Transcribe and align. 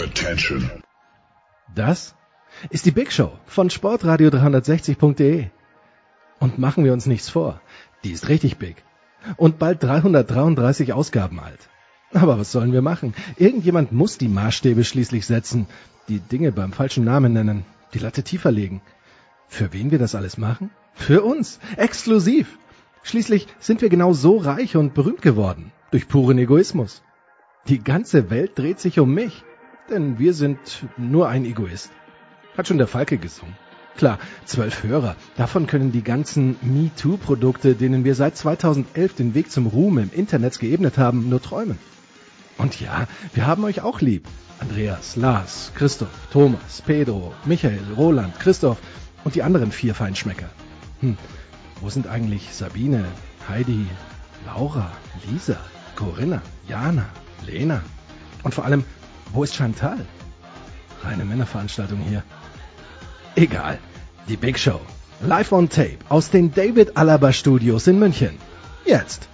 Attention. 0.00 0.70
Das 1.74 2.14
ist 2.70 2.86
die 2.86 2.92
Big 2.92 3.12
Show 3.12 3.32
von 3.46 3.68
Sportradio 3.68 4.28
360.de. 4.28 5.46
Und 6.38 6.58
machen 6.58 6.84
wir 6.84 6.92
uns 6.92 7.06
nichts 7.06 7.28
vor, 7.28 7.60
die 8.04 8.12
ist 8.12 8.28
richtig 8.28 8.58
big. 8.58 8.76
Und 9.36 9.58
bald 9.58 9.82
333 9.82 10.92
Ausgaben 10.92 11.40
alt. 11.40 11.68
Aber 12.12 12.38
was 12.38 12.52
sollen 12.52 12.72
wir 12.72 12.80
machen? 12.80 13.12
Irgendjemand 13.36 13.90
muss 13.90 14.18
die 14.18 14.28
Maßstäbe 14.28 14.84
schließlich 14.84 15.26
setzen, 15.26 15.66
die 16.08 16.20
Dinge 16.20 16.52
beim 16.52 16.72
falschen 16.72 17.04
Namen 17.04 17.32
nennen, 17.32 17.64
die 17.92 17.98
Latte 17.98 18.22
tiefer 18.22 18.52
legen. 18.52 18.80
Für 19.48 19.72
wen 19.72 19.90
wir 19.90 19.98
das 19.98 20.14
alles 20.14 20.38
machen? 20.38 20.70
Für 20.94 21.22
uns, 21.22 21.58
exklusiv. 21.76 22.58
Schließlich 23.02 23.48
sind 23.58 23.82
wir 23.82 23.88
genau 23.88 24.12
so 24.12 24.36
reich 24.36 24.76
und 24.76 24.94
berühmt 24.94 25.22
geworden, 25.22 25.72
durch 25.90 26.06
puren 26.06 26.38
Egoismus. 26.38 27.02
Die 27.66 27.82
ganze 27.82 28.30
Welt 28.30 28.56
dreht 28.56 28.78
sich 28.78 29.00
um 29.00 29.12
mich, 29.12 29.44
denn 29.90 30.18
wir 30.18 30.34
sind 30.34 30.86
nur 30.96 31.28
ein 31.28 31.44
Egoist. 31.44 31.90
Hat 32.56 32.68
schon 32.68 32.78
der 32.78 32.86
Falke 32.86 33.18
gesungen. 33.18 33.56
Klar, 33.96 34.18
zwölf 34.44 34.84
Hörer. 34.84 35.16
Davon 35.36 35.66
können 35.66 35.90
die 35.90 36.04
ganzen 36.04 36.56
MeToo-Produkte, 36.62 37.74
denen 37.74 38.04
wir 38.04 38.14
seit 38.14 38.36
2011 38.36 39.14
den 39.14 39.34
Weg 39.34 39.50
zum 39.50 39.66
Ruhm 39.66 39.98
im 39.98 40.10
Internet 40.12 40.58
geebnet 40.60 40.98
haben, 40.98 41.28
nur 41.28 41.42
träumen. 41.42 41.78
Und 42.58 42.80
ja, 42.80 43.08
wir 43.34 43.46
haben 43.46 43.64
euch 43.64 43.80
auch 43.80 44.00
lieb. 44.00 44.26
Andreas, 44.60 45.16
Lars, 45.16 45.72
Christoph, 45.74 46.28
Thomas, 46.32 46.82
Pedro, 46.84 47.32
Michael, 47.44 47.80
Roland, 47.96 48.38
Christoph 48.38 48.78
und 49.24 49.34
die 49.34 49.42
anderen 49.42 49.72
vier 49.72 49.94
Feinschmecker. 49.94 50.48
Hm, 51.00 51.16
wo 51.80 51.90
sind 51.90 52.06
eigentlich 52.06 52.54
Sabine, 52.54 53.04
Heidi, 53.48 53.86
Laura, 54.46 54.90
Lisa, 55.28 55.56
Corinna, 55.96 56.42
Jana, 56.68 57.06
Lena? 57.46 57.82
Und 58.42 58.54
vor 58.54 58.64
allem, 58.64 58.84
wo 59.32 59.44
ist 59.44 59.54
Chantal? 59.54 60.06
Reine 61.02 61.24
Männerveranstaltung 61.24 62.00
hier. 62.00 62.22
Egal. 63.36 63.78
Die 64.28 64.36
Big 64.36 64.58
Show. 64.58 64.80
Live 65.20 65.52
on 65.52 65.68
Tape 65.68 65.98
aus 66.08 66.30
den 66.30 66.52
David 66.52 66.96
Alaba 66.96 67.32
Studios 67.32 67.86
in 67.86 67.98
München. 67.98 68.38
Jetzt. 68.84 69.28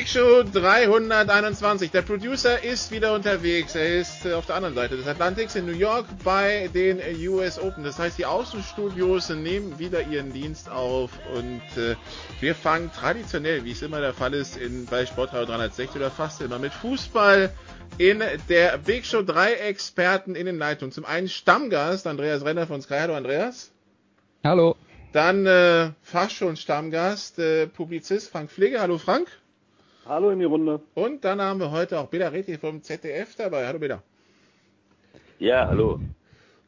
Big 0.00 0.08
Show 0.08 0.42
321. 0.44 1.90
Der 1.90 2.00
Producer 2.00 2.64
ist 2.64 2.90
wieder 2.90 3.12
unterwegs. 3.12 3.74
Er 3.74 4.00
ist 4.00 4.24
äh, 4.24 4.32
auf 4.32 4.46
der 4.46 4.56
anderen 4.56 4.74
Seite 4.74 4.96
des 4.96 5.06
Atlantiks 5.06 5.56
in 5.56 5.66
New 5.66 5.74
York 5.76 6.06
bei 6.24 6.70
den 6.72 7.00
US 7.28 7.58
Open. 7.58 7.84
Das 7.84 7.98
heißt, 7.98 8.16
die 8.16 8.24
Außenstudios 8.24 9.28
nehmen 9.28 9.78
wieder 9.78 10.00
ihren 10.00 10.32
Dienst 10.32 10.70
auf 10.70 11.10
und 11.34 11.60
äh, 11.76 11.96
wir 12.40 12.54
fangen 12.54 12.90
traditionell, 12.90 13.66
wie 13.66 13.72
es 13.72 13.82
immer 13.82 14.00
der 14.00 14.14
Fall 14.14 14.32
ist, 14.32 14.56
in, 14.56 14.86
bei 14.86 15.04
Sportradio 15.04 15.44
360 15.44 15.96
oder 15.96 16.10
fast 16.10 16.40
immer 16.40 16.58
mit 16.58 16.72
Fußball 16.72 17.52
in 17.98 18.22
der 18.48 18.78
Big 18.78 19.04
Show. 19.04 19.20
Drei 19.20 19.52
Experten 19.52 20.34
in 20.34 20.46
den 20.46 20.56
Leitungen. 20.56 20.92
Zum 20.92 21.04
einen 21.04 21.28
Stammgast 21.28 22.06
Andreas 22.06 22.42
Renner 22.42 22.66
von 22.66 22.80
Sky. 22.80 23.00
Hallo 23.00 23.16
Andreas. 23.16 23.70
Hallo. 24.44 24.76
Dann 25.12 25.44
äh, 25.44 25.90
fast 26.00 26.36
schon 26.36 26.56
Stammgast, 26.56 27.38
äh, 27.38 27.66
Publizist 27.66 28.30
Frank 28.30 28.50
Pflege. 28.50 28.80
Hallo 28.80 28.96
Frank. 28.96 29.28
Hallo 30.06 30.30
in 30.30 30.38
die 30.38 30.44
Runde. 30.44 30.80
Und 30.94 31.24
dann 31.24 31.40
haben 31.40 31.60
wir 31.60 31.70
heute 31.70 31.98
auch 31.98 32.08
Bela 32.08 32.28
Reti 32.28 32.56
vom 32.58 32.82
ZDF 32.82 33.36
dabei. 33.36 33.66
Hallo 33.66 33.78
Bela. 33.78 34.02
Ja, 35.38 35.68
hallo. 35.68 36.00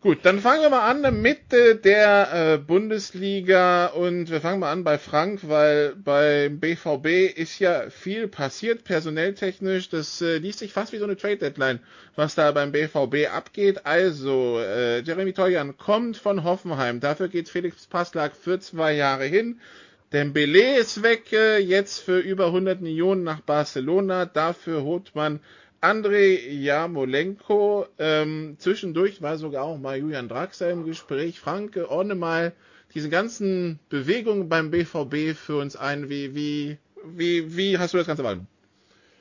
Gut, 0.02 0.18
dann 0.24 0.40
fangen 0.40 0.62
wir 0.62 0.70
mal 0.70 0.90
an 0.90 1.22
mit 1.22 1.52
der 1.52 2.54
äh, 2.54 2.58
Bundesliga 2.58 3.86
und 3.86 4.30
wir 4.30 4.40
fangen 4.40 4.58
mal 4.58 4.72
an 4.72 4.82
bei 4.82 4.98
Frank, 4.98 5.48
weil 5.48 5.94
beim 5.94 6.58
BVB 6.58 7.38
ist 7.38 7.60
ja 7.60 7.88
viel 7.88 8.26
passiert, 8.26 8.82
personelltechnisch. 8.82 9.90
Das 9.90 10.20
äh, 10.20 10.38
liest 10.38 10.58
sich 10.58 10.72
fast 10.72 10.92
wie 10.92 10.98
so 10.98 11.04
eine 11.04 11.16
Trade 11.16 11.36
Deadline, 11.36 11.78
was 12.16 12.34
da 12.34 12.50
beim 12.50 12.72
BVB 12.72 13.32
abgeht. 13.32 13.86
Also, 13.86 14.58
äh, 14.58 15.02
Jeremy 15.02 15.32
Toljan 15.34 15.76
kommt 15.76 16.16
von 16.16 16.42
Hoffenheim. 16.42 16.98
Dafür 16.98 17.28
geht 17.28 17.48
Felix 17.48 17.86
Passlack 17.86 18.34
für 18.34 18.58
zwei 18.58 18.94
Jahre 18.94 19.26
hin. 19.26 19.60
Dembele 20.12 20.78
ist 20.78 21.02
weg, 21.02 21.32
äh, 21.32 21.58
jetzt 21.58 22.00
für 22.00 22.18
über 22.18 22.46
100 22.46 22.82
Millionen 22.82 23.22
nach 23.22 23.40
Barcelona. 23.40 24.26
Dafür 24.26 24.82
holt 24.82 25.14
man 25.14 25.40
Andrei 25.80 26.38
Jamolenko. 26.50 27.86
Ähm, 27.98 28.56
zwischendurch 28.58 29.22
war 29.22 29.38
sogar 29.38 29.64
auch 29.64 29.78
mal 29.78 29.98
Julian 29.98 30.28
Draxler 30.28 30.70
im 30.70 30.84
Gespräch. 30.84 31.40
Frank, 31.40 31.78
ordne 31.88 32.14
mal 32.14 32.52
diese 32.94 33.08
ganzen 33.08 33.78
Bewegungen 33.88 34.50
beim 34.50 34.70
BVB 34.70 35.34
für 35.34 35.56
uns 35.56 35.76
ein. 35.76 36.10
Wie, 36.10 36.34
wie, 36.34 36.78
wie, 37.04 37.56
wie 37.56 37.78
hast 37.78 37.94
du 37.94 37.98
das 37.98 38.06
Ganze 38.06 38.22
wahrgenommen? 38.22 38.51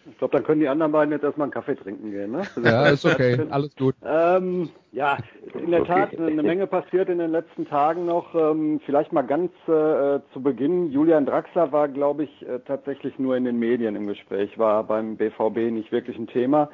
Ich 0.10 0.18
glaube, 0.18 0.36
dann 0.36 0.44
können 0.44 0.62
die 0.62 0.68
anderen 0.68 0.92
beiden 0.92 1.12
jetzt 1.12 1.24
erstmal 1.24 1.46
einen 1.46 1.54
Kaffee 1.54 1.76
trinken 1.76 2.12
gehen. 2.12 2.32
Ne? 2.32 2.42
Ja, 2.64 2.88
ist 2.88 3.06
okay, 3.06 3.40
alles 3.50 3.76
gut. 3.76 3.96
Ähm, 4.04 4.70
ja, 4.92 5.18
in 5.54 5.72
der 5.72 5.84
Tat 5.84 6.18
eine 6.18 6.42
Menge 6.42 6.66
passiert 6.68 7.10
in 7.10 7.20
den 7.20 7.32
letzten 7.32 7.68
Tagen 7.68 8.06
noch. 8.06 8.34
Ähm, 8.34 8.80
vielleicht 8.86 9.14
mal 9.14 9.22
ganz 9.22 9.52
äh, 9.68 10.20
zu 10.34 10.42
Beginn. 10.42 10.92
Julian 10.92 11.26
Draxler 11.26 11.72
war, 11.72 11.88
glaube 11.88 12.24
ich, 12.24 12.48
äh, 12.48 12.60
tatsächlich 12.66 13.20
nur 13.20 13.36
in 13.38 13.46
den 13.46 13.60
Medien 13.60 13.96
im 13.96 14.08
Gespräch, 14.08 14.58
war 14.58 14.84
beim 14.84 15.18
BVB 15.18 15.72
nicht 15.72 15.92
wirklich 15.92 16.18
ein 16.18 16.28
Thema. 16.28 16.70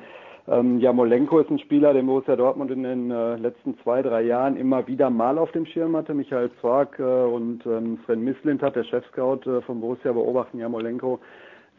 Ähm, 0.48 0.80
Jamolenko 0.80 1.40
ist 1.40 1.50
ein 1.50 1.60
Spieler, 1.60 1.94
den 1.94 2.06
Borussia 2.06 2.38
Dortmund 2.38 2.72
in 2.72 2.84
den 2.84 3.12
äh, 3.12 3.36
letzten 3.36 3.78
zwei, 3.84 4.02
drei 4.02 4.22
Jahren 4.22 4.56
immer 4.56 4.88
wieder 4.88 5.10
mal 5.10 5.38
auf 5.38 5.52
dem 5.52 5.66
Schirm 5.66 5.98
hatte. 5.98 6.14
Michael 6.14 6.50
Zwark 6.62 6.98
äh, 7.00 7.04
und 7.04 7.66
ähm, 7.66 8.00
Sven 8.06 8.24
Mislint 8.24 8.62
hat, 8.62 8.78
der 8.78 8.86
Chefscout 8.86 9.42
äh, 9.46 9.62
von 9.62 9.82
Borussia, 9.82 10.14
beobachten 10.14 10.60
Jamolenko 10.60 11.20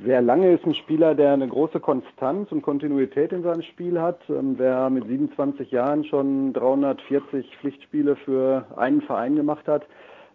sehr 0.04 0.22
lange 0.22 0.52
ist 0.52 0.64
ein 0.64 0.74
Spieler, 0.74 1.14
der 1.14 1.32
eine 1.32 1.48
große 1.48 1.80
Konstanz 1.80 2.52
und 2.52 2.62
Kontinuität 2.62 3.32
in 3.32 3.42
seinem 3.42 3.62
Spiel 3.62 4.00
hat. 4.00 4.20
Ähm, 4.28 4.54
wer 4.56 4.90
mit 4.90 5.06
27 5.06 5.70
Jahren 5.72 6.04
schon 6.04 6.52
340 6.52 7.56
Pflichtspiele 7.58 8.14
für 8.16 8.64
einen 8.76 9.02
Verein 9.02 9.34
gemacht 9.34 9.66
hat, 9.66 9.86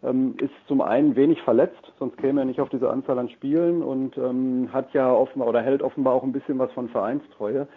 ähm, 0.03 0.35
ist 0.41 0.51
zum 0.67 0.81
einen 0.81 1.15
wenig 1.15 1.41
verletzt, 1.43 1.93
sonst 1.97 2.17
käme 2.17 2.41
er 2.41 2.45
nicht 2.45 2.59
auf 2.59 2.69
diese 2.69 2.89
Anzahl 2.89 3.17
an 3.17 3.29
Spielen 3.29 3.81
und 3.81 4.17
ähm, 4.17 4.69
hat 4.73 4.93
ja 4.93 5.13
offenbar 5.13 5.47
oder 5.47 5.61
hält 5.61 5.81
offenbar 5.81 6.13
auch 6.13 6.23
ein 6.23 6.33
bisschen 6.33 6.59
was 6.59 6.71
von 6.73 6.89
Vereinstreue. 6.89 7.67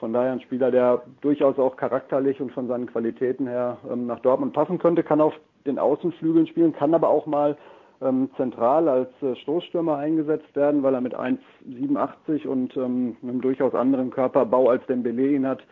Von 0.00 0.12
daher 0.12 0.32
ein 0.32 0.40
Spieler, 0.40 0.72
der 0.72 1.02
durchaus 1.20 1.58
auch 1.58 1.76
charakterlich 1.76 2.40
und 2.40 2.52
von 2.52 2.66
seinen 2.66 2.86
Qualitäten 2.86 3.46
her 3.46 3.78
nach 3.94 4.20
Dortmund 4.20 4.52
passen 4.52 4.78
könnte, 4.78 5.02
kann 5.02 5.22
auf 5.22 5.32
den 5.64 5.78
Außenflügeln 5.78 6.46
spielen, 6.46 6.74
kann 6.74 6.92
aber 6.92 7.08
auch 7.08 7.24
mal 7.24 7.56
ähm, 8.02 8.30
zentral 8.36 8.88
als 8.88 9.10
äh, 9.22 9.34
Stoßstürmer 9.36 9.96
eingesetzt 9.96 10.54
werden, 10.54 10.82
weil 10.82 10.94
er 10.94 11.00
mit 11.00 11.14
1,87 11.14 12.46
und 12.46 12.76
ähm, 12.76 13.16
einem 13.22 13.40
durchaus 13.40 13.74
anderen 13.74 14.10
Körperbau 14.10 14.68
als 14.68 14.84
Dembele 14.86 15.28
ihn 15.28 15.46
hat, 15.46 15.62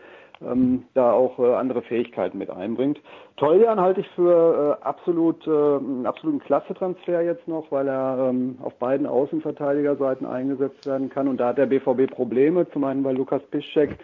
ähm, 0.42 0.84
da 0.94 1.12
auch 1.12 1.38
äh, 1.38 1.54
andere 1.54 1.82
Fähigkeiten 1.82 2.38
mit 2.38 2.50
einbringt. 2.50 3.00
Toljan 3.36 3.80
halte 3.80 4.00
ich 4.00 4.08
für 4.10 4.78
äh, 4.80 4.84
absolut 4.84 5.46
äh, 5.46 5.50
einen 5.50 6.06
absoluten 6.06 6.40
Klasse-Transfer 6.40 7.22
jetzt 7.22 7.46
noch, 7.46 7.70
weil 7.70 7.88
er 7.88 8.30
ähm, 8.30 8.58
auf 8.62 8.74
beiden 8.74 9.06
Außenverteidigerseiten 9.06 10.26
eingesetzt 10.26 10.86
werden 10.86 11.10
kann 11.10 11.28
und 11.28 11.38
da 11.38 11.48
hat 11.48 11.58
der 11.58 11.66
BVB 11.66 12.10
Probleme, 12.10 12.68
zum 12.70 12.84
einen 12.84 13.04
weil 13.04 13.16
Lukas 13.16 13.42
Piszczek 13.50 13.98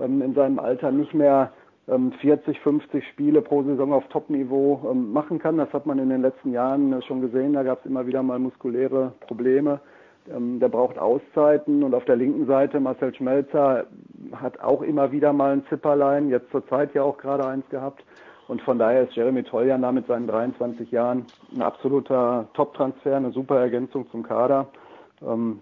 ähm, 0.00 0.22
in 0.22 0.34
seinem 0.34 0.58
Alter 0.58 0.90
nicht 0.90 1.14
mehr 1.14 1.52
40, 1.86 2.48
ähm, 2.48 2.54
50 2.62 3.06
Spiele 3.08 3.42
pro 3.42 3.62
Saison 3.62 3.92
auf 3.92 4.06
Top-Niveau 4.08 4.88
ähm, 4.90 5.12
machen 5.12 5.38
kann. 5.38 5.56
Das 5.56 5.72
hat 5.72 5.86
man 5.86 5.98
in 5.98 6.08
den 6.08 6.22
letzten 6.22 6.52
Jahren 6.52 6.92
äh, 6.92 7.02
schon 7.02 7.20
gesehen. 7.20 7.52
Da 7.52 7.62
gab 7.62 7.80
es 7.80 7.86
immer 7.86 8.06
wieder 8.06 8.22
mal 8.22 8.40
muskuläre 8.40 9.12
Probleme. 9.20 9.80
Ähm, 10.28 10.58
der 10.58 10.68
braucht 10.68 10.98
Auszeiten. 10.98 11.84
Und 11.84 11.94
auf 11.94 12.04
der 12.04 12.16
linken 12.16 12.46
Seite 12.46 12.80
Marcel 12.80 13.14
Schmelzer 13.14 13.86
hat 14.32 14.58
auch 14.60 14.82
immer 14.82 15.12
wieder 15.12 15.32
mal 15.32 15.52
ein 15.52 15.64
Zipperlein, 15.68 16.28
jetzt 16.28 16.50
zur 16.50 16.66
Zeit 16.66 16.92
ja 16.94 17.04
auch 17.04 17.18
gerade 17.18 17.46
eins 17.46 17.68
gehabt. 17.68 18.02
Und 18.48 18.62
von 18.62 18.78
daher 18.78 19.02
ist 19.02 19.14
Jeremy 19.14 19.44
Toljan 19.44 19.82
da 19.82 19.92
mit 19.92 20.06
seinen 20.06 20.26
23 20.26 20.90
Jahren 20.90 21.26
ein 21.54 21.62
absoluter 21.62 22.46
Top-Transfer, 22.54 23.16
eine 23.16 23.32
super 23.32 23.58
Ergänzung 23.58 24.08
zum 24.10 24.22
Kader. 24.22 24.68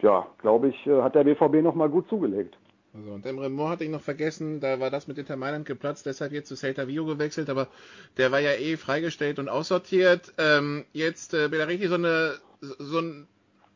Ja, 0.02 0.26
glaube 0.38 0.68
ich, 0.68 0.86
äh, 0.86 1.00
hat 1.00 1.14
der 1.14 1.24
BVB 1.24 1.62
nochmal 1.62 1.88
gut 1.88 2.08
zugelegt. 2.08 2.56
Also, 2.94 3.10
und 3.10 3.26
Emre 3.26 3.48
Moore 3.48 3.70
hatte 3.70 3.84
ich 3.84 3.90
noch 3.90 4.00
vergessen, 4.00 4.60
da 4.60 4.78
war 4.78 4.90
das 4.90 5.08
mit 5.08 5.18
Inter 5.18 5.36
Mailand 5.36 5.66
geplatzt, 5.66 6.06
deshalb 6.06 6.32
jetzt 6.32 6.48
zu 6.48 6.56
Celta 6.56 6.86
Vigo 6.86 7.04
gewechselt, 7.04 7.50
aber 7.50 7.66
der 8.16 8.30
war 8.30 8.38
ja 8.38 8.52
eh 8.52 8.76
freigestellt 8.76 9.40
und 9.40 9.48
aussortiert. 9.48 10.32
Ähm, 10.38 10.84
jetzt 10.92 11.34
äh, 11.34 11.46
richtig 11.46 11.88
so 11.88 11.96
eine 11.96 12.34
so, 12.60 13.00
ein, 13.00 13.26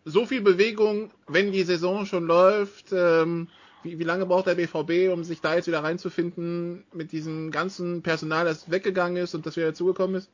so 0.04 0.24
viel 0.24 0.40
Bewegung, 0.40 1.10
wenn 1.26 1.52
die 1.52 1.62
Saison 1.62 2.06
schon 2.06 2.26
läuft. 2.26 2.92
Ähm, 2.92 3.48
wie, 3.82 3.98
wie 3.98 4.04
lange 4.04 4.26
braucht 4.26 4.46
der 4.46 4.54
BVB, 4.54 5.12
um 5.12 5.24
sich 5.24 5.40
da 5.40 5.54
jetzt 5.54 5.68
wieder 5.68 5.84
reinzufinden 5.84 6.84
mit 6.92 7.12
diesem 7.12 7.50
ganzen 7.50 8.02
Personal, 8.02 8.44
das 8.44 8.70
weggegangen 8.70 9.22
ist 9.22 9.34
und 9.34 9.46
das 9.46 9.56
wieder 9.56 9.68
dazugekommen 9.68 10.16
ist? 10.16 10.30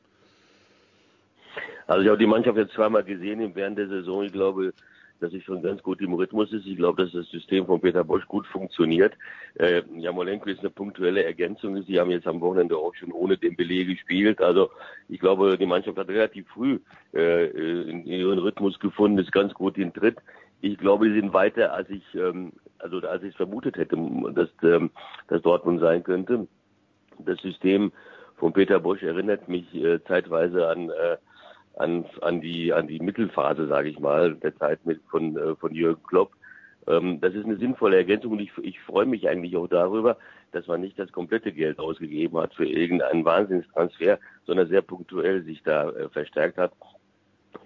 Also 1.87 2.01
ich 2.01 2.07
habe 2.07 2.17
die 2.17 2.25
Mannschaft 2.25 2.57
jetzt 2.57 2.73
zweimal 2.73 3.03
gesehen 3.03 3.55
während 3.55 3.77
der 3.77 3.87
Saison. 3.87 4.23
Ich 4.23 4.33
glaube, 4.33 4.73
dass 5.19 5.33
ich 5.33 5.43
schon 5.43 5.61
ganz 5.61 5.81
gut 5.81 6.01
im 6.01 6.13
Rhythmus 6.13 6.51
ist. 6.51 6.65
Ich 6.65 6.77
glaube, 6.77 7.03
dass 7.03 7.13
das 7.13 7.29
System 7.29 7.65
von 7.65 7.81
Peter 7.81 8.03
Bosch 8.03 8.25
gut 8.27 8.45
funktioniert. 8.47 9.13
Äh, 9.55 9.83
Jamolenko 9.95 10.49
ist 10.49 10.59
eine 10.59 10.69
punktuelle 10.69 11.23
Ergänzung. 11.23 11.81
Sie 11.83 11.99
haben 11.99 12.11
jetzt 12.11 12.27
am 12.27 12.41
Wochenende 12.41 12.77
auch 12.77 12.93
schon 12.95 13.11
ohne 13.11 13.37
den 13.37 13.55
Beleg 13.55 13.87
gespielt. 13.87 14.41
Also 14.41 14.69
ich 15.09 15.19
glaube, 15.19 15.57
die 15.57 15.65
Mannschaft 15.65 15.97
hat 15.97 16.07
relativ 16.09 16.47
früh 16.49 16.79
äh, 17.13 17.47
in 17.89 18.05
ihren 18.05 18.39
Rhythmus 18.39 18.79
gefunden, 18.79 19.17
ist 19.19 19.31
ganz 19.31 19.53
gut 19.53 19.77
in 19.77 19.93
Tritt. 19.93 20.17
Ich 20.61 20.77
glaube, 20.77 21.05
sie 21.05 21.19
sind 21.19 21.33
weiter, 21.33 21.73
als 21.73 21.89
ich, 21.89 22.03
ähm, 22.15 22.53
also 22.79 22.99
als 22.99 23.23
ich 23.23 23.29
es 23.29 23.35
vermutet 23.35 23.77
hätte, 23.77 23.97
dass, 24.33 24.49
ähm, 24.63 24.89
dass 25.27 25.41
Dortmund 25.41 25.79
sein 25.79 26.03
könnte. 26.03 26.47
Das 27.19 27.39
System 27.39 27.91
von 28.37 28.53
Peter 28.53 28.79
Bosch 28.79 29.03
erinnert 29.03 29.47
mich 29.47 29.73
äh, 29.73 30.03
zeitweise 30.03 30.67
an 30.67 30.89
äh, 30.89 31.17
an, 31.77 32.05
an 32.21 32.41
die 32.41 32.73
an 32.73 32.87
die 32.87 32.99
Mittelphase, 32.99 33.67
sage 33.67 33.89
ich 33.89 33.99
mal, 33.99 34.35
der 34.35 34.55
Zeit 34.57 34.85
mit 34.85 35.01
von 35.09 35.37
äh, 35.37 35.55
von 35.55 35.73
Jürgen 35.73 36.03
Klopp. 36.03 36.31
Ähm, 36.87 37.19
das 37.21 37.33
ist 37.33 37.45
eine 37.45 37.57
sinnvolle 37.57 37.97
Ergänzung 37.97 38.33
und 38.33 38.39
ich, 38.39 38.51
ich 38.61 38.79
freue 38.81 39.05
mich 39.05 39.27
eigentlich 39.27 39.57
auch 39.57 39.67
darüber, 39.67 40.17
dass 40.51 40.67
man 40.67 40.81
nicht 40.81 40.97
das 40.99 41.11
komplette 41.11 41.51
Geld 41.51 41.79
ausgegeben 41.79 42.37
hat 42.37 42.53
für 42.53 42.65
irgendeinen 42.65 43.25
Wahnsinnstransfer, 43.25 44.19
sondern 44.45 44.67
sehr 44.69 44.81
punktuell 44.81 45.43
sich 45.43 45.63
da 45.63 45.89
äh, 45.89 46.09
verstärkt 46.09 46.57
hat. 46.57 46.71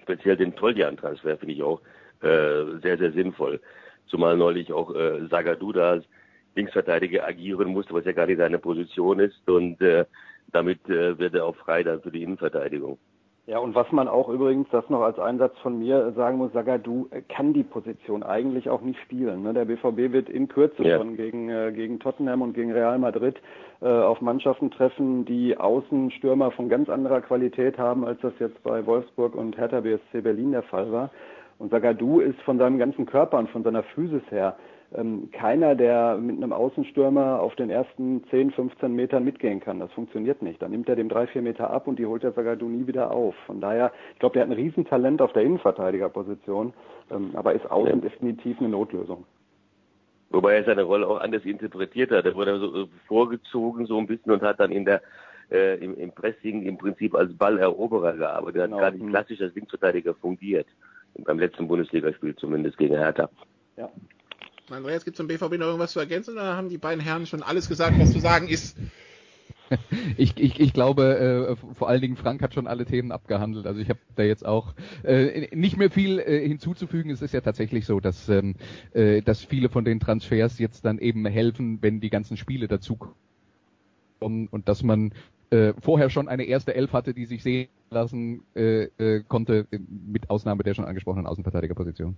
Speziell 0.03 0.37
den 0.37 0.55
Toljan-Transfer 0.55 1.37
finde 1.37 1.53
ich 1.53 1.63
auch 1.63 1.81
äh, 2.21 2.79
sehr 2.81 2.97
sehr 2.97 3.11
sinnvoll, 3.11 3.59
zumal 4.07 4.37
neulich 4.37 4.71
auch 4.73 4.95
äh, 4.95 5.27
Sagadu 5.27 5.73
da 5.73 5.91
als 5.91 6.05
Linksverteidiger 6.55 7.27
agieren 7.27 7.69
musste, 7.69 7.93
was 7.93 8.05
ja 8.05 8.11
gar 8.11 8.25
nicht 8.25 8.37
seine 8.37 8.59
Position 8.59 9.19
ist 9.19 9.47
und 9.47 9.81
äh, 9.81 10.05
damit 10.51 10.83
äh, 10.89 11.17
wird 11.19 11.35
er 11.35 11.45
auch 11.45 11.55
frei 11.55 11.83
dann 11.83 12.01
für 12.01 12.11
die 12.11 12.23
Innenverteidigung. 12.23 12.97
Ja, 13.49 13.57
und 13.57 13.73
was 13.73 13.91
man 13.91 14.07
auch 14.07 14.29
übrigens, 14.29 14.67
das 14.69 14.87
noch 14.91 15.01
als 15.01 15.17
Einsatz 15.17 15.57
von 15.63 15.79
mir 15.79 16.11
sagen 16.11 16.37
muss, 16.37 16.53
Sagadu 16.53 17.07
kann 17.29 17.51
die 17.51 17.63
Position 17.63 18.21
eigentlich 18.21 18.69
auch 18.69 18.81
nicht 18.81 18.99
spielen. 18.99 19.41
Ne? 19.41 19.55
Der 19.55 19.65
BVB 19.65 20.13
wird 20.13 20.29
in 20.29 20.47
Kürze 20.47 20.83
ja. 20.83 20.99
schon 20.99 21.17
gegen, 21.17 21.49
äh, 21.49 21.71
gegen 21.73 21.99
Tottenham 21.99 22.43
und 22.43 22.53
gegen 22.53 22.71
Real 22.71 22.99
Madrid 22.99 23.37
äh, 23.81 23.87
auf 23.87 24.21
Mannschaften 24.21 24.69
treffen, 24.69 25.25
die 25.25 25.57
Außenstürmer 25.57 26.51
von 26.51 26.69
ganz 26.69 26.89
anderer 26.89 27.21
Qualität 27.21 27.79
haben, 27.79 28.05
als 28.05 28.21
das 28.21 28.33
jetzt 28.37 28.61
bei 28.61 28.85
Wolfsburg 28.85 29.33
und 29.33 29.57
Hertha 29.57 29.79
BSC 29.79 30.21
Berlin 30.21 30.51
der 30.51 30.61
Fall 30.61 30.91
war. 30.91 31.09
Und 31.57 31.71
Sagadu 31.71 32.19
ist 32.19 32.39
von 32.41 32.59
seinem 32.59 32.77
ganzen 32.77 33.07
Körper 33.07 33.39
und 33.39 33.49
von 33.49 33.63
seiner 33.63 33.81
Physis 33.81 34.21
her 34.29 34.57
ähm, 34.95 35.29
keiner, 35.31 35.75
der 35.75 36.17
mit 36.17 36.37
einem 36.37 36.51
Außenstürmer 36.51 37.39
auf 37.41 37.55
den 37.55 37.69
ersten 37.69 38.23
10, 38.29 38.51
15 38.51 38.93
Metern 38.93 39.23
mitgehen 39.23 39.59
kann. 39.59 39.79
Das 39.79 39.91
funktioniert 39.91 40.41
nicht. 40.41 40.61
Dann 40.61 40.71
nimmt 40.71 40.89
er 40.89 40.95
dem 40.95 41.09
drei, 41.09 41.27
vier 41.27 41.41
Meter 41.41 41.69
ab 41.69 41.87
und 41.87 41.99
die 41.99 42.05
holt 42.05 42.23
der 42.23 42.31
Sagadu 42.31 42.67
nie 42.67 42.87
wieder 42.87 43.11
auf. 43.11 43.35
Von 43.45 43.61
daher, 43.61 43.91
ich 44.13 44.19
glaube, 44.19 44.33
der 44.33 44.43
hat 44.43 44.49
ein 44.49 44.55
Riesentalent 44.55 45.21
auf 45.21 45.33
der 45.33 45.43
Innenverteidigerposition, 45.43 46.73
ähm, 47.11 47.31
aber 47.33 47.53
ist 47.53 47.69
außen 47.69 48.01
ja. 48.01 48.09
definitiv 48.09 48.59
eine 48.59 48.69
Notlösung. 48.69 49.25
Wobei 50.31 50.55
er 50.55 50.63
seine 50.63 50.83
Rolle 50.83 51.07
auch 51.07 51.19
anders 51.19 51.43
interpretiert 51.43 52.11
hat. 52.11 52.25
Er 52.25 52.35
wurde 52.35 52.59
so 52.59 52.83
äh, 52.83 52.87
vorgezogen 53.07 53.85
so 53.85 53.97
ein 53.97 54.07
bisschen 54.07 54.31
und 54.31 54.41
hat 54.41 54.59
dann 54.59 54.71
in 54.71 54.85
der 54.85 55.01
äh, 55.51 55.83
im, 55.83 55.97
im 55.97 56.11
Pressing 56.11 56.63
im 56.63 56.77
Prinzip 56.77 57.15
als 57.15 57.35
Balleroberer 57.35 58.13
gearbeitet. 58.13 58.61
Er 58.61 58.67
genau. 58.67 58.77
hat 58.77 58.83
gar 58.83 58.91
nicht 58.91 59.09
klassisch 59.09 59.41
als 59.41 59.55
Linksverteidiger 59.55 60.13
fungiert. 60.15 60.67
Beim 61.25 61.39
letzten 61.39 61.67
Bundesligaspiel 61.67 62.35
zumindest 62.35 62.77
gegen 62.77 62.95
Hertha. 62.95 63.29
Ja. 63.77 63.89
Andreas, 64.77 65.05
gibt 65.05 65.15
es 65.15 65.17
zum 65.17 65.27
BVB 65.27 65.57
noch 65.57 65.67
irgendwas 65.67 65.91
zu 65.91 65.99
ergänzen 65.99 66.33
oder 66.33 66.55
haben 66.55 66.69
die 66.69 66.77
beiden 66.77 67.03
Herren 67.03 67.25
schon 67.25 67.43
alles 67.43 67.67
gesagt, 67.67 67.99
was 67.99 68.11
zu 68.11 68.19
sagen 68.19 68.47
ist? 68.47 68.77
Ich, 70.17 70.35
ich, 70.37 70.59
ich 70.59 70.73
glaube, 70.73 71.55
äh, 71.59 71.75
vor 71.75 71.89
allen 71.89 72.01
Dingen 72.01 72.15
Frank 72.15 72.41
hat 72.41 72.55
schon 72.55 72.65
alle 72.65 72.85
Themen 72.85 73.11
abgehandelt. 73.11 73.67
Also 73.67 73.79
ich 73.79 73.89
habe 73.89 73.99
da 74.15 74.23
jetzt 74.23 74.43
auch 74.43 74.73
äh, 75.03 75.47
nicht 75.55 75.77
mehr 75.77 75.91
viel 75.91 76.17
äh, 76.17 76.47
hinzuzufügen. 76.47 77.11
Es 77.11 77.21
ist 77.21 77.35
ja 77.35 77.41
tatsächlich 77.41 77.85
so, 77.85 77.99
dass, 77.99 78.29
ähm, 78.29 78.55
äh, 78.93 79.21
dass 79.21 79.43
viele 79.43 79.69
von 79.69 79.85
den 79.85 79.99
Transfers 79.99 80.57
jetzt 80.57 80.85
dann 80.85 80.97
eben 80.97 81.23
helfen, 81.27 81.77
wenn 81.81 81.99
die 81.99 82.09
ganzen 82.09 82.35
Spiele 82.35 82.67
dazukommen 82.67 83.13
und 84.19 84.67
dass 84.67 84.81
man 84.81 85.13
äh, 85.51 85.73
vorher 85.79 86.09
schon 86.09 86.27
eine 86.27 86.43
erste 86.43 86.75
Elf 86.75 86.93
hatte, 86.93 87.13
die 87.13 87.25
sich 87.25 87.43
sehen 87.43 87.69
lassen 87.89 88.43
äh, 88.55 88.83
äh, 88.97 89.23
konnte, 89.27 89.67
mit 89.71 90.29
Ausnahme 90.29 90.63
der 90.63 90.73
schon 90.73 90.85
angesprochenen 90.85 91.27
Außenverteidigerposition. 91.27 92.17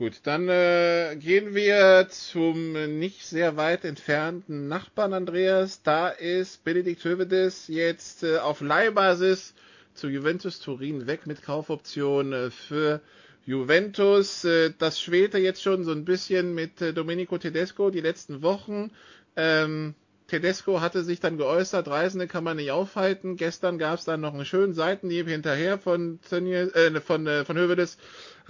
Gut, 0.00 0.20
dann 0.22 0.48
äh, 0.48 1.14
gehen 1.20 1.54
wir 1.54 2.06
zum 2.08 2.72
nicht 2.98 3.26
sehr 3.26 3.58
weit 3.58 3.84
entfernten 3.84 4.66
Nachbarn 4.66 5.12
Andreas. 5.12 5.82
Da 5.82 6.08
ist 6.08 6.64
Benedikt 6.64 7.04
Hövedes 7.04 7.68
jetzt 7.68 8.22
äh, 8.22 8.38
auf 8.38 8.62
Leihbasis 8.62 9.52
zu 9.92 10.08
Juventus 10.08 10.58
Turin 10.58 11.06
weg 11.06 11.26
mit 11.26 11.42
Kaufoption 11.42 12.32
äh, 12.32 12.50
für 12.50 13.02
Juventus. 13.44 14.42
Äh, 14.46 14.72
das 14.78 14.98
schwelte 15.02 15.36
jetzt 15.36 15.62
schon 15.62 15.84
so 15.84 15.92
ein 15.92 16.06
bisschen 16.06 16.54
mit 16.54 16.80
äh, 16.80 16.94
Domenico 16.94 17.36
Tedesco 17.36 17.90
die 17.90 18.00
letzten 18.00 18.40
Wochen. 18.40 18.92
Ähm, 19.36 19.94
Tedesco 20.28 20.80
hatte 20.80 21.04
sich 21.04 21.20
dann 21.20 21.36
geäußert, 21.36 21.88
Reisende 21.88 22.26
kann 22.26 22.44
man 22.44 22.56
nicht 22.56 22.70
aufhalten. 22.70 23.36
Gestern 23.36 23.78
gab 23.78 23.98
es 23.98 24.06
dann 24.06 24.22
noch 24.22 24.32
einen 24.32 24.46
schönen 24.46 24.72
Seitenhieb 24.72 25.28
hinterher 25.28 25.76
von, 25.76 26.20
äh, 26.30 27.00
von, 27.02 27.26
äh, 27.26 27.44
von 27.44 27.58
Hövedes. 27.58 27.98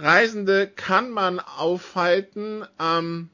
Reisende 0.01 0.67
kann 0.67 1.11
man 1.11 1.39
aufhalten. 1.39 2.63
Ähm, 2.79 3.29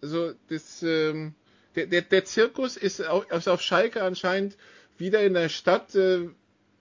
so 0.00 0.32
das, 0.48 0.82
ähm, 0.82 1.34
der, 1.76 1.86
der, 1.86 2.02
der 2.02 2.24
Zirkus 2.24 2.76
ist 2.76 3.06
auf, 3.06 3.30
ist 3.30 3.48
auf 3.48 3.62
Schalke 3.62 4.02
anscheinend 4.02 4.56
wieder 4.98 5.22
in 5.22 5.34
der 5.34 5.48
Stadt. 5.48 5.94
Äh, 5.94 6.28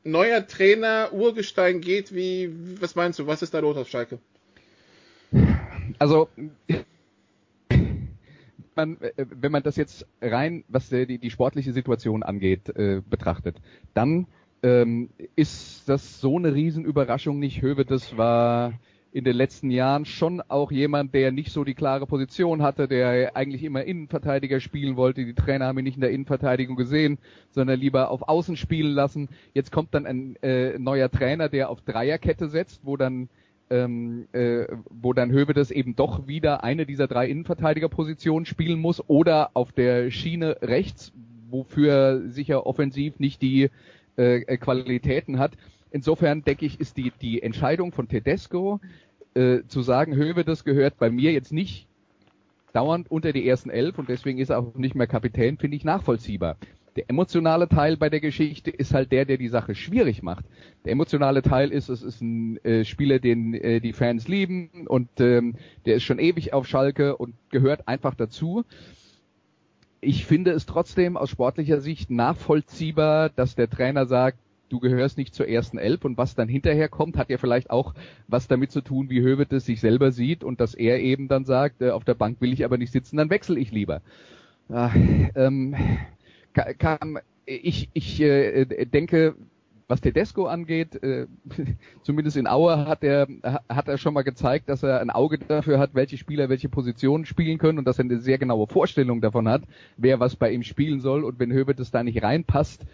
neuer 0.03 0.47
Trainer, 0.47 1.09
Urgestein 1.13 1.81
geht. 1.81 2.13
Wie, 2.13 2.53
was 2.79 2.95
meinst 2.95 3.19
du? 3.19 3.27
Was 3.27 3.41
ist 3.41 3.53
da 3.53 3.59
los 3.59 3.77
auf 3.77 3.89
Schalke? 3.89 4.19
Also 5.99 6.29
man, 8.79 9.01
äh, 9.01 9.11
wenn 9.29 9.51
man 9.51 9.63
das 9.63 9.75
jetzt 9.75 10.05
rein, 10.21 10.63
was 10.67 10.89
die, 10.89 11.17
die 11.17 11.29
sportliche 11.29 11.73
Situation 11.73 12.23
angeht, 12.23 12.69
äh, 12.69 13.01
betrachtet, 13.07 13.57
dann 13.93 14.27
ähm, 14.63 15.09
ist 15.35 15.87
das 15.87 16.19
so 16.19 16.37
eine 16.37 16.53
Riesenüberraschung 16.53 17.39
nicht. 17.39 17.61
Höwe, 17.61 17.85
das 17.85 18.17
war 18.17 18.73
in 19.11 19.23
den 19.23 19.35
letzten 19.35 19.71
Jahren 19.71 20.05
schon 20.05 20.41
auch 20.41 20.71
jemand, 20.71 21.13
der 21.13 21.31
nicht 21.31 21.51
so 21.51 21.63
die 21.63 21.73
klare 21.73 22.05
Position 22.05 22.61
hatte, 22.61 22.87
der 22.87 23.35
eigentlich 23.35 23.63
immer 23.63 23.83
Innenverteidiger 23.83 24.59
spielen 24.59 24.95
wollte. 24.97 25.25
Die 25.25 25.33
Trainer 25.33 25.65
haben 25.65 25.79
ihn 25.79 25.85
nicht 25.85 25.95
in 25.95 26.01
der 26.01 26.11
Innenverteidigung 26.11 26.75
gesehen, 26.75 27.17
sondern 27.49 27.79
lieber 27.79 28.11
auf 28.11 28.27
Außen 28.27 28.55
spielen 28.55 28.91
lassen. 28.91 29.29
Jetzt 29.53 29.71
kommt 29.71 29.93
dann 29.93 30.05
ein 30.05 30.35
äh, 30.43 30.77
neuer 30.77 31.09
Trainer, 31.09 31.49
der 31.49 31.69
auf 31.69 31.81
Dreierkette 31.81 32.49
setzt, 32.49 32.81
wo 32.85 32.97
dann 32.97 33.29
ähm, 33.71 34.27
äh, 34.31 34.65
wo 34.89 35.13
dann 35.13 35.31
Hövedes 35.31 35.71
eben 35.71 35.95
doch 35.95 36.27
wieder 36.27 36.63
eine 36.63 36.85
dieser 36.85 37.07
drei 37.07 37.27
Innenverteidigerpositionen 37.27 38.45
spielen 38.45 38.79
muss 38.79 39.07
oder 39.07 39.51
auf 39.53 39.71
der 39.71 40.09
Schiene 40.11 40.57
rechts, 40.61 41.13
wofür 41.49 42.23
sicher 42.27 42.65
offensiv 42.65 43.19
nicht 43.19 43.41
die 43.41 43.69
äh, 44.15 44.57
Qualitäten 44.57 45.39
hat. 45.39 45.51
Insofern 45.91 46.43
denke 46.43 46.65
ich, 46.65 46.79
ist 46.79 46.97
die, 46.97 47.11
die 47.21 47.41
Entscheidung 47.41 47.91
von 47.91 48.07
Tedesco 48.07 48.79
äh, 49.33 49.59
zu 49.67 49.81
sagen, 49.81 50.15
Hövedes 50.15 50.63
gehört 50.63 50.97
bei 50.97 51.09
mir 51.09 51.31
jetzt 51.31 51.51
nicht 51.51 51.87
dauernd 52.73 53.09
unter 53.09 53.33
die 53.33 53.47
ersten 53.47 53.69
elf 53.69 53.97
und 53.97 54.09
deswegen 54.09 54.39
ist 54.39 54.49
er 54.49 54.59
auch 54.59 54.75
nicht 54.75 54.95
mehr 54.95 55.07
Kapitän, 55.07 55.57
finde 55.57 55.77
ich 55.77 55.83
nachvollziehbar. 55.83 56.57
Der 56.95 57.09
emotionale 57.09 57.69
Teil 57.69 57.97
bei 57.97 58.09
der 58.09 58.19
Geschichte 58.19 58.71
ist 58.71 58.93
halt 58.93 59.11
der, 59.11 59.25
der 59.25 59.37
die 59.37 59.47
Sache 59.47 59.75
schwierig 59.75 60.21
macht. 60.21 60.45
Der 60.85 60.91
emotionale 60.91 61.41
Teil 61.41 61.71
ist, 61.71 61.89
es 61.89 62.01
ist 62.01 62.21
ein 62.21 62.63
äh, 62.65 62.83
Spieler, 62.83 63.19
den 63.19 63.53
äh, 63.53 63.79
die 63.79 63.93
Fans 63.93 64.27
lieben 64.27 64.87
und 64.87 65.07
ähm, 65.19 65.55
der 65.85 65.95
ist 65.95 66.03
schon 66.03 66.19
ewig 66.19 66.53
auf 66.53 66.67
Schalke 66.67 67.15
und 67.15 67.35
gehört 67.51 67.87
einfach 67.87 68.15
dazu. 68.15 68.65
Ich 70.01 70.25
finde 70.25 70.51
es 70.51 70.65
trotzdem 70.65 71.17
aus 71.17 71.29
sportlicher 71.29 71.81
Sicht 71.81 72.09
nachvollziehbar, 72.09 73.29
dass 73.29 73.55
der 73.55 73.69
Trainer 73.69 74.05
sagt, 74.05 74.39
du 74.69 74.79
gehörst 74.79 75.17
nicht 75.17 75.35
zur 75.35 75.47
ersten 75.47 75.77
Elf 75.77 76.05
und 76.05 76.17
was 76.17 76.35
dann 76.35 76.47
hinterher 76.47 76.89
kommt, 76.89 77.17
hat 77.17 77.29
ja 77.29 77.37
vielleicht 77.37 77.69
auch 77.69 77.93
was 78.27 78.47
damit 78.47 78.71
zu 78.71 78.81
tun, 78.81 79.09
wie 79.09 79.21
Hövet 79.21 79.51
es 79.53 79.65
sich 79.65 79.81
selber 79.81 80.11
sieht 80.11 80.43
und 80.43 80.61
dass 80.61 80.73
er 80.73 80.99
eben 80.99 81.27
dann 81.27 81.45
sagt, 81.45 81.81
äh, 81.81 81.91
auf 81.91 82.03
der 82.03 82.13
Bank 82.13 82.39
will 82.41 82.53
ich 82.53 82.63
aber 82.63 82.77
nicht 82.77 82.91
sitzen, 82.91 83.17
dann 83.17 83.29
wechsle 83.29 83.59
ich 83.59 83.71
lieber. 83.71 84.01
Ach, 84.71 84.95
ähm, 85.35 85.75
kam, 86.53 87.17
ich, 87.45 87.89
ich 87.93 88.21
äh, 88.21 88.65
denke, 88.85 89.35
was 89.89 90.01
Tedesco 90.01 90.45
angeht, 90.45 91.01
äh, 91.01 91.25
zumindest 92.03 92.37
in 92.37 92.47
Aue 92.47 92.85
hat 92.85 93.03
er, 93.03 93.27
hat 93.67 93.87
er 93.87 93.97
schon 93.97 94.13
mal 94.13 94.21
gezeigt, 94.21 94.69
dass 94.69 94.83
er 94.83 95.01
ein 95.01 95.09
Auge 95.09 95.39
dafür 95.39 95.79
hat, 95.79 95.95
welche 95.95 96.17
Spieler 96.17 96.47
welche 96.47 96.69
Positionen 96.69 97.25
spielen 97.25 97.57
können 97.57 97.79
und 97.79 97.85
dass 97.85 97.97
er 97.97 98.05
eine 98.05 98.19
sehr 98.19 98.37
genaue 98.37 98.67
Vorstellung 98.67 99.19
davon 99.19 99.49
hat, 99.49 99.63
wer 99.97 100.19
was 100.19 100.35
bei 100.35 100.51
ihm 100.51 100.61
spielen 100.61 100.99
soll 100.99 101.23
und 101.23 101.39
wenn 101.39 101.51
Höbert 101.51 101.79
es 101.79 101.89
da 101.89 102.03
nicht 102.03 102.21
reinpasst, 102.21 102.85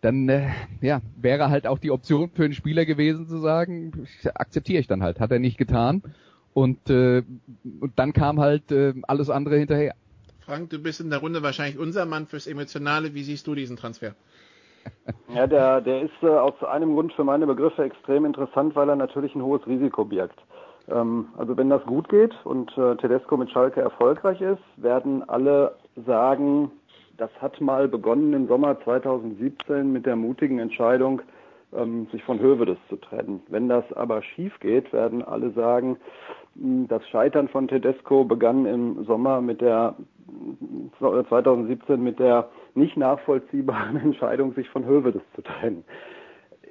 dann 0.00 0.28
äh, 0.28 0.48
ja, 0.80 1.00
wäre 1.16 1.50
halt 1.50 1.66
auch 1.66 1.78
die 1.78 1.90
Option 1.90 2.30
für 2.30 2.44
einen 2.44 2.54
Spieler 2.54 2.84
gewesen 2.84 3.26
zu 3.26 3.38
sagen, 3.38 4.06
akzeptiere 4.34 4.80
ich 4.80 4.86
dann 4.86 5.02
halt. 5.02 5.20
Hat 5.20 5.30
er 5.30 5.38
nicht 5.38 5.58
getan. 5.58 6.02
Und, 6.52 6.88
äh, 6.88 7.22
und 7.80 7.92
dann 7.96 8.12
kam 8.12 8.40
halt 8.40 8.70
äh, 8.70 8.94
alles 9.02 9.28
andere 9.30 9.56
hinterher. 9.56 9.94
Frank, 10.40 10.70
du 10.70 10.78
bist 10.78 11.00
in 11.00 11.10
der 11.10 11.20
Runde 11.20 11.42
wahrscheinlich 11.42 11.78
unser 11.78 12.06
Mann 12.06 12.26
fürs 12.26 12.46
Emotionale. 12.46 13.14
Wie 13.14 13.22
siehst 13.22 13.46
du 13.46 13.54
diesen 13.54 13.76
Transfer? 13.76 14.14
Ja, 15.34 15.46
der, 15.46 15.80
der 15.80 16.02
ist 16.02 16.22
äh, 16.22 16.28
aus 16.28 16.62
einem 16.62 16.94
Grund 16.94 17.12
für 17.14 17.24
meine 17.24 17.46
Begriffe 17.46 17.82
extrem 17.82 18.24
interessant, 18.24 18.76
weil 18.76 18.88
er 18.88 18.96
natürlich 18.96 19.34
ein 19.34 19.42
hohes 19.42 19.66
Risiko 19.66 20.04
birgt. 20.04 20.38
Ähm, 20.88 21.28
also 21.36 21.56
wenn 21.56 21.70
das 21.70 21.82
gut 21.84 22.08
geht 22.08 22.34
und 22.44 22.76
äh, 22.76 22.96
Tedesco 22.96 23.36
mit 23.36 23.50
Schalke 23.50 23.80
erfolgreich 23.80 24.40
ist, 24.40 24.62
werden 24.76 25.26
alle 25.28 25.76
sagen, 26.06 26.70
das 27.16 27.30
hat 27.40 27.60
mal 27.60 27.88
begonnen 27.88 28.32
im 28.32 28.48
Sommer 28.48 28.80
2017 28.82 29.92
mit 29.92 30.06
der 30.06 30.16
mutigen 30.16 30.58
Entscheidung, 30.58 31.22
ähm, 31.72 32.06
sich 32.12 32.22
von 32.24 32.40
Hövedes 32.40 32.78
zu 32.88 32.96
trennen. 32.96 33.42
Wenn 33.48 33.68
das 33.68 33.84
aber 33.92 34.22
schief 34.22 34.58
geht, 34.60 34.92
werden 34.92 35.22
alle 35.22 35.50
sagen, 35.50 35.96
hm, 36.56 36.88
das 36.88 37.06
Scheitern 37.08 37.48
von 37.48 37.68
Tedesco 37.68 38.24
begann 38.24 38.66
im 38.66 39.04
Sommer 39.04 39.40
mit 39.40 39.60
der 39.60 39.94
2017 40.98 42.02
mit 42.02 42.18
der 42.18 42.48
nicht 42.74 42.96
nachvollziehbaren 42.96 43.96
Entscheidung, 44.02 44.54
sich 44.54 44.68
von 44.68 44.84
Hövedes 44.84 45.22
zu 45.34 45.42
trennen. 45.42 45.84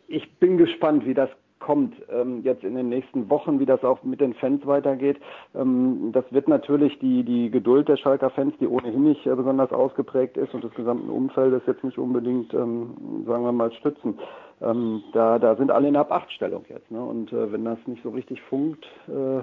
Ich 0.07 0.37
bin 0.39 0.57
gespannt, 0.57 1.05
wie 1.05 1.13
das 1.13 1.29
kommt 1.63 1.95
ähm, 2.11 2.41
jetzt 2.43 2.63
in 2.63 2.75
den 2.75 2.89
nächsten 2.89 3.29
Wochen, 3.29 3.59
wie 3.59 3.65
das 3.65 3.83
auch 3.83 4.03
mit 4.03 4.19
den 4.19 4.33
Fans 4.33 4.65
weitergeht. 4.65 5.17
Ähm, 5.55 6.11
das 6.11 6.25
wird 6.29 6.47
natürlich 6.49 6.99
die, 6.99 7.23
die 7.23 7.49
Geduld 7.49 7.87
der 7.87 7.95
Schalker 7.95 8.29
Fans, 8.29 8.53
die 8.59 8.67
ohnehin 8.67 9.03
nicht 9.03 9.25
äh, 9.25 9.33
besonders 9.33 9.71
ausgeprägt 9.71 10.35
ist 10.35 10.53
und 10.53 10.63
des 10.63 10.73
gesamten 10.73 11.09
Umfeldes 11.09 11.63
jetzt 11.65 11.83
nicht 11.83 11.97
unbedingt, 11.97 12.53
ähm, 12.53 13.23
sagen 13.25 13.45
wir 13.45 13.51
mal, 13.53 13.71
stützen. 13.71 14.19
Ähm, 14.61 15.03
da, 15.13 15.39
da 15.39 15.55
sind 15.55 15.71
alle 15.71 15.87
in 15.87 15.93
der 15.93 16.01
Ab-8-Stellung 16.01 16.65
jetzt. 16.67 16.91
Ne? 16.91 17.01
Und 17.01 17.31
äh, 17.31 17.51
wenn 17.51 17.63
das 17.63 17.79
nicht 17.85 18.03
so 18.03 18.09
richtig 18.09 18.41
funkt, 18.43 18.85
äh, 19.07 19.41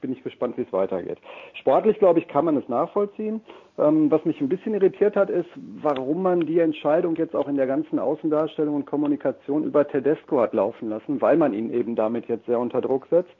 bin 0.00 0.12
ich 0.12 0.22
gespannt, 0.22 0.56
wie 0.56 0.62
es 0.62 0.72
weitergeht. 0.72 1.18
Sportlich, 1.54 1.98
glaube 1.98 2.18
ich, 2.18 2.28
kann 2.28 2.44
man 2.44 2.56
es 2.56 2.68
nachvollziehen. 2.68 3.40
Ähm, 3.78 4.10
was 4.10 4.24
mich 4.24 4.40
ein 4.40 4.48
bisschen 4.48 4.74
irritiert 4.74 5.16
hat, 5.16 5.30
ist, 5.30 5.48
warum 5.82 6.22
man 6.22 6.40
die 6.40 6.58
Entscheidung 6.60 7.16
jetzt 7.16 7.34
auch 7.34 7.48
in 7.48 7.56
der 7.56 7.66
ganzen 7.66 7.98
Außendarstellung 7.98 8.74
und 8.74 8.86
Kommunikation 8.86 9.64
über 9.64 9.86
Tedesco 9.86 10.40
hat 10.40 10.54
laufen 10.54 10.88
lassen, 10.88 11.20
weil 11.20 11.36
man 11.36 11.52
ihn 11.52 11.72
eben 11.72 11.96
damit 11.96 12.26
jetzt 12.26 12.46
sehr 12.46 12.58
unter 12.58 12.80
Druck 12.80 13.06
setzt. 13.10 13.34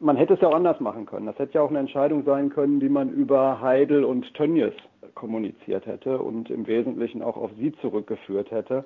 Man 0.00 0.16
hätte 0.16 0.34
es 0.34 0.40
ja 0.40 0.48
auch 0.48 0.54
anders 0.54 0.80
machen 0.80 1.06
können. 1.06 1.26
Das 1.26 1.38
hätte 1.38 1.54
ja 1.54 1.62
auch 1.62 1.70
eine 1.70 1.78
Entscheidung 1.78 2.24
sein 2.24 2.50
können, 2.50 2.80
die 2.80 2.88
man 2.88 3.10
über 3.10 3.60
Heidel 3.60 4.04
und 4.04 4.34
Tönnies 4.34 4.74
kommuniziert 5.14 5.86
hätte 5.86 6.18
und 6.18 6.50
im 6.50 6.66
Wesentlichen 6.66 7.22
auch 7.22 7.36
auf 7.36 7.50
sie 7.56 7.72
zurückgeführt 7.80 8.50
hätte 8.50 8.84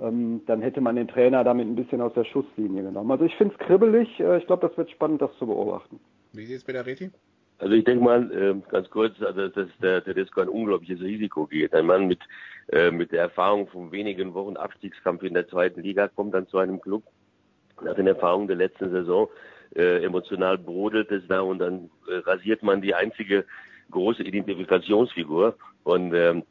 ähm, 0.00 0.42
dann 0.46 0.60
hätte 0.60 0.80
man 0.80 0.96
den 0.96 1.08
Trainer 1.08 1.44
damit 1.44 1.68
ein 1.68 1.76
bisschen 1.76 2.00
aus 2.00 2.12
der 2.14 2.24
Schusslinie 2.24 2.82
genommen. 2.82 3.10
Also 3.10 3.24
ich 3.24 3.34
finde 3.36 3.54
es 3.54 3.66
kribbelig. 3.66 4.08
Äh, 4.20 4.38
ich 4.38 4.46
glaube, 4.46 4.66
das 4.66 4.76
wird 4.76 4.90
spannend, 4.90 5.22
das 5.22 5.32
zu 5.38 5.46
beobachten. 5.46 6.00
Wie 6.34 6.44
sieht 6.46 6.58
es 6.58 6.64
bei 6.64 6.72
der 6.72 6.84
Reti? 6.84 7.10
Also 7.58 7.74
ich 7.74 7.84
denke 7.84 8.04
mal, 8.04 8.30
äh, 8.32 8.54
ganz 8.68 8.90
kurz, 8.90 9.20
also 9.22 9.48
dass 9.48 9.68
der 9.80 10.02
Tedesco 10.02 10.40
ein 10.40 10.48
unglaubliches 10.48 11.00
Risiko 11.00 11.46
geht. 11.46 11.72
Ein 11.72 11.86
Mann 11.86 12.08
mit, 12.08 12.18
äh, 12.72 12.90
mit 12.90 13.12
der 13.12 13.22
Erfahrung 13.22 13.68
von 13.68 13.92
wenigen 13.92 14.34
Wochen 14.34 14.56
Abstiegskampf 14.56 15.22
in 15.22 15.34
der 15.34 15.48
zweiten 15.48 15.80
Liga 15.80 16.08
kommt 16.08 16.34
dann 16.34 16.48
zu 16.48 16.58
einem 16.58 16.80
Club 16.80 17.04
nach 17.82 17.94
den 17.94 18.08
Erfahrungen 18.08 18.48
der 18.48 18.56
letzten 18.56 18.90
Saison. 18.90 19.28
Äh, 19.76 20.04
emotional 20.04 20.58
brodelt 20.58 21.10
es 21.12 21.26
da 21.28 21.40
und 21.40 21.60
dann 21.60 21.90
äh, 22.08 22.16
rasiert 22.16 22.62
man 22.62 22.82
die 22.82 22.94
einzige 22.94 23.44
große 23.90 24.22
Identifikationsfigur. 24.22 25.56
Und 25.84 26.12
ähm, 26.12 26.42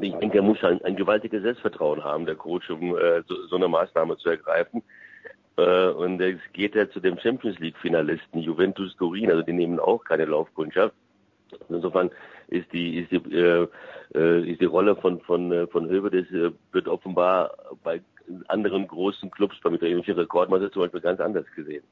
ich 0.00 0.14
denke, 0.14 0.38
er 0.38 0.42
muss 0.42 0.62
ein, 0.62 0.82
ein 0.82 0.96
gewaltiges 0.96 1.42
Selbstvertrauen 1.42 2.04
haben, 2.04 2.26
der 2.26 2.34
Coach, 2.34 2.68
um 2.70 2.96
äh, 2.96 3.22
so, 3.26 3.46
so 3.46 3.56
eine 3.56 3.68
Maßnahme 3.68 4.16
zu 4.18 4.28
ergreifen. 4.28 4.82
Äh, 5.56 5.88
und 5.88 6.20
es 6.20 6.40
geht 6.52 6.74
ja 6.74 6.88
zu 6.90 7.00
dem 7.00 7.18
Champions 7.18 7.58
League 7.58 7.76
Finalisten 7.78 8.40
Juventus 8.40 8.96
Turin, 8.96 9.30
also 9.30 9.42
die 9.42 9.52
nehmen 9.52 9.78
auch 9.78 10.04
keine 10.04 10.24
Laufkundschaft. 10.24 10.94
Insofern 11.68 12.10
ist 12.48 12.72
die 12.72 12.98
ist 12.98 13.12
die 13.12 13.36
äh, 13.36 13.68
äh, 14.14 14.50
ist 14.50 14.60
die 14.60 14.66
Rolle 14.66 14.96
von 14.96 15.20
von 15.20 15.52
äh, 15.52 15.66
von 15.68 15.88
Hövedes 15.88 16.30
äh, 16.32 16.50
wird 16.72 16.88
offenbar 16.88 17.52
bei 17.84 18.00
anderen 18.48 18.88
großen 18.88 19.30
Clubs, 19.30 19.56
beim 19.62 19.74
italienischen 19.74 20.14
Rekordmeister 20.14 20.72
zum 20.72 20.82
Beispiel 20.82 21.00
ganz 21.00 21.20
anders 21.20 21.46
gesehen. 21.54 21.84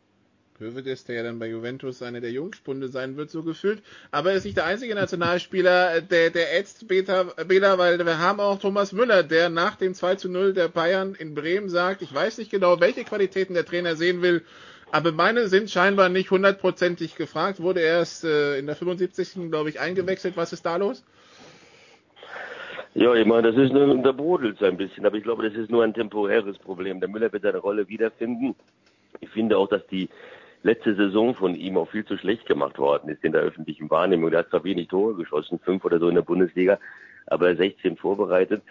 Hövedes, 0.63 1.05
der 1.05 1.17
ja 1.17 1.23
dann 1.23 1.39
bei 1.39 1.49
Juventus 1.49 2.03
eine 2.03 2.21
der 2.21 2.31
Jungspunde 2.31 2.89
sein 2.89 3.17
wird, 3.17 3.31
so 3.31 3.43
gefühlt. 3.43 3.83
Aber 4.11 4.31
er 4.31 4.37
ist 4.37 4.45
nicht 4.45 4.57
der 4.57 4.67
einzige 4.67 4.95
Nationalspieler, 4.95 6.01
der, 6.01 6.31
der 6.31 6.59
ätzt 6.59 6.89
Bela, 6.89 7.79
weil 7.79 7.99
wir 8.05 8.19
haben 8.19 8.41
auch 8.41 8.59
Thomas 8.59 8.93
Müller, 8.93 9.23
der 9.23 9.51
nach 9.51 9.77
dem 9.77 9.95
2 9.95 10.15
zu 10.17 10.31
0 10.31 10.55
der 10.55 10.69
Bayern 10.69 11.15
in 11.15 11.35
Bremen 11.35 11.69
sagt, 11.69 12.03
ich 12.03 12.15
weiß 12.15 12.39
nicht 12.39 12.51
genau, 12.51 12.81
welche 12.81 13.05
Qualitäten 13.05 13.55
der 13.55 13.67
Trainer 13.67 13.97
sehen 13.97 14.23
will, 14.23 14.43
aber 14.93 15.11
meine 15.11 15.49
sind 15.49 15.71
scheinbar 15.71 16.11
nicht 16.11 16.31
hundertprozentig 16.31 17.17
gefragt. 17.17 17.61
Wurde 17.61 17.81
erst 17.81 18.25
äh, 18.25 18.59
in 18.59 18.67
der 18.67 18.77
75. 18.77 19.51
glaube 19.51 19.71
ich 19.71 19.81
eingewechselt. 19.81 20.37
Was 20.37 20.53
ist 20.53 20.67
da 20.67 20.77
los? 20.77 21.03
Ja, 22.95 23.15
ich 23.15 23.27
meine, 23.27 23.51
das 23.51 23.57
ist 23.57 23.73
nur, 23.73 23.97
der 23.97 24.13
brodelt 24.13 24.59
so 24.59 24.67
ein 24.67 24.77
bisschen, 24.77 25.07
aber 25.07 25.17
ich 25.17 25.23
glaube, 25.23 25.49
das 25.49 25.59
ist 25.59 25.71
nur 25.71 25.83
ein 25.83 25.95
temporäres 25.95 26.59
Problem. 26.59 27.01
Der 27.01 27.09
Müller 27.09 27.33
wird 27.33 27.43
seine 27.43 27.57
Rolle 27.57 27.89
wiederfinden. 27.89 28.55
Ich 29.21 29.31
finde 29.31 29.57
auch, 29.57 29.69
dass 29.69 29.87
die 29.87 30.11
letzte 30.63 30.95
Saison 30.95 31.35
von 31.35 31.55
ihm 31.55 31.77
auch 31.77 31.91
viel 31.91 32.05
zu 32.05 32.17
schlecht 32.17 32.47
gemacht 32.47 32.79
worden 32.79 33.09
ist 33.11 33.25
in 33.25 33.33
der 33.33 33.43
öffentlichen 33.43 33.91
Wahrnehmung. 33.91 34.31
Der 34.31 34.41
hat 34.41 34.51
zwar 34.51 34.65
wenig 34.65 34.89
Tore 34.89 35.15
geschossen, 35.15 35.59
fünf 35.59 35.85
oder 35.85 35.99
so 35.99 36.09
in 36.09 36.15
der 36.15 36.23
Bundesliga, 36.23 36.79
aber 37.27 37.55
16 37.55 37.97
vorbereitet. 37.97 38.63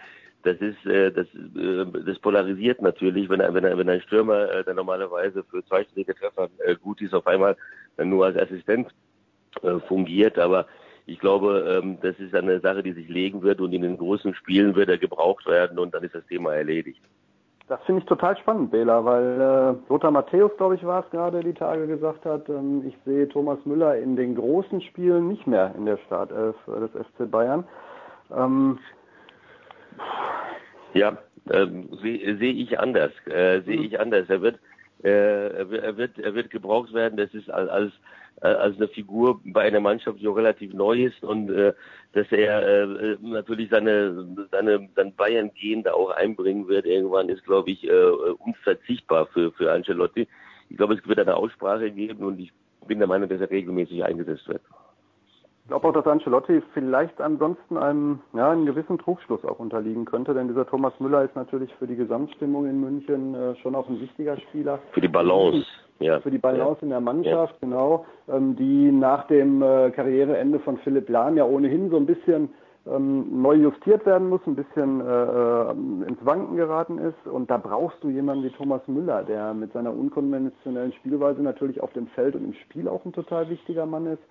Das 0.42 0.56
ist, 0.58 0.84
äh, 0.86 1.12
das, 1.12 1.26
äh, 1.34 1.86
das 2.04 2.18
polarisiert 2.18 2.82
natürlich, 2.82 3.28
wenn, 3.28 3.40
wenn, 3.40 3.64
wenn 3.64 3.88
ein 3.88 4.00
Stürmer, 4.00 4.50
äh, 4.50 4.64
der 4.64 4.74
normalerweise 4.74 5.44
für 5.44 5.64
zweistellige 5.64 6.14
Treffer 6.14 6.48
äh, 6.64 6.74
gut 6.74 7.00
ist, 7.00 7.14
auf 7.14 7.26
einmal 7.26 7.56
dann 7.96 8.08
nur 8.08 8.26
als 8.26 8.36
Assistent 8.36 8.88
äh, 9.62 9.78
fungiert. 9.86 10.38
Aber 10.38 10.66
ich 11.06 11.20
glaube, 11.20 11.80
ähm, 11.82 11.98
das 12.00 12.18
ist 12.18 12.34
eine 12.34 12.60
Sache, 12.60 12.82
die 12.82 12.92
sich 12.92 13.08
legen 13.08 13.42
wird 13.42 13.60
und 13.60 13.72
in 13.72 13.82
den 13.82 13.98
großen 13.98 14.34
Spielen 14.34 14.74
wird 14.74 14.88
er 14.88 14.98
gebraucht 14.98 15.46
werden 15.46 15.78
und 15.78 15.94
dann 15.94 16.02
ist 16.02 16.14
das 16.14 16.26
Thema 16.26 16.54
erledigt. 16.54 17.02
Das 17.72 17.82
finde 17.84 18.02
ich 18.02 18.06
total 18.06 18.36
spannend, 18.36 18.70
Bela, 18.70 19.02
weil 19.02 19.40
äh, 19.40 19.90
Lothar 19.90 20.10
Matthäus, 20.10 20.54
glaube 20.58 20.74
ich, 20.74 20.84
war 20.84 21.02
es 21.02 21.10
gerade, 21.10 21.40
die 21.40 21.54
Tage 21.54 21.86
gesagt 21.86 22.26
hat, 22.26 22.46
ähm, 22.50 22.84
ich 22.86 22.94
sehe 23.06 23.26
Thomas 23.30 23.64
Müller 23.64 23.96
in 23.96 24.14
den 24.14 24.34
großen 24.34 24.82
Spielen 24.82 25.28
nicht 25.28 25.46
mehr 25.46 25.74
in 25.74 25.86
der 25.86 25.96
Startelf 26.04 26.54
des 26.66 26.90
FC 26.90 27.30
Bayern. 27.30 27.64
Ähm, 28.30 28.78
ja, 30.92 31.16
ähm, 31.50 31.88
sehe 32.02 32.36
seh 32.36 32.50
ich 32.50 32.78
anders. 32.78 33.12
Äh, 33.24 33.62
sehe 33.62 33.78
mhm. 33.78 33.84
ich 33.84 33.98
anders. 33.98 34.28
Er 34.28 34.42
wird, 34.42 34.58
äh, 35.02 35.64
er 35.64 35.96
wird, 35.96 36.18
er 36.18 36.34
wird 36.34 36.50
gebraucht 36.50 36.92
werden. 36.92 37.16
Das 37.16 37.32
ist 37.32 37.50
als 37.50 37.92
äh, 38.42 38.48
als 38.48 38.76
eine 38.76 38.88
Figur 38.88 39.40
bei 39.44 39.62
einer 39.62 39.80
Mannschaft, 39.80 40.20
die 40.20 40.28
auch 40.28 40.36
relativ 40.36 40.74
neu 40.74 41.04
ist 41.04 41.22
und 41.22 41.50
äh, 41.50 41.72
dass 42.12 42.30
er 42.30 42.66
äh, 42.66 43.16
natürlich 43.20 43.70
seine 43.70 44.26
seine 44.50 44.88
sein 44.96 45.14
Bayern-Gehen 45.14 45.84
da 45.84 45.92
auch 45.92 46.10
einbringen 46.10 46.68
wird 46.68 46.86
irgendwann 46.86 47.28
ist, 47.28 47.44
glaube 47.44 47.70
ich, 47.70 47.84
äh, 47.84 48.10
unverzichtbar 48.38 49.26
für 49.26 49.52
für 49.52 49.72
Ancelotti. 49.72 50.26
Ich 50.68 50.76
glaube, 50.76 50.94
es 50.94 51.06
wird 51.06 51.20
eine 51.20 51.36
Aussprache 51.36 51.90
geben 51.90 52.24
und 52.24 52.40
ich 52.40 52.52
bin 52.86 52.98
der 52.98 53.08
Meinung, 53.08 53.28
dass 53.28 53.40
er 53.40 53.50
regelmäßig 53.50 54.04
eingesetzt 54.04 54.48
wird. 54.48 54.62
Ich 55.64 55.68
glaube 55.68 55.88
auch, 55.88 55.92
dass 55.92 56.06
Ancelotti 56.06 56.60
vielleicht 56.74 57.20
ansonsten 57.20 57.76
einem, 57.76 58.20
ja, 58.32 58.50
einem 58.50 58.66
gewissen 58.66 58.98
Trugschluss 58.98 59.44
auch 59.44 59.60
unterliegen 59.60 60.04
könnte, 60.04 60.34
denn 60.34 60.48
dieser 60.48 60.66
Thomas 60.66 60.92
Müller 60.98 61.22
ist 61.22 61.36
natürlich 61.36 61.72
für 61.78 61.86
die 61.86 61.94
Gesamtstimmung 61.94 62.66
in 62.66 62.80
München 62.80 63.34
äh, 63.34 63.54
schon 63.62 63.76
auch 63.76 63.88
ein 63.88 64.00
wichtiger 64.00 64.36
Spieler. 64.38 64.80
Für 64.90 65.00
die 65.00 65.08
Balance. 65.08 65.64
Ja. 66.02 66.20
Für 66.20 66.30
die 66.30 66.38
Balance 66.38 66.78
ja. 66.80 66.82
in 66.82 66.88
der 66.90 67.00
Mannschaft, 67.00 67.54
ja. 67.54 67.58
genau, 67.68 68.06
ähm, 68.28 68.56
die 68.56 68.90
nach 68.90 69.26
dem 69.26 69.62
äh, 69.62 69.90
Karriereende 69.90 70.58
von 70.60 70.78
Philipp 70.78 71.08
Lahm 71.08 71.36
ja 71.36 71.44
ohnehin 71.44 71.90
so 71.90 71.96
ein 71.96 72.06
bisschen 72.06 72.50
ähm, 72.86 73.42
neu 73.42 73.54
justiert 73.54 74.04
werden 74.06 74.28
muss, 74.28 74.40
ein 74.46 74.56
bisschen 74.56 75.00
äh, 75.00 75.04
äh, 75.04 75.70
ins 76.08 76.24
Wanken 76.24 76.56
geraten 76.56 76.98
ist. 76.98 77.26
Und 77.26 77.50
da 77.50 77.56
brauchst 77.56 78.02
du 78.02 78.08
jemanden 78.08 78.44
wie 78.44 78.50
Thomas 78.50 78.82
Müller, 78.86 79.22
der 79.22 79.54
mit 79.54 79.72
seiner 79.72 79.92
unkonventionellen 79.92 80.92
Spielweise 80.94 81.42
natürlich 81.42 81.80
auf 81.80 81.92
dem 81.92 82.08
Feld 82.08 82.34
und 82.34 82.44
im 82.44 82.54
Spiel 82.54 82.88
auch 82.88 83.04
ein 83.04 83.12
total 83.12 83.48
wichtiger 83.48 83.86
Mann 83.86 84.06
ist 84.06 84.22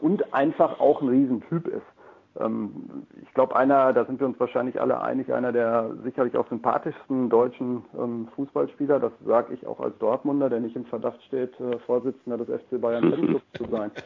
und 0.00 0.34
einfach 0.34 0.80
auch 0.80 1.00
ein 1.00 1.08
Riesentyp 1.08 1.66
ist. 1.68 1.97
Ähm, 2.40 3.06
ich 3.22 3.32
glaube, 3.34 3.56
einer, 3.56 3.92
da 3.92 4.04
sind 4.04 4.20
wir 4.20 4.26
uns 4.26 4.38
wahrscheinlich 4.38 4.80
alle 4.80 5.00
einig, 5.00 5.32
einer 5.32 5.52
der 5.52 5.90
sicherlich 6.04 6.36
auch 6.36 6.48
sympathischsten 6.48 7.28
deutschen 7.28 7.84
ähm, 7.98 8.28
Fußballspieler, 8.36 9.00
das 9.00 9.12
sage 9.24 9.54
ich 9.54 9.66
auch 9.66 9.80
als 9.80 9.96
Dortmunder, 9.98 10.48
der 10.48 10.60
nicht 10.60 10.76
im 10.76 10.84
Verdacht 10.86 11.22
steht, 11.24 11.58
äh, 11.60 11.78
Vorsitzender 11.80 12.38
des 12.38 12.48
FC 12.48 12.80
Bayern 12.80 13.10
Fanclubs 13.10 13.44
zu 13.54 13.64
sein. 13.70 13.90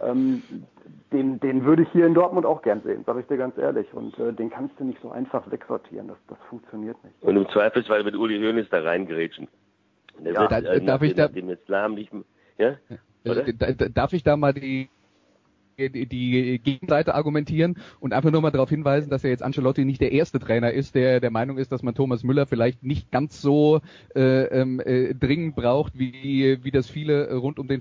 Ähm, 0.00 0.42
den, 1.12 1.40
den 1.40 1.64
würde 1.64 1.82
ich 1.82 1.88
hier 1.90 2.06
in 2.06 2.14
Dortmund 2.14 2.46
auch 2.46 2.62
gern 2.62 2.82
sehen, 2.82 3.02
sage 3.04 3.20
ich 3.20 3.26
dir 3.26 3.36
ganz 3.36 3.56
ehrlich. 3.58 3.92
Und 3.92 4.16
äh, 4.18 4.32
den 4.32 4.50
kannst 4.50 4.78
du 4.78 4.84
nicht 4.84 5.00
so 5.02 5.10
einfach 5.10 5.50
wegsortieren, 5.50 6.08
das, 6.08 6.18
das 6.28 6.38
funktioniert 6.48 7.02
nicht. 7.02 7.20
Und 7.22 7.36
im 7.36 7.48
Zweifelsfall 7.48 8.04
wird 8.04 8.14
Uli 8.14 8.38
Hoeneß 8.38 8.68
da 8.70 8.80
reingrätschen. 8.80 9.48
Der 10.18 10.34
ja, 10.34 10.40
wird, 10.42 10.52
da, 10.52 10.58
äh, 10.58 10.80
darf 10.84 11.02
ich 11.02 11.14
da, 11.14 11.28
dem 11.28 11.48
Islam 11.48 11.94
nicht, 11.94 12.12
ja? 12.58 12.76
Oder? 13.24 13.44
Darf 13.90 14.12
ich 14.12 14.22
da 14.22 14.36
mal 14.36 14.52
die 14.52 14.88
die 15.78 16.60
Gegenseite 16.62 17.14
argumentieren 17.14 17.76
und 18.00 18.12
einfach 18.12 18.30
nur 18.30 18.42
mal 18.42 18.50
darauf 18.50 18.68
hinweisen, 18.68 19.10
dass 19.10 19.22
ja 19.22 19.30
jetzt 19.30 19.42
Ancelotti 19.42 19.84
nicht 19.84 20.00
der 20.00 20.12
erste 20.12 20.38
Trainer 20.40 20.72
ist, 20.72 20.94
der 20.94 21.20
der 21.20 21.30
Meinung 21.30 21.58
ist, 21.58 21.72
dass 21.72 21.82
man 21.82 21.94
Thomas 21.94 22.24
Müller 22.24 22.46
vielleicht 22.46 22.82
nicht 22.82 23.10
ganz 23.10 23.40
so 23.40 23.80
äh, 24.14 24.44
ähm, 24.44 24.80
äh, 24.80 25.14
dringend 25.14 25.56
braucht, 25.56 25.98
wie, 25.98 26.58
wie 26.62 26.70
das 26.70 26.88
viele 26.88 27.32
rund 27.34 27.58
um 27.58 27.68
den 27.68 27.80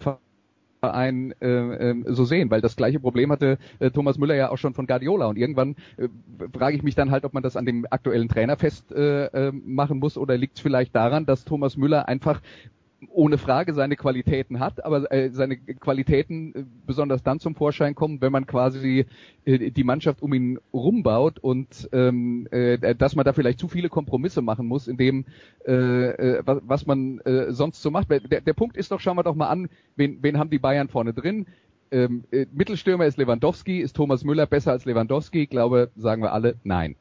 Verein 0.81 1.33
äh, 1.41 1.47
äh, 1.47 2.03
so 2.07 2.25
sehen, 2.25 2.51
weil 2.51 2.61
das 2.61 2.75
gleiche 2.75 2.99
Problem 2.99 3.31
hatte 3.31 3.57
äh, 3.79 3.89
Thomas 3.91 4.17
Müller 4.17 4.35
ja 4.35 4.49
auch 4.49 4.57
schon 4.57 4.73
von 4.73 4.87
Guardiola. 4.87 5.25
Und 5.25 5.37
irgendwann 5.37 5.75
äh, 5.97 6.07
frage 6.53 6.75
ich 6.75 6.83
mich 6.83 6.95
dann 6.95 7.11
halt, 7.11 7.25
ob 7.25 7.33
man 7.33 7.43
das 7.43 7.57
an 7.57 7.65
dem 7.65 7.85
aktuellen 7.89 8.29
Trainer 8.29 8.57
festmachen 8.57 8.97
äh, 8.97 9.49
äh, 9.49 9.93
muss 9.93 10.17
oder 10.17 10.37
liegt 10.37 10.57
es 10.57 10.61
vielleicht 10.61 10.95
daran, 10.95 11.25
dass 11.25 11.45
Thomas 11.45 11.77
Müller 11.77 12.07
einfach 12.07 12.41
ohne 13.09 13.37
Frage 13.37 13.73
seine 13.73 13.95
Qualitäten 13.95 14.59
hat, 14.59 14.83
aber 14.83 15.11
äh, 15.11 15.29
seine 15.29 15.57
Qualitäten 15.57 16.55
äh, 16.55 16.63
besonders 16.85 17.21
dann 17.21 17.39
zum 17.39 17.55
Vorschein 17.55 17.95
kommen, 17.95 18.21
wenn 18.21 18.31
man 18.31 18.47
quasi 18.47 19.05
äh, 19.45 19.71
die 19.71 19.83
Mannschaft 19.83 20.21
um 20.21 20.33
ihn 20.33 20.59
rumbaut 20.73 21.37
und 21.39 21.89
ähm, 21.91 22.47
äh, 22.51 22.95
dass 22.95 23.15
man 23.15 23.25
da 23.25 23.33
vielleicht 23.33 23.59
zu 23.59 23.67
viele 23.67 23.89
Kompromisse 23.89 24.41
machen 24.41 24.67
muss, 24.67 24.87
in 24.87 24.97
dem 24.97 25.25
äh, 25.65 26.41
was, 26.45 26.85
man 26.85 27.21
sonst 27.49 27.81
so 27.81 27.91
macht. 27.91 28.09
Der, 28.09 28.53
Punkt 28.53 28.77
ist 28.77 28.91
doch, 28.91 28.99
schauen 28.99 29.17
wir 29.17 29.23
doch 29.23 29.35
mal 29.35 29.49
an, 29.49 29.69
wen, 29.95 30.19
wen 30.21 30.37
haben 30.37 30.49
die 30.49 30.59
Bayern 30.59 30.87
vorne 30.87 31.13
drin? 31.13 31.45
Ähm, 31.91 32.23
äh, 32.31 32.45
Mittelstürmer 32.51 33.05
ist 33.05 33.17
Lewandowski, 33.17 33.79
ist 33.79 33.95
Thomas 33.95 34.23
Müller 34.23 34.45
besser 34.45 34.71
als 34.71 34.85
Lewandowski? 34.85 35.43
Ich 35.43 35.49
glaube, 35.49 35.91
sagen 35.95 36.21
wir 36.21 36.33
alle, 36.33 36.55
nein. 36.63 36.95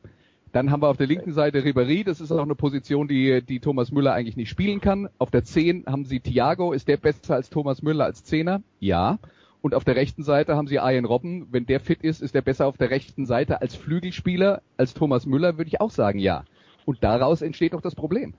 Dann 0.57 0.71
haben 0.71 0.81
wir 0.81 0.89
auf 0.89 0.97
der 0.97 1.07
linken 1.07 1.35
Seite 1.35 1.61
Ribéry, 1.61 2.03
das 2.03 2.23
ist 2.23 2.33
auch 2.33 2.43
eine 2.43 2.55
Position, 2.55 3.09
die, 3.09 3.43
die 3.43 3.61
Thomas 3.61 3.93
Müller 3.93 4.15
eigentlich 4.15 4.39
nicht 4.39 4.49
spielen 4.49 4.81
kann. 4.81 5.11
Auf 5.19 5.31
der 5.31 5.45
10 5.45 5.85
haben 5.85 6.07
sie 6.07 6.21
Thiago, 6.21 6.73
ist 6.73 6.89
der 6.89 6.97
besser 6.97 7.35
als 7.35 7.51
Thomas 7.51 7.83
Müller 7.83 8.07
als 8.07 8.25
Zehner? 8.25 8.63
Ja. 8.81 9.19
Und 9.61 9.75
auf 9.75 9.85
der 9.85 9.97
rechten 9.97 10.23
Seite 10.23 10.57
haben 10.57 10.67
sie 10.67 10.77
Ian 10.77 11.05
Robben, 11.05 11.49
wenn 11.51 11.67
der 11.67 11.79
fit 11.79 12.01
ist, 12.01 12.23
ist 12.23 12.35
der 12.35 12.41
besser 12.41 12.67
auf 12.67 12.79
der 12.79 12.89
rechten 12.89 13.27
Seite 13.27 13.61
als 13.61 13.75
Flügelspieler, 13.75 14.63
als 14.79 14.95
Thomas 14.95 15.27
Müller, 15.27 15.59
würde 15.59 15.69
ich 15.69 15.83
auch 15.83 15.91
sagen, 15.91 16.19
ja. 16.21 16.45
Und 16.87 17.05
daraus 17.05 17.43
entsteht 17.43 17.75
doch 17.75 17.83
das 17.83 17.95
Problem. 17.95 18.33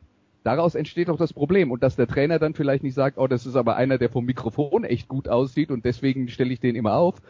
Daraus 0.44 0.74
entsteht 0.74 1.10
doch 1.10 1.18
das 1.18 1.34
Problem. 1.34 1.70
Und 1.70 1.84
dass 1.84 1.98
der 1.98 2.08
Trainer 2.08 2.40
dann 2.40 2.56
vielleicht 2.56 2.82
nicht 2.82 2.96
sagt, 2.96 3.20
oh, 3.20 3.28
das 3.28 3.46
ist 3.46 3.56
aber 3.56 3.76
einer, 3.76 4.00
der 4.00 4.10
vom 4.10 4.26
Mikrofon 4.26 4.86
echt 4.86 5.08
gut 5.08 5.30
aussieht 5.30 5.70
und 5.70 5.86
deswegen 5.86 6.30
stelle 6.30 6.52
ich 6.52 6.60
den 6.60 6.76
immer 6.76 6.96
auf. 6.96 7.22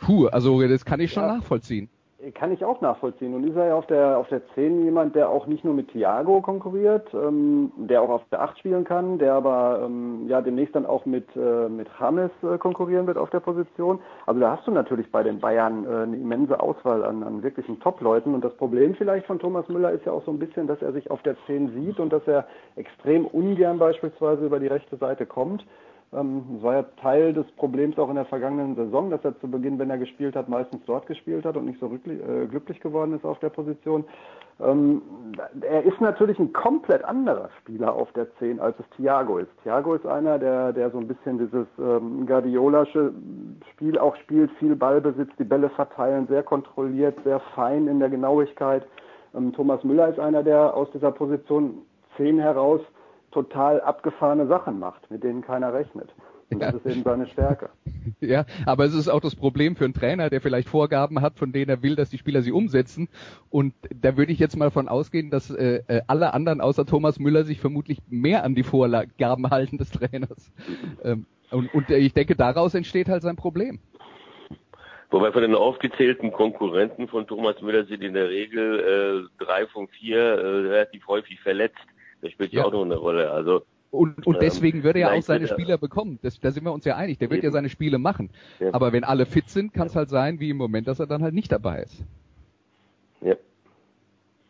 Puh, 0.00 0.28
also 0.28 0.66
das 0.66 0.86
kann 0.86 1.00
ich 1.00 1.12
schon 1.12 1.24
ja. 1.24 1.36
nachvollziehen. 1.36 1.90
Kann 2.34 2.52
ich 2.52 2.64
auch 2.64 2.80
nachvollziehen. 2.80 3.34
Und 3.34 3.44
ist 3.48 3.56
er 3.56 3.66
ja 3.66 3.74
auf 3.74 3.86
der, 3.86 4.16
auf 4.16 4.28
der 4.28 4.46
10 4.54 4.84
jemand, 4.84 5.16
der 5.16 5.28
auch 5.28 5.48
nicht 5.48 5.64
nur 5.64 5.74
mit 5.74 5.88
Thiago 5.88 6.40
konkurriert, 6.40 7.12
ähm, 7.12 7.72
der 7.76 8.00
auch 8.00 8.10
auf 8.10 8.22
der 8.30 8.42
8 8.42 8.58
spielen 8.60 8.84
kann, 8.84 9.18
der 9.18 9.34
aber 9.34 9.80
ähm, 9.84 10.28
ja 10.28 10.40
demnächst 10.40 10.76
dann 10.76 10.86
auch 10.86 11.04
mit, 11.04 11.26
äh, 11.34 11.68
mit 11.68 11.88
James 11.98 12.30
äh, 12.44 12.58
konkurrieren 12.58 13.08
wird 13.08 13.18
auf 13.18 13.30
der 13.30 13.40
Position. 13.40 13.98
Also 14.26 14.40
da 14.40 14.56
hast 14.56 14.66
du 14.68 14.70
natürlich 14.70 15.10
bei 15.10 15.24
den 15.24 15.40
Bayern 15.40 15.84
äh, 15.84 16.02
eine 16.02 16.16
immense 16.16 16.60
Auswahl 16.60 17.02
an, 17.02 17.24
an 17.24 17.42
wirklichen 17.42 17.80
Top-Leuten. 17.80 18.34
Und 18.34 18.44
das 18.44 18.54
Problem 18.54 18.94
vielleicht 18.94 19.26
von 19.26 19.40
Thomas 19.40 19.68
Müller 19.68 19.90
ist 19.90 20.06
ja 20.06 20.12
auch 20.12 20.24
so 20.24 20.30
ein 20.30 20.38
bisschen, 20.38 20.68
dass 20.68 20.80
er 20.80 20.92
sich 20.92 21.10
auf 21.10 21.22
der 21.22 21.34
10 21.46 21.72
sieht 21.74 21.98
und 21.98 22.12
dass 22.12 22.26
er 22.28 22.46
extrem 22.76 23.26
ungern 23.26 23.80
beispielsweise 23.80 24.46
über 24.46 24.60
die 24.60 24.68
rechte 24.68 24.96
Seite 24.96 25.26
kommt. 25.26 25.64
Ähm, 26.14 26.62
war 26.62 26.74
ja 26.74 26.82
Teil 27.00 27.32
des 27.32 27.50
Problems 27.52 27.98
auch 27.98 28.10
in 28.10 28.16
der 28.16 28.26
vergangenen 28.26 28.76
Saison, 28.76 29.08
dass 29.08 29.24
er 29.24 29.38
zu 29.40 29.50
Beginn, 29.50 29.78
wenn 29.78 29.88
er 29.88 29.96
gespielt 29.96 30.36
hat, 30.36 30.46
meistens 30.46 30.82
dort 30.84 31.06
gespielt 31.06 31.46
hat 31.46 31.56
und 31.56 31.64
nicht 31.64 31.80
so 31.80 31.86
äh, 31.86 32.46
glücklich 32.46 32.80
geworden 32.80 33.14
ist 33.14 33.24
auf 33.24 33.38
der 33.38 33.48
Position. 33.48 34.04
Ähm, 34.60 35.00
er 35.62 35.82
ist 35.82 36.00
natürlich 36.02 36.38
ein 36.38 36.52
komplett 36.52 37.02
anderer 37.04 37.48
Spieler 37.60 37.94
auf 37.94 38.12
der 38.12 38.26
10, 38.36 38.60
als 38.60 38.78
es 38.78 38.84
Thiago 38.96 39.38
ist. 39.38 39.50
Thiago 39.62 39.94
ist 39.94 40.04
einer, 40.04 40.38
der, 40.38 40.74
der 40.74 40.90
so 40.90 40.98
ein 40.98 41.08
bisschen 41.08 41.38
dieses 41.38 41.66
ähm, 41.78 42.26
Guardiolasche 42.26 43.12
Spiel 43.72 43.98
auch 43.98 44.14
spielt, 44.16 44.50
viel 44.58 44.76
Ballbesitz, 44.76 45.30
die 45.38 45.44
Bälle 45.44 45.70
verteilen, 45.70 46.26
sehr 46.28 46.42
kontrolliert, 46.42 47.18
sehr 47.24 47.40
fein 47.54 47.88
in 47.88 48.00
der 48.00 48.10
Genauigkeit. 48.10 48.86
Ähm, 49.34 49.54
Thomas 49.54 49.82
Müller 49.82 50.08
ist 50.08 50.20
einer, 50.20 50.42
der 50.42 50.74
aus 50.76 50.90
dieser 50.92 51.10
Position 51.10 51.78
10 52.18 52.38
heraus 52.38 52.82
total 53.32 53.80
abgefahrene 53.80 54.46
Sachen 54.46 54.78
macht, 54.78 55.10
mit 55.10 55.24
denen 55.24 55.42
keiner 55.42 55.72
rechnet. 55.72 56.14
Und 56.50 56.60
das 56.60 56.74
ist 56.74 56.86
eben 56.86 57.02
seine 57.02 57.26
Stärke. 57.26 57.70
Ja, 58.20 58.46
aber 58.66 58.84
es 58.84 58.94
ist 58.94 59.08
auch 59.08 59.20
das 59.20 59.36
Problem 59.36 59.76
für 59.76 59.84
einen 59.84 59.94
Trainer, 59.94 60.28
der 60.28 60.40
vielleicht 60.40 60.68
Vorgaben 60.68 61.20
hat, 61.22 61.38
von 61.38 61.52
denen 61.52 61.68
er 61.68 61.82
will, 61.82 61.94
dass 61.94 62.10
die 62.10 62.18
Spieler 62.18 62.42
sie 62.42 62.50
umsetzen. 62.50 63.08
Und 63.48 63.74
da 63.94 64.16
würde 64.16 64.32
ich 64.32 64.40
jetzt 64.40 64.56
mal 64.56 64.70
von 64.70 64.88
ausgehen, 64.88 65.30
dass 65.30 65.50
äh, 65.50 65.82
äh, 65.86 66.02
alle 66.08 66.34
anderen 66.34 66.60
außer 66.60 66.84
Thomas 66.84 67.20
Müller 67.20 67.44
sich 67.44 67.60
vermutlich 67.60 67.98
mehr 68.08 68.42
an 68.44 68.56
die 68.56 68.64
Vorgaben 68.64 69.50
halten 69.50 69.78
des 69.78 69.90
Trainers. 69.90 70.52
Ähm, 71.04 71.26
und, 71.50 71.72
und 71.74 71.90
ich 71.90 72.14
denke, 72.14 72.36
daraus 72.36 72.74
entsteht 72.74 73.08
halt 73.08 73.22
sein 73.22 73.36
Problem. 73.36 73.80
Wobei 75.10 75.30
von 75.30 75.42
den 75.42 75.54
aufgezählten 75.54 76.32
Konkurrenten 76.32 77.06
von 77.06 77.26
Thomas 77.26 77.60
Müller 77.60 77.84
sind 77.84 78.02
in 78.02 78.14
der 78.14 78.30
Regel 78.30 79.28
äh, 79.38 79.44
drei 79.44 79.66
von 79.66 79.88
vier 79.88 80.18
äh, 80.18 80.46
relativ 80.68 81.06
häufig 81.06 81.38
verletzt. 81.40 81.86
Das 82.22 82.32
spielt 82.32 82.52
ja 82.52 82.64
auch 82.64 82.72
noch 82.72 82.84
eine 82.84 82.96
Rolle. 82.96 83.30
Also 83.30 83.62
und, 83.92 84.26
und 84.26 84.36
ähm, 84.36 84.40
deswegen 84.40 84.84
würde 84.84 85.00
er 85.00 85.12
auch 85.12 85.22
seine 85.22 85.46
Spieler 85.46 85.76
bekommen. 85.76 86.18
Das, 86.22 86.40
da 86.40 86.50
sind 86.50 86.64
wir 86.64 86.72
uns 86.72 86.86
ja 86.86 86.96
einig. 86.96 87.18
Der 87.18 87.28
wird 87.28 87.44
ja 87.44 87.50
seine 87.50 87.68
Spiele 87.68 87.98
machen. 87.98 88.30
Ja. 88.58 88.72
Aber 88.72 88.92
wenn 88.94 89.04
alle 89.04 89.26
fit 89.26 89.50
sind, 89.50 89.74
kann 89.74 89.86
es 89.86 89.94
halt 89.94 90.08
sein, 90.08 90.40
wie 90.40 90.48
im 90.48 90.56
Moment, 90.56 90.88
dass 90.88 90.98
er 90.98 91.06
dann 91.06 91.22
halt 91.22 91.34
nicht 91.34 91.52
dabei 91.52 91.82
ist. 91.82 92.02
Ja. 93.20 93.34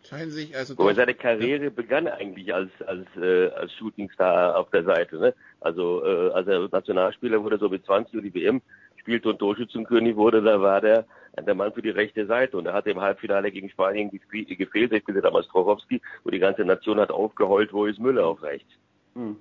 Scheinen 0.04 0.30
sich 0.30 0.56
also. 0.56 0.78
Wobei 0.78 0.94
seine 0.94 1.14
Karriere 1.14 1.72
begann 1.72 2.06
eigentlich 2.06 2.54
als 2.54 2.70
als 2.86 3.06
äh, 3.20 3.48
als 3.48 3.72
Shootingstar 3.72 4.56
auf 4.56 4.70
der 4.70 4.84
Seite. 4.84 5.18
Ne? 5.18 5.34
Also 5.60 6.04
äh, 6.04 6.30
als 6.30 6.46
er 6.46 6.68
Nationalspieler 6.70 7.42
wurde, 7.42 7.58
so 7.58 7.68
mit 7.68 7.84
20 7.84 8.14
und 8.14 8.22
die 8.22 8.34
WM 8.34 8.62
spielte 8.96 9.28
und 9.28 9.40
Torschützenkönig 9.40 10.14
wurde, 10.14 10.40
da 10.40 10.60
war 10.60 10.80
der 10.80 11.04
der 11.40 11.54
Mann 11.54 11.72
für 11.72 11.82
die 11.82 11.90
rechte 11.90 12.26
Seite. 12.26 12.56
Und 12.56 12.66
er 12.66 12.74
hat 12.74 12.86
im 12.86 13.00
Halbfinale 13.00 13.50
gegen 13.50 13.70
Spanien 13.70 14.10
gefehlt. 14.10 14.92
Ich 14.92 15.04
bin 15.04 15.20
damals 15.20 15.48
Trochowski, 15.48 16.00
wo 16.24 16.30
die 16.30 16.38
ganze 16.38 16.64
Nation 16.64 17.00
hat 17.00 17.10
aufgeheult, 17.10 17.72
wo 17.72 17.86
ist 17.86 17.98
Müller 17.98 18.26
auf 18.26 18.42
rechts. 18.42 18.70
Hm. 19.14 19.36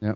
Ja. 0.00 0.14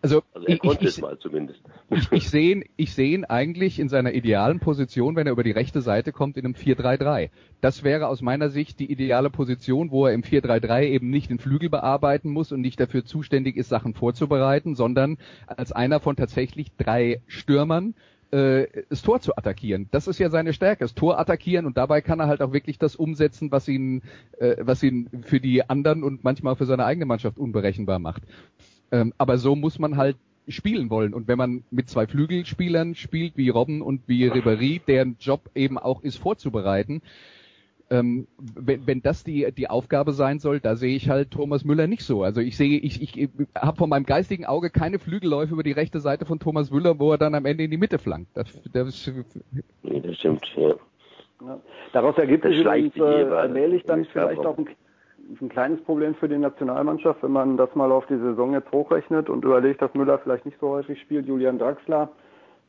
Also, 0.00 0.22
also 0.34 0.46
er 0.48 0.58
konnte 0.58 0.82
ich, 0.82 0.90
es 0.90 1.00
mal 1.00 1.16
zumindest. 1.16 1.60
Ich, 1.90 2.10
ich 2.10 2.28
sehe 2.28 2.50
ihn, 2.50 2.64
ich 2.76 2.92
sehe 2.92 3.14
ihn 3.14 3.24
eigentlich 3.24 3.78
in 3.78 3.88
seiner 3.88 4.12
idealen 4.14 4.58
Position, 4.58 5.14
wenn 5.14 5.28
er 5.28 5.32
über 5.32 5.44
die 5.44 5.52
rechte 5.52 5.80
Seite 5.80 6.10
kommt, 6.10 6.36
in 6.36 6.44
einem 6.44 6.54
4-3-3. 6.54 7.30
Das 7.60 7.84
wäre 7.84 8.08
aus 8.08 8.20
meiner 8.20 8.48
Sicht 8.48 8.80
die 8.80 8.90
ideale 8.90 9.30
Position, 9.30 9.92
wo 9.92 10.06
er 10.06 10.12
im 10.12 10.22
4-3-3 10.22 10.86
eben 10.86 11.10
nicht 11.10 11.30
den 11.30 11.38
Flügel 11.38 11.70
bearbeiten 11.70 12.30
muss 12.30 12.50
und 12.50 12.60
nicht 12.60 12.80
dafür 12.80 13.04
zuständig 13.04 13.56
ist, 13.56 13.68
Sachen 13.68 13.94
vorzubereiten, 13.94 14.74
sondern 14.74 15.18
als 15.46 15.70
einer 15.70 16.00
von 16.00 16.16
tatsächlich 16.16 16.72
drei 16.76 17.22
Stürmern 17.28 17.94
äh, 18.32 18.66
das 18.88 19.02
Tor 19.02 19.20
zu 19.20 19.36
attackieren. 19.36 19.88
Das 19.90 20.08
ist 20.08 20.18
ja 20.18 20.30
seine 20.30 20.52
Stärke, 20.52 20.84
das 20.84 20.94
Tor 20.94 21.18
attackieren 21.18 21.66
und 21.66 21.76
dabei 21.76 22.00
kann 22.00 22.18
er 22.18 22.26
halt 22.26 22.42
auch 22.42 22.52
wirklich 22.52 22.78
das 22.78 22.96
umsetzen, 22.96 23.52
was 23.52 23.68
ihn, 23.68 24.02
äh, 24.38 24.56
was 24.60 24.82
ihn 24.82 25.08
für 25.22 25.40
die 25.40 25.68
anderen 25.68 26.02
und 26.02 26.24
manchmal 26.24 26.56
für 26.56 26.66
seine 26.66 26.84
eigene 26.84 27.06
Mannschaft 27.06 27.38
unberechenbar 27.38 27.98
macht. 27.98 28.22
Ähm, 28.90 29.12
aber 29.18 29.38
so 29.38 29.54
muss 29.54 29.78
man 29.78 29.96
halt 29.96 30.16
spielen 30.48 30.90
wollen. 30.90 31.14
Und 31.14 31.28
wenn 31.28 31.38
man 31.38 31.62
mit 31.70 31.88
zwei 31.88 32.06
Flügelspielern 32.06 32.94
spielt, 32.94 33.36
wie 33.36 33.48
Robben 33.48 33.80
und 33.82 34.02
wie 34.06 34.28
Ribéry, 34.28 34.80
deren 34.86 35.16
Job 35.20 35.50
eben 35.54 35.78
auch 35.78 36.02
ist 36.02 36.16
vorzubereiten, 36.16 37.02
ähm, 37.92 38.26
wenn, 38.54 38.86
wenn 38.86 39.02
das 39.02 39.22
die, 39.22 39.52
die 39.52 39.68
Aufgabe 39.68 40.12
sein 40.12 40.38
soll, 40.38 40.60
da 40.60 40.76
sehe 40.76 40.96
ich 40.96 41.10
halt 41.10 41.30
Thomas 41.30 41.62
Müller 41.62 41.86
nicht 41.86 42.04
so. 42.04 42.22
Also 42.22 42.40
ich 42.40 42.56
sehe, 42.56 42.78
ich, 42.78 43.02
ich 43.02 43.28
habe 43.54 43.76
von 43.76 43.90
meinem 43.90 44.06
geistigen 44.06 44.46
Auge 44.46 44.70
keine 44.70 44.98
Flügelläufe 44.98 45.52
über 45.52 45.62
die 45.62 45.72
rechte 45.72 46.00
Seite 46.00 46.24
von 46.24 46.38
Thomas 46.38 46.70
Müller, 46.70 46.98
wo 46.98 47.12
er 47.12 47.18
dann 47.18 47.34
am 47.34 47.44
Ende 47.44 47.64
in 47.64 47.70
die 47.70 47.76
Mitte 47.76 47.98
flankt. 47.98 48.34
Das, 48.34 48.46
das, 48.72 49.12
nee, 49.82 50.00
das 50.00 50.16
stimmt, 50.16 50.46
ja. 50.56 50.74
ja. 51.46 51.60
Daraus 51.92 52.16
ergibt 52.16 52.44
sich 52.44 52.60
übrigens 52.60 52.96
äh, 52.96 53.02
allmählich 53.02 53.84
dann 53.84 54.06
vielleicht 54.06 54.40
auch 54.40 54.56
ein, 54.56 54.68
ein 55.38 55.48
kleines 55.50 55.82
Problem 55.82 56.14
für 56.14 56.30
die 56.30 56.38
Nationalmannschaft, 56.38 57.22
wenn 57.22 57.32
man 57.32 57.58
das 57.58 57.74
mal 57.74 57.92
auf 57.92 58.06
die 58.06 58.16
Saison 58.16 58.54
jetzt 58.54 58.72
hochrechnet 58.72 59.28
und 59.28 59.44
überlegt, 59.44 59.82
dass 59.82 59.92
Müller 59.92 60.18
vielleicht 60.18 60.46
nicht 60.46 60.58
so 60.60 60.70
häufig 60.70 60.98
spielt, 61.02 61.26
Julian 61.26 61.58
Draxler 61.58 62.10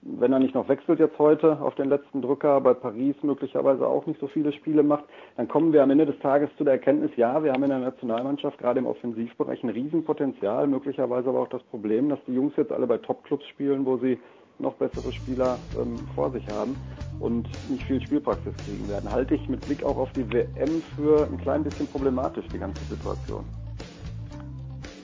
wenn 0.05 0.33
er 0.33 0.39
nicht 0.39 0.53
noch 0.53 0.67
wechselt 0.67 0.99
jetzt 0.99 1.17
heute 1.17 1.61
auf 1.61 1.75
den 1.75 1.89
letzten 1.89 2.21
Drücker, 2.21 2.59
bei 2.61 2.73
Paris 2.73 3.15
möglicherweise 3.21 3.87
auch 3.87 4.05
nicht 4.05 4.19
so 4.19 4.27
viele 4.27 4.51
Spiele 4.51 4.83
macht, 4.83 5.05
dann 5.37 5.47
kommen 5.47 5.71
wir 5.71 5.81
am 5.83 5.91
Ende 5.91 6.05
des 6.05 6.19
Tages 6.19 6.49
zu 6.57 6.63
der 6.63 6.73
Erkenntnis, 6.73 7.11
ja, 7.15 7.43
wir 7.43 7.53
haben 7.53 7.63
in 7.63 7.69
der 7.69 7.79
Nationalmannschaft 7.79 8.57
gerade 8.57 8.79
im 8.79 8.85
Offensivbereich 8.85 9.63
ein 9.63 9.69
Riesenpotenzial, 9.69 10.67
möglicherweise 10.67 11.29
aber 11.29 11.41
auch 11.41 11.49
das 11.49 11.63
Problem, 11.63 12.09
dass 12.09 12.19
die 12.27 12.33
Jungs 12.33 12.53
jetzt 12.57 12.71
alle 12.71 12.87
bei 12.87 12.97
Topclubs 12.97 13.45
spielen, 13.47 13.85
wo 13.85 13.97
sie 13.97 14.19
noch 14.59 14.73
bessere 14.75 15.11
Spieler 15.11 15.57
ähm, 15.79 15.97
vor 16.15 16.31
sich 16.31 16.47
haben 16.49 16.75
und 17.19 17.47
nicht 17.69 17.83
viel 17.85 18.01
Spielpraxis 18.01 18.53
kriegen 18.65 18.87
werden. 18.89 19.11
Halte 19.11 19.35
ich 19.35 19.49
mit 19.49 19.61
Blick 19.65 19.83
auch 19.83 19.97
auf 19.97 20.11
die 20.13 20.31
WM 20.31 20.81
für 20.95 21.25
ein 21.25 21.37
klein 21.37 21.63
bisschen 21.63 21.87
problematisch, 21.87 22.45
die 22.53 22.59
ganze 22.59 22.83
Situation. 22.83 23.43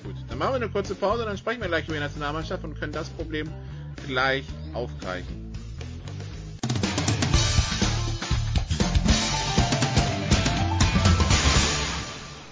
Gut, 0.03 0.15
dann 0.29 0.37
machen 0.37 0.51
wir 0.53 0.55
eine 0.57 0.69
kurze 0.69 0.95
Pause, 0.95 1.25
dann 1.25 1.37
sprechen 1.37 1.61
wir 1.61 1.67
gleich 1.67 1.85
über 1.85 1.95
die 1.95 2.03
Nationalmannschaft 2.03 2.63
und 2.63 2.79
können 2.79 2.93
das 2.93 3.09
Problem 3.09 3.49
gleich 4.07 4.45
aufgreifen. 4.73 5.39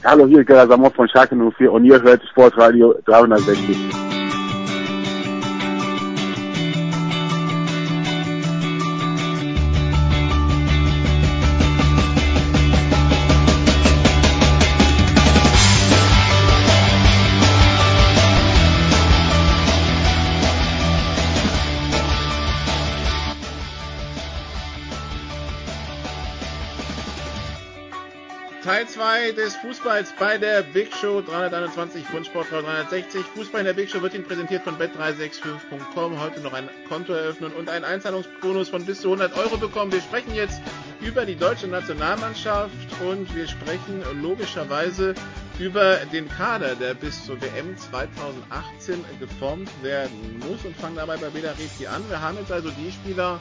Hallo, 0.04 0.26
hier 0.26 0.40
ist 0.40 0.48
Gerda 0.48 0.68
Samov 0.68 0.96
von 0.96 1.10
Schalke 1.10 1.36
04 1.36 1.70
und 1.70 1.84
ihr 1.84 2.02
hört 2.02 2.24
Sportradio 2.30 2.96
360. 3.06 4.07
2 29.28 29.32
des 29.34 29.56
Fußballs 29.58 30.14
bei 30.18 30.38
der 30.38 30.62
Big 30.62 30.94
Show 30.96 31.22
321 31.22 32.06
von 32.06 32.24
Sportfrau 32.24 32.62
360. 32.62 33.26
Fußball 33.36 33.60
in 33.60 33.66
der 33.66 33.74
Big 33.74 33.90
Show 33.90 34.02
wird 34.02 34.14
Ihnen 34.14 34.24
präsentiert 34.24 34.64
von 34.64 34.78
bet365.com. 34.78 36.20
Heute 36.22 36.40
noch 36.40 36.54
ein 36.54 36.70
Konto 36.88 37.12
eröffnen 37.12 37.52
und 37.52 37.68
einen 37.68 37.84
Einzahlungsbonus 37.84 38.70
von 38.70 38.86
bis 38.86 39.02
zu 39.02 39.12
100 39.12 39.38
Euro 39.38 39.58
bekommen. 39.58 39.92
Wir 39.92 40.00
sprechen 40.00 40.34
jetzt 40.34 40.62
über 41.02 41.26
die 41.26 41.36
deutsche 41.36 41.68
Nationalmannschaft 41.68 42.72
und 43.06 43.36
wir 43.36 43.48
sprechen 43.48 44.02
logischerweise 44.22 45.14
über 45.60 45.98
den 46.14 46.30
Kader, 46.30 46.76
der 46.76 46.94
bis 46.94 47.26
zur 47.26 47.42
WM 47.42 47.76
2018 47.76 49.04
geformt 49.20 49.70
werden 49.82 50.40
muss 50.40 50.64
und 50.64 50.76
fangen 50.78 50.96
dabei 50.96 51.18
bei 51.18 51.30
Bela 51.30 51.52
Reti 51.52 51.88
an. 51.88 52.02
Wir 52.08 52.22
haben 52.22 52.38
jetzt 52.38 52.52
also 52.52 52.70
die 52.70 52.92
Spieler, 52.92 53.40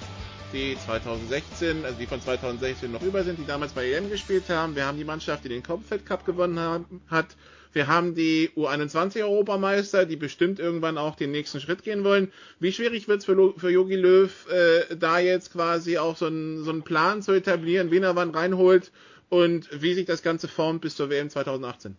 die 0.52 0.76
2016, 0.76 1.84
also 1.84 1.98
die 1.98 2.06
von 2.06 2.20
2016 2.20 2.90
noch 2.90 3.02
über 3.02 3.22
sind, 3.22 3.38
die 3.38 3.46
damals 3.46 3.72
bei 3.72 3.90
EM 3.90 4.10
gespielt 4.10 4.48
haben. 4.48 4.76
Wir 4.76 4.86
haben 4.86 4.98
die 4.98 5.04
Mannschaft, 5.04 5.44
die 5.44 5.48
den 5.48 5.62
Kopffeld 5.62 6.06
Cup 6.06 6.24
gewonnen 6.24 6.58
hat. 7.08 7.36
Wir 7.72 7.88
haben 7.88 8.14
die 8.14 8.50
U21 8.56 9.22
Europameister, 9.22 10.06
die 10.06 10.16
bestimmt 10.16 10.58
irgendwann 10.58 10.96
auch 10.96 11.14
den 11.14 11.30
nächsten 11.30 11.60
Schritt 11.60 11.82
gehen 11.82 12.04
wollen. 12.04 12.32
Wie 12.58 12.72
schwierig 12.72 13.06
wird 13.06 13.18
es 13.18 13.24
für, 13.26 13.70
Jogi 13.70 13.96
Löw, 13.96 14.46
äh, 14.50 14.96
da 14.96 15.18
jetzt 15.18 15.52
quasi 15.52 15.98
auch 15.98 16.16
so 16.16 16.26
einen 16.26 16.64
so 16.64 16.70
einen 16.70 16.84
Plan 16.84 17.20
zu 17.20 17.32
etablieren, 17.32 17.90
wen 17.90 18.02
er 18.02 18.16
wann 18.16 18.30
reinholt 18.30 18.92
und 19.28 19.68
wie 19.82 19.92
sich 19.92 20.06
das 20.06 20.22
Ganze 20.22 20.48
formt 20.48 20.80
bis 20.80 20.96
zur 20.96 21.10
WM 21.10 21.28
2018? 21.28 21.96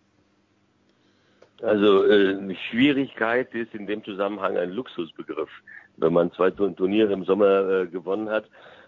Also 1.62 2.04
äh, 2.04 2.56
Schwierigkeit 2.70 3.54
ist 3.54 3.74
in 3.74 3.86
dem 3.86 4.02
Zusammenhang 4.04 4.56
ein 4.56 4.70
Luxusbegriff 4.70 5.50
wenn 5.98 6.12
man 6.12 6.32
zwei 6.32 6.50
Turniere 6.50 7.12
im 7.12 7.24
Sommer 7.24 7.68
äh, 7.68 7.86
gewonnen 7.86 8.30
hat. 8.30 8.44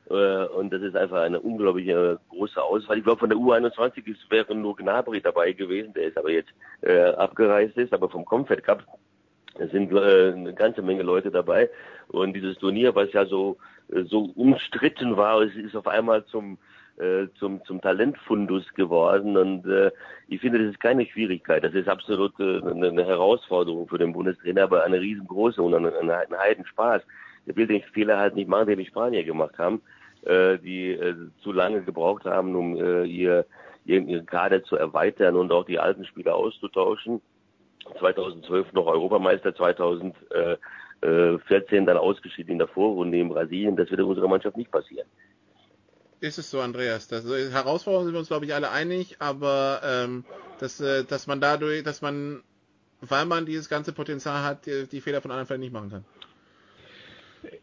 Äh, 0.08 0.46
und 0.46 0.72
das 0.72 0.82
ist 0.82 0.96
einfach 0.96 1.20
eine 1.20 1.40
unglaubliche 1.40 2.18
große 2.30 2.62
Auswahl. 2.62 2.98
Ich 2.98 3.04
glaube, 3.04 3.20
von 3.20 3.30
der 3.30 3.38
U21 3.38 4.06
ist, 4.06 4.30
wäre 4.30 4.54
nur 4.54 4.76
Gnabry 4.76 5.20
dabei 5.20 5.52
gewesen, 5.52 5.92
der 5.94 6.04
ist 6.04 6.18
aber 6.18 6.30
jetzt 6.30 6.50
äh, 6.82 7.10
abgereist 7.10 7.76
ist, 7.76 7.92
aber 7.92 8.08
vom 8.08 8.24
Comfort 8.24 8.62
Cup 8.62 8.84
sind 9.70 9.92
äh, 9.92 10.32
eine 10.32 10.54
ganze 10.54 10.82
Menge 10.82 11.02
Leute 11.02 11.30
dabei. 11.30 11.68
Und 12.08 12.32
dieses 12.34 12.56
Turnier, 12.58 12.94
was 12.94 13.12
ja 13.12 13.26
so, 13.26 13.58
äh, 13.92 14.02
so 14.02 14.30
umstritten 14.34 15.16
war, 15.16 15.42
es 15.42 15.54
ist 15.54 15.76
auf 15.76 15.86
einmal 15.86 16.24
zum 16.26 16.58
äh, 17.00 17.28
zum, 17.38 17.64
zum 17.64 17.80
Talentfundus 17.80 18.68
geworden 18.74 19.36
und 19.36 19.66
äh, 19.66 19.90
ich 20.28 20.40
finde, 20.40 20.58
das 20.58 20.72
ist 20.72 20.80
keine 20.80 21.06
Schwierigkeit. 21.06 21.64
Das 21.64 21.72
ist 21.72 21.88
absolut 21.88 22.38
äh, 22.38 22.60
eine, 22.60 23.04
Herausforderung 23.04 23.88
für 23.88 23.98
den 23.98 24.12
Bundestrainer, 24.12 24.64
aber 24.64 24.84
eine 24.84 25.00
riesengroße 25.00 25.62
und 25.62 25.74
eine, 25.74 25.96
eine, 25.96 26.18
ein 26.18 26.38
Heidenspaß. 26.38 27.02
Der 27.46 27.56
will 27.56 27.66
den 27.66 27.82
Fehler 27.94 28.18
halt 28.18 28.34
nicht 28.34 28.48
machen, 28.48 28.66
den 28.66 28.78
die 28.78 28.86
Spanier 28.86 29.24
gemacht 29.24 29.58
haben, 29.58 29.80
äh, 30.22 30.58
die 30.58 30.90
äh, 30.90 31.14
zu 31.42 31.52
lange 31.52 31.82
gebraucht 31.82 32.26
haben, 32.26 32.54
um 32.54 32.76
äh, 32.76 33.04
ihr, 33.04 33.46
ihren, 33.86 34.06
ihren 34.06 34.26
Kader 34.26 34.62
zu 34.62 34.76
erweitern 34.76 35.36
und 35.36 35.50
auch 35.52 35.64
die 35.64 35.78
alten 35.78 36.04
Spieler 36.04 36.34
auszutauschen. 36.34 37.22
2012 37.98 38.74
noch 38.74 38.86
Europameister, 38.86 39.54
2014 39.54 41.86
dann 41.86 41.96
ausgeschieden 41.96 42.52
in 42.52 42.58
der 42.58 42.68
Vorrunde 42.68 43.18
in 43.18 43.30
Brasilien. 43.30 43.74
Das 43.74 43.90
wird 43.90 44.02
unserer 44.02 44.28
Mannschaft 44.28 44.58
nicht 44.58 44.70
passieren 44.70 45.08
ist 46.20 46.38
es 46.38 46.50
so, 46.50 46.60
Andreas. 46.60 47.08
Das 47.08 47.24
also, 47.24 47.34
Herausforderungen 47.50 48.06
sind 48.06 48.14
wir 48.14 48.20
uns, 48.20 48.28
glaube 48.28 48.44
ich, 48.44 48.54
alle 48.54 48.70
einig, 48.70 49.16
aber 49.20 49.80
ähm, 49.84 50.24
dass, 50.58 50.80
äh, 50.80 51.04
dass 51.04 51.26
man 51.26 51.40
dadurch, 51.40 51.82
dass 51.82 52.02
man, 52.02 52.42
weil 53.00 53.24
man 53.26 53.46
dieses 53.46 53.68
ganze 53.68 53.92
Potenzial 53.92 54.42
hat, 54.42 54.66
die, 54.66 54.86
die 54.86 55.00
Fehler 55.00 55.22
von 55.22 55.30
anderen 55.30 55.46
vielleicht 55.46 55.60
nicht 55.60 55.72
machen 55.72 55.90
kann. 55.90 56.04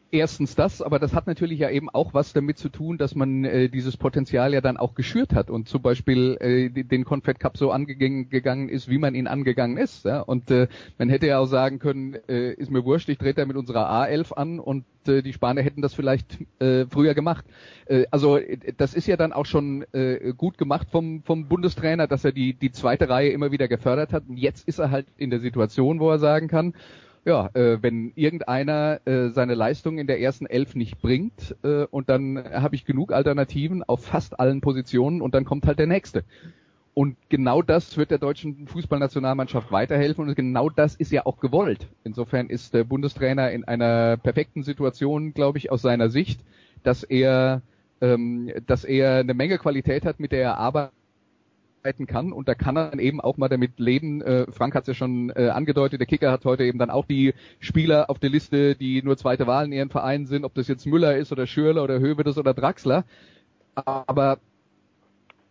Erstens 0.10 0.56
das, 0.56 0.82
aber 0.82 1.00
das 1.00 1.14
hat 1.14 1.28
natürlich 1.28 1.60
ja 1.60 1.70
eben 1.70 1.90
auch 1.90 2.14
was 2.14 2.32
damit 2.32 2.58
zu 2.58 2.70
tun, 2.70 2.98
dass 2.98 3.14
man 3.14 3.44
äh, 3.44 3.68
dieses 3.68 3.98
Potenzial 3.98 4.54
ja 4.54 4.62
dann 4.62 4.78
auch 4.78 4.96
geschürt 4.96 5.34
hat 5.34 5.50
und 5.50 5.68
zum 5.68 5.82
Beispiel 5.82 6.38
äh, 6.40 6.70
den 6.70 7.04
Confed 7.04 7.40
Cup 7.40 7.58
so 7.58 7.72
angegangen 7.72 8.70
ist, 8.70 8.90
wie 8.90 9.00
man 9.00 9.16
ihn 9.16 9.28
angegangen 9.28 9.78
ist. 9.78 10.06
Ja? 10.06 10.22
Und 10.22 10.50
äh, 10.50 10.68
man 10.98 11.10
hätte 11.10 11.28
ja 11.28 11.40
auch 11.40 11.46
sagen 11.46 11.80
können, 11.80 12.16
äh, 12.30 12.54
ist 12.54 12.72
mir 12.72 12.86
wurscht, 12.86 13.10
ich 13.10 13.18
trete 13.18 13.42
da 13.42 13.46
mit 13.46 13.58
unserer 13.58 13.92
A11 13.92 14.34
an 14.34 14.60
und 14.60 14.86
äh, 15.08 15.22
die 15.22 15.34
Spanier 15.34 15.64
hätten 15.64 15.82
das 15.82 15.94
vielleicht 15.94 16.38
äh, 16.60 16.86
früher 16.86 17.14
gemacht. 17.14 17.44
Äh, 17.86 18.06
also 18.10 18.40
das 18.78 18.94
ist 18.94 19.08
ja 19.08 19.18
dann 19.18 19.34
auch 19.34 19.46
schon 19.46 19.86
äh, 19.92 20.34
gut 20.38 20.58
gemacht 20.58 20.88
vom, 20.90 21.22
vom 21.24 21.50
Bundestrainer, 21.50 22.08
dass 22.08 22.24
er 22.24 22.32
die, 22.32 22.54
die 22.54 22.72
zweite 22.72 23.10
Reihe 23.10 23.32
immer 23.32 23.52
wieder 23.52 23.68
gefördert 23.68 24.14
hat. 24.14 24.24
Und 24.30 24.38
jetzt 24.38 24.68
ist 24.70 24.80
er 24.80 24.90
halt 24.90 25.08
in 25.18 25.32
der 25.32 25.40
Situation, 25.40 26.00
wo 26.00 26.10
er 26.10 26.20
sagen 26.20 26.48
kann, 26.48 26.74
ja, 27.28 27.50
äh, 27.56 27.84
wenn 27.84 28.14
irgendeiner 28.16 29.02
äh, 29.06 29.30
seine 29.32 29.54
Leistung 29.54 29.98
in 29.98 30.08
der 30.08 30.22
ersten 30.22 30.46
Elf 30.46 30.76
nicht 30.76 31.02
bringt 31.02 31.58
äh, 31.62 31.84
und 31.92 32.08
dann 32.08 32.42
habe 32.54 32.76
ich 32.76 32.86
genug 32.86 33.12
Alternativen 33.12 33.84
auf 33.84 34.06
fast 34.06 34.40
allen 34.40 34.62
Positionen 34.62 35.22
und 35.22 35.36
dann 35.36 35.44
kommt 35.44 35.68
halt 35.68 35.78
der 35.78 35.88
nächste. 35.88 36.24
Und 36.94 37.18
genau 37.28 37.62
das 37.62 37.98
wird 37.98 38.12
der 38.12 38.18
deutschen 38.18 38.66
Fußballnationalmannschaft 38.68 39.74
weiterhelfen 39.74 40.26
und 40.26 40.36
genau 40.36 40.70
das 40.70 40.96
ist 40.96 41.12
ja 41.12 41.26
auch 41.26 41.42
gewollt. 41.42 41.90
Insofern 42.06 42.48
ist 42.48 42.74
der 42.74 42.86
Bundestrainer 42.86 43.52
in 43.52 43.66
einer 43.66 44.16
perfekten 44.16 44.64
Situation, 44.64 45.34
glaube 45.34 45.58
ich, 45.58 45.70
aus 45.70 45.82
seiner 45.82 46.10
Sicht, 46.10 46.40
dass 46.84 47.04
er, 47.04 47.62
ähm, 48.00 48.54
dass 48.66 48.86
er 48.86 49.18
eine 49.18 49.34
Menge 49.34 49.58
Qualität 49.58 50.06
hat, 50.06 50.22
mit 50.22 50.32
der 50.32 50.44
er 50.44 50.58
arbeitet 50.58 50.97
kann 51.84 52.34
und 52.34 52.48
da 52.48 52.56
kann 52.56 52.76
er 52.76 52.90
dann 52.90 53.00
eben 53.00 53.22
auch 53.22 53.38
mal 53.38 53.48
damit 53.48 53.80
leben. 53.80 54.22
Äh, 54.22 54.52
Frank 54.52 54.76
hat 54.76 54.84
es 54.84 54.88
ja 54.88 54.94
schon 54.94 55.30
äh, 55.36 55.50
angedeutet, 55.50 56.00
der 56.00 56.08
Kicker 56.08 56.32
hat 56.32 56.44
heute 56.46 56.64
eben 56.64 56.80
dann 56.80 56.90
auch 56.90 57.06
die 57.06 57.34
Spieler 57.60 58.10
auf 58.10 58.20
der 58.20 58.30
Liste, 58.30 58.76
die 58.76 59.02
nur 59.02 59.18
zweite 59.18 59.48
Wahl 59.48 59.66
in 59.66 59.72
ihren 59.72 59.90
Vereinen 59.90 60.26
sind, 60.26 60.44
ob 60.44 60.54
das 60.54 60.68
jetzt 60.68 60.86
Müller 60.86 61.16
ist 61.16 61.32
oder 61.32 61.48
Schürler 61.48 61.84
oder 61.84 62.00
Hövedes 62.00 62.38
oder 62.38 62.54
Draxler. 62.54 63.06
Aber 63.76 64.40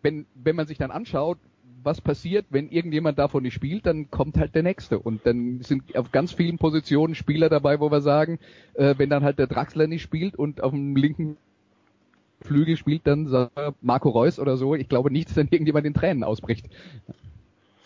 wenn, 0.02 0.26
wenn 0.34 0.56
man 0.56 0.66
sich 0.66 0.78
dann 0.78 0.90
anschaut, 0.90 1.38
was 1.82 2.00
passiert, 2.00 2.46
wenn 2.50 2.68
irgendjemand 2.68 3.18
davon 3.18 3.44
nicht 3.44 3.54
spielt, 3.54 3.86
dann 3.86 4.10
kommt 4.10 4.36
halt 4.36 4.54
der 4.54 4.64
nächste. 4.64 4.98
Und 4.98 5.24
dann 5.24 5.60
sind 5.62 5.96
auf 5.96 6.10
ganz 6.10 6.32
vielen 6.32 6.58
Positionen 6.58 7.14
Spieler 7.14 7.48
dabei, 7.48 7.78
wo 7.78 7.90
wir 7.90 8.00
sagen, 8.00 8.38
äh, 8.74 8.96
wenn 8.98 9.08
dann 9.08 9.22
halt 9.22 9.38
der 9.38 9.46
Draxler 9.46 9.86
nicht 9.86 10.02
spielt 10.02 10.34
und 10.36 10.62
auf 10.62 10.72
dem 10.72 10.96
linken 10.96 11.36
Flügel 12.42 12.76
spielt 12.76 13.06
dann 13.06 13.50
Marco 13.80 14.10
Reus 14.10 14.38
oder 14.38 14.56
so. 14.56 14.74
Ich 14.74 14.88
glaube 14.88 15.10
nicht, 15.10 15.28
dass 15.28 15.36
dann 15.36 15.48
irgendjemand 15.50 15.86
in 15.86 15.94
Tränen 15.94 16.24
ausbricht. 16.24 16.66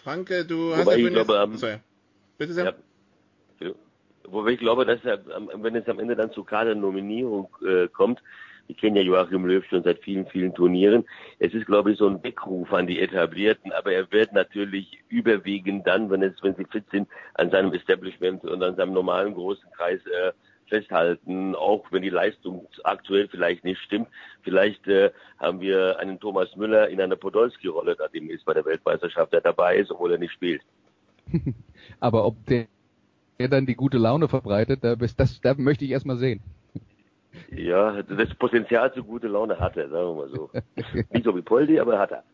Franke, 0.03 0.45
du 0.45 0.75
hast 0.75 0.87
ja 0.87 0.97
ich 0.97 1.09
glaube, 1.09 1.41
ähm, 1.43 1.57
so, 1.57 1.67
ja. 1.67 1.79
Bitte 2.39 2.53
sehr. 2.55 2.65
Ja. 3.61 3.71
Wobei 4.25 4.53
ich 4.53 4.61
glaube, 4.61 4.87
dass 4.87 5.05
er, 5.05 5.21
wenn 5.57 5.75
es 5.75 5.89
am 5.89 5.99
Ende 5.99 6.17
dann 6.17 6.33
zur 6.33 6.47
Kadernominierung 6.47 7.49
äh, 7.67 7.89
kommt, 7.89 8.23
wir 8.71 8.77
kennen 8.77 8.95
ja 8.95 9.03
Joachim 9.03 9.45
Löw 9.47 9.65
schon 9.67 9.83
seit 9.83 9.99
vielen, 9.99 10.27
vielen 10.27 10.55
Turnieren. 10.55 11.05
Es 11.41 11.53
ist, 11.53 11.67
glaube 11.67 11.91
ich, 11.91 11.99
so 11.99 12.07
ein 12.07 12.23
Weckruf 12.23 12.73
an 12.73 12.87
die 12.87 13.01
Etablierten, 13.01 13.73
aber 13.73 13.93
er 13.93 14.11
wird 14.13 14.33
natürlich 14.33 15.03
überwiegend 15.09 15.89
dann, 15.89 16.09
wenn 16.09 16.23
es, 16.23 16.41
wenn 16.43 16.55
sie 16.55 16.65
fit 16.67 16.85
sind, 16.93 17.09
an 17.35 17.51
seinem 17.51 17.73
Establishment 17.73 18.45
und 18.45 18.63
an 18.63 18.77
seinem 18.77 18.93
normalen 18.93 19.35
großen 19.35 19.69
Kreis 19.73 20.01
äh, 20.07 20.31
festhalten, 20.71 21.55
auch 21.55 21.85
wenn 21.91 22.03
die 22.03 22.09
Leistung 22.09 22.67
aktuell 22.85 23.29
vielleicht 23.29 23.65
nicht 23.65 23.81
stimmt. 23.83 24.09
Vielleicht 24.43 24.87
äh, 24.89 25.11
haben 25.39 25.61
wir 25.61 25.99
einen 25.99 26.19
Thomas 26.19 26.57
Müller 26.57 26.89
in 26.89 27.01
einer 27.01 27.17
Podolski-Rolle, 27.17 27.97
da 27.97 28.07
ist 28.07 28.45
bei 28.47 28.55
der 28.55 28.65
Weltmeisterschaft, 28.65 29.33
der 29.33 29.43
dabei 29.43 29.77
ist, 29.77 29.91
obwohl 29.91 30.13
er 30.13 30.19
nicht 30.19 30.33
spielt. 30.33 30.63
Aber 32.01 32.25
ob 32.25 32.47
der, 32.47 32.67
der 33.39 33.49
dann 33.49 33.67
die 33.67 33.77
gute 33.77 33.99
Laune 33.99 34.29
verbreitet, 34.29 34.83
das, 34.83 35.15
das, 35.17 35.41
das 35.41 35.59
möchte 35.59 35.85
ich 35.85 35.91
erstmal 35.91 36.17
sehen. 36.17 36.41
Ja, 37.51 38.03
das 38.03 38.35
Potenzial 38.35 38.93
zu 38.93 39.05
gute 39.05 39.29
Laune 39.29 39.59
hat 39.59 39.77
er, 39.77 39.89
sagen 39.89 40.09
wir 40.09 40.15
mal 40.15 40.29
so. 40.31 40.51
nicht 41.11 41.25
so 41.25 41.37
wie 41.37 41.43
Poldi, 41.43 41.79
aber 41.79 41.99
hat 41.99 42.13
er. 42.13 42.25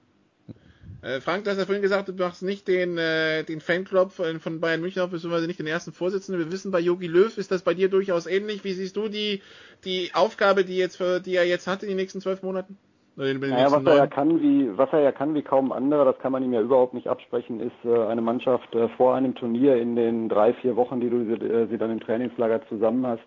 Äh, 1.07 1.21
Frank, 1.21 1.45
du 1.45 1.51
hast 1.51 1.59
ja 1.59 1.67
vorhin 1.67 1.83
gesagt, 1.83 2.09
du 2.09 2.13
machst 2.15 2.43
nicht 2.43 2.67
den, 2.67 2.99
äh, 2.99 3.45
den 3.45 3.61
Fanclub 3.61 4.11
von, 4.11 4.41
von 4.41 4.61
Bayern 4.61 4.81
München 4.81 5.03
auf, 5.03 5.11
beziehungsweise 5.11 5.47
nicht 5.47 5.61
den 5.61 5.67
ersten 5.69 5.93
Vorsitzenden. 5.93 6.45
Wir 6.45 6.51
wissen, 6.51 6.73
bei 6.73 6.81
Yogi 6.81 7.07
Löw 7.07 7.39
ist 7.39 7.53
das 7.53 7.63
bei 7.63 7.75
dir 7.75 7.89
durchaus 7.89 8.27
ähnlich. 8.27 8.65
Wie 8.65 8.73
siehst 8.73 8.97
du 8.97 9.09
die, 9.09 9.41
die 9.85 10.11
Aufgabe, 10.15 10.65
die, 10.65 10.77
jetzt 10.77 10.97
für, 10.97 11.21
die 11.21 11.37
er 11.37 11.47
jetzt 11.47 11.69
hat 11.69 11.85
in 11.85 11.89
den 11.91 11.97
nächsten 11.97 12.21
zwölf 12.21 12.43
Monaten? 12.43 12.77
Naja, 13.15 13.73
was 13.73 13.87
er 13.87 13.97
ja 13.97 14.07
kann, 14.09 14.43
wie 14.43 14.77
was 14.77 14.93
er 14.93 15.01
ja 15.01 15.11
kann, 15.11 15.35
wie 15.35 15.41
kaum 15.41 15.73
andere, 15.73 16.05
das 16.05 16.19
kann 16.19 16.33
man 16.33 16.43
ihm 16.43 16.53
ja 16.53 16.61
überhaupt 16.61 16.93
nicht 16.93 17.07
absprechen, 17.07 17.61
ist 17.61 17.85
äh, 17.85 18.07
eine 18.09 18.21
Mannschaft 18.21 18.75
äh, 18.75 18.89
vor 18.91 19.15
einem 19.15 19.35
Turnier 19.35 19.77
in 19.77 19.97
den 19.97 20.29
drei 20.29 20.53
vier 20.53 20.77
Wochen, 20.77 21.01
die 21.01 21.09
du 21.09 21.23
äh, 21.23 21.67
sie 21.69 21.79
dann 21.79 21.93
im 21.93 22.01
Trainingslager 22.01 22.61
zusammen 22.69 23.07
hast, 23.07 23.25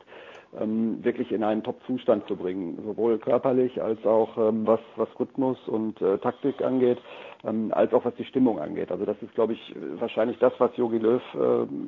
ähm, 0.62 1.04
wirklich 1.04 1.32
in 1.32 1.44
einen 1.44 1.64
Top-Zustand 1.64 2.28
zu 2.28 2.36
bringen, 2.36 2.78
sowohl 2.86 3.18
körperlich 3.18 3.82
als 3.82 4.06
auch 4.06 4.38
ähm, 4.38 4.68
was 4.68 4.82
was 4.96 5.10
Rhythmus 5.20 5.58
und 5.68 5.98
Taktik 6.22 6.62
angeht 6.62 7.00
ähm, 7.46 7.72
als 7.74 7.94
auch 7.94 8.06
was 8.06 8.16
die 8.16 8.26
Stimmung 8.26 8.60
angeht. 8.60 8.92
Also 8.92 9.06
das 9.06 9.18
ist, 9.22 9.34
glaube 9.36 9.54
ich, 9.54 9.76
wahrscheinlich 10.00 10.38
das, 10.40 10.54
was 10.60 10.76
Jogi 10.76 10.98
Löw 10.98 11.22
äh, 11.36 11.38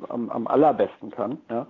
am, 0.08 0.30
am 0.30 0.46
allerbesten 0.46 1.10
kann. 1.10 1.38
Ja. 1.50 1.66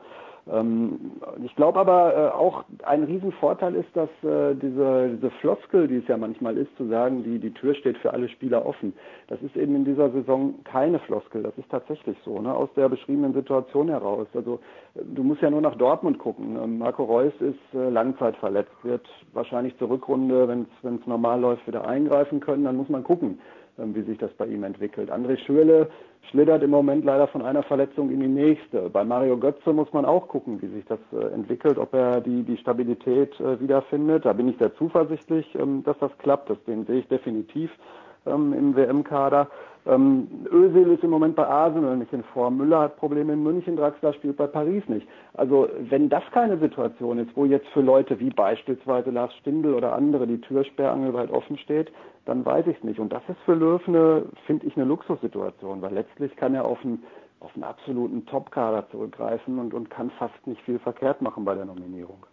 Ähm, 0.50 1.12
ich 1.44 1.54
glaube 1.54 1.78
aber 1.78 2.16
äh, 2.16 2.36
auch 2.36 2.64
ein 2.82 3.04
Riesenvorteil 3.04 3.76
ist, 3.76 3.88
dass 3.94 4.08
äh, 4.24 4.54
diese, 4.56 5.10
diese 5.14 5.30
Floskel, 5.40 5.86
die 5.86 5.98
es 5.98 6.08
ja 6.08 6.16
manchmal 6.16 6.56
ist, 6.56 6.76
zu 6.76 6.88
sagen, 6.88 7.22
die, 7.22 7.38
die 7.38 7.54
Tür 7.54 7.74
steht 7.74 7.96
für 7.98 8.12
alle 8.12 8.28
Spieler 8.28 8.66
offen, 8.66 8.92
das 9.28 9.40
ist 9.42 9.56
eben 9.56 9.76
in 9.76 9.84
dieser 9.84 10.10
Saison 10.10 10.54
keine 10.64 10.98
Floskel. 10.98 11.44
Das 11.44 11.56
ist 11.58 11.70
tatsächlich 11.70 12.16
so, 12.24 12.40
ne? 12.40 12.52
aus 12.52 12.68
der 12.74 12.88
beschriebenen 12.88 13.34
Situation 13.34 13.88
heraus. 13.88 14.26
Also 14.34 14.58
du 14.94 15.22
musst 15.22 15.42
ja 15.42 15.50
nur 15.50 15.60
nach 15.60 15.76
Dortmund 15.76 16.18
gucken. 16.18 16.56
Ähm, 16.60 16.78
Marco 16.78 17.04
Reus 17.04 17.32
ist 17.38 17.74
äh, 17.74 17.88
langzeitverletzt, 17.90 18.72
wird 18.82 19.06
wahrscheinlich 19.32 19.78
zur 19.78 19.90
Rückrunde, 19.90 20.48
wenn 20.48 20.66
es 20.82 21.06
normal 21.06 21.40
läuft, 21.40 21.66
wieder 21.68 21.86
eingreifen 21.86 22.40
können. 22.40 22.64
Dann 22.64 22.76
muss 22.76 22.88
man 22.88 23.04
gucken 23.04 23.38
wie 23.76 24.02
sich 24.02 24.18
das 24.18 24.32
bei 24.32 24.46
ihm 24.46 24.64
entwickelt. 24.64 25.10
André 25.10 25.38
Schürle 25.38 25.88
schlittert 26.30 26.62
im 26.62 26.70
Moment 26.70 27.04
leider 27.04 27.26
von 27.26 27.42
einer 27.42 27.62
Verletzung 27.62 28.10
in 28.10 28.20
die 28.20 28.28
nächste. 28.28 28.90
Bei 28.90 29.04
Mario 29.04 29.36
Götze 29.38 29.72
muss 29.72 29.92
man 29.92 30.04
auch 30.04 30.28
gucken, 30.28 30.60
wie 30.62 30.68
sich 30.68 30.84
das 30.84 30.98
äh, 31.12 31.32
entwickelt, 31.34 31.78
ob 31.78 31.92
er 31.94 32.20
die, 32.20 32.42
die 32.42 32.56
Stabilität 32.58 33.38
äh, 33.40 33.60
wiederfindet. 33.60 34.24
Da 34.24 34.32
bin 34.32 34.48
ich 34.48 34.58
sehr 34.58 34.74
zuversichtlich, 34.76 35.46
ähm, 35.54 35.82
dass 35.84 35.98
das 35.98 36.16
klappt. 36.18 36.50
Das, 36.50 36.62
den 36.64 36.86
sehe 36.86 37.00
ich 37.00 37.08
definitiv 37.08 37.70
ähm, 38.26 38.52
im 38.52 38.76
WM-Kader. 38.76 39.48
Ähm, 39.84 40.28
Özil 40.50 40.92
ist 40.92 41.02
im 41.02 41.10
Moment 41.10 41.34
bei 41.34 41.46
Arsenal 41.46 41.96
nicht 41.96 42.12
in 42.12 42.22
Form. 42.22 42.56
Müller 42.56 42.80
hat 42.80 42.96
Probleme 42.96 43.32
in 43.32 43.42
München, 43.42 43.76
Draxler 43.76 44.12
spielt 44.12 44.36
bei 44.36 44.46
Paris 44.46 44.84
nicht. 44.86 45.08
Also 45.34 45.68
wenn 45.88 46.08
das 46.08 46.22
keine 46.32 46.56
Situation 46.58 47.18
ist, 47.18 47.36
wo 47.36 47.44
jetzt 47.44 47.66
für 47.68 47.80
Leute 47.80 48.20
wie 48.20 48.30
beispielsweise 48.30 49.10
Lars 49.10 49.34
Stindl 49.40 49.74
oder 49.74 49.92
andere 49.94 50.26
die 50.26 50.40
Türsperrangel 50.40 51.12
weit 51.14 51.32
offen 51.32 51.58
steht, 51.58 51.90
dann 52.26 52.44
weiß 52.44 52.68
ich 52.68 52.76
es 52.76 52.84
nicht. 52.84 53.00
Und 53.00 53.12
das 53.12 53.22
ist 53.28 53.40
für 53.44 53.54
Löw 53.54 53.80
eine, 53.88 54.24
finde 54.46 54.66
ich, 54.66 54.76
eine 54.76 54.84
Luxussituation, 54.84 55.82
weil 55.82 55.94
letztlich 55.94 56.36
kann 56.36 56.54
er 56.54 56.64
auf 56.64 56.78
einen, 56.84 57.02
auf 57.40 57.50
einen 57.54 57.64
absoluten 57.64 58.24
Top-Kader 58.26 58.88
zurückgreifen 58.90 59.58
und, 59.58 59.74
und 59.74 59.90
kann 59.90 60.10
fast 60.10 60.46
nicht 60.46 60.62
viel 60.62 60.78
verkehrt 60.78 61.22
machen 61.22 61.44
bei 61.44 61.56
der 61.56 61.64
Nominierung. 61.64 62.24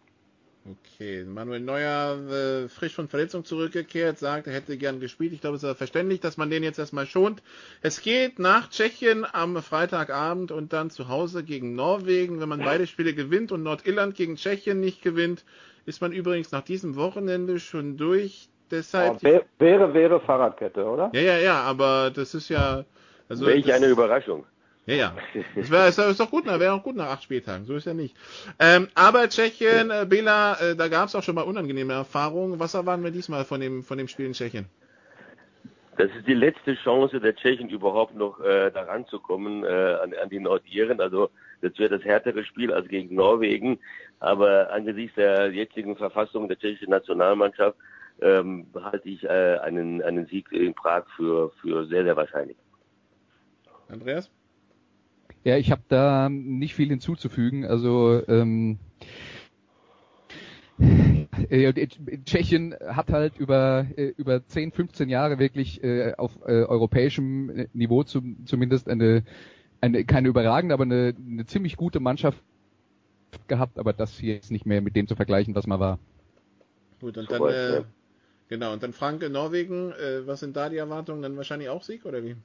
Okay, 0.66 1.24
Manuel 1.24 1.62
Neuer, 1.62 2.18
äh, 2.30 2.68
frisch 2.68 2.94
von 2.94 3.08
Verletzung 3.08 3.46
zurückgekehrt, 3.46 4.20
sagt, 4.20 4.46
er 4.46 4.54
hätte 4.54 4.78
gern 4.78 5.00
gespielt. 5.00 5.34
Ich 5.34 5.42
glaube, 5.42 5.56
es 5.56 5.64
ist 5.64 5.78
verständlich, 5.78 6.20
dass 6.20 6.38
man 6.38 6.50
den 6.50 6.64
jetzt 6.64 6.78
erstmal 6.78 7.06
schont. 7.06 7.42
Es 7.82 8.02
geht 8.02 8.40
nach 8.40 8.70
Tschechien 8.70 9.26
am 9.32 9.56
Freitagabend 9.64 10.52
und 10.52 10.74
dann 10.74 10.90
zu 10.90 11.08
Hause 11.08 11.44
gegen 11.44 11.76
Norwegen. 11.76 12.42
Wenn 12.42 12.50
man 12.50 12.60
beide 12.60 12.88
Spiele 12.88 13.14
gewinnt 13.14 13.52
und 13.52 13.64
Nordirland 13.64 14.16
gegen 14.16 14.36
Tschechien 14.36 14.80
nicht 14.80 15.02
gewinnt, 15.02 15.46
ist 15.86 16.02
man 16.02 16.12
übrigens 16.12 16.52
nach 16.52 16.62
diesem 16.62 16.96
Wochenende 16.98 17.60
schon 17.60 17.98
durch. 17.98 18.50
Deshalb 18.70 19.18
oh, 19.24 19.46
wäre, 19.60 19.94
wäre 19.94 20.20
Fahrradkette, 20.20 20.86
oder? 20.86 21.10
Ja, 21.14 21.22
ja, 21.22 21.38
ja, 21.38 21.62
aber 21.62 22.12
das 22.14 22.36
ist 22.36 22.50
ja. 22.50 22.86
Also 23.28 23.46
Welch 23.46 23.72
eine 23.74 23.88
Überraschung. 23.88 24.46
Ja, 24.90 24.96
ja. 24.96 25.16
Das 25.56 25.70
wäre 25.70 26.10
ist 26.10 26.20
doch 26.20 26.32
gut, 26.32 26.48
wäre 26.48 26.74
auch 26.74 26.82
gut 26.82 26.96
nach 26.96 27.10
acht 27.10 27.22
Spieltagen, 27.22 27.66
so 27.66 27.76
ist 27.76 27.86
ja 27.86 27.94
nicht. 27.94 28.16
Ähm, 28.58 28.88
aber 28.96 29.30
Tschechien, 29.30 29.92
äh, 29.92 30.08
Bela, 30.10 30.60
äh, 30.60 30.76
da 30.76 30.88
gab 30.88 31.10
es 31.10 31.16
auch 31.16 31.22
schon 31.22 31.36
mal 31.36 31.44
unangenehme 31.44 31.94
Erfahrungen. 31.94 32.60
Was 32.60 32.74
erwarten 32.74 33.04
wir 33.04 33.12
diesmal 33.12 33.46
von 33.46 33.62
dem, 33.62 33.84
von 33.84 34.00
dem 34.00 34.08
Spiel 34.08 34.26
in 34.26 34.34
Tschechien? 34.34 34.66
Das 35.98 36.10
ist 36.18 36.26
die 36.26 36.34
letzte 36.34 36.74
Chance 36.74 37.20
der 37.20 37.36
Tschechen 37.36 37.70
überhaupt 37.70 38.16
noch 38.16 38.40
äh, 38.40 38.72
daran 38.72 39.06
zu 39.06 39.20
kommen 39.20 39.64
äh, 39.64 39.68
an, 39.68 40.12
an 40.16 40.30
die 40.30 40.40
Nordiren. 40.40 41.00
Also 41.02 41.30
das 41.62 41.78
wäre 41.78 41.96
das 41.96 42.04
härtere 42.04 42.44
Spiel 42.44 42.74
als 42.74 42.88
gegen 42.88 43.14
Norwegen. 43.14 43.78
Aber 44.20 44.72
angesichts 44.72 45.16
der 45.18 45.52
jetzigen 45.52 45.98
Verfassung 45.98 46.48
der 46.48 46.58
tschechischen 46.58 46.90
Nationalmannschaft 46.90 47.78
ähm, 48.22 48.66
halte 48.74 49.08
ich 49.08 49.24
äh, 49.24 49.60
einen, 49.62 50.02
einen 50.02 50.26
Sieg 50.26 50.52
in 50.52 50.74
Prag 50.74 51.04
für, 51.16 51.52
für 51.62 51.86
sehr, 51.86 52.04
sehr 52.04 52.16
wahrscheinlich. 52.16 52.58
Andreas? 53.88 54.32
Ja, 55.50 55.58
ich 55.58 55.72
habe 55.72 55.82
da 55.88 56.30
nicht 56.30 56.76
viel 56.76 56.90
hinzuzufügen. 56.90 57.66
Also 57.66 58.22
ähm, 58.28 58.78
äh, 61.50 61.74
Tschechien 62.24 62.76
hat 62.86 63.10
halt 63.12 63.40
über 63.40 63.88
äh, 63.98 64.14
über 64.16 64.46
10, 64.46 64.74
15 64.74 65.10
Jahre 65.10 65.40
wirklich 65.40 65.84
äh, 65.84 66.14
auf 66.20 66.38
äh, 66.46 66.62
europäischem 66.66 67.66
Niveau 67.74 68.04
zum, 68.04 68.46
zumindest 68.46 68.88
eine 68.90 69.24
eine 69.82 70.06
keine 70.06 70.28
überragende, 70.28 70.76
aber 70.76 70.84
eine, 70.84 71.16
eine 71.18 71.48
ziemlich 71.48 71.78
gute 71.78 72.00
Mannschaft 72.00 72.44
gehabt, 73.48 73.80
aber 73.80 73.92
das 73.92 74.20
hier 74.20 74.38
ist 74.38 74.52
nicht 74.52 74.68
mehr 74.68 74.82
mit 74.82 74.96
dem 74.96 75.08
zu 75.08 75.16
vergleichen, 75.16 75.56
was 75.56 75.66
man 75.66 75.80
war. 75.80 75.98
Gut, 77.02 77.18
und 77.18 77.32
dann 77.32 77.44
äh, 77.48 77.82
genau, 78.50 78.72
und 78.74 78.84
dann 78.84 78.94
Franke 78.94 79.32
Norwegen, 79.32 79.94
äh, 79.94 80.28
was 80.28 80.42
sind 80.42 80.56
da 80.56 80.70
die 80.70 80.78
Erwartungen? 80.78 81.24
Dann 81.24 81.38
wahrscheinlich 81.38 81.70
auch 81.70 81.82
Sieg 81.82 82.06
oder 82.06 82.24
wie? 82.24 82.36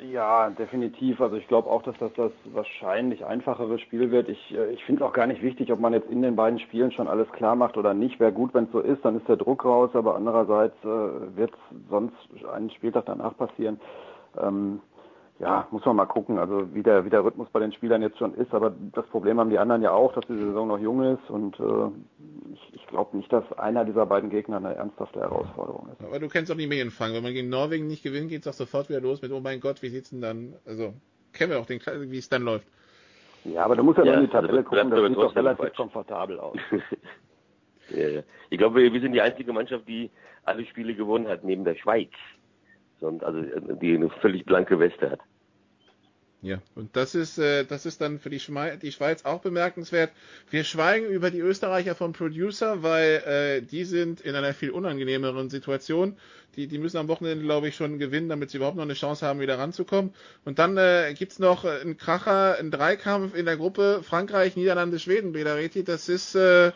Ja, 0.00 0.50
definitiv. 0.50 1.20
Also 1.20 1.36
ich 1.36 1.46
glaube 1.48 1.68
auch, 1.68 1.82
dass 1.82 1.96
das 1.98 2.12
das 2.14 2.32
wahrscheinlich 2.52 3.24
einfachere 3.26 3.78
Spiel 3.78 4.10
wird. 4.10 4.28
Ich, 4.28 4.54
äh, 4.54 4.72
ich 4.72 4.84
finde 4.84 5.02
es 5.02 5.08
auch 5.08 5.12
gar 5.12 5.26
nicht 5.26 5.42
wichtig, 5.42 5.70
ob 5.70 5.80
man 5.80 5.92
jetzt 5.92 6.10
in 6.10 6.22
den 6.22 6.34
beiden 6.34 6.58
Spielen 6.58 6.92
schon 6.92 7.08
alles 7.08 7.30
klar 7.32 7.56
macht 7.56 7.76
oder 7.76 7.92
nicht. 7.94 8.18
Wäre 8.18 8.32
gut, 8.32 8.54
wenn 8.54 8.64
es 8.64 8.72
so 8.72 8.80
ist, 8.80 9.04
dann 9.04 9.16
ist 9.16 9.28
der 9.28 9.36
Druck 9.36 9.64
raus, 9.64 9.90
aber 9.94 10.16
andererseits 10.16 10.76
äh, 10.82 11.36
wird 11.36 11.52
es 11.52 11.88
sonst 11.90 12.14
einen 12.52 12.70
Spieltag 12.70 13.04
danach 13.06 13.36
passieren. 13.36 13.80
Ähm, 14.40 14.80
ja, 15.38 15.66
muss 15.70 15.84
man 15.84 15.96
mal 15.96 16.06
gucken, 16.06 16.38
also 16.38 16.72
wie 16.72 16.82
der, 16.82 17.04
wie 17.04 17.10
der 17.10 17.24
Rhythmus 17.24 17.48
bei 17.50 17.60
den 17.60 17.72
Spielern 17.72 18.00
jetzt 18.00 18.18
schon 18.18 18.34
ist. 18.34 18.54
Aber 18.54 18.72
das 18.92 19.06
Problem 19.06 19.40
haben 19.40 19.50
die 19.50 19.58
anderen 19.58 19.82
ja 19.82 19.90
auch, 19.90 20.12
dass 20.14 20.26
die 20.26 20.38
Saison 20.38 20.68
noch 20.68 20.78
jung 20.78 21.02
ist 21.02 21.28
und 21.28 21.58
äh, 21.60 21.90
glaube 22.92 23.16
nicht, 23.16 23.32
dass 23.32 23.50
einer 23.58 23.84
dieser 23.84 24.06
beiden 24.06 24.30
Gegner 24.30 24.58
eine 24.58 24.74
ernsthafte 24.74 25.20
Herausforderung 25.20 25.88
ist. 25.88 26.00
Aber 26.04 26.20
du 26.20 26.28
kennst 26.28 26.52
auch 26.52 26.56
die 26.56 26.68
Medienfang. 26.68 27.12
Wenn 27.12 27.22
man 27.22 27.32
gegen 27.32 27.48
Norwegen 27.48 27.88
nicht 27.88 28.04
gewinnt, 28.04 28.28
geht 28.28 28.42
es 28.42 28.48
auch 28.48 28.52
sofort 28.52 28.88
wieder 28.88 29.00
los 29.00 29.20
mit, 29.20 29.32
oh 29.32 29.40
mein 29.40 29.60
Gott, 29.60 29.82
wie 29.82 29.88
sieht's 29.88 30.10
denn 30.10 30.20
dann? 30.20 30.54
Also, 30.64 30.94
kennen 31.32 31.50
wir 31.50 31.58
auch 31.58 31.66
den, 31.66 31.80
wie 31.80 32.18
es 32.18 32.28
dann 32.28 32.42
läuft. 32.42 32.68
Ja, 33.44 33.64
aber 33.64 33.74
du 33.74 33.82
musst 33.82 33.98
ja, 33.98 34.04
ja 34.04 34.14
in 34.14 34.20
die 34.20 34.26
also 34.26 34.46
Tabelle 34.46 34.58
also, 34.58 34.70
gucken, 34.70 34.90
das 34.90 35.08
sieht 35.08 35.16
doch 35.16 35.36
relativ 35.36 35.58
falsch. 35.58 35.76
komfortabel 35.76 36.38
aus. 36.38 36.56
ja, 37.90 38.08
ja. 38.08 38.22
Ich 38.50 38.58
glaube, 38.58 38.92
wir 38.92 39.00
sind 39.00 39.12
die 39.12 39.20
einzige 39.20 39.52
Mannschaft, 39.52 39.88
die 39.88 40.10
alle 40.44 40.64
Spiele 40.66 40.94
gewonnen 40.94 41.26
hat, 41.26 41.42
neben 41.42 41.64
der 41.64 41.74
Schweiz. 41.74 42.12
Also 43.00 43.42
die 43.42 43.96
eine 43.96 44.10
völlig 44.20 44.44
blanke 44.44 44.78
Weste 44.78 45.10
hat. 45.10 45.20
Ja, 46.42 46.60
und 46.74 46.96
das 46.96 47.14
ist, 47.14 47.38
äh, 47.38 47.64
das 47.64 47.86
ist 47.86 48.00
dann 48.00 48.18
für 48.18 48.28
die, 48.28 48.40
die 48.82 48.92
Schweiz 48.92 49.24
auch 49.24 49.42
bemerkenswert. 49.42 50.10
Wir 50.50 50.64
schweigen 50.64 51.06
über 51.06 51.30
die 51.30 51.38
Österreicher 51.38 51.94
vom 51.94 52.12
Producer, 52.12 52.82
weil 52.82 53.22
äh, 53.24 53.62
die 53.62 53.84
sind 53.84 54.20
in 54.20 54.34
einer 54.34 54.52
viel 54.52 54.70
unangenehmeren 54.70 55.50
Situation. 55.50 56.16
Die, 56.56 56.66
die 56.66 56.78
müssen 56.78 56.96
am 56.96 57.06
Wochenende, 57.06 57.44
glaube 57.44 57.68
ich, 57.68 57.76
schon 57.76 58.00
gewinnen, 58.00 58.28
damit 58.28 58.50
sie 58.50 58.56
überhaupt 58.56 58.76
noch 58.76 58.82
eine 58.82 58.94
Chance 58.94 59.24
haben, 59.24 59.38
wieder 59.38 59.56
ranzukommen. 59.56 60.12
Und 60.44 60.58
dann 60.58 60.76
äh, 60.76 61.14
gibt's 61.16 61.38
noch 61.38 61.64
einen 61.64 61.96
Kracher, 61.96 62.58
einen 62.58 62.72
Dreikampf 62.72 63.36
in 63.36 63.46
der 63.46 63.56
Gruppe 63.56 64.02
Frankreich, 64.02 64.56
Niederlande, 64.56 64.98
Schweden, 64.98 65.30
Belareti. 65.30 65.84
Das 65.84 66.08
ist 66.08 66.34
äh, 66.34 66.72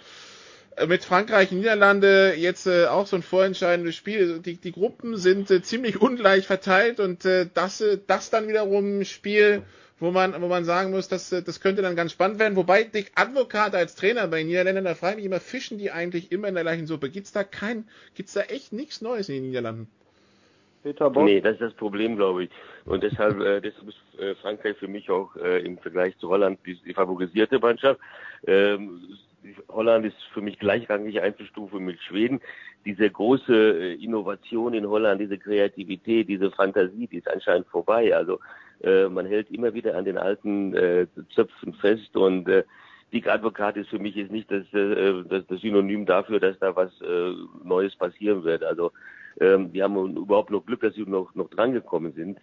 mit 0.87 1.05
Frankreich, 1.05 1.53
Niederlande 1.53 2.35
jetzt 2.37 2.67
äh, 2.67 2.87
auch 2.87 3.07
so 3.07 3.17
ein 3.17 3.23
vorentscheidendes 3.23 3.95
Spiel. 3.95 4.41
Die, 4.41 4.57
die 4.57 4.73
Gruppen 4.73 5.17
sind 5.17 5.51
äh, 5.51 5.63
ziemlich 5.63 6.01
ungleich 6.01 6.47
verteilt 6.47 7.01
und 7.01 7.25
äh, 7.25 7.47
das, 7.53 7.81
äh, 7.81 7.99
das 8.07 8.31
dann 8.31 8.49
wiederum 8.49 9.01
ein 9.01 9.05
Spiel, 9.07 9.63
wo 9.99 10.11
man, 10.11 10.41
wo 10.41 10.49
man 10.49 10.65
sagen 10.65 10.91
muss, 10.91 11.09
dass, 11.09 11.33
äh, 11.33 11.43
das 11.43 11.61
könnte 11.61 11.81
dann 11.81 11.97
ganz 11.97 12.13
spannend 12.13 12.39
werden. 12.39 12.57
Wobei 12.57 12.85
Dick 12.85 13.13
Advokat 13.15 13.75
als 13.75 13.95
Trainer 13.95 14.29
bei 14.29 14.39
den 14.39 14.49
Niederländern, 14.49 14.85
da 14.85 14.95
frage 14.95 15.13
ich 15.13 15.17
mich 15.17 15.27
immer, 15.27 15.41
fischen 15.41 15.79
die 15.79 15.91
eigentlich 15.91 16.31
immer 16.31 16.49
in 16.49 16.55
der 16.55 16.65
gleichen 16.65 16.87
Suppe? 16.87 17.09
Gibt's 17.09 17.33
da 17.33 17.43
kein, 17.43 17.89
gibt's 18.15 18.35
da 18.35 18.43
echt 18.43 18.73
nichts 18.75 19.01
Neues 19.01 19.31
in 19.31 19.37
den 19.37 19.47
Niederlanden? 19.47 19.89
Peter 20.83 21.11
Bock? 21.11 21.25
Nee, 21.25 21.41
das 21.41 21.55
ist 21.55 21.63
das 21.63 21.75
Problem, 21.75 22.17
glaube 22.17 22.45
ich. 22.45 22.51
Und 22.85 23.03
deshalb, 23.03 23.41
äh, 23.41 23.61
deshalb 23.61 23.89
ist 23.89 24.21
äh, 24.21 24.35
Frankreich 24.37 24.77
für 24.77 24.89
mich 24.89 25.11
auch 25.11 25.35
äh, 25.37 25.65
im 25.65 25.79
Vergleich 25.79 26.17
zu 26.19 26.29
Holland 26.29 26.61
die, 26.67 26.77
die 26.77 26.95
favorisierte 26.95 27.59
Mannschaft. 27.59 27.99
Ähm, 28.47 29.01
Holland 29.69 30.07
ist 30.07 30.17
für 30.33 30.41
mich 30.41 30.59
gleichrangig 30.59 31.21
einzustufen 31.21 31.85
mit 31.85 32.01
Schweden. 32.01 32.41
Diese 32.85 33.11
große 33.11 33.55
äh, 33.55 33.95
Innovation 33.95 34.75
in 34.75 34.89
Holland, 34.89 35.21
diese 35.21 35.39
Kreativität, 35.39 36.29
diese 36.29 36.51
Fantasie, 36.51 37.07
die 37.07 37.19
ist 37.19 37.31
anscheinend 37.31 37.67
vorbei. 37.69 38.15
Also 38.15 38.41
äh, 38.83 39.09
man 39.09 39.27
hält 39.27 39.51
immer 39.51 39.75
wieder 39.75 39.97
an 39.97 40.05
den 40.05 40.19
alten 40.19 40.75
äh, 40.75 41.07
Zöpfen 41.35 41.75
fest 41.75 42.17
und 42.17 42.49
äh, 42.49 42.65
Dick 43.13 43.29
Advokat 43.29 43.77
ist 43.77 43.89
für 43.89 43.99
mich 43.99 44.15
jetzt 44.17 44.33
nicht 44.33 44.51
das, 44.51 44.65
äh, 44.73 45.23
das, 45.29 45.47
das 45.47 45.61
Synonym 45.61 46.07
dafür, 46.07 46.41
dass 46.41 46.59
da 46.59 46.75
was 46.75 46.91
äh, 47.01 47.33
Neues 47.65 47.95
passieren 47.97 48.45
wird. 48.45 48.65
Also 48.65 48.93
ähm, 49.41 49.73
die 49.73 49.83
haben 49.83 50.17
überhaupt 50.17 50.51
noch 50.51 50.67
Glück, 50.67 50.81
dass 50.81 50.95
sie 50.95 51.03
noch, 51.03 51.35
noch 51.35 51.49
drangekommen 51.51 52.13
sind. 52.13 52.39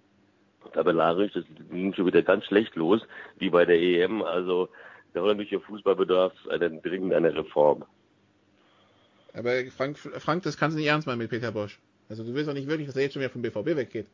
Tabellarisch, 0.71 1.33
das 1.33 1.43
ging 1.71 1.93
schon 1.93 2.05
wieder 2.05 2.21
ganz 2.21 2.45
schlecht 2.45 2.75
los, 2.75 3.01
wie 3.37 3.49
bei 3.49 3.65
der 3.65 3.79
EM. 3.79 4.23
Also 4.23 4.69
der 5.13 5.21
holländische 5.21 5.59
Fußball 5.59 5.95
bedarf 5.95 6.33
einen, 6.49 6.81
dringend 6.81 7.13
einer 7.13 7.35
Reform. 7.35 7.83
Aber 9.33 9.51
Frank, 9.75 9.97
Frank, 9.97 10.43
das 10.43 10.57
kannst 10.57 10.75
du 10.75 10.79
nicht 10.79 10.89
ernst 10.89 11.07
meinen 11.07 11.17
mit 11.17 11.29
Peter 11.29 11.51
Bosch. 11.51 11.79
Also 12.09 12.23
du 12.23 12.33
willst 12.33 12.47
doch 12.49 12.53
nicht 12.53 12.67
wirklich, 12.67 12.87
dass 12.87 12.95
er 12.95 13.03
jetzt 13.03 13.13
schon 13.13 13.21
wieder 13.21 13.31
vom 13.31 13.41
BVB 13.41 13.77
weggeht. 13.77 14.07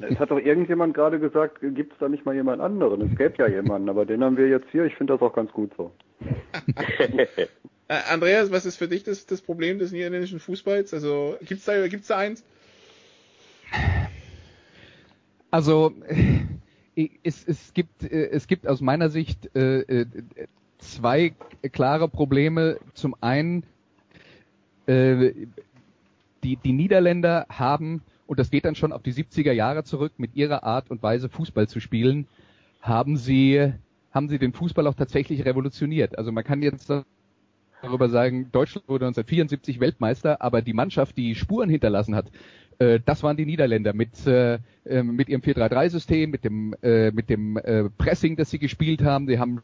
Es 0.00 0.18
hat 0.18 0.30
doch 0.30 0.38
irgendjemand 0.38 0.94
gerade 0.94 1.18
gesagt, 1.18 1.60
gibt 1.60 1.92
es 1.92 1.98
da 1.98 2.08
nicht 2.08 2.26
mal 2.26 2.34
jemand 2.34 2.60
anderen? 2.60 3.00
Es 3.00 3.16
gäbe 3.16 3.34
ja 3.38 3.48
jemanden, 3.48 3.88
aber 3.88 4.04
den 4.04 4.22
haben 4.22 4.36
wir 4.36 4.48
jetzt 4.48 4.66
hier. 4.70 4.84
Ich 4.84 4.94
finde 4.94 5.14
das 5.14 5.22
auch 5.22 5.34
ganz 5.34 5.50
gut 5.52 5.72
so. 5.76 5.92
Äh, 7.88 8.00
Andreas, 8.10 8.50
was 8.50 8.66
ist 8.66 8.78
für 8.78 8.88
dich 8.88 9.04
das, 9.04 9.26
das 9.26 9.40
Problem 9.40 9.78
des 9.78 9.92
niederländischen 9.92 10.40
Fußballs? 10.40 10.92
Also 10.92 11.36
gibt's 11.42 11.66
da, 11.66 11.86
gibt's 11.86 12.08
da 12.08 12.18
eins? 12.18 12.44
Also 15.52 15.92
es, 17.22 17.44
es, 17.46 17.72
gibt, 17.74 18.04
äh, 18.04 18.30
es 18.30 18.46
gibt 18.46 18.66
aus 18.66 18.80
meiner 18.80 19.10
Sicht 19.10 19.54
äh, 19.54 19.80
äh, 19.80 20.06
zwei 20.78 21.34
klare 21.72 22.08
Probleme. 22.08 22.78
Zum 22.94 23.14
einen, 23.20 23.64
äh, 24.86 25.32
die, 26.42 26.56
die 26.56 26.72
Niederländer 26.72 27.46
haben, 27.48 28.02
und 28.26 28.38
das 28.38 28.50
geht 28.50 28.64
dann 28.64 28.74
schon 28.74 28.92
auf 28.92 29.02
die 29.02 29.12
70er 29.12 29.52
Jahre 29.52 29.84
zurück, 29.84 30.12
mit 30.16 30.34
ihrer 30.34 30.64
Art 30.64 30.90
und 30.90 31.02
Weise 31.02 31.28
Fußball 31.28 31.68
zu 31.68 31.80
spielen, 31.80 32.26
haben 32.80 33.16
sie, 33.16 33.72
haben 34.12 34.28
sie 34.28 34.38
den 34.38 34.52
Fußball 34.52 34.86
auch 34.86 34.94
tatsächlich 34.94 35.44
revolutioniert. 35.44 36.16
Also 36.16 36.32
man 36.32 36.44
kann 36.44 36.62
jetzt 36.62 36.90
darüber 37.82 38.08
sagen, 38.08 38.50
Deutschland 38.52 38.88
wurde 38.88 39.06
1974 39.06 39.80
Weltmeister, 39.80 40.40
aber 40.40 40.62
die 40.62 40.72
Mannschaft, 40.72 41.16
die 41.16 41.34
Spuren 41.34 41.68
hinterlassen 41.68 42.14
hat, 42.14 42.30
äh, 42.78 43.00
das 43.04 43.22
waren 43.22 43.36
die 43.36 43.46
Niederländer 43.46 43.92
mit 43.92 44.26
äh, 44.26 44.58
ähm, 44.84 45.16
mit 45.16 45.28
ihrem 45.28 45.40
4-3-3-System, 45.40 46.30
mit 46.30 46.44
dem 46.44 46.74
äh, 46.82 47.10
mit 47.10 47.28
dem 47.30 47.56
äh, 47.56 47.90
Pressing, 47.90 48.36
das 48.36 48.50
sie 48.50 48.58
gespielt 48.58 49.02
haben. 49.02 49.26
Sie 49.26 49.38
haben 49.38 49.62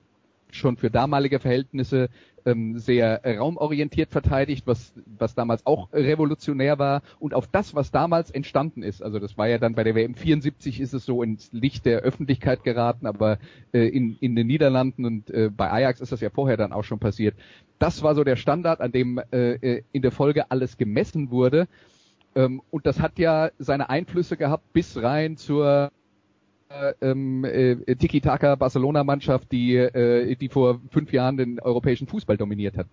schon 0.54 0.76
für 0.76 0.90
damalige 0.90 1.38
Verhältnisse 1.38 2.08
ähm, 2.44 2.78
sehr 2.78 3.24
äh, 3.24 3.38
raumorientiert 3.38 4.10
verteidigt, 4.10 4.66
was, 4.66 4.92
was 5.18 5.34
damals 5.34 5.66
auch 5.66 5.92
revolutionär 5.92 6.78
war. 6.78 7.02
Und 7.18 7.34
auf 7.34 7.46
das, 7.46 7.74
was 7.74 7.90
damals 7.90 8.30
entstanden 8.30 8.82
ist, 8.82 9.02
also 9.02 9.18
das 9.18 9.38
war 9.38 9.48
ja 9.48 9.58
dann 9.58 9.74
bei 9.74 9.84
der 9.84 9.94
WM 9.94 10.14
74 10.14 10.80
ist 10.80 10.92
es 10.92 11.04
so 11.04 11.22
ins 11.22 11.52
Licht 11.52 11.86
der 11.86 12.00
Öffentlichkeit 12.00 12.64
geraten, 12.64 13.06
aber 13.06 13.38
äh, 13.72 13.88
in, 13.88 14.16
in 14.20 14.36
den 14.36 14.46
Niederlanden 14.46 15.04
und 15.04 15.30
äh, 15.30 15.50
bei 15.54 15.70
Ajax 15.70 16.00
ist 16.00 16.12
das 16.12 16.20
ja 16.20 16.30
vorher 16.30 16.56
dann 16.56 16.72
auch 16.72 16.84
schon 16.84 16.98
passiert. 16.98 17.34
Das 17.78 18.02
war 18.02 18.14
so 18.14 18.24
der 18.24 18.36
Standard, 18.36 18.80
an 18.80 18.92
dem 18.92 19.20
äh, 19.32 19.54
äh 19.54 19.82
in 19.92 20.02
der 20.02 20.12
Folge 20.12 20.50
alles 20.50 20.76
gemessen 20.76 21.30
wurde. 21.30 21.66
Ähm, 22.34 22.62
und 22.70 22.86
das 22.86 23.00
hat 23.00 23.18
ja 23.18 23.50
seine 23.58 23.90
Einflüsse 23.90 24.36
gehabt 24.36 24.72
bis 24.72 25.02
rein 25.02 25.36
zur 25.36 25.90
ähm, 27.00 27.44
äh, 27.44 27.76
Tiki-Taka 27.96 28.54
Barcelona-Mannschaft, 28.56 29.52
die, 29.52 29.76
äh, 29.76 30.34
die 30.36 30.48
vor 30.48 30.80
fünf 30.90 31.12
Jahren 31.12 31.36
den 31.36 31.60
europäischen 31.60 32.06
Fußball 32.06 32.36
dominiert 32.36 32.76
hat. 32.76 32.86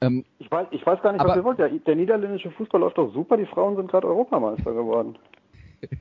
Ähm, 0.00 0.24
ich, 0.38 0.50
weiß, 0.50 0.68
ich 0.70 0.84
weiß 0.84 1.00
gar 1.02 1.12
nicht, 1.12 1.24
was 1.24 1.36
ihr 1.36 1.44
wollt. 1.44 1.58
Der, 1.58 1.68
der 1.68 1.96
niederländische 1.96 2.50
Fußball 2.50 2.80
läuft 2.80 2.98
doch 2.98 3.12
super, 3.12 3.36
die 3.36 3.46
Frauen 3.46 3.76
sind 3.76 3.90
gerade 3.90 4.08
Europameister 4.08 4.72
geworden. 4.72 5.16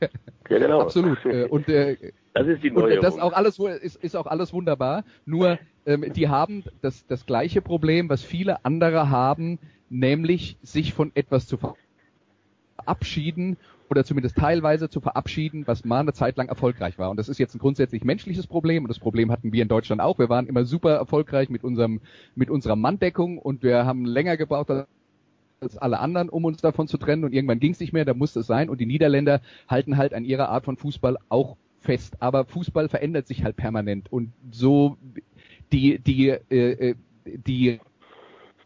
ja, 0.50 0.60
genau. 0.60 0.82
Absolut. 0.82 1.24
Äh, 1.26 1.46
und 1.46 1.68
äh, 1.68 1.98
das 2.34 2.48
ist 2.48 2.64
die 2.64 2.72
neue 2.72 2.96
und 2.96 3.04
das 3.04 3.20
auch 3.20 3.34
alles 3.34 3.60
ist, 3.60 4.04
ist 4.04 4.16
auch 4.16 4.28
alles 4.28 4.54
wunderbar. 4.54 5.04
Nur 5.26 5.60
ähm, 5.86 6.06
die 6.14 6.30
haben 6.30 6.64
das 6.82 7.06
das 7.08 7.26
gleiche 7.26 7.62
Problem, 7.62 8.10
was 8.10 8.24
viele 8.24 8.64
andere 8.66 9.10
haben, 9.10 9.60
nämlich 9.90 10.58
sich 10.62 10.94
von 10.94 11.12
etwas 11.14 11.48
zu 11.48 11.58
verabschieden 12.82 13.58
oder 13.90 14.06
zumindest 14.06 14.38
teilweise 14.38 14.90
zu 14.90 15.02
verabschieden, 15.02 15.68
was 15.68 15.84
mal 15.84 16.00
eine 16.00 16.14
Zeit 16.14 16.38
lang 16.38 16.48
erfolgreich 16.48 16.98
war. 16.98 17.10
Und 17.10 17.18
das 17.18 17.28
ist 17.28 17.40
jetzt 17.40 17.56
ein 17.56 17.60
grundsätzlich 17.60 18.04
menschliches 18.06 18.48
Problem 18.48 18.84
und 18.84 18.88
das 18.88 19.00
Problem 19.00 19.32
hatten 19.32 19.52
wir 19.52 19.62
in 19.62 19.68
Deutschland 19.68 20.02
auch. 20.02 20.18
Wir 20.18 20.30
waren 20.30 20.48
immer 20.48 20.64
super 20.64 20.92
erfolgreich 20.92 21.50
mit 21.50 21.64
unserem, 21.64 22.00
mit 22.34 22.50
unserer 22.50 22.78
Manndeckung 22.78 23.38
und 23.38 23.64
wir 23.64 23.86
haben 23.86 24.06
länger 24.06 24.38
gebraucht 24.38 24.70
als 25.60 25.78
alle 25.78 26.00
anderen, 26.00 26.30
um 26.30 26.46
uns 26.46 26.62
davon 26.62 26.88
zu 26.88 26.98
trennen 26.98 27.26
und 27.26 27.34
irgendwann 27.34 27.60
ging 27.60 27.74
es 27.74 27.80
nicht 27.80 27.94
mehr, 27.94 28.06
da 28.06 28.14
musste 28.14 28.40
es 28.40 28.48
sein 28.48 28.70
und 28.70 28.80
die 28.80 28.86
Niederländer 28.86 29.42
halten 29.68 29.98
halt 29.98 30.14
an 30.14 30.24
ihrer 30.24 30.50
Art 30.50 30.66
von 30.66 30.78
Fußball 30.78 31.18
auch 31.30 31.58
fest. 31.82 32.16
Aber 32.22 32.46
Fußball 32.46 32.88
verändert 32.88 33.28
sich 33.28 33.44
halt 33.44 33.58
permanent 33.58 34.12
und 34.12 34.32
so 34.52 34.98
die, 35.72 36.00
die, 36.00 36.30
äh, 36.30 36.90
äh 36.90 36.96
die, 37.26 37.80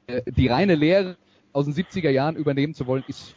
äh, 0.08 0.22
die 0.32 0.48
reine 0.48 0.76
Lehre 0.76 1.18
aus 1.52 1.66
den 1.66 1.74
70er 1.74 2.10
Jahren 2.10 2.36
übernehmen 2.36 2.74
zu 2.74 2.86
wollen, 2.86 3.04
ist 3.08 3.36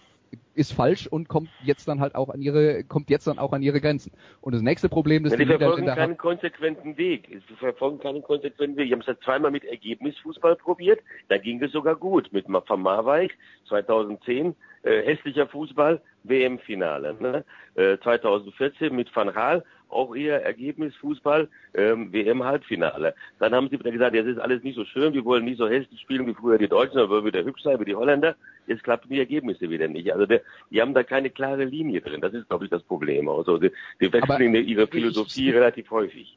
ist 0.58 0.72
falsch 0.72 1.06
und 1.06 1.28
kommt 1.28 1.48
jetzt 1.62 1.86
dann 1.86 2.00
halt 2.00 2.16
auch 2.16 2.28
an 2.28 2.42
ihre, 2.42 2.82
kommt 2.84 3.10
jetzt 3.10 3.28
dann 3.28 3.38
auch 3.38 3.52
an 3.52 3.62
ihre 3.62 3.80
Grenzen. 3.80 4.12
Und 4.40 4.54
das 4.54 4.62
nächste 4.62 4.88
Problem, 4.88 5.22
das 5.22 5.32
ja, 5.32 5.38
die, 5.38 5.44
die 5.44 5.56
verfolgen 5.56 5.86
keinen 5.86 6.18
konsequenten 6.18 6.98
Weg. 6.98 7.28
Sie 7.28 7.54
verfolgen 7.54 8.00
keinen 8.00 8.22
konsequenten 8.22 8.76
Weg. 8.76 8.88
Die 8.88 8.92
haben 8.92 9.00
es 9.00 9.06
ja 9.06 9.18
zweimal 9.20 9.52
mit 9.52 9.64
Ergebnisfußball 9.64 10.56
probiert. 10.56 11.00
Da 11.28 11.38
ging 11.38 11.62
es 11.62 11.70
sogar 11.70 11.94
gut. 11.94 12.32
Mit 12.32 12.46
Van 12.48 12.82
Marwijk 12.82 13.36
2010, 13.68 14.56
äh, 14.82 15.02
hässlicher 15.02 15.46
Fußball, 15.46 16.00
WM-Finale. 16.24 17.14
Ne? 17.20 17.44
Äh, 17.76 17.98
2014 17.98 18.94
mit 18.94 19.14
Van 19.14 19.32
Gaal 19.32 19.64
auch 19.88 20.14
eher 20.14 20.44
Ergebnisfußball, 20.44 21.48
ähm, 21.74 22.12
WM-Halbfinale. 22.12 23.14
Dann 23.38 23.54
haben 23.54 23.68
sie 23.68 23.78
wieder 23.78 23.90
gesagt, 23.90 24.14
jetzt 24.14 24.26
ist 24.26 24.38
alles 24.38 24.62
nicht 24.62 24.76
so 24.76 24.84
schön, 24.84 25.14
wir 25.14 25.24
wollen 25.24 25.44
nicht 25.44 25.58
so 25.58 25.68
hässlich 25.68 26.00
spielen 26.00 26.26
wie 26.26 26.34
früher 26.34 26.58
die 26.58 26.68
Deutschen, 26.68 26.98
aber 26.98 27.10
wollen 27.10 27.24
wieder 27.26 27.44
hübsch 27.44 27.62
sein 27.62 27.80
wie 27.80 27.84
die 27.84 27.94
Holländer. 27.94 28.36
Jetzt 28.66 28.84
klappen 28.84 29.08
die 29.08 29.18
Ergebnisse 29.18 29.70
wieder 29.70 29.88
nicht. 29.88 30.12
Also 30.12 30.26
der, 30.26 30.42
die 30.70 30.80
haben 30.80 30.94
da 30.94 31.02
keine 31.02 31.30
klare 31.30 31.64
Linie 31.64 32.00
drin. 32.00 32.20
Das 32.20 32.34
ist, 32.34 32.48
glaube 32.48 32.64
ich, 32.64 32.70
das 32.70 32.82
Problem. 32.82 33.28
Also 33.28 33.58
die, 33.58 33.70
die 34.00 34.12
wechseln 34.12 34.54
ihre 34.54 34.86
Philosophie 34.86 35.50
relativ 35.50 35.90
häufig. 35.90 36.36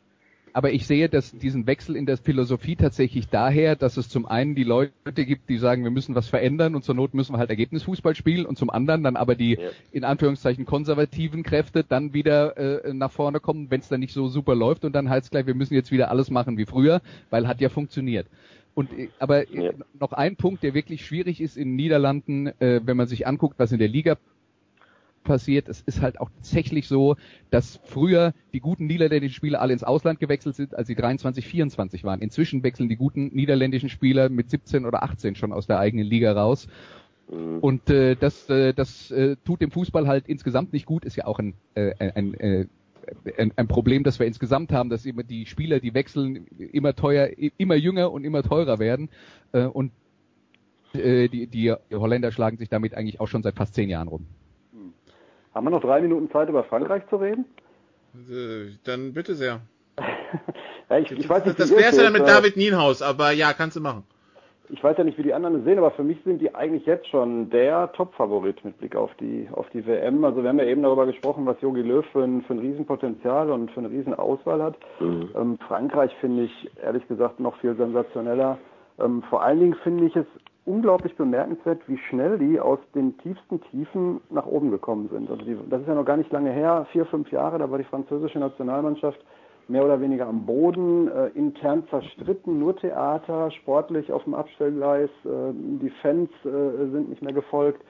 Aber 0.53 0.71
ich 0.71 0.87
sehe 0.87 1.09
dass 1.09 1.31
diesen 1.31 1.67
Wechsel 1.67 1.95
in 1.95 2.05
der 2.05 2.17
Philosophie 2.17 2.75
tatsächlich 2.75 3.29
daher, 3.29 3.75
dass 3.75 3.97
es 3.97 4.09
zum 4.09 4.25
einen 4.25 4.55
die 4.55 4.63
Leute 4.63 4.91
gibt, 5.25 5.49
die 5.49 5.57
sagen, 5.57 5.83
wir 5.83 5.91
müssen 5.91 6.15
was 6.15 6.27
verändern 6.27 6.75
und 6.75 6.83
zur 6.83 6.95
Not 6.95 7.13
müssen 7.13 7.33
wir 7.33 7.39
halt 7.39 7.49
Ergebnisfußball 7.49 8.15
spielen 8.15 8.45
und 8.45 8.57
zum 8.57 8.69
anderen 8.69 9.03
dann 9.03 9.15
aber 9.15 9.35
die 9.35 9.55
ja. 9.55 9.69
in 9.91 10.03
Anführungszeichen 10.03 10.65
konservativen 10.65 11.43
Kräfte 11.43 11.83
dann 11.83 12.13
wieder 12.13 12.57
äh, 12.57 12.93
nach 12.93 13.11
vorne 13.11 13.39
kommen, 13.39 13.71
wenn 13.71 13.81
es 13.81 13.89
dann 13.89 13.99
nicht 13.99 14.13
so 14.13 14.27
super 14.27 14.55
läuft 14.55 14.85
und 14.85 14.93
dann 14.93 15.09
heißt 15.09 15.25
es 15.25 15.31
gleich, 15.31 15.47
wir 15.47 15.55
müssen 15.55 15.73
jetzt 15.73 15.91
wieder 15.91 16.11
alles 16.11 16.29
machen 16.29 16.57
wie 16.57 16.65
früher, 16.65 17.01
weil 17.29 17.47
hat 17.47 17.61
ja 17.61 17.69
funktioniert. 17.69 18.27
Und 18.73 18.91
äh, 18.97 19.09
aber 19.19 19.49
äh, 19.49 19.65
ja. 19.65 19.71
noch 19.99 20.13
ein 20.13 20.35
Punkt, 20.35 20.63
der 20.63 20.73
wirklich 20.73 21.05
schwierig 21.05 21.41
ist 21.41 21.57
in 21.57 21.69
den 21.69 21.75
Niederlanden, 21.75 22.47
äh, 22.59 22.81
wenn 22.83 22.97
man 22.97 23.07
sich 23.07 23.27
anguckt, 23.27 23.59
was 23.59 23.71
in 23.71 23.79
der 23.79 23.87
Liga 23.87 24.17
passiert. 25.23 25.69
Es 25.69 25.81
ist 25.81 26.01
halt 26.01 26.19
auch 26.19 26.29
tatsächlich 26.29 26.87
so, 26.87 27.15
dass 27.49 27.79
früher 27.83 28.33
die 28.53 28.59
guten 28.59 28.87
niederländischen 28.87 29.35
Spieler 29.35 29.61
alle 29.61 29.73
ins 29.73 29.83
Ausland 29.83 30.19
gewechselt 30.19 30.55
sind, 30.55 30.75
als 30.75 30.87
sie 30.87 30.95
23, 30.95 31.45
24 31.45 32.03
waren. 32.03 32.21
Inzwischen 32.21 32.63
wechseln 32.63 32.89
die 32.89 32.95
guten 32.95 33.27
niederländischen 33.33 33.89
Spieler 33.89 34.29
mit 34.29 34.49
17 34.49 34.85
oder 34.85 35.03
18 35.03 35.35
schon 35.35 35.53
aus 35.53 35.67
der 35.67 35.79
eigenen 35.79 36.05
Liga 36.05 36.33
raus. 36.33 36.67
Mhm. 37.31 37.59
Und 37.59 37.89
äh, 37.89 38.15
das, 38.15 38.49
äh, 38.49 38.73
das 38.73 39.11
äh, 39.11 39.35
tut 39.45 39.61
dem 39.61 39.71
Fußball 39.71 40.07
halt 40.07 40.27
insgesamt 40.27 40.73
nicht 40.73 40.85
gut, 40.85 41.05
ist 41.05 41.15
ja 41.15 41.25
auch 41.25 41.39
ein, 41.39 41.53
äh, 41.75 41.93
ein, 41.97 42.33
äh, 42.35 42.65
ein, 43.37 43.53
ein 43.55 43.67
Problem, 43.67 44.03
das 44.03 44.19
wir 44.19 44.27
insgesamt 44.27 44.71
haben, 44.71 44.89
dass 44.89 45.05
immer 45.05 45.23
die 45.23 45.45
Spieler, 45.45 45.79
die 45.79 45.93
wechseln, 45.93 46.47
immer 46.71 46.95
teuer, 46.95 47.29
immer 47.57 47.75
jünger 47.75 48.11
und 48.11 48.23
immer 48.23 48.43
teurer 48.43 48.79
werden. 48.79 49.09
Äh, 49.53 49.65
und 49.65 49.91
äh, 50.93 51.29
die, 51.29 51.47
die 51.47 51.73
Holländer 51.91 52.31
schlagen 52.31 52.57
sich 52.57 52.69
damit 52.69 52.93
eigentlich 52.93 53.19
auch 53.19 53.27
schon 53.27 53.43
seit 53.43 53.55
fast 53.55 53.73
zehn 53.73 53.89
Jahren 53.89 54.07
rum. 54.07 54.25
Haben 55.53 55.65
wir 55.65 55.71
noch 55.71 55.81
drei 55.81 56.01
Minuten 56.01 56.31
Zeit, 56.31 56.49
über 56.49 56.63
Frankreich 56.63 57.03
zu 57.09 57.17
reden? 57.17 57.45
Äh, 58.15 58.77
dann 58.85 59.13
bitte 59.13 59.35
sehr. 59.35 59.61
ja, 60.89 60.97
ich, 60.97 61.11
ich 61.11 61.29
weiß 61.29 61.45
nicht, 61.45 61.59
das 61.59 61.71
wär's 61.71 61.97
ja 61.97 62.03
dann 62.03 62.13
mit 62.13 62.27
David 62.27 62.57
Nienhaus, 62.57 63.01
aber 63.01 63.31
ja, 63.31 63.53
kannst 63.53 63.75
du 63.75 63.81
machen. 63.81 64.03
Ich 64.73 64.81
weiß 64.81 64.97
ja 64.97 65.03
nicht, 65.03 65.17
wie 65.17 65.23
die 65.23 65.33
anderen 65.33 65.57
es 65.57 65.65
sehen, 65.65 65.77
aber 65.77 65.91
für 65.91 66.03
mich 66.03 66.17
sind 66.23 66.39
die 66.39 66.55
eigentlich 66.55 66.85
jetzt 66.85 67.05
schon 67.07 67.49
der 67.49 67.91
Top-Favorit 67.91 68.63
mit 68.63 68.77
Blick 68.77 68.95
auf 68.95 69.11
die, 69.19 69.49
auf 69.51 69.69
die 69.71 69.85
WM. 69.85 70.23
Also 70.23 70.43
wir 70.43 70.49
haben 70.49 70.59
ja 70.59 70.65
eben 70.65 70.81
darüber 70.81 71.05
gesprochen, 71.05 71.45
was 71.45 71.59
Jogi 71.59 71.81
Löw 71.81 72.05
für 72.13 72.23
ein, 72.23 72.41
für 72.43 72.53
ein 72.53 72.59
Riesenpotenzial 72.59 73.51
und 73.51 73.69
für 73.71 73.81
eine 73.81 73.89
Riesenauswahl 73.89 74.63
hat. 74.63 74.77
Mhm. 75.01 75.29
Ähm, 75.35 75.59
Frankreich 75.67 76.15
finde 76.21 76.43
ich 76.43 76.71
ehrlich 76.81 77.05
gesagt 77.09 77.41
noch 77.41 77.57
viel 77.57 77.75
sensationeller. 77.75 78.57
Ähm, 78.97 79.23
vor 79.29 79.41
allen 79.43 79.59
Dingen 79.59 79.75
finde 79.83 80.05
ich 80.05 80.15
es 80.15 80.25
unglaublich 80.65 81.15
bemerkenswert, 81.15 81.81
wie 81.87 81.97
schnell 81.97 82.37
die 82.37 82.59
aus 82.59 82.79
den 82.93 83.17
tiefsten 83.19 83.61
Tiefen 83.71 84.21
nach 84.29 84.45
oben 84.45 84.71
gekommen 84.71 85.09
sind. 85.11 85.29
Also 85.29 85.43
die, 85.43 85.57
das 85.69 85.81
ist 85.81 85.87
ja 85.87 85.95
noch 85.95 86.05
gar 86.05 86.17
nicht 86.17 86.31
lange 86.31 86.51
her, 86.51 86.85
vier, 86.91 87.05
fünf 87.05 87.31
Jahre, 87.31 87.57
da 87.57 87.69
war 87.69 87.77
die 87.77 87.83
französische 87.83 88.39
Nationalmannschaft 88.39 89.19
mehr 89.67 89.85
oder 89.85 90.01
weniger 90.01 90.27
am 90.27 90.45
Boden, 90.45 91.07
äh, 91.07 91.27
intern 91.29 91.87
zerstritten, 91.89 92.59
nur 92.59 92.75
Theater, 92.75 93.49
sportlich 93.51 94.11
auf 94.11 94.23
dem 94.25 94.35
Abstellgleis, 94.35 95.09
äh, 95.25 95.53
die 95.53 95.91
Fans 96.01 96.29
äh, 96.43 96.91
sind 96.91 97.09
nicht 97.09 97.21
mehr 97.21 97.33
gefolgt. 97.33 97.81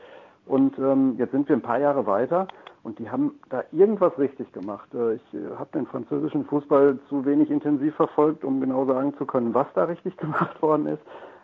Und 0.45 0.77
ähm, 0.79 1.15
jetzt 1.17 1.31
sind 1.31 1.47
wir 1.49 1.55
ein 1.55 1.61
paar 1.61 1.79
Jahre 1.79 2.05
weiter 2.05 2.47
und 2.83 2.97
die 2.99 3.09
haben 3.09 3.39
da 3.49 3.63
irgendwas 3.71 4.17
richtig 4.17 4.51
gemacht. 4.53 4.89
Äh, 4.93 5.15
ich 5.15 5.33
äh, 5.33 5.55
habe 5.57 5.69
den 5.73 5.85
französischen 5.85 6.45
Fußball 6.45 6.97
zu 7.09 7.25
wenig 7.25 7.49
intensiv 7.51 7.95
verfolgt, 7.95 8.43
um 8.43 8.59
genau 8.59 8.85
sagen 8.85 9.13
zu 9.17 9.25
können, 9.25 9.53
was 9.53 9.67
da 9.73 9.85
richtig 9.85 10.17
gemacht 10.17 10.61
worden 10.61 10.87
ist. 10.87 11.01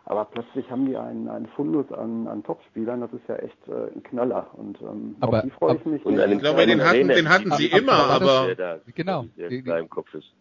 Aber 0.09 0.23
plötzlich 0.23 0.71
haben 0.71 0.85
die 0.85 0.95
einen, 0.95 1.27
einen 1.27 1.47
Fundus 1.47 1.91
an, 1.91 2.29
an 2.29 2.41
Top-Spielern, 2.41 3.01
das 3.01 3.11
ist 3.11 3.27
ja 3.27 3.35
echt 3.35 3.57
äh, 3.67 3.93
ein 3.93 4.03
Knaller. 4.03 4.47
Und 4.53 4.79
ähm, 4.81 5.17
aber, 5.19 5.39
auf 5.39 5.43
die 5.43 5.49
freue 5.49 5.75
ich 5.75 5.85
mich. 5.85 6.05
Und 6.05 6.17
ich 6.17 6.39
glaube, 6.39 6.65
den 6.65 6.81
hatten, 6.81 7.09
den 7.09 7.27
hatten 7.27 7.51
sie 7.51 7.65
immer, 7.65 7.91
aber 7.91 8.47
genau. 8.95 9.25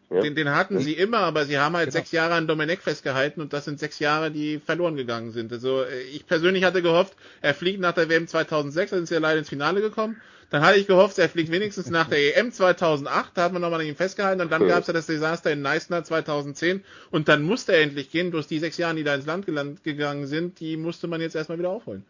Den, 0.08 0.36
den 0.36 0.50
hatten 0.54 0.78
sie 0.78 0.92
immer, 0.92 1.18
aber 1.18 1.46
sie 1.46 1.58
haben 1.58 1.74
halt 1.74 1.86
genau. 1.86 1.98
sechs 1.98 2.12
Jahre 2.12 2.34
an 2.34 2.46
Domenech 2.46 2.78
festgehalten 2.78 3.40
und 3.40 3.52
das 3.52 3.64
sind 3.64 3.80
sechs 3.80 3.98
Jahre, 3.98 4.30
die 4.30 4.60
verloren 4.60 4.94
gegangen 4.94 5.32
sind. 5.32 5.52
Also 5.52 5.82
äh, 5.82 6.00
ich 6.14 6.28
persönlich 6.28 6.62
hatte 6.62 6.80
gehofft, 6.80 7.16
er 7.42 7.52
fliegt 7.52 7.80
nach 7.80 7.92
der 7.92 8.08
WM 8.08 8.28
2006, 8.28 8.90
da 8.92 8.96
sind 8.98 9.08
sie 9.08 9.14
ja 9.14 9.20
leider 9.20 9.40
ins 9.40 9.48
Finale 9.48 9.80
gekommen. 9.80 10.20
Dann 10.50 10.62
hatte 10.62 10.78
ich 10.78 10.86
gehofft, 10.86 11.18
er 11.18 11.28
fliegt 11.28 11.50
wenigstens 11.50 11.90
nach 11.90 12.08
der 12.08 12.36
EM 12.36 12.52
2008, 12.52 13.32
da 13.34 13.44
hat 13.44 13.52
man 13.52 13.62
nochmal 13.62 13.80
an 13.80 13.86
ihm 13.86 13.96
festgehalten 13.96 14.40
und 14.40 14.52
dann 14.52 14.66
gab 14.68 14.80
es 14.80 14.86
ja 14.86 14.92
das 14.92 15.06
Desaster 15.06 15.50
in 15.50 15.60
Neisner 15.60 16.04
2010 16.04 16.84
und 17.10 17.28
dann 17.28 17.42
musste 17.42 17.72
er 17.72 17.82
endlich 17.82 18.10
gehen, 18.10 18.30
bloß 18.30 18.46
die 18.46 18.60
sechs 18.60 18.76
Jahre, 18.76 18.94
die 18.94 19.04
da 19.04 19.14
ins 19.14 19.26
Land 19.26 19.46
gegangen 19.46 20.26
sind, 20.26 20.60
die 20.60 20.76
musste 20.76 21.08
man 21.08 21.20
jetzt 21.20 21.34
erstmal 21.34 21.58
wieder 21.58 21.70
aufholen. 21.70 22.04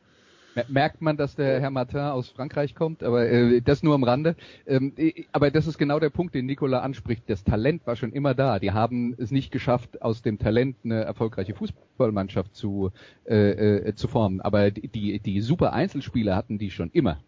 Merkt 0.69 1.03
man, 1.03 1.19
dass 1.19 1.37
der 1.37 1.61
Herr 1.61 1.71
Martin 1.71 2.01
aus 2.01 2.31
Frankreich 2.31 2.75
kommt, 2.75 3.03
aber 3.03 3.29
äh, 3.29 3.61
das 3.61 3.83
nur 3.83 3.95
am 3.95 4.05
Rande. 4.05 4.37
Ähm, 4.67 4.95
aber 5.33 5.51
das 5.51 5.67
ist 5.67 5.77
genau 5.77 6.01
der 6.01 6.09
Punkt, 6.09 6.35
den 6.35 6.47
Nicola 6.47 6.81
anspricht. 6.81 7.25
Das 7.27 7.45
Talent 7.45 7.87
war 7.87 7.95
schon 7.95 8.13
immer 8.13 8.35
da. 8.35 8.59
Die 8.59 8.73
haben 8.73 9.15
es 9.19 9.31
nicht 9.31 9.53
geschafft, 9.53 10.01
aus 10.01 10.23
dem 10.23 10.39
Talent 10.39 10.77
eine 10.83 11.05
erfolgreiche 11.05 11.55
Fußballmannschaft 11.55 12.55
zu, 12.55 12.91
äh, 13.27 13.51
äh, 13.51 13.95
zu 13.97 14.09
formen. 14.09 14.41
Aber 14.41 14.71
die, 14.71 14.89
die, 14.89 15.21
die 15.21 15.43
super 15.43 15.75
Einzelspieler 15.75 16.35
hatten 16.35 16.57
die 16.57 16.71
schon 16.71 16.91
immer. 16.91 17.21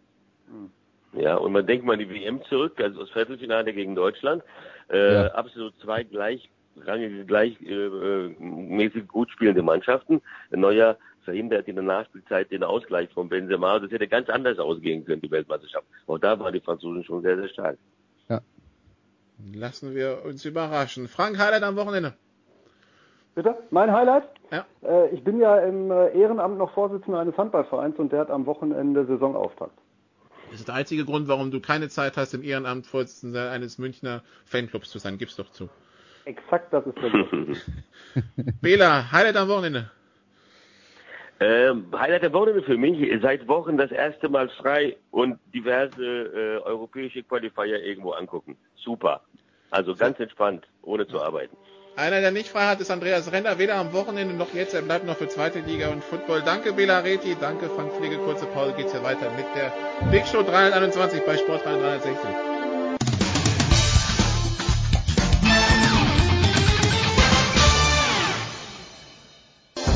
Ja, 1.13 1.35
und 1.35 1.51
man 1.51 1.65
denkt 1.65 1.85
mal 1.85 1.97
die 1.97 2.09
WM 2.09 2.43
zurück, 2.43 2.79
also 2.79 3.01
das 3.01 3.09
Viertelfinale 3.11 3.73
gegen 3.73 3.95
Deutschland. 3.95 4.43
Äh, 4.89 5.13
ja. 5.13 5.27
Absolut 5.29 5.73
zwei 5.81 6.03
gleich 6.03 6.49
gleichrangige, 6.75 7.25
gleichmäßig 7.25 9.07
gut 9.07 9.29
spielende 9.31 9.61
Mannschaften. 9.61 10.21
Neuer 10.51 10.97
verhindert 11.23 11.67
in 11.67 11.75
der 11.75 11.83
Nachspielzeit 11.83 12.51
den 12.51 12.63
Ausgleich 12.63 13.09
von 13.13 13.29
Benzema. 13.29 13.79
Das 13.79 13.91
hätte 13.91 14.07
ganz 14.07 14.29
anders 14.29 14.59
ausgehen 14.59 15.05
können, 15.05 15.21
die 15.21 15.31
Weltmeisterschaft. 15.31 15.85
Auch 16.07 16.17
da 16.17 16.39
waren 16.39 16.53
die 16.53 16.61
Franzosen 16.61 17.03
schon 17.03 17.21
sehr, 17.21 17.37
sehr 17.37 17.49
stark. 17.49 17.77
Ja. 18.29 18.41
Lassen 19.53 19.95
wir 19.95 20.23
uns 20.25 20.45
überraschen. 20.45 21.07
Frank, 21.07 21.37
Highlight 21.37 21.63
am 21.63 21.75
Wochenende. 21.75 22.13
Bitte? 23.35 23.55
Mein 23.69 23.91
Highlight? 23.91 24.23
Ja. 24.51 24.65
Äh, 24.81 25.09
ich 25.09 25.23
bin 25.23 25.39
ja 25.39 25.59
im 25.59 25.91
äh, 25.91 26.09
Ehrenamt 26.19 26.57
noch 26.57 26.71
Vorsitzender 26.73 27.19
eines 27.19 27.37
Handballvereins 27.37 27.97
und 27.97 28.11
der 28.11 28.21
hat 28.21 28.31
am 28.31 28.45
Wochenende 28.45 29.05
Saisonauftakt. 29.05 29.77
Das 30.51 30.59
ist 30.59 30.67
der 30.67 30.75
einzige 30.75 31.05
Grund, 31.05 31.27
warum 31.27 31.51
du 31.51 31.59
keine 31.59 31.89
Zeit 31.89 32.17
hast, 32.17 32.33
im 32.33 32.43
Ehrenamt 32.43 32.87
Vorsitzender 32.87 33.51
eines 33.51 33.77
Münchner 33.77 34.23
Fanclubs 34.45 34.89
zu 34.89 34.99
sein. 34.99 35.17
Gib's 35.17 35.35
doch 35.35 35.51
zu. 35.51 35.69
Exakt 36.25 36.73
das 36.73 36.85
ist 36.85 36.97
der 36.97 37.09
Grund. 37.09 37.57
Bela, 38.61 39.11
Highlight 39.11 39.35
am 39.37 39.47
Wochenende. 39.49 39.91
Ähm, 41.39 41.85
Highlight 41.97 42.23
der 42.23 42.33
Wochenende 42.33 42.63
für 42.63 42.77
mich, 42.77 42.99
seit 43.21 43.47
Wochen 43.47 43.77
das 43.77 43.91
erste 43.91 44.27
Mal 44.27 44.49
frei 44.49 44.97
und 45.11 45.39
diverse 45.53 46.03
äh, 46.03 46.57
europäische 46.63 47.23
Qualifier 47.23 47.81
irgendwo 47.81 48.11
angucken. 48.11 48.57
Super. 48.75 49.21
Also 49.71 49.95
ganz 49.95 50.19
entspannt, 50.19 50.67
ohne 50.81 51.07
zu 51.07 51.21
arbeiten. 51.21 51.55
Einer, 51.99 52.21
der 52.21 52.31
nicht 52.31 52.47
frei 52.47 52.65
hat, 52.67 52.79
ist 52.79 52.91
Andreas 52.91 53.29
Renner, 53.33 53.59
weder 53.59 53.75
am 53.75 53.91
Wochenende 53.91 54.33
noch 54.33 54.53
jetzt. 54.53 54.73
Er 54.73 54.81
bleibt 54.81 55.05
noch 55.05 55.17
für 55.17 55.27
zweite 55.27 55.59
Liga 55.59 55.89
und 55.89 56.01
Football. 56.01 56.43
Danke, 56.45 56.71
Bela 56.71 56.99
Reti. 56.99 57.35
Danke, 57.37 57.69
Frank 57.75 57.91
Pflege. 57.91 58.19
Kurze 58.19 58.45
Pause 58.45 58.73
geht's 58.77 58.93
hier 58.93 59.03
weiter 59.03 59.29
mit 59.35 59.45
der 59.53 59.73
Big 60.09 60.25
Show 60.25 60.41
321 60.41 61.19
bei 61.25 61.35
Sport 61.35 61.65
360. 61.65 62.13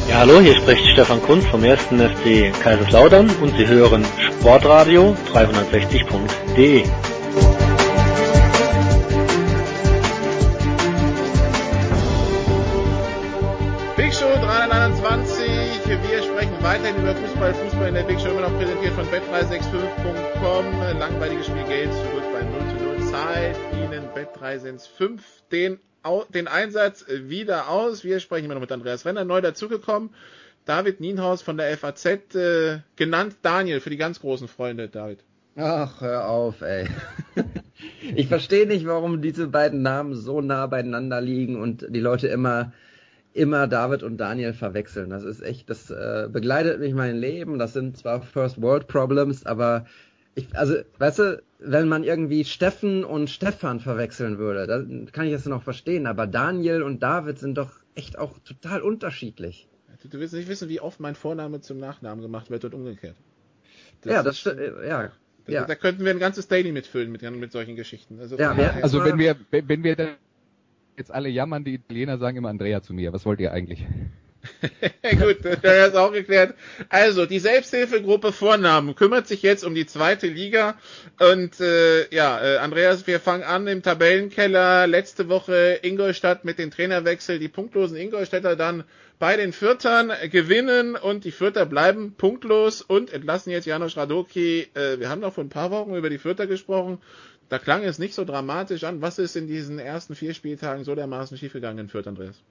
Ja, 0.10 0.18
hallo, 0.18 0.41
hier 0.41 0.58
spricht 0.58 0.86
Stefan 0.86 1.22
Kunz 1.22 1.45
vom 1.45 1.64
1. 1.64 1.84
FC 1.84 2.51
Kaiserslautern 2.62 3.30
und 3.41 3.56
Sie 3.56 3.66
hören 3.66 4.06
Sportradio 4.41 5.16
360.de. 5.34 6.84
über 17.14 17.28
Fußball. 17.28 17.53
Fußball 17.53 17.88
in 17.89 17.95
der 17.95 18.03
Big 18.03 18.20
Show 18.20 18.30
immer 18.30 18.41
noch 18.41 18.57
präsentiert 18.57 18.93
von 18.93 19.05
bet365.com. 19.05 20.99
Langweiliges 20.99 21.47
Spiel 21.47 21.64
Geld 21.66 21.91
zurück 21.91 22.24
bei 22.32 22.41
0 22.41 22.59
zu 22.78 23.01
0. 23.01 23.11
Zahlt 23.11 23.55
Ihnen 23.74 24.03
Bet365 24.16 25.20
den 25.51 25.80
den 26.34 26.49
Einsatz 26.49 27.05
wieder 27.07 27.70
aus. 27.70 28.03
Wir 28.03 28.20
sprechen 28.20 28.45
immer 28.45 28.55
noch 28.55 28.61
mit 28.61 28.72
Andreas 28.74 29.05
Renner, 29.05 29.24
neu 29.24 29.39
dazugekommen. 29.39 30.09
David 30.66 30.99
Nienhaus 30.99 31.41
von 31.41 31.55
der 31.55 31.78
FAZ, 31.78 32.05
äh, 32.36 32.80
genannt 32.97 33.38
Daniel 33.41 33.80
für 33.80 33.89
die 33.89 33.97
ganz 33.97 34.20
großen 34.20 34.49
Freunde, 34.49 34.89
David. 34.89 35.20
Ach, 35.55 36.01
hör 36.01 36.28
auf, 36.28 36.61
ey. 36.61 36.88
ich 38.16 38.28
verstehe 38.28 38.68
nicht, 38.68 38.86
warum 38.86 39.22
diese 39.22 39.47
beiden 39.47 39.82
Namen 39.82 40.14
so 40.14 40.41
nah 40.41 40.68
beieinander 40.68 41.22
liegen 41.22 41.61
und 41.61 41.86
die 41.89 42.01
Leute 42.01 42.28
immer, 42.28 42.74
immer 43.34 43.67
David 43.67 44.03
und 44.03 44.17
Daniel 44.17 44.53
verwechseln. 44.53 45.09
Das 45.09 45.23
ist 45.23 45.41
echt, 45.41 45.69
das 45.69 45.89
äh, 45.89 46.29
begleitet 46.31 46.79
mich 46.79 46.93
mein 46.93 47.17
Leben. 47.17 47.59
Das 47.59 47.73
sind 47.73 47.97
zwar 47.97 48.21
First 48.21 48.61
World 48.61 48.88
Problems, 48.88 49.45
aber 49.45 49.86
ich, 50.36 50.55
also, 50.57 50.75
weißt 50.97 51.19
du, 51.19 51.43
wenn 51.59 51.88
man 51.88 52.03
irgendwie 52.03 52.43
Steffen 52.45 53.03
und 53.03 53.29
Stefan 53.29 53.79
verwechseln 53.79 54.38
würde, 54.38 54.67
dann 54.67 55.09
kann 55.11 55.25
ich 55.25 55.34
das 55.34 55.45
noch 55.45 55.63
verstehen. 55.63 56.07
Aber 56.07 56.27
Daniel 56.27 56.84
und 56.84 57.03
David 57.03 57.39
sind 57.39 57.57
doch 57.57 57.71
echt 57.95 58.17
auch 58.17 58.39
total 58.39 58.81
unterschiedlich. 58.81 59.67
Du, 60.01 60.09
du 60.09 60.19
willst 60.19 60.34
nicht 60.34 60.49
wissen, 60.49 60.69
wie 60.69 60.79
oft 60.79 60.99
mein 60.99 61.15
Vorname 61.15 61.61
zum 61.61 61.77
Nachnamen 61.79 62.21
gemacht 62.21 62.49
wird 62.49 62.65
und 62.65 62.73
umgekehrt. 62.73 63.15
Das 64.01 64.13
ja, 64.13 64.23
das 64.23 64.39
stimmt. 64.39 64.59
Ja. 64.86 65.11
Da, 65.45 65.51
ja. 65.51 65.65
da 65.65 65.75
könnten 65.75 66.05
wir 66.05 66.11
ein 66.11 66.19
ganzes 66.19 66.47
Daily 66.47 66.71
mitfüllen 66.71 67.11
mit, 67.11 67.21
mit 67.21 67.51
solchen 67.51 67.75
Geschichten. 67.75 68.19
Also, 68.19 68.38
ja, 68.38 68.51
also 68.81 69.03
wenn 69.03 69.17
wir, 69.17 69.36
wenn 69.51 69.84
wir 69.84 69.95
jetzt 70.97 71.11
alle 71.11 71.29
jammern, 71.29 71.63
die 71.63 71.75
Italiener 71.75 72.17
sagen 72.17 72.37
immer 72.37 72.49
Andrea 72.49 72.81
zu 72.81 72.93
mir. 72.93 73.13
Was 73.13 73.25
wollt 73.25 73.39
ihr 73.39 73.51
eigentlich? 73.51 73.85
Gut, 75.19 75.43
der 75.63 75.87
ist 75.87 75.95
auch 75.95 76.11
geklärt. 76.11 76.55
Also, 76.89 77.25
die 77.25 77.39
Selbsthilfegruppe 77.39 78.31
Vornamen 78.33 78.95
kümmert 78.95 79.27
sich 79.27 79.41
jetzt 79.41 79.63
um 79.63 79.73
die 79.73 79.85
zweite 79.85 80.27
Liga. 80.27 80.77
Und 81.19 81.59
äh, 81.61 82.13
ja, 82.13 82.41
äh, 82.43 82.57
Andreas, 82.57 83.07
wir 83.07 83.19
fangen 83.19 83.43
an 83.43 83.67
im 83.67 83.81
Tabellenkeller. 83.81 84.87
Letzte 84.87 85.29
Woche 85.29 85.79
Ingolstadt 85.81 86.43
mit 86.43 86.59
den 86.59 86.71
Trainerwechsel. 86.71 87.39
Die 87.39 87.47
punktlosen 87.47 87.95
Ingolstädter 87.95 88.55
dann 88.55 88.83
bei 89.19 89.37
den 89.37 89.53
Fürtern 89.53 90.11
gewinnen 90.31 90.95
und 90.97 91.23
die 91.23 91.31
Fürter 91.31 91.65
bleiben 91.65 92.15
punktlos 92.17 92.81
und 92.81 93.13
entlassen 93.13 93.51
jetzt 93.51 93.65
Janusz 93.65 93.95
Radoki. 93.95 94.67
Äh, 94.73 94.99
wir 94.99 95.09
haben 95.09 95.21
noch 95.21 95.33
vor 95.33 95.43
ein 95.43 95.49
paar 95.49 95.71
Wochen 95.71 95.95
über 95.95 96.09
die 96.09 96.17
Fürter 96.17 96.47
gesprochen. 96.47 96.99
Da 97.49 97.59
klang 97.59 97.83
es 97.83 97.99
nicht 97.99 98.13
so 98.13 98.25
dramatisch 98.25 98.83
an. 98.83 99.01
Was 99.01 99.19
ist 99.19 99.35
in 99.35 99.47
diesen 99.47 99.79
ersten 99.79 100.15
vier 100.15 100.33
Spieltagen 100.33 100.83
so 100.83 100.95
dermaßen 100.95 101.37
schiefgegangen 101.37 101.79
in 101.79 101.89
Fürth, 101.89 102.07
Andreas? 102.07 102.41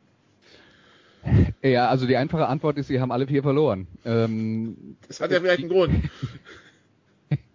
Ja, 1.62 1.88
also 1.88 2.06
die 2.06 2.16
einfache 2.16 2.46
Antwort 2.48 2.78
ist, 2.78 2.88
sie 2.88 3.00
haben 3.00 3.12
alle 3.12 3.26
vier 3.26 3.42
verloren. 3.42 3.86
Ähm, 4.04 4.96
das 5.06 5.20
hat 5.20 5.30
ja 5.30 5.40
vielleicht 5.40 5.60
einen 5.60 5.68
Grund. 5.68 5.94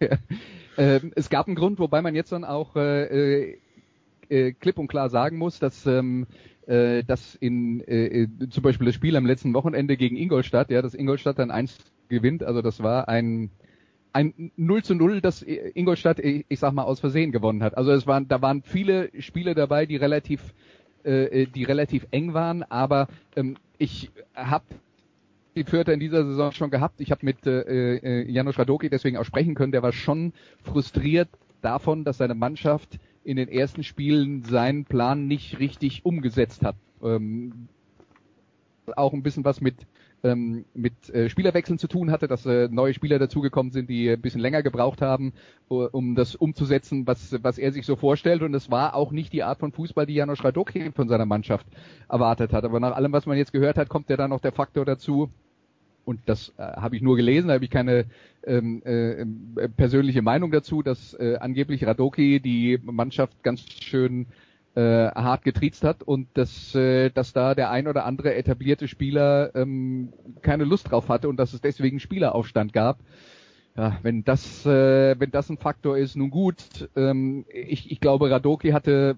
ähm, 0.78 1.12
es 1.14 1.28
gab 1.28 1.46
einen 1.46 1.56
Grund, 1.56 1.78
wobei 1.78 2.00
man 2.00 2.14
jetzt 2.14 2.32
dann 2.32 2.44
auch 2.44 2.76
äh, 2.76 3.58
äh, 4.30 4.52
klipp 4.52 4.78
und 4.78 4.88
klar 4.88 5.10
sagen 5.10 5.36
muss, 5.36 5.58
dass 5.58 5.84
ähm, 5.86 6.26
äh, 6.66 7.02
dass 7.04 7.34
in 7.34 7.80
äh, 7.80 8.28
zum 8.50 8.62
Beispiel 8.62 8.86
das 8.86 8.94
Spiel 8.94 9.16
am 9.16 9.26
letzten 9.26 9.54
Wochenende 9.54 9.96
gegen 9.96 10.16
Ingolstadt, 10.16 10.70
ja, 10.70 10.82
dass 10.82 10.94
Ingolstadt 10.94 11.38
dann 11.38 11.50
eins 11.50 11.76
gewinnt, 12.08 12.42
also 12.42 12.62
das 12.62 12.82
war 12.82 13.08
ein 13.08 13.50
ein 14.12 14.52
0 14.56 14.82
zu 14.82 14.94
0, 14.94 15.20
das 15.20 15.42
Ingolstadt, 15.42 16.18
ich, 16.18 16.58
sag 16.58 16.72
mal, 16.72 16.84
aus 16.84 17.00
Versehen 17.00 17.32
gewonnen 17.32 17.62
hat. 17.62 17.76
Also 17.76 17.92
es 17.92 18.06
waren, 18.06 18.28
da 18.28 18.42
waren 18.42 18.62
viele 18.62 19.10
Spiele 19.20 19.54
dabei, 19.54 19.86
die 19.86 19.96
relativ 19.96 20.54
äh, 21.04 21.46
die 21.46 21.64
relativ 21.64 22.06
eng 22.10 22.34
waren, 22.34 22.62
aber 22.64 23.08
ähm, 23.36 23.56
ich 23.78 24.10
habe 24.34 24.64
die 25.56 25.64
Fürther 25.64 25.92
in 25.92 26.00
dieser 26.00 26.24
Saison 26.24 26.52
schon 26.52 26.70
gehabt. 26.70 27.00
Ich 27.00 27.10
habe 27.10 27.24
mit 27.24 27.46
äh, 27.46 27.96
äh, 27.96 28.30
Janusz 28.30 28.58
Radoki 28.58 28.90
deswegen 28.90 29.16
auch 29.16 29.24
sprechen 29.24 29.54
können. 29.54 29.72
Der 29.72 29.82
war 29.82 29.92
schon 29.92 30.32
frustriert 30.62 31.28
davon, 31.62 32.04
dass 32.04 32.18
seine 32.18 32.34
Mannschaft 32.34 32.98
in 33.24 33.36
den 33.36 33.48
ersten 33.48 33.82
Spielen 33.82 34.44
seinen 34.44 34.84
Plan 34.84 35.26
nicht 35.26 35.58
richtig 35.58 36.04
umgesetzt 36.04 36.62
hat. 36.62 36.76
Ähm, 37.02 37.68
auch 38.96 39.12
ein 39.12 39.22
bisschen 39.22 39.44
was 39.44 39.60
mit 39.60 39.74
ähm, 40.24 40.64
mit 40.74 41.10
äh, 41.10 41.28
Spielerwechseln 41.28 41.78
zu 41.78 41.86
tun 41.86 42.10
hatte, 42.10 42.28
dass 42.28 42.44
äh, 42.46 42.68
neue 42.70 42.94
Spieler 42.94 43.18
dazugekommen 43.18 43.72
sind, 43.72 43.88
die 43.88 44.10
ein 44.10 44.20
bisschen 44.20 44.40
länger 44.40 44.62
gebraucht 44.62 45.00
haben, 45.00 45.32
uh, 45.70 45.88
um 45.92 46.14
das 46.14 46.34
umzusetzen, 46.34 47.06
was, 47.06 47.36
was 47.42 47.58
er 47.58 47.72
sich 47.72 47.86
so 47.86 47.96
vorstellt. 47.96 48.42
Und 48.42 48.54
es 48.54 48.70
war 48.70 48.94
auch 48.94 49.12
nicht 49.12 49.32
die 49.32 49.42
Art 49.42 49.60
von 49.60 49.72
Fußball, 49.72 50.06
die 50.06 50.14
Janusz 50.14 50.44
Radoki 50.44 50.90
von 50.92 51.08
seiner 51.08 51.26
Mannschaft 51.26 51.66
erwartet 52.08 52.52
hat. 52.52 52.64
Aber 52.64 52.80
nach 52.80 52.96
allem, 52.96 53.12
was 53.12 53.26
man 53.26 53.36
jetzt 53.36 53.52
gehört 53.52 53.78
hat, 53.78 53.88
kommt 53.88 54.10
ja 54.10 54.16
dann 54.16 54.30
noch 54.30 54.40
der 54.40 54.52
Faktor 54.52 54.84
dazu, 54.84 55.30
und 56.08 56.20
das 56.24 56.54
äh, 56.56 56.62
habe 56.62 56.96
ich 56.96 57.02
nur 57.02 57.16
gelesen, 57.16 57.48
da 57.48 57.54
habe 57.54 57.64
ich 57.64 57.70
keine 57.70 58.06
ähm, 58.46 58.82
äh, 58.82 59.68
persönliche 59.68 60.22
Meinung 60.22 60.50
dazu, 60.50 60.82
dass 60.82 61.12
äh, 61.12 61.36
angeblich 61.38 61.84
Radoki 61.84 62.40
die 62.40 62.78
Mannschaft 62.82 63.42
ganz 63.42 63.60
schön 63.60 64.24
äh, 64.78 65.10
hart 65.12 65.42
getriezt 65.42 65.82
hat 65.82 66.04
und 66.04 66.28
dass, 66.34 66.72
äh, 66.76 67.10
dass 67.10 67.32
da 67.32 67.56
der 67.56 67.70
ein 67.70 67.88
oder 67.88 68.04
andere 68.04 68.36
etablierte 68.36 68.86
Spieler 68.86 69.52
ähm, 69.56 70.12
keine 70.40 70.64
Lust 70.64 70.90
drauf 70.90 71.08
hatte 71.08 71.28
und 71.28 71.36
dass 71.36 71.52
es 71.52 71.60
deswegen 71.60 71.98
Spieleraufstand 71.98 72.72
gab. 72.72 73.00
Ja, 73.76 73.98
wenn 74.02 74.22
das, 74.22 74.64
äh, 74.66 75.18
wenn 75.18 75.32
das 75.32 75.50
ein 75.50 75.58
Faktor 75.58 75.98
ist, 75.98 76.14
nun 76.14 76.30
gut. 76.30 76.88
Ähm, 76.94 77.44
ich, 77.52 77.90
ich 77.90 78.00
glaube, 78.00 78.30
Radoki 78.30 78.70
hatte 78.70 79.16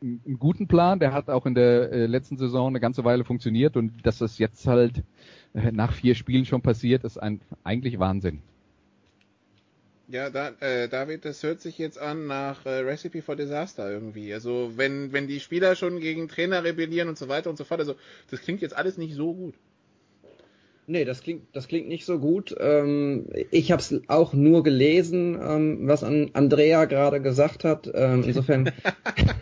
einen 0.00 0.38
guten 0.38 0.68
Plan. 0.68 1.00
Der 1.00 1.12
hat 1.12 1.28
auch 1.28 1.46
in 1.46 1.54
der 1.54 1.90
äh, 1.90 2.06
letzten 2.06 2.36
Saison 2.36 2.68
eine 2.68 2.80
ganze 2.80 3.04
Weile 3.04 3.24
funktioniert 3.24 3.76
und 3.76 4.06
dass 4.06 4.18
das 4.18 4.38
jetzt 4.38 4.66
halt 4.68 5.02
äh, 5.52 5.72
nach 5.72 5.92
vier 5.92 6.14
Spielen 6.14 6.44
schon 6.44 6.62
passiert, 6.62 7.02
ist 7.02 7.18
ein, 7.18 7.40
eigentlich 7.64 7.98
Wahnsinn. 7.98 8.42
Ja, 10.12 10.28
da, 10.28 10.50
äh, 10.60 10.90
David, 10.90 11.24
das 11.24 11.42
hört 11.42 11.62
sich 11.62 11.78
jetzt 11.78 11.98
an 11.98 12.26
nach 12.26 12.66
äh, 12.66 12.80
Recipe 12.80 13.22
for 13.22 13.34
Disaster 13.34 13.90
irgendwie. 13.90 14.34
Also 14.34 14.72
wenn, 14.76 15.10
wenn 15.14 15.26
die 15.26 15.40
Spieler 15.40 15.74
schon 15.74 16.00
gegen 16.00 16.28
Trainer 16.28 16.62
rebellieren 16.64 17.08
und 17.08 17.16
so 17.16 17.30
weiter 17.30 17.48
und 17.48 17.56
so 17.56 17.64
fort, 17.64 17.80
also 17.80 17.94
das 18.30 18.42
klingt 18.42 18.60
jetzt 18.60 18.76
alles 18.76 18.98
nicht 18.98 19.14
so 19.14 19.32
gut. 19.32 19.54
Nee, 20.86 21.06
das 21.06 21.22
klingt, 21.22 21.44
das 21.54 21.66
klingt 21.66 21.88
nicht 21.88 22.04
so 22.04 22.18
gut. 22.18 22.54
Ähm, 22.60 23.26
ich 23.50 23.72
habe 23.72 23.80
es 23.80 24.02
auch 24.08 24.34
nur 24.34 24.62
gelesen, 24.62 25.40
ähm, 25.42 25.88
was 25.88 26.04
an 26.04 26.28
Andrea 26.34 26.84
gerade 26.84 27.22
gesagt 27.22 27.64
hat. 27.64 27.90
Ähm, 27.94 28.22
insofern. 28.26 28.70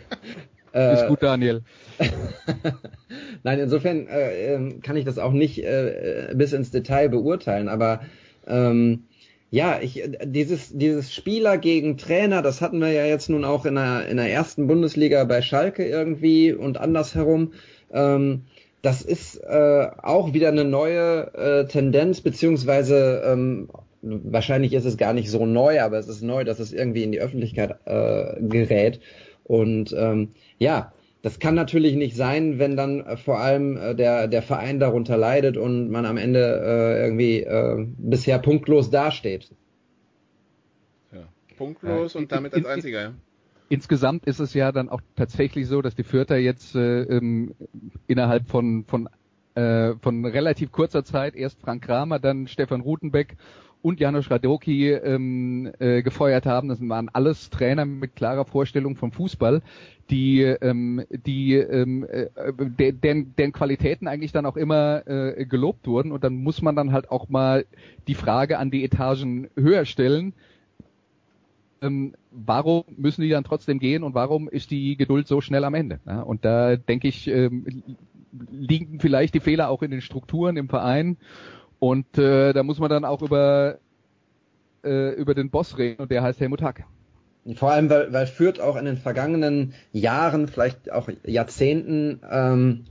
äh, 0.73 0.93
Ist 0.93 1.07
gut, 1.09 1.21
Daniel. 1.21 1.63
Nein, 3.43 3.59
insofern 3.59 4.07
äh, 4.07 4.53
ähm, 4.53 4.81
kann 4.81 4.95
ich 4.95 5.03
das 5.03 5.17
auch 5.17 5.33
nicht 5.33 5.61
äh, 5.65 6.31
bis 6.33 6.53
ins 6.53 6.71
Detail 6.71 7.09
beurteilen, 7.09 7.67
aber 7.67 8.05
ähm, 8.47 9.03
ja, 9.51 9.79
ich, 9.81 10.01
dieses, 10.23 10.69
dieses 10.71 11.13
Spieler 11.13 11.57
gegen 11.57 11.97
Trainer, 11.97 12.41
das 12.41 12.61
hatten 12.61 12.79
wir 12.79 12.91
ja 12.91 13.05
jetzt 13.05 13.29
nun 13.29 13.43
auch 13.43 13.65
in 13.65 13.75
der, 13.75 14.07
in 14.07 14.15
der 14.15 14.31
ersten 14.31 14.65
Bundesliga 14.65 15.25
bei 15.25 15.41
Schalke 15.41 15.85
irgendwie 15.85 16.53
und 16.53 16.79
andersherum. 16.79 17.51
Ähm, 17.91 18.43
das 18.81 19.01
ist 19.01 19.35
äh, 19.43 19.87
auch 20.01 20.33
wieder 20.33 20.47
eine 20.47 20.63
neue 20.63 21.33
äh, 21.33 21.67
Tendenz, 21.67 22.21
beziehungsweise 22.21 23.23
ähm, 23.25 23.67
wahrscheinlich 24.01 24.73
ist 24.73 24.85
es 24.85 24.95
gar 24.95 25.11
nicht 25.11 25.29
so 25.29 25.45
neu, 25.45 25.81
aber 25.81 25.99
es 25.99 26.07
ist 26.07 26.21
neu, 26.21 26.45
dass 26.45 26.59
es 26.59 26.71
irgendwie 26.71 27.03
in 27.03 27.11
die 27.11 27.19
Öffentlichkeit 27.19 27.75
äh, 27.85 28.41
gerät. 28.41 29.01
Und 29.43 29.93
ähm, 29.97 30.29
ja, 30.59 30.93
das 31.21 31.39
kann 31.39 31.53
natürlich 31.53 31.95
nicht 31.95 32.15
sein, 32.15 32.57
wenn 32.57 32.75
dann 32.75 33.01
äh, 33.01 33.17
vor 33.17 33.39
allem 33.39 33.77
äh, 33.77 33.95
der, 33.95 34.27
der 34.27 34.41
Verein 34.41 34.79
darunter 34.79 35.17
leidet 35.17 35.57
und 35.57 35.89
man 35.89 36.05
am 36.05 36.17
Ende 36.17 36.39
äh, 36.39 37.03
irgendwie 37.03 37.41
äh, 37.41 37.85
bisher 37.97 38.39
punktlos 38.39 38.89
dasteht. 38.89 39.51
Ja, 41.11 41.27
punktlos 41.57 42.15
und 42.15 42.31
damit 42.31 42.53
als 42.53 42.65
einziger. 42.65 43.01
Ja. 43.01 43.13
Insgesamt 43.69 44.25
ist 44.25 44.39
es 44.39 44.53
ja 44.53 44.71
dann 44.71 44.89
auch 44.89 45.01
tatsächlich 45.15 45.67
so, 45.67 45.81
dass 45.81 45.95
die 45.95 46.03
Fürther 46.03 46.37
jetzt 46.37 46.75
äh, 46.75 47.03
ähm, 47.03 47.53
innerhalb 48.07 48.49
von, 48.49 48.83
von, 48.85 49.07
äh, 49.55 49.93
von 50.01 50.25
relativ 50.25 50.71
kurzer 50.71 51.05
Zeit 51.05 51.35
erst 51.35 51.61
Frank 51.61 51.83
Kramer, 51.83 52.19
dann 52.19 52.47
Stefan 52.47 52.81
Rutenbeck 52.81 53.37
und 53.81 53.99
Janusz 53.99 54.29
Radoki 54.29 54.91
ähm, 54.91 55.71
äh, 55.79 56.01
gefeuert 56.01 56.45
haben. 56.45 56.69
Das 56.69 56.79
waren 56.87 57.09
alles 57.13 57.49
Trainer 57.49 57.85
mit 57.85 58.15
klarer 58.15 58.45
Vorstellung 58.45 58.95
vom 58.95 59.11
Fußball, 59.11 59.61
die, 60.09 60.41
ähm, 60.41 61.03
die 61.09 61.55
ähm, 61.55 62.03
äh, 62.03 62.27
deren, 62.91 63.35
deren 63.35 63.51
Qualitäten 63.51 64.07
eigentlich 64.07 64.31
dann 64.31 64.45
auch 64.45 64.57
immer 64.57 65.07
äh, 65.07 65.45
gelobt 65.45 65.87
wurden. 65.87 66.11
Und 66.11 66.23
dann 66.23 66.35
muss 66.35 66.61
man 66.61 66.75
dann 66.75 66.91
halt 66.91 67.09
auch 67.09 67.29
mal 67.29 67.65
die 68.07 68.15
Frage 68.15 68.59
an 68.59 68.71
die 68.71 68.83
Etagen 68.83 69.49
höher 69.55 69.85
stellen. 69.85 70.33
Ähm, 71.81 72.13
warum 72.29 72.83
müssen 72.95 73.21
die 73.21 73.29
dann 73.29 73.43
trotzdem 73.43 73.79
gehen 73.79 74.03
und 74.03 74.13
warum 74.13 74.47
ist 74.47 74.69
die 74.69 74.95
Geduld 74.97 75.27
so 75.27 75.41
schnell 75.41 75.63
am 75.63 75.73
Ende? 75.73 75.99
Ja, 76.05 76.21
und 76.21 76.45
da 76.45 76.75
denke 76.75 77.07
ich, 77.07 77.27
ähm, 77.27 77.65
liegen 78.51 78.99
vielleicht 78.99 79.33
die 79.33 79.39
Fehler 79.39 79.69
auch 79.69 79.81
in 79.81 79.91
den 79.91 80.01
Strukturen 80.01 80.57
im 80.57 80.69
Verein 80.69 81.17
und 81.81 82.15
äh, 82.19 82.53
da 82.53 82.61
muss 82.61 82.77
man 82.77 82.91
dann 82.91 83.05
auch 83.05 83.23
über, 83.23 83.79
äh, 84.83 85.15
über 85.15 85.33
den 85.33 85.49
Boss 85.49 85.79
reden 85.79 86.03
und 86.03 86.11
der 86.11 86.21
heißt 86.21 86.39
Helmut 86.39 86.61
Hack. 86.61 86.85
Vor 87.55 87.71
allem, 87.71 87.89
weil, 87.89 88.13
weil 88.13 88.27
Fürth 88.27 88.59
auch 88.59 88.75
in 88.75 88.85
den 88.85 88.97
vergangenen 88.97 89.73
Jahren, 89.91 90.47
vielleicht 90.47 90.91
auch 90.91 91.09
Jahrzehnten, 91.25 92.21
ähm, 92.29 92.85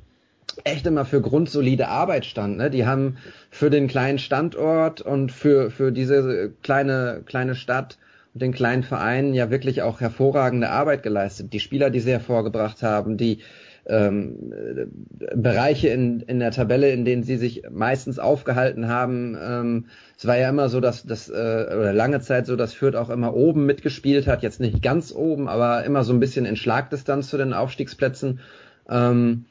echt 0.65 0.89
immer 0.89 1.05
für 1.05 1.21
grundsolide 1.21 1.87
Arbeit 1.87 2.27
stand. 2.27 2.57
Ne? 2.57 2.69
Die 2.69 2.85
haben 2.85 3.19
für 3.49 3.71
den 3.71 3.87
kleinen 3.87 4.19
Standort 4.19 5.01
und 5.01 5.31
für, 5.31 5.71
für 5.71 5.93
diese 5.93 6.53
kleine, 6.65 7.23
kleine 7.25 7.55
Stadt 7.55 7.97
und 8.35 8.43
den 8.43 8.53
kleinen 8.53 8.83
Verein 8.83 9.35
ja 9.35 9.51
wirklich 9.51 9.83
auch 9.83 10.01
hervorragende 10.01 10.69
Arbeit 10.69 11.05
geleistet. 11.05 11.53
Die 11.53 11.61
Spieler, 11.61 11.91
die 11.91 12.01
sie 12.01 12.11
hervorgebracht 12.11 12.83
haben, 12.83 13.19
die 13.19 13.39
ähm, 13.87 14.53
Bereiche 15.35 15.89
in, 15.89 16.21
in 16.21 16.39
der 16.39 16.51
Tabelle, 16.51 16.91
in 16.91 17.05
denen 17.05 17.23
sie 17.23 17.37
sich 17.37 17.63
meistens 17.71 18.19
aufgehalten 18.19 18.89
haben. 18.89 19.37
Ähm, 19.41 19.87
es 20.17 20.27
war 20.27 20.37
ja 20.37 20.49
immer 20.49 20.69
so, 20.69 20.81
dass 20.81 21.05
das 21.05 21.29
äh, 21.29 21.33
oder 21.33 21.93
lange 21.93 22.21
Zeit 22.21 22.47
so, 22.47 22.57
dass 22.57 22.75
Fürth 22.75 22.97
auch 22.97 23.11
immer 23.11 23.35
oben 23.35 23.67
mitgespielt 23.67 24.27
hat, 24.27 24.43
jetzt 24.43 24.61
nicht 24.61 24.83
ganz 24.83 25.13
oben, 25.13 25.49
aber 25.49 25.85
immer 25.85 26.05
so 26.05 26.13
ein 26.13 26.21
bisschen 26.21 26.47
in 26.47 26.57
Schlagdistanz 26.57 27.29
zu 27.29 27.39
den 27.39 27.53
Aufstiegsplätzen. 27.53 28.41
Ähm, 28.89 29.47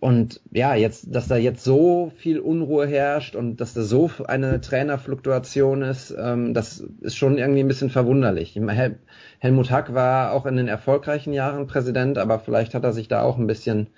und 0.00 0.40
ja, 0.52 0.74
jetzt, 0.74 1.14
dass 1.14 1.28
da 1.28 1.36
jetzt 1.36 1.64
so 1.64 2.12
viel 2.16 2.38
Unruhe 2.38 2.86
herrscht 2.86 3.34
und 3.36 3.60
dass 3.60 3.74
da 3.74 3.82
so 3.82 4.10
eine 4.26 4.60
Trainerfluktuation 4.60 5.82
ist, 5.82 6.14
ähm, 6.16 6.54
das 6.54 6.84
ist 7.00 7.16
schon 7.16 7.38
irgendwie 7.38 7.60
ein 7.60 7.68
bisschen 7.68 7.90
verwunderlich. 7.90 8.54
Hel 8.54 8.98
Helmut 9.38 9.70
Hack 9.70 9.94
war 9.94 10.32
auch 10.32 10.46
in 10.46 10.56
den 10.56 10.68
erfolgreichen 10.68 11.32
Jahren 11.32 11.66
Präsident, 11.66 12.18
aber 12.18 12.38
vielleicht 12.38 12.74
hat 12.74 12.84
er 12.84 12.92
sich 12.92 13.08
da 13.08 13.22
auch 13.22 13.38
ein 13.38 13.46
bisschen, 13.46 13.88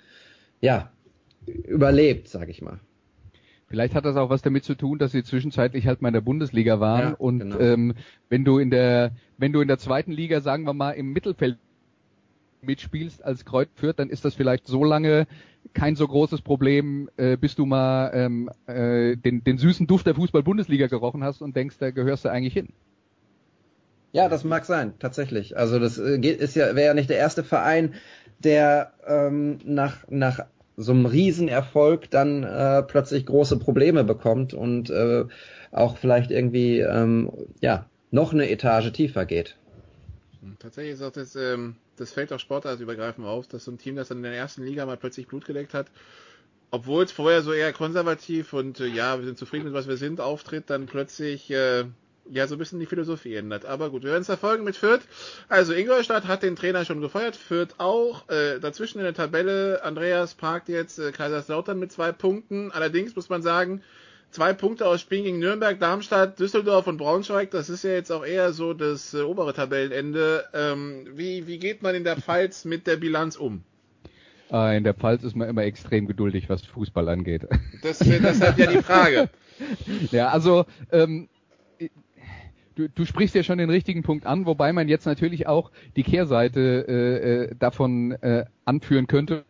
ja, 0.59 0.91
überlebt, 1.45 2.27
sag 2.27 2.49
ich 2.49 2.61
mal. 2.61 2.79
Vielleicht 3.67 3.95
hat 3.95 4.05
das 4.05 4.17
auch 4.17 4.29
was 4.29 4.41
damit 4.41 4.65
zu 4.65 4.75
tun, 4.75 4.99
dass 4.99 5.13
sie 5.13 5.23
zwischenzeitlich 5.23 5.87
halt 5.87 6.01
mal 6.01 6.09
in 6.09 6.13
der 6.13 6.21
Bundesliga 6.21 6.79
waren 6.79 7.09
ja, 7.11 7.15
und 7.17 7.39
genau. 7.39 7.59
ähm, 7.59 7.93
wenn 8.27 8.43
du 8.43 8.59
in 8.59 8.69
der, 8.69 9.13
wenn 9.37 9.53
du 9.53 9.61
in 9.61 9.69
der 9.69 9.77
zweiten 9.77 10.11
Liga, 10.11 10.41
sagen 10.41 10.65
wir 10.65 10.73
mal, 10.73 10.91
im 10.91 11.13
Mittelfeld 11.13 11.57
mitspielst 12.61 13.23
als 13.23 13.45
Kreuz 13.45 13.69
führt, 13.75 13.97
dann 13.97 14.09
ist 14.09 14.25
das 14.25 14.35
vielleicht 14.35 14.67
so 14.67 14.83
lange 14.83 15.25
kein 15.73 15.95
so 15.95 16.07
großes 16.07 16.41
Problem, 16.41 17.09
äh, 17.17 17.37
bis 17.37 17.55
du 17.55 17.65
mal 17.65 18.11
ähm, 18.13 18.49
äh, 18.67 19.15
den, 19.15 19.43
den 19.43 19.57
süßen 19.57 19.87
Duft 19.87 20.05
der 20.05 20.15
Fußball-Bundesliga 20.15 20.87
gerochen 20.87 21.23
hast 21.23 21.41
und 21.41 21.55
denkst, 21.55 21.77
da 21.79 21.91
gehörst 21.91 22.25
du 22.25 22.29
eigentlich 22.29 22.53
hin. 22.53 22.69
Ja, 24.11 24.27
das 24.27 24.43
mag 24.43 24.65
sein, 24.65 24.93
tatsächlich. 24.99 25.57
Also 25.57 25.79
das 25.79 25.97
äh, 25.97 26.17
ist 26.17 26.55
ja 26.55 26.75
wäre 26.75 26.87
ja 26.87 26.93
nicht 26.93 27.09
der 27.09 27.17
erste 27.17 27.43
Verein, 27.43 27.95
der 28.39 28.93
ähm, 29.07 29.59
nach 29.63 29.97
nach 30.09 30.45
so 30.77 30.91
einem 30.91 31.05
Riesenerfolg 31.05 32.09
dann 32.09 32.43
äh, 32.43 32.83
plötzlich 32.83 33.25
große 33.25 33.57
Probleme 33.59 34.03
bekommt 34.03 34.53
und 34.53 34.89
äh, 34.89 35.25
auch 35.71 35.97
vielleicht 35.97 36.31
irgendwie 36.31 36.79
ähm, 36.79 37.31
ja 37.61 37.85
noch 38.09 38.33
eine 38.33 38.49
Etage 38.49 38.91
tiefer 38.91 39.25
geht. 39.25 39.55
Tatsächlich 40.59 40.93
ist 40.95 41.03
auch 41.03 41.11
das 41.11 41.35
ähm, 41.35 41.75
das 42.01 42.11
fällt 42.11 42.33
auch 42.33 42.39
sportartübergreifend 42.39 43.25
auf, 43.25 43.47
dass 43.47 43.65
so 43.65 43.71
ein 43.71 43.77
Team, 43.77 43.95
das 43.95 44.09
dann 44.09 44.17
in 44.17 44.23
der 44.23 44.33
ersten 44.33 44.63
Liga 44.63 44.85
mal 44.85 44.97
plötzlich 44.97 45.27
Blut 45.27 45.45
geleckt 45.45 45.73
hat, 45.73 45.87
obwohl 46.71 47.03
es 47.03 47.11
vorher 47.11 47.43
so 47.43 47.53
eher 47.53 47.73
konservativ 47.73 48.53
und 48.53 48.79
äh, 48.79 48.87
ja, 48.87 49.19
wir 49.19 49.25
sind 49.25 49.37
zufrieden 49.37 49.65
mit 49.65 49.73
was 49.73 49.87
wir 49.87 49.97
sind, 49.97 50.19
auftritt, 50.19 50.69
dann 50.69 50.87
plötzlich 50.87 51.51
äh, 51.51 51.85
ja 52.31 52.47
so 52.47 52.55
ein 52.55 52.57
bisschen 52.57 52.79
die 52.79 52.85
Philosophie 52.85 53.35
ändert. 53.35 53.65
Aber 53.65 53.89
gut, 53.89 54.03
wir 54.03 54.11
werden 54.11 54.21
es 54.21 54.27
verfolgen 54.27 54.63
mit 54.63 54.75
Fürth. 54.75 55.01
Also 55.49 55.73
Ingolstadt 55.73 56.27
hat 56.27 56.43
den 56.43 56.55
Trainer 56.55 56.85
schon 56.85 57.01
gefeuert, 57.01 57.35
Fürth 57.35 57.75
auch. 57.77 58.27
Äh, 58.29 58.59
dazwischen 58.59 58.99
in 58.99 59.03
der 59.03 59.13
Tabelle, 59.13 59.83
Andreas 59.83 60.33
parkt 60.33 60.69
jetzt 60.69 60.97
äh, 60.99 61.11
Kaiserslautern 61.11 61.77
mit 61.77 61.91
zwei 61.91 62.11
Punkten. 62.11 62.71
Allerdings 62.71 63.15
muss 63.15 63.29
man 63.29 63.41
sagen, 63.41 63.81
zwei 64.31 64.53
Punkte 64.53 64.87
aus 64.87 65.01
Spielen 65.01 65.25
gegen 65.25 65.39
Nürnberg, 65.39 65.79
Darmstadt, 65.79 66.39
Düsseldorf 66.39 66.87
und 66.87 66.97
Braunschweig. 66.97 67.51
Das 67.51 67.69
ist 67.69 67.83
ja 67.83 67.91
jetzt 67.91 68.11
auch 68.11 68.25
eher 68.25 68.53
so 68.53 68.73
das 68.73 69.13
äh, 69.13 69.21
obere 69.21 69.53
Tabellenende. 69.53 70.45
Ähm, 70.53 71.07
wie, 71.13 71.47
wie 71.47 71.59
geht 71.59 71.83
man 71.83 71.95
in 71.95 72.03
der 72.03 72.17
Pfalz 72.17 72.65
mit 72.65 72.87
der 72.87 72.95
Bilanz 72.95 73.35
um? 73.35 73.63
Äh, 74.51 74.77
in 74.77 74.83
der 74.83 74.93
Pfalz 74.93 75.23
ist 75.23 75.35
man 75.35 75.49
immer 75.49 75.63
extrem 75.63 76.07
geduldig, 76.07 76.49
was 76.49 76.61
Fußball 76.63 77.09
angeht. 77.09 77.47
Das, 77.83 77.99
das 77.99 78.07
ist 78.09 78.57
ja 78.57 78.67
die 78.67 78.81
Frage. 78.81 79.29
ja, 80.11 80.29
also 80.29 80.65
ähm, 80.91 81.29
du, 82.75 82.89
du 82.89 83.05
sprichst 83.05 83.35
ja 83.35 83.43
schon 83.43 83.57
den 83.57 83.69
richtigen 83.69 84.03
Punkt 84.03 84.25
an, 84.25 84.45
wobei 84.45 84.73
man 84.73 84.87
jetzt 84.87 85.05
natürlich 85.05 85.47
auch 85.47 85.71
die 85.95 86.03
Kehrseite 86.03 86.85
äh, 86.87 87.51
äh 87.51 87.55
davon 87.57 88.11
äh, 88.11 88.45
anführen 88.65 89.07
könnte 89.07 89.45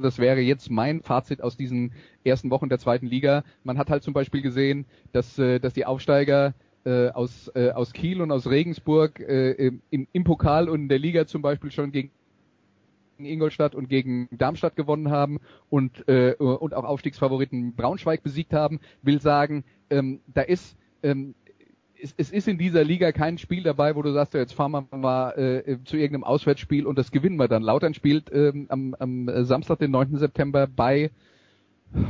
das 0.00 0.18
wäre 0.18 0.40
jetzt 0.40 0.70
mein 0.70 1.02
Fazit 1.02 1.40
aus 1.40 1.56
diesen 1.56 1.92
ersten 2.24 2.50
Wochen 2.50 2.68
der 2.68 2.78
zweiten 2.78 3.06
Liga. 3.06 3.44
Man 3.62 3.78
hat 3.78 3.90
halt 3.90 4.02
zum 4.02 4.12
Beispiel 4.12 4.42
gesehen, 4.42 4.86
dass, 5.12 5.38
äh, 5.38 5.60
dass 5.60 5.72
die 5.72 5.86
Aufsteiger 5.86 6.54
äh, 6.84 7.08
aus, 7.10 7.50
äh, 7.54 7.70
aus 7.70 7.92
Kiel 7.92 8.20
und 8.20 8.30
aus 8.30 8.48
Regensburg 8.48 9.20
äh, 9.20 9.70
im, 9.90 10.06
im 10.12 10.24
Pokal 10.24 10.68
und 10.68 10.82
in 10.82 10.88
der 10.88 10.98
Liga 10.98 11.26
zum 11.26 11.42
Beispiel 11.42 11.70
schon 11.70 11.92
gegen 11.92 12.10
Ingolstadt 13.18 13.74
und 13.74 13.88
gegen 13.88 14.28
Darmstadt 14.32 14.74
gewonnen 14.74 15.10
haben 15.10 15.38
und, 15.70 16.06
äh, 16.08 16.34
und 16.34 16.74
auch 16.74 16.84
Aufstiegsfavoriten 16.84 17.74
Braunschweig 17.74 18.22
besiegt 18.22 18.52
haben, 18.52 18.80
will 19.02 19.20
sagen, 19.20 19.64
ähm, 19.88 20.20
da 20.26 20.42
ist 20.42 20.76
ähm, 21.04 21.34
es, 22.00 22.14
es 22.16 22.30
ist 22.30 22.48
in 22.48 22.58
dieser 22.58 22.84
Liga 22.84 23.12
kein 23.12 23.38
Spiel 23.38 23.62
dabei, 23.62 23.96
wo 23.96 24.02
du 24.02 24.12
sagst, 24.12 24.34
ja, 24.34 24.40
jetzt 24.40 24.54
fahren 24.54 24.72
wir 24.72 24.96
mal 24.96 25.30
äh, 25.32 25.78
zu 25.84 25.96
irgendeinem 25.96 26.24
Auswärtsspiel 26.24 26.86
und 26.86 26.98
das 26.98 27.10
gewinnen 27.10 27.36
wir 27.36 27.48
dann. 27.48 27.62
Lautern 27.62 27.94
spielt 27.94 28.30
ähm, 28.32 28.66
am, 28.68 28.94
am 28.98 29.44
Samstag, 29.44 29.78
den 29.78 29.90
9. 29.90 30.18
September 30.18 30.66
bei 30.66 31.10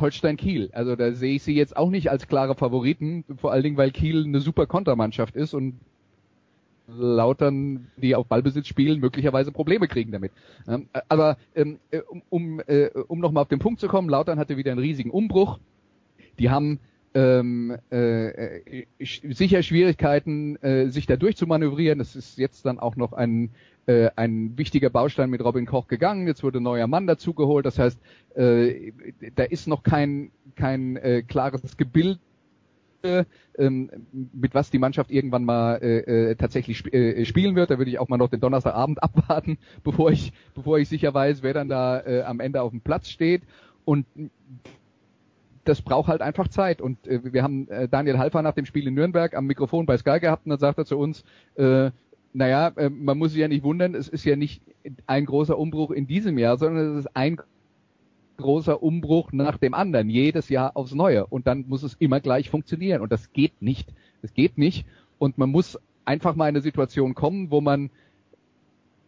Holstein 0.01 0.37
Kiel. 0.37 0.71
Also 0.73 0.97
da 0.97 1.13
sehe 1.13 1.37
ich 1.37 1.43
sie 1.43 1.55
jetzt 1.55 1.77
auch 1.77 1.91
nicht 1.91 2.11
als 2.11 2.27
klare 2.27 2.55
Favoriten, 2.55 3.25
vor 3.37 3.53
allen 3.53 3.63
Dingen, 3.63 3.77
weil 3.77 3.91
Kiel 3.91 4.25
eine 4.25 4.41
super 4.41 4.67
Kontermannschaft 4.67 5.37
ist 5.37 5.55
und 5.55 5.75
Lautern, 6.87 7.87
die 7.97 8.15
auf 8.15 8.27
Ballbesitz 8.27 8.67
spielen, 8.67 9.01
möglicherweise 9.01 9.53
Probleme 9.53 9.89
kriegen 9.89 10.13
damit. 10.13 10.33
Ähm, 10.69 10.89
aber 11.09 11.39
ähm, 11.55 11.79
äh, 11.91 12.01
um, 12.01 12.23
um, 12.29 12.61
äh, 12.67 12.91
um 13.09 13.21
nochmal 13.21 13.43
auf 13.43 13.49
den 13.49 13.59
Punkt 13.59 13.81
zu 13.81 13.89
kommen, 13.89 14.09
Lautern 14.09 14.39
hatte 14.39 14.57
wieder 14.57 14.73
einen 14.73 14.81
riesigen 14.81 15.11
Umbruch. 15.11 15.59
Die 16.39 16.51
haben 16.51 16.79
ähm, 17.15 17.77
äh, 17.91 18.83
äh 18.83 18.87
sicher 19.01 19.63
Schwierigkeiten, 19.63 20.57
äh, 20.57 20.89
sich 20.89 21.07
da 21.07 21.17
durchzumanövrieren. 21.17 21.99
Das 21.99 22.17
ist 22.17 22.39
jetzt 22.39 22.67
dann 22.67 22.79
auch 22.79 22.97
noch 22.97 23.13
ein, 23.13 23.51
äh, 23.87 24.11
ein 24.17 24.59
wichtiger 24.59 24.91
Baustein 24.91 25.31
mit 25.31 25.43
Robin 25.45 25.67
Koch 25.67 25.87
gegangen. 25.87 26.27
Jetzt 26.27 26.43
wurde 26.43 26.61
neuer 26.61 26.87
Mann 26.87 27.07
dazugeholt. 27.07 27.67
Das 27.67 27.79
heißt, 27.79 28.01
äh, 28.35 28.93
da 29.37 29.45
ist 29.45 29.69
noch 29.69 29.83
kein, 29.83 30.31
kein 30.57 30.97
äh, 30.97 31.23
klares 31.23 31.77
Gebild 31.77 32.19
ähm, 33.05 33.91
mit 34.33 34.55
was 34.55 34.71
die 34.71 34.79
Mannschaft 34.79 35.11
irgendwann 35.11 35.45
mal 35.45 35.77
äh, 35.77 36.31
äh, 36.31 36.37
tatsächlich 36.37 36.79
sp 36.81 36.89
äh, 36.93 37.25
spielen 37.25 37.55
wird. 37.55 37.71
Da 37.71 37.79
würde 37.79 37.91
ich 37.91 37.99
auch 37.99 38.09
mal 38.09 38.17
noch 38.17 38.31
den 38.31 38.41
Donnerstagabend 38.41 39.03
abwarten, 39.03 39.59
bevor 39.83 40.11
ich, 40.11 40.33
bevor 40.55 40.79
ich 40.79 40.89
sicher 40.89 41.13
weiß, 41.13 41.43
wer 41.43 41.55
dann 41.55 41.69
da 41.69 42.01
äh, 42.01 42.23
am 42.23 42.41
Ende 42.41 42.63
auf 42.63 42.71
dem 42.71 42.81
Platz 42.81 43.09
steht. 43.09 43.43
Und 43.85 44.07
das 45.65 45.83
braucht 45.83 46.09
halt 46.09 46.23
einfach 46.23 46.49
Zeit. 46.49 46.81
Und 46.81 47.07
äh, 47.07 47.33
wir 47.33 47.43
haben 47.43 47.69
äh, 47.69 47.89
Daniel 47.89 48.19
Halfer 48.19 48.43
nach 48.43 48.55
dem 48.55 48.67
Spiel 48.67 48.87
in 48.87 48.95
Nürnberg 48.95 49.35
am 49.35 49.47
Mikrofon 49.47 49.87
bei 49.87 49.97
Sky 49.97 50.21
gehabt 50.21 50.47
und 50.47 50.51
dann 50.51 50.59
sagt 50.59 50.79
er 50.79 50.85
zu 50.85 50.99
uns, 50.99 51.25
äh, 51.57 51.91
naja, 52.33 52.69
äh, 52.77 52.91
man 52.91 53.19
muss 53.19 53.33
sich 53.33 53.41
ja 53.41 53.49
nicht 53.49 53.65
wundern, 53.65 53.95
es 53.95 54.09
ist 54.09 54.25
ja 54.25 54.37
nicht 54.37 54.63
ein 55.07 55.25
großer 55.25 55.59
Umbruch 55.59 55.91
in 55.91 56.07
diesem 56.07 56.39
Jahr, 56.39 56.59
sondern 56.59 56.93
es 56.93 57.05
ist 57.07 57.17
ein 57.17 57.39
großer 58.37 58.83
Umbruch 58.83 59.33
nach 59.33 59.59
dem 59.59 59.75
anderen, 59.75 60.11
jedes 60.11 60.49
Jahr 60.49 60.77
aufs 60.77 60.95
Neue. 60.95 61.27
Und 61.27 61.47
dann 61.47 61.65
muss 61.69 61.83
es 61.83 61.95
immer 61.95 62.21
gleich 62.21 62.51
funktionieren. 62.51 63.01
Und 63.01 63.13
das 63.13 63.33
geht 63.33 63.63
nicht. 63.63 63.93
Es 64.23 64.35
geht 64.35 64.59
nicht. 64.59 64.87
Und 65.19 65.39
man 65.39 65.51
muss 65.51 65.79
einfach 66.05 66.35
mal 66.35 66.49
in 66.49 66.57
eine 66.57 66.61
Situation 66.61 67.15
kommen, 67.15 67.51
wo 67.51 67.61
man 67.61 67.91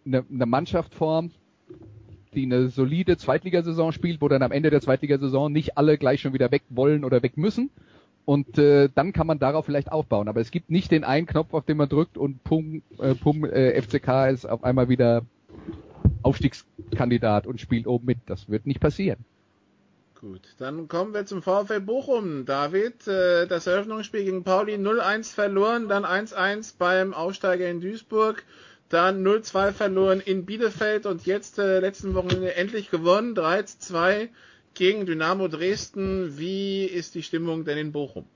eine, 0.07 0.25
eine 0.31 0.47
Mannschaft 0.47 0.95
formt, 0.95 1.35
die 2.37 2.45
eine 2.45 2.69
solide 2.69 3.17
Zweitligasaison 3.17 3.93
spielt, 3.93 4.21
wo 4.21 4.29
dann 4.29 4.43
am 4.43 4.53
Ende 4.53 4.71
der 4.71 4.81
Zweitligasaison 4.81 5.51
nicht 5.51 5.77
alle 5.77 5.99
gleich 5.99 6.21
schon 6.21 6.35
wieder 6.35 6.53
weg 6.53 6.63
wollen 6.69 7.05
oder 7.05 7.23
weg 7.23 7.37
müssen. 7.37 7.71
Und 8.25 8.59
äh, 8.59 8.89
dann 8.95 9.13
kann 9.13 9.27
man 9.27 9.39
darauf 9.39 9.65
vielleicht 9.65 9.91
aufbauen. 9.91 10.29
Aber 10.29 10.41
es 10.41 10.51
gibt 10.51 10.71
nicht 10.71 10.91
den 10.91 11.05
einen 11.05 11.27
Knopf, 11.27 11.55
auf 11.55 11.65
den 11.65 11.77
man 11.77 11.89
drückt 11.89 12.19
und 12.19 12.43
pum, 12.45 12.83
äh, 12.99 13.15
pum 13.15 13.45
äh, 13.45 13.81
FCK 13.81 14.31
ist 14.33 14.47
auf 14.47 14.65
einmal 14.65 14.89
wieder 14.89 15.23
Aufstiegskandidat 16.23 17.47
und 17.47 17.61
spielt 17.61 17.87
oben 17.87 18.07
mit. 18.07 18.19
Das 18.27 18.49
wird 18.49 18.67
nicht 18.67 18.81
passieren. 18.81 19.25
Gut, 20.21 20.41
dann 20.59 20.89
kommen 20.89 21.15
wir 21.15 21.25
zum 21.25 21.41
VfL 21.41 21.81
Bochum. 21.81 22.47
David, 22.47 23.07
äh, 23.07 23.47
das 23.47 23.67
Eröffnungsspiel 23.67 24.25
gegen 24.25 24.45
Pauli 24.45 24.75
0-1 24.75 25.35
verloren, 25.35 25.89
dann 25.89 26.05
1-1 26.05 26.75
beim 26.79 27.15
Aufsteiger 27.15 27.69
in 27.71 27.81
Duisburg, 27.81 28.43
dann 28.89 29.27
0-2 29.27 29.73
verloren 29.73 30.21
in 30.21 30.47
Bielefeld 30.47 31.07
und 31.07 31.27
jetzt 31.27 31.59
äh, 31.59 31.81
letzten 31.81 32.15
Wochenende 32.15 32.55
endlich 32.55 32.91
gewonnen, 32.91 33.35
3-2 33.35 34.29
gegen 34.75 35.07
Dynamo 35.07 35.49
Dresden. 35.49 36.39
Wie 36.39 36.85
ist 36.85 37.15
die 37.15 37.23
Stimmung 37.23 37.65
denn 37.65 37.79
in 37.79 37.93
Bochum? 37.93 38.27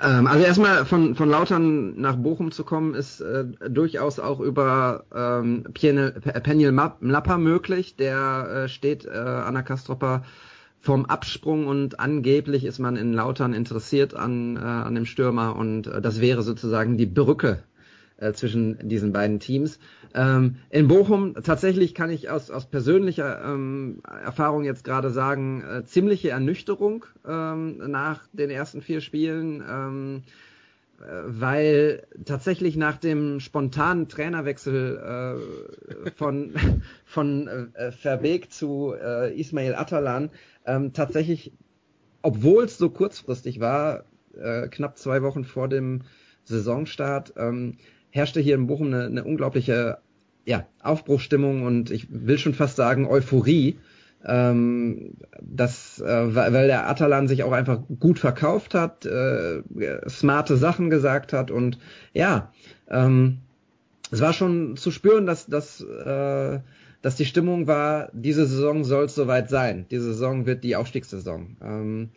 Ähm, 0.00 0.26
also 0.26 0.44
erstmal 0.44 0.86
von, 0.86 1.14
von 1.14 1.28
Lautern 1.28 2.00
nach 2.00 2.16
Bochum 2.16 2.50
zu 2.50 2.64
kommen, 2.64 2.94
ist 2.94 3.20
äh, 3.20 3.44
durchaus 3.68 4.18
auch 4.18 4.40
über 4.40 5.04
ähm, 5.14 5.64
Peniel 5.74 6.72
Mlapper 6.72 7.38
möglich. 7.38 7.96
Der 7.96 8.64
äh, 8.64 8.68
steht 8.68 9.04
äh, 9.04 9.10
an 9.10 9.54
der 9.54 9.62
Kastropper 9.62 10.22
vom 10.80 11.06
Absprung 11.06 11.66
und 11.66 11.98
angeblich 11.98 12.64
ist 12.64 12.78
man 12.78 12.96
in 12.96 13.12
Lautern 13.12 13.52
interessiert 13.52 14.14
an, 14.14 14.56
äh, 14.56 14.60
an 14.60 14.94
dem 14.94 15.06
Stürmer 15.06 15.56
und 15.56 15.88
äh, 15.88 16.00
das 16.00 16.20
wäre 16.20 16.42
sozusagen 16.42 16.96
die 16.96 17.06
Brücke 17.06 17.62
äh, 18.18 18.32
zwischen 18.32 18.88
diesen 18.88 19.12
beiden 19.12 19.40
Teams. 19.40 19.78
Ähm, 20.14 20.56
in 20.70 20.88
Bochum 20.88 21.34
tatsächlich 21.42 21.94
kann 21.94 22.10
ich 22.10 22.30
aus, 22.30 22.50
aus 22.50 22.66
persönlicher 22.66 23.44
ähm, 23.44 24.02
Erfahrung 24.24 24.64
jetzt 24.64 24.84
gerade 24.84 25.10
sagen, 25.10 25.62
äh, 25.62 25.84
ziemliche 25.84 26.30
Ernüchterung 26.30 27.04
ähm, 27.26 27.78
nach 27.90 28.26
den 28.32 28.50
ersten 28.50 28.82
vier 28.82 29.00
Spielen. 29.00 29.62
Ähm, 29.68 30.22
äh, 31.00 31.04
weil 31.26 32.06
tatsächlich 32.24 32.76
nach 32.76 32.96
dem 32.96 33.38
spontanen 33.38 34.08
Trainerwechsel 34.08 35.38
äh, 36.06 36.10
von 36.16 36.54
von 37.04 37.46
äh, 37.74 37.92
Verbeek 37.92 38.52
zu 38.52 38.94
äh, 39.00 39.38
Ismail 39.38 39.76
Atalan 39.76 40.30
ähm, 40.66 40.92
tatsächlich, 40.92 41.52
obwohl 42.22 42.64
es 42.64 42.78
so 42.78 42.90
kurzfristig 42.90 43.60
war, 43.60 44.04
äh, 44.36 44.66
knapp 44.68 44.98
zwei 44.98 45.22
Wochen 45.22 45.44
vor 45.44 45.68
dem 45.68 46.02
Saisonstart, 46.44 47.34
ähm, 47.36 47.76
herrschte 48.10 48.40
hier 48.40 48.54
in 48.54 48.66
Bochum 48.66 48.88
eine, 48.88 49.06
eine 49.06 49.24
unglaubliche 49.24 49.98
ja, 50.44 50.66
Aufbruchstimmung 50.82 51.62
und 51.62 51.90
ich 51.90 52.06
will 52.10 52.38
schon 52.38 52.54
fast 52.54 52.76
sagen 52.76 53.06
Euphorie, 53.06 53.78
ähm, 54.24 55.14
das, 55.40 56.00
äh, 56.00 56.34
weil 56.34 56.66
der 56.66 56.88
Atalan 56.88 57.28
sich 57.28 57.42
auch 57.42 57.52
einfach 57.52 57.80
gut 58.00 58.18
verkauft 58.18 58.74
hat, 58.74 59.04
äh, 59.06 59.62
smarte 60.08 60.56
Sachen 60.56 60.90
gesagt 60.90 61.32
hat 61.32 61.50
und 61.50 61.78
ja, 62.14 62.52
ähm, 62.88 63.38
es 64.10 64.20
war 64.20 64.32
schon 64.32 64.76
zu 64.76 64.90
spüren, 64.90 65.26
dass, 65.26 65.46
dass, 65.46 65.80
äh, 65.82 66.60
dass 67.02 67.16
die 67.16 67.26
Stimmung 67.26 67.66
war, 67.66 68.10
diese 68.12 68.46
Saison 68.46 68.84
soll 68.84 69.04
es 69.04 69.14
soweit 69.14 69.50
sein. 69.50 69.86
Diese 69.90 70.06
Saison 70.06 70.46
wird 70.46 70.64
die 70.64 70.76
Aufstiegssaison. 70.76 71.56
Ähm, 71.62 72.08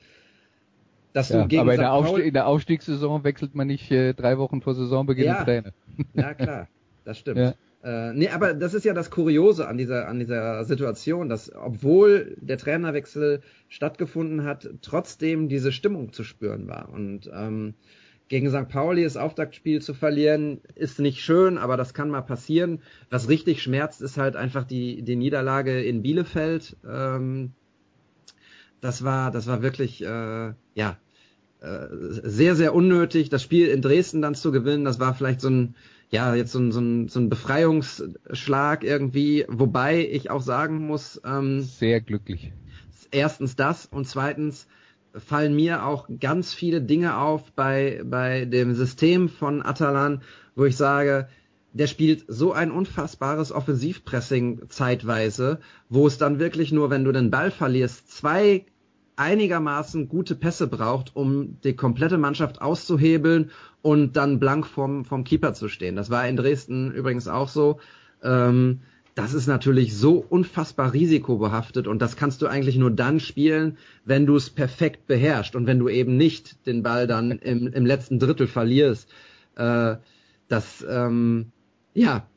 dass 1.14 1.30
ja, 1.30 1.46
du 1.46 1.60
aber 1.60 1.74
in 1.74 1.80
der, 1.80 1.94
Aufstieg, 1.94 2.26
in 2.26 2.34
der, 2.34 2.48
Aufstiegssaison 2.48 3.24
wechselt 3.24 3.56
man 3.56 3.68
nicht 3.68 3.92
äh, 3.92 4.14
drei 4.14 4.38
Wochen 4.38 4.62
vor 4.62 4.76
Saisonbeginn 4.76 5.26
ja, 5.26 5.44
Trainer. 5.44 5.74
Ja, 6.14 6.34
klar, 6.34 6.68
das 7.04 7.20
stimmt. 7.20 7.38
Ja. 7.38 7.54
Äh, 7.84 8.14
nee, 8.14 8.30
aber 8.30 8.54
das 8.54 8.74
ist 8.74 8.86
ja 8.86 8.94
das 8.94 9.10
Kuriose 9.10 9.68
an 9.68 9.78
dieser, 9.78 10.08
an 10.08 10.20
dieser 10.20 10.64
Situation, 10.66 11.30
dass 11.30 11.52
obwohl 11.54 12.38
der 12.40 12.58
Trainerwechsel 12.58 13.42
stattgefunden 13.70 14.44
hat, 14.44 14.70
trotzdem 14.82 15.50
diese 15.50 15.72
Stimmung 15.72 16.14
zu 16.14 16.24
spüren 16.24 16.68
war. 16.68 16.90
Und 16.90 17.30
ähm, 17.34 17.74
gegen 18.28 18.50
St. 18.50 18.70
Pauli 18.70 19.04
das 19.04 19.18
Auftaktspiel 19.18 19.82
zu 19.82 19.94
verlieren, 19.94 20.62
ist 20.76 21.00
nicht 21.00 21.22
schön, 21.22 21.58
aber 21.58 21.76
das 21.76 21.94
kann 21.94 22.10
mal 22.10 22.22
passieren. 22.22 22.82
Was 23.10 23.30
richtig 23.30 23.62
schmerzt, 23.64 24.02
ist 24.02 24.18
halt 24.18 24.36
einfach 24.36 24.64
die, 24.64 25.02
die 25.02 25.16
Niederlage 25.16 25.82
in 25.82 26.02
Bielefeld. 26.04 26.78
Ähm, 26.88 27.52
das 28.82 29.04
war, 29.04 29.32
das 29.32 29.48
war 29.48 29.62
wirklich, 29.62 30.04
äh, 30.04 30.54
ja, 30.74 30.98
äh, 31.62 31.88
sehr, 31.92 32.56
sehr 32.56 32.74
unnötig. 32.74 33.30
Das 33.30 33.44
Spiel 33.44 33.68
in 33.68 33.82
Dresden 33.82 34.22
dann 34.22 34.36
zu 34.36 34.52
gewinnen, 34.52 34.84
das 34.84 35.00
war 35.00 35.14
vielleicht 35.14 35.42
so 35.42 35.50
ein, 35.50 35.76
ja, 36.10 36.36
jetzt 36.36 36.52
so 36.52 36.60
ein, 36.60 36.72
so 36.72 36.82
ein, 36.82 37.08
so 37.08 37.20
ein 37.20 37.30
Befreiungsschlag 37.30 38.84
irgendwie, 38.84 39.46
wobei 39.48 40.06
ich 40.06 40.30
auch 40.30 40.42
sagen 40.42 40.86
muss, 40.88 41.22
ähm, 41.24 41.62
sehr 41.62 42.02
glücklich. 42.02 42.52
Erstens 43.12 43.56
das 43.56 43.86
und 43.86 44.08
zweitens 44.08 44.68
fallen 45.14 45.56
mir 45.56 45.86
auch 45.86 46.08
ganz 46.20 46.54
viele 46.54 46.82
Dinge 46.82 47.18
auf 47.18 47.52
bei, 47.52 48.02
bei 48.04 48.46
dem 48.46 48.74
System 48.74 49.30
von 49.30 49.62
Atalan, 49.62 50.22
wo 50.56 50.66
ich 50.66 50.78
sage, 50.78 51.28
der 51.74 51.88
spielt 51.88 52.26
so 52.28 52.52
ein 52.54 52.72
unfassbares 52.72 53.52
Offensivpressing 53.52 54.64
zeitweise, 54.70 55.60
wo 55.90 56.08
es 56.08 56.18
dann 56.18 56.40
wirklich 56.40 56.72
nur, 56.72 56.90
wenn 56.90 57.04
du 57.04 57.12
den 57.12 57.32
Ball 57.32 57.52
verlierst, 57.52 58.12
zwei 58.12 58.66
einigermaßen 59.16 60.10
gute 60.10 60.36
Pässe 60.36 60.68
braucht, 60.68 61.16
um 61.16 61.58
die 61.64 61.76
komplette 61.76 62.18
Mannschaft 62.18 62.62
auszuhebeln 62.62 63.52
und 63.82 64.18
dann 64.18 64.40
blank 64.40 64.66
vom, 64.66 65.06
vom 65.06 65.24
Keeper 65.24 65.54
zu 65.54 65.70
stehen. 65.70 65.96
Das 65.96 66.10
war 66.10 66.28
in 66.28 66.36
Dresden 66.36 66.92
übrigens 66.92 67.28
auch 67.28 67.48
so. 67.48 67.80
Ähm, 68.24 68.82
das 69.14 69.34
ist 69.34 69.48
natürlich 69.48 69.96
so 69.96 70.26
unfassbar 70.28 70.94
risikobehaftet 70.94 71.88
und 71.88 72.02
das 72.02 72.16
kannst 72.16 72.42
du 72.42 72.48
eigentlich 72.48 72.78
nur 72.78 72.92
dann 72.92 73.20
spielen, 73.20 73.78
wenn 74.06 74.26
du 74.26 74.38
es 74.38 74.50
perfekt 74.50 75.06
beherrschst 75.08 75.56
und 75.56 75.68
wenn 75.68 75.80
du 75.80 75.90
eben 75.90 76.16
nicht 76.16 76.66
den 76.66 76.82
Ball 76.82 77.08
dann 77.08 77.32
im, 77.32 77.68
im 77.68 77.86
letzten 77.86 78.20
Drittel 78.20 78.48
verlierst. 78.48 79.10
Äh, 79.56 79.98
das, 80.48 80.86
ähm, 80.90 81.52
ja. 81.94 82.28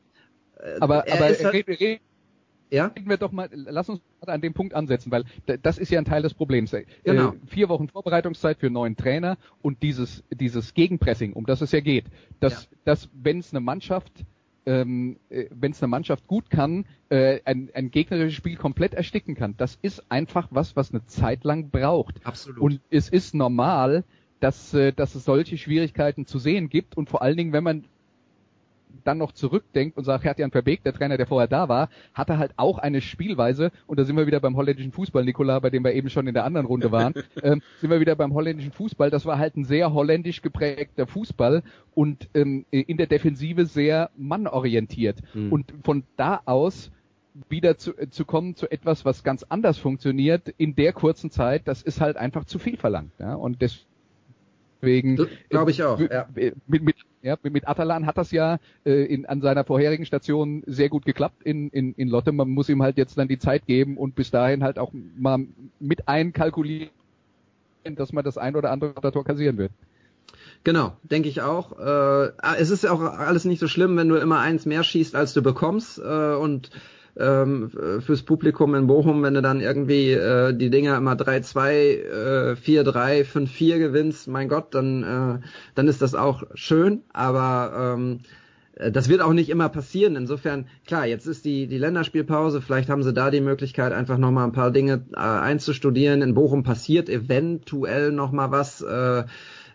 Aber, 0.79 1.03
aber 1.03 1.25
halt, 1.25 2.01
ja? 2.71 2.87
Reden 2.87 3.09
wir 3.09 3.17
doch 3.17 3.31
mal, 3.31 3.49
lass 3.53 3.89
uns 3.89 4.01
an 4.21 4.41
dem 4.41 4.53
Punkt 4.53 4.73
ansetzen, 4.73 5.11
weil 5.11 5.25
das 5.61 5.77
ist 5.77 5.91
ja 5.91 5.99
ein 5.99 6.05
Teil 6.05 6.23
des 6.23 6.33
Problems. 6.33 6.73
Äh, 6.73 6.85
genau. 7.03 7.29
Äh, 7.29 7.33
vier 7.47 7.69
Wochen 7.69 7.87
Vorbereitungszeit 7.87 8.57
für 8.57 8.67
einen 8.67 8.73
neuen 8.73 8.97
Trainer 8.97 9.37
und 9.61 9.83
dieses, 9.83 10.23
dieses 10.31 10.73
Gegenpressing, 10.73 11.33
um 11.33 11.45
das 11.45 11.61
es 11.61 11.71
ja 11.71 11.79
geht, 11.79 12.05
dass, 12.39 12.63
ja. 12.63 12.77
dass 12.85 13.09
wenn 13.13 13.39
es 13.39 13.51
eine 13.51 13.59
Mannschaft 13.59 14.25
ähm, 14.65 15.17
äh, 15.29 15.45
wenn 15.51 15.71
es 15.71 15.81
eine 15.81 15.89
Mannschaft 15.89 16.27
gut 16.27 16.49
kann, 16.49 16.85
äh, 17.09 17.39
ein, 17.45 17.69
ein 17.73 17.91
gegnerisches 17.91 18.33
Spiel 18.33 18.55
komplett 18.55 18.95
ersticken 18.95 19.35
kann. 19.35 19.55
Das 19.57 19.77
ist 19.81 20.03
einfach 20.09 20.47
was, 20.49 20.75
was 20.75 20.91
eine 20.91 21.05
Zeit 21.05 21.43
lang 21.43 21.69
braucht. 21.69 22.25
Absolut. 22.25 22.59
Und 22.59 22.81
es 22.89 23.09
ist 23.09 23.35
normal, 23.35 24.03
dass, 24.39 24.73
äh, 24.73 24.91
dass 24.91 25.13
es 25.13 25.25
solche 25.25 25.57
Schwierigkeiten 25.57 26.25
zu 26.25 26.39
sehen 26.39 26.69
gibt 26.69 26.97
und 26.97 27.09
vor 27.09 27.21
allen 27.21 27.37
Dingen, 27.37 27.53
wenn 27.53 27.63
man 27.63 27.85
dann 29.03 29.17
noch 29.17 29.31
zurückdenkt 29.31 29.97
und 29.97 30.03
sagt, 30.03 30.23
Hertian 30.23 30.51
Verbeek, 30.51 30.83
der 30.83 30.93
Trainer, 30.93 31.17
der 31.17 31.27
vorher 31.27 31.47
da 31.47 31.69
war, 31.69 31.89
hatte 32.13 32.37
halt 32.37 32.53
auch 32.57 32.77
eine 32.77 33.01
Spielweise, 33.01 33.71
und 33.87 33.99
da 33.99 34.03
sind 34.03 34.15
wir 34.15 34.27
wieder 34.27 34.39
beim 34.39 34.55
holländischen 34.55 34.91
Fußball, 34.91 35.23
Nikola, 35.23 35.59
bei 35.59 35.69
dem 35.69 35.83
wir 35.83 35.93
eben 35.93 36.09
schon 36.09 36.27
in 36.27 36.33
der 36.33 36.45
anderen 36.45 36.65
Runde 36.65 36.91
waren, 36.91 37.13
ähm, 37.43 37.61
sind 37.79 37.89
wir 37.89 37.99
wieder 37.99 38.15
beim 38.15 38.33
holländischen 38.33 38.71
Fußball. 38.71 39.09
Das 39.09 39.25
war 39.25 39.37
halt 39.37 39.57
ein 39.57 39.65
sehr 39.65 39.93
holländisch 39.93 40.41
geprägter 40.41 41.07
Fußball 41.07 41.63
und 41.93 42.29
ähm, 42.33 42.65
in 42.71 42.97
der 42.97 43.07
Defensive 43.07 43.65
sehr 43.65 44.09
mannorientiert. 44.17 45.17
Mhm. 45.33 45.51
Und 45.51 45.73
von 45.83 46.03
da 46.17 46.41
aus 46.45 46.91
wieder 47.49 47.77
zu, 47.77 47.97
äh, 47.97 48.09
zu 48.09 48.25
kommen 48.25 48.55
zu 48.55 48.71
etwas, 48.71 49.03
was 49.03 49.23
ganz 49.23 49.43
anders 49.43 49.77
funktioniert 49.77 50.53
in 50.57 50.75
der 50.75 50.93
kurzen 50.93 51.31
Zeit, 51.31 51.63
das 51.65 51.81
ist 51.81 51.99
halt 51.99 52.17
einfach 52.17 52.45
zu 52.45 52.59
viel 52.59 52.77
verlangt. 52.77 53.11
Ja? 53.19 53.35
Und 53.35 53.61
Deswegen 54.85 55.27
glaube 55.49 55.71
ich 55.71 55.83
auch. 55.83 55.99
Ja. 55.99 56.27
Mit, 56.67 56.83
mit, 56.83 56.95
ja, 57.25 57.37
mit 57.41 57.67
Atalan 57.67 58.05
hat 58.05 58.19
das 58.19 58.29
ja 58.29 58.59
äh, 58.85 59.03
in, 59.03 59.25
an 59.25 59.41
seiner 59.41 59.63
vorherigen 59.63 60.05
Station 60.05 60.61
sehr 60.67 60.89
gut 60.89 61.05
geklappt 61.05 61.41
in, 61.43 61.69
in, 61.69 61.93
in 61.95 62.07
Lotte. 62.07 62.31
Man 62.31 62.49
muss 62.49 62.69
ihm 62.69 62.83
halt 62.83 62.97
jetzt 62.97 63.17
dann 63.17 63.27
die 63.27 63.39
Zeit 63.39 63.65
geben 63.65 63.97
und 63.97 64.13
bis 64.13 64.29
dahin 64.29 64.63
halt 64.63 64.77
auch 64.77 64.91
mal 65.17 65.39
mit 65.79 66.07
einkalkulieren, 66.07 66.91
dass 67.83 68.13
man 68.13 68.23
das 68.23 68.37
ein 68.37 68.55
oder 68.55 68.69
andere 68.69 69.11
Tor 69.11 69.25
kassieren 69.25 69.57
wird. 69.57 69.71
Genau, 70.63 70.97
denke 71.01 71.27
ich 71.27 71.41
auch. 71.41 71.79
Äh, 71.79 72.31
es 72.57 72.69
ist 72.69 72.83
ja 72.83 72.91
auch 72.91 73.01
alles 73.01 73.43
nicht 73.45 73.59
so 73.59 73.67
schlimm, 73.67 73.97
wenn 73.97 74.07
du 74.07 74.17
immer 74.17 74.39
eins 74.39 74.67
mehr 74.67 74.83
schießt, 74.83 75.15
als 75.15 75.33
du 75.33 75.41
bekommst. 75.41 75.97
Äh, 75.97 76.35
und 76.35 76.69
ähm, 77.17 77.71
fürs 77.99 78.23
Publikum 78.23 78.75
in 78.75 78.87
Bochum, 78.87 79.23
wenn 79.23 79.33
du 79.33 79.41
dann 79.41 79.61
irgendwie 79.61 80.11
äh, 80.11 80.53
die 80.53 80.69
Dinger 80.69 80.97
immer 80.97 81.13
3-2, 81.13 81.71
äh, 81.71 82.55
4-3, 82.55 83.23
5-4 83.23 83.79
gewinnst, 83.79 84.27
mein 84.27 84.49
Gott, 84.49 84.73
dann, 84.75 85.03
äh, 85.03 85.47
dann 85.75 85.87
ist 85.87 86.01
das 86.01 86.15
auch 86.15 86.43
schön, 86.55 87.03
aber 87.13 87.95
ähm, 87.95 88.19
äh, 88.75 88.91
das 88.91 89.09
wird 89.09 89.21
auch 89.21 89.33
nicht 89.33 89.49
immer 89.49 89.69
passieren. 89.69 90.15
Insofern, 90.15 90.67
klar, 90.85 91.05
jetzt 91.05 91.25
ist 91.25 91.45
die, 91.45 91.67
die 91.67 91.77
Länderspielpause. 91.77 92.61
Vielleicht 92.61 92.89
haben 92.89 93.03
sie 93.03 93.13
da 93.13 93.31
die 93.31 93.41
Möglichkeit, 93.41 93.93
einfach 93.93 94.17
nochmal 94.17 94.45
ein 94.45 94.51
paar 94.51 94.71
Dinge 94.71 95.05
äh, 95.13 95.19
einzustudieren. 95.19 96.21
In 96.21 96.33
Bochum 96.33 96.63
passiert 96.63 97.09
eventuell 97.09 98.11
nochmal 98.11 98.51
was. 98.51 98.81
Äh, 98.81 99.23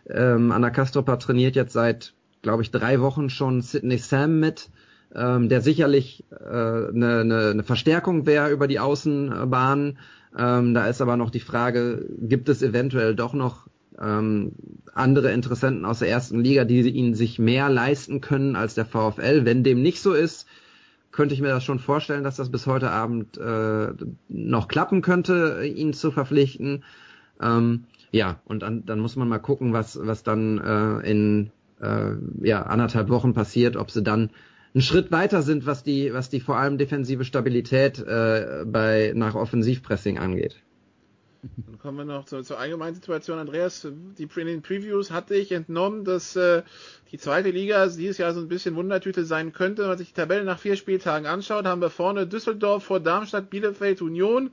ähm, 0.09 0.53
Anna 0.53 0.71
Kastropa 0.71 1.17
trainiert 1.17 1.57
jetzt 1.57 1.73
seit, 1.73 2.15
glaube 2.43 2.63
ich, 2.63 2.71
drei 2.71 3.01
Wochen 3.01 3.31
schon 3.31 3.63
Sydney 3.63 3.99
Sam 3.99 4.41
mit, 4.41 4.71
ähm, 5.15 5.49
der 5.49 5.61
sicherlich 5.61 6.25
eine 6.31 6.91
äh, 6.91 6.93
ne, 6.93 7.25
ne, 7.25 7.55
ne 7.55 7.63
Verstärkung 7.63 8.27
wäre 8.27 8.51
über 8.51 8.69
die 8.69 8.79
Außenbahn. 8.79 9.99
Ähm, 10.39 10.75
da 10.75 10.87
ist 10.87 11.01
aber 11.01 11.17
noch 11.17 11.31
die 11.31 11.41
Frage, 11.41 12.07
gibt 12.21 12.49
es 12.49 12.63
eventuell 12.63 13.15
doch 13.15 13.35
noch 13.35 13.67
ähm, 14.01 14.53
andere 14.95 15.33
Interessenten 15.33 15.85
aus 15.85 15.99
der 15.99 16.09
ersten 16.09 16.41
Liga, 16.43 16.65
die 16.65 16.89
ihnen 16.89 17.15
sich 17.15 17.39
mehr 17.39 17.69
leisten 17.69 18.21
können 18.21 18.57
als 18.57 18.75
der 18.75 18.87
VfL. 18.87 19.45
Wenn 19.45 19.65
dem 19.65 19.83
nicht 19.83 20.01
so 20.01 20.13
ist, 20.13 20.47
könnte 21.11 21.35
ich 21.35 21.41
mir 21.41 21.49
das 21.49 21.65
schon 21.65 21.81
vorstellen, 21.81 22.25
dass 22.25 22.37
das 22.37 22.51
bis 22.51 22.67
heute 22.67 22.91
Abend 22.91 23.37
äh, 23.37 23.89
noch 24.29 24.69
klappen 24.69 25.03
könnte, 25.03 25.65
ihn 25.67 25.93
zu 25.93 26.13
verpflichten. 26.13 26.85
Ähm, 27.41 27.85
ja, 28.13 28.41
und 28.45 28.63
dann, 28.63 28.87
dann 28.87 29.01
muss 29.01 29.17
man 29.17 29.29
mal 29.29 29.39
gucken, 29.39 29.73
was, 29.73 29.99
was 30.01 30.23
dann 30.23 30.59
äh, 30.59 31.11
in 31.11 31.51
äh, 31.81 32.13
ja, 32.43 32.63
anderthalb 32.63 33.09
Wochen 33.09 33.35
passiert, 33.35 33.77
ob 33.77 33.91
sie 33.91 34.03
dann 34.03 34.31
einen 34.75 34.83
Schritt 34.83 35.11
weiter 35.11 35.43
sind, 35.43 35.67
was 35.67 35.83
die, 35.83 36.13
was 36.13 36.31
die 36.31 36.41
vor 36.41 36.57
allem 36.57 36.79
defensive 36.79 37.25
Stabilität 37.25 37.99
äh, 37.99 38.65
bei 38.67 39.13
nach 39.15 39.35
Offensivpressing 39.35 40.19
angeht. 40.19 40.63
Dann 41.43 41.79
kommen 41.79 41.97
wir 41.97 42.05
noch 42.05 42.27
zur, 42.27 42.45
zur 42.45 42.59
allgemeinen 42.59 42.95
Situation. 42.95 43.39
Andreas, 43.39 43.87
die, 44.19 44.29
in 44.41 44.47
den 44.47 44.63
Previews 44.63 45.11
hatte 45.11 45.35
ich 45.35 45.53
entnommen, 45.53 46.05
dass 46.05 46.37
äh, 46.37 46.63
die 47.13 47.19
zweite 47.19 47.51
Liga 47.51 47.87
dieses 47.87 48.19
Jahr 48.19 48.35
so 48.35 48.41
ein 48.41 48.49
bisschen 48.49 48.77
Wundertüte 48.77 49.25
sein 49.25 49.53
könnte. 49.53 49.83
Wenn 49.83 49.89
man 49.89 49.99
sich 49.99 50.09
die 50.09 50.21
Tabelle 50.21 50.45
nach 50.45 50.59
vier 50.59 50.77
Spieltagen 50.77 51.27
anschaut, 51.27 51.65
haben 51.65 51.81
wir 51.81 51.91
vorne 51.91 52.27
Düsseldorf 52.27 52.85
vor 52.85 53.01
Darmstadt, 53.01 53.49
Bielefeld, 53.49 54.03
Union, 54.03 54.51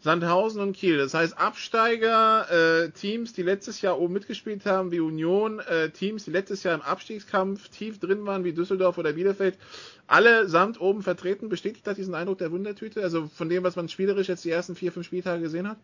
Sandhausen 0.00 0.62
und 0.62 0.72
Kiel. 0.74 0.96
Das 0.96 1.12
heißt 1.12 1.38
Absteiger, 1.38 2.46
äh, 2.50 2.90
Teams, 2.90 3.34
die 3.34 3.42
letztes 3.42 3.82
Jahr 3.82 4.00
oben 4.00 4.14
mitgespielt 4.14 4.64
haben, 4.64 4.90
wie 4.90 5.00
Union, 5.00 5.60
äh, 5.60 5.90
Teams, 5.90 6.24
die 6.24 6.30
letztes 6.30 6.62
Jahr 6.62 6.74
im 6.74 6.80
Abstiegskampf 6.80 7.68
tief 7.68 7.98
drin 7.98 8.24
waren, 8.24 8.44
wie 8.44 8.52
Düsseldorf 8.52 8.96
oder 8.96 9.12
Bielefeld, 9.12 9.58
allesamt 10.06 10.80
oben 10.80 11.02
vertreten. 11.02 11.50
Bestätigt 11.50 11.86
das 11.86 11.96
diesen 11.96 12.14
Eindruck 12.14 12.38
der 12.38 12.50
Wundertüte? 12.50 13.02
Also 13.02 13.26
von 13.26 13.50
dem, 13.50 13.62
was 13.62 13.76
man 13.76 13.88
spielerisch 13.88 14.28
jetzt 14.28 14.44
die 14.44 14.50
ersten 14.50 14.74
vier, 14.74 14.90
fünf 14.90 15.06
Spieltage 15.06 15.42
gesehen 15.42 15.68
hat? 15.68 15.76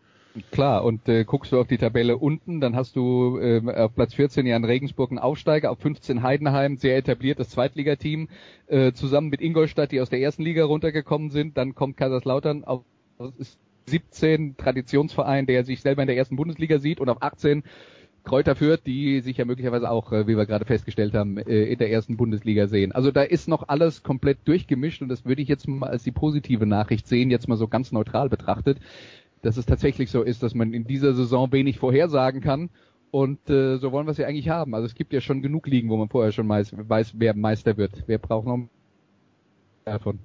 Klar, 0.51 0.83
und 0.83 1.07
äh, 1.07 1.23
guckst 1.23 1.51
du 1.51 1.59
auf 1.59 1.67
die 1.67 1.77
Tabelle 1.77 2.17
unten, 2.17 2.59
dann 2.59 2.75
hast 2.75 2.95
du 2.95 3.39
äh, 3.39 3.61
auf 3.73 3.95
Platz 3.95 4.13
14 4.15 4.45
Jan 4.45 4.65
Regensburg 4.65 5.11
einen 5.11 5.19
Aufsteiger, 5.19 5.71
auf 5.71 5.79
15 5.79 6.21
Heidenheim, 6.21 6.77
sehr 6.77 6.97
etabliertes 6.97 7.49
Zweitligateam, 7.49 8.29
äh, 8.67 8.93
zusammen 8.93 9.29
mit 9.29 9.41
Ingolstadt, 9.41 9.91
die 9.91 10.01
aus 10.01 10.09
der 10.09 10.19
ersten 10.19 10.43
Liga 10.43 10.65
runtergekommen 10.65 11.29
sind, 11.29 11.57
dann 11.57 11.75
kommt 11.75 11.97
Kaiserslautern 11.97 12.63
auf 12.63 12.83
ist 13.39 13.57
17 13.87 14.57
Traditionsverein, 14.57 15.47
der 15.47 15.63
sich 15.63 15.81
selber 15.81 16.03
in 16.03 16.07
der 16.07 16.17
ersten 16.17 16.35
Bundesliga 16.35 16.79
sieht 16.79 16.99
und 16.99 17.09
auf 17.09 17.21
18 17.21 17.63
Kräuter 18.23 18.55
Fürth, 18.55 18.81
die 18.85 19.21
sich 19.21 19.37
ja 19.37 19.45
möglicherweise 19.45 19.89
auch, 19.89 20.11
äh, 20.11 20.27
wie 20.27 20.35
wir 20.35 20.45
gerade 20.45 20.65
festgestellt 20.65 21.13
haben, 21.13 21.37
äh, 21.37 21.63
in 21.63 21.79
der 21.79 21.89
ersten 21.89 22.17
Bundesliga 22.17 22.67
sehen. 22.67 22.91
Also 22.91 23.11
da 23.11 23.21
ist 23.21 23.47
noch 23.47 23.69
alles 23.69 24.03
komplett 24.03 24.39
durchgemischt 24.45 25.01
und 25.01 25.07
das 25.07 25.25
würde 25.25 25.41
ich 25.41 25.47
jetzt 25.47 25.67
mal 25.67 25.89
als 25.89 26.03
die 26.03 26.11
positive 26.11 26.65
Nachricht 26.65 27.07
sehen, 27.07 27.31
jetzt 27.31 27.47
mal 27.47 27.55
so 27.55 27.69
ganz 27.69 27.93
neutral 27.93 28.27
betrachtet 28.27 28.79
dass 29.41 29.57
es 29.57 29.65
tatsächlich 29.65 30.11
so 30.11 30.23
ist, 30.23 30.43
dass 30.43 30.55
man 30.55 30.73
in 30.73 30.85
dieser 30.85 31.13
Saison 31.13 31.51
wenig 31.51 31.79
vorhersagen 31.79 32.41
kann. 32.41 32.69
Und 33.11 33.49
äh, 33.49 33.77
so 33.77 33.91
wollen 33.91 34.05
wir 34.05 34.11
es 34.11 34.17
ja 34.17 34.27
eigentlich 34.27 34.49
haben. 34.49 34.75
Also 34.75 34.85
es 34.85 34.95
gibt 34.95 35.13
ja 35.13 35.21
schon 35.21 35.41
genug 35.41 35.67
Ligen, 35.67 35.89
wo 35.89 35.97
man 35.97 36.09
vorher 36.09 36.31
schon 36.31 36.49
weiß, 36.49 36.73
weiß 36.77 37.13
wer 37.17 37.33
Meister 37.35 37.77
wird. 37.77 38.03
Wer 38.07 38.17
braucht 38.17 38.45
noch 38.45 38.67
davon? 39.85 40.19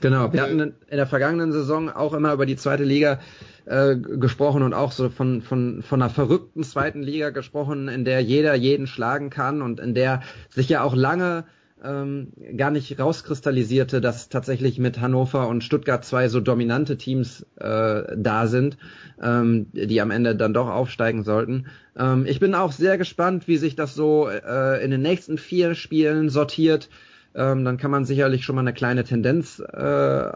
Genau, 0.00 0.32
wir 0.32 0.42
hatten 0.42 0.60
in 0.60 0.74
der 0.90 1.06
vergangenen 1.06 1.52
Saison 1.52 1.88
auch 1.88 2.12
immer 2.12 2.32
über 2.32 2.44
die 2.44 2.56
zweite 2.56 2.84
Liga 2.84 3.18
äh, 3.64 3.96
gesprochen 3.96 4.62
und 4.62 4.74
auch 4.74 4.92
so 4.92 5.08
von, 5.08 5.40
von, 5.40 5.82
von 5.82 6.02
einer 6.02 6.10
verrückten 6.10 6.64
zweiten 6.64 7.02
Liga 7.02 7.30
gesprochen, 7.30 7.88
in 7.88 8.04
der 8.04 8.20
jeder 8.20 8.54
jeden 8.54 8.86
schlagen 8.86 9.30
kann 9.30 9.62
und 9.62 9.80
in 9.80 9.94
der 9.94 10.22
sich 10.50 10.68
ja 10.68 10.82
auch 10.82 10.94
lange 10.94 11.44
ähm, 11.82 12.32
gar 12.56 12.70
nicht 12.70 12.98
rauskristallisierte, 12.98 14.00
dass 14.00 14.28
tatsächlich 14.28 14.78
mit 14.78 15.00
Hannover 15.00 15.48
und 15.48 15.62
Stuttgart 15.62 16.04
zwei 16.04 16.28
so 16.28 16.40
dominante 16.40 16.96
Teams 16.96 17.46
äh, 17.56 18.02
da 18.16 18.46
sind, 18.46 18.76
ähm, 19.22 19.66
die 19.72 20.00
am 20.00 20.10
Ende 20.10 20.36
dann 20.36 20.54
doch 20.54 20.68
aufsteigen 20.68 21.22
sollten. 21.22 21.66
Ähm, 21.96 22.26
ich 22.26 22.40
bin 22.40 22.54
auch 22.54 22.72
sehr 22.72 22.98
gespannt, 22.98 23.46
wie 23.46 23.56
sich 23.56 23.76
das 23.76 23.94
so 23.94 24.28
äh, 24.28 24.82
in 24.84 24.90
den 24.90 25.02
nächsten 25.02 25.38
vier 25.38 25.74
Spielen 25.74 26.28
sortiert. 26.28 26.88
Ähm, 27.36 27.64
dann 27.64 27.76
kann 27.76 27.90
man 27.90 28.06
sicherlich 28.06 28.44
schon 28.44 28.56
mal 28.56 28.62
eine 28.62 28.72
kleine 28.72 29.04
Tendenz 29.04 29.60
äh, 29.60 30.30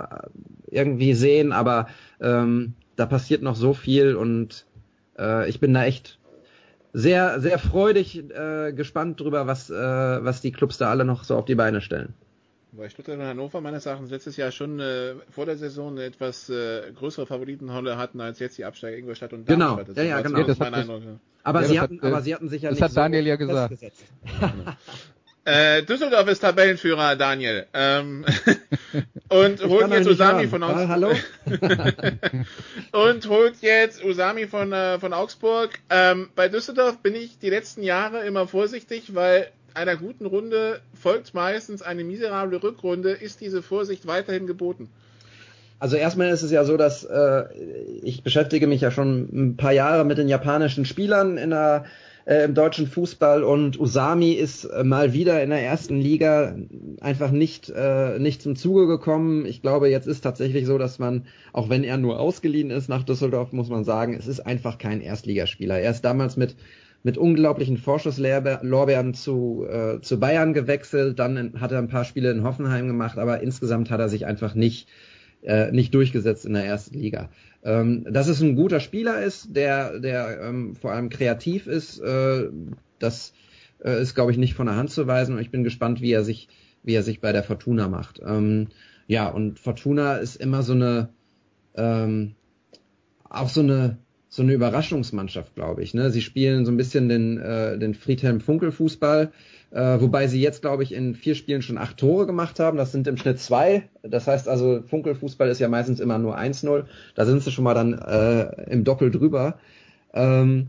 irgendwie 0.70 1.14
sehen, 1.14 1.52
aber 1.52 1.88
ähm, 2.20 2.74
da 2.96 3.06
passiert 3.06 3.42
noch 3.42 3.56
so 3.56 3.72
viel 3.72 4.14
und 4.14 4.66
äh, 5.18 5.48
ich 5.48 5.60
bin 5.60 5.72
da 5.72 5.84
echt 5.84 6.18
sehr, 6.92 7.40
sehr 7.40 7.58
freudig 7.58 8.30
äh, 8.30 8.72
gespannt 8.72 9.20
drüber, 9.20 9.46
was, 9.46 9.70
äh, 9.70 9.74
was 9.74 10.42
die 10.42 10.52
Clubs 10.52 10.76
da 10.76 10.90
alle 10.90 11.06
noch 11.06 11.24
so 11.24 11.36
auf 11.36 11.46
die 11.46 11.54
Beine 11.54 11.80
stellen. 11.80 12.12
Weil 12.72 12.90
Stuttgart 12.90 13.18
und 13.18 13.24
Hannover 13.24 13.60
meines 13.60 13.86
Erachtens 13.86 14.10
letztes 14.10 14.36
Jahr 14.36 14.52
schon 14.52 14.78
äh, 14.78 15.14
vor 15.30 15.46
der 15.46 15.56
Saison 15.56 15.92
eine 15.92 16.04
etwas 16.04 16.50
äh, 16.50 16.92
größere 16.94 17.26
Favoritenrolle 17.26 17.96
hatten 17.96 18.20
als 18.20 18.38
jetzt 18.38 18.58
die 18.58 18.64
Absteiger 18.64 18.96
Ingolstadt 18.96 19.32
und 19.32 19.46
genau. 19.46 19.76
Darmstadt. 19.76 19.88
Das 19.88 19.96
ja, 19.96 20.02
ja, 20.04 20.20
genau. 20.20 20.38
Ja, 20.38 20.44
das 20.44 20.58
mein 20.58 20.72
das, 20.72 20.80
Eindruck. 20.82 21.02
Aber, 21.42 21.62
ja, 21.62 21.68
sie 21.68 21.80
hatten, 21.80 22.00
hat, 22.02 22.04
aber 22.04 22.20
sie 22.20 22.34
hatten 22.34 22.48
sich 22.48 22.62
ja 22.62 22.70
das 22.70 22.78
nicht 22.78 22.84
hat 22.84 22.96
Daniel 22.96 23.22
so 23.22 23.28
ja 23.28 23.36
gesagt. 23.36 23.74
Äh, 25.44 25.82
Düsseldorf 25.84 26.28
ist 26.28 26.40
Tabellenführer, 26.40 27.16
Daniel. 27.16 27.66
Ähm, 27.72 28.24
und 29.28 29.64
holt 29.64 29.90
jetzt 29.90 30.06
Usami 30.06 30.46
von 30.48 30.62
Augsburg. 30.62 30.88
Hallo? 30.88 31.12
und 33.08 33.28
holt 33.28 33.54
jetzt 33.62 34.04
Usami 34.04 34.46
von, 34.46 34.72
äh, 34.72 34.98
von 34.98 35.12
Augsburg. 35.14 35.70
Ähm, 35.88 36.28
bei 36.36 36.48
Düsseldorf 36.48 36.98
bin 36.98 37.14
ich 37.14 37.38
die 37.38 37.48
letzten 37.48 37.82
Jahre 37.82 38.24
immer 38.26 38.46
vorsichtig, 38.46 39.14
weil 39.14 39.50
einer 39.72 39.96
guten 39.96 40.26
Runde 40.26 40.80
folgt 41.00 41.32
meistens 41.32 41.80
eine 41.80 42.04
miserable 42.04 42.62
Rückrunde. 42.62 43.12
Ist 43.12 43.40
diese 43.40 43.62
Vorsicht 43.62 44.06
weiterhin 44.06 44.46
geboten? 44.46 44.90
Also 45.78 45.96
erstmal 45.96 46.28
ist 46.28 46.42
es 46.42 46.50
ja 46.50 46.64
so, 46.64 46.76
dass 46.76 47.04
äh, 47.04 47.44
ich 48.02 48.22
beschäftige 48.22 48.66
mich 48.66 48.82
ja 48.82 48.90
schon 48.90 49.28
ein 49.32 49.56
paar 49.56 49.72
Jahre 49.72 50.04
mit 50.04 50.18
den 50.18 50.28
japanischen 50.28 50.84
Spielern 50.84 51.38
in 51.38 51.50
der 51.50 51.86
äh, 52.30 52.44
im 52.44 52.54
deutschen 52.54 52.86
Fußball 52.86 53.42
und 53.42 53.78
Usami 53.80 54.32
ist 54.32 54.64
äh, 54.64 54.84
mal 54.84 55.12
wieder 55.12 55.42
in 55.42 55.50
der 55.50 55.62
ersten 55.62 55.96
Liga 56.00 56.54
einfach 57.00 57.32
nicht, 57.32 57.70
äh, 57.70 58.20
nicht 58.20 58.40
zum 58.40 58.54
Zuge 58.54 58.86
gekommen. 58.86 59.44
Ich 59.46 59.62
glaube, 59.62 59.88
jetzt 59.90 60.06
ist 60.06 60.20
tatsächlich 60.20 60.64
so, 60.64 60.78
dass 60.78 61.00
man, 61.00 61.26
auch 61.52 61.68
wenn 61.68 61.82
er 61.82 61.96
nur 61.96 62.20
ausgeliehen 62.20 62.70
ist 62.70 62.88
nach 62.88 63.02
Düsseldorf, 63.02 63.52
muss 63.52 63.68
man 63.68 63.82
sagen, 63.82 64.14
es 64.14 64.28
ist 64.28 64.40
einfach 64.46 64.78
kein 64.78 65.00
Erstligaspieler. 65.00 65.80
Er 65.80 65.90
ist 65.90 66.02
damals 66.02 66.36
mit 66.36 66.54
mit 67.02 67.16
unglaublichen 67.16 67.78
Vorschusslorbeeren 67.78 69.14
zu, 69.14 69.66
äh, 69.66 70.02
zu 70.02 70.20
Bayern 70.20 70.52
gewechselt, 70.52 71.18
dann 71.18 71.36
in, 71.38 71.60
hat 71.60 71.72
er 71.72 71.78
ein 71.78 71.88
paar 71.88 72.04
Spiele 72.04 72.30
in 72.30 72.44
Hoffenheim 72.44 72.86
gemacht, 72.88 73.18
aber 73.18 73.40
insgesamt 73.40 73.90
hat 73.90 74.00
er 74.00 74.10
sich 74.10 74.26
einfach 74.26 74.54
nicht, 74.54 74.86
äh, 75.42 75.70
nicht 75.72 75.94
durchgesetzt 75.94 76.46
in 76.46 76.54
der 76.54 76.64
ersten 76.64 76.98
Liga. 76.98 77.30
Ähm, 77.62 78.06
dass 78.10 78.28
es 78.28 78.40
ein 78.40 78.56
guter 78.56 78.80
Spieler 78.80 79.22
ist, 79.22 79.54
der, 79.54 79.98
der 79.98 80.40
ähm, 80.42 80.74
vor 80.76 80.92
allem 80.92 81.10
kreativ 81.10 81.66
ist, 81.66 82.00
äh, 82.00 82.48
das 82.98 83.32
äh, 83.84 84.00
ist, 84.00 84.14
glaube 84.14 84.32
ich, 84.32 84.38
nicht 84.38 84.54
von 84.54 84.66
der 84.66 84.76
Hand 84.76 84.90
zu 84.90 85.06
weisen. 85.06 85.34
Und 85.34 85.40
ich 85.40 85.50
bin 85.50 85.64
gespannt, 85.64 86.00
wie 86.00 86.12
er 86.12 86.24
sich, 86.24 86.48
wie 86.82 86.94
er 86.94 87.02
sich 87.02 87.20
bei 87.20 87.32
der 87.32 87.42
Fortuna 87.42 87.88
macht. 87.88 88.20
Ähm, 88.24 88.68
ja, 89.06 89.28
und 89.28 89.58
Fortuna 89.58 90.16
ist 90.16 90.36
immer 90.36 90.62
so 90.62 90.72
eine, 90.72 91.10
ähm, 91.74 92.34
auch 93.28 93.48
so 93.48 93.60
eine, 93.60 93.98
so 94.28 94.42
eine 94.42 94.52
Überraschungsmannschaft, 94.52 95.54
glaube 95.54 95.82
ich. 95.82 95.92
Ne? 95.94 96.10
Sie 96.10 96.22
spielen 96.22 96.64
so 96.64 96.70
ein 96.70 96.76
bisschen 96.76 97.08
den, 97.08 97.38
äh, 97.38 97.78
den 97.78 97.94
Friedhelm 97.94 98.40
Funkel 98.40 98.70
Fußball. 98.70 99.32
Äh, 99.70 100.00
wobei 100.00 100.26
sie 100.26 100.40
jetzt, 100.40 100.62
glaube 100.62 100.82
ich, 100.82 100.92
in 100.92 101.14
vier 101.14 101.34
Spielen 101.34 101.62
schon 101.62 101.78
acht 101.78 101.96
Tore 101.96 102.26
gemacht 102.26 102.58
haben. 102.58 102.76
Das 102.76 102.90
sind 102.90 103.06
im 103.06 103.16
Schnitt 103.16 103.38
zwei. 103.38 103.88
Das 104.02 104.26
heißt 104.26 104.48
also, 104.48 104.82
Funkelfußball 104.82 105.48
ist 105.48 105.60
ja 105.60 105.68
meistens 105.68 106.00
immer 106.00 106.18
nur 106.18 106.36
1-0. 106.36 106.84
Da 107.14 107.24
sind 107.24 107.42
sie 107.42 107.52
schon 107.52 107.64
mal 107.64 107.74
dann 107.74 107.94
äh, 107.94 108.70
im 108.70 108.82
Doppel 108.82 109.10
drüber. 109.10 109.58
Ähm, 110.12 110.68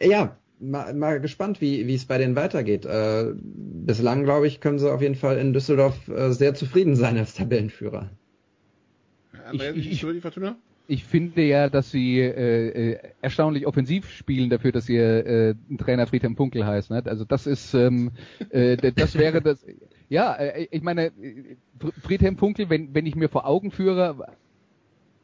ja, 0.00 0.36
mal, 0.58 0.94
mal 0.94 1.20
gespannt, 1.20 1.60
wie 1.60 1.86
wie 1.86 1.94
es 1.94 2.06
bei 2.06 2.18
denen 2.18 2.34
weitergeht. 2.34 2.86
Äh, 2.86 3.34
bislang, 3.34 4.24
glaube 4.24 4.48
ich, 4.48 4.60
können 4.60 4.80
sie 4.80 4.92
auf 4.92 5.00
jeden 5.00 5.14
Fall 5.14 5.38
in 5.38 5.52
Düsseldorf 5.52 6.08
äh, 6.08 6.32
sehr 6.32 6.54
zufrieden 6.54 6.96
sein 6.96 7.16
als 7.16 7.34
Tabellenführer. 7.34 8.10
Ich, 9.52 9.62
ich, 9.62 10.02
ich, 10.04 10.20
Fortuna? 10.20 10.56
Ich 10.90 11.04
finde 11.04 11.42
ja, 11.42 11.68
dass 11.68 11.90
sie 11.90 12.18
äh, 12.18 12.92
äh, 12.92 12.98
erstaunlich 13.20 13.66
offensiv 13.66 14.10
spielen 14.10 14.48
dafür, 14.48 14.72
dass 14.72 14.88
ihr 14.88 15.26
äh, 15.26 15.54
Trainer 15.76 16.06
Friedhelm 16.06 16.34
Funkel 16.34 16.66
heißt. 16.66 16.90
Ne? 16.90 17.02
Also 17.04 17.26
das 17.26 17.46
ist, 17.46 17.74
ähm, 17.74 18.12
äh, 18.50 18.76
das 18.76 19.14
wäre 19.16 19.40
das. 19.40 19.64
Ja, 20.10 20.32
äh, 20.36 20.66
ich 20.70 20.80
meine, 20.80 21.12
Friedhelm 22.02 22.38
Funkel, 22.38 22.70
wenn, 22.70 22.94
wenn 22.94 23.04
ich 23.04 23.14
mir 23.14 23.28
vor 23.28 23.46
Augen 23.46 23.70
führe, 23.70 24.26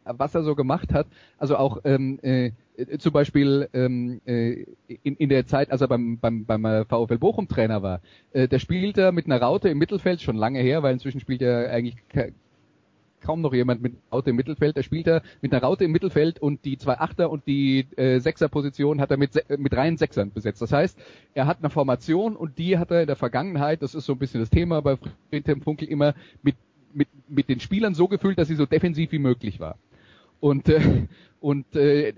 was 0.04 0.34
er 0.34 0.42
so 0.42 0.54
gemacht 0.54 0.92
hat, 0.92 1.06
also 1.38 1.56
auch 1.56 1.78
ähm, 1.84 2.18
äh, 2.20 2.52
zum 2.98 3.12
Beispiel 3.14 3.70
ähm, 3.72 4.20
äh, 4.26 4.66
in, 5.02 5.16
in 5.16 5.30
der 5.30 5.46
Zeit, 5.46 5.70
als 5.70 5.80
er 5.80 5.88
beim, 5.88 6.18
beim, 6.18 6.44
beim 6.44 6.64
äh, 6.66 6.84
VfL 6.84 7.16
Bochum 7.16 7.48
Trainer 7.48 7.82
war, 7.82 8.02
äh, 8.34 8.46
der 8.46 8.58
spielte 8.58 9.10
mit 9.12 9.24
einer 9.24 9.40
Raute 9.40 9.70
im 9.70 9.78
Mittelfeld 9.78 10.20
schon 10.20 10.36
lange 10.36 10.60
her, 10.60 10.82
weil 10.82 10.92
inzwischen 10.92 11.20
spielt 11.20 11.40
er 11.40 11.70
eigentlich 11.70 11.96
kaum 13.24 13.40
noch 13.40 13.54
jemand 13.54 13.82
mit 13.82 13.94
Raute 14.12 14.30
im 14.30 14.36
Mittelfeld. 14.36 14.76
Der 14.76 14.82
spielt 14.82 15.06
er 15.06 15.22
mit 15.40 15.52
einer 15.52 15.62
Raute 15.62 15.84
im 15.84 15.92
Mittelfeld 15.92 16.38
und 16.40 16.64
die 16.64 16.78
zwei 16.78 16.98
Achter 16.98 17.30
und 17.30 17.46
die 17.46 17.86
äh, 17.96 18.20
Sechserposition 18.20 19.00
hat 19.00 19.10
er 19.10 19.16
mit, 19.16 19.42
mit 19.58 19.74
reinen 19.74 19.96
Sechsern 19.96 20.30
besetzt. 20.30 20.62
Das 20.62 20.72
heißt, 20.72 20.98
er 21.34 21.46
hat 21.46 21.58
eine 21.58 21.70
Formation 21.70 22.36
und 22.36 22.58
die 22.58 22.78
hat 22.78 22.90
er 22.90 23.00
in 23.00 23.06
der 23.06 23.16
Vergangenheit, 23.16 23.82
das 23.82 23.94
ist 23.94 24.04
so 24.06 24.12
ein 24.12 24.18
bisschen 24.18 24.40
das 24.40 24.50
Thema 24.50 24.80
bei 24.82 24.96
Friedhelm 25.30 25.62
Funkel, 25.62 25.88
immer 25.88 26.14
mit, 26.42 26.56
mit, 26.92 27.08
mit 27.28 27.48
den 27.48 27.60
Spielern 27.60 27.94
so 27.94 28.06
gefüllt, 28.06 28.38
dass 28.38 28.48
sie 28.48 28.56
so 28.56 28.66
defensiv 28.66 29.10
wie 29.12 29.18
möglich 29.18 29.58
war. 29.58 29.78
Und, 30.40 30.68
äh, 30.68 31.06
und 31.40 31.74
äh, 31.74 32.12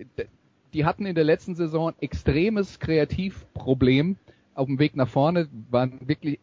die 0.75 0.85
hatten 0.85 1.07
in 1.07 1.15
der 1.15 1.25
letzten 1.25 1.55
Saison 1.55 1.95
extremes 2.01 2.81
Kreativproblem 2.81 4.17
auf 4.55 4.67
dem 4.67 4.79
Weg 4.79 4.97
nach 4.97 5.09
vorne, 5.09 5.49
waren 5.71 6.01
wirklich 6.09 6.41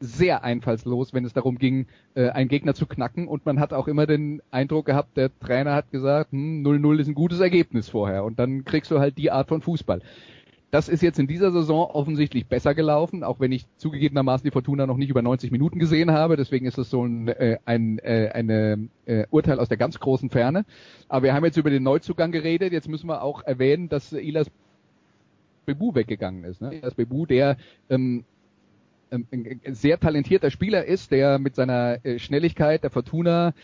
sehr 0.00 0.42
einfallslos, 0.42 1.12
wenn 1.12 1.24
es 1.24 1.34
darum 1.34 1.58
ging, 1.58 1.86
äh, 2.14 2.30
einen 2.30 2.48
Gegner 2.48 2.74
zu 2.74 2.86
knacken. 2.86 3.28
Und 3.28 3.44
man 3.46 3.60
hat 3.60 3.72
auch 3.72 3.86
immer 3.86 4.06
den 4.06 4.42
Eindruck 4.50 4.86
gehabt, 4.86 5.16
der 5.16 5.30
Trainer 5.38 5.74
hat 5.74 5.90
gesagt, 5.90 6.32
0-0 6.32 6.82
hm, 6.82 6.98
ist 6.98 7.08
ein 7.08 7.14
gutes 7.14 7.40
Ergebnis 7.40 7.90
vorher. 7.90 8.24
Und 8.24 8.38
dann 8.38 8.64
kriegst 8.64 8.90
du 8.90 8.98
halt 8.98 9.18
die 9.18 9.30
Art 9.30 9.48
von 9.48 9.60
Fußball. 9.60 10.00
Das 10.70 10.88
ist 10.88 11.02
jetzt 11.02 11.18
in 11.18 11.26
dieser 11.26 11.50
Saison 11.50 11.90
offensichtlich 11.90 12.46
besser 12.46 12.74
gelaufen, 12.74 13.24
auch 13.24 13.40
wenn 13.40 13.50
ich 13.50 13.66
zugegebenermaßen 13.76 14.44
die 14.44 14.52
Fortuna 14.52 14.86
noch 14.86 14.96
nicht 14.96 15.10
über 15.10 15.20
90 15.20 15.50
Minuten 15.50 15.80
gesehen 15.80 16.12
habe. 16.12 16.36
Deswegen 16.36 16.64
ist 16.64 16.78
es 16.78 16.90
so 16.90 17.04
ein, 17.04 17.26
äh, 17.26 17.58
ein 17.64 17.98
äh, 17.98 18.30
eine, 18.32 18.88
äh, 19.04 19.26
Urteil 19.30 19.58
aus 19.58 19.68
der 19.68 19.78
ganz 19.78 19.98
großen 19.98 20.30
Ferne. 20.30 20.64
Aber 21.08 21.24
wir 21.24 21.34
haben 21.34 21.44
jetzt 21.44 21.56
über 21.56 21.70
den 21.70 21.82
Neuzugang 21.82 22.30
geredet. 22.30 22.72
Jetzt 22.72 22.88
müssen 22.88 23.08
wir 23.08 23.22
auch 23.22 23.42
erwähnen, 23.42 23.88
dass 23.88 24.12
Ilas 24.12 24.48
Bebu 25.66 25.94
weggegangen 25.94 26.44
ist. 26.44 26.60
Ne? 26.60 26.76
Ilas 26.76 26.94
Bebu, 26.94 27.26
der 27.26 27.56
ähm, 27.88 28.24
ein 29.10 29.74
sehr 29.74 29.98
talentierter 29.98 30.50
Spieler 30.50 30.84
ist, 30.84 31.10
der 31.10 31.38
mit 31.38 31.54
seiner 31.54 32.04
äh, 32.04 32.18
Schnelligkeit 32.18 32.82
der 32.82 32.90
Fortuna 32.90 33.54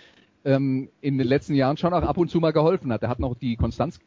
ähm, 0.45 0.89
in 1.01 1.19
den 1.19 1.27
letzten 1.27 1.55
Jahren 1.55 1.77
schon 1.77 1.95
auch 1.95 2.03
ab 2.03 2.19
und 2.19 2.31
zu 2.31 2.41
mal 2.41 2.53
geholfen 2.53 2.93
hat. 2.93 3.03
Er 3.03 3.09
hat 3.09 3.21
noch 3.21 3.37
die 3.37 3.57
Konstanz 3.57 4.01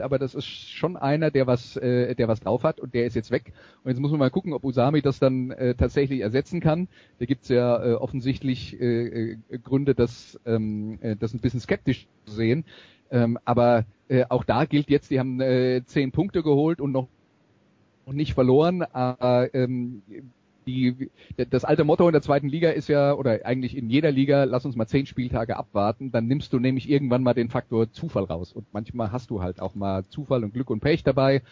aber 0.00 0.18
das 0.18 0.34
ist 0.34 0.46
schon 0.46 0.96
einer, 0.96 1.30
der 1.30 1.46
was, 1.46 1.76
äh, 1.76 2.14
der 2.14 2.28
was 2.28 2.40
drauf 2.40 2.62
hat 2.62 2.80
und 2.80 2.94
der 2.94 3.06
ist 3.06 3.14
jetzt 3.14 3.30
weg. 3.30 3.52
Und 3.82 3.90
jetzt 3.90 4.00
muss 4.00 4.10
man 4.10 4.20
mal 4.20 4.30
gucken, 4.30 4.52
ob 4.52 4.64
Usami 4.64 5.02
das 5.02 5.18
dann 5.18 5.50
äh, 5.50 5.74
tatsächlich 5.74 6.20
ersetzen 6.20 6.60
kann. 6.60 6.88
Da 7.18 7.26
gibt's 7.26 7.48
ja 7.48 7.84
äh, 7.84 7.94
offensichtlich 7.94 8.80
äh, 8.80 9.32
äh, 9.32 9.38
Gründe, 9.62 9.94
das, 9.94 10.40
ähm, 10.46 10.98
äh, 11.00 11.16
das 11.16 11.34
ein 11.34 11.40
bisschen 11.40 11.60
skeptisch 11.60 12.06
zu 12.24 12.34
sehen. 12.34 12.64
Ähm, 13.10 13.38
aber 13.44 13.84
äh, 14.08 14.24
auch 14.28 14.44
da 14.44 14.64
gilt 14.64 14.90
jetzt, 14.90 15.10
die 15.10 15.18
haben 15.18 15.40
äh, 15.40 15.82
zehn 15.84 16.12
Punkte 16.12 16.42
geholt 16.42 16.80
und 16.80 16.92
noch 16.92 17.08
nicht 18.06 18.34
verloren. 18.34 18.82
Aber 18.82 19.54
ähm, 19.54 20.02
die, 20.66 21.10
das 21.50 21.64
alte 21.64 21.84
Motto 21.84 22.06
in 22.06 22.12
der 22.12 22.22
zweiten 22.22 22.48
Liga 22.48 22.70
ist 22.70 22.88
ja, 22.88 23.14
oder 23.14 23.40
eigentlich 23.44 23.76
in 23.76 23.90
jeder 23.90 24.10
Liga, 24.10 24.44
lass 24.44 24.64
uns 24.64 24.76
mal 24.76 24.86
zehn 24.86 25.06
Spieltage 25.06 25.56
abwarten, 25.56 26.12
dann 26.12 26.26
nimmst 26.26 26.52
du 26.52 26.58
nämlich 26.58 26.88
irgendwann 26.88 27.22
mal 27.22 27.34
den 27.34 27.50
Faktor 27.50 27.90
Zufall 27.92 28.24
raus. 28.24 28.52
Und 28.52 28.66
manchmal 28.72 29.12
hast 29.12 29.30
du 29.30 29.42
halt 29.42 29.60
auch 29.60 29.74
mal 29.74 30.04
Zufall 30.06 30.44
und 30.44 30.54
Glück 30.54 30.70
und 30.70 30.80
Pech 30.80 31.04
dabei. 31.04 31.42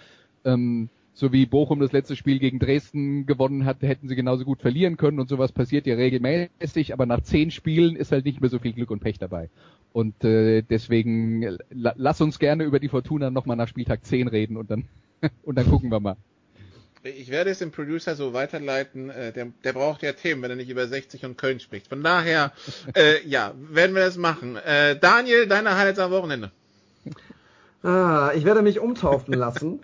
Ähm, 0.45 0.89
so 1.15 1.33
wie 1.33 1.45
Bochum 1.45 1.81
das 1.81 1.93
letzte 1.93 2.17
Spiel 2.17 2.39
gegen 2.39 2.59
Dresden 2.59 3.27
gewonnen 3.27 3.65
hat, 3.65 3.83
hätten 3.83 4.09
sie 4.09 4.17
genauso 4.17 4.45
gut 4.45 4.61
verlieren 4.61 4.97
können 4.97 5.21
und 5.21 5.29
sowas 5.29 5.53
passiert 5.53 5.87
ja 5.87 5.95
regelmäßig, 5.95 6.95
aber 6.95 7.05
nach 7.05 7.21
zehn 7.21 7.51
Spielen 7.51 7.97
ist 7.97 8.13
halt 8.13 8.25
nicht 8.25 8.41
mehr 8.41 8.49
so 8.49 8.59
viel 8.59 8.73
Glück 8.73 8.91
und 8.91 9.01
Pech 9.01 9.19
dabei. 9.19 9.51
Und 9.93 10.25
äh, 10.25 10.63
deswegen 10.63 11.59
la 11.71 11.93
lass 11.97 12.21
uns 12.23 12.39
gerne 12.39 12.65
über 12.65 12.81
die 12.81 12.89
Fortuna 12.89 13.31
nochmal 13.31 13.59
nach 13.59 13.69
Spieltag 13.69 14.05
10 14.07 14.29
reden 14.29 14.57
und 14.57 14.71
dann 14.71 14.85
und 15.43 15.57
dann 15.57 15.67
gucken 15.69 15.91
wir 15.91 16.01
mal. 16.01 16.17
Ich 17.05 17.31
werde 17.31 17.51
es 17.51 17.59
dem 17.59 17.73
Producer 17.73 18.15
so 18.15 18.33
weiterleiten. 18.33 19.11
Äh, 19.11 19.33
der, 19.33 19.49
der 19.65 19.73
braucht 19.73 20.03
ja 20.03 20.13
Themen, 20.13 20.43
wenn 20.43 20.51
er 20.51 20.57
nicht 20.57 20.71
über 20.71 20.87
60 20.87 21.25
und 21.25 21.37
Köln 21.37 21.59
spricht. 21.59 21.89
Von 21.89 22.03
daher, 22.03 22.53
äh, 22.95 23.27
ja, 23.27 23.55
werden 23.57 23.95
wir 23.95 24.05
das 24.05 24.17
machen. 24.17 24.57
Äh, 24.57 24.97
Daniel, 24.99 25.49
deine 25.49 25.77
Highlights 25.77 25.99
am 25.99 26.13
Wochenende. 26.13 26.53
Ah, 27.83 28.31
ich 28.37 28.45
werde 28.45 28.63
mich 28.63 28.79
umtaufen 28.79 29.35
lassen. 29.35 29.81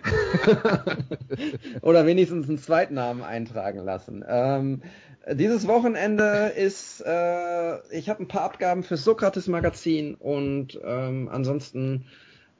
Oder 1.81 2.05
wenigstens 2.05 2.47
einen 2.47 2.57
Zweitnamen 2.57 3.21
eintragen 3.23 3.83
lassen. 3.83 4.23
Ähm, 4.25 4.81
dieses 5.29 5.67
Wochenende 5.67 6.53
ist, 6.55 7.03
äh, 7.05 7.79
ich 7.93 8.07
habe 8.07 8.23
ein 8.23 8.29
paar 8.29 8.43
Abgaben 8.43 8.83
für 8.83 8.95
Sokrates 8.95 9.47
Magazin 9.47 10.15
und 10.15 10.79
ähm, 10.81 11.27
ansonsten 11.29 12.05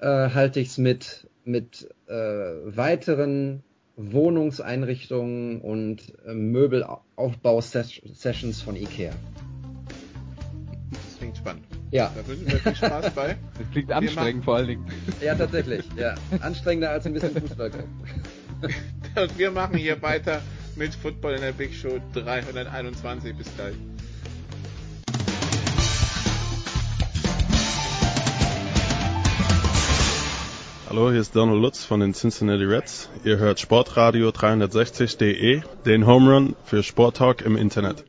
äh, 0.02 0.06
halte 0.06 0.60
ich 0.60 0.68
es 0.68 0.78
mit, 0.78 1.30
mit 1.46 1.90
äh, 2.08 2.14
weiteren 2.14 3.64
Wohnungseinrichtungen 4.00 5.62
und 5.62 6.02
äh, 6.26 6.34
Möbelaufbau-Sessions 6.34 8.62
von 8.62 8.78
Ikea. 8.78 9.12
Das 10.92 11.18
klingt 11.18 11.38
spannend. 11.38 11.66
Ja. 11.92 12.12
Da 12.16 12.26
wünschen 12.28 12.50
wir 12.50 12.60
viel 12.60 12.76
Spaß 12.76 13.12
bei. 13.12 13.38
Das 13.58 13.70
klingt 13.72 13.92
anstrengend 13.92 14.46
vor 14.46 14.56
allen 14.56 14.68
Dingen. 14.68 14.86
Ja, 15.22 15.36
tatsächlich. 15.36 15.86
Ja. 15.98 16.16
Anstrengender 16.40 16.92
als 16.92 17.06
ein 17.06 17.12
bisschen 17.14 17.36
Fußball. 17.42 17.72
und 18.62 19.38
wir 19.38 19.52
machen 19.52 19.76
hier 19.78 20.02
weiter 20.02 20.42
mit 20.76 20.96
Football 20.96 21.34
in 21.34 21.42
der 21.42 21.52
Big 21.52 21.74
Show 21.74 22.00
321. 22.14 23.36
Bis 23.36 23.54
gleich. 23.56 23.76
Hallo, 30.90 31.12
hier 31.12 31.22
ist 31.22 31.36
Donald 31.36 31.62
Lutz 31.62 31.86
von 31.86 32.00
den 32.00 32.16
Cincinnati 32.16 32.64
Reds. 32.64 33.12
Ihr 33.24 33.38
hört 33.38 33.60
Sportradio 33.60 34.30
360.de, 34.30 35.62
den 35.86 36.08
Home 36.08 36.34
Run 36.34 36.56
für 36.66 36.82
Sporttalk 36.82 37.44
im 37.44 37.58
Internet. 37.58 38.06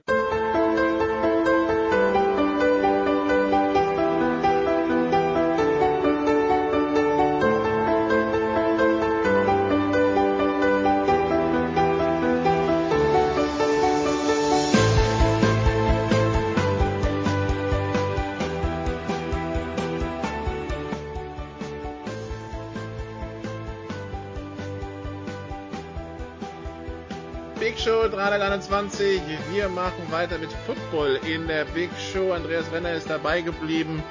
Machen 30.10 30.12
weiter 30.12 30.38
mit 30.38 30.52
Football 30.66 31.20
in 31.26 31.46
der 31.46 31.64
Big 31.66 31.90
Show. 32.12 32.32
Andreas 32.32 32.70
Renner 32.72 32.94
ist 32.94 33.08
dabei 33.08 33.40
geblieben. 33.40 34.02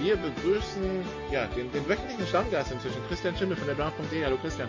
Wir 0.00 0.16
begrüßen 0.16 1.04
ja, 1.32 1.46
den, 1.46 1.72
den 1.72 1.88
wöchentlichen 1.88 2.26
Stammgast 2.26 2.72
inzwischen, 2.72 2.98
Christian 3.08 3.36
Schimmel 3.36 3.56
von 3.56 3.66
der 3.66 3.76
Draft.de. 3.76 4.24
Hallo 4.24 4.36
Christian. 4.36 4.68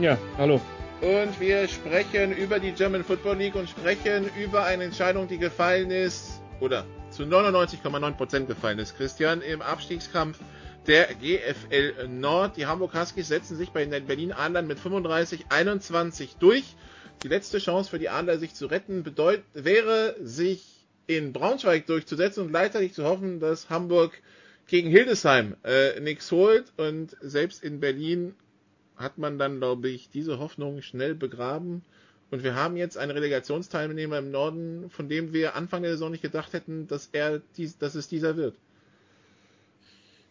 Ja, 0.00 0.18
hallo. 0.36 0.60
Und 1.00 1.40
wir 1.40 1.66
sprechen 1.68 2.32
über 2.32 2.58
die 2.58 2.72
German 2.72 3.04
Football 3.04 3.36
League 3.36 3.54
und 3.54 3.70
sprechen 3.70 4.28
über 4.36 4.64
eine 4.64 4.84
Entscheidung, 4.84 5.28
die 5.28 5.38
gefallen 5.38 5.90
ist, 5.90 6.42
oder 6.60 6.84
zu 7.10 7.22
99,9% 7.22 8.46
gefallen 8.46 8.78
ist, 8.78 8.96
Christian, 8.96 9.40
im 9.40 9.62
Abstiegskampf 9.62 10.38
der 10.86 11.06
GFL 11.14 12.08
Nord. 12.08 12.56
Die 12.56 12.66
Hamburg 12.66 12.94
Huskies 12.94 13.28
setzen 13.28 13.56
sich 13.56 13.70
bei 13.70 13.84
den 13.84 14.06
Berlin 14.06 14.32
Adlern 14.32 14.66
mit 14.66 14.78
35-21 14.78 16.30
durch. 16.38 16.76
Die 17.22 17.28
letzte 17.28 17.58
Chance 17.58 17.90
für 17.90 17.98
die 17.98 18.08
Adler, 18.08 18.38
sich 18.38 18.54
zu 18.54 18.66
retten, 18.66 19.02
bedeut 19.02 19.42
wäre, 19.52 20.14
sich 20.22 20.86
in 21.08 21.32
Braunschweig 21.32 21.86
durchzusetzen 21.86 22.44
und 22.44 22.50
gleichzeitig 22.50 22.92
zu 22.92 23.04
hoffen, 23.04 23.40
dass 23.40 23.70
Hamburg 23.70 24.22
gegen 24.68 24.88
Hildesheim 24.90 25.56
äh, 25.64 25.98
nichts 26.00 26.30
holt. 26.30 26.72
Und 26.76 27.16
selbst 27.20 27.64
in 27.64 27.80
Berlin 27.80 28.34
hat 28.96 29.18
man 29.18 29.38
dann, 29.38 29.58
glaube 29.58 29.88
ich, 29.88 30.10
diese 30.10 30.38
Hoffnung 30.38 30.82
schnell 30.82 31.14
begraben. 31.14 31.82
Und 32.30 32.44
wir 32.44 32.54
haben 32.54 32.76
jetzt 32.76 32.98
einen 32.98 33.10
Relegationsteilnehmer 33.10 34.18
im 34.18 34.30
Norden, 34.30 34.90
von 34.90 35.08
dem 35.08 35.32
wir 35.32 35.56
Anfang 35.56 35.82
der 35.82 35.92
Saison 35.92 36.10
nicht 36.12 36.22
gedacht 36.22 36.52
hätten, 36.52 36.86
dass 36.86 37.08
er 37.12 37.40
dies, 37.56 37.78
dass 37.78 37.94
es 37.94 38.06
dieser 38.06 38.36
wird. 38.36 38.54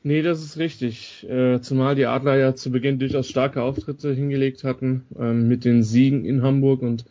Nee, 0.08 0.22
das 0.22 0.42
ist 0.42 0.58
richtig. 0.58 1.28
Äh, 1.30 1.60
zumal 1.60 1.96
die 1.96 2.06
Adler 2.06 2.38
ja 2.38 2.56
zu 2.56 2.72
Beginn 2.72 2.98
durchaus 2.98 3.28
starke 3.28 3.62
Auftritte 3.62 4.14
hingelegt 4.14 4.64
hatten, 4.64 5.04
ähm, 5.20 5.50
mit 5.50 5.66
den 5.66 5.84
Siegen 5.84 6.24
in 6.24 6.44
Hamburg 6.44 6.82
und 6.82 7.04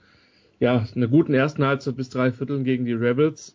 ja, 0.61 0.86
einer 0.97 1.07
guten 1.07 1.34
ersten 1.34 1.62
Halbzeit 1.62 1.94
bis 1.94 2.09
drei 2.09 2.32
Vierteln 2.32 2.64
gegen 2.64 2.86
die 2.86 2.94
Rebels. 2.94 3.55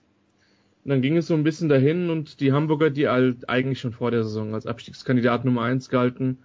Und 0.84 0.92
dann 0.92 1.02
ging 1.02 1.18
es 1.18 1.26
so 1.26 1.34
ein 1.34 1.44
bisschen 1.44 1.70
dahin 1.70 2.12
und 2.12 2.39
die 2.39 2.54
Hamburger, 2.54 2.92
die 2.92 3.08
eigentlich 3.08 3.80
schon 3.80 3.94
vor 3.94 4.12
der 4.12 4.26
Saison 4.26 4.54
als 4.54 4.68
Abstiegskandidat 4.68 5.44
Nummer 5.44 5.64
eins 5.64 5.89
galten, 5.89 6.38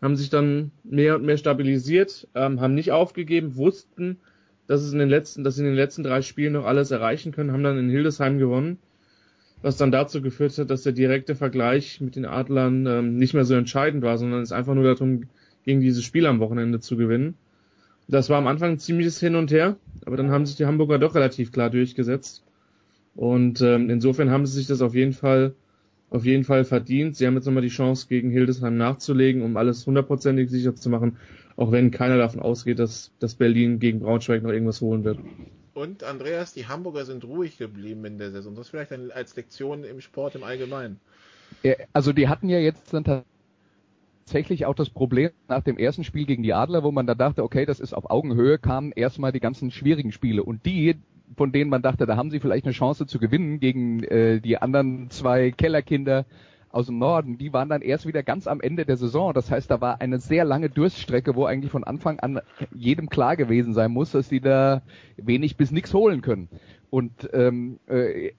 haben 0.00 0.14
sich 0.14 0.30
dann 0.30 0.70
mehr 0.84 1.16
und 1.16 1.24
mehr 1.24 1.38
stabilisiert, 1.38 2.28
ähm, 2.36 2.60
haben 2.60 2.74
nicht 2.74 2.92
aufgegeben, 2.92 3.56
wussten, 3.56 4.18
dass 4.68 4.82
es 4.82 4.92
in 4.92 5.00
den 5.00 5.08
letzten, 5.08 5.42
dass 5.42 5.56
sie 5.56 5.62
in 5.62 5.70
den 5.70 5.74
letzten 5.74 6.04
drei 6.04 6.22
Spielen 6.22 6.52
noch 6.52 6.66
alles 6.66 6.92
erreichen 6.92 7.32
können, 7.32 7.50
haben 7.50 7.64
dann 7.64 7.78
in 7.78 7.90
Hildesheim 7.90 8.38
gewonnen, 8.38 8.78
was 9.62 9.76
dann 9.76 9.90
dazu 9.90 10.22
geführt 10.22 10.56
hat, 10.58 10.70
dass 10.70 10.82
der 10.82 10.92
direkte 10.92 11.34
Vergleich 11.34 12.00
mit 12.00 12.16
den 12.16 12.26
Adlern 12.26 12.86
ähm, 12.86 13.16
nicht 13.16 13.34
mehr 13.34 13.44
so 13.44 13.54
entscheidend 13.54 14.02
war, 14.02 14.18
sondern 14.18 14.42
es 14.42 14.52
einfach 14.52 14.74
nur 14.74 14.84
darum 14.84 15.22
ging, 15.64 15.80
dieses 15.80 16.04
Spiel 16.04 16.26
am 16.26 16.40
Wochenende 16.40 16.80
zu 16.80 16.96
gewinnen. 16.96 17.34
Das 18.06 18.30
war 18.30 18.38
am 18.38 18.46
Anfang 18.46 18.72
ein 18.72 18.78
ziemliches 18.78 19.20
Hin 19.20 19.34
und 19.34 19.50
Her, 19.50 19.76
aber 20.06 20.16
dann 20.16 20.30
haben 20.30 20.46
sich 20.46 20.56
die 20.56 20.66
Hamburger 20.66 20.98
doch 20.98 21.14
relativ 21.14 21.52
klar 21.52 21.70
durchgesetzt. 21.70 22.44
Und 23.14 23.60
ähm, 23.60 23.90
insofern 23.90 24.30
haben 24.30 24.46
sie 24.46 24.54
sich 24.54 24.66
das 24.66 24.80
auf 24.80 24.94
jeden 24.94 25.12
Fall 25.12 25.54
auf 26.10 26.24
jeden 26.24 26.44
Fall 26.44 26.64
verdient. 26.64 27.16
Sie 27.16 27.26
haben 27.26 27.34
jetzt 27.34 27.46
nochmal 27.46 27.62
die 27.62 27.68
Chance, 27.68 28.06
gegen 28.08 28.30
Hildesheim 28.30 28.76
nachzulegen, 28.76 29.42
um 29.42 29.56
alles 29.56 29.86
hundertprozentig 29.86 30.50
sicher 30.50 30.74
zu 30.74 30.88
machen, 30.88 31.18
auch 31.56 31.72
wenn 31.72 31.90
keiner 31.90 32.16
davon 32.16 32.40
ausgeht, 32.40 32.78
dass, 32.78 33.12
dass 33.18 33.34
Berlin 33.34 33.78
gegen 33.78 34.00
Braunschweig 34.00 34.42
noch 34.42 34.52
irgendwas 34.52 34.80
holen 34.80 35.04
wird. 35.04 35.18
Und 35.78 36.02
Andreas, 36.02 36.54
die 36.54 36.66
Hamburger 36.66 37.04
sind 37.04 37.24
ruhig 37.24 37.56
geblieben 37.56 38.04
in 38.04 38.18
der 38.18 38.32
Saison. 38.32 38.56
Das 38.56 38.68
vielleicht 38.68 38.90
als 38.92 39.36
Lektion 39.36 39.84
im 39.84 40.00
Sport 40.00 40.34
im 40.34 40.42
Allgemeinen. 40.42 40.98
Also 41.92 42.12
die 42.12 42.26
hatten 42.26 42.48
ja 42.48 42.58
jetzt 42.58 42.92
dann 42.92 43.24
tatsächlich 44.24 44.66
auch 44.66 44.74
das 44.74 44.90
Problem 44.90 45.30
nach 45.46 45.62
dem 45.62 45.78
ersten 45.78 46.02
Spiel 46.02 46.26
gegen 46.26 46.42
die 46.42 46.52
Adler, 46.52 46.82
wo 46.82 46.90
man 46.90 47.06
da 47.06 47.14
dachte, 47.14 47.44
okay, 47.44 47.64
das 47.64 47.78
ist 47.78 47.94
auf 47.94 48.10
Augenhöhe, 48.10 48.58
kamen 48.58 48.90
erstmal 48.90 49.30
die 49.30 49.38
ganzen 49.38 49.70
schwierigen 49.70 50.10
Spiele. 50.10 50.42
Und 50.42 50.66
die, 50.66 50.96
von 51.36 51.52
denen 51.52 51.70
man 51.70 51.82
dachte, 51.82 52.06
da 52.06 52.16
haben 52.16 52.32
sie 52.32 52.40
vielleicht 52.40 52.64
eine 52.64 52.74
Chance 52.74 53.06
zu 53.06 53.20
gewinnen 53.20 53.60
gegen 53.60 54.02
äh, 54.02 54.40
die 54.40 54.58
anderen 54.58 55.10
zwei 55.10 55.52
Kellerkinder 55.52 56.26
aus 56.78 56.86
dem 56.86 56.98
Norden, 56.98 57.38
die 57.38 57.52
waren 57.52 57.68
dann 57.68 57.82
erst 57.82 58.06
wieder 58.06 58.22
ganz 58.22 58.46
am 58.46 58.60
Ende 58.60 58.86
der 58.86 58.96
Saison. 58.96 59.34
Das 59.34 59.50
heißt, 59.50 59.68
da 59.68 59.80
war 59.80 60.00
eine 60.00 60.20
sehr 60.20 60.44
lange 60.44 60.70
Durststrecke, 60.70 61.34
wo 61.34 61.44
eigentlich 61.44 61.72
von 61.72 61.82
Anfang 61.82 62.20
an 62.20 62.40
jedem 62.72 63.08
klar 63.08 63.36
gewesen 63.36 63.74
sein 63.74 63.90
muss, 63.90 64.12
dass 64.12 64.28
die 64.28 64.40
da 64.40 64.82
wenig 65.16 65.56
bis 65.56 65.72
nichts 65.72 65.92
holen 65.92 66.22
können. 66.22 66.48
Und 66.88 67.28
ähm, 67.32 67.80
äh, 67.88 68.30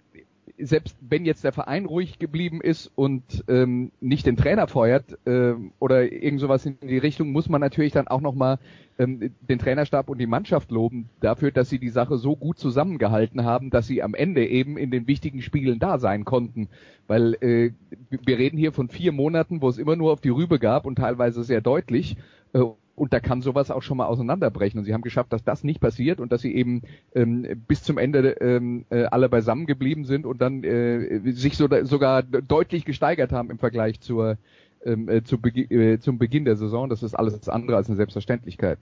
selbst 0.61 0.97
wenn 1.01 1.25
jetzt 1.25 1.43
der 1.43 1.51
Verein 1.51 1.85
ruhig 1.85 2.19
geblieben 2.19 2.61
ist 2.61 2.91
und 2.95 3.43
ähm, 3.47 3.91
nicht 3.99 4.25
den 4.25 4.37
Trainer 4.37 4.67
feuert 4.67 5.17
äh, 5.25 5.53
oder 5.79 6.11
irgend 6.11 6.41
sowas 6.41 6.65
in 6.65 6.77
die 6.81 6.97
Richtung, 6.97 7.31
muss 7.31 7.49
man 7.49 7.61
natürlich 7.61 7.93
dann 7.93 8.07
auch 8.07 8.21
nochmal 8.21 8.59
ähm, 8.97 9.31
den 9.41 9.59
Trainerstab 9.59 10.09
und 10.09 10.17
die 10.17 10.27
Mannschaft 10.27 10.71
loben 10.71 11.09
dafür, 11.21 11.51
dass 11.51 11.69
sie 11.69 11.79
die 11.79 11.89
Sache 11.89 12.17
so 12.17 12.35
gut 12.35 12.59
zusammengehalten 12.59 13.43
haben, 13.43 13.69
dass 13.69 13.87
sie 13.87 14.03
am 14.03 14.13
Ende 14.13 14.45
eben 14.45 14.77
in 14.77 14.91
den 14.91 15.07
wichtigen 15.07 15.41
Spielen 15.41 15.79
da 15.79 15.97
sein 15.97 16.25
konnten. 16.25 16.67
Weil 17.07 17.35
äh, 17.35 17.71
wir 18.09 18.37
reden 18.37 18.57
hier 18.57 18.73
von 18.73 18.89
vier 18.89 19.11
Monaten, 19.11 19.61
wo 19.61 19.69
es 19.69 19.77
immer 19.77 19.95
nur 19.95 20.11
auf 20.11 20.21
die 20.21 20.29
Rübe 20.29 20.59
gab 20.59 20.85
und 20.85 20.97
teilweise 20.97 21.43
sehr 21.43 21.61
deutlich. 21.61 22.17
Äh, 22.53 22.61
und 22.99 23.13
da 23.13 23.19
kann 23.19 23.41
sowas 23.41 23.71
auch 23.71 23.81
schon 23.81 23.97
mal 23.97 24.07
auseinanderbrechen. 24.07 24.79
Und 24.79 24.85
sie 24.85 24.93
haben 24.93 25.01
geschafft, 25.01 25.31
dass 25.31 25.43
das 25.43 25.63
nicht 25.63 25.79
passiert 25.79 26.19
und 26.19 26.31
dass 26.31 26.41
sie 26.41 26.53
eben 26.53 26.81
ähm, 27.15 27.63
bis 27.67 27.83
zum 27.83 27.97
Ende 27.97 28.31
ähm, 28.41 28.85
äh, 28.89 29.05
alle 29.05 29.29
beisammen 29.29 29.65
geblieben 29.65 30.05
sind 30.05 30.25
und 30.25 30.41
dann 30.41 30.63
äh, 30.63 31.19
sich 31.31 31.57
so, 31.57 31.67
sogar 31.83 32.23
deutlich 32.23 32.85
gesteigert 32.85 33.31
haben 33.31 33.49
im 33.49 33.57
Vergleich 33.57 34.01
zur, 34.01 34.37
ähm, 34.83 35.07
äh, 35.07 35.23
zu 35.23 35.39
Be 35.39 35.49
äh, 35.49 35.99
zum 35.99 36.17
Beginn 36.17 36.45
der 36.45 36.57
Saison. 36.57 36.89
Das 36.89 37.01
ist 37.01 37.15
alles 37.15 37.47
andere 37.47 37.77
als 37.77 37.87
eine 37.87 37.95
Selbstverständlichkeit. 37.95 38.77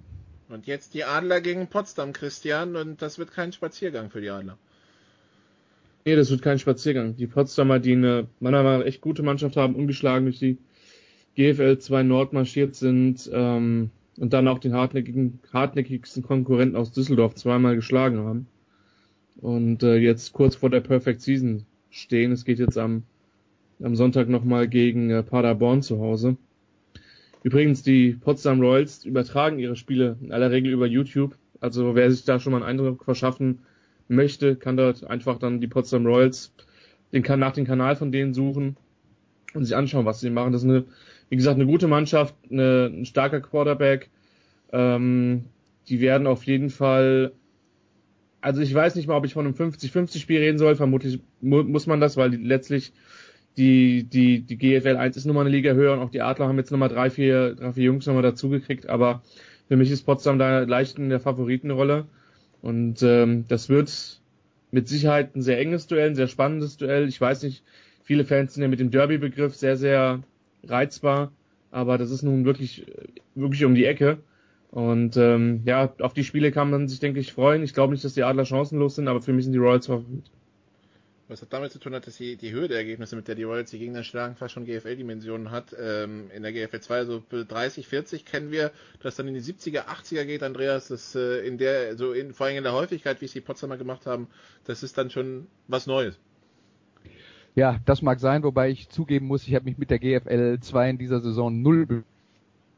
Und 0.50 0.66
jetzt 0.66 0.94
die 0.94 1.04
Adler 1.04 1.42
gegen 1.42 1.68
Potsdam, 1.68 2.14
Christian, 2.14 2.76
und 2.76 3.02
das 3.02 3.20
wird 3.20 3.32
kein 3.32 3.52
Spaziergang 3.52 4.10
für 4.10 4.22
die 4.22 4.30
Adler. 4.30 4.58
Nee, 6.06 6.16
das 6.16 6.32
wird 6.32 6.42
kein 6.42 6.58
Spaziergang. 6.58 7.18
Die 7.18 7.28
Potsdamer, 7.28 7.80
die 7.80 7.92
eine 7.92 8.28
meiner 8.40 8.64
Meinung 8.64 8.80
nach 8.80 8.86
echt 8.88 9.02
gute 9.02 9.24
Mannschaft 9.24 9.58
haben, 9.58 9.76
ungeschlagen 9.76 10.26
durch 10.26 10.40
die 10.40 10.58
GFL 11.36 11.78
2 11.78 12.04
Nord 12.04 12.34
marschiert 12.34 12.76
sind, 12.76 13.30
ähm, 13.32 13.92
und 14.18 14.34
dann 14.34 14.48
auch 14.48 14.60
den 14.60 14.74
hartnäckigen, 14.74 15.40
hartnäckigsten 15.54 16.24
Konkurrenten 16.24 16.76
aus 16.76 16.92
Düsseldorf 16.92 17.36
zweimal 17.36 17.76
geschlagen 17.76 18.20
haben. 18.20 18.48
Und 19.38 19.84
äh, 19.84 19.98
jetzt 19.98 20.34
kurz 20.34 20.56
vor 20.56 20.70
der 20.70 20.82
Perfect 20.82 21.22
Season 21.22 21.66
stehen. 21.90 22.32
Es 22.32 22.44
geht 22.44 22.60
jetzt 22.60 22.78
am, 22.78 23.04
am 23.82 23.96
Sonntag 23.96 24.30
nochmal 24.30 24.68
gegen 24.68 25.10
äh, 25.12 25.22
Paderborn 25.22 25.84
zu 25.84 26.00
Hause. 26.00 26.38
Übrigens, 27.44 27.84
die 27.84 28.14
Potsdam 28.14 28.60
Royals 28.60 29.06
übertragen 29.06 29.60
ihre 29.60 29.76
Spiele 29.76 30.18
in 30.22 30.32
aller 30.32 30.52
Regel 30.52 30.74
über 30.74 30.88
YouTube. 30.88 31.36
Also 31.60 31.96
wer 31.96 32.12
sich 32.12 32.26
da 32.26 32.40
schon 32.40 32.52
mal 32.52 32.64
einen 32.64 32.80
Eindruck 32.80 33.04
verschaffen 33.04 33.60
möchte, 34.08 34.56
kann 34.56 34.78
dort 34.78 35.06
einfach 35.06 35.38
dann 35.38 35.62
die 35.62 35.68
Potsdam 35.68 36.06
Royals 36.06 36.52
den, 37.14 37.24
nach 37.40 37.54
dem 37.54 37.66
Kanal 37.66 37.96
von 37.96 38.12
denen 38.12 38.34
suchen 38.34 38.76
und 39.54 39.64
sich 39.64 39.76
anschauen, 39.76 40.06
was 40.06 40.20
sie 40.20 40.30
machen. 40.30 40.52
Das 40.52 40.64
ist 40.64 40.70
eine 40.70 40.86
wie 41.30 41.36
gesagt, 41.36 41.56
eine 41.56 41.66
gute 41.66 41.88
Mannschaft, 41.88 42.36
eine, 42.50 42.92
ein 42.94 43.06
starker 43.06 43.42
Quarterback. 43.42 44.10
Ähm, 44.72 45.46
die 45.90 46.02
werden 46.02 46.28
auf 46.28 46.44
jeden 46.44 46.70
Fall, 46.70 47.34
also 48.42 48.62
ich 48.62 48.74
weiß 48.74 48.96
nicht 48.96 49.08
mal, 49.08 49.18
ob 49.18 49.26
ich 49.26 49.34
von 49.34 49.46
einem 49.46 49.56
50-50-Spiel 49.56 50.40
reden 50.40 50.58
soll. 50.58 50.76
Vermutlich 50.76 51.20
mu 51.42 51.64
muss 51.64 51.88
man 51.88 52.00
das, 52.00 52.18
weil 52.18 52.32
die, 52.32 52.38
letztlich 52.38 52.94
die, 53.58 54.04
die, 54.04 54.42
die 54.42 54.58
GFL 54.58 54.98
1 54.98 55.18
ist 55.18 55.26
nochmal 55.26 55.46
eine 55.46 55.56
Liga 55.56 55.74
höher 55.74 55.94
und 55.94 56.00
auch 56.00 56.12
die 56.12 56.22
Adler 56.22 56.48
haben 56.48 56.58
jetzt 56.58 56.72
nochmal 56.72 56.90
drei, 56.90 57.10
vier, 57.10 57.56
drei, 57.56 57.74
vier 57.74 57.86
Jungs 57.86 58.06
nochmal 58.06 58.24
dazugekriegt. 58.24 58.88
Aber 58.88 59.24
für 59.68 59.78
mich 59.78 59.92
ist 59.92 60.04
Potsdam 60.04 60.40
da 60.40 60.60
leicht 60.60 61.00
in 61.00 61.10
der 61.10 61.20
Favoritenrolle. 61.20 62.06
Und 62.62 63.02
ähm, 63.04 63.46
das 63.48 63.70
wird 63.70 64.22
mit 64.72 64.88
Sicherheit 64.88 65.36
ein 65.36 65.42
sehr 65.42 65.60
enges 65.60 65.88
Duell, 65.88 66.10
ein 66.10 66.16
sehr 66.16 66.28
spannendes 66.28 66.78
Duell. 66.78 67.08
Ich 67.08 67.20
weiß 67.20 67.44
nicht, 67.44 67.64
viele 68.04 68.26
Fans 68.26 68.54
sind 68.54 68.64
ja 68.64 68.70
mit 68.70 68.80
dem 68.80 68.92
Derby-Begriff 68.92 69.56
sehr, 69.56 69.78
sehr 69.78 70.22
reizbar, 70.64 71.32
aber 71.72 71.98
das 71.98 72.12
ist 72.12 72.24
nun 72.24 72.46
wirklich, 72.46 72.86
wirklich 73.36 73.66
um 73.66 73.76
die 73.76 73.86
Ecke. 73.86 74.20
Und 74.72 75.18
ähm, 75.18 75.62
ja, 75.66 75.94
auf 76.00 76.14
die 76.14 76.24
Spiele 76.24 76.52
kann 76.52 76.70
man 76.70 76.88
sich, 76.88 77.00
denke 77.00 77.20
ich, 77.20 77.34
freuen. 77.34 77.64
Ich 77.64 77.74
glaube 77.74 77.94
nicht, 77.94 78.04
dass 78.04 78.14
die 78.14 78.24
Adler 78.24 78.46
chancenlos 78.46 78.96
sind, 78.96 79.08
aber 79.08 79.22
für 79.22 79.34
mich 79.34 79.46
sind 79.46 79.54
die 79.54 79.60
Royals 79.60 79.88
Favorit. 79.88 80.30
Was 81.30 81.42
hat 81.42 81.52
damit 81.52 81.74
zu 81.74 81.80
tun 81.80 81.94
hat, 81.94 82.08
dass 82.08 82.16
die, 82.16 82.38
die 82.38 82.52
Höhe 82.52 82.70
der 82.70 82.78
Ergebnisse, 82.78 83.18
mit 83.18 83.28
der 83.28 83.36
die 83.36 83.44
Royals 83.44 83.72
die 83.72 83.80
Gegner 83.80 84.04
schlagen, 84.04 84.38
fast 84.38 84.54
schon 84.54 84.66
GFL-Dimensionen 84.66 85.52
hat. 85.52 85.76
Ähm, 85.78 86.32
in 86.34 86.42
der 86.42 86.54
GFL 86.54 86.80
2 86.80 87.06
so 87.06 87.22
30, 87.30 87.86
40 87.88 88.24
kennen 88.24 88.50
wir, 88.50 88.72
dass 89.02 89.16
dann 89.16 89.28
in 89.28 89.34
die 89.34 89.42
70er, 89.42 89.88
80er 89.88 90.24
geht, 90.24 90.42
Andreas, 90.42 90.88
das 90.88 91.16
äh, 91.16 91.46
in 91.46 91.58
der, 91.58 91.98
so 91.98 92.14
in, 92.14 92.34
vor 92.34 92.48
allem 92.48 92.58
in 92.58 92.64
der 92.64 92.72
Häufigkeit, 92.72 93.20
wie 93.20 93.26
es 93.26 93.34
die 93.34 93.42
Potsdamer 93.42 93.76
gemacht 93.76 94.06
haben, 94.06 94.28
das 94.64 94.84
ist 94.84 94.98
dann 94.98 95.10
schon 95.10 95.48
was 95.68 95.86
Neues. 95.86 96.18
Ja, 97.58 97.80
das 97.88 98.04
mag 98.04 98.20
sein, 98.20 98.44
wobei 98.44 98.70
ich 98.70 98.88
zugeben 98.90 99.26
muss, 99.26 99.48
ich 99.48 99.56
habe 99.56 99.66
mich 99.66 99.80
mit 99.80 99.90
der 99.90 99.98
GFL 99.98 100.60
2 100.62 100.92
in 100.92 100.98
dieser 101.00 101.22
Saison 101.22 101.64
null 101.64 102.04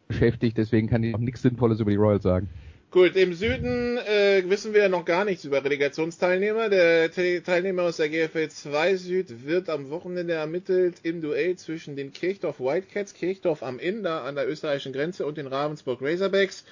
beschäftigt, 0.07 0.57
deswegen 0.57 0.87
kann 0.87 1.03
ich 1.03 1.13
auch 1.13 1.19
nichts 1.19 1.41
Sinnvolles 1.41 1.81
über 1.81 1.91
die 1.91 1.97
Royals 1.97 2.23
sagen. 2.23 2.49
Gut, 2.89 3.17
im 3.17 3.33
Süden 3.33 3.97
äh, 3.97 4.41
wissen 4.47 4.73
wir 4.73 4.87
noch 4.87 5.03
gar 5.03 5.25
nichts 5.25 5.43
über 5.43 5.61
Relegationsteilnehmer. 5.61 6.69
Der 6.69 7.11
Teilnehmer 7.11 7.83
aus 7.83 7.97
der 7.97 8.07
GFL 8.07 8.47
2 8.47 8.95
Süd 8.95 9.45
wird 9.45 9.69
am 9.69 9.89
Wochenende 9.89 10.35
ermittelt 10.35 11.01
im 11.03 11.19
Duell 11.19 11.57
zwischen 11.57 11.97
den 11.97 12.13
Kirchdorf 12.13 12.61
Wildcats, 12.61 13.13
Kirchdorf 13.13 13.63
am 13.63 13.79
Inn, 13.79 14.03
da 14.03 14.23
an 14.23 14.35
der 14.35 14.47
österreichischen 14.49 14.93
Grenze, 14.93 15.25
und 15.25 15.37
den 15.37 15.47
Ravensburg 15.47 16.01
Razorbacks. 16.01 16.63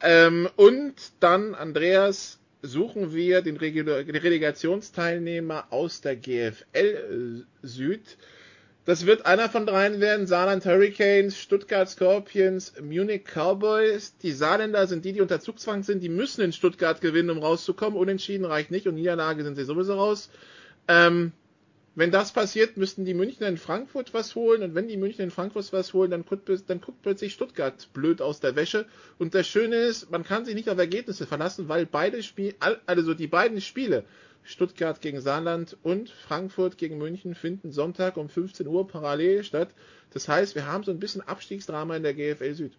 Ähm, 0.00 0.48
und 0.56 0.94
dann 1.20 1.54
Andreas 1.54 2.40
suchen 2.62 3.12
wir 3.12 3.42
den 3.42 3.56
Relegationsteilnehmer 3.56 5.66
aus 5.70 6.00
der 6.00 6.16
GFL 6.16 6.64
äh, 6.74 7.42
Süd. 7.62 8.16
Das 8.84 9.06
wird 9.06 9.26
einer 9.26 9.48
von 9.48 9.64
dreien 9.66 10.00
werden. 10.00 10.26
Saarland 10.26 10.64
Hurricanes, 10.64 11.38
Stuttgart 11.38 11.88
Scorpions, 11.88 12.74
Munich 12.80 13.22
Cowboys. 13.24 14.16
Die 14.18 14.32
Saarländer 14.32 14.88
sind 14.88 15.04
die, 15.04 15.12
die 15.12 15.20
unter 15.20 15.38
Zugzwang 15.40 15.84
sind. 15.84 16.02
Die 16.02 16.08
müssen 16.08 16.40
in 16.40 16.52
Stuttgart 16.52 17.00
gewinnen, 17.00 17.30
um 17.30 17.38
rauszukommen. 17.38 17.96
Unentschieden 17.98 18.44
reicht 18.44 18.72
nicht 18.72 18.88
und 18.88 18.96
Niederlage 18.96 19.44
sind 19.44 19.54
sie 19.54 19.64
sowieso 19.64 19.94
raus. 19.94 20.30
Ähm, 20.88 21.30
wenn 21.94 22.10
das 22.10 22.32
passiert, 22.32 22.78
müssten 22.78 23.04
die 23.04 23.12
Münchner 23.12 23.48
in 23.48 23.58
Frankfurt 23.58 24.14
was 24.14 24.34
holen 24.34 24.62
und 24.62 24.74
wenn 24.74 24.88
die 24.88 24.96
Münchner 24.96 25.24
in 25.24 25.30
Frankfurt 25.30 25.72
was 25.72 25.92
holen, 25.92 26.10
dann 26.10 26.24
guckt, 26.24 26.50
dann 26.66 26.80
guckt 26.80 27.02
plötzlich 27.02 27.34
Stuttgart 27.34 27.88
blöd 27.92 28.22
aus 28.22 28.40
der 28.40 28.56
Wäsche. 28.56 28.86
Und 29.18 29.34
das 29.34 29.46
Schöne 29.46 29.76
ist, 29.76 30.10
man 30.10 30.24
kann 30.24 30.46
sich 30.46 30.54
nicht 30.54 30.70
auf 30.70 30.78
Ergebnisse 30.78 31.26
verlassen, 31.26 31.68
weil 31.68 31.84
beide 31.84 32.22
Spiele, 32.22 32.54
also 32.86 33.12
die 33.12 33.26
beiden 33.26 33.60
Spiele, 33.60 34.04
Stuttgart 34.42 35.00
gegen 35.00 35.20
Saarland 35.20 35.76
und 35.82 36.10
Frankfurt 36.10 36.78
gegen 36.78 36.98
München 36.98 37.34
finden 37.34 37.70
Sonntag 37.72 38.16
um 38.16 38.28
15 38.28 38.66
Uhr 38.66 38.88
parallel 38.88 39.44
statt. 39.44 39.68
Das 40.10 40.28
heißt, 40.28 40.54
wir 40.54 40.66
haben 40.66 40.84
so 40.84 40.90
ein 40.90 40.98
bisschen 40.98 41.20
Abstiegsdrama 41.20 41.96
in 41.96 42.02
der 42.02 42.14
GFL 42.14 42.54
Süd. 42.54 42.72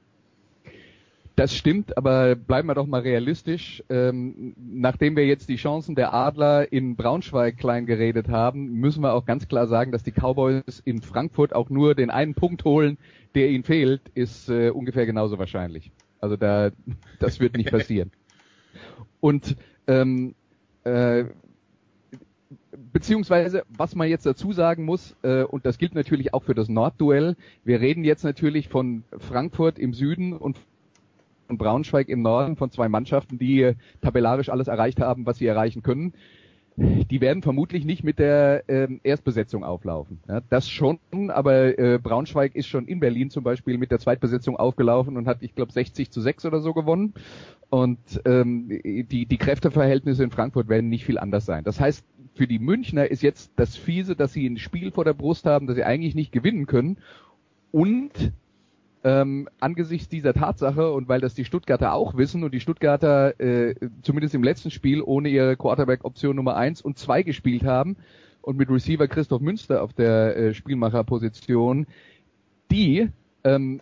Das 1.35 1.55
stimmt, 1.55 1.97
aber 1.97 2.35
bleiben 2.35 2.67
wir 2.67 2.75
doch 2.75 2.85
mal 2.85 3.01
realistisch. 3.01 3.83
Ähm, 3.89 4.53
nachdem 4.55 5.15
wir 5.15 5.25
jetzt 5.25 5.49
die 5.49 5.55
Chancen 5.55 5.95
der 5.95 6.13
Adler 6.13 6.71
in 6.71 6.95
Braunschweig 6.95 7.57
klein 7.57 7.87
geredet 7.87 8.29
haben, 8.29 8.73
müssen 8.73 9.01
wir 9.01 9.13
auch 9.13 9.25
ganz 9.25 9.47
klar 9.47 9.65
sagen, 9.65 9.91
dass 9.91 10.03
die 10.03 10.11
Cowboys 10.11 10.81
in 10.85 11.01
Frankfurt 11.01 11.55
auch 11.55 11.71
nur 11.71 11.95
den 11.95 12.11
einen 12.11 12.35
Punkt 12.35 12.65
holen, 12.65 12.99
der 13.33 13.49
ihnen 13.49 13.63
fehlt, 13.63 14.01
ist 14.13 14.47
äh, 14.49 14.69
ungefähr 14.69 15.07
genauso 15.07 15.39
wahrscheinlich. 15.39 15.91
Also 16.19 16.37
da, 16.37 16.69
das 17.19 17.39
wird 17.39 17.57
nicht 17.57 17.71
passieren. 17.71 18.11
Und 19.19 19.55
ähm, 19.87 20.35
äh, 20.83 21.25
beziehungsweise, 22.91 23.63
was 23.69 23.95
man 23.95 24.07
jetzt 24.07 24.27
dazu 24.27 24.51
sagen 24.51 24.85
muss, 24.85 25.15
äh, 25.23 25.43
und 25.43 25.65
das 25.65 25.79
gilt 25.79 25.95
natürlich 25.95 26.33
auch 26.35 26.43
für 26.43 26.53
das 26.53 26.69
Nordduell, 26.69 27.35
wir 27.63 27.81
reden 27.81 28.03
jetzt 28.03 28.23
natürlich 28.23 28.69
von 28.69 29.03
Frankfurt 29.17 29.79
im 29.79 29.93
Süden 29.93 30.33
und 30.33 30.59
Braunschweig 31.57 32.09
im 32.09 32.21
Norden 32.21 32.55
von 32.55 32.71
zwei 32.71 32.89
Mannschaften, 32.89 33.37
die 33.37 33.73
tabellarisch 34.01 34.49
alles 34.49 34.67
erreicht 34.67 34.99
haben, 34.99 35.25
was 35.25 35.37
sie 35.37 35.47
erreichen 35.47 35.83
können 35.83 36.13
die 36.75 37.21
werden 37.21 37.43
vermutlich 37.43 37.85
nicht 37.85 38.03
mit 38.03 38.19
der 38.19 38.63
ähm, 38.67 38.99
Erstbesetzung 39.03 39.63
auflaufen. 39.63 40.19
Ja, 40.27 40.41
das 40.49 40.69
schon, 40.69 40.99
aber 41.29 41.77
äh, 41.77 41.99
Braunschweig 42.01 42.55
ist 42.55 42.67
schon 42.67 42.87
in 42.87 42.99
Berlin 42.99 43.29
zum 43.29 43.43
Beispiel 43.43 43.77
mit 43.77 43.91
der 43.91 43.99
Zweitbesetzung 43.99 44.57
aufgelaufen 44.57 45.15
und 45.17 45.27
hat, 45.27 45.43
ich 45.43 45.53
glaube, 45.53 45.71
60 45.71 46.09
zu 46.09 46.21
6 46.21 46.45
oder 46.45 46.61
so 46.61 46.73
gewonnen. 46.73 47.13
Und 47.69 47.99
ähm, 48.25 48.69
die, 48.69 49.25
die 49.25 49.37
Kräfteverhältnisse 49.37 50.23
in 50.23 50.31
Frankfurt 50.31 50.67
werden 50.67 50.89
nicht 50.89 51.05
viel 51.05 51.19
anders 51.19 51.45
sein. 51.45 51.63
Das 51.63 51.79
heißt, 51.79 52.05
für 52.35 52.47
die 52.47 52.59
Münchner 52.59 53.09
ist 53.09 53.21
jetzt 53.21 53.51
das 53.55 53.75
Fiese, 53.75 54.15
dass 54.15 54.33
sie 54.33 54.47
ein 54.47 54.57
Spiel 54.57 54.91
vor 54.91 55.05
der 55.05 55.13
Brust 55.13 55.45
haben, 55.45 55.67
das 55.67 55.75
sie 55.75 55.83
eigentlich 55.83 56.15
nicht 56.15 56.31
gewinnen 56.31 56.65
können. 56.65 56.97
Und 57.71 58.33
ähm, 59.03 59.49
angesichts 59.59 60.07
dieser 60.07 60.33
Tatsache 60.33 60.91
und 60.91 61.09
weil 61.09 61.19
das 61.19 61.33
die 61.33 61.45
Stuttgarter 61.45 61.93
auch 61.93 62.15
wissen 62.15 62.43
und 62.43 62.53
die 62.53 62.61
Stuttgarter 62.61 63.39
äh, 63.39 63.75
zumindest 64.01 64.33
im 64.33 64.43
letzten 64.43 64.71
Spiel 64.71 65.01
ohne 65.01 65.29
ihre 65.29 65.57
Quarterback-Option 65.57 66.35
Nummer 66.35 66.55
eins 66.55 66.81
und 66.81 66.97
zwei 66.97 67.23
gespielt 67.23 67.63
haben 67.63 67.97
und 68.41 68.57
mit 68.57 68.69
Receiver 68.69 69.07
Christoph 69.07 69.41
Münster 69.41 69.83
auf 69.83 69.93
der 69.93 70.37
äh, 70.37 70.53
Spielmacherposition, 70.53 71.87
die 72.71 73.09
ähm, 73.43 73.81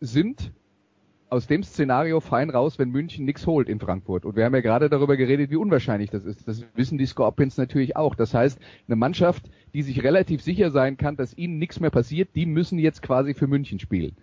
sind 0.00 0.52
aus 1.30 1.46
dem 1.46 1.62
Szenario 1.62 2.20
fein 2.20 2.50
raus, 2.50 2.78
wenn 2.78 2.90
München 2.90 3.24
nichts 3.24 3.46
holt 3.46 3.68
in 3.68 3.78
Frankfurt. 3.78 4.24
Und 4.24 4.36
wir 4.36 4.44
haben 4.44 4.54
ja 4.54 4.60
gerade 4.60 4.88
darüber 4.88 5.16
geredet, 5.16 5.50
wie 5.50 5.56
unwahrscheinlich 5.56 6.10
das 6.10 6.24
ist. 6.24 6.46
Das 6.48 6.64
wissen 6.74 6.98
die 6.98 7.06
Scorpions 7.06 7.56
natürlich 7.56 7.96
auch. 7.96 8.16
Das 8.16 8.34
heißt, 8.34 8.58
eine 8.88 8.96
Mannschaft, 8.96 9.48
die 9.72 9.82
sich 9.82 10.02
relativ 10.02 10.42
sicher 10.42 10.70
sein 10.70 10.96
kann, 10.96 11.16
dass 11.16 11.36
ihnen 11.36 11.58
nichts 11.58 11.78
mehr 11.78 11.90
passiert, 11.90 12.30
die 12.34 12.46
müssen 12.46 12.78
jetzt 12.78 13.02
quasi 13.02 13.34
für 13.34 13.46
München 13.46 13.78
spielen. 13.78 14.16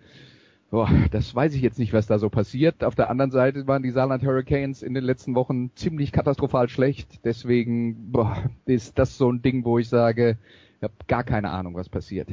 Boah, 0.70 0.90
das 1.10 1.34
weiß 1.34 1.54
ich 1.54 1.62
jetzt 1.62 1.78
nicht, 1.78 1.94
was 1.94 2.06
da 2.06 2.18
so 2.18 2.28
passiert. 2.28 2.84
Auf 2.84 2.94
der 2.94 3.08
anderen 3.08 3.30
Seite 3.30 3.66
waren 3.66 3.82
die 3.82 3.90
Saarland 3.90 4.22
Hurricanes 4.22 4.82
in 4.82 4.92
den 4.92 5.02
letzten 5.02 5.34
Wochen 5.34 5.70
ziemlich 5.74 6.12
katastrophal 6.12 6.68
schlecht. 6.68 7.20
Deswegen 7.24 8.12
boah, 8.12 8.50
ist 8.66 8.98
das 8.98 9.16
so 9.16 9.32
ein 9.32 9.40
Ding, 9.40 9.64
wo 9.64 9.78
ich 9.78 9.88
sage, 9.88 10.36
ich 10.76 10.82
habe 10.82 10.92
gar 11.06 11.24
keine 11.24 11.50
Ahnung, 11.50 11.74
was 11.74 11.88
passiert. 11.88 12.28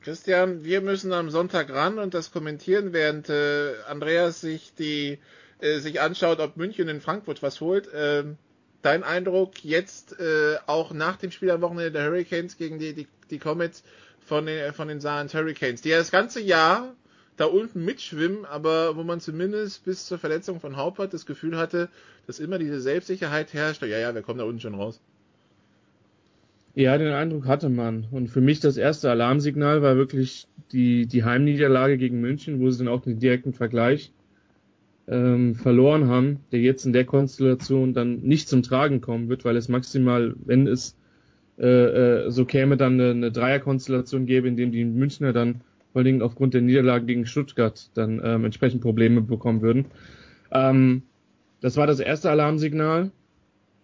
Christian, 0.00 0.64
wir 0.64 0.80
müssen 0.80 1.12
am 1.12 1.28
Sonntag 1.28 1.70
ran 1.70 1.98
und 1.98 2.14
das 2.14 2.32
kommentieren, 2.32 2.94
während 2.94 3.28
äh, 3.28 3.72
Andreas 3.88 4.40
sich 4.40 4.72
die 4.74 5.18
äh, 5.58 5.80
sich 5.80 6.00
anschaut, 6.00 6.40
ob 6.40 6.56
München 6.56 6.88
in 6.88 7.02
Frankfurt 7.02 7.42
was 7.42 7.60
holt. 7.60 7.92
Äh, 7.92 8.24
dein 8.80 9.04
Eindruck 9.04 9.62
jetzt 9.64 10.18
äh, 10.18 10.56
auch 10.66 10.94
nach 10.94 11.16
dem 11.16 11.30
Spiel 11.30 11.50
am 11.50 11.60
Wochenende 11.60 11.92
der 11.92 12.06
Hurricanes 12.06 12.56
gegen 12.56 12.78
die 12.78 12.94
die, 12.94 13.06
die 13.30 13.38
Comets 13.38 13.82
von 14.20 14.46
den 14.46 14.72
von 14.72 14.88
den 14.88 15.00
Saarland 15.00 15.34
Hurricanes, 15.34 15.82
die 15.82 15.90
ja 15.90 15.98
das 15.98 16.10
ganze 16.10 16.40
Jahr 16.40 16.94
da 17.36 17.46
unten 17.46 17.84
mitschwimmen, 17.84 18.44
aber 18.44 18.96
wo 18.96 19.02
man 19.02 19.20
zumindest 19.20 19.84
bis 19.84 20.06
zur 20.06 20.18
Verletzung 20.18 20.60
von 20.60 20.76
Haupert 20.76 21.12
das 21.12 21.26
Gefühl 21.26 21.56
hatte, 21.56 21.88
dass 22.26 22.40
immer 22.40 22.58
diese 22.58 22.80
Selbstsicherheit 22.80 23.52
herrscht. 23.52 23.82
Ja, 23.82 23.98
ja, 23.98 24.14
wir 24.14 24.22
kommen 24.22 24.38
da 24.38 24.44
unten 24.44 24.60
schon 24.60 24.74
raus. 24.74 25.00
Ja, 26.74 26.98
den 26.98 27.12
Eindruck 27.12 27.46
hatte 27.46 27.70
man. 27.70 28.06
Und 28.10 28.28
für 28.28 28.42
mich 28.42 28.60
das 28.60 28.76
erste 28.76 29.10
Alarmsignal 29.10 29.80
war 29.80 29.96
wirklich 29.96 30.46
die, 30.72 31.06
die 31.06 31.24
Heimniederlage 31.24 31.96
gegen 31.96 32.20
München, 32.20 32.60
wo 32.60 32.70
sie 32.70 32.84
dann 32.84 32.92
auch 32.92 33.00
den 33.00 33.18
direkten 33.18 33.54
Vergleich 33.54 34.12
ähm, 35.08 35.54
verloren 35.54 36.08
haben, 36.08 36.40
der 36.52 36.60
jetzt 36.60 36.84
in 36.84 36.92
der 36.92 37.04
Konstellation 37.04 37.94
dann 37.94 38.20
nicht 38.20 38.48
zum 38.48 38.62
Tragen 38.62 39.00
kommen 39.00 39.28
wird, 39.28 39.44
weil 39.44 39.56
es 39.56 39.68
maximal, 39.68 40.34
wenn 40.44 40.66
es 40.66 40.96
äh, 41.58 41.66
äh, 42.26 42.30
so 42.30 42.44
käme, 42.44 42.76
dann 42.76 43.00
eine, 43.00 43.10
eine 43.10 43.32
Dreierkonstellation 43.32 44.26
gäbe, 44.26 44.48
in 44.48 44.56
dem 44.56 44.72
die 44.72 44.84
Münchner 44.84 45.32
dann 45.32 45.62
vor 45.96 46.00
allen 46.00 46.04
Dingen 46.12 46.20
aufgrund 46.20 46.52
der 46.52 46.60
Niederlage 46.60 47.06
gegen 47.06 47.24
Stuttgart 47.24 47.88
dann 47.94 48.20
ähm, 48.22 48.44
entsprechend 48.44 48.82
Probleme 48.82 49.22
bekommen 49.22 49.62
würden. 49.62 49.86
Ähm, 50.52 51.04
das 51.62 51.78
war 51.78 51.86
das 51.86 52.00
erste 52.00 52.28
Alarmsignal. 52.28 53.12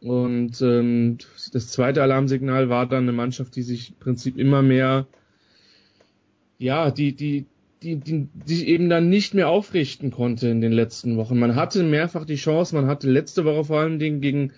Und 0.02 0.60
ähm, 0.60 1.16
das 1.54 1.68
zweite 1.68 2.02
Alarmsignal 2.02 2.68
war 2.68 2.86
dann 2.86 3.04
eine 3.04 3.12
Mannschaft, 3.12 3.56
die 3.56 3.62
sich 3.62 3.92
im 3.92 3.96
Prinzip 3.98 4.36
immer 4.36 4.60
mehr, 4.60 5.06
ja, 6.58 6.90
die, 6.90 7.14
die, 7.14 7.46
die, 7.82 7.96
die, 7.96 8.28
die 8.46 8.68
eben 8.68 8.90
dann 8.90 9.08
nicht 9.08 9.32
mehr 9.32 9.48
aufrichten 9.48 10.10
konnte 10.10 10.48
in 10.48 10.60
den 10.60 10.72
letzten 10.72 11.16
Wochen. 11.16 11.38
Man 11.38 11.56
hatte 11.56 11.82
mehrfach 11.82 12.26
die 12.26 12.34
Chance, 12.34 12.74
man 12.74 12.88
hatte 12.88 13.10
letzte 13.10 13.46
Woche 13.46 13.64
vor 13.64 13.80
allen 13.80 13.98
Dingen 13.98 14.20
gegen 14.20 14.52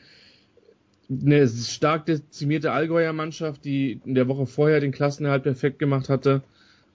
eine 1.09 1.47
stark 1.47 2.07
dezimierte 2.07 2.73
Allgäuer 2.73 3.13
Mannschaft, 3.13 3.65
die 3.65 4.01
in 4.05 4.17
der 4.17 4.27
Woche 4.27 4.47
vorher 4.47 4.81
den 4.81 4.91
Klassenerhalt 4.91 5.45
perfekt 5.45 5.79
gemacht 5.79 6.09
hatte, 6.09 6.43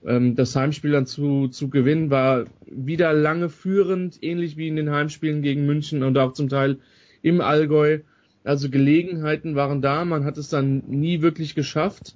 ähm, 0.06 0.36
das 0.36 0.56
Heimspiel 0.56 0.91
dann 0.91 1.06
zu, 1.06 1.47
zu 1.47 1.70
gewinnen 1.70 2.10
war 2.10 2.45
wieder 2.66 3.14
lange 3.14 3.50
führend, 3.50 4.22
ähnlich 4.22 4.58
wie 4.58 4.68
in 4.68 4.76
den 4.76 4.91
Heimspielen 4.91 5.41
gegen 5.41 5.66
München 5.66 6.04
und 6.04 6.18
auch 6.18 6.34
zum 6.34 6.50
Teil 6.50 6.80
im 7.22 7.41
Allgäu. 7.41 8.00
Also 8.43 8.70
Gelegenheiten 8.70 9.56
waren 9.56 9.82
da, 9.82 10.06
man 10.06 10.24
hat 10.24 10.38
es 10.38 10.50
dann 10.50 10.84
nie 10.88 11.22
wirklich 11.22 11.56
geschafft. 11.56 12.16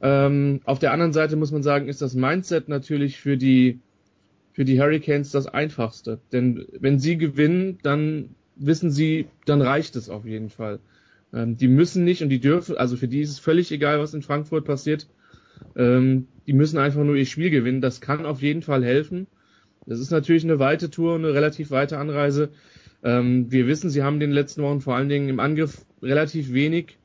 Ähm, 0.00 0.60
auf 0.64 0.78
der 0.78 0.92
anderen 0.92 1.12
Seite 1.12 1.36
muss 1.36 1.52
man 1.52 1.62
sagen, 1.62 1.88
ist 1.88 2.02
das 2.02 2.14
Mindset 2.14 2.68
natürlich 2.68 3.18
für 3.20 3.36
die, 3.36 3.80
für 4.52 4.64
die 4.64 4.80
Hurricanes 4.80 5.30
das 5.30 5.46
einfachste. 5.46 6.20
Denn 6.32 6.66
wenn 6.80 6.98
sie 6.98 7.18
gewinnen, 7.18 7.78
dann 7.82 8.34
wissen 8.56 8.90
sie, 8.90 9.28
dann 9.44 9.62
reicht 9.62 9.96
es 9.96 10.08
auf 10.08 10.24
jeden 10.24 10.50
Fall. 10.50 10.80
Ähm, 11.32 11.56
die 11.56 11.68
müssen 11.68 12.04
nicht 12.04 12.22
und 12.22 12.30
die 12.30 12.40
dürfen, 12.40 12.76
also 12.76 12.96
für 12.96 13.08
die 13.08 13.20
ist 13.20 13.30
es 13.30 13.38
völlig 13.38 13.70
egal, 13.72 14.00
was 14.00 14.14
in 14.14 14.22
Frankfurt 14.22 14.64
passiert. 14.64 15.08
Ähm, 15.76 16.28
die 16.46 16.52
müssen 16.52 16.78
einfach 16.78 17.02
nur 17.04 17.16
ihr 17.16 17.26
Spiel 17.26 17.50
gewinnen. 17.50 17.80
Das 17.80 18.00
kann 18.00 18.26
auf 18.26 18.42
jeden 18.42 18.62
Fall 18.62 18.84
helfen. 18.84 19.26
Das 19.86 20.00
ist 20.00 20.10
natürlich 20.10 20.44
eine 20.44 20.58
weite 20.58 20.90
Tour, 20.90 21.14
eine 21.16 21.34
relativ 21.34 21.70
weite 21.70 21.98
Anreise. 21.98 22.50
Ähm, 23.02 23.50
wir 23.50 23.66
wissen, 23.66 23.90
sie 23.90 24.02
haben 24.02 24.14
in 24.14 24.20
den 24.20 24.32
letzten 24.32 24.62
Wochen 24.62 24.80
vor 24.80 24.94
allen 24.96 25.08
Dingen 25.08 25.28
im 25.28 25.40
Angriff 25.40 25.84
relativ 26.02 26.52
wenig 26.52 26.98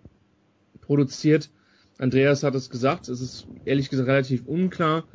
produziert. 0.82 1.52
Andreas 1.98 2.44
hat 2.44 2.56
es 2.56 2.70
gesagt, 2.70 3.10
es 3.10 3.22
ist 3.22 3.48
ehrlich 3.66 3.90
gesagt 3.90 4.08
relativ 4.08 4.46
unklar, 4.46 5.08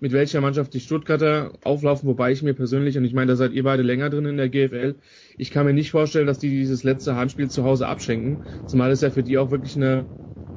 mit 0.00 0.12
welcher 0.12 0.40
Mannschaft 0.40 0.72
die 0.72 0.80
Stuttgarter 0.80 1.52
auflaufen, 1.62 2.08
wobei 2.08 2.32
ich 2.32 2.42
mir 2.42 2.54
persönlich, 2.54 2.96
und 2.96 3.04
ich 3.04 3.12
meine, 3.12 3.32
da 3.32 3.36
seid 3.36 3.52
ihr 3.52 3.62
beide 3.64 3.82
länger 3.82 4.08
drin 4.08 4.24
in 4.24 4.38
der 4.38 4.48
GFL, 4.48 4.96
ich 5.36 5.50
kann 5.50 5.66
mir 5.66 5.74
nicht 5.74 5.90
vorstellen, 5.90 6.26
dass 6.26 6.38
die 6.38 6.48
dieses 6.48 6.82
letzte 6.84 7.16
Heimspiel 7.16 7.50
zu 7.50 7.64
Hause 7.64 7.86
abschenken, 7.86 8.42
zumal 8.64 8.90
es 8.90 9.02
ja 9.02 9.10
für 9.10 9.22
die 9.22 9.36
auch 9.36 9.50
wirklich 9.50 9.76
eine, 9.76 10.06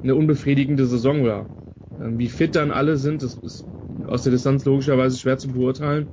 eine 0.01 0.15
unbefriedigende 0.15 0.85
Saison 0.85 1.25
war. 1.25 1.49
Ähm, 1.99 2.17
wie 2.17 2.29
fit 2.29 2.55
dann 2.55 2.71
alle 2.71 2.97
sind, 2.97 3.21
das 3.23 3.35
ist 3.35 3.67
aus 4.05 4.23
der 4.23 4.31
Distanz 4.31 4.65
logischerweise 4.65 5.17
schwer 5.17 5.37
zu 5.37 5.51
beurteilen. 5.51 6.11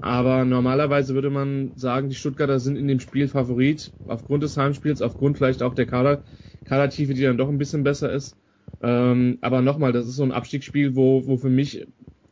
Aber 0.00 0.44
normalerweise 0.44 1.14
würde 1.14 1.30
man 1.30 1.72
sagen, 1.76 2.08
die 2.08 2.14
Stuttgarter 2.14 2.58
sind 2.60 2.76
in 2.76 2.88
dem 2.88 3.00
Spiel 3.00 3.28
Favorit, 3.28 3.92
aufgrund 4.06 4.42
des 4.42 4.56
Heimspiels, 4.56 5.02
aufgrund 5.02 5.36
vielleicht 5.36 5.62
auch 5.62 5.74
der 5.74 5.86
Kader, 5.86 6.24
Kadertiefe, 6.64 7.14
die 7.14 7.22
dann 7.22 7.36
doch 7.38 7.48
ein 7.48 7.58
bisschen 7.58 7.82
besser 7.84 8.12
ist. 8.12 8.38
Ähm, 8.82 9.38
aber 9.42 9.60
nochmal, 9.62 9.92
das 9.92 10.06
ist 10.08 10.16
so 10.16 10.22
ein 10.22 10.32
Abstiegsspiel, 10.32 10.96
wo, 10.96 11.26
wo 11.26 11.36
für 11.36 11.50
mich, 11.50 11.86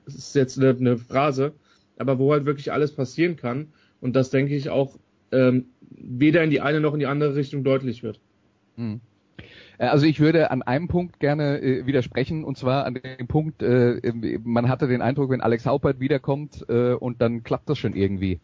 das 0.06 0.14
ist 0.14 0.34
jetzt 0.34 0.58
eine, 0.58 0.70
eine 0.70 0.96
Phrase, 0.98 1.54
aber 1.98 2.18
wo 2.18 2.32
halt 2.32 2.46
wirklich 2.46 2.72
alles 2.72 2.94
passieren 2.94 3.36
kann. 3.36 3.74
Und 4.00 4.16
das 4.16 4.30
denke 4.30 4.54
ich 4.56 4.70
auch 4.70 4.98
ähm, 5.30 5.74
weder 5.80 6.42
in 6.44 6.50
die 6.50 6.60
eine 6.62 6.80
noch 6.80 6.94
in 6.94 7.00
die 7.00 7.06
andere 7.06 7.34
Richtung 7.34 7.64
deutlich 7.64 8.02
wird. 8.02 8.22
Mhm. 8.76 9.00
Äh, 9.78 9.86
also 9.86 10.06
ich 10.06 10.20
würde 10.20 10.50
an 10.50 10.62
einem 10.62 10.88
Punkt 10.88 11.20
gerne 11.20 11.60
äh, 11.60 11.86
widersprechen, 11.86 12.44
und 12.44 12.58
zwar 12.58 12.84
an 12.84 12.94
dem 12.94 13.26
Punkt, 13.26 13.62
äh, 13.62 14.00
man 14.44 14.68
hatte 14.68 14.88
den 14.88 15.00
Eindruck, 15.00 15.30
wenn 15.30 15.40
Alex 15.40 15.64
Haupert 15.66 16.00
wiederkommt 16.00 16.66
äh, 16.68 16.92
und 16.92 17.22
dann 17.22 17.42
klappt 17.42 17.70
das 17.70 17.78
schon 17.78 17.94
irgendwie. 17.94 18.40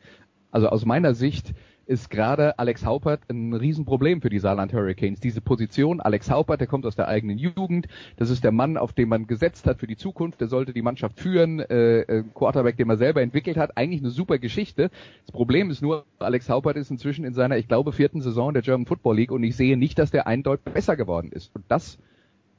Also 0.50 0.68
aus 0.68 0.84
meiner 0.84 1.14
Sicht 1.14 1.52
ist 1.86 2.10
gerade 2.10 2.58
Alex 2.58 2.84
Haupert 2.84 3.20
ein 3.28 3.52
Riesenproblem 3.52 4.20
für 4.20 4.30
die 4.30 4.38
Saarland 4.38 4.72
Hurricanes. 4.72 5.20
Diese 5.20 5.40
Position, 5.40 6.00
Alex 6.00 6.30
Haupert, 6.30 6.60
der 6.60 6.66
kommt 6.66 6.86
aus 6.86 6.96
der 6.96 7.08
eigenen 7.08 7.38
Jugend, 7.38 7.86
das 8.16 8.30
ist 8.30 8.44
der 8.44 8.52
Mann, 8.52 8.76
auf 8.76 8.92
den 8.92 9.08
man 9.08 9.26
gesetzt 9.26 9.66
hat 9.66 9.80
für 9.80 9.86
die 9.86 9.96
Zukunft, 9.96 10.40
der 10.40 10.48
sollte 10.48 10.72
die 10.72 10.82
Mannschaft 10.82 11.18
führen, 11.18 11.60
äh, 11.60 12.00
äh 12.00 12.24
Quarterback, 12.34 12.76
den 12.76 12.88
man 12.88 12.98
selber 12.98 13.22
entwickelt 13.22 13.56
hat, 13.56 13.76
eigentlich 13.76 14.00
eine 14.00 14.10
super 14.10 14.38
Geschichte. 14.38 14.90
Das 15.26 15.32
Problem 15.32 15.70
ist 15.70 15.82
nur, 15.82 16.04
Alex 16.18 16.48
Haupert 16.48 16.76
ist 16.76 16.90
inzwischen 16.90 17.24
in 17.24 17.34
seiner, 17.34 17.58
ich 17.58 17.68
glaube, 17.68 17.92
vierten 17.92 18.20
Saison 18.20 18.52
der 18.52 18.62
German 18.62 18.86
Football 18.86 19.16
League 19.16 19.32
und 19.32 19.42
ich 19.42 19.56
sehe 19.56 19.76
nicht, 19.76 19.98
dass 19.98 20.10
der 20.10 20.26
eindeutig 20.26 20.72
besser 20.72 20.96
geworden 20.96 21.30
ist. 21.32 21.54
Und 21.54 21.64
das 21.68 21.98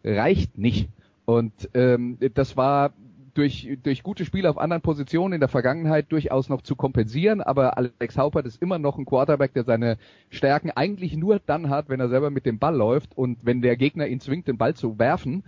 reicht 0.03 0.57
nicht. 0.57 0.89
Und 1.25 1.53
ähm, 1.73 2.17
das 2.35 2.55
war 2.55 2.93
durch, 3.35 3.77
durch 3.83 4.01
gute 4.01 4.25
Spiele 4.25 4.49
auf 4.49 4.57
anderen 4.57 4.81
Positionen 4.81 5.33
in 5.33 5.39
der 5.39 5.49
Vergangenheit 5.49 6.11
durchaus 6.11 6.49
noch 6.49 6.61
zu 6.61 6.75
kompensieren, 6.75 7.41
aber 7.41 7.77
Alex 7.77 8.17
Haupert 8.17 8.45
ist 8.45 8.61
immer 8.61 8.79
noch 8.79 8.97
ein 8.97 9.05
Quarterback, 9.05 9.53
der 9.53 9.65
seine 9.65 9.97
Stärken 10.29 10.71
eigentlich 10.71 11.15
nur 11.15 11.39
dann 11.45 11.69
hat, 11.69 11.89
wenn 11.89 11.99
er 11.99 12.09
selber 12.09 12.31
mit 12.31 12.45
dem 12.45 12.59
Ball 12.59 12.75
läuft. 12.75 13.15
Und 13.17 13.37
wenn 13.43 13.61
der 13.61 13.75
Gegner 13.75 14.07
ihn 14.07 14.21
zwingt, 14.21 14.47
den 14.47 14.57
Ball 14.57 14.73
zu 14.73 14.97
werfen, 14.97 15.43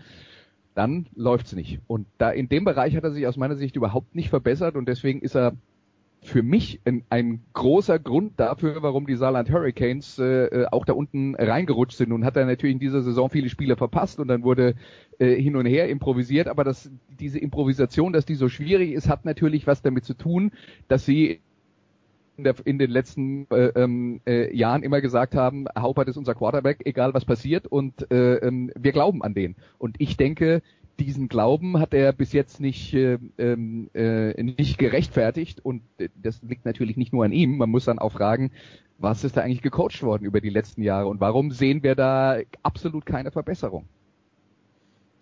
dann 0.75 1.07
läuft's 1.15 1.53
nicht. 1.53 1.79
Und 1.87 2.05
da 2.17 2.29
in 2.29 2.49
dem 2.49 2.65
Bereich 2.65 2.95
hat 2.95 3.03
er 3.03 3.11
sich 3.11 3.25
aus 3.25 3.37
meiner 3.37 3.55
Sicht 3.55 3.75
überhaupt 3.75 4.15
nicht 4.15 4.29
verbessert. 4.29 4.75
Und 4.75 4.87
deswegen 4.87 5.21
ist 5.21 5.35
er 5.35 5.53
für 6.21 6.43
mich 6.43 6.81
ein, 6.85 7.03
ein, 7.09 7.41
großer 7.53 7.99
Grund 7.99 8.39
dafür, 8.39 8.81
warum 8.81 9.07
die 9.07 9.15
Saarland 9.15 9.51
Hurricanes 9.51 10.19
äh, 10.19 10.45
äh, 10.45 10.65
auch 10.71 10.85
da 10.85 10.93
unten 10.93 11.35
reingerutscht 11.35 11.97
sind. 11.97 12.11
Und 12.11 12.25
hat 12.25 12.35
er 12.35 12.45
natürlich 12.45 12.73
in 12.73 12.79
dieser 12.79 13.01
Saison 13.01 13.29
viele 13.29 13.49
Spiele 13.49 13.77
verpasst 13.77 14.19
und 14.19 14.27
dann 14.27 14.43
wurde 14.43 14.75
äh, 15.19 15.35
hin 15.35 15.55
und 15.55 15.65
her 15.65 15.89
improvisiert. 15.89 16.47
Aber 16.47 16.63
das, 16.63 16.91
diese 17.19 17.39
Improvisation, 17.39 18.13
dass 18.13 18.25
die 18.25 18.35
so 18.35 18.49
schwierig 18.49 18.91
ist, 18.91 19.07
hat 19.09 19.25
natürlich 19.25 19.67
was 19.67 19.81
damit 19.81 20.05
zu 20.05 20.15
tun, 20.15 20.51
dass 20.87 21.05
sie 21.05 21.39
der, 22.37 22.55
in 22.65 22.77
den 22.77 22.91
letzten 22.91 23.47
äh, 23.49 23.67
ähm, 23.75 24.21
äh, 24.27 24.55
Jahren 24.55 24.83
immer 24.83 25.01
gesagt 25.01 25.35
haben, 25.35 25.65
Haupert 25.77 26.07
ist 26.07 26.17
unser 26.17 26.35
Quarterback, 26.35 26.81
egal 26.85 27.13
was 27.13 27.25
passiert 27.25 27.67
und 27.67 28.09
äh, 28.11 28.35
ähm, 28.35 28.71
wir 28.75 28.91
glauben 28.91 29.23
an 29.23 29.33
den. 29.33 29.55
Und 29.77 29.95
ich 29.99 30.17
denke, 30.17 30.61
diesen 30.99 31.27
Glauben 31.27 31.79
hat 31.79 31.93
er 31.93 32.11
bis 32.13 32.33
jetzt 32.33 32.59
nicht, 32.59 32.93
äh, 32.93 33.17
äh, 33.37 34.43
nicht 34.43 34.77
gerechtfertigt 34.77 35.63
und 35.63 35.81
äh, 35.97 36.09
das 36.15 36.41
liegt 36.41 36.65
natürlich 36.65 36.97
nicht 36.97 37.13
nur 37.13 37.25
an 37.25 37.31
ihm. 37.31 37.57
Man 37.57 37.69
muss 37.69 37.85
dann 37.85 37.99
auch 37.99 38.13
fragen, 38.13 38.51
was 38.97 39.23
ist 39.23 39.37
da 39.37 39.41
eigentlich 39.41 39.61
gecoacht 39.61 40.01
worden 40.01 40.25
über 40.25 40.41
die 40.41 40.49
letzten 40.49 40.81
Jahre 40.81 41.07
und 41.07 41.19
warum 41.19 41.51
sehen 41.51 41.83
wir 41.83 41.95
da 41.95 42.39
absolut 42.63 43.05
keine 43.05 43.31
Verbesserung? 43.31 43.87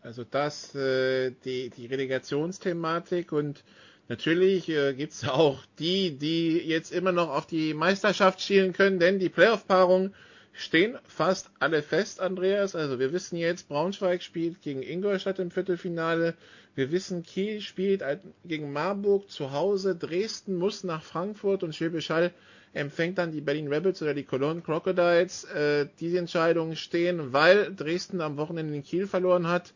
Also 0.02 0.24
das, 0.24 0.76
äh, 0.76 1.32
die, 1.44 1.72
die 1.72 1.88
Relegationsthematik 1.88 3.32
und 3.32 3.64
natürlich 4.08 4.70
äh, 4.70 4.94
gibt's 4.94 5.28
auch 5.28 5.66
die, 5.80 6.18
die 6.18 6.58
jetzt 6.60 6.92
immer 6.92 7.12
noch 7.12 7.30
auf 7.30 7.48
die 7.48 7.74
Meisterschaft 7.74 8.40
schielen 8.42 8.72
können, 8.72 9.00
denn 9.00 9.20
die 9.20 9.30
Playoff-Paarungen 9.30 10.14
stehen 10.56 10.98
fast 11.06 11.52
alle 11.60 11.82
fest, 11.82 12.22
Andreas. 12.22 12.76
Also 12.76 12.98
wir 13.00 13.12
wissen 13.12 13.36
jetzt, 13.38 13.68
Braunschweig 13.68 14.24
spielt 14.24 14.62
gegen 14.62 14.82
Ingolstadt 14.82 15.40
im 15.40 15.52
Viertelfinale. 15.52 16.36
Wir 16.76 16.92
wissen, 16.92 17.24
Kiel 17.24 17.62
spielt 17.62 18.04
gegen 18.46 18.72
Marburg 18.72 19.30
zu 19.30 19.52
Hause. 19.52 19.96
Dresden 19.96 20.56
muss 20.56 20.84
nach 20.84 21.04
Frankfurt 21.04 21.64
und 21.64 21.76
Schwäbisch 21.76 22.10
Hall 22.10 22.32
empfängt 22.74 23.18
dann 23.18 23.32
die 23.32 23.42
Berlin 23.42 23.72
Rebels 23.72 24.02
oder 24.02 24.14
die 24.14 24.24
Cologne 24.24 24.62
Crocodiles. 24.62 25.46
Äh, 25.46 25.88
diese 26.00 26.20
Entscheidungen 26.20 26.76
stehen, 26.76 27.34
weil 27.34 27.74
Dresden 27.74 28.22
am 28.22 28.38
Wochenende 28.38 28.76
in 28.76 28.84
Kiel 28.84 29.08
verloren 29.08 29.48
hat 29.48 29.74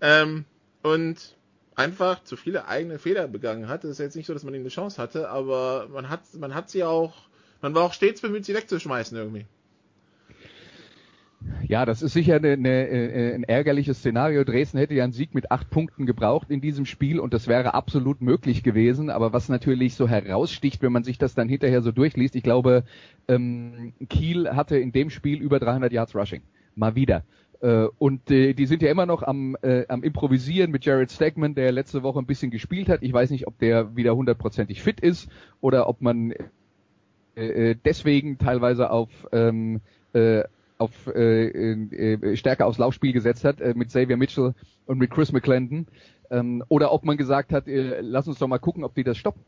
ähm, 0.00 0.44
und 0.82 1.36
einfach 1.74 2.24
zu 2.24 2.36
viele 2.36 2.66
eigene 2.66 2.98
Fehler 2.98 3.28
begangen 3.28 3.68
hat. 3.68 3.84
Es 3.84 3.92
ist 3.92 3.98
jetzt 3.98 4.16
nicht 4.16 4.26
so, 4.26 4.34
dass 4.34 4.44
man 4.44 4.54
ihnen 4.54 4.64
eine 4.64 4.70
Chance 4.70 5.00
hatte, 5.00 5.28
aber 5.28 5.88
man 5.90 6.08
hat, 6.08 6.22
man 6.34 6.54
hat 6.54 6.70
sie 6.70 6.84
auch, 6.84 7.14
man 7.60 7.74
war 7.74 7.84
auch 7.84 7.92
stets 7.92 8.20
bemüht, 8.20 8.44
sie 8.44 8.54
wegzuschmeißen 8.54 9.16
irgendwie. 9.16 9.46
Ja, 11.66 11.86
das 11.86 12.02
ist 12.02 12.14
sicher 12.14 12.36
eine, 12.36 12.52
eine, 12.52 12.88
äh, 12.88 13.34
ein 13.34 13.44
ärgerliches 13.44 13.98
Szenario. 13.98 14.42
Dresden 14.42 14.78
hätte 14.78 14.94
ja 14.94 15.04
einen 15.04 15.12
Sieg 15.12 15.34
mit 15.34 15.50
acht 15.50 15.70
Punkten 15.70 16.04
gebraucht 16.04 16.50
in 16.50 16.60
diesem 16.60 16.84
Spiel 16.84 17.20
und 17.20 17.32
das 17.32 17.46
wäre 17.46 17.74
absolut 17.74 18.20
möglich 18.20 18.62
gewesen. 18.62 19.08
Aber 19.08 19.32
was 19.32 19.48
natürlich 19.48 19.94
so 19.94 20.08
heraussticht, 20.08 20.82
wenn 20.82 20.92
man 20.92 21.04
sich 21.04 21.18
das 21.18 21.34
dann 21.34 21.48
hinterher 21.48 21.82
so 21.82 21.92
durchliest, 21.92 22.34
ich 22.34 22.42
glaube, 22.42 22.84
ähm, 23.28 23.92
Kiel 24.08 24.50
hatte 24.50 24.78
in 24.78 24.90
dem 24.90 25.10
Spiel 25.10 25.40
über 25.40 25.60
300 25.60 25.92
Yards 25.92 26.14
Rushing. 26.14 26.42
Mal 26.74 26.96
wieder. 26.96 27.22
Äh, 27.60 27.86
und 27.98 28.30
äh, 28.30 28.54
die 28.54 28.66
sind 28.66 28.82
ja 28.82 28.90
immer 28.90 29.06
noch 29.06 29.22
am, 29.22 29.56
äh, 29.62 29.84
am 29.88 30.02
Improvisieren 30.02 30.70
mit 30.70 30.84
Jared 30.84 31.10
Stegman, 31.10 31.54
der 31.54 31.70
letzte 31.70 32.02
Woche 32.02 32.18
ein 32.18 32.26
bisschen 32.26 32.50
gespielt 32.50 32.88
hat. 32.88 33.02
Ich 33.02 33.12
weiß 33.12 33.30
nicht, 33.30 33.46
ob 33.46 33.58
der 33.58 33.94
wieder 33.96 34.16
hundertprozentig 34.16 34.82
fit 34.82 35.00
ist 35.00 35.28
oder 35.60 35.88
ob 35.88 36.00
man 36.00 36.32
äh, 37.36 37.70
äh 37.70 37.76
deswegen 37.84 38.38
teilweise 38.38 38.90
auf 38.90 39.08
ähm, 39.32 39.80
äh, 40.12 40.42
auf 40.78 41.06
äh, 41.08 41.48
äh, 41.48 42.36
stärker 42.36 42.66
aufs 42.66 42.78
Laufspiel 42.78 43.12
gesetzt 43.12 43.44
hat 43.44 43.60
äh, 43.60 43.74
mit 43.76 43.88
Xavier 43.88 44.16
Mitchell 44.16 44.54
und 44.86 44.98
mit 44.98 45.10
Chris 45.10 45.32
McClendon 45.32 45.86
ähm, 46.30 46.62
oder 46.68 46.92
ob 46.92 47.04
man 47.04 47.16
gesagt 47.16 47.52
hat, 47.52 47.68
äh, 47.68 48.00
lass 48.00 48.28
uns 48.28 48.38
doch 48.38 48.48
mal 48.48 48.58
gucken, 48.58 48.84
ob 48.84 48.94
die 48.94 49.04
das 49.04 49.18
stoppen 49.18 49.42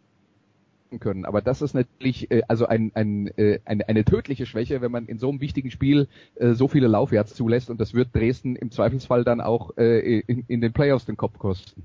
können. 0.98 1.24
Aber 1.24 1.40
das 1.40 1.62
ist 1.62 1.74
natürlich 1.74 2.30
äh, 2.30 2.42
also 2.48 2.66
ein, 2.66 2.90
ein, 2.94 3.28
äh, 3.38 3.60
eine, 3.64 3.88
eine 3.88 4.04
tödliche 4.04 4.46
Schwäche, 4.46 4.80
wenn 4.80 4.90
man 4.90 5.06
in 5.06 5.18
so 5.18 5.28
einem 5.28 5.40
wichtigen 5.40 5.70
Spiel 5.70 6.08
äh, 6.34 6.52
so 6.54 6.66
viele 6.68 6.88
Laufjahrs 6.88 7.34
zulässt 7.34 7.70
und 7.70 7.80
das 7.80 7.94
wird 7.94 8.14
Dresden 8.14 8.56
im 8.56 8.70
Zweifelsfall 8.70 9.24
dann 9.24 9.40
auch 9.40 9.76
äh, 9.76 10.20
in, 10.20 10.44
in 10.48 10.60
den 10.60 10.72
Playoffs 10.72 11.06
den 11.06 11.16
Kopf 11.16 11.38
kosten. 11.38 11.84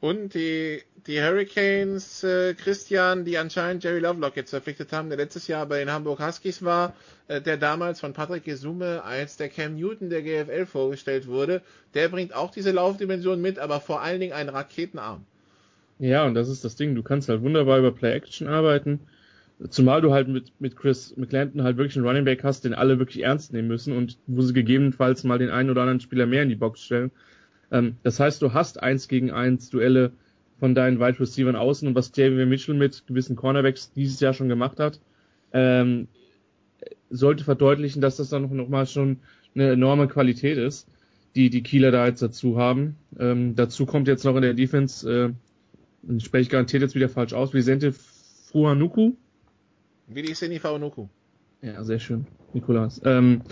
Und 0.00 0.32
die, 0.32 0.80
die 1.06 1.22
Hurricanes, 1.22 2.24
äh, 2.24 2.54
Christian, 2.54 3.24
die 3.24 3.36
anscheinend 3.36 3.84
Jerry 3.84 4.00
Lovelock 4.00 4.34
jetzt 4.36 4.50
verpflichtet 4.50 4.92
haben, 4.92 5.10
der 5.10 5.18
letztes 5.18 5.46
Jahr 5.46 5.66
bei 5.66 5.78
den 5.78 5.92
Hamburg 5.92 6.20
Huskies 6.26 6.62
war, 6.62 6.94
äh, 7.28 7.42
der 7.42 7.58
damals 7.58 8.00
von 8.00 8.14
Patrick 8.14 8.44
Gesume 8.44 9.02
als 9.04 9.36
der 9.36 9.50
Cam 9.50 9.76
Newton 9.76 10.08
der 10.08 10.22
GFL 10.22 10.64
vorgestellt 10.64 11.26
wurde, 11.26 11.60
der 11.92 12.08
bringt 12.08 12.34
auch 12.34 12.50
diese 12.50 12.70
Laufdimension 12.70 13.42
mit, 13.42 13.58
aber 13.58 13.80
vor 13.80 14.00
allen 14.00 14.20
Dingen 14.20 14.32
einen 14.32 14.48
Raketenarm. 14.48 15.26
Ja, 15.98 16.24
und 16.24 16.34
das 16.34 16.48
ist 16.48 16.64
das 16.64 16.76
Ding. 16.76 16.94
Du 16.94 17.02
kannst 17.02 17.28
halt 17.28 17.42
wunderbar 17.42 17.78
über 17.78 17.92
Play-Action 17.92 18.48
arbeiten. 18.48 19.00
Zumal 19.68 20.00
du 20.00 20.14
halt 20.14 20.28
mit, 20.28 20.52
mit 20.58 20.74
Chris 20.74 21.14
McClanton 21.18 21.62
halt 21.62 21.76
wirklich 21.76 21.96
einen 21.96 22.06
Running 22.06 22.24
Back 22.24 22.42
hast, 22.42 22.64
den 22.64 22.72
alle 22.72 22.98
wirklich 22.98 23.22
ernst 23.22 23.52
nehmen 23.52 23.68
müssen 23.68 23.94
und 23.94 24.16
wo 24.26 24.40
sie 24.40 24.54
gegebenenfalls 24.54 25.24
mal 25.24 25.38
den 25.38 25.50
einen 25.50 25.68
oder 25.68 25.82
anderen 25.82 26.00
Spieler 26.00 26.24
mehr 26.24 26.42
in 26.42 26.48
die 26.48 26.54
Box 26.54 26.80
stellen. 26.80 27.10
Ähm, 27.70 27.96
das 28.02 28.20
heißt, 28.20 28.42
du 28.42 28.52
hast 28.52 28.82
eins 28.82 29.08
gegen 29.08 29.30
eins 29.30 29.70
Duelle 29.70 30.12
von 30.58 30.74
deinen 30.74 31.00
Wide 31.00 31.18
Receivers 31.18 31.54
außen 31.54 31.88
und 31.88 31.94
was 31.94 32.12
David 32.12 32.46
Mitchell 32.48 32.74
mit 32.74 33.06
gewissen 33.06 33.36
Cornerbacks 33.36 33.92
dieses 33.92 34.20
Jahr 34.20 34.34
schon 34.34 34.48
gemacht 34.48 34.78
hat, 34.78 35.00
ähm, 35.52 36.08
sollte 37.08 37.44
verdeutlichen, 37.44 38.00
dass 38.00 38.16
das 38.16 38.28
dann 38.28 38.42
noch, 38.42 38.50
noch 38.50 38.68
mal 38.68 38.86
schon 38.86 39.20
eine 39.54 39.70
enorme 39.70 40.06
Qualität 40.06 40.58
ist, 40.58 40.86
die 41.34 41.50
die 41.50 41.62
Kieler 41.62 41.90
da 41.90 42.06
jetzt 42.06 42.22
dazu 42.22 42.58
haben. 42.58 42.96
Ähm, 43.18 43.56
dazu 43.56 43.86
kommt 43.86 44.06
jetzt 44.06 44.24
noch 44.24 44.36
in 44.36 44.42
der 44.42 44.54
Defense, 44.54 45.10
äh, 45.10 46.20
spreche 46.20 46.42
ich 46.42 46.50
garantiert 46.50 46.82
jetzt 46.82 46.94
wieder 46.94 47.08
falsch 47.08 47.32
aus, 47.32 47.54
Vicente 47.54 47.92
Fruanuku. 47.92 49.14
Wie 50.06 50.22
die 50.22 50.34
Seni 50.34 50.58
Faunuku. 50.58 51.08
Ja, 51.62 51.82
sehr 51.84 51.98
schön, 51.98 52.26
Nikolas. 52.52 53.00
Ähm, 53.04 53.42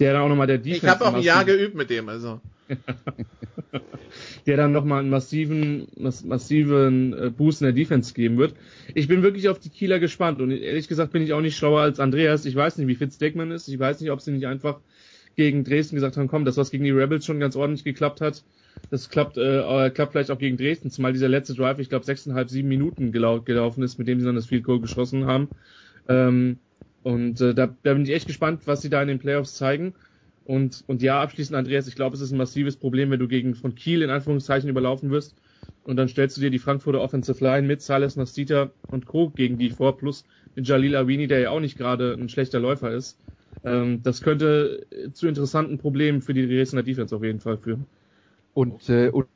der 0.00 0.12
dann 0.14 0.22
auch 0.22 0.28
nochmal 0.28 0.46
der 0.46 0.58
Defense. 0.58 0.86
Ich 0.86 0.90
habe 0.90 1.06
auch 1.06 1.14
ein 1.14 1.22
Jahr 1.22 1.44
geübt 1.44 1.74
mit 1.74 1.90
dem, 1.90 2.08
also. 2.08 2.40
der 4.46 4.56
dann 4.56 4.72
nochmal 4.72 5.00
einen 5.00 5.10
massiven, 5.10 5.88
massiven 5.96 7.12
äh, 7.12 7.30
Boost 7.30 7.60
in 7.60 7.66
der 7.66 7.72
Defense 7.72 8.14
geben 8.14 8.38
wird. 8.38 8.54
Ich 8.94 9.08
bin 9.08 9.22
wirklich 9.22 9.48
auf 9.48 9.58
die 9.58 9.70
Kieler 9.70 9.98
gespannt 9.98 10.40
und 10.40 10.50
ehrlich 10.50 10.88
gesagt 10.88 11.12
bin 11.12 11.22
ich 11.22 11.32
auch 11.32 11.40
nicht 11.40 11.56
schlauer 11.56 11.80
als 11.80 12.00
Andreas. 12.00 12.44
Ich 12.44 12.56
weiß 12.56 12.78
nicht, 12.78 12.86
wie 12.86 12.94
fit 12.94 13.12
Stegman 13.12 13.50
ist. 13.50 13.68
Ich 13.68 13.78
weiß 13.78 14.00
nicht, 14.00 14.10
ob 14.10 14.20
sie 14.20 14.32
nicht 14.32 14.46
einfach 14.46 14.80
gegen 15.36 15.64
Dresden 15.64 15.96
gesagt 15.96 16.16
haben, 16.16 16.28
komm, 16.28 16.44
das 16.44 16.56
was 16.56 16.70
gegen 16.70 16.84
die 16.84 16.90
Rebels 16.90 17.26
schon 17.26 17.40
ganz 17.40 17.56
ordentlich 17.56 17.84
geklappt 17.84 18.20
hat, 18.20 18.44
das 18.90 19.10
klappt, 19.10 19.36
äh, 19.36 19.90
klappt 19.90 20.12
vielleicht 20.12 20.30
auch 20.30 20.38
gegen 20.38 20.56
Dresden, 20.56 20.90
zumal 20.90 21.12
dieser 21.12 21.28
letzte 21.28 21.54
Drive, 21.54 21.78
ich 21.78 21.88
glaube, 21.88 22.04
sechseinhalb, 22.04 22.50
sieben 22.50 22.68
Minuten 22.68 23.12
gelau 23.12 23.40
gelaufen 23.40 23.82
ist, 23.82 23.98
mit 23.98 24.08
dem 24.08 24.20
sie 24.20 24.26
dann 24.26 24.36
das 24.36 24.46
Field 24.46 24.64
Goal 24.64 24.80
geschossen 24.80 25.26
haben. 25.26 25.48
Ähm, 26.08 26.58
und 27.02 27.40
äh, 27.40 27.54
da, 27.54 27.74
da 27.82 27.94
bin 27.94 28.04
ich 28.04 28.12
echt 28.12 28.26
gespannt, 28.26 28.62
was 28.66 28.82
sie 28.82 28.90
da 28.90 29.02
in 29.02 29.08
den 29.08 29.18
Playoffs 29.18 29.54
zeigen. 29.56 29.94
Und, 30.44 30.84
und 30.86 31.02
ja, 31.02 31.22
abschließend, 31.22 31.56
Andreas, 31.56 31.88
ich 31.88 31.96
glaube, 31.96 32.16
es 32.16 32.22
ist 32.22 32.32
ein 32.32 32.38
massives 32.38 32.76
Problem, 32.76 33.10
wenn 33.10 33.20
du 33.20 33.28
gegen 33.28 33.54
von 33.54 33.74
Kiel 33.74 34.02
in 34.02 34.10
Anführungszeichen 34.10 34.68
überlaufen 34.68 35.10
wirst. 35.10 35.36
Und 35.82 35.96
dann 35.96 36.08
stellst 36.08 36.36
du 36.36 36.40
dir 36.40 36.50
die 36.50 36.58
Frankfurter 36.58 37.00
Offensive 37.00 37.42
Line 37.44 37.66
mit 37.66 37.82
Sales 37.82 38.16
Nastita 38.16 38.72
und 38.90 39.06
Co. 39.06 39.30
gegen 39.30 39.58
die 39.58 39.70
vor, 39.70 39.96
plus 39.98 40.24
den 40.56 40.64
Jalil 40.64 40.96
Awini, 40.96 41.26
der 41.26 41.40
ja 41.40 41.50
auch 41.50 41.60
nicht 41.60 41.76
gerade 41.76 42.14
ein 42.14 42.28
schlechter 42.28 42.60
Läufer 42.60 42.92
ist. 42.92 43.20
Ähm, 43.64 44.02
das 44.02 44.22
könnte 44.22 44.86
zu 45.12 45.28
interessanten 45.28 45.78
Problemen 45.78 46.22
für 46.22 46.34
die 46.34 46.46
Dresdner 46.46 46.82
Defense 46.82 47.14
auf 47.16 47.22
jeden 47.24 47.40
Fall 47.40 47.58
führen. 47.58 47.86
Und, 48.54 48.88
äh, 48.90 49.10
und 49.10 49.28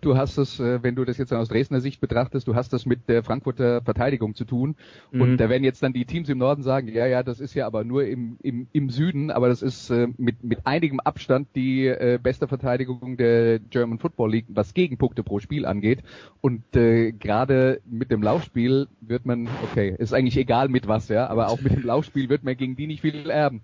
du 0.00 0.16
hast 0.16 0.38
es, 0.38 0.60
äh, 0.60 0.82
wenn 0.82 0.94
du 0.94 1.04
das 1.04 1.18
jetzt 1.18 1.32
aus 1.32 1.48
Dresdner 1.48 1.80
Sicht 1.80 2.00
betrachtest, 2.00 2.46
du 2.46 2.54
hast 2.54 2.72
das 2.72 2.86
mit 2.86 3.08
der 3.08 3.22
Frankfurter 3.22 3.82
Verteidigung 3.82 4.34
zu 4.34 4.44
tun. 4.44 4.76
Mhm. 5.10 5.20
Und 5.20 5.36
da 5.38 5.48
werden 5.48 5.64
jetzt 5.64 5.82
dann 5.82 5.92
die 5.92 6.04
Teams 6.04 6.28
im 6.28 6.38
Norden 6.38 6.62
sagen, 6.62 6.88
ja, 6.88 7.06
ja, 7.06 7.22
das 7.22 7.40
ist 7.40 7.54
ja 7.54 7.66
aber 7.66 7.84
nur 7.84 8.04
im, 8.04 8.36
im, 8.42 8.68
im 8.72 8.90
Süden, 8.90 9.30
aber 9.30 9.48
das 9.48 9.62
ist 9.62 9.90
äh, 9.90 10.08
mit, 10.16 10.44
mit 10.44 10.66
einigem 10.66 11.00
Abstand 11.00 11.48
die 11.54 11.86
äh, 11.86 12.18
beste 12.22 12.48
Verteidigung 12.48 13.16
der 13.16 13.58
German 13.58 13.98
Football 13.98 14.32
League, 14.32 14.46
was 14.48 14.74
Gegenpunkte 14.74 15.22
pro 15.22 15.38
Spiel 15.40 15.64
angeht. 15.64 16.02
Und 16.40 16.76
äh, 16.76 17.12
gerade 17.12 17.80
mit 17.86 18.10
dem 18.10 18.22
Laufspiel 18.22 18.88
wird 19.00 19.26
man, 19.26 19.48
okay, 19.70 19.94
ist 19.98 20.12
eigentlich 20.12 20.36
egal 20.36 20.68
mit 20.68 20.86
was, 20.86 21.08
ja, 21.08 21.28
aber 21.28 21.48
auch 21.48 21.60
mit 21.60 21.72
dem 21.72 21.82
Laufspiel 21.82 22.28
wird 22.28 22.44
man 22.44 22.56
gegen 22.56 22.76
die 22.76 22.86
nicht 22.86 23.00
viel 23.00 23.30
erben. 23.30 23.62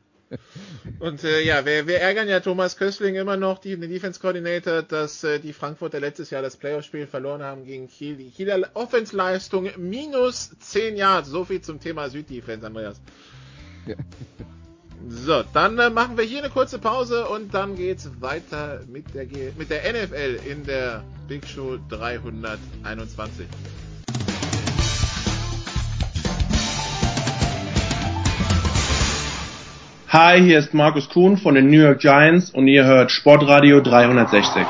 Und 0.99 1.25
äh, 1.25 1.43
ja, 1.43 1.65
wir, 1.65 1.87
wir 1.87 2.01
ärgern 2.01 2.29
ja 2.29 2.41
Thomas 2.41 2.77
Köstling 2.77 3.15
immer 3.15 3.37
noch, 3.37 3.59
die, 3.59 3.77
den 3.77 3.91
Defense 3.91 4.21
Coordinator, 4.21 4.83
dass 4.83 5.25
äh, 5.25 5.39
die 5.39 5.53
Frankfurter 5.53 6.01
letztes 6.01 6.31
Jahr 6.31 6.43
das 6.43 6.57
Playoff-Spiel 6.57 7.07
verloren 7.07 7.43
haben 7.43 7.65
gegen 7.65 7.89
Kiel. 7.89 8.17
Die 8.17 8.31
Kieler 8.31 8.71
Offensleistung 8.75 9.71
minus 9.77 10.51
10 10.59 10.97
Yards. 10.97 11.29
So 11.29 11.45
viel 11.45 11.61
zum 11.61 11.81
Thema 11.81 12.09
Süddefense, 12.09 12.67
Andreas. 12.67 13.01
Ja. 13.87 13.97
So, 15.07 15.43
dann 15.53 15.79
äh, 15.79 15.91
machen 15.91 16.17
wir 16.17 16.25
hier 16.25 16.39
eine 16.39 16.51
kurze 16.51 16.79
Pause 16.79 17.27
und 17.29 17.53
dann 17.53 17.77
geht's 17.77 18.09
weiter 18.21 18.81
mit 18.89 19.15
der, 19.15 19.27
mit 19.59 19.69
der 19.69 19.93
NFL 19.93 20.41
in 20.47 20.65
der 20.65 21.05
Big 21.29 21.47
Show 21.47 21.79
321. 21.91 23.47
Hi, 30.17 30.41
hier 30.41 30.61
ist 30.61 30.73
Markus 30.73 31.09
Kuhn 31.09 31.37
von 31.37 31.57
den 31.57 31.71
New 31.71 31.81
York 31.81 31.99
Giants 31.99 32.51
und 32.51 32.69
ihr 32.69 32.85
hört 32.85 33.11
Sportradio 33.11 33.81
360. 33.81 34.65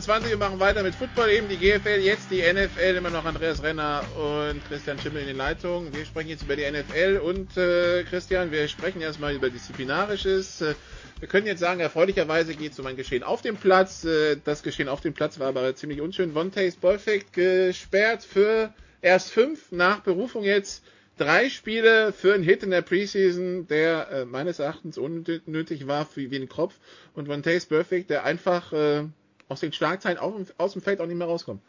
321. 0.00 0.30
Wir 0.30 0.38
machen 0.38 0.60
weiter 0.60 0.82
mit 0.82 0.94
Football, 0.94 1.28
eben 1.28 1.48
die 1.48 1.58
GFL, 1.58 2.00
jetzt 2.00 2.30
die 2.30 2.40
NFL. 2.40 2.96
Immer 2.96 3.10
noch 3.10 3.26
Andreas 3.26 3.62
Renner 3.62 4.02
und 4.16 4.64
Christian 4.66 4.98
Schimmel 4.98 5.20
in 5.22 5.28
den 5.28 5.36
Leitungen. 5.36 5.94
Wir 5.94 6.06
sprechen 6.06 6.30
jetzt 6.30 6.42
über 6.42 6.56
die 6.56 6.64
NFL 6.70 7.20
und 7.22 7.54
äh, 7.58 8.04
Christian, 8.04 8.50
wir 8.50 8.66
sprechen 8.68 9.02
erstmal 9.02 9.34
über 9.34 9.50
Disziplinarisches. 9.50 10.62
Äh, 10.62 10.74
wir 11.18 11.28
können 11.28 11.46
jetzt 11.46 11.60
sagen, 11.60 11.80
erfreulicherweise 11.80 12.54
geht 12.54 12.72
es 12.72 12.80
um 12.80 12.86
ein 12.86 12.96
Geschehen 12.96 13.22
auf 13.22 13.42
dem 13.42 13.56
Platz. 13.56 14.04
Äh, 14.04 14.38
das 14.42 14.62
Geschehen 14.62 14.88
auf 14.88 15.02
dem 15.02 15.12
Platz 15.12 15.38
war 15.38 15.48
aber 15.48 15.74
ziemlich 15.76 16.00
unschön. 16.00 16.34
Vontaze 16.34 16.78
Perfect 16.80 17.34
gesperrt 17.34 18.24
für 18.24 18.72
erst 19.02 19.30
fünf 19.30 19.70
nach 19.70 20.00
Berufung 20.00 20.44
jetzt 20.44 20.82
drei 21.18 21.50
Spiele 21.50 22.14
für 22.14 22.32
einen 22.32 22.44
Hit 22.44 22.62
in 22.62 22.70
der 22.70 22.80
Preseason, 22.80 23.66
der 23.66 24.10
äh, 24.10 24.24
meines 24.24 24.60
Erachtens 24.60 24.96
unnötig 24.96 25.86
war 25.86 26.06
für 26.06 26.30
wie 26.30 26.36
ein 26.36 26.48
Kopf 26.48 26.74
und 27.14 27.26
Von 27.26 27.42
Taste 27.42 27.68
Perfect, 27.68 28.08
der 28.08 28.24
einfach 28.24 28.72
äh, 28.72 29.04
aus 29.50 29.60
den 29.60 29.72
Schlagzeilen 29.72 30.18
auf, 30.18 30.54
aus 30.56 30.72
dem 30.72 30.82
Feld 30.82 31.00
auch 31.00 31.06
nicht 31.06 31.18
mehr 31.18 31.26
rauskommt. 31.26 31.60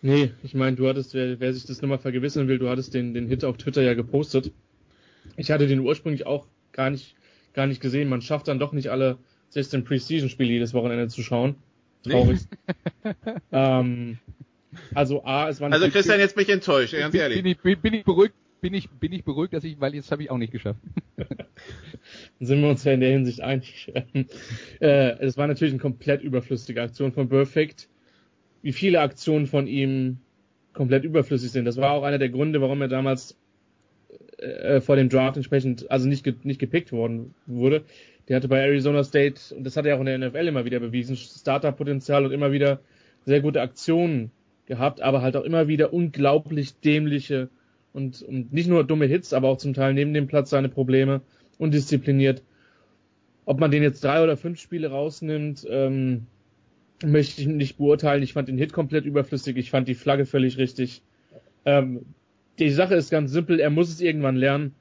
Nee, 0.00 0.32
ich 0.42 0.54
meine, 0.54 0.76
du 0.76 0.88
hattest, 0.88 1.14
wer, 1.14 1.38
wer 1.40 1.52
sich 1.52 1.66
das 1.66 1.82
nochmal 1.82 1.98
vergewissern 1.98 2.48
will, 2.48 2.58
du 2.58 2.68
hattest 2.68 2.94
den, 2.94 3.14
den 3.14 3.28
Hit 3.28 3.44
auf 3.44 3.56
Twitter 3.56 3.82
ja 3.82 3.94
gepostet. 3.94 4.52
Ich 5.36 5.50
hatte 5.50 5.66
den 5.66 5.80
ursprünglich 5.80 6.24
auch 6.26 6.46
gar 6.72 6.90
nicht, 6.90 7.14
gar 7.52 7.66
nicht 7.66 7.80
gesehen. 7.80 8.08
Man 8.08 8.22
schafft 8.22 8.48
dann 8.48 8.58
doch 8.58 8.72
nicht 8.72 8.88
alle 8.88 9.18
16 9.50 9.84
Preseason-Spiele 9.84 10.50
jedes 10.50 10.72
Wochenende 10.72 11.08
zu 11.08 11.22
schauen. 11.22 11.56
Traurig. 12.04 12.40
Nee. 13.02 13.12
ähm, 13.52 14.18
also 14.94 15.24
A, 15.24 15.48
es 15.48 15.60
war 15.60 15.72
Also 15.72 15.88
Christian, 15.90 16.20
jetzt 16.20 16.36
bin 16.36 16.44
ich 16.44 16.50
enttäuscht, 16.50 16.94
ganz 16.94 17.12
bin, 17.12 17.20
ehrlich. 17.20 17.42
Bin 17.42 17.56
ich, 17.74 17.80
bin 17.80 17.94
ich 17.94 18.04
beruhigt, 18.04 18.34
bin 18.60 18.74
ich, 18.74 18.90
bin 18.90 19.12
ich 19.12 19.24
beruhigt, 19.24 19.52
dass 19.52 19.64
ich, 19.64 19.80
weil 19.80 19.94
jetzt 19.94 20.10
habe 20.10 20.22
ich 20.22 20.30
auch 20.30 20.38
nicht 20.38 20.52
geschafft. 20.52 20.80
Dann 21.16 21.26
sind 22.40 22.60
wir 22.60 22.68
uns 22.68 22.84
ja 22.84 22.92
in 22.92 23.00
der 23.00 23.10
Hinsicht 23.10 23.40
einig. 23.40 23.92
äh, 24.80 25.18
es 25.18 25.36
war 25.36 25.46
natürlich 25.46 25.72
eine 25.72 25.80
komplett 25.80 26.22
überflüssige 26.22 26.82
Aktion 26.82 27.12
von 27.12 27.28
Perfect. 27.28 27.88
Wie 28.62 28.72
viele 28.72 29.00
Aktionen 29.00 29.46
von 29.46 29.66
ihm 29.66 30.18
komplett 30.72 31.04
überflüssig 31.04 31.50
sind. 31.50 31.64
Das 31.64 31.76
war 31.76 31.92
auch 31.92 32.04
einer 32.04 32.18
der 32.18 32.28
Gründe, 32.28 32.60
warum 32.60 32.80
er 32.82 32.88
damals 32.88 33.36
äh, 34.38 34.80
vor 34.80 34.96
dem 34.96 35.08
Draft 35.08 35.36
entsprechend, 35.36 35.90
also 35.90 36.08
nicht, 36.08 36.24
ge 36.24 36.34
nicht 36.44 36.60
gepickt 36.60 36.92
worden 36.92 37.34
wurde. 37.46 37.84
Der 38.28 38.36
hatte 38.36 38.48
bei 38.48 38.60
Arizona 38.60 39.02
State, 39.02 39.54
und 39.54 39.64
das 39.64 39.76
hat 39.76 39.86
er 39.86 39.96
auch 39.96 40.00
in 40.00 40.06
der 40.06 40.18
NFL 40.18 40.46
immer 40.46 40.64
wieder 40.64 40.80
bewiesen, 40.80 41.16
Starterpotenzial 41.16 42.24
und 42.24 42.32
immer 42.32 42.52
wieder 42.52 42.80
sehr 43.24 43.40
gute 43.40 43.60
Aktionen 43.60 44.30
gehabt, 44.66 45.00
aber 45.00 45.22
halt 45.22 45.36
auch 45.36 45.44
immer 45.44 45.66
wieder 45.66 45.92
unglaublich 45.92 46.78
dämliche 46.78 47.48
und, 47.92 48.22
und 48.22 48.52
nicht 48.52 48.68
nur 48.68 48.84
dumme 48.84 49.06
Hits, 49.06 49.32
aber 49.32 49.48
auch 49.48 49.58
zum 49.58 49.74
Teil 49.74 49.94
neben 49.94 50.14
dem 50.14 50.26
Platz 50.26 50.50
seine 50.50 50.68
Probleme, 50.68 51.20
undiszipliniert. 51.58 52.42
Ob 53.44 53.60
man 53.60 53.70
den 53.70 53.82
jetzt 53.82 54.04
drei 54.04 54.22
oder 54.22 54.36
fünf 54.36 54.60
Spiele 54.60 54.90
rausnimmt, 54.90 55.66
ähm, 55.68 56.26
möchte 57.04 57.40
ich 57.40 57.46
nicht 57.46 57.78
beurteilen. 57.78 58.22
Ich 58.22 58.32
fand 58.32 58.48
den 58.48 58.58
Hit 58.58 58.72
komplett 58.72 59.04
überflüssig, 59.04 59.56
ich 59.56 59.70
fand 59.70 59.88
die 59.88 59.94
Flagge 59.94 60.26
völlig 60.26 60.58
richtig. 60.58 61.02
Ähm, 61.64 62.04
die 62.58 62.70
Sache 62.70 62.94
ist 62.94 63.10
ganz 63.10 63.30
simpel, 63.30 63.60
er 63.60 63.70
muss 63.70 63.88
es 63.88 64.00
irgendwann 64.00 64.36
lernen, 64.36 64.74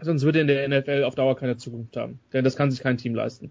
sonst 0.00 0.22
wird 0.22 0.36
er 0.36 0.42
in 0.42 0.48
der 0.48 0.68
NFL 0.68 1.04
auf 1.04 1.14
Dauer 1.14 1.36
keine 1.36 1.56
Zukunft 1.56 1.96
haben. 1.96 2.20
Denn 2.32 2.44
das 2.44 2.56
kann 2.56 2.70
sich 2.70 2.80
kein 2.80 2.96
Team 2.96 3.14
leisten. 3.14 3.50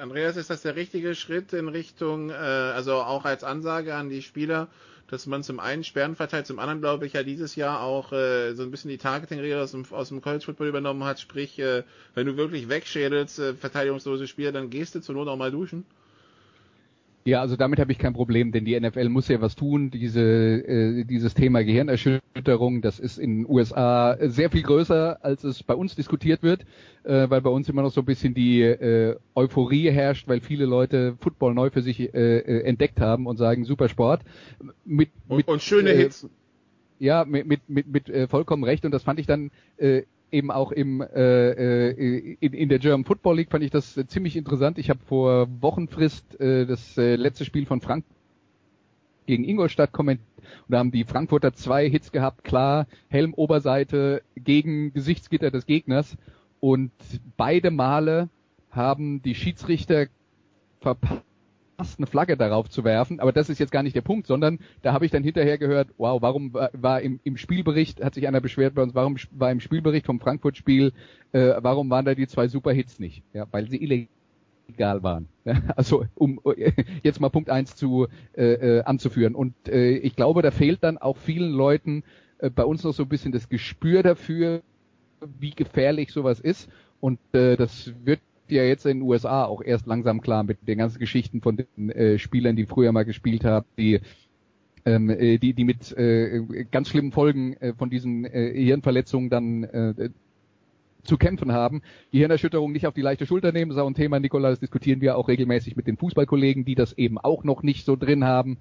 Andreas, 0.00 0.36
ist 0.36 0.48
das 0.48 0.62
der 0.62 0.76
richtige 0.76 1.14
Schritt 1.14 1.52
in 1.52 1.68
Richtung, 1.68 2.30
äh, 2.30 2.32
also 2.32 2.94
auch 2.94 3.24
als 3.24 3.44
Ansage 3.44 3.94
an 3.94 4.08
die 4.08 4.22
Spieler, 4.22 4.68
dass 5.08 5.26
man 5.26 5.42
zum 5.42 5.58
einen 5.58 5.84
Sperren 5.84 6.16
verteilt, 6.16 6.46
zum 6.46 6.58
anderen 6.58 6.80
glaube 6.80 7.06
ich 7.06 7.14
ja 7.14 7.22
dieses 7.22 7.56
Jahr 7.56 7.80
auch 7.80 8.12
äh, 8.12 8.54
so 8.54 8.62
ein 8.62 8.70
bisschen 8.70 8.90
die 8.90 8.98
Targeting-Regel 8.98 9.60
aus 9.60 9.72
dem, 9.72 9.84
aus 9.90 10.08
dem 10.08 10.20
College 10.20 10.44
Football 10.44 10.68
übernommen 10.68 11.04
hat, 11.04 11.18
sprich, 11.18 11.58
äh, 11.58 11.82
wenn 12.14 12.26
du 12.26 12.36
wirklich 12.36 12.68
wegschädelst, 12.68 13.38
äh, 13.38 13.54
verteidigungslose 13.54 14.28
Spieler, 14.28 14.52
dann 14.52 14.70
gehst 14.70 14.94
du 14.94 15.00
zur 15.00 15.14
Not 15.14 15.28
auch 15.28 15.36
mal 15.36 15.50
duschen. 15.50 15.84
Ja, 17.28 17.42
also 17.42 17.56
damit 17.56 17.78
habe 17.78 17.92
ich 17.92 17.98
kein 17.98 18.14
Problem, 18.14 18.52
denn 18.52 18.64
die 18.64 18.80
NFL 18.80 19.10
muss 19.10 19.28
ja 19.28 19.38
was 19.42 19.54
tun. 19.54 19.90
Diese, 19.90 20.22
äh, 20.22 21.04
dieses 21.04 21.34
Thema 21.34 21.62
Gehirnerschütterung, 21.62 22.80
das 22.80 22.98
ist 22.98 23.18
in 23.18 23.40
den 23.42 23.50
USA 23.50 24.16
sehr 24.18 24.48
viel 24.48 24.62
größer, 24.62 25.22
als 25.22 25.44
es 25.44 25.62
bei 25.62 25.74
uns 25.74 25.94
diskutiert 25.94 26.42
wird, 26.42 26.62
äh, 27.04 27.28
weil 27.28 27.42
bei 27.42 27.50
uns 27.50 27.68
immer 27.68 27.82
noch 27.82 27.92
so 27.92 28.00
ein 28.00 28.06
bisschen 28.06 28.32
die 28.32 28.62
äh, 28.62 29.16
Euphorie 29.34 29.90
herrscht, 29.90 30.26
weil 30.26 30.40
viele 30.40 30.64
Leute 30.64 31.16
Football 31.20 31.52
neu 31.52 31.68
für 31.68 31.82
sich 31.82 32.00
äh, 32.00 32.38
äh 32.38 32.62
entdeckt 32.62 32.98
haben 32.98 33.26
und 33.26 33.36
sagen, 33.36 33.66
super 33.66 33.90
Sport. 33.90 34.22
Mit, 34.86 35.10
mit, 35.28 35.46
und, 35.48 35.60
schöne 35.60 35.90
äh, 35.90 35.98
Hits. 35.98 36.26
Ja, 36.98 37.26
mit, 37.26 37.46
mit, 37.46 37.68
mit, 37.68 37.88
mit 37.88 38.08
äh, 38.08 38.26
vollkommen 38.26 38.64
recht. 38.64 38.86
Und 38.86 38.92
das 38.92 39.02
fand 39.02 39.20
ich 39.20 39.26
dann 39.26 39.50
äh, 39.76 40.04
eben 40.30 40.50
auch 40.50 40.72
im 40.72 41.00
äh, 41.00 41.88
äh, 41.88 42.36
in, 42.40 42.52
in 42.52 42.68
der 42.68 42.78
German 42.78 43.04
Football 43.04 43.36
League 43.36 43.50
fand 43.50 43.64
ich 43.64 43.70
das 43.70 43.94
ziemlich 44.08 44.36
interessant. 44.36 44.78
Ich 44.78 44.90
habe 44.90 45.00
vor 45.06 45.48
Wochenfrist 45.60 46.40
äh, 46.40 46.66
das 46.66 46.96
äh, 46.98 47.16
letzte 47.16 47.44
Spiel 47.44 47.66
von 47.66 47.80
Frank 47.80 48.04
gegen 49.26 49.44
Ingolstadt 49.44 49.92
kommentiert. 49.92 50.26
Und 50.38 50.72
da 50.72 50.78
haben 50.78 50.90
die 50.90 51.04
Frankfurter 51.04 51.52
zwei 51.52 51.88
Hits 51.88 52.12
gehabt, 52.12 52.44
klar, 52.44 52.86
Helm 53.08 53.34
Oberseite 53.34 54.22
gegen 54.36 54.92
Gesichtsgitter 54.92 55.50
des 55.50 55.66
Gegners. 55.66 56.16
Und 56.60 56.92
beide 57.36 57.70
Male 57.70 58.28
haben 58.70 59.22
die 59.22 59.34
Schiedsrichter 59.34 60.06
verpasst 60.80 61.27
eine 61.78 62.06
Flagge 62.06 62.36
darauf 62.36 62.68
zu 62.68 62.82
werfen, 62.82 63.20
aber 63.20 63.32
das 63.32 63.48
ist 63.48 63.60
jetzt 63.60 63.70
gar 63.70 63.84
nicht 63.84 63.94
der 63.94 64.02
Punkt, 64.02 64.26
sondern 64.26 64.58
da 64.82 64.92
habe 64.92 65.04
ich 65.04 65.12
dann 65.12 65.22
hinterher 65.22 65.58
gehört, 65.58 65.88
wow, 65.96 66.20
warum 66.20 66.52
war, 66.52 67.00
im, 67.00 67.20
im 67.22 67.36
Spielbericht, 67.36 68.02
hat 68.02 68.14
sich 68.14 68.26
einer 68.26 68.40
beschwert 68.40 68.74
bei 68.74 68.82
uns, 68.82 68.94
warum 68.94 69.16
war 69.30 69.52
im 69.52 69.60
Spielbericht 69.60 70.06
vom 70.06 70.18
Frankfurt-Spiel, 70.18 70.92
äh, 71.32 71.54
warum 71.60 71.88
waren 71.88 72.04
da 72.04 72.14
die 72.14 72.26
zwei 72.26 72.48
Superhits 72.48 72.98
nicht? 72.98 73.22
Ja, 73.32 73.46
weil 73.52 73.68
sie 73.68 73.80
illegal 73.80 75.02
waren. 75.02 75.28
Ja, 75.44 75.62
also 75.76 76.04
um 76.16 76.40
jetzt 77.02 77.20
mal 77.20 77.30
Punkt 77.30 77.48
eins 77.48 77.76
zu 77.76 78.08
äh, 78.36 78.78
äh, 78.78 78.82
anzuführen. 78.82 79.34
Und 79.34 79.54
äh, 79.68 79.96
ich 79.98 80.16
glaube, 80.16 80.42
da 80.42 80.50
fehlt 80.50 80.82
dann 80.82 80.98
auch 80.98 81.16
vielen 81.16 81.52
Leuten 81.52 82.02
äh, 82.38 82.50
bei 82.50 82.64
uns 82.64 82.82
noch 82.82 82.92
so 82.92 83.04
ein 83.04 83.08
bisschen 83.08 83.32
das 83.32 83.48
Gespür 83.48 84.02
dafür, 84.02 84.62
wie 85.38 85.50
gefährlich 85.50 86.12
sowas 86.12 86.40
ist. 86.40 86.68
Und 87.00 87.18
äh, 87.32 87.56
das 87.56 87.94
wird 88.04 88.20
ja 88.50 88.62
jetzt 88.62 88.86
in 88.86 88.98
den 88.98 89.08
USA 89.08 89.44
auch 89.44 89.62
erst 89.62 89.86
langsam 89.86 90.20
klar 90.20 90.42
mit 90.42 90.66
den 90.66 90.78
ganzen 90.78 90.98
Geschichten 90.98 91.40
von 91.40 91.56
den 91.56 91.90
äh, 91.90 92.18
Spielern, 92.18 92.56
die 92.56 92.66
früher 92.66 92.92
mal 92.92 93.04
gespielt 93.04 93.44
haben, 93.44 93.66
die 93.76 94.00
ähm, 94.84 95.10
äh, 95.10 95.38
die, 95.38 95.54
die 95.54 95.64
mit 95.64 95.96
äh, 95.96 96.64
ganz 96.70 96.88
schlimmen 96.88 97.12
Folgen 97.12 97.54
äh, 97.54 97.74
von 97.74 97.90
diesen 97.90 98.24
äh, 98.24 98.52
Hirnverletzungen 98.54 99.30
dann 99.30 99.64
äh, 99.64 100.10
zu 101.02 101.16
kämpfen 101.16 101.52
haben. 101.52 101.82
Die 102.12 102.18
Hirnerschütterung 102.18 102.72
nicht 102.72 102.86
auf 102.86 102.94
die 102.94 103.02
leichte 103.02 103.26
Schulter 103.26 103.52
nehmen, 103.52 103.70
ist 103.70 103.78
auch 103.78 103.86
ein 103.86 103.94
Thema, 103.94 104.20
Nikola, 104.20 104.50
das 104.50 104.60
diskutieren 104.60 105.00
wir 105.00 105.16
auch 105.16 105.28
regelmäßig 105.28 105.76
mit 105.76 105.86
den 105.86 105.96
Fußballkollegen, 105.96 106.64
die 106.64 106.74
das 106.74 106.92
eben 106.92 107.18
auch 107.18 107.44
noch 107.44 107.62
nicht 107.62 107.84
so 107.84 107.96
drin 107.96 108.24
haben. 108.24 108.58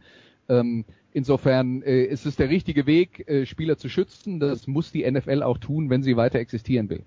Ähm, 0.49 0.85
insofern 1.13 1.81
äh, 1.81 2.03
ist 2.03 2.25
es 2.25 2.35
der 2.35 2.49
richtige 2.49 2.85
Weg, 2.85 3.27
äh, 3.27 3.45
Spieler 3.45 3.77
zu 3.77 3.89
schützen. 3.89 4.39
Das 4.39 4.67
muss 4.67 4.91
die 4.91 5.09
NFL 5.09 5.43
auch 5.43 5.57
tun, 5.57 5.89
wenn 5.89 6.03
sie 6.03 6.15
weiter 6.15 6.39
existieren 6.39 6.89
will. 6.89 7.03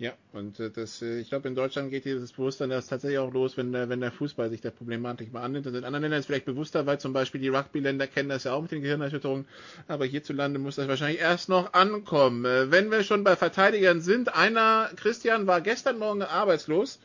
Ja, 0.00 0.14
und 0.32 0.58
äh, 0.60 0.70
das, 0.70 1.02
äh, 1.02 1.20
ich 1.20 1.28
glaube, 1.28 1.46
in 1.46 1.54
Deutschland 1.54 1.90
geht 1.90 2.06
dieses 2.06 2.32
Bewusstsein 2.32 2.70
das 2.70 2.86
tatsächlich 2.86 3.18
auch 3.18 3.34
los, 3.34 3.58
wenn 3.58 3.70
der, 3.70 3.90
wenn 3.90 4.00
der 4.00 4.10
Fußball 4.10 4.48
sich 4.48 4.62
der 4.62 4.70
Problematik 4.70 5.30
mal 5.30 5.42
annimmt. 5.42 5.66
Und 5.66 5.74
in 5.74 5.84
anderen 5.84 6.04
Ländern 6.04 6.18
ist 6.18 6.22
es 6.22 6.26
vielleicht 6.26 6.46
bewusster, 6.46 6.86
weil 6.86 6.98
zum 6.98 7.12
Beispiel 7.12 7.38
die 7.38 7.48
Rugby-Länder 7.48 8.06
kennen 8.06 8.30
das 8.30 8.44
ja 8.44 8.54
auch 8.54 8.62
mit 8.62 8.70
den 8.70 8.80
Gehirnerschütterungen. 8.80 9.44
Aber 9.88 10.06
hierzulande 10.06 10.58
muss 10.58 10.76
das 10.76 10.88
wahrscheinlich 10.88 11.20
erst 11.20 11.50
noch 11.50 11.74
ankommen. 11.74 12.46
Äh, 12.46 12.70
wenn 12.70 12.90
wir 12.90 13.02
schon 13.02 13.24
bei 13.24 13.36
Verteidigern 13.36 14.00
sind, 14.00 14.34
einer, 14.34 14.88
Christian, 14.96 15.46
war 15.46 15.60
gestern 15.60 15.98
Morgen 15.98 16.22
arbeitslos, 16.22 16.98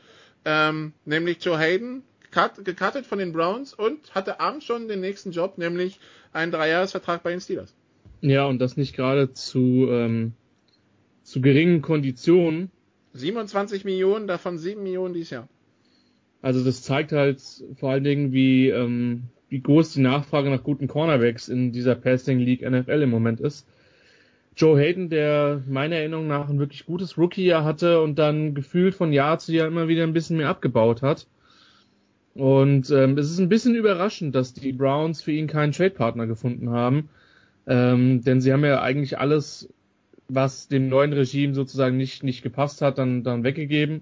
ähm, 0.46 0.94
nämlich 1.04 1.44
Joe 1.44 1.60
Hayden, 1.60 2.02
cut, 2.32 2.64
gecuttet 2.64 3.06
von 3.06 3.20
den 3.20 3.34
Browns 3.34 3.74
und 3.74 4.16
hatte 4.16 4.40
abends 4.40 4.64
schon 4.64 4.88
den 4.88 5.02
nächsten 5.02 5.32
Job, 5.32 5.58
nämlich 5.58 6.00
einen 6.32 6.54
Dreijahresvertrag 6.54 7.24
bei 7.24 7.32
den 7.32 7.42
Steelers. 7.42 7.76
Ja, 8.22 8.46
und 8.46 8.60
das 8.60 8.78
nicht 8.78 8.96
gerade 8.96 9.34
zu, 9.34 9.90
ähm, 9.90 10.32
zu 11.24 11.42
geringen 11.42 11.82
Konditionen 11.82 12.72
27 13.16 13.86
Millionen, 13.86 14.28
davon 14.28 14.58
7 14.58 14.82
Millionen 14.82 15.14
dieses 15.14 15.32
Jahr. 15.32 15.48
Also 16.42 16.64
das 16.64 16.84
zeigt 16.84 17.12
halt 17.12 17.42
vor 17.80 17.92
allen 17.92 18.04
Dingen, 18.04 18.32
wie, 18.32 18.70
ähm, 18.70 19.24
wie 19.50 19.62
groß 19.62 19.94
die 19.94 20.02
Nachfrage 20.02 20.50
nach 20.50 20.64
guten 20.64 20.88
Cornerbacks 20.88 21.48
in 21.48 21.72
dieser 21.72 21.96
Passing 21.96 22.40
League 22.40 22.62
NFL 22.62 23.02
im 23.02 23.10
Moment 23.10 23.40
ist. 23.40 23.68
Joe 24.56 24.80
Hayden, 24.80 25.10
der 25.10 25.64
meiner 25.68 25.98
Erinnerung 25.98 26.28
nach 26.28 26.48
ein 26.50 26.60
wirklich 26.60 26.86
gutes 26.86 27.18
Rookie-Jahr 27.18 27.64
hatte 27.64 28.02
und 28.02 28.20
dann 28.20 28.54
gefühlt 28.54 28.96
von 28.96 29.12
Jahr 29.12 29.40
zu 29.40 29.54
Jahr 29.54 29.68
immer 29.68 29.88
wieder 29.88 30.04
ein 30.04 30.14
bisschen 30.14 30.38
mehr 30.38 30.50
abgebaut 30.50 31.02
hat. 31.02 31.28
Und 32.36 32.90
ähm, 32.92 33.18
es 33.18 33.32
ist 33.32 33.40
ein 33.40 33.50
bisschen 33.50 33.76
überraschend, 33.76 34.36
dass 34.36 34.54
die 34.54 34.74
Browns 34.74 35.22
für 35.22 35.32
ihn 35.32 35.48
keinen 35.48 35.72
Trade-Partner 35.72 36.28
gefunden 36.28 36.70
haben. 36.70 37.10
Ähm, 37.68 38.24
denn 38.24 38.42
sie 38.42 38.54
haben 38.54 38.64
ja 38.64 38.82
eigentlich 38.82 39.18
alles 39.18 39.74
was 40.28 40.68
dem 40.68 40.90
neuen 40.90 41.14
Regime 41.14 41.54
sozusagen 41.54 41.98
nicht, 41.98 42.24
nicht 42.24 42.42
gepasst 42.42 42.82
hat, 42.82 42.98
dann, 42.98 43.24
dann 43.24 43.44
weggegeben. 43.44 44.02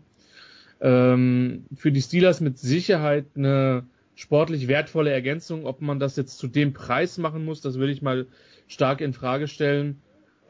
Ähm, 0.82 1.66
für 1.76 1.92
die 1.92 2.02
Steelers 2.02 2.42
mit 2.42 2.58
Sicherheit 2.60 3.26
eine 3.36 3.86
sportlich 4.16 4.68
wertvolle 4.68 5.12
Ergänzung. 5.12 5.66
Ob 5.66 5.82
man 5.82 6.00
das 6.00 6.16
jetzt 6.16 6.38
zu 6.38 6.48
dem 6.48 6.74
Preis 6.74 7.18
machen 7.18 7.46
muss, 7.46 7.62
das 7.62 7.76
würde 7.78 7.94
ich 7.94 8.02
mal 8.02 8.28
stark 8.68 9.02
in 9.02 9.14
Frage 9.14 9.48
stellen. 9.48 10.02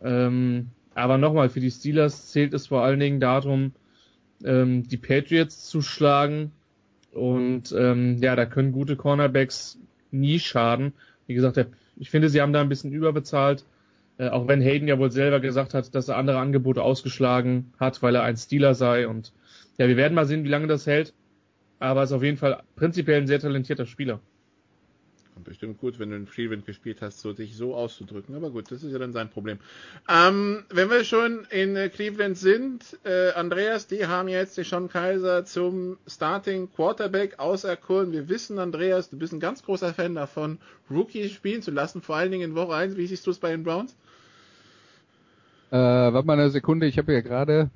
Ähm, 0.03 0.69
aber 0.95 1.17
nochmal, 1.17 1.49
für 1.49 1.59
die 1.59 1.71
Steelers 1.71 2.31
zählt 2.31 2.53
es 2.53 2.67
vor 2.67 2.83
allen 2.83 2.99
Dingen 2.99 3.19
darum, 3.19 3.73
ähm, 4.43 4.87
die 4.87 4.97
Patriots 4.97 5.69
zu 5.69 5.81
schlagen 5.81 6.51
Und 7.13 7.71
ähm, 7.77 8.17
ja, 8.21 8.35
da 8.35 8.45
können 8.45 8.71
gute 8.71 8.95
Cornerbacks 8.95 9.79
nie 10.11 10.39
schaden. 10.39 10.93
Wie 11.27 11.35
gesagt, 11.35 11.65
ich 11.97 12.09
finde, 12.09 12.29
sie 12.29 12.41
haben 12.41 12.53
da 12.53 12.61
ein 12.61 12.69
bisschen 12.69 12.91
überbezahlt. 12.91 13.65
Äh, 14.17 14.29
auch 14.29 14.47
wenn 14.47 14.61
Hayden 14.61 14.87
ja 14.87 14.99
wohl 14.99 15.11
selber 15.11 15.39
gesagt 15.39 15.73
hat, 15.73 15.93
dass 15.95 16.07
er 16.07 16.17
andere 16.17 16.39
Angebote 16.39 16.83
ausgeschlagen 16.83 17.73
hat, 17.79 18.01
weil 18.01 18.15
er 18.15 18.23
ein 18.23 18.37
Stealer 18.37 18.75
sei. 18.75 19.07
Und 19.07 19.33
ja, 19.77 19.87
wir 19.87 19.97
werden 19.97 20.13
mal 20.13 20.25
sehen, 20.25 20.43
wie 20.43 20.49
lange 20.49 20.67
das 20.67 20.85
hält. 20.85 21.13
Aber 21.79 22.01
er 22.01 22.03
ist 22.05 22.11
auf 22.11 22.23
jeden 22.23 22.37
Fall 22.37 22.63
prinzipiell 22.75 23.21
ein 23.21 23.27
sehr 23.27 23.39
talentierter 23.39 23.85
Spieler. 23.85 24.19
Und 25.35 25.45
bestimmt 25.45 25.79
gut, 25.79 25.97
wenn 25.97 26.11
du 26.11 26.15
in 26.15 26.29
Cleveland 26.29 26.65
gespielt 26.65 27.01
hast, 27.01 27.19
so 27.19 27.33
dich 27.33 27.57
so 27.57 27.73
auszudrücken. 27.73 28.35
Aber 28.35 28.51
gut, 28.51 28.71
das 28.71 28.83
ist 28.83 28.91
ja 28.91 28.99
dann 28.99 29.13
sein 29.13 29.29
Problem. 29.29 29.57
Ähm, 30.07 30.63
wenn 30.69 30.91
wir 30.91 31.03
schon 31.03 31.47
in 31.49 31.75
äh, 31.75 31.89
Cleveland 31.89 32.37
sind, 32.37 32.99
äh, 33.03 33.31
Andreas, 33.31 33.87
die 33.87 34.05
haben 34.05 34.27
jetzt 34.27 34.57
die 34.57 34.63
Sean 34.63 34.89
Kaiser 34.89 35.43
zum 35.43 35.97
Starting 36.05 36.71
Quarterback 36.71 37.39
auserkoren. 37.39 38.11
Wir 38.11 38.29
wissen, 38.29 38.59
Andreas, 38.59 39.09
du 39.09 39.17
bist 39.17 39.33
ein 39.33 39.39
ganz 39.39 39.63
großer 39.63 39.93
Fan 39.95 40.13
davon, 40.13 40.59
Rookies 40.91 41.31
spielen 41.31 41.63
zu 41.63 41.71
lassen, 41.71 42.03
vor 42.03 42.15
allen 42.15 42.31
Dingen 42.31 42.51
in 42.51 42.55
Woche 42.55 42.75
1. 42.75 42.95
Wie 42.95 43.07
siehst 43.07 43.25
du 43.25 43.31
es 43.31 43.39
bei 43.39 43.49
den 43.49 43.63
Browns? 43.63 43.95
Äh, 45.73 45.77
warte 45.77 46.27
mal 46.27 46.39
eine 46.39 46.51
Sekunde, 46.51 46.85
ich 46.85 46.99
habe 46.99 47.13
ja 47.13 47.21
gerade 47.21 47.71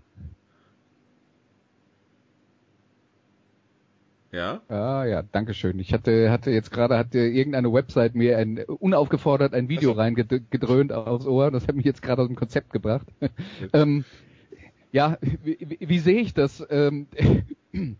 Ja? 4.32 4.61
Ah 4.68 5.03
ja, 5.06 5.24
danke 5.24 5.56
schön. 5.56 5.80
Ich 5.80 5.94
hatte 5.94 6.30
hatte 6.30 6.52
jetzt 6.52 6.69
gerade 6.69 6.95
hatte 6.95 7.18
irgendeine 7.18 7.74
Website 7.74 8.14
mir 8.14 8.38
ein 8.38 8.60
unaufgefordert 8.60 9.56
ein 9.56 9.68
Video 9.68 9.94
so. 9.94 9.98
reingedröhnt 9.98 10.94
aufs 10.94 11.26
Ohr. 11.26 11.49
Das 11.49 11.68
hat 11.68 11.76
mich 11.76 11.86
jetzt 11.86 12.03
gerade 12.03 12.22
aus 12.22 12.28
dem 12.28 12.36
Konzept 12.36 12.72
gebracht. 12.72 13.07
ähm, 13.74 14.06
ja, 14.91 15.18
wie, 15.44 15.57
wie, 15.60 15.90
wie 15.90 15.99
sehe 15.99 16.19
ich 16.19 16.36
das? 16.36 16.64
Ähm, 16.69 17.07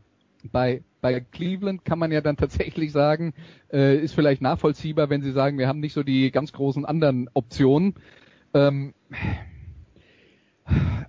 bei 0.52 0.84
bei 1.02 1.22
Cleveland 1.22 1.86
kann 1.86 1.98
man 1.98 2.12
ja 2.12 2.22
dann 2.22 2.38
tatsächlich 2.38 2.92
sagen, 2.92 3.34
äh, 3.74 3.98
ist 3.98 4.14
vielleicht 4.14 4.44
nachvollziehbar, 4.44 5.10
wenn 5.10 5.24
sie 5.24 5.32
sagen, 5.32 5.58
wir 5.58 5.68
haben 5.68 5.80
nicht 5.80 5.94
so 5.94 6.04
die 6.04 6.30
ganz 6.30 6.54
großen 6.54 6.86
anderen 6.86 7.32
Optionen. 7.34 7.96
Ähm, 8.54 8.94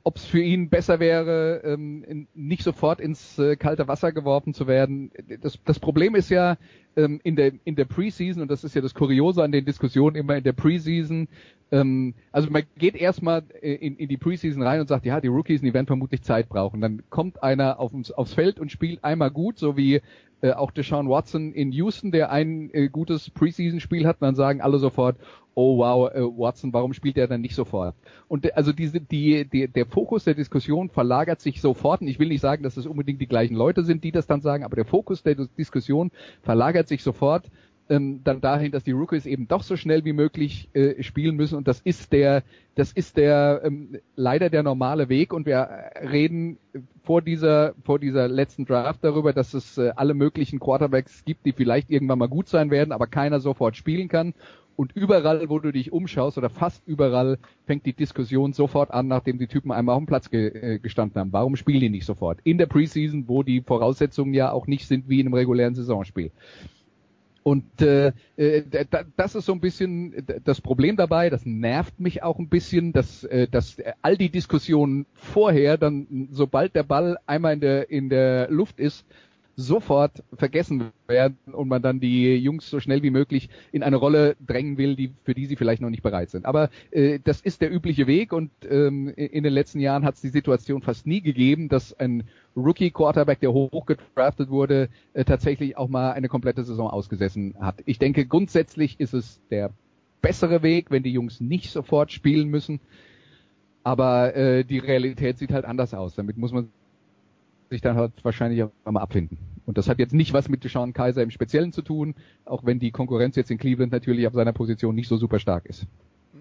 ob 0.05 0.17
es 0.17 0.25
für 0.25 0.41
ihn 0.41 0.69
besser 0.69 1.01
wäre, 1.01 1.63
ähm, 1.65 2.29
nicht 2.35 2.63
sofort 2.63 3.01
ins 3.01 3.39
äh, 3.39 3.57
kalte 3.57 3.89
Wasser 3.89 4.13
geworfen 4.13 4.55
zu 4.55 4.67
werden. 4.67 5.11
Das, 5.41 5.59
das 5.65 5.79
Problem 5.79 6.15
ist 6.15 6.31
ja 6.31 6.57
ähm, 6.97 7.21
in 7.25 7.37
der 7.37 7.53
in 7.65 7.77
der 7.77 7.85
Preseason 7.85 8.43
und 8.43 8.51
das 8.51 8.65
ist 8.65 8.75
ja 8.75 8.81
das 8.81 8.95
Kuriose 8.95 9.43
an 9.43 9.53
den 9.53 9.65
Diskussionen 9.65 10.17
immer 10.17 10.37
in 10.37 10.45
der 10.45 10.53
Preseason. 10.53 11.29
Ähm, 11.71 12.15
also 12.33 12.51
man 12.51 12.63
geht 12.77 12.97
erstmal 12.97 13.43
äh, 13.61 13.75
in, 13.75 13.97
in 13.97 14.09
die 14.09 14.17
Preseason 14.17 14.63
rein 14.63 14.81
und 14.81 14.89
sagt, 14.89 15.05
ja, 15.05 15.21
die 15.21 15.29
Rookies, 15.29 15.61
die 15.61 15.75
werden 15.75 15.87
vermutlich 15.87 16.23
Zeit 16.23 16.49
brauchen. 16.49 16.81
Dann 16.81 17.03
kommt 17.11 17.43
einer 17.43 17.79
aufs, 17.79 18.11
aufs 18.11 18.35
Feld 18.35 18.59
und 18.59 18.73
spielt 18.73 19.05
einmal 19.05 19.31
gut, 19.31 19.59
so 19.59 19.77
wie 19.77 20.01
äh, 20.41 20.53
auch 20.53 20.71
Deshaun 20.71 21.09
Watson 21.09 21.53
in 21.53 21.73
Houston, 21.73 22.13
der 22.13 22.31
ein 22.31 22.71
äh, 22.73 22.89
gutes 22.89 23.31
Preseason-Spiel 23.31 24.07
hat, 24.07 24.19
dann 24.21 24.35
sagen 24.35 24.61
alle 24.61 24.79
sofort, 24.79 25.17
oh 25.59 25.77
wow, 25.79 26.09
äh, 26.15 26.21
Watson, 26.21 26.73
warum 26.73 26.95
spielt 26.95 27.19
er 27.19 27.27
dann 27.27 27.41
nicht 27.41 27.57
sofort? 27.57 27.97
Und 28.29 28.45
äh, 28.45 28.53
also 28.53 28.73
diese, 28.73 29.01
die, 29.01 29.45
die, 29.45 29.67
der 29.67 29.87
Fokus 29.87 30.23
der 30.23 30.35
Diskussion 30.35 30.89
verlagert 30.89 31.41
sich 31.41 31.61
sofort. 31.61 32.01
Und 32.01 32.07
ich 32.07 32.21
will 32.21 32.29
nicht 32.29 32.41
sagen, 32.41 32.63
dass 32.63 32.77
es 32.77 32.87
unbedingt 32.87 33.21
die 33.21 33.27
gleichen 33.27 33.57
Leute 33.57 33.83
sind, 33.83 34.05
die 34.05 34.13
das 34.13 34.29
dann 34.29 34.41
sagen, 34.41 34.63
aber 34.63 34.77
der 34.77 34.85
Fokus 34.85 35.25
der 35.25 35.35
Diskussion 35.35 36.13
verlagert 36.43 36.87
sich 36.87 37.03
sofort 37.03 37.51
ähm, 37.91 38.21
dann 38.23 38.41
dahin, 38.41 38.71
dass 38.71 38.85
die 38.85 38.93
Rookies 38.93 39.27
eben 39.27 39.49
doch 39.49 39.65
so 39.65 39.77
schnell 39.77 40.05
wie 40.05 40.13
möglich 40.13 40.69
äh, 40.75 41.03
spielen 41.03 41.35
müssen 41.37 41.57
und 41.57 41.67
das 41.67 41.81
ist 41.81 42.13
der, 42.13 42.43
das 42.75 42.93
ist 42.93 43.17
der 43.17 43.63
ähm, 43.65 43.99
leider 44.15 44.51
der 44.51 44.63
normale 44.63 45.09
Weg 45.09 45.33
und 45.33 45.47
wir 45.47 45.69
reden 46.03 46.59
vor 47.03 47.23
dieser 47.23 47.73
vor 47.85 47.99
dieser 47.99 48.29
letzten 48.29 48.67
Draft 48.67 49.03
darüber, 49.03 49.33
dass 49.33 49.55
es 49.55 49.79
äh, 49.79 49.93
alle 49.97 50.13
möglichen 50.13 50.61
Quarterbacks 50.61 51.25
gibt, 51.25 51.47
die 51.47 51.53
vielleicht 51.53 51.91
irgendwann 51.91 52.19
mal 52.19 52.29
gut 52.29 52.49
sein 52.49 52.71
werden, 52.71 52.93
aber 52.93 53.07
keiner 53.07 53.41
sofort 53.41 53.75
spielen 53.75 54.09
kann 54.09 54.35
und 54.79 54.93
überall, 54.95 55.49
wo 55.49 55.59
du 55.59 55.73
dich 55.73 55.93
umschaust 55.93 56.39
oder 56.39 56.51
fast 56.51 56.87
überall, 56.87 57.39
fängt 57.67 57.85
die 57.85 57.95
Diskussion 57.95 58.53
sofort 58.53 58.93
an, 58.93 59.09
nachdem 59.09 59.37
die 59.37 59.49
Typen 59.49 59.73
einmal 59.73 59.97
auf 59.97 60.03
dem 60.05 60.07
Platz 60.07 60.31
ge 60.31 60.47
äh, 60.51 60.79
gestanden 60.79 61.19
haben. 61.19 61.33
Warum 61.33 61.57
spielen 61.57 61.81
die 61.81 61.91
nicht 61.91 62.07
sofort? 62.07 62.39
In 62.45 62.59
der 62.59 62.67
Preseason, 62.67 63.27
wo 63.27 63.43
die 63.43 63.61
Voraussetzungen 63.61 64.35
ja 64.35 64.53
auch 64.53 64.69
nicht 64.69 64.87
sind 64.87 65.09
wie 65.09 65.19
in 65.19 65.27
einem 65.27 65.35
regulären 65.35 65.75
Saisonspiel. 65.75 66.31
Und 67.43 67.83
äh, 67.83 68.13
äh 68.37 68.63
das 69.17 69.35
ist 69.35 69.47
so 69.47 69.53
ein 69.53 69.59
bisschen 69.61 70.25
das 70.45 70.61
Problem 70.61 70.95
dabei, 70.95 71.29
das 71.29 71.45
nervt 71.45 71.99
mich 71.99 72.23
auch 72.23 72.39
ein 72.39 72.49
bisschen, 72.49 72.93
dass, 72.93 73.25
äh, 73.25 73.49
dass 73.49 73.79
all 74.03 74.17
die 74.17 74.31
Diskussionen 74.31 75.07
vorher, 75.15 75.77
dann 75.77 76.29
sobald 76.31 76.77
der 76.77 76.85
Ball 76.85 77.19
einmal 77.27 77.55
in 77.55 77.61
der, 77.61 77.91
in 77.91 78.09
der 78.11 78.49
Luft 78.49 78.79
ist, 78.79 79.05
sofort 79.61 80.23
vergessen 80.35 80.93
werden 81.09 81.37
und 81.53 81.67
man 81.67 81.83
dann 81.83 81.99
die 81.99 82.37
Jungs 82.37 82.71
so 82.71 82.79
schnell 82.79 83.03
wie 83.03 83.11
möglich 83.11 83.51
in 83.73 83.83
eine 83.83 83.97
Rolle 83.97 84.37
drängen 84.47 84.79
will, 84.79 84.95
die 84.95 85.13
für 85.25 85.35
die 85.35 85.47
sie 85.47 85.57
vielleicht 85.57 85.83
noch 85.83 85.91
nicht 85.91 86.05
bereit 86.05 86.31
sind. 86.31 86.47
Aber 86.47 86.71
äh, 86.93 87.19
das 87.19 87.41
ist 87.41 87.61
der 87.61 87.73
übliche 87.73 88.07
Weg 88.07 88.33
und 88.33 88.53
ähm, 88.71 89.09
in 89.09 89.43
den 89.43 89.53
letzten 89.53 89.81
Jahren 89.81 90.05
hat 90.05 90.15
es 90.15 90.21
die 90.21 90.29
Situation 90.29 90.81
fast 90.81 91.09
nie 91.09 91.23
gegeben, 91.23 91.69
dass 91.69 91.93
ein 91.93 92.23
Rookie 92.57 92.93
Quarterback, 92.93 93.41
der 93.41 93.53
hoch 93.53 93.85
gedraftet 93.85 94.49
wurde, 94.49 94.91
äh, 95.13 95.25
tatsächlich 95.25 95.77
auch 95.77 95.89
mal 95.89 96.13
eine 96.13 96.29
komplette 96.29 96.63
Saison 96.63 96.89
ausgesessen 96.89 97.57
hat. 97.59 97.83
Ich 97.85 97.99
denke, 97.99 98.27
grundsätzlich 98.27 99.01
ist 99.01 99.13
es 99.13 99.41
der 99.51 99.73
bessere 100.23 100.63
Weg, 100.63 100.93
wenn 100.93 101.03
die 101.03 101.13
Jungs 101.13 101.41
nicht 101.41 101.73
sofort 101.73 102.13
spielen 102.13 102.49
müssen. 102.49 102.79
Aber 103.83 104.37
äh, 104.37 104.65
die 104.65 104.79
Realität 104.79 105.39
sieht 105.39 105.51
halt 105.51 105.65
anders 105.65 105.95
aus. 105.95 106.15
Damit 106.15 106.37
muss 106.37 106.53
man 106.53 106.69
sich 107.71 107.81
dann 107.81 107.97
halt 107.97 108.13
wahrscheinlich 108.23 108.63
auch 108.63 108.71
mal 108.85 109.01
abfinden. 109.01 109.39
Und 109.67 109.77
das 109.77 109.89
hat 109.89 109.99
jetzt 109.99 110.15
nicht 110.15 110.33
was 110.33 110.49
mit 110.49 110.63
Sean 110.63 110.95
Kaiser 110.95 111.23
im 111.23 111.31
Speziellen 111.31 111.73
zu 111.73 111.83
tun, 111.83 112.15
auch 112.47 112.65
wenn 112.65 112.79
die 112.79 112.91
Konkurrenz 112.91 113.37
jetzt 113.37 113.51
in 113.51 113.59
Cleveland 113.59 113.93
natürlich 113.93 114.27
auf 114.27 114.33
seiner 114.33 114.53
Position 114.53 114.95
nicht 114.95 115.09
so 115.09 115.17
super 115.19 115.39
stark 115.39 115.67
ist. 115.67 115.87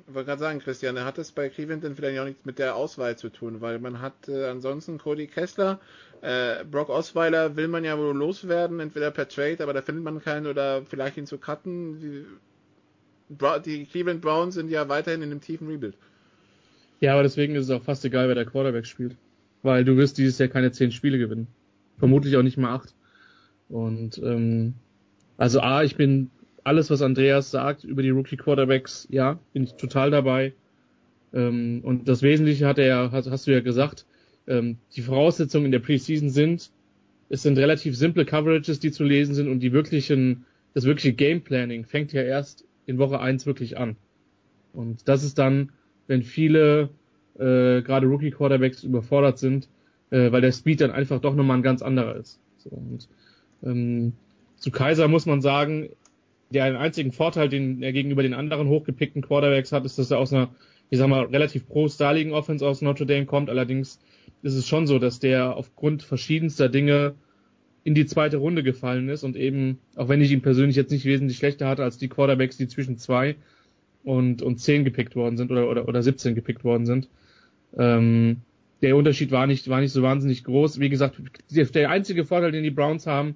Ich 0.07 0.13
wollte 0.13 0.27
gerade 0.27 0.39
sagen, 0.39 0.59
Christian, 0.59 0.97
hat 1.03 1.17
es 1.17 1.33
bei 1.33 1.49
Cleveland 1.49 1.83
dann 1.83 1.95
vielleicht 1.95 2.19
auch 2.19 2.25
nichts 2.25 2.45
mit 2.45 2.59
der 2.59 2.77
Auswahl 2.77 3.17
zu 3.17 3.27
tun, 3.29 3.59
weil 3.59 3.79
man 3.79 3.99
hat 3.99 4.29
äh, 4.29 4.45
ansonsten 4.45 4.97
Cody 4.97 5.27
Kessler, 5.27 5.81
äh, 6.21 6.63
Brock 6.63 6.87
Osweiler 6.87 7.57
will 7.57 7.67
man 7.67 7.83
ja 7.83 7.97
wohl 7.97 8.15
loswerden, 8.15 8.79
entweder 8.79 9.11
per 9.11 9.27
Trade, 9.27 9.61
aber 9.61 9.73
da 9.73 9.81
findet 9.81 10.05
man 10.05 10.21
keinen 10.21 10.47
oder 10.47 10.83
vielleicht 10.85 11.17
ihn 11.17 11.25
zu 11.25 11.37
cutten. 11.37 11.99
Die, 11.99 12.25
die 13.65 13.85
Cleveland 13.85 14.21
Browns 14.21 14.55
sind 14.55 14.69
ja 14.69 14.87
weiterhin 14.87 15.21
in 15.21 15.31
einem 15.31 15.41
tiefen 15.41 15.67
Rebuild. 15.67 15.97
Ja, 17.01 17.13
aber 17.13 17.23
deswegen 17.23 17.55
ist 17.55 17.65
es 17.65 17.71
auch 17.71 17.83
fast 17.83 18.05
egal, 18.05 18.29
wer 18.29 18.35
der 18.35 18.45
Quarterback 18.45 18.85
spielt 18.85 19.17
weil 19.67 19.83
du 19.83 19.97
wirst 19.97 20.17
dieses 20.17 20.39
Jahr 20.39 20.47
keine 20.47 20.71
zehn 20.71 20.91
Spiele 20.91 21.19
gewinnen. 21.19 21.47
Vermutlich 21.97 22.37
auch 22.37 22.41
nicht 22.41 22.57
mal 22.57 22.73
acht. 22.73 22.95
Und 23.67 24.17
ähm, 24.23 24.75
also 25.35 25.59
A, 25.59 25.83
ich 25.83 25.97
bin 25.97 26.31
alles, 26.63 26.89
was 26.89 27.01
Andreas 27.01 27.51
sagt 27.51 27.83
über 27.83 28.01
die 28.01 28.09
Rookie 28.09 28.37
Quarterbacks, 28.37 29.07
ja, 29.11 29.39
bin 29.51 29.63
ich 29.63 29.73
total 29.73 30.09
dabei. 30.09 30.53
Ähm, 31.33 31.81
und 31.83 32.07
das 32.07 32.21
Wesentliche 32.21 32.65
hat 32.65 32.79
er 32.79 32.87
ja, 32.87 33.11
hast, 33.11 33.45
du 33.45 33.51
ja 33.51 33.59
gesagt, 33.59 34.05
ähm, 34.47 34.77
die 34.95 35.01
Voraussetzungen 35.01 35.65
in 35.65 35.71
der 35.73 35.79
Preseason 35.79 36.29
sind, 36.29 36.71
es 37.27 37.41
sind 37.41 37.57
relativ 37.57 37.97
simple 37.97 38.23
Coverages, 38.23 38.79
die 38.79 38.91
zu 38.91 39.03
lesen 39.03 39.35
sind 39.35 39.49
und 39.49 39.59
die 39.59 39.73
wirklichen, 39.73 40.45
das 40.73 40.85
wirkliche 40.85 41.11
Game 41.11 41.41
Planning 41.41 41.83
fängt 41.83 42.13
ja 42.13 42.21
erst 42.21 42.63
in 42.85 42.99
Woche 42.99 43.19
eins 43.19 43.45
wirklich 43.45 43.77
an. 43.77 43.97
Und 44.71 45.09
das 45.09 45.25
ist 45.25 45.37
dann, 45.37 45.73
wenn 46.07 46.23
viele 46.23 46.89
äh, 47.39 47.81
gerade 47.81 48.07
Rookie-Quarterbacks 48.07 48.83
überfordert 48.83 49.37
sind, 49.37 49.69
äh, 50.09 50.31
weil 50.31 50.41
der 50.41 50.51
Speed 50.51 50.81
dann 50.81 50.91
einfach 50.91 51.19
doch 51.19 51.35
nochmal 51.35 51.57
ein 51.57 51.63
ganz 51.63 51.81
anderer 51.81 52.15
ist. 52.15 52.39
So, 52.57 52.69
und, 52.69 53.07
ähm, 53.63 54.13
zu 54.57 54.71
Kaiser 54.71 55.07
muss 55.07 55.25
man 55.25 55.41
sagen, 55.41 55.89
der 56.49 56.63
einen 56.63 56.77
einzigen 56.77 57.11
Vorteil, 57.11 57.49
den 57.49 57.83
er 57.83 57.93
gegenüber 57.93 58.23
den 58.23 58.33
anderen 58.33 58.67
hochgepickten 58.67 59.21
Quarterbacks 59.21 59.71
hat, 59.71 59.85
ist, 59.85 59.99
dass 59.99 60.11
er 60.11 60.19
aus 60.19 60.33
einer, 60.33 60.49
ich 60.89 60.97
sag 60.97 61.07
mal, 61.07 61.25
relativ 61.25 61.67
pro-styligen 61.67 62.33
Offense 62.33 62.65
aus 62.65 62.81
Notre 62.81 63.05
Dame 63.05 63.25
kommt. 63.25 63.49
Allerdings 63.49 63.99
ist 64.41 64.55
es 64.55 64.67
schon 64.67 64.87
so, 64.87 64.99
dass 64.99 65.19
der 65.19 65.55
aufgrund 65.55 66.03
verschiedenster 66.03 66.69
Dinge 66.69 67.15
in 67.83 67.95
die 67.95 68.05
zweite 68.05 68.37
Runde 68.37 68.63
gefallen 68.63 69.09
ist 69.09 69.23
und 69.23 69.35
eben, 69.37 69.79
auch 69.95 70.09
wenn 70.09 70.21
ich 70.21 70.31
ihn 70.31 70.41
persönlich 70.41 70.75
jetzt 70.75 70.91
nicht 70.91 71.05
wesentlich 71.05 71.37
schlechter 71.37 71.67
hatte 71.67 71.83
als 71.83 71.97
die 71.97 72.09
Quarterbacks, 72.09 72.57
die 72.57 72.67
zwischen 72.67 72.97
zwei 72.97 73.35
und, 74.03 74.41
und 74.41 74.59
zehn 74.59 74.83
gepickt 74.83 75.15
worden 75.15 75.37
sind 75.37 75.51
oder, 75.51 75.69
oder, 75.69 75.87
oder 75.87 76.03
17 76.03 76.35
gepickt 76.35 76.63
worden 76.63 76.85
sind, 76.85 77.09
ähm, 77.77 78.41
der 78.81 78.95
Unterschied 78.95 79.31
war 79.31 79.47
nicht, 79.47 79.69
war 79.69 79.81
nicht 79.81 79.91
so 79.91 80.03
wahnsinnig 80.03 80.43
groß. 80.43 80.79
Wie 80.79 80.89
gesagt, 80.89 81.19
der 81.49 81.89
einzige 81.89 82.25
Vorteil, 82.25 82.51
den 82.51 82.63
die 82.63 82.71
Browns 82.71 83.07
haben, 83.07 83.35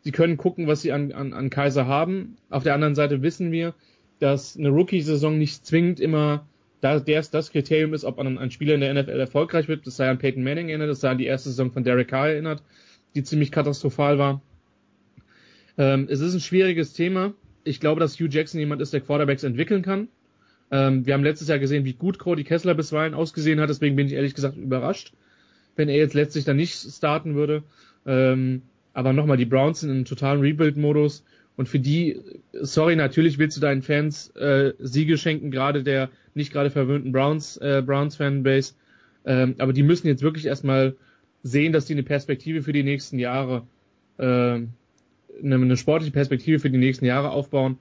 sie 0.00 0.12
können 0.12 0.36
gucken, 0.36 0.66
was 0.66 0.82
sie 0.82 0.92
an, 0.92 1.12
an, 1.12 1.32
an 1.32 1.50
Kaiser 1.50 1.86
haben. 1.86 2.36
Auf 2.50 2.64
der 2.64 2.74
anderen 2.74 2.94
Seite 2.94 3.22
wissen 3.22 3.52
wir, 3.52 3.74
dass 4.18 4.56
eine 4.56 4.70
Rookie-Saison 4.70 5.38
nicht 5.38 5.64
zwingend 5.66 6.00
immer 6.00 6.46
da, 6.80 6.98
der 6.98 7.22
das 7.22 7.52
Kriterium 7.52 7.94
ist, 7.94 8.04
ob 8.04 8.18
ein, 8.18 8.38
ein 8.38 8.50
Spieler 8.50 8.74
in 8.74 8.80
der 8.80 8.92
NFL 8.92 9.20
erfolgreich 9.20 9.68
wird. 9.68 9.86
Das 9.86 9.96
sei 9.96 10.10
an 10.10 10.18
Peyton 10.18 10.42
Manning 10.42 10.68
erinnert, 10.68 10.90
das 10.90 11.00
sei 11.00 11.10
an 11.10 11.18
die 11.18 11.26
erste 11.26 11.50
Saison 11.50 11.70
von 11.70 11.84
Derek 11.84 12.08
Carr 12.08 12.30
erinnert, 12.30 12.62
die 13.14 13.22
ziemlich 13.22 13.52
katastrophal 13.52 14.18
war. 14.18 14.42
Ähm, 15.78 16.08
es 16.10 16.20
ist 16.20 16.34
ein 16.34 16.40
schwieriges 16.40 16.92
Thema. 16.92 17.34
Ich 17.64 17.78
glaube, 17.78 18.00
dass 18.00 18.18
Hugh 18.18 18.28
Jackson 18.28 18.58
jemand 18.58 18.82
ist, 18.82 18.92
der 18.92 19.00
Quarterbacks 19.00 19.44
entwickeln 19.44 19.82
kann. 19.82 20.08
Ähm, 20.72 21.06
wir 21.06 21.14
haben 21.14 21.22
letztes 21.22 21.48
Jahr 21.48 21.58
gesehen, 21.58 21.84
wie 21.84 21.92
gut 21.92 22.18
Cody 22.18 22.44
Kessler 22.44 22.74
bisweilen 22.74 23.14
ausgesehen 23.14 23.60
hat, 23.60 23.68
deswegen 23.68 23.94
bin 23.94 24.06
ich 24.06 24.14
ehrlich 24.14 24.34
gesagt 24.34 24.56
überrascht, 24.56 25.12
wenn 25.76 25.88
er 25.88 25.96
jetzt 25.96 26.14
letztlich 26.14 26.44
dann 26.44 26.56
nicht 26.56 26.74
starten 26.74 27.34
würde. 27.34 27.62
Ähm, 28.06 28.62
aber 28.94 29.12
nochmal, 29.12 29.36
die 29.36 29.44
Browns 29.44 29.80
sind 29.80 29.90
in 29.90 29.96
einem 29.96 30.04
totalen 30.06 30.40
Rebuild-Modus 30.40 31.24
und 31.56 31.68
für 31.68 31.78
die, 31.78 32.20
sorry, 32.52 32.96
natürlich 32.96 33.38
willst 33.38 33.56
du 33.56 33.60
deinen 33.60 33.82
Fans 33.82 34.30
äh, 34.36 34.72
Siege 34.78 35.18
schenken, 35.18 35.50
gerade 35.50 35.82
der 35.82 36.08
nicht 36.34 36.52
gerade 36.52 36.70
verwöhnten 36.70 37.12
Browns, 37.12 37.58
äh, 37.58 37.82
Browns 37.84 38.16
Fanbase. 38.16 38.72
Ähm, 39.26 39.54
aber 39.58 39.74
die 39.74 39.82
müssen 39.82 40.06
jetzt 40.06 40.22
wirklich 40.22 40.46
erstmal 40.46 40.96
sehen, 41.42 41.72
dass 41.72 41.84
die 41.84 41.92
eine 41.92 42.02
Perspektive 42.02 42.62
für 42.62 42.72
die 42.72 42.82
nächsten 42.82 43.18
Jahre, 43.18 43.66
äh, 44.16 44.24
eine, 44.24 44.68
eine 45.42 45.76
sportliche 45.76 46.12
Perspektive 46.12 46.58
für 46.58 46.70
die 46.70 46.78
nächsten 46.78 47.04
Jahre 47.04 47.30
aufbauen. 47.30 47.78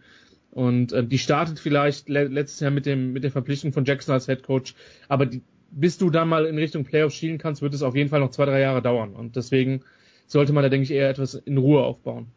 Und 0.52 0.92
äh, 0.92 1.04
die 1.04 1.18
startet 1.18 1.60
vielleicht 1.60 2.10
le 2.10 2.26
letztes 2.26 2.60
Jahr 2.60 2.72
mit 2.72 2.86
dem 2.86 3.14
mit 3.14 3.24
der 3.24 3.32
Verpflichtung 3.32 3.72
von 3.72 3.86
Jackson 3.86 4.14
als 4.14 4.26
Head 4.26 4.44
Coach, 4.44 4.76
aber 5.08 5.26
die, 5.26 5.42
bis 5.72 5.98
du 5.98 6.10
dann 6.10 6.28
mal 6.28 6.46
in 6.46 6.58
Richtung 6.58 6.84
Playoffs 6.84 7.16
schielen 7.16 7.38
kannst, 7.38 7.62
wird 7.62 7.74
es 7.74 7.82
auf 7.82 7.96
jeden 7.96 8.10
Fall 8.10 8.20
noch 8.20 8.32
zwei 8.32 8.46
drei 8.46 8.60
Jahre 8.60 8.82
dauern. 8.82 9.16
Und 9.16 9.38
deswegen 9.38 9.84
sollte 10.28 10.54
man 10.54 10.64
da 10.64 10.70
denke 10.70 10.84
ich 10.84 10.92
eher 10.92 11.10
etwas 11.10 11.36
in 11.36 11.58
Ruhe 11.58 11.84
aufbauen. 11.84 12.28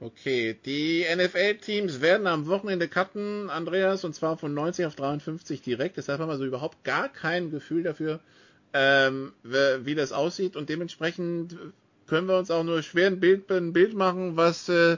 Okay, 0.00 0.58
die 0.66 1.04
NFL-Teams 1.14 2.00
werden 2.00 2.26
am 2.26 2.48
Wochenende 2.48 2.88
cutten, 2.88 3.48
Andreas, 3.50 4.04
und 4.04 4.14
zwar 4.14 4.36
von 4.36 4.52
90 4.52 4.86
auf 4.86 4.96
53 4.96 5.62
direkt. 5.62 5.96
Deshalb 5.96 6.18
haben 6.20 6.28
wir 6.28 6.38
so 6.38 6.44
überhaupt 6.44 6.82
gar 6.82 7.08
kein 7.08 7.52
Gefühl 7.52 7.84
dafür, 7.84 8.18
ähm, 8.72 9.32
wie 9.44 9.94
das 9.94 10.10
aussieht. 10.10 10.56
Und 10.56 10.68
dementsprechend 10.68 11.56
können 12.08 12.26
wir 12.26 12.36
uns 12.36 12.50
auch 12.50 12.64
nur 12.64 12.82
schwer 12.82 13.06
ein 13.06 13.20
Bild, 13.20 13.48
ein 13.52 13.72
Bild 13.72 13.94
machen, 13.94 14.36
was 14.36 14.68
äh, 14.68 14.96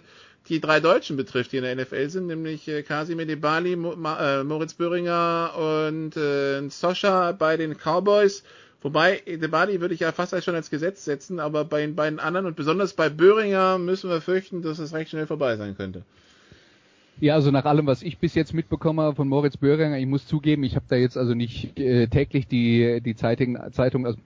die 0.49 0.61
drei 0.61 0.81
Deutschen 0.81 1.17
betrifft, 1.17 1.53
die 1.53 1.57
in 1.59 1.65
der 1.65 1.75
NFL 1.77 2.09
sind, 2.11 2.27
nämlich 2.27 2.69
äh, 2.69 2.83
Kasimir 2.83 3.27
Debali, 3.27 3.73
äh, 3.73 4.45
Moritz 4.45 4.75
Böhringer 4.75 5.53
und 5.89 6.17
äh, 6.17 6.69
Soscha 6.69 7.33
bei 7.33 7.57
den 7.57 7.77
Cowboys. 7.77 8.45
Wobei, 8.83 9.23
Debali 9.27 9.81
würde 9.81 9.95
ich 9.95 10.01
ja 10.01 10.13
fast 10.13 10.45
schon 10.45 10.55
als 10.55 10.69
Gesetz 10.69 11.07
setzen, 11.07 11.41
aber 11.41 11.65
bei 11.65 11.81
den 11.81 11.95
beiden 11.95 12.21
anderen 12.21 12.45
und 12.45 12.57
besonders 12.57 12.93
bei 12.93 13.09
Böhringer 13.09 13.79
müssen 13.79 14.11
wir 14.11 14.21
fürchten, 14.21 14.61
dass 14.61 14.79
es 14.79 14.93
recht 14.93 15.11
schnell 15.11 15.27
vorbei 15.27 15.57
sein 15.57 15.75
könnte. 15.75 16.03
Ja, 17.19 17.35
also 17.35 17.51
nach 17.51 17.65
allem, 17.65 17.87
was 17.87 18.03
ich 18.03 18.19
bis 18.19 18.35
jetzt 18.35 18.53
mitbekomme 18.53 19.15
von 19.15 19.29
Moritz 19.29 19.57
Böhringer, 19.57 19.99
ich 19.99 20.07
muss 20.07 20.27
zugeben, 20.27 20.65
ich 20.65 20.77
habe 20.77 20.85
da 20.89 20.97
jetzt 20.97 21.17
also 21.17 21.33
nicht 21.35 21.79
äh, 21.79 22.09
täglich 22.09 22.47
die, 22.47 23.01
die 23.01 23.15
Zeitung, 23.15 23.59
Zeitung 23.73 24.07
aus 24.07 24.17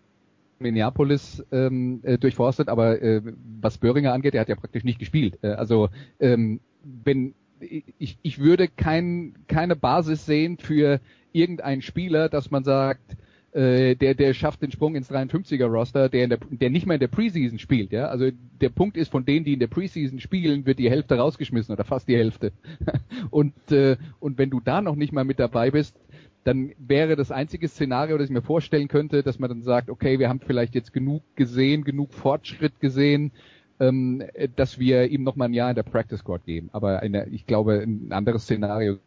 Minneapolis 0.58 1.44
ähm, 1.52 2.00
äh, 2.02 2.18
durchforstet, 2.18 2.68
aber 2.68 3.00
äh, 3.00 3.22
was 3.60 3.78
Böhringer 3.78 4.12
angeht, 4.12 4.34
er 4.34 4.42
hat 4.42 4.48
ja 4.48 4.56
praktisch 4.56 4.84
nicht 4.84 4.98
gespielt. 4.98 5.38
Äh, 5.42 5.48
also 5.48 5.88
ähm, 6.20 6.60
wenn 6.82 7.34
ich, 7.60 8.18
ich 8.22 8.38
würde 8.38 8.68
kein, 8.68 9.34
keine 9.48 9.76
Basis 9.76 10.26
sehen 10.26 10.58
für 10.58 11.00
irgendeinen 11.32 11.82
Spieler, 11.82 12.28
dass 12.28 12.50
man 12.50 12.64
sagt, 12.64 13.16
äh, 13.52 13.96
der, 13.96 14.14
der 14.14 14.34
schafft 14.34 14.62
den 14.62 14.70
Sprung 14.70 14.94
ins 14.94 15.10
53er-Roster, 15.10 16.08
der, 16.08 16.24
in 16.24 16.30
der, 16.30 16.38
der 16.50 16.70
nicht 16.70 16.86
mehr 16.86 16.96
in 16.96 17.00
der 17.00 17.08
Preseason 17.08 17.58
spielt. 17.58 17.92
Ja? 17.92 18.06
Also 18.06 18.30
der 18.60 18.68
Punkt 18.68 18.96
ist, 18.96 19.10
von 19.10 19.24
denen, 19.24 19.44
die 19.44 19.54
in 19.54 19.58
der 19.58 19.68
Preseason 19.68 20.20
spielen, 20.20 20.66
wird 20.66 20.78
die 20.78 20.90
Hälfte 20.90 21.16
rausgeschmissen 21.16 21.72
oder 21.72 21.84
fast 21.84 22.08
die 22.08 22.16
Hälfte. 22.16 22.52
und, 23.30 23.54
äh, 23.72 23.96
und 24.20 24.38
wenn 24.38 24.50
du 24.50 24.60
da 24.60 24.82
noch 24.82 24.96
nicht 24.96 25.12
mal 25.12 25.24
mit 25.24 25.38
dabei 25.38 25.70
bist, 25.70 25.96
dann 26.44 26.72
wäre 26.78 27.16
das 27.16 27.30
einzige 27.30 27.68
Szenario, 27.68 28.16
das 28.16 28.26
ich 28.26 28.32
mir 28.32 28.42
vorstellen 28.42 28.88
könnte, 28.88 29.22
dass 29.22 29.38
man 29.38 29.50
dann 29.50 29.62
sagt, 29.62 29.90
okay, 29.90 30.18
wir 30.18 30.28
haben 30.28 30.40
vielleicht 30.40 30.74
jetzt 30.74 30.92
genug 30.92 31.22
gesehen, 31.36 31.84
genug 31.84 32.14
Fortschritt 32.14 32.80
gesehen, 32.80 33.32
ähm, 33.80 34.22
dass 34.56 34.78
wir 34.78 35.08
ihm 35.08 35.24
noch 35.24 35.36
mal 35.36 35.46
ein 35.46 35.54
Jahr 35.54 35.70
in 35.70 35.76
der 35.76 35.82
Practice 35.82 36.20
Squad 36.20 36.44
geben. 36.46 36.70
Aber 36.72 37.00
eine, 37.00 37.28
ich 37.28 37.46
glaube, 37.46 37.80
ein 37.82 38.12
anderes 38.12 38.44
Szenario 38.44 38.98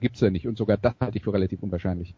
gibt's 0.00 0.20
ja 0.20 0.30
nicht 0.30 0.46
und 0.46 0.58
sogar 0.58 0.76
das 0.76 0.94
halte 1.00 1.18
ich 1.18 1.24
für 1.24 1.32
relativ 1.32 1.62
unwahrscheinlich. 1.62 2.14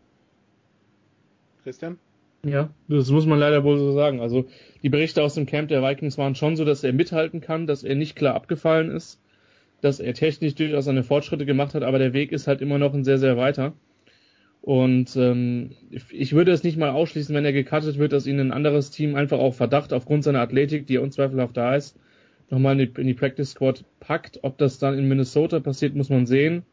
Christian? 1.62 1.98
Ja, 2.44 2.70
das 2.86 3.10
muss 3.10 3.26
man 3.26 3.40
leider 3.40 3.64
wohl 3.64 3.78
so 3.78 3.92
sagen. 3.92 4.20
Also 4.20 4.46
die 4.82 4.88
Berichte 4.88 5.22
aus 5.22 5.34
dem 5.34 5.46
Camp 5.46 5.68
der 5.68 5.82
Vikings 5.82 6.18
waren 6.18 6.34
schon 6.34 6.56
so, 6.56 6.64
dass 6.64 6.84
er 6.84 6.92
mithalten 6.92 7.40
kann, 7.40 7.66
dass 7.66 7.82
er 7.82 7.96
nicht 7.96 8.14
klar 8.14 8.34
abgefallen 8.34 8.90
ist, 8.90 9.20
dass 9.80 9.98
er 9.98 10.14
technisch 10.14 10.54
durchaus 10.54 10.84
seine 10.84 11.02
Fortschritte 11.02 11.46
gemacht 11.46 11.74
hat, 11.74 11.82
aber 11.82 11.98
der 11.98 12.12
Weg 12.12 12.32
ist 12.32 12.46
halt 12.46 12.60
immer 12.60 12.78
noch 12.78 12.94
ein 12.94 13.04
sehr, 13.04 13.18
sehr 13.18 13.36
weiter. 13.36 13.72
Und 14.62 15.14
ähm, 15.16 15.70
ich 16.10 16.32
würde 16.32 16.50
es 16.50 16.64
nicht 16.64 16.76
mal 16.76 16.90
ausschließen, 16.90 17.34
wenn 17.34 17.44
er 17.44 17.52
gecuttet 17.52 17.98
wird, 17.98 18.12
dass 18.12 18.26
ihn 18.26 18.40
ein 18.40 18.52
anderes 18.52 18.90
Team 18.90 19.14
einfach 19.14 19.38
auch 19.38 19.54
Verdacht 19.54 19.92
aufgrund 19.92 20.24
seiner 20.24 20.40
Athletik, 20.40 20.86
die 20.86 20.94
ja 20.94 21.00
unzweifelhaft 21.00 21.56
da 21.56 21.76
ist, 21.76 21.96
nochmal 22.50 22.80
in 22.80 22.92
die, 22.92 23.00
in 23.00 23.06
die 23.06 23.14
Practice 23.14 23.50
Squad 23.50 23.84
packt. 24.00 24.40
Ob 24.42 24.58
das 24.58 24.78
dann 24.78 24.98
in 24.98 25.06
Minnesota 25.06 25.60
passiert, 25.60 25.94
muss 25.94 26.10
man 26.10 26.26
sehen. 26.26 26.64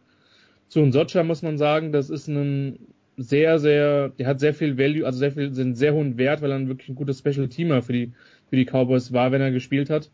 Zu 0.69 0.81
Unsocha 0.81 1.23
muss 1.23 1.43
man 1.43 1.59
sagen, 1.59 1.91
das 1.91 2.09
ist 2.09 2.27
ein 2.27 2.79
sehr, 3.17 3.59
sehr, 3.59 4.09
der 4.09 4.27
hat 4.27 4.39
sehr 4.39 4.53
viel 4.55 4.77
Value, 4.77 5.05
also 5.05 5.19
sehr 5.19 5.31
viel, 5.31 5.47
einen 5.47 5.75
sehr 5.75 5.93
hohen 5.93 6.17
Wert, 6.17 6.41
weil 6.41 6.51
er 6.51 6.57
ein 6.57 6.67
wirklich 6.67 6.89
ein 6.89 6.95
gutes 6.95 7.19
Special 7.19 7.47
Teamer 7.47 7.83
für 7.83 7.93
die, 7.93 8.11
für 8.49 8.55
die 8.55 8.65
Cowboys 8.65 9.13
war, 9.13 9.31
wenn 9.31 9.41
er 9.41 9.51
gespielt 9.51 9.89
hat. 9.89 10.09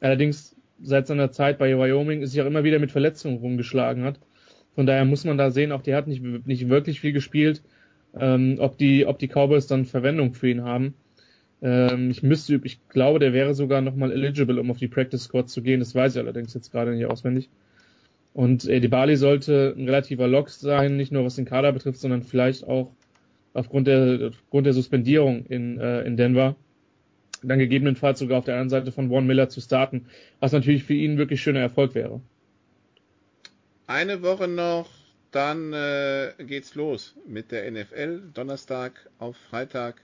Allerdings 0.00 0.56
seit 0.80 1.06
seiner 1.06 1.32
Zeit 1.32 1.58
bei 1.58 1.76
Wyoming 1.76 2.22
ist 2.22 2.32
sich 2.32 2.42
auch 2.42 2.46
immer 2.46 2.64
wieder 2.64 2.78
mit 2.78 2.92
Verletzungen 2.92 3.38
rumgeschlagen 3.38 4.04
hat. 4.04 4.20
Von 4.74 4.86
daher 4.86 5.04
muss 5.04 5.24
man 5.24 5.38
da 5.38 5.50
sehen, 5.50 5.72
auch 5.72 5.82
der 5.82 5.96
hat 5.96 6.06
nicht, 6.06 6.22
nicht 6.46 6.68
wirklich 6.68 7.00
viel 7.00 7.12
gespielt, 7.12 7.62
ähm, 8.18 8.56
ob 8.58 8.78
die, 8.78 9.06
ob 9.06 9.18
die 9.18 9.28
Cowboys 9.28 9.66
dann 9.66 9.84
Verwendung 9.84 10.34
für 10.34 10.48
ihn 10.48 10.64
haben. 10.64 10.94
Ähm, 11.62 12.10
ich 12.10 12.22
müsste, 12.22 12.60
ich 12.64 12.86
glaube, 12.88 13.18
der 13.18 13.32
wäre 13.32 13.54
sogar 13.54 13.80
nochmal 13.80 14.12
eligible, 14.12 14.58
um 14.58 14.70
auf 14.70 14.78
die 14.78 14.88
Practice 14.88 15.24
Squad 15.24 15.48
zu 15.48 15.62
gehen. 15.62 15.80
Das 15.80 15.94
weiß 15.94 16.14
ich 16.14 16.20
allerdings 16.20 16.54
jetzt 16.54 16.72
gerade 16.72 16.92
nicht 16.92 17.06
auswendig. 17.06 17.48
Und 18.32 18.68
äh, 18.68 18.80
Bali 18.88 19.16
sollte 19.16 19.74
ein 19.76 19.84
relativer 19.84 20.26
Lock 20.26 20.50
sein, 20.50 20.96
nicht 20.96 21.12
nur 21.12 21.24
was 21.24 21.36
den 21.36 21.44
Kader 21.44 21.72
betrifft, 21.72 22.00
sondern 22.00 22.22
vielleicht 22.22 22.66
auch 22.66 22.90
aufgrund 23.52 23.86
der, 23.86 24.30
aufgrund 24.30 24.66
der 24.66 24.72
Suspendierung 24.72 25.46
in, 25.46 25.78
äh, 25.78 26.02
in 26.02 26.16
Denver 26.16 26.56
dann 27.42 27.58
gegebenenfalls 27.58 28.18
sogar 28.18 28.38
auf 28.38 28.44
der 28.44 28.54
anderen 28.54 28.70
Seite 28.70 28.92
von 28.92 29.08
Von 29.08 29.26
Miller 29.26 29.48
zu 29.48 29.60
starten, 29.60 30.06
was 30.40 30.52
natürlich 30.52 30.84
für 30.84 30.94
ihn 30.94 31.18
wirklich 31.18 31.42
schöner 31.42 31.60
Erfolg 31.60 31.94
wäre. 31.94 32.20
Eine 33.86 34.22
Woche 34.22 34.48
noch, 34.48 34.88
dann 35.30 35.72
äh, 35.72 36.32
geht's 36.38 36.74
los 36.74 37.14
mit 37.26 37.52
der 37.52 37.70
NFL. 37.70 38.22
Donnerstag 38.32 38.92
auf 39.18 39.36
Freitag. 39.50 39.96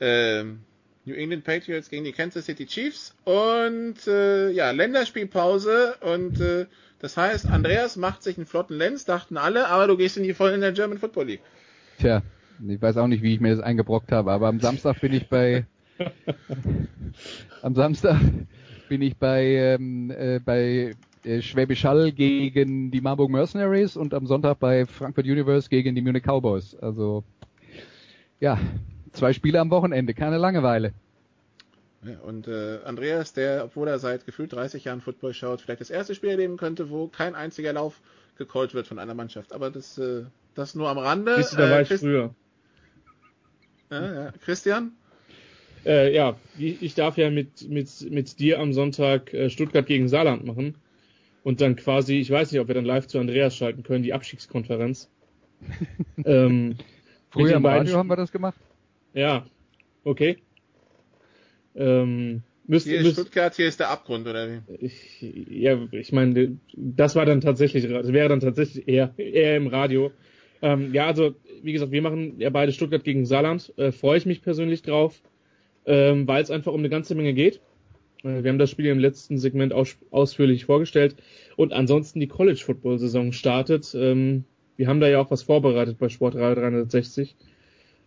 Ähm, 0.00 0.60
New 1.04 1.14
England 1.14 1.42
Patriots 1.42 1.90
gegen 1.90 2.04
die 2.04 2.12
Kansas 2.12 2.44
City 2.44 2.66
Chiefs 2.66 3.16
und 3.24 4.06
äh, 4.06 4.50
ja, 4.50 4.70
Länderspielpause 4.70 5.96
und 6.00 6.40
äh, 6.40 6.66
das 7.00 7.16
heißt, 7.16 7.46
Andreas 7.46 7.96
macht 7.96 8.22
sich 8.22 8.36
einen 8.36 8.46
flotten 8.46 8.76
Lenz, 8.76 9.04
dachten 9.04 9.36
alle, 9.36 9.68
aber 9.68 9.86
du 9.86 9.96
gehst 9.96 10.16
in 10.16 10.22
die 10.22 10.34
voll 10.34 10.50
in 10.50 10.60
der 10.60 10.72
German 10.72 10.98
Football 10.98 11.26
League. 11.26 11.40
Tja, 11.98 12.22
ich 12.66 12.80
weiß 12.82 12.98
auch 12.98 13.06
nicht, 13.06 13.22
wie 13.22 13.34
ich 13.34 13.40
mir 13.40 13.54
das 13.54 13.64
eingebrockt 13.64 14.12
habe, 14.12 14.30
aber 14.30 14.48
am 14.48 14.60
Samstag 14.60 15.00
bin 15.00 15.12
ich 15.12 15.28
bei 15.28 15.64
am 17.62 17.74
Samstag 17.74 18.20
bin 18.88 19.02
ich 19.02 19.16
bei 19.16 19.44
ähm, 19.44 20.10
äh, 20.10 20.38
bei 20.38 20.94
äh, 21.28 21.42
Schwäbisch 21.42 21.84
Hall 21.84 22.10
gegen 22.12 22.90
die 22.90 23.00
Marburg 23.00 23.30
Mercenaries 23.30 23.96
und 23.96 24.14
am 24.14 24.26
Sonntag 24.26 24.58
bei 24.58 24.86
Frankfurt 24.86 25.26
Universe 25.26 25.68
gegen 25.68 25.94
die 25.94 26.00
Munich 26.00 26.24
Cowboys. 26.24 26.74
Also 26.76 27.22
ja, 28.40 28.58
zwei 29.12 29.32
Spiele 29.32 29.60
am 29.60 29.70
Wochenende, 29.70 30.14
keine 30.14 30.38
Langeweile. 30.38 30.92
Und 32.22 32.46
äh, 32.46 32.78
Andreas, 32.84 33.32
der, 33.32 33.64
obwohl 33.64 33.88
er 33.88 33.98
seit 33.98 34.24
gefühlt 34.24 34.52
30 34.52 34.84
Jahren 34.84 35.00
Football 35.00 35.34
schaut, 35.34 35.60
vielleicht 35.60 35.80
das 35.80 35.90
erste 35.90 36.14
Spiel 36.14 36.30
erleben 36.30 36.56
könnte, 36.56 36.90
wo 36.90 37.08
kein 37.08 37.34
einziger 37.34 37.72
Lauf 37.72 38.00
gecallt 38.38 38.72
wird 38.72 38.86
von 38.86 38.98
einer 38.98 39.14
Mannschaft. 39.14 39.52
Aber 39.52 39.70
das, 39.70 39.98
äh, 39.98 40.22
das 40.54 40.74
nur 40.74 40.88
am 40.88 40.98
Rande. 40.98 41.34
Siehst 41.36 41.54
du, 41.54 41.56
da 41.56 41.70
war 41.70 41.80
äh, 41.80 41.82
ich 41.82 41.88
früher. 41.88 42.34
Ja, 43.90 44.14
ja. 44.14 44.32
Christian? 44.44 44.92
Äh, 45.84 46.14
ja, 46.14 46.36
ich 46.56 46.94
darf 46.94 47.16
ja 47.16 47.30
mit, 47.30 47.68
mit, 47.68 47.88
mit 48.10 48.38
dir 48.38 48.60
am 48.60 48.72
Sonntag 48.72 49.34
äh, 49.34 49.50
Stuttgart 49.50 49.86
gegen 49.86 50.08
Saarland 50.08 50.44
machen. 50.44 50.76
Und 51.48 51.62
dann 51.62 51.76
quasi, 51.76 52.18
ich 52.18 52.30
weiß 52.30 52.52
nicht, 52.52 52.60
ob 52.60 52.68
wir 52.68 52.74
dann 52.74 52.84
live 52.84 53.06
zu 53.06 53.18
Andreas 53.18 53.56
schalten 53.56 53.82
können, 53.82 54.02
die 54.02 54.12
Abstiegskonferenz. 54.12 55.08
ähm, 56.26 56.76
Früher 57.30 57.56
im 57.56 57.64
Radio 57.64 57.96
haben 57.96 58.10
wir 58.10 58.16
das 58.16 58.30
gemacht. 58.30 58.60
Ja, 59.14 59.46
okay. 60.04 60.36
Ähm, 61.74 62.42
müsst, 62.66 62.86
hier 62.86 62.98
ist 62.98 63.04
müsst, 63.04 63.20
Stuttgart, 63.20 63.56
hier 63.56 63.66
ist 63.66 63.80
der 63.80 63.88
Abgrund, 63.88 64.28
oder 64.28 64.46
wie? 64.46 64.60
Ich, 64.78 65.22
ja, 65.22 65.78
ich 65.90 66.12
meine, 66.12 66.58
das 66.74 67.16
war 67.16 67.24
dann 67.24 67.40
tatsächlich, 67.40 67.88
das 67.88 68.12
wäre 68.12 68.28
dann 68.28 68.40
tatsächlich 68.40 68.86
eher, 68.86 69.14
eher 69.16 69.56
im 69.56 69.68
Radio. 69.68 70.12
Ähm, 70.60 70.92
ja, 70.92 71.06
also, 71.06 71.34
wie 71.62 71.72
gesagt, 71.72 71.92
wir 71.92 72.02
machen 72.02 72.38
ja 72.40 72.50
beide 72.50 72.72
Stuttgart 72.72 73.04
gegen 73.04 73.24
Saarland. 73.24 73.72
Äh, 73.78 73.90
Freue 73.90 74.18
ich 74.18 74.26
mich 74.26 74.42
persönlich 74.42 74.82
drauf, 74.82 75.22
ähm, 75.86 76.28
weil 76.28 76.42
es 76.42 76.50
einfach 76.50 76.74
um 76.74 76.80
eine 76.80 76.90
ganze 76.90 77.14
Menge 77.14 77.32
geht. 77.32 77.62
Äh, 78.22 78.42
wir 78.42 78.50
haben 78.50 78.58
das 78.58 78.70
Spiel 78.70 78.86
im 78.86 78.98
letzten 78.98 79.38
Segment 79.38 79.72
aus, 79.72 79.96
ausführlich 80.10 80.64
vorgestellt. 80.66 81.16
Und 81.56 81.72
ansonsten 81.72 82.20
die 82.20 82.28
College 82.28 82.62
Football 82.64 82.98
Saison 82.98 83.32
startet. 83.32 83.94
Ähm, 83.94 84.44
wir 84.76 84.88
haben 84.88 85.00
da 85.00 85.08
ja 85.08 85.20
auch 85.20 85.30
was 85.30 85.42
vorbereitet 85.42 85.98
bei 85.98 86.08
Sportradio 86.08 86.60
360. 86.60 87.36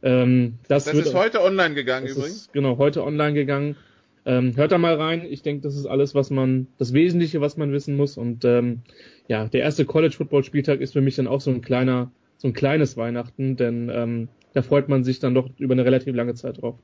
Ähm, 0.04 0.56
das, 0.68 0.86
das 0.86 0.96
wird, 0.96 1.06
ist 1.08 1.14
heute 1.14 1.42
online 1.42 1.76
gegangen 1.76 2.08
übrigens. 2.08 2.36
Ist, 2.36 2.54
genau, 2.54 2.78
heute 2.78 3.04
online 3.04 3.34
gegangen. 3.34 3.76
Ähm, 4.24 4.56
hört 4.56 4.72
da 4.72 4.78
mal 4.78 4.96
rein. 4.96 5.26
Ich 5.28 5.42
denke, 5.42 5.64
das 5.64 5.76
ist 5.76 5.86
alles, 5.86 6.14
was 6.14 6.30
man, 6.30 6.68
das 6.78 6.94
Wesentliche, 6.94 7.42
was 7.42 7.58
man 7.58 7.72
wissen 7.72 7.96
muss. 7.96 8.18
Und 8.18 8.46
ähm, 8.46 8.82
ja, 9.28 9.48
der 9.48 9.62
erste 9.62 9.86
College 9.86 10.16
Football 10.16 10.44
Spieltag 10.44 10.80
ist 10.80 10.94
für 10.94 11.02
mich 11.02 11.16
dann 11.16 11.28
auch 11.28 11.42
so 11.42 11.52
ein 11.52 11.62
kleiner, 11.62 12.12
so 12.38 12.48
ein 12.48 12.54
kleines 12.54 12.98
Weihnachten, 12.98 13.56
denn 13.56 13.92
ähm, 13.94 14.28
da 14.54 14.62
freut 14.62 14.90
man 14.90 15.04
sich 15.04 15.20
dann 15.20 15.34
doch 15.34 15.50
über 15.58 15.74
eine 15.74 15.86
relativ 15.86 16.16
lange 16.16 16.36
Zeit 16.36 16.62
drauf. 16.62 16.76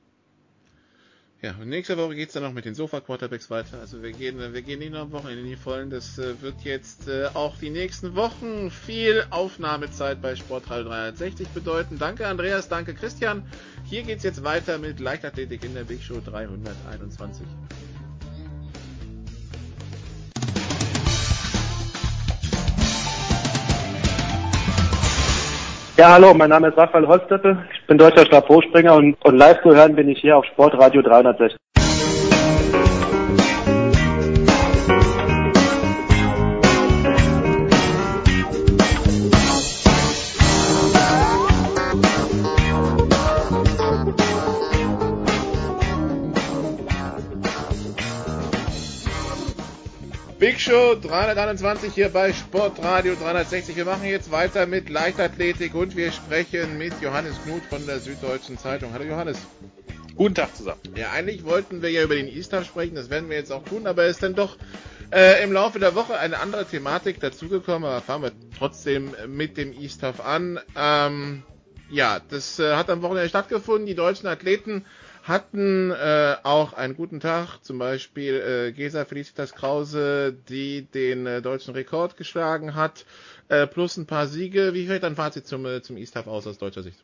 Ja, 1.40 1.54
und 1.60 1.68
nächste 1.68 1.96
Woche 1.96 2.16
geht's 2.16 2.32
dann 2.32 2.42
noch 2.42 2.52
mit 2.52 2.64
den 2.64 2.74
Sofa-Quarterbacks 2.74 3.48
weiter. 3.48 3.78
Also 3.78 4.02
wir 4.02 4.10
gehen, 4.10 4.38
wir 4.38 4.62
gehen 4.62 4.80
nicht 4.80 4.90
nur 4.90 5.00
am 5.02 5.12
Wochenende 5.12 5.42
in 5.42 5.46
die 5.46 5.56
Vollen. 5.56 5.88
Das 5.88 6.18
äh, 6.18 6.42
wird 6.42 6.62
jetzt 6.64 7.06
äh, 7.06 7.26
auch 7.32 7.56
die 7.58 7.70
nächsten 7.70 8.16
Wochen 8.16 8.72
viel 8.72 9.24
Aufnahmezeit 9.30 10.20
bei 10.20 10.34
Sportradio 10.34 10.88
360 10.88 11.48
bedeuten. 11.50 11.96
Danke 11.96 12.26
Andreas, 12.26 12.68
danke 12.68 12.92
Christian. 12.92 13.44
Hier 13.84 14.02
geht's 14.02 14.24
jetzt 14.24 14.42
weiter 14.42 14.78
mit 14.78 14.98
Leichtathletik 14.98 15.64
in 15.64 15.74
der 15.74 15.84
Big 15.84 16.02
Show 16.02 16.20
321. 16.24 17.46
Ja, 25.98 26.12
hallo, 26.12 26.32
mein 26.32 26.50
Name 26.50 26.68
ist 26.68 26.78
Raphael 26.78 27.08
Holzdeppe. 27.08 27.58
Ich 27.74 27.84
bin 27.88 27.98
deutscher 27.98 28.24
Stabhochspringer 28.24 28.94
und, 28.94 29.16
und 29.24 29.36
live 29.36 29.60
zu 29.62 29.74
hören 29.74 29.96
bin 29.96 30.08
ich 30.08 30.20
hier 30.20 30.36
auf 30.36 30.44
Sportradio 30.44 31.02
360. 31.02 31.58
Big 50.58 50.64
Show 50.64 50.96
321 50.96 51.94
hier 51.94 52.08
bei 52.08 52.32
Sportradio 52.32 53.14
360. 53.14 53.76
Wir 53.76 53.84
machen 53.84 54.06
jetzt 54.06 54.32
weiter 54.32 54.66
mit 54.66 54.88
Leichtathletik 54.88 55.72
und 55.76 55.94
wir 55.94 56.10
sprechen 56.10 56.78
mit 56.78 57.00
Johannes 57.00 57.40
Knut 57.44 57.62
von 57.70 57.86
der 57.86 58.00
Süddeutschen 58.00 58.58
Zeitung. 58.58 58.92
Hallo 58.92 59.04
Johannes. 59.04 59.38
Guten 60.16 60.34
Tag 60.34 60.56
zusammen. 60.56 60.80
Ja, 60.96 61.12
eigentlich 61.12 61.44
wollten 61.44 61.80
wir 61.80 61.92
ja 61.92 62.02
über 62.02 62.16
den 62.16 62.26
Easter 62.26 62.64
sprechen, 62.64 62.96
das 62.96 63.08
werden 63.08 63.30
wir 63.30 63.36
jetzt 63.36 63.52
auch 63.52 63.62
tun, 63.62 63.86
aber 63.86 64.02
es 64.06 64.16
ist 64.16 64.24
dann 64.24 64.34
doch 64.34 64.56
äh, 65.12 65.44
im 65.44 65.52
Laufe 65.52 65.78
der 65.78 65.94
Woche 65.94 66.18
eine 66.18 66.40
andere 66.40 66.64
Thematik 66.64 67.20
dazugekommen, 67.20 67.88
aber 67.88 68.00
fangen 68.00 68.24
wir 68.24 68.32
trotzdem 68.58 69.14
mit 69.28 69.58
dem 69.58 69.72
Easter 69.72 70.12
an. 70.26 70.58
Ähm, 70.74 71.44
ja, 71.88 72.20
das 72.30 72.58
äh, 72.58 72.74
hat 72.74 72.90
am 72.90 73.02
Wochenende 73.02 73.28
stattgefunden. 73.28 73.86
Die 73.86 73.94
deutschen 73.94 74.26
Athleten 74.26 74.84
hatten 75.28 75.90
äh, 75.90 76.36
auch 76.42 76.72
einen 76.72 76.96
guten 76.96 77.20
Tag, 77.20 77.58
zum 77.62 77.78
Beispiel 77.78 78.34
äh, 78.34 78.72
Gesa 78.72 79.04
Felicitas 79.04 79.54
Krause, 79.54 80.36
die 80.48 80.82
den 80.82 81.26
äh, 81.26 81.42
deutschen 81.42 81.74
Rekord 81.74 82.16
geschlagen 82.16 82.74
hat, 82.74 83.04
äh, 83.48 83.66
plus 83.66 83.96
ein 83.96 84.06
paar 84.06 84.26
Siege. 84.26 84.74
Wie 84.74 84.86
fällt 84.86 85.02
dein 85.02 85.16
Fazit 85.16 85.46
zum, 85.46 85.66
äh, 85.66 85.82
zum 85.82 85.96
East 85.96 86.16
aus 86.16 86.46
aus 86.46 86.58
deutscher 86.58 86.82
Sicht? 86.82 87.02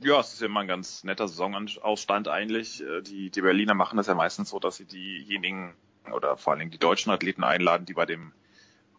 Ja, 0.00 0.20
es 0.20 0.34
ist 0.34 0.42
immer 0.42 0.60
ein 0.60 0.68
ganz 0.68 1.04
netter 1.04 1.26
Saisonausstand 1.26 2.28
eigentlich. 2.28 2.82
Äh, 2.82 3.02
die, 3.02 3.30
die 3.30 3.40
Berliner 3.40 3.74
machen 3.74 3.96
das 3.96 4.08
ja 4.08 4.14
meistens 4.14 4.50
so, 4.50 4.58
dass 4.58 4.76
sie 4.76 4.84
diejenigen 4.84 5.74
oder 6.12 6.36
vor 6.36 6.52
allen 6.52 6.60
Dingen 6.60 6.70
die 6.70 6.78
deutschen 6.78 7.10
Athleten 7.10 7.44
einladen, 7.44 7.86
die 7.86 7.94
bei 7.94 8.06
dem 8.06 8.32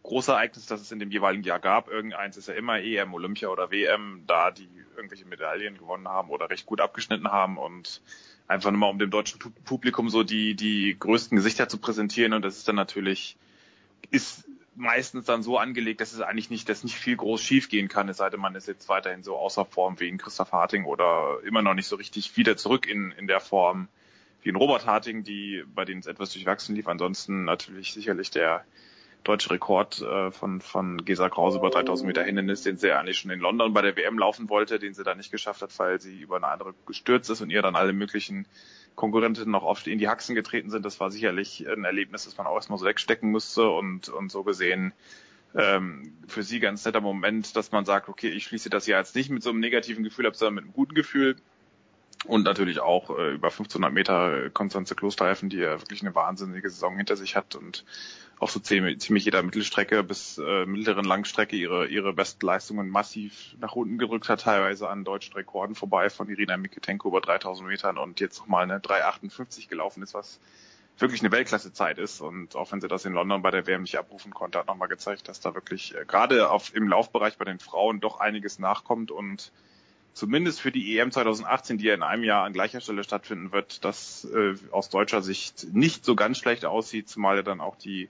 Großereignis, 0.02 0.66
das 0.66 0.80
es 0.80 0.92
in 0.92 0.98
dem 0.98 1.10
jeweiligen 1.10 1.44
Jahr 1.44 1.58
gab. 1.58 1.88
Irgendeins 1.88 2.36
ist 2.36 2.48
ja 2.48 2.54
immer 2.54 2.80
EM, 2.80 3.14
Olympia 3.14 3.48
oder 3.48 3.70
WM, 3.70 4.22
da 4.26 4.50
die 4.50 4.68
irgendwelche 4.96 5.26
Medaillen 5.26 5.78
gewonnen 5.78 6.08
haben 6.08 6.30
oder 6.30 6.50
recht 6.50 6.66
gut 6.66 6.80
abgeschnitten 6.80 7.28
haben 7.28 7.58
und 7.58 8.02
einfach 8.46 8.70
nur 8.70 8.80
mal 8.80 8.88
um 8.88 8.98
dem 8.98 9.10
deutschen 9.10 9.38
Publikum 9.64 10.08
so 10.08 10.22
die, 10.22 10.54
die 10.54 10.96
größten 10.98 11.36
Gesichter 11.36 11.68
zu 11.68 11.78
präsentieren 11.78 12.32
und 12.32 12.44
das 12.44 12.56
ist 12.56 12.66
dann 12.66 12.76
natürlich, 12.76 13.36
ist 14.10 14.48
meistens 14.74 15.26
dann 15.26 15.42
so 15.42 15.58
angelegt, 15.58 16.00
dass 16.00 16.12
es 16.12 16.20
eigentlich 16.20 16.50
nicht, 16.50 16.68
dass 16.68 16.84
nicht 16.84 16.96
viel 16.96 17.16
groß 17.16 17.42
schief 17.42 17.68
gehen 17.68 17.88
kann, 17.88 18.08
es 18.08 18.16
sei 18.16 18.30
denn, 18.30 18.40
man 18.40 18.54
ist 18.54 18.68
jetzt 18.68 18.88
weiterhin 18.88 19.22
so 19.22 19.36
außer 19.36 19.64
Form 19.64 20.00
wie 20.00 20.08
in 20.08 20.18
Christoph 20.18 20.52
Harting 20.52 20.84
oder 20.84 21.38
immer 21.44 21.62
noch 21.62 21.74
nicht 21.74 21.88
so 21.88 21.96
richtig 21.96 22.36
wieder 22.36 22.56
zurück 22.56 22.86
in, 22.86 23.12
in 23.12 23.26
der 23.26 23.40
Form 23.40 23.88
wie 24.42 24.48
in 24.50 24.56
Robert 24.56 24.86
Harting, 24.86 25.24
die, 25.24 25.64
bei 25.74 25.84
denen 25.84 26.00
es 26.00 26.06
etwas 26.06 26.32
durchwachsen 26.32 26.76
lief. 26.76 26.86
Ansonsten 26.86 27.44
natürlich 27.44 27.92
sicherlich 27.92 28.30
der, 28.30 28.64
deutsche 29.24 29.50
Rekord 29.50 30.00
äh, 30.00 30.30
von, 30.30 30.60
von 30.60 31.04
Gesa 31.04 31.28
Krause 31.28 31.58
über 31.58 31.70
3000 31.70 32.06
Meter 32.06 32.22
Hindernis, 32.22 32.62
den 32.62 32.78
sie 32.78 32.92
eigentlich 32.92 33.18
schon 33.18 33.30
in 33.30 33.40
London 33.40 33.72
bei 33.72 33.82
der 33.82 33.96
WM 33.96 34.18
laufen 34.18 34.48
wollte, 34.48 34.78
den 34.78 34.94
sie 34.94 35.04
da 35.04 35.14
nicht 35.14 35.30
geschafft 35.30 35.62
hat, 35.62 35.78
weil 35.78 36.00
sie 36.00 36.20
über 36.20 36.36
eine 36.36 36.48
andere 36.48 36.74
gestürzt 36.86 37.30
ist 37.30 37.40
und 37.40 37.50
ihr 37.50 37.62
dann 37.62 37.76
alle 37.76 37.92
möglichen 37.92 38.46
Konkurrentinnen 38.94 39.50
noch 39.50 39.62
oft 39.62 39.86
in 39.86 39.98
die 39.98 40.08
Haxen 40.08 40.34
getreten 40.34 40.70
sind. 40.70 40.84
Das 40.84 40.98
war 40.98 41.10
sicherlich 41.10 41.66
ein 41.68 41.84
Erlebnis, 41.84 42.24
das 42.24 42.36
man 42.36 42.46
auch 42.46 42.56
erstmal 42.56 42.78
so 42.78 42.86
wegstecken 42.86 43.30
musste 43.30 43.68
und, 43.68 44.08
und 44.08 44.30
so 44.30 44.42
gesehen 44.42 44.92
ähm, 45.54 46.12
für 46.26 46.42
sie 46.42 46.60
ganz 46.60 46.84
netter 46.84 47.00
Moment, 47.00 47.56
dass 47.56 47.72
man 47.72 47.84
sagt, 47.84 48.08
okay, 48.08 48.28
ich 48.28 48.44
schließe 48.44 48.70
das 48.70 48.86
ja 48.86 48.98
jetzt 48.98 49.14
nicht 49.14 49.30
mit 49.30 49.42
so 49.42 49.50
einem 49.50 49.60
negativen 49.60 50.04
Gefühl 50.04 50.26
ab, 50.26 50.36
sondern 50.36 50.54
mit 50.56 50.64
einem 50.64 50.72
guten 50.74 50.94
Gefühl. 50.94 51.36
Und 52.26 52.42
natürlich 52.42 52.80
auch 52.80 53.10
äh, 53.10 53.34
über 53.34 53.48
1500 53.48 53.92
Meter 53.92 54.50
Konstanze 54.50 54.94
Klosterhelfen, 54.94 55.48
die 55.48 55.58
ja 55.58 55.80
wirklich 55.80 56.02
eine 56.02 56.14
wahnsinnige 56.14 56.68
Saison 56.68 56.96
hinter 56.96 57.16
sich 57.16 57.36
hat 57.36 57.54
und 57.54 57.84
auf 58.40 58.50
so 58.52 58.60
ziemlich 58.60 59.24
jeder 59.24 59.42
Mittelstrecke 59.42 60.04
bis 60.04 60.38
äh, 60.38 60.64
mittleren 60.64 61.04
Langstrecke 61.04 61.56
ihre, 61.56 61.88
ihre 61.88 62.12
besten 62.12 62.46
Leistungen 62.46 62.88
massiv 62.88 63.56
nach 63.60 63.74
unten 63.74 63.98
gedrückt 63.98 64.28
hat, 64.28 64.42
teilweise 64.42 64.88
an 64.88 65.04
deutschen 65.04 65.34
Rekorden 65.34 65.74
vorbei 65.74 66.08
von 66.08 66.28
Irina 66.28 66.56
Mikitenko 66.56 67.08
über 67.08 67.20
3000 67.20 67.68
Metern 67.68 67.98
und 67.98 68.20
jetzt 68.20 68.38
nochmal 68.38 68.62
eine 68.62 68.80
358 68.80 69.68
gelaufen 69.68 70.02
ist, 70.02 70.14
was 70.14 70.38
wirklich 70.98 71.20
eine 71.20 71.32
Weltklasse-Zeit 71.32 71.98
ist. 71.98 72.20
Und 72.20 72.54
auch 72.54 72.70
wenn 72.70 72.80
sie 72.80 72.88
das 72.88 73.04
in 73.04 73.12
London 73.12 73.42
bei 73.42 73.50
der 73.50 73.66
WM 73.66 73.82
nicht 73.82 73.98
abrufen 73.98 74.32
konnte, 74.32 74.58
hat 74.58 74.66
nochmal 74.66 74.88
gezeigt, 74.88 75.28
dass 75.28 75.40
da 75.40 75.54
wirklich 75.54 75.96
äh, 75.96 76.04
gerade 76.06 76.50
auf, 76.50 76.74
im 76.74 76.88
Laufbereich 76.88 77.38
bei 77.38 77.44
den 77.44 77.58
Frauen 77.58 78.00
doch 78.00 78.20
einiges 78.20 78.60
nachkommt 78.60 79.10
und 79.10 79.52
zumindest 80.12 80.60
für 80.60 80.72
die 80.72 80.98
EM 80.98 81.10
2018, 81.10 81.78
die 81.78 81.86
ja 81.86 81.94
in 81.94 82.02
einem 82.02 82.24
Jahr 82.24 82.44
an 82.44 82.52
gleicher 82.52 82.80
Stelle 82.80 83.04
stattfinden 83.04 83.52
wird, 83.52 83.84
das 83.84 84.24
äh, 84.32 84.54
aus 84.70 84.90
deutscher 84.90 85.22
Sicht 85.22 85.72
nicht 85.72 86.04
so 86.04 86.14
ganz 86.16 86.38
schlecht 86.38 86.64
aussieht, 86.64 87.08
zumal 87.08 87.36
ja 87.36 87.42
dann 87.42 87.60
auch 87.60 87.76
die 87.76 88.08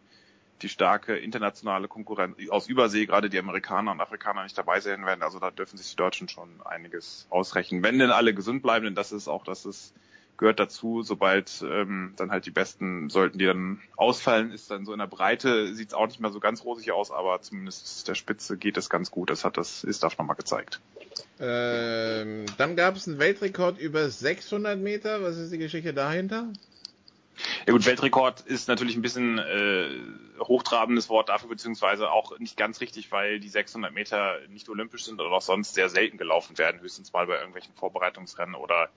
die 0.62 0.68
starke 0.68 1.16
internationale 1.16 1.88
Konkurrenz 1.88 2.36
aus 2.50 2.68
Übersee, 2.68 3.06
gerade 3.06 3.30
die 3.30 3.38
Amerikaner 3.38 3.92
und 3.92 4.00
Afrikaner 4.00 4.42
nicht 4.42 4.58
dabei 4.58 4.80
sein 4.80 5.04
werden. 5.06 5.22
Also 5.22 5.38
da 5.38 5.50
dürfen 5.50 5.76
sich 5.76 5.90
die 5.90 5.96
Deutschen 5.96 6.28
schon 6.28 6.48
einiges 6.64 7.26
ausrechnen. 7.30 7.82
Wenn 7.82 7.98
denn 7.98 8.10
alle 8.10 8.34
gesund 8.34 8.62
bleiben, 8.62 8.84
denn 8.84 8.94
das 8.94 9.12
ist 9.12 9.28
auch, 9.28 9.44
das 9.44 9.66
ist, 9.66 9.94
gehört 10.36 10.60
dazu, 10.60 11.02
sobald 11.02 11.64
ähm, 11.68 12.14
dann 12.16 12.30
halt 12.30 12.46
die 12.46 12.50
Besten, 12.50 13.10
sollten 13.10 13.38
die 13.38 13.46
dann 13.46 13.80
ausfallen, 13.96 14.52
ist 14.52 14.70
dann 14.70 14.84
so 14.84 14.92
in 14.92 14.98
der 14.98 15.06
Breite, 15.06 15.74
sieht 15.74 15.88
es 15.88 15.94
auch 15.94 16.06
nicht 16.06 16.20
mehr 16.20 16.30
so 16.30 16.40
ganz 16.40 16.64
rosig 16.64 16.92
aus, 16.92 17.10
aber 17.10 17.40
zumindest 17.42 18.08
der 18.08 18.14
Spitze 18.14 18.56
geht 18.56 18.76
es 18.76 18.88
ganz 18.88 19.10
gut. 19.10 19.30
Das 19.30 19.44
hat 19.44 19.56
das 19.56 19.84
Istaf 19.84 20.18
nochmal 20.18 20.36
gezeigt. 20.36 20.80
Ähm, 21.40 22.46
dann 22.56 22.76
gab 22.76 22.96
es 22.96 23.08
einen 23.08 23.18
Weltrekord 23.18 23.78
über 23.78 24.08
600 24.08 24.78
Meter. 24.78 25.22
Was 25.22 25.36
ist 25.36 25.52
die 25.52 25.58
Geschichte 25.58 25.92
dahinter? 25.92 26.52
Ja 27.66 27.72
gut, 27.72 27.86
Weltrekord 27.86 28.40
ist 28.40 28.68
natürlich 28.68 28.96
ein 28.96 29.02
bisschen 29.02 29.38
äh, 29.38 29.88
hochtrabendes 30.40 31.08
Wort 31.08 31.28
dafür, 31.28 31.48
beziehungsweise 31.48 32.10
auch 32.10 32.38
nicht 32.38 32.56
ganz 32.56 32.80
richtig, 32.80 33.12
weil 33.12 33.40
die 33.40 33.48
600 33.48 33.92
Meter 33.92 34.38
nicht 34.48 34.68
olympisch 34.68 35.04
sind 35.04 35.20
oder 35.20 35.30
auch 35.30 35.42
sonst 35.42 35.74
sehr 35.74 35.88
selten 35.88 36.18
gelaufen 36.18 36.58
werden, 36.58 36.80
höchstens 36.80 37.12
mal 37.12 37.26
bei 37.26 37.36
irgendwelchen 37.36 37.74
Vorbereitungsrennen 37.74 38.54
oder 38.54 38.90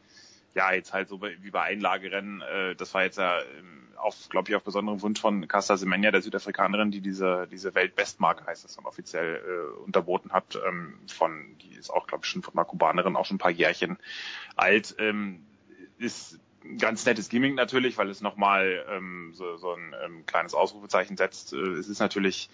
ja, 0.53 0.73
jetzt 0.73 0.93
halt 0.93 1.07
so 1.07 1.21
wie 1.21 1.51
bei 1.51 1.61
Einlagerennen. 1.61 2.41
Äh, 2.41 2.75
das 2.75 2.93
war 2.93 3.03
jetzt 3.03 3.17
ja 3.17 3.39
ähm, 3.41 3.81
auf, 4.01 4.29
glaube 4.29 4.49
ich, 4.49 4.55
auf 4.55 4.63
besonderen 4.63 5.01
Wunsch 5.01 5.21
von 5.21 5.47
Casta 5.47 5.77
Semenya, 5.77 6.11
der 6.11 6.21
Südafrikanerin, 6.21 6.91
die 6.91 7.01
diese, 7.01 7.47
diese 7.51 7.73
Weltbestmarke, 7.75 8.45
heißt 8.45 8.65
das 8.65 8.75
dann 8.75 8.85
offiziell, 8.85 9.35
äh, 9.35 9.81
unterboten 9.83 10.31
hat, 10.31 10.59
ähm, 10.67 10.99
von, 11.07 11.55
die 11.61 11.75
ist 11.75 11.89
auch, 11.89 12.07
glaube 12.07 12.25
ich, 12.25 12.29
schon 12.29 12.41
von 12.41 12.55
einer 12.55 12.65
Kubanerin 12.65 13.15
auch 13.15 13.25
schon 13.25 13.35
ein 13.35 13.39
paar 13.39 13.51
Jährchen 13.51 13.97
alt, 14.55 14.95
ähm, 14.99 15.45
ist 15.97 16.39
ganz 16.77 17.05
nettes 17.05 17.29
Gimmick 17.29 17.55
natürlich, 17.55 17.97
weil 17.97 18.09
es 18.09 18.21
nochmal 18.21 18.85
ähm, 18.89 19.31
so, 19.33 19.57
so 19.57 19.73
ein 19.73 19.95
ähm, 20.03 20.25
kleines 20.25 20.53
Ausrufezeichen 20.53 21.17
setzt. 21.17 21.53
Äh, 21.53 21.57
es 21.57 21.87
ist 21.87 21.99
natürlich 21.99 22.49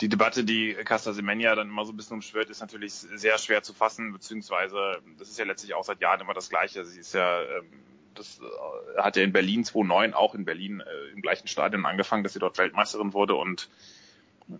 die 0.00 0.08
Debatte, 0.08 0.44
die 0.44 0.74
Casta 0.84 1.12
Semenya 1.12 1.54
dann 1.54 1.68
immer 1.68 1.84
so 1.84 1.92
ein 1.92 1.96
bisschen 1.96 2.14
umschwört, 2.14 2.50
ist 2.50 2.60
natürlich 2.60 2.92
sehr 2.92 3.38
schwer 3.38 3.62
zu 3.62 3.74
fassen, 3.74 4.12
beziehungsweise 4.12 5.00
das 5.18 5.28
ist 5.28 5.38
ja 5.38 5.44
letztlich 5.44 5.74
auch 5.74 5.84
seit 5.84 6.00
Jahren 6.00 6.20
immer 6.20 6.34
das 6.34 6.50
Gleiche. 6.50 6.84
Sie 6.84 7.00
ist 7.00 7.14
ja, 7.14 7.42
ähm, 7.42 7.66
das 8.14 8.40
äh, 8.40 9.00
hat 9.00 9.16
ja 9.16 9.22
in 9.22 9.32
Berlin 9.32 9.64
2009 9.64 10.14
auch 10.14 10.34
in 10.34 10.44
Berlin 10.44 10.80
äh, 10.80 11.12
im 11.12 11.22
gleichen 11.22 11.48
Stadion 11.48 11.84
angefangen, 11.84 12.22
dass 12.22 12.32
sie 12.32 12.38
dort 12.38 12.58
Weltmeisterin 12.58 13.12
wurde 13.12 13.34
und 13.34 13.68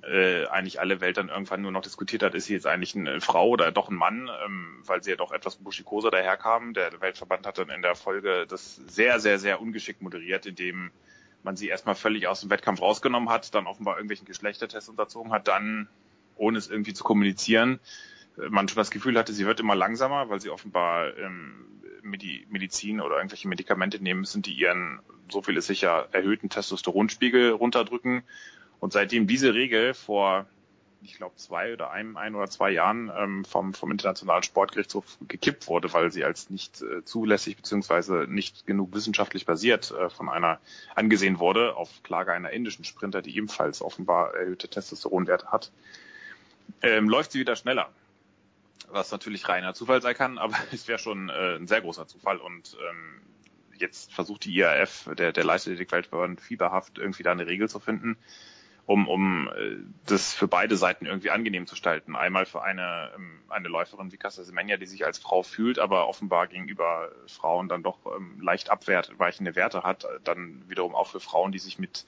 äh, 0.02 0.46
eigentlich 0.46 0.80
alle 0.80 1.00
Welt 1.00 1.16
dann 1.16 1.30
irgendwann 1.30 1.62
nur 1.62 1.72
noch 1.72 1.80
diskutiert 1.80 2.22
hat, 2.22 2.34
ist 2.34 2.46
sie 2.46 2.52
jetzt 2.52 2.66
eigentlich 2.66 2.94
eine 2.94 3.20
Frau 3.20 3.48
oder 3.48 3.72
doch 3.72 3.88
ein 3.88 3.96
Mann, 3.96 4.28
ähm, 4.44 4.82
weil 4.84 5.02
sie 5.02 5.10
ja 5.10 5.16
doch 5.16 5.32
etwas 5.32 5.56
buschikoser 5.56 6.10
daherkam. 6.10 6.74
Der 6.74 7.00
Weltverband 7.00 7.46
hat 7.46 7.58
dann 7.58 7.70
in 7.70 7.82
der 7.82 7.94
Folge 7.94 8.46
das 8.46 8.76
sehr, 8.86 9.18
sehr, 9.18 9.38
sehr 9.38 9.60
ungeschickt 9.60 10.02
moderiert, 10.02 10.44
indem 10.44 10.90
man 11.42 11.56
sie 11.56 11.68
erstmal 11.68 11.94
völlig 11.94 12.26
aus 12.26 12.40
dem 12.40 12.50
Wettkampf 12.50 12.82
rausgenommen 12.82 13.30
hat, 13.30 13.54
dann 13.54 13.66
offenbar 13.66 13.96
irgendwelchen 13.96 14.26
Geschlechtertests 14.26 14.90
unterzogen 14.90 15.32
hat, 15.32 15.48
dann, 15.48 15.88
ohne 16.36 16.58
es 16.58 16.68
irgendwie 16.68 16.92
zu 16.92 17.02
kommunizieren, 17.02 17.80
äh, 18.36 18.50
man 18.50 18.68
schon 18.68 18.76
das 18.76 18.90
Gefühl 18.90 19.18
hatte, 19.18 19.32
sie 19.32 19.46
wird 19.46 19.60
immer 19.60 19.74
langsamer, 19.74 20.28
weil 20.28 20.40
sie 20.40 20.50
offenbar 20.50 21.16
ähm, 21.16 21.64
Medizin 22.02 23.00
oder 23.00 23.16
irgendwelche 23.16 23.48
Medikamente 23.48 24.02
nehmen 24.02 24.20
müssen, 24.20 24.42
die 24.42 24.52
ihren, 24.52 25.00
so 25.30 25.42
viel 25.42 25.56
ist 25.56 25.66
sicher, 25.66 26.08
erhöhten 26.12 26.48
Testosteronspiegel 26.48 27.50
runterdrücken 27.50 28.22
und 28.80 28.92
seitdem 28.92 29.26
diese 29.26 29.54
Regel 29.54 29.94
vor 29.94 30.46
ich 31.02 31.14
glaube, 31.14 31.36
zwei 31.36 31.72
oder 31.72 31.90
einem, 31.90 32.16
ein 32.16 32.34
oder 32.34 32.48
zwei 32.48 32.70
Jahren 32.70 33.10
ähm, 33.16 33.44
vom, 33.44 33.74
vom 33.74 33.90
Internationalen 33.90 34.42
Sportgerichtshof 34.42 35.18
gekippt 35.26 35.68
wurde, 35.68 35.92
weil 35.92 36.10
sie 36.10 36.24
als 36.24 36.50
nicht 36.50 36.82
äh, 36.82 37.04
zulässig 37.04 37.56
beziehungsweise 37.56 38.26
nicht 38.28 38.66
genug 38.66 38.92
wissenschaftlich 38.94 39.46
basiert 39.46 39.90
äh, 39.90 40.10
von 40.10 40.28
einer 40.28 40.58
angesehen 40.94 41.38
wurde, 41.38 41.76
auf 41.76 42.02
Klage 42.02 42.32
einer 42.32 42.50
indischen 42.50 42.84
Sprinter, 42.84 43.22
die 43.22 43.36
ebenfalls 43.36 43.80
offenbar 43.80 44.34
erhöhte 44.34 44.68
Testosteronwerte 44.68 45.50
hat. 45.52 45.70
Ähm, 46.82 47.08
läuft 47.08 47.32
sie 47.32 47.40
wieder 47.40 47.56
schneller. 47.56 47.88
Was 48.90 49.10
natürlich 49.12 49.48
reiner 49.48 49.74
Zufall 49.74 50.02
sein 50.02 50.14
kann, 50.14 50.38
aber 50.38 50.56
es 50.72 50.88
wäre 50.88 50.98
schon 50.98 51.28
äh, 51.28 51.56
ein 51.56 51.66
sehr 51.66 51.80
großer 51.80 52.08
Zufall 52.08 52.38
und 52.38 52.76
ähm, 52.90 53.20
jetzt 53.78 54.12
versucht 54.12 54.44
die 54.44 54.56
IAF, 54.56 55.08
der, 55.16 55.32
der 55.32 55.44
Leichtathletik-Weltverband, 55.44 56.40
fieberhaft 56.40 56.98
irgendwie 56.98 57.22
da 57.22 57.30
eine 57.30 57.46
Regel 57.46 57.68
zu 57.68 57.78
finden, 57.78 58.16
um, 58.88 59.06
um 59.06 59.48
äh, 59.48 59.76
das 60.06 60.32
für 60.32 60.48
beide 60.48 60.78
Seiten 60.78 61.04
irgendwie 61.04 61.28
angenehm 61.28 61.66
zu 61.66 61.74
gestalten. 61.74 62.16
Einmal 62.16 62.46
für 62.46 62.62
eine, 62.62 63.10
ähm, 63.14 63.42
eine 63.50 63.68
Läuferin 63.68 64.12
wie 64.12 64.16
Casa 64.16 64.42
Semenya, 64.44 64.78
die 64.78 64.86
sich 64.86 65.04
als 65.04 65.18
Frau 65.18 65.42
fühlt, 65.42 65.78
aber 65.78 66.08
offenbar 66.08 66.46
gegenüber 66.46 67.10
Frauen 67.26 67.68
dann 67.68 67.82
doch 67.82 67.98
ähm, 68.16 68.40
leicht 68.40 68.70
abweichende 68.70 69.54
Werte 69.54 69.82
hat. 69.82 70.06
Dann 70.24 70.64
wiederum 70.68 70.94
auch 70.94 71.08
für 71.08 71.20
Frauen, 71.20 71.52
die 71.52 71.58
sich 71.58 71.78
mit 71.78 72.06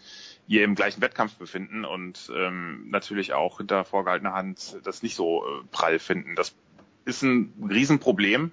ihr 0.49 0.65
im 0.65 0.75
gleichen 0.75 1.03
Wettkampf 1.03 1.35
befinden 1.37 1.85
und 1.85 2.33
ähm, 2.35 2.89
natürlich 2.89 3.35
auch 3.35 3.59
hinter 3.59 3.85
vorgehaltener 3.85 4.33
Hand 4.33 4.79
das 4.83 5.03
nicht 5.03 5.17
so 5.17 5.45
äh, 5.45 5.65
prall 5.71 5.99
finden. 5.99 6.35
Das 6.35 6.57
ist 7.05 7.21
ein 7.21 7.53
Riesenproblem 7.69 8.53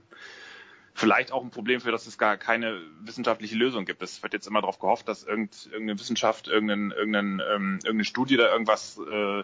vielleicht 0.98 1.32
auch 1.32 1.44
ein 1.44 1.52
Problem 1.52 1.80
für, 1.80 1.92
dass 1.92 2.08
es 2.08 2.18
gar 2.18 2.38
keine 2.38 2.82
wissenschaftliche 3.02 3.56
Lösung 3.56 3.86
gibt. 3.86 4.02
Es 4.02 4.24
wird 4.24 4.34
jetzt 4.34 4.48
immer 4.48 4.62
darauf 4.62 4.80
gehofft, 4.80 5.08
dass 5.08 5.24
irgendeine 5.24 6.00
Wissenschaft, 6.00 6.48
irgendeine, 6.48 6.94
irgendeine, 6.96 7.44
ähm, 7.44 7.74
irgendeine 7.84 8.04
Studie 8.04 8.36
da 8.36 8.52
irgendwas 8.52 9.00
äh, 9.00 9.44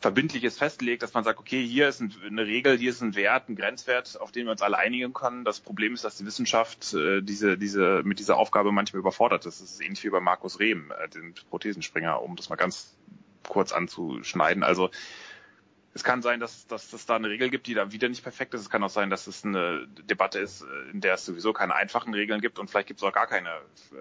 Verbindliches 0.00 0.58
festlegt, 0.58 1.04
dass 1.04 1.14
man 1.14 1.22
sagt, 1.22 1.38
okay, 1.38 1.64
hier 1.64 1.88
ist 1.88 2.02
eine 2.02 2.46
Regel, 2.46 2.76
hier 2.76 2.90
ist 2.90 3.00
ein 3.00 3.14
Wert, 3.14 3.48
ein 3.48 3.54
Grenzwert, 3.54 4.20
auf 4.20 4.32
den 4.32 4.46
wir 4.46 4.50
uns 4.50 4.60
alle 4.60 4.76
einigen 4.76 5.12
können. 5.12 5.44
Das 5.44 5.60
Problem 5.60 5.94
ist, 5.94 6.04
dass 6.04 6.16
die 6.16 6.26
Wissenschaft 6.26 6.92
äh, 6.94 7.22
diese, 7.22 7.56
diese, 7.56 8.02
mit 8.04 8.18
dieser 8.18 8.36
Aufgabe 8.36 8.72
manchmal 8.72 9.00
überfordert 9.00 9.46
ist. 9.46 9.60
Das 9.60 9.70
ist 9.70 9.80
ähnlich 9.80 10.02
wie 10.02 10.10
bei 10.10 10.20
Markus 10.20 10.58
Rehm, 10.58 10.92
äh, 11.00 11.08
den 11.08 11.32
Prothesenspringer, 11.48 12.20
um 12.20 12.34
das 12.34 12.48
mal 12.48 12.56
ganz 12.56 12.96
kurz 13.48 13.70
anzuschneiden. 13.70 14.64
Also 14.64 14.90
es 15.96 16.04
kann 16.04 16.20
sein, 16.20 16.40
dass, 16.40 16.66
dass 16.66 16.92
es 16.92 17.06
da 17.06 17.16
eine 17.16 17.30
Regel 17.30 17.48
gibt, 17.48 17.66
die 17.66 17.72
da 17.72 17.90
wieder 17.90 18.10
nicht 18.10 18.22
perfekt 18.22 18.52
ist. 18.52 18.60
Es 18.60 18.68
kann 18.68 18.84
auch 18.84 18.90
sein, 18.90 19.08
dass 19.08 19.26
es 19.26 19.46
eine 19.46 19.86
Debatte 20.10 20.38
ist, 20.38 20.62
in 20.92 21.00
der 21.00 21.14
es 21.14 21.24
sowieso 21.24 21.54
keine 21.54 21.74
einfachen 21.74 22.12
Regeln 22.12 22.42
gibt 22.42 22.58
und 22.58 22.68
vielleicht 22.68 22.88
gibt 22.88 23.00
es 23.00 23.04
auch 23.04 23.14
gar 23.14 23.26
keine 23.26 23.48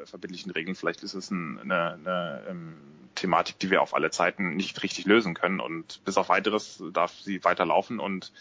verbindlichen 0.03 0.51
Regeln. 0.51 0.75
Vielleicht 0.75 1.03
ist 1.03 1.13
es 1.13 1.31
ein, 1.31 1.57
eine, 1.57 1.93
eine 1.93 2.43
ähm, 2.49 2.75
Thematik, 3.15 3.59
die 3.59 3.69
wir 3.69 3.81
auf 3.81 3.95
alle 3.95 4.11
Zeiten 4.11 4.57
nicht 4.57 4.83
richtig 4.83 5.05
lösen 5.05 5.35
können 5.35 5.61
und 5.61 6.03
bis 6.03 6.17
auf 6.17 6.27
weiteres 6.27 6.83
darf 6.91 7.13
sie 7.13 7.41
weiterlaufen 7.45 8.01
und 8.01 8.33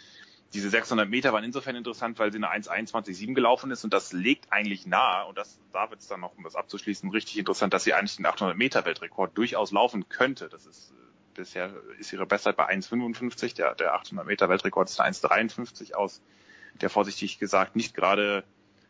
diese 0.52 0.68
600 0.68 1.08
Meter 1.08 1.32
waren 1.32 1.44
insofern 1.44 1.76
interessant, 1.76 2.18
weil 2.18 2.32
sie 2.32 2.38
eine 2.38 2.50
1,21,7 2.50 3.34
gelaufen 3.34 3.70
ist 3.70 3.84
und 3.84 3.94
das 3.94 4.12
legt 4.12 4.52
eigentlich 4.52 4.84
nahe 4.84 5.26
und 5.26 5.38
das, 5.38 5.60
da 5.72 5.90
wird 5.90 6.00
es 6.00 6.08
dann 6.08 6.20
noch, 6.20 6.36
um 6.36 6.42
das 6.42 6.56
abzuschließen, 6.56 7.08
richtig 7.10 7.38
interessant, 7.38 7.72
dass 7.72 7.84
sie 7.84 7.94
eigentlich 7.94 8.16
den 8.16 8.26
800 8.26 8.56
Meter 8.56 8.84
Weltrekord 8.84 9.38
durchaus 9.38 9.70
laufen 9.70 10.08
könnte. 10.08 10.48
Das 10.48 10.66
ist 10.66 10.92
bisher 11.34 11.72
ist 11.98 12.12
ihre 12.12 12.26
Bestzeit 12.26 12.56
bei 12.56 12.68
1,55. 12.68 13.56
Der, 13.56 13.74
der 13.74 13.94
800 13.94 14.26
Meter 14.26 14.48
Weltrekord 14.48 14.88
ist 14.88 15.00
1,53 15.00 15.94
aus 15.94 16.22
der 16.80 16.90
vorsichtig 16.90 17.38
gesagt 17.38 17.76
nicht 17.76 17.94
gerade 17.94 18.44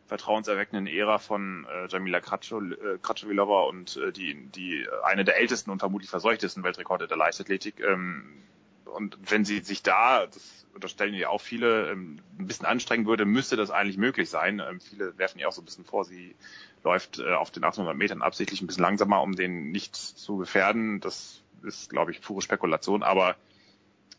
vertrauenserweckenden 0.07 0.87
Ära 0.87 1.17
von 1.17 1.65
äh, 1.65 1.87
Jamila 1.87 2.19
Kratschowilova 2.19 3.63
äh, 3.63 3.69
und 3.69 3.97
äh, 3.97 4.11
die, 4.11 4.35
die 4.47 4.87
eine 5.03 5.23
der 5.23 5.37
ältesten 5.37 5.71
und 5.71 5.79
vermutlich 5.79 6.09
verseuchtesten 6.09 6.63
Weltrekorde 6.63 7.07
der 7.07 7.17
Leichtathletik. 7.17 7.79
Ähm, 7.79 8.43
und 8.85 9.17
wenn 9.29 9.45
sie 9.45 9.59
sich 9.59 9.81
da, 9.81 10.27
das 10.27 10.67
unterstellen 10.75 11.15
ja 11.15 11.29
auch 11.29 11.41
viele, 11.41 11.89
ähm, 11.89 12.19
ein 12.37 12.45
bisschen 12.45 12.67
anstrengen 12.67 13.07
würde, 13.07 13.25
müsste 13.25 13.55
das 13.55 13.71
eigentlich 13.71 13.97
möglich 13.97 14.29
sein. 14.29 14.59
Ähm, 14.59 14.79
viele 14.79 15.17
werfen 15.17 15.39
ihr 15.39 15.47
auch 15.47 15.53
so 15.53 15.61
ein 15.61 15.65
bisschen 15.65 15.85
vor, 15.85 16.05
sie 16.05 16.35
läuft 16.83 17.17
äh, 17.19 17.33
auf 17.33 17.49
den 17.49 17.63
800 17.63 17.97
Metern 17.97 18.21
absichtlich 18.21 18.61
ein 18.61 18.67
bisschen 18.67 18.83
langsamer, 18.83 19.21
um 19.23 19.35
den 19.35 19.71
nicht 19.71 19.95
zu 19.95 20.37
gefährden. 20.37 20.99
Das 20.99 21.41
ist, 21.65 21.89
glaube 21.89 22.11
ich, 22.11 22.21
pure 22.21 22.41
Spekulation, 22.41 23.03
aber 23.03 23.35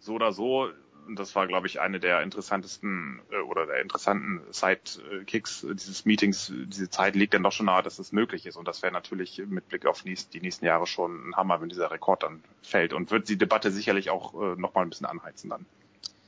so 0.00 0.14
oder 0.14 0.32
so, 0.32 0.70
das 1.14 1.34
war, 1.34 1.46
glaube 1.46 1.66
ich, 1.66 1.80
eine 1.80 2.00
der 2.00 2.22
interessantesten 2.22 3.20
äh, 3.30 3.38
oder 3.38 3.66
der 3.66 3.80
interessanten 3.80 4.40
Sidekicks 4.50 5.66
dieses 5.70 6.04
Meetings. 6.04 6.52
Diese 6.66 6.90
Zeit 6.90 7.14
liegt 7.14 7.34
dann 7.34 7.42
doch 7.42 7.52
schon 7.52 7.66
nahe, 7.66 7.82
dass 7.82 7.98
es 7.98 8.12
möglich 8.12 8.46
ist. 8.46 8.56
Und 8.56 8.66
das 8.66 8.82
wäre 8.82 8.92
natürlich 8.92 9.42
mit 9.46 9.68
Blick 9.68 9.86
auf 9.86 10.02
die 10.02 10.40
nächsten 10.40 10.64
Jahre 10.64 10.86
schon 10.86 11.30
ein 11.30 11.36
Hammer, 11.36 11.60
wenn 11.60 11.68
dieser 11.68 11.90
Rekord 11.90 12.22
dann 12.22 12.42
fällt. 12.62 12.92
Und 12.92 13.10
wird 13.10 13.28
die 13.28 13.38
Debatte 13.38 13.70
sicherlich 13.70 14.10
auch 14.10 14.34
äh, 14.34 14.56
nochmal 14.56 14.84
ein 14.84 14.90
bisschen 14.90 15.06
anheizen 15.06 15.50
dann. 15.50 15.66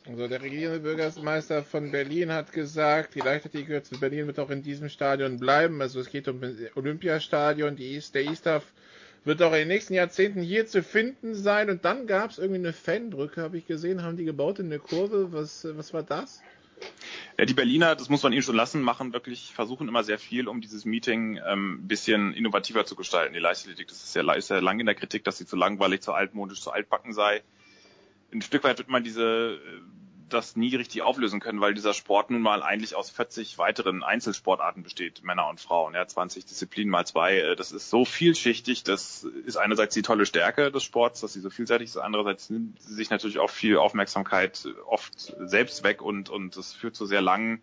Also 0.06 0.26
der 0.26 0.40
regierende 0.40 0.80
Bürgermeister 0.80 1.62
von 1.62 1.90
Berlin 1.90 2.32
hat 2.32 2.52
gesagt, 2.52 3.14
die 3.14 3.20
Leichtathletik 3.20 3.66
gehört 3.66 3.86
zu 3.86 4.00
Berlin, 4.00 4.26
wird 4.26 4.38
auch 4.38 4.48
in 4.48 4.62
diesem 4.62 4.88
Stadion 4.88 5.38
bleiben. 5.38 5.82
Also 5.82 6.00
es 6.00 6.08
geht 6.08 6.28
um 6.28 6.40
das 6.40 6.54
Olympiastadion, 6.76 7.76
die 7.76 7.94
East, 7.94 8.14
der 8.14 8.24
ISTAF 8.24 8.64
wird 9.28 9.42
auch 9.42 9.52
in 9.52 9.60
den 9.60 9.68
nächsten 9.68 9.94
Jahrzehnten 9.94 10.40
hier 10.40 10.66
zu 10.66 10.82
finden 10.82 11.34
sein. 11.34 11.70
Und 11.70 11.84
dann 11.84 12.06
gab 12.06 12.30
es 12.30 12.38
irgendwie 12.38 12.58
eine 12.58 12.72
Fanbrücke, 12.72 13.42
habe 13.42 13.58
ich 13.58 13.66
gesehen, 13.66 14.02
haben 14.02 14.16
die 14.16 14.24
gebaut 14.24 14.58
in 14.58 14.70
der 14.70 14.80
Kurve. 14.80 15.32
Was, 15.32 15.68
was 15.76 15.94
war 15.94 16.02
das? 16.02 16.42
Ja, 17.36 17.44
die 17.44 17.54
Berliner, 17.54 17.94
das 17.94 18.08
muss 18.08 18.22
man 18.22 18.32
ihnen 18.32 18.42
schon 18.42 18.56
lassen, 18.56 18.82
machen 18.82 19.12
wirklich, 19.12 19.52
versuchen 19.52 19.86
immer 19.88 20.02
sehr 20.02 20.18
viel, 20.18 20.48
um 20.48 20.60
dieses 20.60 20.84
Meeting 20.84 21.38
ähm, 21.46 21.86
bisschen 21.86 22.32
innovativer 22.32 22.84
zu 22.84 22.96
gestalten. 22.96 23.34
Die 23.34 23.40
Leichtathletik, 23.40 23.88
das 23.88 24.02
ist 24.02 24.16
ja, 24.16 24.32
ist 24.32 24.50
ja 24.50 24.58
lang 24.58 24.80
in 24.80 24.86
der 24.86 24.94
Kritik, 24.94 25.24
dass 25.24 25.38
sie 25.38 25.46
zu 25.46 25.56
langweilig, 25.56 26.00
zu 26.00 26.12
altmodisch, 26.12 26.60
zu 26.60 26.70
altbacken 26.72 27.12
sei. 27.12 27.42
Ein 28.32 28.42
Stück 28.42 28.64
weit 28.64 28.78
wird 28.78 28.88
man 28.88 29.04
diese 29.04 29.22
äh, 29.22 29.58
das 30.28 30.56
nie 30.56 30.74
richtig 30.76 31.02
auflösen 31.02 31.40
können, 31.40 31.60
weil 31.60 31.74
dieser 31.74 31.94
Sport 31.94 32.30
nun 32.30 32.42
mal 32.42 32.62
eigentlich 32.62 32.94
aus 32.94 33.10
40 33.10 33.58
weiteren 33.58 34.02
Einzelsportarten 34.02 34.82
besteht, 34.82 35.22
Männer 35.24 35.48
und 35.48 35.60
Frauen, 35.60 35.94
ja, 35.94 36.06
20 36.06 36.44
Disziplinen 36.44 36.90
mal 36.90 37.06
zwei. 37.06 37.38
Äh, 37.38 37.56
das 37.56 37.72
ist 37.72 37.90
so 37.90 38.04
vielschichtig, 38.04 38.84
das 38.84 39.24
ist 39.24 39.56
einerseits 39.56 39.94
die 39.94 40.02
tolle 40.02 40.26
Stärke 40.26 40.70
des 40.70 40.84
Sports, 40.84 41.20
dass 41.20 41.32
sie 41.32 41.40
so 41.40 41.50
vielseitig 41.50 41.88
ist, 41.88 41.96
andererseits 41.96 42.50
nimmt 42.50 42.80
sie 42.82 42.94
sich 42.94 43.10
natürlich 43.10 43.38
auch 43.38 43.50
viel 43.50 43.76
Aufmerksamkeit 43.76 44.68
oft 44.86 45.34
selbst 45.38 45.84
weg 45.84 46.02
und, 46.02 46.30
und 46.30 46.56
das 46.56 46.72
führt 46.72 46.96
zu 46.96 47.06
sehr 47.06 47.22
langen 47.22 47.62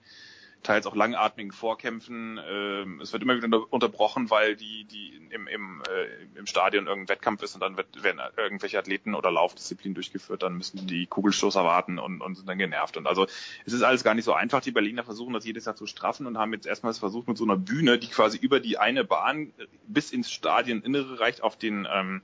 teils 0.66 0.86
auch 0.88 0.96
langatmigen 0.96 1.52
Vorkämpfen. 1.52 2.40
Ähm, 2.50 3.00
es 3.00 3.14
wird 3.14 3.24
immer 3.24 3.42
wieder 3.42 3.72
unterbrochen, 3.72 4.30
weil 4.30 4.56
die, 4.56 4.86
die 4.86 5.22
im, 5.30 5.48
im, 5.48 5.82
äh, 5.90 6.38
im 6.38 6.46
Stadion 6.46 6.88
irgendein 6.88 7.16
Wettkampf 7.16 7.44
ist 7.44 7.56
und 7.56 7.62
dann 7.62 7.78
wird, 7.78 8.04
werden 8.04 8.20
irgendwelche 8.36 8.80
Athleten 8.80 9.16
oder 9.16 9.32
Laufdisziplinen 9.32 9.96
durchgeführt, 9.96 10.44
dann 10.44 10.58
müssen 10.58 10.88
die 10.88 11.06
Kugelstoßer 11.06 11.64
warten 11.64 12.00
und, 12.00 12.22
und 12.22 12.36
sind 12.36 12.50
dann 12.50 12.58
genervt. 12.58 12.98
Und 12.98 13.08
also 13.08 13.26
es 13.66 13.74
ist 13.74 13.84
alles 13.84 14.04
gar 14.04 14.16
nicht 14.16 14.26
so 14.26 14.34
einfach. 14.34 14.62
Die 14.62 14.72
Berliner 14.72 15.04
versuchen 15.04 15.34
das 15.34 15.46
jedes 15.46 15.66
Jahr 15.66 15.76
zu 15.76 15.88
straffen 15.88 16.26
und 16.26 16.38
haben 16.38 16.54
jetzt 16.54 16.66
erstmals 16.66 17.00
versucht 17.00 17.28
mit 17.28 17.38
so 17.38 17.46
einer 17.46 17.58
Bühne, 17.58 17.98
die 17.98 18.08
quasi 18.08 18.38
über 18.38 18.60
die 18.60 18.78
eine 18.78 19.04
Bahn 19.04 19.54
bis 19.88 20.12
ins 20.12 20.32
Stadioninnere 20.32 21.20
reicht, 21.20 21.44
auf 21.44 21.58
den 21.58 21.88
ähm, 21.92 22.22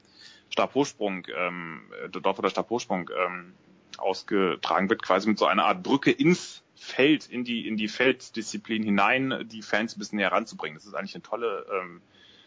Stabhochsprung, 0.49 1.27
ähm, 1.35 1.81
dort 2.11 2.37
wo 2.37 2.41
der 2.41 2.49
Stabhochsprung 2.49 3.09
ähm, 3.25 3.53
ausgetragen 3.97 4.89
wird, 4.89 5.03
quasi 5.03 5.29
mit 5.29 5.37
so 5.37 5.45
einer 5.45 5.65
Art 5.65 5.83
Brücke 5.83 6.11
ins 6.11 6.63
Feld, 6.83 7.27
in 7.27 7.43
die, 7.43 7.67
in 7.67 7.77
die 7.77 7.87
Felddisziplin 7.87 8.81
hinein, 8.81 9.47
die 9.47 9.61
Fans 9.61 9.95
ein 9.95 9.99
bisschen 9.99 10.17
näher 10.17 10.31
ranzubringen. 10.31 10.75
Das 10.75 10.87
ist 10.87 10.95
eigentlich 10.95 11.13
eine 11.13 11.21
tolle, 11.21 11.65
ähm, 11.71 12.01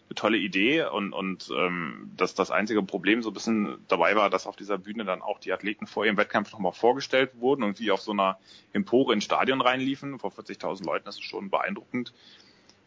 eine 0.07 0.15
tolle 0.17 0.39
Idee 0.39 0.83
und, 0.87 1.13
und 1.13 1.51
ähm, 1.57 2.11
dass 2.17 2.35
das 2.35 2.51
einzige 2.51 2.83
Problem 2.83 3.23
so 3.23 3.31
ein 3.31 3.33
bisschen 3.33 3.79
dabei 3.87 4.17
war, 4.17 4.31
dass 4.31 4.49
auf 4.49 4.57
dieser 4.57 4.77
Bühne 4.77 5.05
dann 5.05 5.23
auch 5.23 5.39
die 5.39 5.53
Athleten 5.53 5.87
vor 5.87 6.05
ihrem 6.05 6.17
Wettkampf 6.17 6.53
nochmal 6.53 6.73
vorgestellt 6.73 7.31
wurden 7.37 7.63
und 7.63 7.79
wie 7.79 7.93
auf 7.93 8.01
so 8.01 8.11
einer 8.11 8.39
Empore 8.73 9.15
ins 9.15 9.25
Stadion 9.25 9.61
reinliefen, 9.61 10.19
vor 10.19 10.33
40.000 10.33 10.85
Leuten, 10.85 11.05
das 11.05 11.15
ist 11.15 11.25
schon 11.25 11.49
beeindruckend 11.49 12.13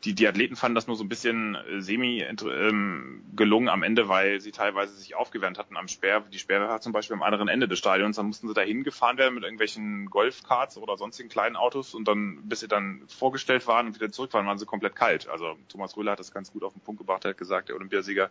die, 0.04 0.14
die 0.14 0.28
Athleten 0.28 0.56
fanden 0.56 0.76
das 0.76 0.88
nur 0.88 0.96
so 0.96 1.04
ein 1.04 1.10
bisschen 1.10 1.56
äh, 1.56 1.82
semi 1.82 2.22
ähm, 2.22 3.24
gelungen 3.36 3.68
am 3.68 3.82
Ende, 3.82 4.08
weil 4.08 4.40
sie 4.40 4.52
teilweise 4.52 4.96
sich 4.96 5.16
aufgewärmt 5.16 5.58
hatten 5.58 5.76
am 5.76 5.88
Sperr. 5.88 6.22
Die 6.32 6.38
Sperre 6.38 6.68
war 6.68 6.82
zum 6.82 6.94
Beispiel 6.94 7.16
am 7.16 7.24
anderen 7.24 7.48
Ende 7.48 7.68
des 7.68 7.80
Stadions. 7.80 8.16
Dann 8.16 8.28
mussten 8.28 8.48
sie 8.48 8.54
da 8.54 8.62
hingefahren 8.62 9.18
werden 9.18 9.34
mit 9.34 9.44
irgendwelchen 9.44 10.10
Golfkarts 10.10 10.78
oder 10.78 10.98
sonstigen 10.98 11.30
kleinen 11.30 11.56
Autos 11.56 11.96
und 11.96 12.08
dann, 12.08 12.44
bis 12.44 12.60
sie 12.60 12.68
dann 12.68 13.02
vorgestellt 13.08 13.66
waren 13.66 13.88
und 13.88 13.96
wieder 13.96 14.12
zurück 14.12 14.34
waren, 14.34 14.46
waren 14.46 14.60
sie 14.60 14.66
komplett 14.66 14.96
kalt. 14.96 15.28
Also 15.28 15.58
Thomas 15.68 15.98
Röhler 15.98 16.12
hat 16.12 16.20
das 16.20 16.32
ganz 16.32 16.52
gut 16.52 16.64
auf 16.64 16.74
den 16.74 16.82
Punkt 16.82 17.00
gebracht. 17.00 17.26
Er 17.26 17.30
hat 17.30 17.38
gesagt, 17.38 17.70
der 17.70 17.76
Olympiasieger, 17.76 18.30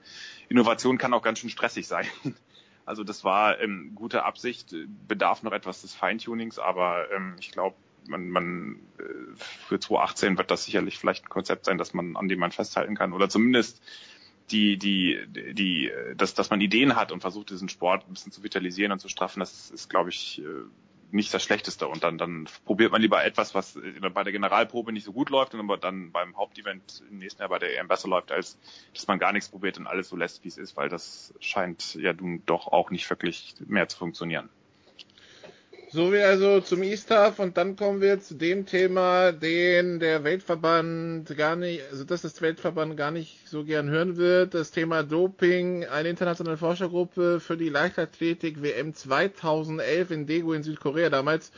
Innovation 0.49 0.99
kann 0.99 1.13
auch 1.15 1.23
ganz 1.23 1.41
schön 1.41 1.51
stressig 1.51 1.87
sein. 1.87 2.07
Also 2.89 3.03
das 3.03 3.25
war 3.25 3.61
ähm, 3.61 3.97
gute 3.97 4.23
Absicht, 4.23 4.73
bedarf 5.09 5.43
noch 5.43 5.51
etwas 5.51 5.83
des 5.83 5.93
Feintunings, 5.93 6.61
aber 6.61 7.11
ähm, 7.11 7.35
ich 7.41 7.51
glaube, 7.51 7.75
man, 8.09 8.29
man 8.29 8.81
äh, 8.99 9.03
für 9.37 9.81
2018 9.81 10.39
wird 10.39 10.51
das 10.51 10.65
sicherlich 10.65 10.99
vielleicht 10.99 11.25
ein 11.25 11.29
Konzept 11.29 11.67
sein, 11.67 11.79
dass 11.79 11.95
man, 11.95 12.17
an 12.17 12.29
dem 12.29 12.39
man 12.39 12.53
festhalten 12.53 12.95
kann. 12.95 13.13
Oder 13.13 13.29
zumindest 13.29 13.83
die, 14.51 14.79
die, 14.79 15.25
die, 15.53 15.91
dass, 16.17 16.35
dass 16.35 16.51
man 16.51 16.61
Ideen 16.61 16.97
hat 16.97 17.13
und 17.13 17.21
versucht, 17.21 17.51
diesen 17.51 17.69
Sport 17.69 18.07
ein 18.07 18.15
bisschen 18.15 18.33
zu 18.33 18.43
vitalisieren 18.43 18.93
und 18.93 19.01
zu 19.01 19.09
straffen, 19.09 19.41
das 19.41 19.71
ist, 19.71 19.91
glaube 19.91 20.11
ich, 20.11 20.41
äh, 20.41 20.45
nicht 21.11 21.33
das 21.33 21.43
Schlechteste. 21.43 21.89
Und 21.89 22.05
dann, 22.05 22.19
dann 22.19 22.49
probiert 22.65 22.93
man 22.93 23.01
lieber 23.01 23.25
etwas, 23.25 23.55
was 23.55 23.79
bei 24.15 24.23
der 24.23 24.33
Generalprobe 24.33 24.93
nicht 24.93 25.05
so 25.05 25.13
gut 25.13 25.31
läuft 25.31 25.55
und 25.55 25.61
aber 25.61 25.77
dann 25.77 26.13
beim 26.13 26.37
Hauptevent 26.37 27.03
im 27.11 27.19
nächsten 27.19 27.41
Jahr 27.41 27.49
bei 27.49 27.59
der 27.59 27.79
EM 27.79 27.89
besser 27.89 28.09
läuft, 28.09 28.33
als 28.33 28.59
dass 28.95 29.07
man 29.07 29.19
gar 29.19 29.33
nichts 29.33 29.49
probiert 29.49 29.79
und 29.79 29.87
alles 29.87 30.09
so 30.09 30.17
lässt, 30.17 30.45
wie 30.45 30.49
es 30.49 30.59
ist, 30.59 30.77
weil 30.77 30.89
das 30.89 31.35
scheint 31.41 31.95
ja 31.95 32.13
nun 32.13 32.43
doch 32.47 32.69
auch 32.69 32.91
nicht 32.91 33.09
wirklich 33.09 33.55
mehr 33.67 33.89
zu 33.89 33.99
funktionieren. 33.99 34.49
So 35.93 36.13
wie 36.13 36.19
also 36.21 36.61
zum 36.61 36.83
E-Staff 36.83 37.39
und 37.39 37.57
dann 37.57 37.77
kommen 37.77 38.01
wir 38.01 38.21
zu 38.21 38.35
dem 38.35 38.67
Thema, 38.67 39.31
den 39.31 40.01
der 40.01 40.25
Weltverband 40.25 41.37
gar 41.37 41.55
nicht, 41.55 41.81
also 41.93 42.03
dass 42.03 42.23
das 42.23 42.43
Weltverband 42.43 42.97
gar 42.97 43.13
nicht 43.13 43.49
so 43.49 43.63
gern 43.65 43.89
hören 43.89 44.17
wird. 44.17 44.55
Das 44.55 44.73
Thema 44.73 45.05
Doping, 45.05 45.85
eine 45.85 46.09
internationale 46.09 46.57
Forschergruppe 46.57 47.39
für 47.39 47.57
die 47.57 47.69
Leichtathletik 47.69 48.63
WM 48.63 48.95
2011 48.95 50.11
in 50.11 50.27
Daegu 50.27 50.55
in 50.55 50.65
Südkorea 50.65 51.09
damals, 51.09 51.53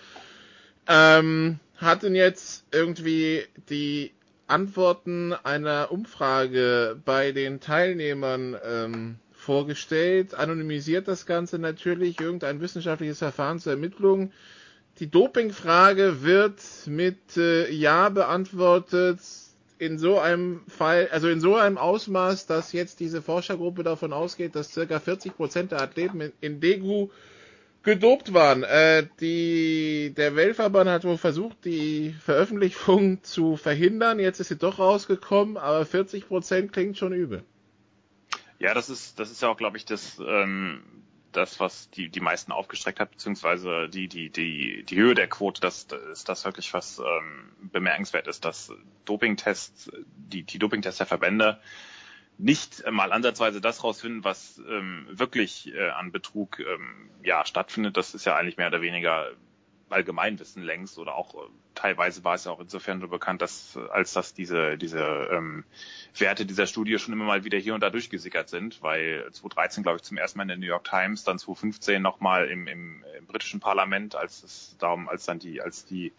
ähm, 0.86 1.58
hatten 1.78 2.14
jetzt 2.14 2.64
irgendwie 2.70 3.44
die 3.70 4.12
Antworten 4.46 5.32
einer 5.32 5.90
Umfrage 5.90 7.00
bei 7.02 7.32
den 7.32 7.60
Teilnehmern 7.60 8.56
ähm, 8.62 9.18
vorgestellt, 9.48 10.34
anonymisiert 10.34 11.08
das 11.08 11.24
Ganze 11.24 11.58
natürlich, 11.58 12.20
irgendein 12.20 12.60
wissenschaftliches 12.60 13.20
Verfahren 13.20 13.58
zur 13.60 13.72
Ermittlung. 13.72 14.30
Die 14.98 15.10
Dopingfrage 15.10 16.22
wird 16.22 16.60
mit 16.84 17.38
äh, 17.38 17.72
Ja 17.72 18.10
beantwortet 18.10 19.20
in 19.78 19.98
so 19.98 20.18
einem 20.18 20.60
Fall, 20.68 21.08
also 21.12 21.30
in 21.30 21.40
so 21.40 21.56
einem 21.56 21.78
Ausmaß, 21.78 22.44
dass 22.44 22.74
jetzt 22.74 23.00
diese 23.00 23.22
Forschergruppe 23.22 23.84
davon 23.84 24.12
ausgeht, 24.12 24.54
dass 24.54 24.74
circa 24.74 25.00
40 25.00 25.34
Prozent 25.34 25.72
der 25.72 25.80
Athleten 25.80 26.20
in, 26.20 26.32
in 26.42 26.60
Degu 26.60 27.08
gedopt 27.82 28.34
waren. 28.34 28.64
Äh, 28.64 29.06
die, 29.18 30.12
der 30.14 30.36
Weltverband 30.36 30.90
hat 30.90 31.04
wohl 31.04 31.16
versucht, 31.16 31.64
die 31.64 32.14
Veröffentlichung 32.22 33.22
zu 33.22 33.56
verhindern. 33.56 34.18
Jetzt 34.18 34.40
ist 34.40 34.48
sie 34.48 34.58
doch 34.58 34.78
rausgekommen, 34.78 35.56
aber 35.56 35.86
40 35.86 36.28
Prozent 36.28 36.74
klingt 36.74 36.98
schon 36.98 37.14
übel. 37.14 37.44
Ja, 38.58 38.74
das 38.74 38.90
ist, 38.90 39.18
das 39.18 39.30
ist 39.30 39.42
ja 39.42 39.48
auch, 39.48 39.56
glaube 39.56 39.76
ich, 39.76 39.84
das, 39.84 40.18
ähm, 40.18 40.82
das, 41.32 41.60
was 41.60 41.90
die, 41.90 42.08
die 42.08 42.20
meisten 42.20 42.52
aufgestreckt 42.52 43.00
hat, 43.00 43.10
beziehungsweise 43.12 43.88
die, 43.88 44.08
die, 44.08 44.30
die, 44.30 44.82
die 44.84 44.96
Höhe 44.96 45.14
der 45.14 45.28
Quote, 45.28 45.60
das, 45.60 45.86
das 45.86 46.02
ist 46.02 46.28
das 46.28 46.44
wirklich, 46.44 46.72
was 46.72 46.98
ähm, 46.98 47.52
bemerkenswert 47.72 48.26
ist, 48.26 48.44
dass 48.44 48.72
Dopingtests, 49.04 49.90
die, 50.16 50.42
die 50.42 50.58
Dopingtests 50.58 50.98
der 50.98 51.06
Verbände 51.06 51.60
nicht 52.38 52.84
mal 52.90 53.12
ansatzweise 53.12 53.60
das 53.60 53.82
rausfinden, 53.82 54.24
was 54.24 54.58
ähm, 54.68 55.06
wirklich 55.10 55.74
äh, 55.74 55.90
an 55.90 56.12
Betrug 56.12 56.60
ähm, 56.60 57.10
ja 57.22 57.44
stattfindet. 57.44 57.96
Das 57.96 58.14
ist 58.14 58.24
ja 58.24 58.36
eigentlich 58.36 58.56
mehr 58.56 58.68
oder 58.68 58.80
weniger 58.80 59.32
Allgemeinwissen 59.90 60.62
längst 60.62 60.98
oder 60.98 61.14
auch 61.14 61.34
äh, 61.34 61.48
teilweise 61.74 62.24
war 62.24 62.34
es 62.34 62.44
ja 62.44 62.52
auch 62.52 62.60
insofern 62.60 63.00
so 63.00 63.08
bekannt, 63.08 63.42
dass 63.42 63.76
äh, 63.76 63.80
als 63.90 64.12
dass 64.12 64.34
diese 64.34 64.76
diese 64.76 65.28
ähm, 65.32 65.64
Werte 66.16 66.46
dieser 66.46 66.66
Studie 66.66 66.98
schon 66.98 67.14
immer 67.14 67.24
mal 67.24 67.44
wieder 67.44 67.58
hier 67.58 67.74
und 67.74 67.80
da 67.80 67.90
durchgesickert 67.90 68.48
sind, 68.48 68.82
weil 68.82 69.28
2013 69.30 69.82
glaube 69.82 69.96
ich 69.96 70.02
zum 70.02 70.16
ersten 70.16 70.38
Mal 70.38 70.44
in 70.44 70.48
der 70.48 70.56
New 70.58 70.66
York 70.66 70.84
Times, 70.84 71.24
dann 71.24 71.38
2015 71.38 72.00
nochmal 72.02 72.48
im, 72.48 72.66
im, 72.66 73.04
im 73.18 73.26
britischen 73.26 73.60
Parlament, 73.60 74.14
als 74.14 74.42
es 74.42 74.76
darum 74.78 75.08
als 75.08 75.24
dann 75.24 75.38
die 75.38 75.60
als 75.60 75.84
die 75.84 76.12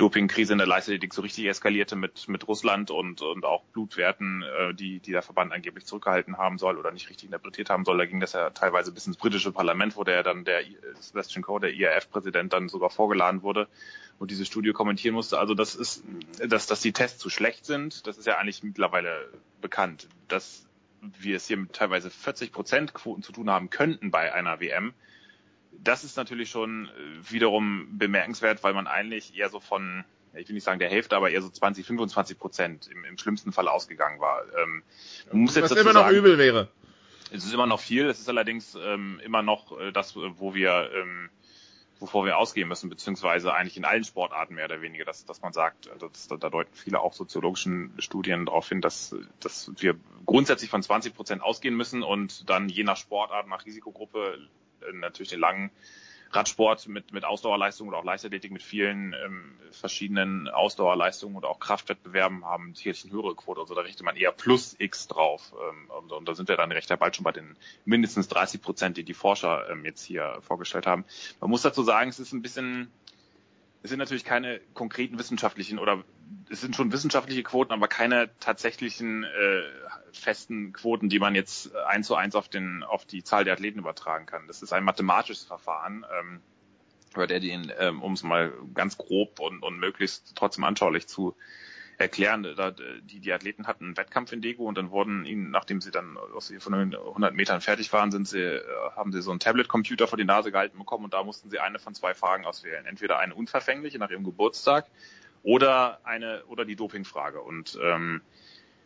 Dopingkrise 0.00 0.52
in 0.52 0.58
der 0.58 0.66
Leichtathletik 0.66 1.12
so 1.12 1.20
richtig 1.20 1.46
eskalierte 1.46 1.94
mit, 1.94 2.26
mit 2.26 2.48
Russland 2.48 2.90
und, 2.90 3.20
und 3.20 3.44
auch 3.44 3.64
Blutwerten, 3.64 4.42
äh, 4.42 4.72
die, 4.72 4.98
die 4.98 5.12
der 5.12 5.20
Verband 5.20 5.52
angeblich 5.52 5.84
zurückgehalten 5.84 6.38
haben 6.38 6.56
soll 6.56 6.78
oder 6.78 6.90
nicht 6.90 7.10
richtig 7.10 7.26
interpretiert 7.26 7.68
haben 7.68 7.84
soll. 7.84 7.98
Da 7.98 8.06
ging 8.06 8.18
das 8.18 8.32
ja 8.32 8.48
teilweise 8.48 8.92
bis 8.92 9.06
ins 9.06 9.18
britische 9.18 9.52
Parlament, 9.52 9.98
wo 9.98 10.04
der 10.04 10.22
dann 10.22 10.44
der 10.44 10.62
Sebastian 10.98 11.42
Coe, 11.42 11.60
der 11.60 11.74
IRF-Präsident, 11.74 12.54
dann 12.54 12.70
sogar 12.70 12.88
vorgeladen 12.88 13.42
wurde 13.42 13.68
und 14.18 14.30
diese 14.30 14.46
Studie 14.46 14.72
kommentieren 14.72 15.14
musste. 15.14 15.38
Also 15.38 15.54
das 15.54 15.74
ist, 15.74 16.02
dass, 16.46 16.66
dass 16.66 16.80
die 16.80 16.92
Tests 16.92 17.18
zu 17.18 17.28
schlecht 17.28 17.66
sind, 17.66 18.06
das 18.06 18.16
ist 18.16 18.26
ja 18.26 18.38
eigentlich 18.38 18.62
mittlerweile 18.62 19.28
bekannt. 19.60 20.08
Dass 20.28 20.66
wir 21.02 21.36
es 21.36 21.46
hier 21.46 21.58
mit 21.58 21.74
teilweise 21.74 22.08
40 22.08 22.52
Prozent 22.52 22.94
Quoten 22.94 23.22
zu 23.22 23.32
tun 23.32 23.50
haben 23.50 23.68
könnten 23.68 24.10
bei 24.10 24.32
einer 24.32 24.60
WM, 24.60 24.94
das 25.72 26.04
ist 26.04 26.16
natürlich 26.16 26.50
schon 26.50 26.86
äh, 26.86 27.30
wiederum 27.30 27.88
bemerkenswert, 27.98 28.62
weil 28.62 28.74
man 28.74 28.86
eigentlich 28.86 29.36
eher 29.36 29.48
so 29.48 29.60
von, 29.60 30.04
ich 30.34 30.48
will 30.48 30.54
nicht 30.54 30.64
sagen 30.64 30.78
der 30.78 30.90
Hälfte, 30.90 31.16
aber 31.16 31.30
eher 31.30 31.42
so 31.42 31.48
20, 31.48 31.86
25 31.86 32.38
Prozent 32.38 32.88
im, 32.88 33.04
im 33.04 33.18
schlimmsten 33.18 33.52
Fall 33.52 33.68
ausgegangen 33.68 34.20
war. 34.20 34.42
Ähm, 34.62 34.82
muss 35.32 35.54
jetzt 35.54 35.70
Was 35.70 35.78
immer 35.78 35.92
noch 35.92 36.02
sagen, 36.02 36.16
übel 36.16 36.38
wäre. 36.38 36.68
Es 37.32 37.44
ist 37.44 37.54
immer 37.54 37.66
noch 37.66 37.80
viel, 37.80 38.06
es 38.06 38.18
ist 38.18 38.28
allerdings 38.28 38.74
ähm, 38.74 39.20
immer 39.24 39.42
noch 39.42 39.78
äh, 39.78 39.92
das, 39.92 40.16
wo 40.16 40.54
wir 40.54 40.90
ähm, 40.94 41.30
wovor 42.00 42.24
wir 42.24 42.38
ausgehen 42.38 42.68
müssen, 42.68 42.88
beziehungsweise 42.88 43.52
eigentlich 43.52 43.76
in 43.76 43.84
allen 43.84 44.04
Sportarten 44.04 44.54
mehr 44.54 44.64
oder 44.64 44.80
weniger, 44.80 45.04
dass, 45.04 45.24
dass 45.26 45.42
man 45.42 45.52
sagt, 45.52 45.90
also 45.90 46.08
das, 46.08 46.28
da 46.28 46.36
deuten 46.36 46.74
viele 46.74 47.00
auch 47.00 47.12
soziologischen 47.12 47.92
Studien 47.98 48.46
darauf 48.46 48.68
hin, 48.68 48.80
dass, 48.80 49.14
dass 49.40 49.70
wir 49.78 49.96
grundsätzlich 50.26 50.70
von 50.70 50.82
20 50.82 51.14
Prozent 51.14 51.42
ausgehen 51.42 51.76
müssen 51.76 52.02
und 52.02 52.48
dann 52.48 52.68
je 52.68 52.84
nach 52.84 52.96
Sportart, 52.96 53.48
nach 53.48 53.66
Risikogruppe 53.66 54.38
äh, 54.38 54.46
natürlich 54.92 55.30
den 55.30 55.40
langen 55.40 55.70
Radsport 56.32 56.86
mit, 56.86 57.12
mit 57.12 57.24
Ausdauerleistung 57.24 57.88
oder 57.88 57.98
auch 57.98 58.04
Leichtathletik 58.04 58.52
mit 58.52 58.62
vielen 58.62 59.14
ähm, 59.24 59.56
verschiedenen 59.72 60.48
Ausdauerleistungen 60.48 61.36
und 61.36 61.44
auch 61.44 61.58
Kraftwettbewerben 61.58 62.44
haben 62.44 62.74
sicherlich 62.74 63.04
eine 63.04 63.12
höhere 63.12 63.34
Quote. 63.34 63.60
Also 63.60 63.74
da 63.74 63.80
richtet 63.80 64.04
man 64.04 64.16
eher 64.16 64.30
plus 64.30 64.76
X 64.78 65.08
drauf. 65.08 65.52
Ähm, 65.52 65.90
und, 65.90 66.12
und 66.12 66.28
da 66.28 66.34
sind 66.34 66.48
wir 66.48 66.56
dann 66.56 66.70
recht 66.70 66.96
bald 67.00 67.16
schon 67.16 67.24
bei 67.24 67.32
den 67.32 67.56
mindestens 67.84 68.28
30 68.28 68.62
Prozent, 68.62 68.96
die 68.96 69.04
die 69.04 69.14
Forscher 69.14 69.68
ähm, 69.70 69.84
jetzt 69.84 70.04
hier 70.04 70.38
vorgestellt 70.40 70.86
haben. 70.86 71.04
Man 71.40 71.50
muss 71.50 71.62
dazu 71.62 71.82
sagen, 71.82 72.10
es 72.10 72.20
ist 72.20 72.32
ein 72.32 72.42
bisschen, 72.42 72.92
es 73.82 73.90
sind 73.90 73.98
natürlich 73.98 74.24
keine 74.24 74.60
konkreten 74.74 75.18
wissenschaftlichen 75.18 75.80
oder 75.80 76.04
es 76.50 76.60
sind 76.60 76.76
schon 76.76 76.92
wissenschaftliche 76.92 77.42
Quoten, 77.42 77.72
aber 77.72 77.88
keine 77.88 78.30
tatsächlichen 78.38 79.24
äh, 79.24 79.62
festen 80.12 80.72
Quoten, 80.72 81.08
die 81.08 81.18
man 81.18 81.34
jetzt 81.34 81.74
eins 81.76 82.06
zu 82.06 82.14
eins 82.14 82.34
auf, 82.34 82.48
den, 82.48 82.82
auf 82.82 83.04
die 83.04 83.22
Zahl 83.22 83.44
der 83.44 83.54
Athleten 83.54 83.78
übertragen 83.78 84.26
kann. 84.26 84.46
Das 84.46 84.62
ist 84.62 84.72
ein 84.72 84.84
mathematisches 84.84 85.44
Verfahren, 85.44 86.04
ähm, 86.18 86.40
über 87.14 87.26
der 87.26 87.40
die, 87.40 87.50
ähm, 87.50 88.02
um 88.02 88.12
es 88.12 88.22
mal 88.22 88.52
ganz 88.74 88.98
grob 88.98 89.40
und, 89.40 89.62
und 89.62 89.78
möglichst 89.78 90.36
trotzdem 90.36 90.64
anschaulich 90.64 91.06
zu 91.06 91.34
erklären, 91.98 92.42
da, 92.56 92.70
die, 92.70 93.20
die 93.20 93.32
Athleten 93.32 93.66
hatten 93.66 93.84
einen 93.84 93.96
Wettkampf 93.96 94.32
in 94.32 94.40
Dego 94.40 94.64
und 94.64 94.78
dann 94.78 94.90
wurden 94.90 95.26
ihnen, 95.26 95.50
nachdem 95.50 95.82
sie 95.82 95.90
dann 95.90 96.16
aus 96.16 96.52
von 96.58 96.74
100 96.74 97.34
Metern 97.34 97.60
fertig 97.60 97.92
waren, 97.92 98.10
sind 98.10 98.26
sie, 98.26 98.40
äh, 98.40 98.62
haben 98.96 99.12
sie 99.12 99.20
so 99.20 99.30
einen 99.30 99.40
Tablet-Computer 99.40 100.08
vor 100.08 100.16
die 100.16 100.24
Nase 100.24 100.50
gehalten 100.50 100.78
bekommen 100.78 101.04
und 101.04 101.12
da 101.12 101.22
mussten 101.22 101.50
sie 101.50 101.58
eine 101.58 101.78
von 101.78 101.94
zwei 101.94 102.14
Fragen 102.14 102.46
auswählen. 102.46 102.86
Entweder 102.86 103.18
eine 103.18 103.34
unverfängliche 103.34 103.98
nach 103.98 104.10
ihrem 104.10 104.24
Geburtstag 104.24 104.86
oder 105.42 106.00
eine 106.04 106.44
oder 106.46 106.64
die 106.64 106.76
Dopingfrage. 106.76 107.40
Und 107.40 107.78
ähm, 107.82 108.20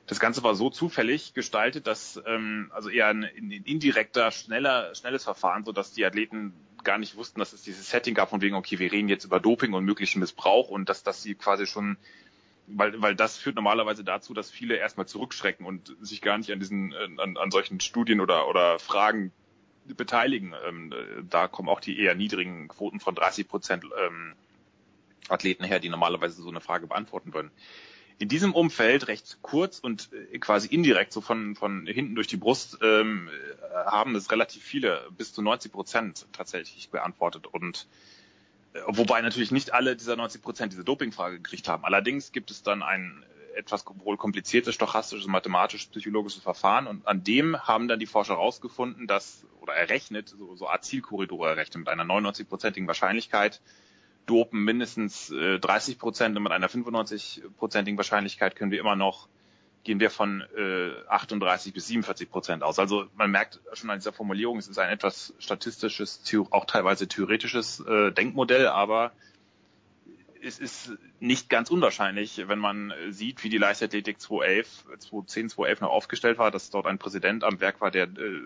das 0.07 0.21
Ganze 0.21 0.43
war 0.43 0.55
so 0.55 0.71
zufällig 0.71 1.35
gestaltet, 1.35 1.87
dass 1.87 2.21
ähm, 2.27 2.71
also 2.75 2.91
eher 2.91 3.09
ein, 3.09 3.25
ein 3.25 3.51
indirekter, 3.51 4.31
schneller, 4.31 4.95
schnelles 4.95 5.25
Verfahren, 5.25 5.65
so 5.65 5.73
dass 5.73 5.93
die 5.93 6.05
Athleten 6.05 6.53
gar 6.85 6.99
nicht 6.99 7.17
wussten, 7.17 7.41
dass 7.41 7.53
es 7.53 7.63
dieses 7.63 7.91
Setting 7.91 8.15
gab 8.15 8.31
von 8.31 8.43
wegen, 8.43 8.55
okay, 8.55 8.79
wir 8.79 8.93
reden 8.93 9.09
jetzt 9.09 9.25
über 9.25 9.41
Doping 9.41 9.73
und 9.73 9.85
möglichen 9.85 10.21
Missbrauch 10.21 10.69
und 10.69 10.89
dass, 10.89 11.03
dass 11.03 11.23
sie 11.23 11.35
quasi 11.35 11.67
schon, 11.67 11.97
weil, 12.67 13.01
weil 13.01 13.15
das 13.15 13.39
führt 13.39 13.57
normalerweise 13.57 14.05
dazu, 14.05 14.35
dass 14.35 14.51
viele 14.51 14.77
erstmal 14.77 15.07
zurückschrecken 15.07 15.65
und 15.65 15.97
sich 16.03 16.21
gar 16.21 16.37
nicht 16.37 16.53
an 16.53 16.61
diesen, 16.61 16.93
äh, 16.93 17.09
an, 17.19 17.39
an 17.39 17.51
solchen 17.51 17.81
Studien 17.81 18.21
oder, 18.21 18.47
oder 18.49 18.79
Fragen 18.79 19.33
beteiligen. 19.87 20.55
Ähm, 20.67 20.95
da 21.29 21.49
kommen 21.49 21.69
auch 21.69 21.81
die 21.81 21.99
eher 21.99 22.15
niedrigen 22.15 22.69
Quoten 22.69 23.01
von 23.01 23.15
30 23.15 23.49
Prozent 23.49 23.85
ähm, 23.85 24.35
Athleten 25.29 25.65
her, 25.65 25.81
die 25.81 25.89
normalerweise 25.89 26.43
so 26.43 26.49
eine 26.49 26.61
Frage 26.61 26.87
beantworten 26.87 27.35
würden 27.35 27.51
in 28.19 28.29
diesem 28.29 28.55
Umfeld 28.55 29.09
recht 29.09 29.39
kurz 29.43 29.79
und 29.79 30.11
äh, 30.13 30.39
quasi 30.39 30.69
indirekt 30.69 31.13
so 31.13 31.21
von, 31.21 31.57
von 31.57 31.87
hinten 31.87 32.15
durch 32.15 32.27
die 32.27 32.37
Brust 32.37 32.79
ähm, 32.83 33.29
haben 33.87 34.15
es 34.15 34.31
relativ 34.31 34.63
viele, 34.63 35.09
bis 35.17 35.33
zu 35.33 35.43
90 35.43 35.73
Prozent 35.73 36.27
tatsächlich 36.33 36.91
beantwortet. 36.91 37.47
Und 37.47 37.89
äh, 38.73 38.81
wobei 38.87 39.21
natürlich 39.21 39.51
nicht 39.51 39.75
alle 39.75 39.97
dieser 39.97 40.17
90 40.17 40.43
Prozent 40.43 40.73
diese 40.73 40.85
Dopingfrage 40.85 41.37
gekriegt 41.37 41.69
haben. 41.69 41.85
Allerdings 41.85 42.33
gibt 42.33 42.51
es 42.51 42.63
dann 42.63 42.83
ein 42.83 43.25
etwas 43.57 43.85
wohl 44.03 44.17
kompliziertes 44.17 44.75
stochastisches, 44.75 45.29
mathematisches, 45.29 45.89
psychologisches 45.89 46.43
Verfahren 46.43 46.89
und 46.89 47.07
an 47.07 47.23
dem 47.23 47.57
haben 47.57 47.87
dann 47.87 48.01
die 48.01 48.07
Forscher 48.07 48.35
herausgefunden, 48.35 49.07
dass 49.07 49.47
oder 49.61 49.75
errechnet, 49.75 50.29
so, 50.29 50.57
so 50.57 50.69
Art 50.69 50.85
Zielkorridore 50.85 51.51
errechnet 51.51 51.79
mit 51.79 51.89
einer 51.89 52.05
99-prozentigen 52.05 52.89
Wahrscheinlichkeit, 52.89 53.61
dopen 54.27 54.65
mindestens 54.65 55.31
äh, 55.31 55.59
30 55.59 55.99
Prozent 55.99 56.37
und 56.37 56.43
mit 56.43 56.53
einer 56.53 56.69
95-prozentigen 56.69 57.97
Wahrscheinlichkeit 57.97 58.57
können 58.57 58.71
wir 58.71 58.81
immer 58.81 58.97
noch 58.97 59.29
gehen 59.85 60.01
wir 60.01 60.11
von 60.11 60.43
äh, 60.57 60.93
38 61.09 61.73
bis 61.75 61.87
47 61.89 62.31
Prozent 62.31 62.63
aus. 62.63 62.79
Also 62.79 63.05
man 63.17 63.31
merkt 63.31 63.61
schon 63.75 63.91
an 63.91 63.99
dieser 63.99 64.13
Formulierung, 64.13 64.59
es 64.59 64.67
ist 64.67 64.79
ein 64.79 64.91
etwas 64.91 65.35
statistisches, 65.39 66.23
auch 66.51 66.65
teilweise 66.65 67.07
theoretisches 67.07 67.81
äh, 67.81 68.11
Denkmodell, 68.11 68.67
aber 68.67 69.13
es 70.43 70.59
ist 70.59 70.93
nicht 71.21 71.49
ganz 71.49 71.71
unwahrscheinlich, 71.71 72.49
wenn 72.49 72.59
man 72.59 72.93
sieht, 73.11 73.45
wie 73.45 73.49
die 73.49 73.59
Leichtathletik 73.59 74.21
2011, 74.21 74.85
2010, 74.99 75.49
2011 75.51 75.81
noch 75.81 75.91
aufgestellt 75.91 76.39
war, 76.39 76.51
dass 76.51 76.71
dort 76.71 76.87
ein 76.87 76.99
Präsident 76.99 77.45
am 77.45 77.61
Werk 77.61 77.81
war, 77.81 77.91
der 77.91 78.05
äh, 78.05 78.41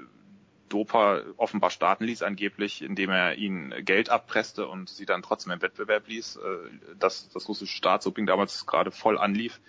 Dopa 0.69 1.23
offenbar 1.37 1.71
starten 1.71 2.05
ließ, 2.05 2.23
angeblich, 2.23 2.83
indem 2.83 3.11
er 3.11 3.37
ihnen 3.37 3.85
Geld 3.85 4.11
abpresste 4.11 4.69
und 4.69 4.89
sie 4.89 5.07
dann 5.07 5.23
trotzdem 5.23 5.53
im 5.53 5.63
Wettbewerb 5.63 6.09
ließ, 6.09 6.37
äh, 6.37 6.95
dass 6.99 7.29
das 7.31 7.49
russische 7.49 7.77
Staatsdoping 7.77 8.27
damals 8.27 8.67
gerade 8.67 8.91
voll 8.91 9.19
anlief 9.19 9.61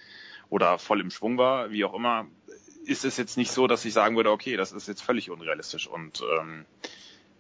oder 0.50 0.78
voll 0.78 1.02
im 1.02 1.12
Schwung 1.12 1.38
war, 1.38 1.72
wie 1.72 1.86
auch 1.86 1.94
immer, 1.94 2.28
ist 2.86 3.06
es 3.06 3.18
jetzt 3.18 3.38
nicht 3.38 3.52
so, 3.52 3.68
dass 3.68 3.86
ich 3.86 3.94
sagen 3.94 4.16
würde, 4.16 4.32
okay, 4.32 4.58
das 4.58 4.72
ist 4.72 4.88
jetzt 4.88 5.04
völlig 5.04 5.30
unrealistisch. 5.30 5.88
Und 5.88 6.24
ähm, 6.40 6.66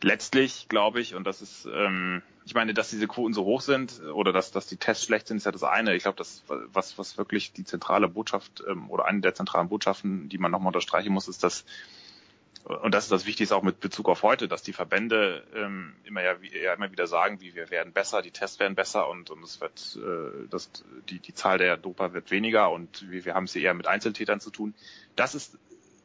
letztlich 0.01 0.67
glaube 0.69 1.01
ich, 1.01 1.15
und 1.15 1.25
das 1.25 1.41
ist 1.41 1.67
ähm, 1.71 2.21
ich 2.49 2.55
meine, 2.55 2.73
dass 2.73 2.89
diese 2.89 3.07
Quoten 3.07 3.31
so 3.31 3.45
hoch 3.45 3.61
sind 3.61 4.01
oder 4.01 4.33
dass, 4.33 4.51
dass 4.51 4.65
die 4.65 4.77
Tests 4.77 5.05
schlecht 5.05 5.27
sind, 5.27 5.37
ist 5.37 5.45
ja 5.45 5.51
das 5.51 5.61
eine. 5.61 5.95
Ich 5.95 6.01
glaube, 6.01 6.17
das, 6.17 6.43
was, 6.47 6.97
was 6.97 7.15
wirklich 7.19 7.53
die 7.53 7.63
zentrale 7.63 8.07
Botschaft 8.07 8.63
ähm, 8.67 8.89
oder 8.89 9.05
eine 9.05 9.21
der 9.21 9.35
zentralen 9.35 9.69
Botschaften, 9.69 10.29
die 10.29 10.39
man 10.39 10.49
nochmal 10.49 10.69
unterstreichen 10.69 11.13
muss, 11.13 11.27
ist, 11.27 11.43
dass 11.43 11.63
und 12.63 12.93
das 12.93 13.05
ist 13.05 13.11
das 13.11 13.25
Wichtigste 13.25 13.55
auch 13.55 13.63
mit 13.63 13.79
Bezug 13.79 14.09
auf 14.09 14.21
heute, 14.21 14.47
dass 14.47 14.61
die 14.61 14.73
Verbände 14.73 15.43
ähm, 15.55 15.95
immer 16.03 16.21
ja, 16.21 16.35
ja 16.63 16.73
immer 16.73 16.91
wieder 16.91 17.07
sagen, 17.07 17.41
wie 17.41 17.55
wir 17.55 17.71
werden 17.71 17.93
besser, 17.93 18.21
die 18.21 18.31
Tests 18.31 18.59
werden 18.59 18.75
besser 18.75 19.09
und, 19.09 19.29
und 19.29 19.43
es 19.43 19.61
wird 19.61 19.97
äh, 19.97 20.47
das, 20.49 20.69
die, 21.09 21.19
die 21.19 21.33
Zahl 21.33 21.57
der 21.57 21.77
Doper 21.77 22.13
wird 22.13 22.31
weniger 22.31 22.71
und 22.71 23.09
wir, 23.09 23.25
wir 23.25 23.33
haben 23.33 23.45
es 23.45 23.53
hier 23.53 23.63
eher 23.63 23.73
mit 23.73 23.87
Einzeltätern 23.87 24.39
zu 24.39 24.51
tun. 24.51 24.75
Das 25.15 25.35
ist 25.35 25.57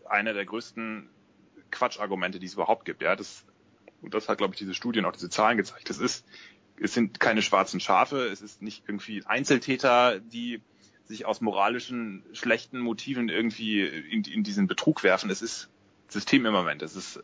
einer 0.09 0.33
der 0.33 0.47
größten 0.47 1.11
Quatschargumente, 1.71 2.39
die 2.39 2.47
es 2.47 2.55
überhaupt 2.55 2.85
gibt. 2.85 3.03
Ja, 3.03 3.17
das, 3.17 3.45
und 4.01 4.15
das 4.15 4.29
hat, 4.29 4.39
glaube 4.39 4.55
ich, 4.55 4.59
diese 4.59 4.75
Studien 4.75 5.05
auch 5.05 5.13
diese 5.13 5.29
Zahlen 5.29 5.57
gezeigt. 5.57 5.91
Das 5.91 5.99
ist, 5.99 6.25
es 6.81 6.95
sind 6.95 7.21
keine 7.21 7.43
schwarzen 7.43 7.81
Schafe, 7.81 8.27
es 8.27 8.41
ist 8.41 8.63
nicht 8.63 8.85
irgendwie 8.87 9.25
Einzeltäter, 9.27 10.21
die 10.21 10.63
sich 11.05 11.27
aus 11.27 11.41
moralischen 11.41 12.25
schlechten 12.33 12.79
Motiven 12.79 13.29
irgendwie 13.29 13.83
in, 13.83 14.25
in 14.25 14.43
diesen 14.43 14.67
Betrug 14.67 15.03
werfen. 15.03 15.31
Es 15.31 15.43
ist 15.43 15.69
System 16.09 16.47
im 16.47 16.53
Moment. 16.53 16.83
Es 16.83 16.97
ist 16.97 17.23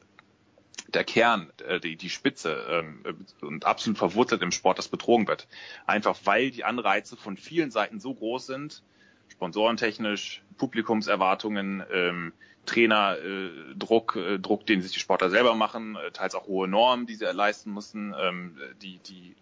der 0.88 1.04
Kern, 1.04 1.52
äh, 1.66 1.80
die, 1.80 1.96
die 1.96 2.10
Spitze 2.10 2.66
ähm, 2.68 3.04
und 3.40 3.64
absolut 3.64 3.98
verwurzelt 3.98 4.42
im 4.42 4.52
Sport, 4.52 4.78
das 4.78 4.88
betrogen 4.88 5.28
wird. 5.28 5.46
Einfach 5.86 6.18
weil 6.24 6.50
die 6.50 6.64
Anreize 6.64 7.16
von 7.16 7.36
vielen 7.36 7.70
Seiten 7.70 8.00
so 8.00 8.14
groß 8.14 8.46
sind, 8.46 8.82
sponsorentechnisch, 9.28 10.42
Publikumserwartungen, 10.58 11.84
ähm, 11.92 12.32
Trainer, 12.66 13.16
äh, 13.18 13.74
Druck, 13.76 14.16
äh, 14.16 14.38
Druck, 14.38 14.66
den 14.66 14.82
sich 14.82 14.92
die 14.92 15.00
Sportler 15.00 15.30
selber 15.30 15.54
machen, 15.54 15.96
äh, 15.96 16.10
teils 16.10 16.34
auch 16.34 16.46
hohe 16.46 16.68
Normen, 16.68 17.06
die 17.06 17.14
sie 17.14 17.24
leisten 17.24 17.72
müssen, 17.72 18.14
ähm, 18.18 18.58
die, 18.82 18.98
die, 18.98 19.34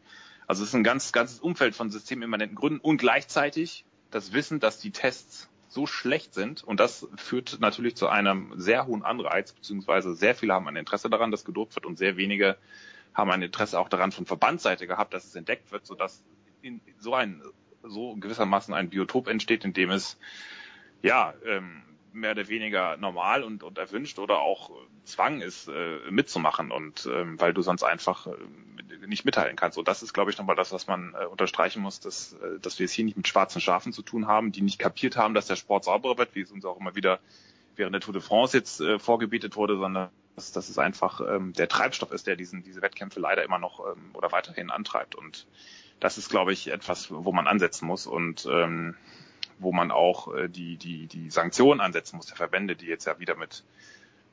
also 0.47 0.63
es 0.63 0.71
ist 0.71 0.75
ein 0.75 0.85
ganz, 0.85 1.13
ganzes 1.13 1.41
Umfeld 1.41 1.75
von 1.75 1.91
systemimmanenten 1.91 2.57
Gründen 2.57 2.81
und 2.81 2.99
gleichzeitig 2.99 3.85
das 4.11 4.33
Wissen, 4.33 4.61
dass 4.61 4.79
die 4.79 4.93
Tests 4.93 5.49
so 5.69 5.87
schlecht 5.87 6.35
sind. 6.35 6.65
Und 6.65 6.81
das 6.81 7.07
führt 7.17 7.59
natürlich 7.61 7.97
zu 7.97 8.09
einem 8.09 8.53
sehr 8.57 8.87
hohen 8.87 9.03
Anreiz, 9.03 9.53
beziehungsweise 9.53 10.15
sehr 10.15 10.35
viele 10.35 10.55
haben 10.55 10.67
ein 10.69 10.77
Interesse 10.77 11.11
daran, 11.11 11.31
dass 11.31 11.45
gedopt 11.45 11.75
wird. 11.75 11.87
Und 11.87 11.99
sehr 11.99 12.17
wenige 12.17 12.57
haben 13.15 13.31
ein 13.31 13.43
Interesse 13.43 13.79
auch 13.79 13.89
daran 13.89 14.13
von 14.13 14.27
Verbandsseite 14.27 14.87
gehabt, 14.87 15.15
dass 15.15 15.25
es 15.25 15.35
entdeckt 15.35 15.71
wird, 15.73 15.87
sodass 15.87 16.23
in 16.63 16.81
so 16.99 17.15
ein 17.15 17.43
so 17.83 18.17
gewissermaßen 18.17 18.75
ein 18.75 18.91
Biotop 18.91 19.29
entsteht, 19.29 19.65
in 19.65 19.73
dem 19.73 19.91
es 19.91 20.19
ja 21.03 21.33
ähm, 21.47 21.83
mehr 22.13 22.33
oder 22.33 22.49
weniger 22.49 22.97
normal 22.97 23.43
und, 23.45 23.63
und 23.63 23.79
erwünscht 23.79 24.19
oder 24.19 24.41
auch 24.41 24.71
Zwang 25.05 25.41
ist, 25.41 25.69
äh, 25.69 25.99
mitzumachen 26.11 26.71
und 26.71 27.09
ähm, 27.13 27.41
weil 27.41 27.55
du 27.55 27.63
sonst 27.63 27.83
einfach 27.83 28.27
äh, 28.27 29.07
nicht 29.07 29.25
mitteilen 29.25 29.57
kannst. 29.57 29.79
Und 29.79 29.89
das 29.89 30.03
ist, 30.03 30.13
glaube 30.13 30.31
ich, 30.31 30.39
nochmal 30.39 30.57
das, 30.57 30.73
was 30.73 30.87
man 30.87 31.15
äh, 31.15 31.27
unterstreichen 31.27 31.83
muss, 31.83 32.01
dass, 32.01 32.35
äh, 32.35 32.59
dass 32.61 32.79
wir 32.79 32.85
es 32.85 32.93
hier 32.93 33.05
nicht 33.05 33.17
mit 33.17 33.29
schwarzen 33.29 33.61
Schafen 33.61 33.93
zu 33.93 34.03
tun 34.03 34.27
haben, 34.27 34.53
die 34.53 34.63
nicht 34.63 34.79
kapiert 34.79 35.17
haben, 35.17 35.35
dass 35.35 35.47
der 35.47 35.57
Sport 35.57 35.85
sauberer 35.85 36.19
wird, 36.19 36.35
wie 36.35 36.43
es 36.43 36.51
uns 36.51 36.65
auch 36.65 36.79
immer 36.79 36.95
wieder 36.95 37.21
während 37.77 37.95
der 37.95 38.01
Tour 38.01 38.13
de 38.13 38.23
France 38.23 38.57
jetzt 38.57 38.81
äh, 38.81 38.99
vorgebietet 38.99 39.57
wurde, 39.57 39.77
sondern 39.79 40.11
dass, 40.35 40.53
dass 40.53 40.69
es 40.69 40.79
einfach 40.79 41.21
ähm, 41.21 41.53
der 41.53 41.69
Treibstoff 41.69 42.13
ist, 42.13 42.27
der 42.27 42.37
diesen, 42.37 42.63
diese 42.63 42.83
Wettkämpfe 42.83 43.21
leider 43.21 43.45
immer 43.45 43.59
noch 43.59 43.81
ähm, 43.81 44.11
oder 44.15 44.31
weiterhin 44.33 44.71
antreibt. 44.71 45.15
Und 45.15 45.47
das 46.01 46.19
ist, 46.19 46.29
glaube 46.29 46.53
ich, 46.53 46.69
etwas, 46.69 47.11
wo 47.11 47.33
man 47.33 47.47
ansetzen 47.47 47.87
muss 47.87 48.07
und 48.07 48.47
ähm, 48.51 48.97
wo 49.59 49.73
man 49.73 49.91
auch 49.91 50.35
äh, 50.35 50.49
die, 50.49 50.77
die, 50.77 51.07
die 51.07 51.31
Sanktionen 51.31 51.81
ansetzen 51.81 52.17
muss, 52.17 52.27
der 52.27 52.37
Verbände, 52.37 52.77
die 52.77 52.87
jetzt 52.87 53.07
ja 53.07 53.19
wieder 53.19 53.37
mit 53.37 53.65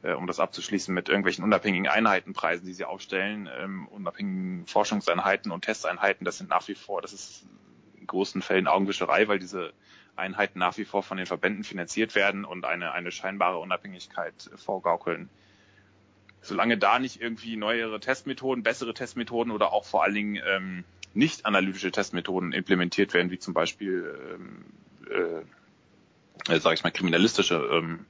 äh, 0.04 0.14
um 0.14 0.28
das 0.28 0.40
abzuschließen, 0.40 0.94
mit 0.94 1.10
irgendwelchen 1.10 1.44
unabhängigen 1.44 1.88
Einheitenpreisen, 1.88 2.66
die 2.66 2.74
sie 2.74 2.86
aufstellen, 2.86 3.50
ähm, 3.60 3.88
unabhängigen 3.88 4.68
Forschungseinheiten 4.68 5.52
und 5.52 5.66
Testeinheiten, 5.66 6.26
das 6.26 6.38
sind 6.38 6.50
nach 6.50 6.68
wie 6.68 6.76
vor, 6.76 7.02
das 7.02 7.14
ist 7.14 7.46
in 7.98 8.08
großen 8.08 8.42
Fällen 8.42 8.68
Augenwischerei, 8.68 9.28
weil 9.28 9.40
diese 9.40 9.74
Einheiten 10.16 10.60
nach 10.60 10.78
wie 10.78 10.86
vor 10.86 11.04
von 11.04 11.18
den 11.18 11.26
Verbänden 11.26 11.64
finanziert 11.64 12.16
werden 12.16 12.46
und 12.46 12.66
eine, 12.66 12.92
eine 12.94 13.12
scheinbare 13.12 13.58
Unabhängigkeit 13.58 14.50
vorgaukeln. 14.56 15.30
Solange 16.42 16.78
da 16.78 17.00
nicht 17.00 17.20
irgendwie 17.20 17.58
neuere 17.58 18.00
Testmethoden, 18.00 18.64
bessere 18.64 18.94
Testmethoden 18.94 19.52
oder 19.52 19.74
auch 19.74 19.84
vor 19.84 20.04
allen 20.04 20.14
Dingen 20.14 20.42
ähm, 20.48 20.84
nicht 21.16 21.46
analytische 21.46 21.92
Testmethoden 21.92 22.52
implementiert 22.52 23.14
werden, 23.14 23.32
wie 23.32 23.40
zum 23.40 23.54
Beispiel, 23.54 24.16
ähm, 24.34 24.66
äh, 25.10 26.60
sage 26.60 26.76
ich 26.76 26.84
mal, 26.84 26.92
kriminalistische 26.92 27.56
ähm, 27.56 28.06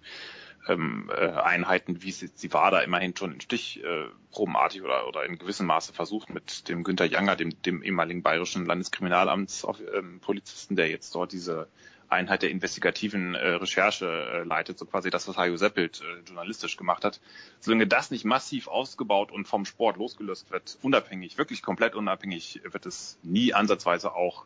ähm, 0.67 1.11
äh, 1.15 1.27
Einheiten, 1.27 2.01
wie 2.01 2.11
sie, 2.11 2.31
sie 2.33 2.51
war 2.53 2.71
da 2.71 2.79
immerhin 2.79 3.15
schon 3.15 3.33
in 3.33 3.41
Stichprobenartig 3.41 4.81
äh, 4.81 4.83
oder, 4.83 5.07
oder 5.07 5.23
in 5.25 5.37
gewissem 5.37 5.67
Maße 5.67 5.93
versucht 5.93 6.31
mit 6.31 6.67
dem 6.69 6.83
Günter 6.83 7.05
Janger, 7.05 7.35
dem, 7.35 7.61
dem 7.61 7.83
ehemaligen 7.83 8.23
bayerischen 8.23 8.65
Landeskriminalamtspolizisten, 8.65 10.73
ähm, 10.73 10.77
der 10.77 10.89
jetzt 10.89 11.13
dort 11.13 11.31
diese 11.31 11.67
Einheit 12.07 12.43
der 12.43 12.51
investigativen 12.51 13.33
äh, 13.35 13.47
Recherche 13.47 14.05
äh, 14.05 14.43
leitet, 14.43 14.77
so 14.77 14.85
quasi 14.85 15.09
das, 15.09 15.27
was 15.27 15.37
Hajo 15.37 15.57
Seppelt 15.57 16.01
äh, 16.01 16.19
journalistisch 16.25 16.77
gemacht 16.77 17.03
hat. 17.03 17.19
Solange 17.59 17.87
das 17.87 18.11
nicht 18.11 18.25
massiv 18.25 18.67
ausgebaut 18.67 19.31
und 19.31 19.47
vom 19.47 19.65
Sport 19.65 19.97
losgelöst 19.97 20.51
wird, 20.51 20.77
unabhängig, 20.81 21.37
wirklich 21.37 21.63
komplett 21.63 21.95
unabhängig, 21.95 22.61
wird 22.63 22.85
es 22.85 23.17
nie 23.23 23.53
ansatzweise 23.53 24.13
auch 24.13 24.45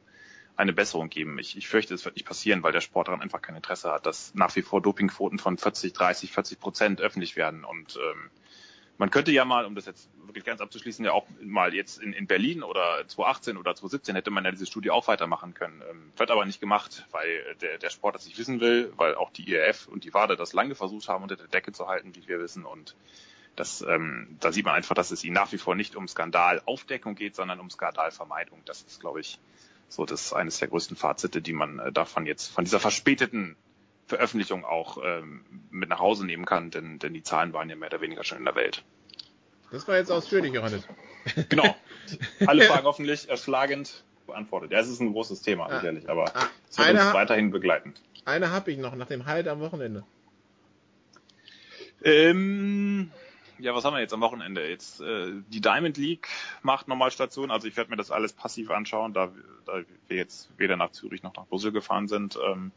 eine 0.59 0.73
Besserung 0.73 1.09
geben. 1.09 1.39
Ich, 1.39 1.57
ich 1.57 1.69
fürchte, 1.69 1.93
es 1.93 2.03
wird 2.03 2.15
nicht 2.15 2.25
passieren, 2.25 2.61
weil 2.63 2.73
der 2.73 2.81
Sport 2.81 3.07
daran 3.07 3.21
einfach 3.21 3.41
kein 3.41 3.55
Interesse 3.55 3.91
hat, 3.91 4.05
dass 4.05 4.33
nach 4.35 4.53
wie 4.57 4.61
vor 4.61 4.81
Dopingquoten 4.81 5.39
von 5.39 5.57
40, 5.57 5.93
30, 5.93 6.31
40 6.33 6.59
Prozent 6.59 7.01
öffentlich 7.01 7.37
werden. 7.37 7.63
Und 7.63 7.95
ähm, 7.95 8.29
man 8.97 9.09
könnte 9.09 9.31
ja 9.31 9.45
mal, 9.45 9.65
um 9.65 9.73
das 9.73 9.85
jetzt 9.85 10.09
wirklich 10.25 10.43
ganz 10.43 10.59
abzuschließen, 10.59 11.05
ja 11.05 11.13
auch 11.13 11.25
mal 11.41 11.73
jetzt 11.73 12.01
in, 12.01 12.11
in 12.11 12.27
Berlin 12.27 12.61
oder 12.61 13.07
2018 13.07 13.55
oder 13.55 13.73
2017 13.73 14.15
hätte 14.15 14.31
man 14.31 14.43
ja 14.43 14.51
diese 14.51 14.65
Studie 14.65 14.91
auch 14.91 15.07
weitermachen 15.07 15.53
können. 15.53 15.81
Ähm, 15.89 16.11
wird 16.17 16.29
aber 16.29 16.45
nicht 16.45 16.59
gemacht, 16.59 17.07
weil 17.11 17.55
der, 17.61 17.77
der 17.77 17.89
Sport 17.89 18.15
das 18.15 18.25
nicht 18.25 18.37
wissen 18.37 18.59
will, 18.59 18.91
weil 18.97 19.15
auch 19.15 19.31
die 19.31 19.49
IRF 19.49 19.87
und 19.87 20.03
die 20.03 20.13
WADA 20.13 20.35
das 20.35 20.51
lange 20.51 20.75
versucht 20.75 21.07
haben, 21.07 21.23
unter 21.23 21.37
der 21.37 21.47
Decke 21.47 21.71
zu 21.71 21.87
halten, 21.87 22.15
wie 22.15 22.27
wir 22.27 22.41
wissen. 22.41 22.65
Und 22.65 22.97
das, 23.55 23.81
ähm, 23.81 24.35
da 24.41 24.51
sieht 24.51 24.65
man 24.65 24.75
einfach, 24.75 24.95
dass 24.95 25.11
es 25.11 25.23
ihnen 25.23 25.35
nach 25.35 25.53
wie 25.53 25.57
vor 25.57 25.75
nicht 25.75 25.95
um 25.95 26.05
Skandalaufdeckung 26.05 27.15
geht, 27.15 27.37
sondern 27.37 27.61
um 27.61 27.69
Skandalvermeidung. 27.69 28.61
Das 28.65 28.81
ist, 28.81 28.99
glaube 28.99 29.21
ich, 29.21 29.39
so, 29.89 30.05
das 30.05 30.25
ist 30.25 30.33
eines 30.33 30.59
der 30.59 30.67
größten 30.67 30.95
Fazite, 30.95 31.41
die 31.41 31.53
man 31.53 31.79
äh, 31.79 31.91
davon 31.91 32.25
jetzt, 32.25 32.47
von 32.47 32.63
dieser 32.63 32.79
verspäteten 32.79 33.55
Veröffentlichung 34.07 34.65
auch 34.65 34.97
ähm, 35.03 35.43
mit 35.69 35.89
nach 35.89 35.99
Hause 35.99 36.25
nehmen 36.25 36.45
kann, 36.45 36.71
denn, 36.71 36.99
denn 36.99 37.13
die 37.13 37.23
Zahlen 37.23 37.53
waren 37.53 37.69
ja 37.69 37.75
mehr 37.75 37.89
oder 37.89 38.01
weniger 38.01 38.23
schon 38.23 38.37
in 38.37 38.45
der 38.45 38.55
Welt. 38.55 38.83
Das 39.71 39.87
war 39.87 39.97
jetzt 39.97 40.11
ausführlich, 40.11 40.53
Johannes. 40.53 40.83
Genau. 41.49 41.75
Alle 42.47 42.63
Fragen 42.63 42.83
hoffentlich 42.85 43.29
erschlagend 43.29 44.03
beantwortet. 44.25 44.71
Ja, 44.71 44.79
es 44.79 44.87
ist 44.87 44.99
ein 44.99 45.11
großes 45.11 45.41
Thema, 45.41 45.67
ah, 45.67 45.79
sicherlich, 45.79 46.09
aber 46.09 46.35
ah, 46.35 46.47
es 46.69 46.77
wird 46.77 46.91
uns 46.91 47.13
weiterhin 47.13 47.51
begleiten. 47.51 47.93
Eine 48.25 48.51
habe 48.51 48.71
ich 48.71 48.77
noch 48.77 48.95
nach 48.95 49.07
dem 49.07 49.25
Halt 49.25 49.47
am 49.47 49.59
Wochenende. 49.59 50.03
Ähm, 52.03 53.11
ja, 53.59 53.75
was 53.75 53.83
haben 53.83 53.93
wir 53.93 54.01
jetzt 54.01 54.13
am 54.13 54.21
Wochenende? 54.21 54.67
Jetzt 54.67 55.01
äh, 55.01 55.33
die 55.49 55.61
Diamond 55.61 55.97
League 55.97 56.27
macht 56.61 56.87
nochmal 56.87 57.11
Station. 57.11 57.51
Also 57.51 57.67
ich 57.67 57.77
werde 57.77 57.89
mir 57.89 57.97
das 57.97 58.11
alles 58.11 58.33
passiv 58.33 58.71
anschauen, 58.71 59.13
da, 59.13 59.31
da 59.65 59.81
wir 60.07 60.17
jetzt 60.17 60.49
weder 60.57 60.77
nach 60.77 60.91
Zürich 60.91 61.23
noch 61.23 61.35
nach 61.35 61.45
Brüssel 61.45 61.71
gefahren 61.71 62.07
sind. 62.07 62.37
Ähm, 62.43 62.71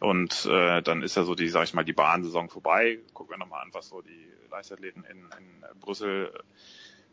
und 0.00 0.46
äh, 0.46 0.82
dann 0.82 1.02
ist 1.02 1.16
ja 1.16 1.24
so 1.24 1.34
die, 1.34 1.48
sag 1.48 1.64
ich 1.64 1.74
mal, 1.74 1.84
die 1.84 1.92
Bahnsaison 1.92 2.48
vorbei. 2.48 2.98
Gucken 3.14 3.34
wir 3.34 3.38
nochmal 3.38 3.62
an, 3.62 3.70
was 3.72 3.88
so 3.88 4.00
die 4.00 4.28
Leichtathleten 4.50 5.04
in, 5.04 5.18
in 5.18 5.80
Brüssel 5.80 6.32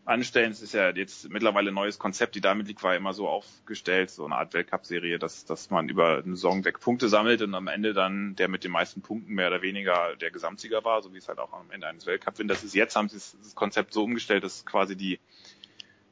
anstellen. 0.06 0.52
Es 0.52 0.62
ist 0.62 0.74
ja 0.74 0.92
jetzt 0.92 1.30
mittlerweile 1.30 1.72
ein 1.72 1.74
neues 1.74 2.00
Konzept. 2.00 2.36
Die 2.36 2.42
Diamond 2.42 2.68
League 2.68 2.84
war 2.84 2.96
immer 2.96 3.14
so 3.14 3.28
aufgestellt, 3.28 4.12
so 4.12 4.26
eine 4.26 4.36
Art 4.36 4.54
Weltcup-Serie, 4.54 5.20
dass, 5.20 5.46
dass 5.46 5.70
man 5.72 5.90
über 5.90 6.18
eine 6.24 6.36
Saison 6.36 6.64
weg 6.64 6.80
Punkte 6.80 7.10
sammelt 7.10 7.42
und 7.42 7.54
am 7.56 7.68
Ende 7.68 7.94
dann 7.94 8.36
der 8.36 8.48
mit 8.48 8.64
den 8.64 8.72
meisten 8.72 9.02
Punkten 9.02 9.34
mehr 9.34 9.48
oder 9.48 9.62
weniger 9.62 10.16
der 10.16 10.32
Gesamtsieger 10.32 10.84
war, 10.86 11.02
so 11.02 11.14
wie 11.14 11.18
es 11.18 11.28
halt 11.28 11.40
auch 11.40 11.54
am 11.54 11.72
Ende 11.72 11.88
eines 11.88 12.06
Weltcup 12.06 12.38
wird. 12.38 12.50
Das 12.50 12.64
ist 12.64 12.76
jetzt, 12.76 12.96
haben 12.96 13.10
sie 13.10 13.18
das 13.18 13.56
Konzept 13.56 13.94
so 13.94 14.04
umgestellt, 14.04 14.44
dass 14.44 14.66
quasi 14.66 14.96
die 14.96 15.20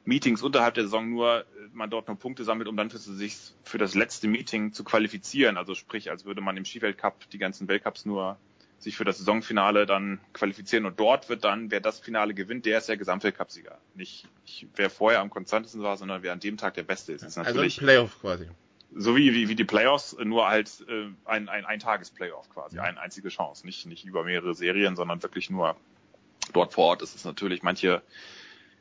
Meetings 0.06 0.42
unterhalb 0.42 0.74
der 0.74 0.84
Saison 0.84 1.10
nur, 1.10 1.46
man 1.72 1.90
dort 1.90 2.08
nur 2.08 2.18
Punkte 2.18 2.44
sammelt, 2.44 2.68
um 2.68 2.76
dann 2.76 2.90
für 2.90 2.98
sich 2.98 3.38
für 3.64 3.78
das 3.78 3.96
letzte 3.96 4.28
Meeting 4.28 4.74
zu 4.74 4.84
qualifizieren. 4.84 5.56
Also 5.56 5.76
sprich, 5.76 6.10
als 6.10 6.26
würde 6.26 6.42
man 6.42 6.58
im 6.58 6.66
Skiweltcup 6.66 7.30
die 7.30 7.38
ganzen 7.38 7.68
Weltcups 7.68 8.06
nur 8.06 8.38
sich 8.84 8.96
für 8.98 9.06
das 9.06 9.18
Saisonfinale 9.18 9.86
dann 9.86 10.20
qualifizieren 10.34 10.86
und 10.86 11.00
dort 11.00 11.30
wird 11.30 11.44
dann, 11.44 11.72
wer 11.72 11.80
das 11.80 12.00
Finale 12.00 12.34
gewinnt, 12.34 12.66
der 12.66 12.78
ist 12.78 12.90
der 12.90 12.98
Gesamtweltcupsieger. 12.98 13.78
Nicht, 13.96 14.28
nicht 14.44 14.68
wer 14.76 14.90
vorher 14.90 15.22
am 15.22 15.30
konstantesten 15.30 15.82
war, 15.82 15.98
sondern 15.98 16.24
wer 16.24 16.34
an 16.34 16.40
dem 16.40 16.58
Tag 16.58 16.76
der 16.76 16.84
Beste 16.84 17.14
ist. 17.14 17.24
ist 17.24 17.38
also 17.38 17.62
ein 17.62 17.70
Playoff 17.70 18.20
quasi. 18.20 18.48
So 18.96 19.16
wie, 19.16 19.34
wie, 19.34 19.50
wie 19.50 19.56
die 19.56 19.64
Playoffs, 19.64 20.16
nur 20.24 20.48
halt 20.48 20.70
äh, 20.88 21.08
ein, 21.26 21.50
ein, 21.50 21.66
ein 21.66 21.80
Tages-Playoff 21.80 22.50
quasi, 22.50 22.78
eine 22.78 23.00
einzige 23.00 23.30
Chance. 23.30 23.66
Nicht, 23.66 23.88
nicht 23.88 24.06
über 24.06 24.24
mehrere 24.24 24.54
Serien, 24.54 24.96
sondern 24.96 25.24
wirklich 25.24 25.50
nur 25.50 25.76
dort 26.52 26.74
vor 26.74 26.86
Ort 26.86 27.02
ist 27.02 27.16
es 27.16 27.26
natürlich 27.26 27.64
manche 27.64 28.04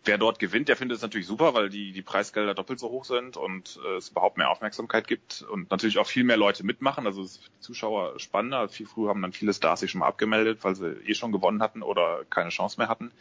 wer 0.04 0.18
dort 0.18 0.38
gewinnt, 0.38 0.68
der 0.68 0.76
findet 0.76 0.96
es 0.96 1.02
natürlich 1.02 1.26
super, 1.26 1.54
weil 1.54 1.68
die, 1.68 1.92
die 1.92 2.02
Preisgelder 2.02 2.54
doppelt 2.54 2.80
so 2.80 2.90
hoch 2.90 3.04
sind 3.04 3.36
und 3.36 3.78
äh, 3.84 3.96
es 3.96 4.10
überhaupt 4.10 4.36
mehr 4.36 4.50
Aufmerksamkeit 4.50 5.06
gibt 5.06 5.42
und 5.42 5.70
natürlich 5.70 5.98
auch 5.98 6.06
viel 6.06 6.24
mehr 6.24 6.36
Leute 6.36 6.64
mitmachen. 6.64 7.06
Also 7.06 7.22
es 7.22 7.32
ist 7.32 7.44
für 7.44 7.50
die 7.50 7.60
Zuschauer 7.60 8.18
spannender. 8.18 8.68
Viel 8.68 8.86
früher 8.86 9.10
haben 9.10 9.22
dann 9.22 9.32
viele 9.32 9.54
Stars 9.54 9.80
sich 9.80 9.90
schon 9.90 10.00
mal 10.00 10.08
abgemeldet, 10.08 10.58
weil 10.62 10.74
sie 10.74 10.92
eh 11.06 11.14
schon 11.14 11.32
gewonnen 11.32 11.62
hatten 11.62 11.82
oder 11.82 12.24
keine 12.30 12.50
Chance 12.50 12.78
mehr 12.78 12.88
hatten. 12.88 13.12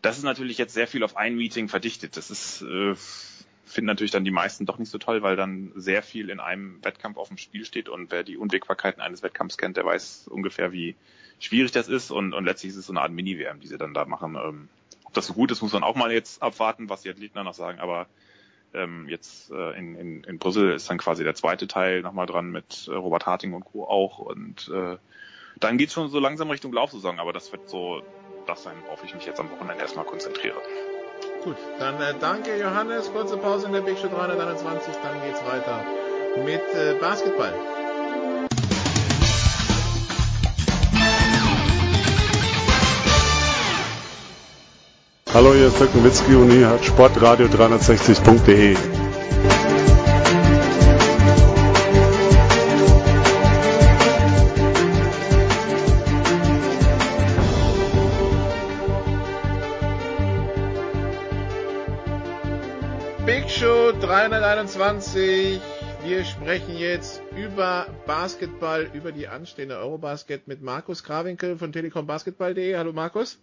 das 0.00 0.16
ist 0.16 0.24
natürlich 0.24 0.58
jetzt 0.58 0.74
sehr 0.74 0.86
viel 0.86 1.02
auf 1.02 1.16
ein 1.16 1.36
Meeting 1.36 1.68
verdichtet. 1.68 2.16
Das 2.16 2.30
ist, 2.30 2.62
äh, 2.62 2.94
finden 3.66 3.86
natürlich 3.86 4.12
dann 4.12 4.24
die 4.24 4.30
meisten 4.30 4.64
doch 4.64 4.78
nicht 4.78 4.90
so 4.90 4.98
toll, 4.98 5.22
weil 5.22 5.36
dann 5.36 5.72
sehr 5.74 6.02
viel 6.02 6.30
in 6.30 6.40
einem 6.40 6.82
Wettkampf 6.82 7.18
auf 7.18 7.28
dem 7.28 7.36
Spiel 7.36 7.64
steht 7.64 7.88
und 7.88 8.10
wer 8.10 8.22
die 8.22 8.38
Unwägbarkeiten 8.38 9.02
eines 9.02 9.22
Wettkampfs 9.22 9.58
kennt, 9.58 9.76
der 9.76 9.84
weiß 9.84 10.28
ungefähr, 10.28 10.72
wie 10.72 10.96
schwierig 11.38 11.72
das 11.72 11.88
ist 11.88 12.10
und, 12.10 12.32
und 12.32 12.44
letztlich 12.44 12.70
ist 12.70 12.78
es 12.78 12.86
so 12.86 12.92
eine 12.92 13.02
Art 13.02 13.12
Mini-WM, 13.12 13.60
die 13.60 13.66
sie 13.66 13.76
dann 13.76 13.92
da 13.92 14.04
machen. 14.06 14.36
Ähm, 14.36 14.68
ob 15.08 15.14
das 15.14 15.26
so 15.26 15.32
gut 15.32 15.50
ist, 15.50 15.62
muss 15.62 15.72
man 15.72 15.82
auch 15.82 15.96
mal 15.96 16.12
jetzt 16.12 16.42
abwarten, 16.42 16.88
was 16.88 17.02
die 17.02 17.10
Athleten 17.10 17.34
dann 17.34 17.46
noch 17.46 17.54
sagen, 17.54 17.80
aber 17.80 18.06
ähm, 18.74 19.08
jetzt 19.08 19.50
äh, 19.50 19.78
in, 19.78 19.94
in, 19.94 20.24
in 20.24 20.38
Brüssel 20.38 20.72
ist 20.72 20.88
dann 20.90 20.98
quasi 20.98 21.24
der 21.24 21.34
zweite 21.34 21.66
Teil 21.66 22.02
nochmal 22.02 22.26
dran 22.26 22.50
mit 22.50 22.86
äh, 22.88 22.94
Robert 22.94 23.26
Harting 23.26 23.54
und 23.54 23.64
Co. 23.64 23.84
auch 23.84 24.18
und 24.18 24.68
äh, 24.68 24.98
dann 25.58 25.78
geht's 25.78 25.94
schon 25.94 26.10
so 26.10 26.20
langsam 26.20 26.50
Richtung 26.50 26.72
Laufsaison, 26.72 27.18
aber 27.18 27.32
das 27.32 27.50
wird 27.50 27.68
so 27.68 28.02
das 28.46 28.62
sein, 28.62 28.76
worauf 28.84 29.02
ich 29.02 29.14
mich 29.14 29.24
jetzt 29.24 29.40
am 29.40 29.50
Wochenende 29.50 29.82
erstmal 29.82 30.04
konzentriere. 30.04 30.60
Gut, 31.42 31.56
dann 31.78 32.00
äh, 32.00 32.14
danke 32.20 32.60
Johannes. 32.60 33.10
Kurze 33.10 33.38
Pause 33.38 33.66
in 33.66 33.72
der 33.72 33.80
Big 33.80 33.98
Show 33.98 34.08
321, 34.08 34.94
dann 35.02 35.22
geht's 35.22 35.44
weiter 35.44 35.84
mit 36.44 36.60
äh, 36.74 36.94
Basketball. 37.00 37.77
Hallo, 45.38 45.54
hier 45.54 45.68
ist 45.68 45.78
Dirk 45.78 45.94
Nowitzki 45.94 46.34
und 46.34 46.50
ihr 46.50 46.68
hört 46.68 46.84
Sportradio 46.84 47.46
360.de. 47.46 48.74
Big 63.24 63.48
Show 63.48 63.92
321. 64.00 65.60
Wir 66.04 66.24
sprechen 66.24 66.76
jetzt 66.76 67.22
über 67.36 67.86
Basketball, 68.08 68.90
über 68.92 69.12
die 69.12 69.28
anstehende 69.28 69.76
Eurobasket 69.78 70.48
mit 70.48 70.62
Markus 70.62 71.04
Krawinkel 71.04 71.56
von 71.56 71.70
telekombasketball.de. 71.70 72.74
Hallo 72.76 72.92
Markus. 72.92 73.38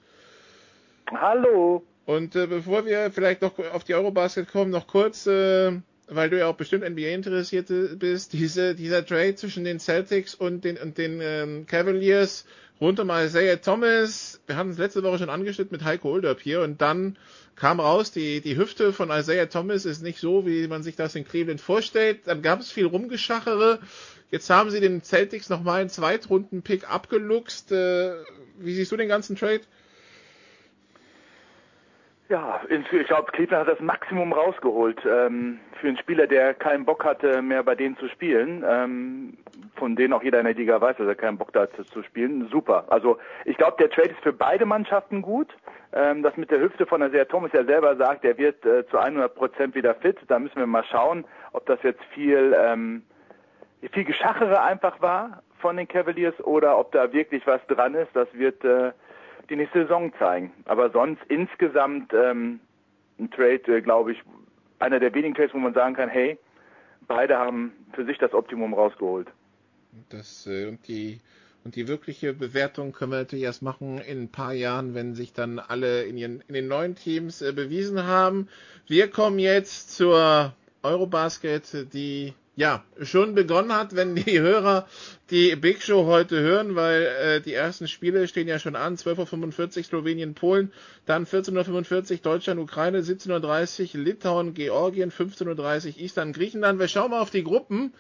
Hallo. 1.12 1.84
Und 2.06 2.36
äh, 2.36 2.48
bevor 2.48 2.86
wir 2.86 3.12
vielleicht 3.12 3.42
noch 3.42 3.58
auf 3.60 3.84
die 3.84 3.96
Eurobasket 3.96 4.48
kommen, 4.48 4.72
noch 4.72 4.88
kurz, 4.88 5.28
äh, 5.28 5.72
weil 6.08 6.30
du 6.30 6.38
ja 6.38 6.48
auch 6.48 6.56
bestimmt 6.56 6.88
NBA 6.88 7.10
interessiert 7.10 7.68
bist, 8.00 8.34
diese, 8.34 8.76
dieser 8.76 9.06
Trade 9.06 9.36
zwischen 9.36 9.64
den 9.64 9.80
Celtics 9.80 10.36
und 10.36 10.64
den, 10.64 10.78
und 10.78 10.98
den 10.98 11.20
ähm, 11.22 11.66
Cavaliers 11.66 12.46
rund 12.80 13.00
um 13.00 13.10
Isaiah 13.10 13.58
Thomas. 13.58 14.42
Wir 14.46 14.56
hatten 14.56 14.70
es 14.70 14.78
letzte 14.78 15.04
Woche 15.04 15.20
schon 15.20 15.30
angeschnitten 15.30 15.76
mit 15.76 15.84
Heiko 15.84 16.12
Olderb 16.12 16.42
hier 16.42 16.62
und 16.62 16.82
dann 16.82 17.18
kam 17.56 17.80
raus, 17.80 18.12
die, 18.12 18.42
die 18.42 18.58
Hüfte 18.58 18.92
von 18.92 19.10
Isaiah 19.10 19.48
Thomas 19.48 19.86
ist 19.86 20.04
nicht 20.04 20.20
so, 20.20 20.46
wie 20.46 20.68
man 20.68 20.84
sich 20.84 20.96
das 20.96 21.16
in 21.16 21.26
Cleveland 21.26 21.62
vorstellt. 21.62 22.22
Dann 22.26 22.42
gab 22.42 22.60
es 22.60 22.72
viel 22.72 22.86
Rumgeschachere. 22.86 23.80
Jetzt 24.30 24.50
haben 24.50 24.72
sie 24.72 24.82
den 24.82 25.02
Celtics 25.04 25.50
nochmal 25.50 25.82
einen 25.82 25.90
Zweitrunden-Pick 25.90 26.90
abgeluchst. 26.90 27.72
Äh, 27.72 28.14
wie 28.60 28.76
siehst 28.76 28.92
du 28.92 28.98
den 28.98 29.08
ganzen 29.08 29.36
Trade? 29.36 29.62
Ja, 32.28 32.60
ich 32.70 33.08
glaube, 33.08 33.32
Cleveland 33.32 33.68
hat 33.68 33.76
das 33.76 33.86
Maximum 33.86 34.34
rausgeholt 34.34 35.00
ähm, 35.06 35.60
für 35.80 35.88
einen 35.88 35.98
Spieler, 35.98 36.26
der 36.26 36.56
keinen 36.56 36.84
Bock 36.84 37.06
hatte, 37.06 37.44
mehr 37.44 37.62
bei 37.62 37.76
denen 37.76 37.98
zu 37.98 38.08
spielen. 38.08 38.64
Ähm, 38.68 39.38
von 39.76 39.96
denen 39.96 40.14
auch 40.14 40.24
jeder 40.24 40.40
in 40.40 40.46
der 40.46 40.56
Liga 40.56 40.80
weiß, 40.82 40.98
dass 40.98 41.08
er 41.08 41.16
keinen 41.16 41.38
Bock 41.38 41.54
hatte 41.54 41.86
zu 41.86 42.02
spielen. 42.02 42.48
Super. 42.50 42.86
Also 42.88 43.20
ich 43.44 43.58
glaube, 43.58 43.78
der 43.80 43.92
Trade 43.92 44.10
ist 44.10 44.24
für 44.24 44.34
beide 44.34 44.66
Mannschaften 44.66 45.22
gut. 45.22 45.56
Ähm, 45.94 46.24
das 46.24 46.36
mit 46.36 46.50
der 46.50 46.62
Hüfte 46.62 46.88
von 46.88 47.08
Sehr 47.12 47.28
Thomas 47.28 47.52
ja 47.54 47.64
selber 47.64 47.96
sagt, 47.96 48.24
der 48.24 48.38
wird 48.38 48.66
äh, 48.66 48.88
zu 48.88 48.98
100 48.98 49.36
Prozent 49.36 49.76
wieder 49.76 49.94
fit. 49.94 50.18
Da 50.28 50.40
müssen 50.40 50.58
wir 50.58 50.66
mal 50.66 50.84
schauen, 50.86 51.26
ob 51.52 51.66
das 51.68 51.80
jetzt 51.84 52.04
viel 52.14 52.56
ähm, 52.60 53.04
viel 53.92 54.04
Geschachere 54.04 54.64
einfach 54.64 55.00
war 55.02 55.44
von 55.60 55.78
den 55.78 55.88
Cavaliers 55.88 56.40
oder 56.44 56.78
ob 56.80 56.92
da 56.92 57.14
wirklich 57.14 57.46
was 57.46 57.66
dran 57.68 57.94
ist. 57.94 58.10
Das 58.16 58.28
wird 58.34 58.64
äh, 58.64 58.92
die 59.50 59.56
nächste 59.56 59.84
Saison 59.84 60.12
zeigen. 60.18 60.52
Aber 60.66 60.90
sonst 60.92 61.22
insgesamt 61.28 62.14
ähm, 62.14 62.60
ein 63.20 63.32
Trade, 63.32 63.78
äh, 63.78 63.82
glaube 63.82 64.14
ich, 64.14 64.22
einer 64.80 65.00
der 65.00 65.14
wenigen 65.14 65.36
Trades, 65.36 65.54
wo 65.54 65.60
man 65.60 65.74
sagen 65.74 65.96
kann, 65.96 66.10
hey, 66.10 66.38
beide 67.08 67.38
haben 67.38 67.74
für 67.94 68.06
sich 68.06 68.18
das 68.18 68.34
Optimum 68.34 68.74
rausgeholt. 68.74 69.28
Das 70.10 70.48
äh, 70.48 70.68
und 70.68 70.88
die 70.88 71.20
und 71.64 71.76
die 71.76 71.88
wirkliche 71.88 72.34
Bewertung 72.34 72.92
können 72.92 73.12
wir 73.12 73.18
natürlich 73.18 73.46
erst 73.46 73.64
machen 73.64 73.98
in 73.98 74.24
ein 74.24 74.30
paar 74.30 74.54
Jahren, 74.54 74.94
wenn 74.94 75.16
sich 75.16 75.34
dann 75.34 75.58
alle 75.58 76.04
in, 76.04 76.16
ihren, 76.16 76.42
in 76.48 76.54
den 76.54 76.68
neuen 76.68 76.94
Teams 76.94 77.42
äh, 77.42 77.54
bewiesen 77.54 78.04
haben. 78.04 78.50
Wir 78.86 79.10
kommen 79.10 79.40
jetzt 79.40 79.96
zur 79.96 80.54
Eurobasket, 80.84 81.92
die 81.92 82.36
ja, 82.56 82.84
schon 83.02 83.36
begonnen 83.36 83.74
hat, 83.74 83.96
wenn 83.96 84.16
die 84.16 84.40
Hörer 84.40 84.88
die 85.30 85.56
Big 85.56 85.82
Show 85.82 86.06
heute 86.06 86.40
hören, 86.40 86.76
weil 86.76 87.04
äh, 87.04 87.42
die 87.42 87.54
ersten 87.54 87.88
Spiele 87.88 88.28
stehen 88.28 88.48
ja 88.48 88.60
schon 88.60 88.76
an. 88.76 88.96
12.45 88.96 89.78
Uhr 89.78 89.84
Slowenien, 89.84 90.36
Polen, 90.36 90.72
dann 91.06 91.26
14.45 91.26 92.12
Uhr 92.12 92.18
Deutschland, 92.18 92.60
Ukraine, 92.60 93.00
17.30 93.00 93.96
Uhr 93.96 94.04
Litauen, 94.04 94.54
Georgien, 94.54 95.12
15.30 95.12 95.96
Uhr 95.96 96.02
Island, 96.02 96.36
Griechenland. 96.36 96.80
Wir 96.80 96.88
schauen 96.88 97.12
mal 97.12 97.22
auf 97.22 97.32
die 97.32 97.44
Gruppen. 97.44 97.94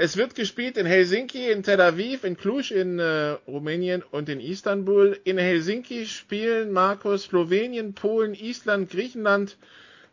Es 0.00 0.16
wird 0.16 0.36
gespielt 0.36 0.76
in 0.76 0.86
Helsinki, 0.86 1.50
in 1.50 1.64
Tel 1.64 1.80
Aviv, 1.80 2.22
in 2.22 2.36
Cluj, 2.36 2.70
in 2.70 3.00
äh, 3.00 3.30
Rumänien 3.48 4.04
und 4.08 4.28
in 4.28 4.38
Istanbul. 4.38 5.18
In 5.24 5.38
Helsinki 5.38 6.06
spielen 6.06 6.72
Markus 6.72 7.24
Slowenien, 7.24 7.94
Polen, 7.94 8.34
Island, 8.34 8.90
Griechenland, 8.90 9.58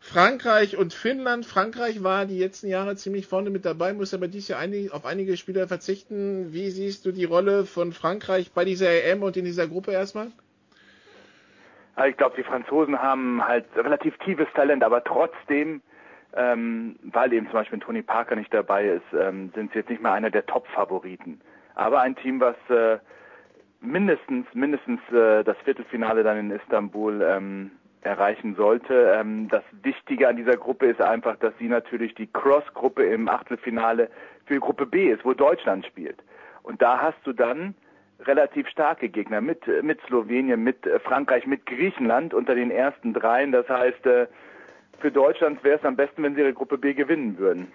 Frankreich 0.06 0.78
und 0.78 0.94
Finnland. 0.94 1.48
Frankreich 1.48 2.04
war 2.04 2.28
die 2.28 2.40
letzten 2.40 2.68
Jahre 2.68 2.96
ziemlich 2.96 3.26
vorne 3.26 3.50
mit 3.50 3.66
dabei, 3.66 3.92
muss 3.92 4.14
aber 4.14 4.28
dies 4.28 4.48
Jahr 4.48 4.60
einig, 4.60 4.94
auf 4.94 5.04
einige 5.04 5.36
Spieler 5.36 5.68
verzichten. 5.68 6.54
Wie 6.54 6.70
siehst 6.70 7.08
du 7.08 7.12
die 7.12 7.26
Rolle 7.26 7.66
von 7.66 7.92
Frankreich 7.92 8.54
bei 8.54 8.66
dieser 8.66 8.88
EM 8.88 9.24
und 9.24 9.36
in 9.36 9.46
dieser 9.46 9.68
Gruppe 9.68 9.94
erstmal? 9.94 10.28
Also 11.96 12.10
ich 12.12 12.18
glaube, 12.18 12.36
die 12.38 12.44
Franzosen 12.44 13.02
haben 13.02 13.44
halt 13.46 13.66
relativ 13.76 14.16
tiefes 14.20 14.48
Talent, 14.54 14.84
aber 14.84 15.04
trotzdem, 15.04 15.82
ähm, 16.36 16.98
weil 17.02 17.34
eben 17.34 17.48
zum 17.48 17.54
Beispiel 17.54 17.80
Tony 17.80 18.04
Parker 18.04 18.36
nicht 18.36 18.54
dabei 18.54 18.86
ist, 18.86 19.20
ähm, 19.20 19.52
sind 19.56 19.74
sie 19.74 19.80
jetzt 19.80 19.90
nicht 19.90 20.04
mehr 20.04 20.14
einer 20.14 20.30
der 20.30 20.46
Top-Favoriten. 20.46 21.42
Aber 21.74 22.02
ein 22.02 22.16
Team, 22.16 22.40
was 22.40 22.56
äh, 22.70 23.00
mindestens 23.82 24.46
mindestens 24.54 25.00
äh, 25.12 25.44
das 25.44 25.58
Viertelfinale 25.66 26.22
dann 26.22 26.38
in 26.38 26.52
Istanbul 26.52 27.24
ähm, 27.24 27.72
erreichen 28.06 28.56
sollte. 28.56 29.14
Ähm, 29.16 29.48
das 29.50 29.64
Wichtige 29.82 30.28
an 30.28 30.38
dieser 30.38 30.58
Gruppe 30.58 30.88
ist 30.88 31.02
einfach, 31.02 31.38
dass 31.38 31.54
sie 31.60 31.68
natürlich 31.68 32.14
die 32.16 32.28
Cross-Gruppe 32.28 33.04
im 33.06 33.28
Achtelfinale 33.28 34.10
für 34.46 34.60
Gruppe 34.60 34.86
B 34.86 35.12
ist, 35.12 35.26
wo 35.26 35.34
Deutschland 35.34 35.86
spielt. 35.86 36.18
Und 36.64 36.82
da 36.82 37.00
hast 37.02 37.18
du 37.24 37.34
dann 37.34 37.76
relativ 38.20 38.68
starke 38.70 39.10
Gegner 39.10 39.42
mit, 39.42 39.62
mit 39.84 40.00
Slowenien, 40.08 40.64
mit 40.64 40.78
Frankreich, 41.04 41.46
mit 41.46 41.66
Griechenland 41.66 42.34
unter 42.34 42.56
den 42.56 42.72
ersten 42.72 43.14
dreien. 43.14 43.52
Das 43.52 43.68
heißt, 43.68 44.06
äh, 44.06 44.28
für 45.00 45.12
Deutschland 45.12 45.64
wäre 45.64 45.78
es 45.78 45.86
am 45.86 45.96
besten, 45.96 46.24
wenn 46.24 46.36
sie 46.36 46.42
ihre 46.42 46.54
Gruppe 46.54 46.78
B 46.78 46.94
gewinnen 46.94 47.38
würden. 47.38 47.72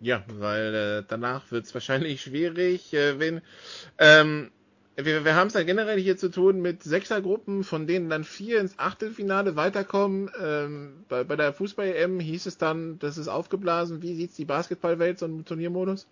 Ja, 0.00 0.22
weil 0.28 0.74
äh, 0.74 1.04
danach 1.08 1.50
wird 1.50 1.64
es 1.64 1.74
wahrscheinlich 1.74 2.20
schwierig, 2.20 2.92
äh, 2.92 3.18
wenn 3.18 3.40
ähm, 3.98 4.50
wir, 4.96 5.24
wir 5.24 5.34
haben 5.34 5.48
es 5.48 5.54
ja 5.54 5.62
generell 5.62 5.98
hier 5.98 6.16
zu 6.16 6.30
tun 6.30 6.62
mit 6.62 6.82
Sechsergruppen, 6.82 7.64
von 7.64 7.86
denen 7.86 8.08
dann 8.08 8.24
vier 8.24 8.60
ins 8.60 8.78
Achtelfinale 8.78 9.54
weiterkommen. 9.54 10.30
Ähm, 10.42 11.04
bei, 11.08 11.22
bei 11.24 11.36
der 11.36 11.52
Fußball-EM 11.52 12.18
hieß 12.18 12.46
es 12.46 12.56
dann, 12.56 12.98
das 12.98 13.18
ist 13.18 13.28
aufgeblasen. 13.28 14.02
Wie 14.02 14.14
sieht's 14.14 14.36
die 14.36 14.46
Basketballwelt 14.46 15.18
so 15.18 15.26
im 15.26 15.44
Turniermodus? 15.44 16.08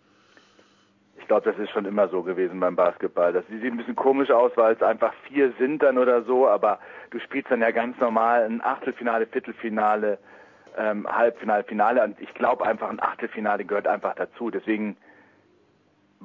Ich 1.17 1.27
glaube, 1.27 1.51
das 1.51 1.59
ist 1.59 1.71
schon 1.71 1.87
immer 1.87 2.09
so 2.09 2.23
gewesen 2.23 2.61
beim 2.61 2.77
Basketball. 2.77 3.33
Das 3.33 3.47
sieht 3.49 3.65
ein 3.65 3.79
bisschen 3.79 3.97
komisch 3.97 4.31
aus, 4.31 4.53
weil 4.57 4.75
es 4.75 4.83
einfach 4.83 5.15
vier 5.27 5.55
sind 5.59 5.83
dann 5.83 5.97
oder 5.97 6.23
so, 6.25 6.47
aber 6.47 6.79
du 7.11 7.19
spielst 7.21 7.51
dann 7.51 7.63
ja 7.63 7.71
ganz 7.71 7.99
normal 7.99 8.45
ein 8.45 8.61
Achtelfinale, 8.63 9.27
Viertelfinale, 9.27 10.19
ähm, 10.77 11.07
Halbfinale, 11.07 11.65
Finale 11.65 12.05
und 12.05 12.21
ich 12.21 12.35
glaube 12.35 12.67
einfach 12.67 12.91
ein 12.91 13.01
Achtelfinale 13.01 13.65
gehört 13.65 13.87
einfach 13.87 14.15
dazu. 14.17 14.51
Deswegen 14.51 14.99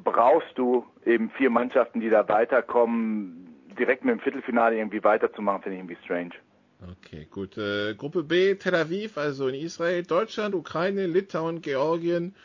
brauchst 0.03 0.57
du 0.57 0.85
eben 1.05 1.29
vier 1.31 1.49
Mannschaften, 1.49 1.99
die 1.99 2.09
da 2.09 2.27
weiterkommen. 2.27 3.45
Direkt 3.77 4.03
mit 4.03 4.15
dem 4.15 4.19
Viertelfinale 4.19 4.77
irgendwie 4.77 5.03
weiterzumachen, 5.03 5.61
finde 5.61 5.77
ich 5.77 5.81
irgendwie 5.81 6.03
strange. 6.03 6.31
Okay, 6.91 7.27
gut. 7.29 7.57
Äh, 7.57 7.93
Gruppe 7.95 8.23
B, 8.23 8.55
Tel 8.55 8.75
Aviv, 8.75 9.17
also 9.17 9.47
in 9.47 9.55
Israel, 9.55 10.03
Deutschland, 10.03 10.55
Ukraine, 10.55 11.07
Litauen, 11.07 11.61
Georgien, 11.61 12.35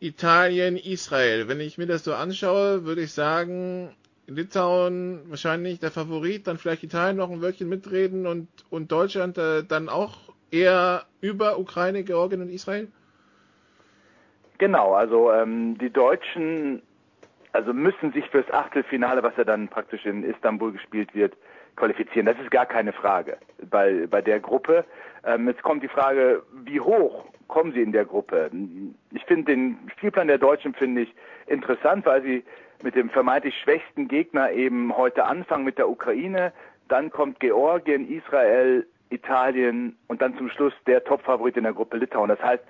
Italien, 0.00 0.76
Israel. 0.76 1.48
Wenn 1.48 1.60
ich 1.60 1.78
mir 1.78 1.86
das 1.86 2.04
so 2.04 2.14
anschaue, 2.14 2.84
würde 2.84 3.02
ich 3.02 3.12
sagen, 3.12 3.94
Litauen 4.26 5.20
wahrscheinlich 5.28 5.78
der 5.78 5.90
Favorit, 5.90 6.46
dann 6.46 6.58
vielleicht 6.58 6.82
Italien 6.82 7.16
noch 7.16 7.30
ein 7.30 7.42
Wörtchen 7.42 7.68
mitreden 7.68 8.26
und, 8.26 8.48
und 8.70 8.90
Deutschland 8.92 9.38
äh, 9.38 9.62
dann 9.62 9.88
auch 9.88 10.16
eher 10.50 11.04
über 11.20 11.58
Ukraine, 11.58 12.02
Georgien 12.02 12.40
und 12.40 12.50
Israel? 12.50 12.88
Genau, 14.58 14.94
also 14.94 15.32
ähm, 15.32 15.76
die 15.78 15.90
Deutschen 15.90 16.82
also 17.56 17.72
müssen 17.72 18.12
sich 18.12 18.28
fürs 18.28 18.50
Achtelfinale, 18.50 19.22
was 19.22 19.34
ja 19.36 19.44
dann 19.44 19.68
praktisch 19.68 20.04
in 20.04 20.22
Istanbul 20.24 20.72
gespielt 20.72 21.14
wird, 21.14 21.34
qualifizieren. 21.76 22.26
Das 22.26 22.38
ist 22.38 22.50
gar 22.50 22.66
keine 22.66 22.92
Frage 22.92 23.38
bei, 23.70 24.06
bei 24.10 24.20
der 24.20 24.40
Gruppe. 24.40 24.84
Ähm, 25.24 25.48
jetzt 25.48 25.62
kommt 25.62 25.82
die 25.82 25.88
Frage, 25.88 26.42
wie 26.64 26.80
hoch 26.80 27.24
kommen 27.48 27.72
sie 27.72 27.80
in 27.80 27.92
der 27.92 28.04
Gruppe? 28.04 28.50
Ich 29.12 29.24
finde 29.24 29.52
den 29.52 29.78
Spielplan 29.96 30.28
der 30.28 30.38
Deutschen 30.38 30.74
finde 30.74 31.02
ich 31.02 31.14
interessant, 31.46 32.04
weil 32.04 32.22
sie 32.22 32.44
mit 32.82 32.94
dem 32.94 33.08
vermeintlich 33.08 33.54
schwächsten 33.58 34.06
Gegner 34.06 34.52
eben 34.52 34.94
heute 34.94 35.24
anfangen 35.24 35.64
mit 35.64 35.78
der 35.78 35.88
Ukraine. 35.88 36.52
Dann 36.88 37.10
kommt 37.10 37.40
Georgien, 37.40 38.06
Israel, 38.10 38.86
Italien 39.08 39.96
und 40.08 40.20
dann 40.20 40.36
zum 40.36 40.50
Schluss 40.50 40.74
der 40.86 41.02
Topfavorit 41.04 41.56
in 41.56 41.62
der 41.62 41.72
Gruppe 41.72 41.96
Litauen. 41.96 42.28
Das 42.28 42.42
heißt, 42.42 42.62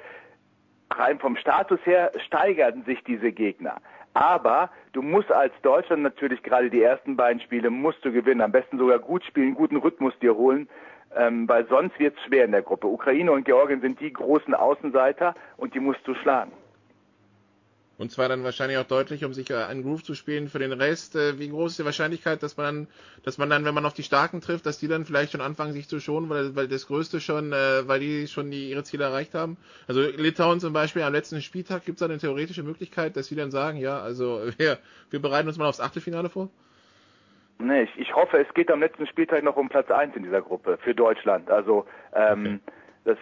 rein 0.91 1.19
vom 1.19 1.37
Status 1.37 1.81
her 1.85 2.13
steigern 2.27 2.85
sich 2.85 3.03
diese 3.05 3.33
Gegner. 3.33 3.77
Aber 4.15 4.71
du 4.93 5.03
musst 5.03 5.31
als 5.31 5.53
Deutschland 5.63 6.03
natürlich 6.03 6.43
gerade 6.43 6.71
die 6.71 6.83
ersten 6.83 7.17
beiden 7.17 7.41
Spiele 7.41 7.69
musst 7.69 8.05
du 8.05 8.13
gewinnen. 8.13 8.41
Am 8.41 8.53
besten 8.53 8.79
sogar 8.79 8.99
gut 8.99 9.25
spielen, 9.25 9.55
guten 9.55 9.77
Rhythmus 9.77 10.19
dir 10.21 10.35
holen, 10.35 10.69
ähm, 11.15 11.47
weil 11.49 11.67
sonst 11.67 11.99
wird 11.99 12.17
es 12.17 12.23
schwer 12.25 12.47
in 12.47 12.53
der 12.53 12.63
Gruppe. 12.63 12.87
Ukraine 12.87 13.31
und 13.33 13.45
Georgien 13.45 13.81
sind 13.83 14.01
die 14.01 14.13
großen 14.13 14.55
Außenseiter 14.55 15.35
und 15.59 15.75
die 15.75 15.81
musst 15.81 16.01
du 16.07 16.15
schlagen. 16.15 16.53
Und 17.99 18.11
zwar 18.11 18.29
dann 18.29 18.45
wahrscheinlich 18.45 18.77
auch 18.77 18.85
deutlich, 18.85 19.25
um 19.25 19.33
sich 19.33 19.51
äh, 19.51 19.55
einen 19.55 19.83
Groove 19.83 20.03
zu 20.03 20.15
spielen 20.15 20.49
für 20.49 20.59
den 20.59 20.73
Rest. 20.73 21.17
Äh, 21.17 21.39
wie 21.39 21.49
groß 21.49 21.73
ist 21.73 21.79
die 21.79 21.85
Wahrscheinlichkeit, 21.85 22.43
dass 22.43 22.57
man 22.59 22.67
dann, 22.67 22.89
dass 23.25 23.39
man 23.39 23.49
dann, 23.49 23.65
wenn 23.65 23.75
man 23.75 23.87
auf 23.87 23.95
die 23.95 24.03
Starken 24.03 24.43
trifft, 24.43 24.67
dass 24.67 24.79
die 24.79 24.89
dann 24.89 25.07
vielleicht 25.07 25.33
schon 25.33 25.41
anfangen, 25.41 25.73
sich 25.73 25.89
zu 25.89 25.99
schonen, 25.99 26.29
weil, 26.29 26.55
weil 26.55 26.69
das 26.69 26.87
Größte 26.87 27.21
schon, 27.21 27.53
äh, 27.53 27.89
weil 27.89 28.01
die 28.01 28.29
schon 28.29 28.51
die, 28.51 28.71
ihre 28.71 28.85
Ziele 28.85 29.05
erreicht 29.05 29.35
haben? 29.35 29.57
Also 29.89 30.03
Litauen 30.03 30.61
zum 30.61 30.75
Beispiel 30.75 31.03
am 31.03 31.13
letzten 31.13 31.41
Spieltag 31.41 31.87
gibt 31.87 31.97
es 31.97 32.01
da 32.01 32.07
eine 32.07 32.19
theoretische 32.19 32.63
Möglichkeit, 32.63 33.17
dass 33.17 33.29
sie 33.29 33.37
dann 33.37 33.51
sagen, 33.51 33.79
ja, 33.79 33.99
also 33.99 34.43
wir, 34.59 34.79
wir 35.11 35.23
bereiten 35.23 35.49
uns 35.49 35.57
mal 35.57 35.67
aufs 35.67 35.81
Achtelfinale 35.81 36.29
vor? 36.29 36.51
Nee, 37.59 37.85
ich, 37.85 37.99
ich 37.99 38.15
hoffe, 38.15 38.39
es 38.39 38.53
geht 38.53 38.71
am 38.71 38.81
letzten 38.81 39.07
Spieltag 39.07 39.43
noch 39.43 39.57
um 39.57 39.71
Platz 39.71 39.91
1 39.91 40.15
in 40.15 40.25
dieser 40.25 40.43
Gruppe 40.43 40.77
für 40.83 40.95
Deutschland. 40.95 41.51
Also 41.51 41.87
ähm, 42.15 42.41
okay. 42.41 42.59
das 43.05 43.19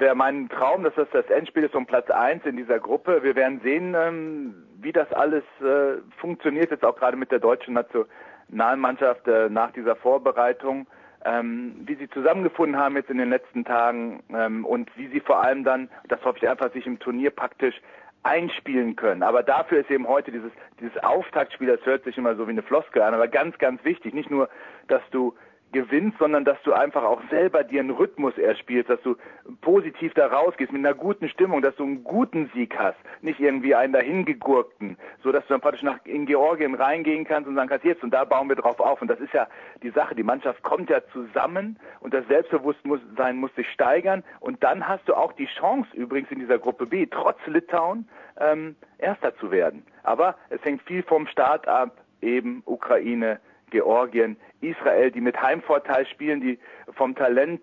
wäre 0.00 0.14
mein 0.14 0.48
Traum, 0.48 0.82
dass 0.84 0.94
das 0.94 1.08
das 1.12 1.26
Endspiel 1.26 1.64
ist 1.64 1.74
um 1.74 1.86
Platz 1.86 2.10
1 2.10 2.44
in 2.46 2.56
dieser 2.56 2.78
Gruppe. 2.78 3.22
Wir 3.22 3.36
werden 3.36 3.60
sehen, 3.62 3.94
ähm, 3.96 4.54
wie 4.80 4.92
das 4.92 5.12
alles 5.12 5.44
äh, 5.60 5.98
funktioniert, 6.18 6.70
jetzt 6.70 6.84
auch 6.84 6.96
gerade 6.96 7.16
mit 7.16 7.30
der 7.30 7.38
deutschen 7.38 7.74
Nationalmannschaft 7.74 9.28
äh, 9.28 9.48
nach 9.48 9.72
dieser 9.72 9.96
Vorbereitung, 9.96 10.86
ähm, 11.24 11.76
wie 11.84 11.96
sie 11.96 12.08
zusammengefunden 12.08 12.80
haben 12.80 12.96
jetzt 12.96 13.10
in 13.10 13.18
den 13.18 13.30
letzten 13.30 13.64
Tagen 13.64 14.22
ähm, 14.32 14.64
und 14.64 14.90
wie 14.96 15.08
sie 15.08 15.20
vor 15.20 15.42
allem 15.42 15.64
dann, 15.64 15.90
das 16.08 16.24
hoffe 16.24 16.38
ich 16.40 16.48
einfach, 16.48 16.72
sich 16.72 16.86
im 16.86 16.98
Turnier 16.98 17.30
praktisch 17.30 17.80
einspielen 18.22 18.96
können. 18.96 19.22
Aber 19.22 19.42
dafür 19.42 19.80
ist 19.80 19.90
eben 19.90 20.06
heute 20.06 20.30
dieses, 20.30 20.52
dieses 20.80 20.96
Auftaktspiel, 21.02 21.68
das 21.68 21.84
hört 21.84 22.04
sich 22.04 22.18
immer 22.18 22.36
so 22.36 22.46
wie 22.46 22.52
eine 22.52 22.62
Floskel 22.62 23.02
an, 23.02 23.14
aber 23.14 23.28
ganz, 23.28 23.56
ganz 23.58 23.82
wichtig. 23.84 24.14
Nicht 24.14 24.30
nur, 24.30 24.48
dass 24.88 25.02
du 25.10 25.34
gewinnst, 25.72 26.18
sondern 26.18 26.44
dass 26.44 26.60
du 26.62 26.72
einfach 26.72 27.04
auch 27.04 27.20
selber 27.30 27.64
dir 27.64 27.80
einen 27.80 27.90
Rhythmus 27.90 28.36
erspielst, 28.38 28.90
dass 28.90 29.00
du 29.02 29.16
positiv 29.60 30.14
da 30.14 30.26
rausgehst 30.26 30.72
mit 30.72 30.84
einer 30.84 30.94
guten 30.94 31.28
Stimmung, 31.28 31.62
dass 31.62 31.76
du 31.76 31.84
einen 31.84 32.04
guten 32.04 32.50
Sieg 32.54 32.76
hast, 32.78 32.98
nicht 33.22 33.40
irgendwie 33.40 33.74
einen 33.74 33.92
dahingegurkten, 33.92 34.96
so 35.22 35.32
dass 35.32 35.46
du 35.46 35.54
dann 35.54 35.60
praktisch 35.60 35.82
nach 35.82 35.98
in 36.04 36.26
Georgien 36.26 36.74
reingehen 36.74 37.24
kannst 37.24 37.48
und 37.48 37.54
sagen 37.54 37.68
kannst, 37.68 37.84
jetzt 37.84 38.02
und 38.02 38.10
da 38.10 38.24
bauen 38.24 38.48
wir 38.48 38.56
drauf 38.56 38.80
auf. 38.80 39.00
Und 39.00 39.08
das 39.08 39.20
ist 39.20 39.32
ja 39.32 39.46
die 39.82 39.90
Sache, 39.90 40.14
die 40.14 40.22
Mannschaft 40.22 40.62
kommt 40.62 40.90
ja 40.90 41.00
zusammen 41.12 41.78
und 42.00 42.14
das 42.14 42.26
Selbstbewusstsein 42.26 43.36
muss 43.36 43.54
sich 43.54 43.68
steigern. 43.70 44.24
Und 44.40 44.62
dann 44.62 44.86
hast 44.86 45.08
du 45.08 45.14
auch 45.14 45.32
die 45.32 45.46
Chance 45.46 45.88
übrigens 45.94 46.30
in 46.30 46.40
dieser 46.40 46.58
Gruppe 46.58 46.86
B, 46.86 47.06
trotz 47.06 47.38
Litauen, 47.46 48.08
ähm, 48.38 48.76
Erster 48.98 49.36
zu 49.36 49.50
werden. 49.50 49.84
Aber 50.02 50.36
es 50.50 50.62
hängt 50.64 50.82
viel 50.82 51.02
vom 51.02 51.26
Start 51.26 51.68
ab, 51.68 51.96
eben 52.20 52.62
Ukraine, 52.66 53.40
Georgien, 53.70 54.36
Israel, 54.60 55.10
die 55.10 55.20
mit 55.20 55.40
Heimvorteil 55.40 56.06
spielen, 56.06 56.40
die 56.40 56.58
vom 56.92 57.14
Talent 57.14 57.62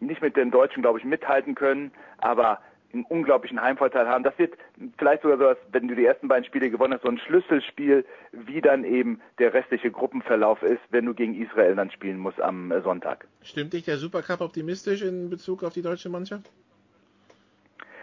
nicht 0.00 0.22
mit 0.22 0.36
den 0.36 0.50
Deutschen, 0.50 0.82
glaube 0.82 0.98
ich, 0.98 1.04
mithalten 1.04 1.54
können, 1.54 1.92
aber 2.18 2.60
einen 2.92 3.04
unglaublichen 3.04 3.60
Heimvorteil 3.60 4.08
haben. 4.08 4.24
Das 4.24 4.38
wird 4.38 4.54
vielleicht 4.96 5.22
sogar 5.22 5.38
so, 5.38 5.60
wenn 5.72 5.88
du 5.88 5.94
die 5.94 6.06
ersten 6.06 6.28
beiden 6.28 6.44
Spiele 6.44 6.70
gewonnen 6.70 6.94
hast, 6.94 7.02
so 7.02 7.08
ein 7.08 7.18
Schlüsselspiel, 7.18 8.04
wie 8.32 8.60
dann 8.60 8.84
eben 8.84 9.20
der 9.38 9.52
restliche 9.52 9.90
Gruppenverlauf 9.90 10.62
ist, 10.62 10.80
wenn 10.90 11.04
du 11.04 11.14
gegen 11.14 11.34
Israel 11.34 11.74
dann 11.74 11.90
spielen 11.90 12.18
musst 12.18 12.40
am 12.40 12.72
Sonntag. 12.82 13.26
Stimmt 13.42 13.74
dich 13.74 13.84
der 13.84 13.98
Supercup 13.98 14.40
optimistisch 14.40 15.02
in 15.02 15.28
Bezug 15.28 15.64
auf 15.64 15.74
die 15.74 15.82
deutsche 15.82 16.08
Mannschaft? 16.08 16.50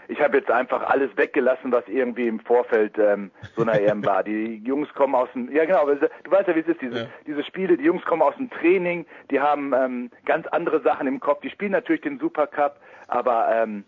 Ich 0.07 0.21
habe 0.21 0.37
jetzt 0.37 0.51
einfach 0.51 0.83
alles 0.83 1.15
weggelassen, 1.15 1.71
was 1.71 1.87
irgendwie 1.87 2.27
im 2.27 2.39
Vorfeld 2.39 2.97
ähm, 2.97 3.31
so 3.55 3.61
einer 3.61 3.79
EM 3.79 4.05
war. 4.05 4.23
Die 4.23 4.57
Jungs 4.63 4.93
kommen 4.93 5.15
aus 5.15 5.29
dem, 5.33 5.51
ja 5.51 5.65
genau, 5.65 5.85
du 5.85 6.31
weißt 6.31 6.47
ja, 6.47 6.55
wie 6.55 6.59
es 6.59 6.67
ist, 6.67 6.81
diese, 6.81 6.99
ja. 6.99 7.05
diese 7.25 7.43
Spiele, 7.43 7.77
die 7.77 7.85
Jungs 7.85 8.03
kommen 8.05 8.21
aus 8.21 8.35
dem 8.35 8.49
Training, 8.49 9.05
die 9.31 9.39
haben 9.39 9.73
ähm, 9.73 10.11
ganz 10.25 10.47
andere 10.47 10.81
Sachen 10.81 11.07
im 11.07 11.19
Kopf, 11.19 11.41
die 11.41 11.49
spielen 11.49 11.71
natürlich 11.71 12.01
den 12.01 12.19
Supercup, 12.19 12.77
aber 13.07 13.49
ähm, 13.51 13.83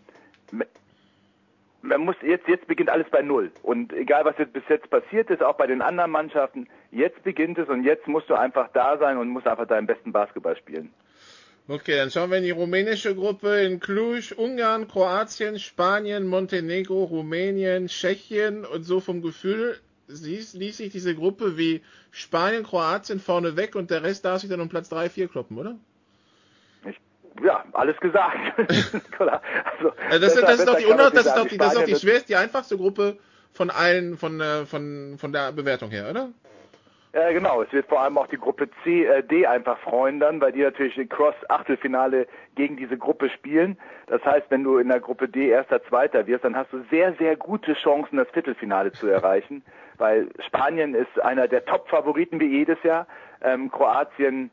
man 1.82 2.00
muss 2.00 2.16
jetzt, 2.22 2.48
jetzt 2.48 2.66
beginnt 2.66 2.90
alles 2.90 3.08
bei 3.10 3.22
Null. 3.22 3.50
Und 3.62 3.92
egal 3.92 4.24
was 4.24 4.36
jetzt 4.38 4.52
bis 4.52 4.64
jetzt 4.68 4.90
passiert 4.90 5.30
ist, 5.30 5.42
auch 5.42 5.56
bei 5.56 5.66
den 5.66 5.82
anderen 5.82 6.10
Mannschaften, 6.10 6.68
jetzt 6.90 7.22
beginnt 7.22 7.58
es 7.58 7.68
und 7.68 7.84
jetzt 7.84 8.06
musst 8.08 8.28
du 8.28 8.34
einfach 8.34 8.68
da 8.72 8.98
sein 8.98 9.16
und 9.18 9.28
musst 9.28 9.46
einfach 9.46 9.66
deinen 9.66 9.86
besten 9.86 10.12
Basketball 10.12 10.56
spielen. 10.56 10.92
Okay, 11.70 11.96
dann 11.96 12.10
schauen 12.10 12.30
wir 12.30 12.38
in 12.38 12.44
die 12.44 12.50
rumänische 12.50 13.14
Gruppe 13.14 13.60
in 13.60 13.78
Cluj, 13.78 14.32
Ungarn, 14.34 14.88
Kroatien, 14.88 15.58
Spanien, 15.58 16.26
Montenegro, 16.26 17.04
Rumänien, 17.04 17.88
Tschechien 17.88 18.64
und 18.64 18.84
so 18.84 19.00
vom 19.00 19.20
Gefühl 19.20 19.78
ließ, 20.06 20.54
ließ 20.54 20.78
sich 20.78 20.90
diese 20.90 21.14
Gruppe 21.14 21.58
wie 21.58 21.82
Spanien, 22.10 22.64
Kroatien 22.64 23.20
vorne 23.20 23.56
weg 23.56 23.74
und 23.74 23.90
der 23.90 24.02
Rest 24.02 24.24
darf 24.24 24.40
sich 24.40 24.48
dann 24.48 24.62
um 24.62 24.70
Platz 24.70 24.88
3, 24.88 25.10
4 25.10 25.28
kloppen, 25.28 25.58
oder? 25.58 25.76
Ich, 26.86 26.98
ja, 27.44 27.62
alles 27.74 27.98
gesagt. 27.98 28.38
also, 28.58 28.72
also 29.28 29.92
das, 30.08 30.20
besser, 30.20 30.40
das, 30.40 30.58
ist 30.60 30.68
doch 30.68 30.76
die, 30.78 30.86
das, 30.86 31.26
ist 31.26 31.36
doch 31.36 31.46
die, 31.48 31.58
das 31.58 31.72
ist 31.74 31.80
doch 31.80 31.84
die 31.84 31.96
schwerste, 31.96 32.28
die 32.28 32.36
einfachste 32.36 32.78
Gruppe 32.78 33.18
von 33.52 33.68
allen, 33.68 34.16
von, 34.16 34.40
äh, 34.40 34.64
von, 34.64 35.16
von 35.18 35.32
der 35.34 35.52
Bewertung 35.52 35.90
her, 35.90 36.08
oder? 36.08 36.30
Ja, 37.14 37.32
genau. 37.32 37.62
Es 37.62 37.72
wird 37.72 37.86
vor 37.88 38.00
allem 38.00 38.18
auch 38.18 38.26
die 38.26 38.36
Gruppe 38.36 38.68
C, 38.84 39.06
äh, 39.06 39.22
D 39.22 39.46
einfach 39.46 39.78
freuen 39.78 40.20
dann, 40.20 40.40
weil 40.40 40.52
die 40.52 40.62
natürlich 40.62 40.98
im 40.98 41.08
Cross-Achtelfinale 41.08 42.26
gegen 42.54 42.76
diese 42.76 42.98
Gruppe 42.98 43.30
spielen. 43.30 43.78
Das 44.08 44.22
heißt, 44.24 44.50
wenn 44.50 44.62
du 44.62 44.76
in 44.78 44.88
der 44.88 45.00
Gruppe 45.00 45.28
D 45.28 45.48
erster, 45.48 45.82
zweiter 45.84 46.26
wirst, 46.26 46.44
dann 46.44 46.54
hast 46.54 46.72
du 46.72 46.84
sehr, 46.90 47.14
sehr 47.14 47.36
gute 47.36 47.72
Chancen, 47.74 48.18
das 48.18 48.28
Viertelfinale 48.30 48.92
zu 48.92 49.08
erreichen, 49.08 49.62
weil 49.96 50.28
Spanien 50.46 50.94
ist 50.94 51.20
einer 51.22 51.48
der 51.48 51.64
Top-Favoriten 51.64 52.40
wie 52.40 52.58
jedes 52.58 52.82
Jahr. 52.82 53.06
Ähm, 53.40 53.70
Kroatien 53.70 54.50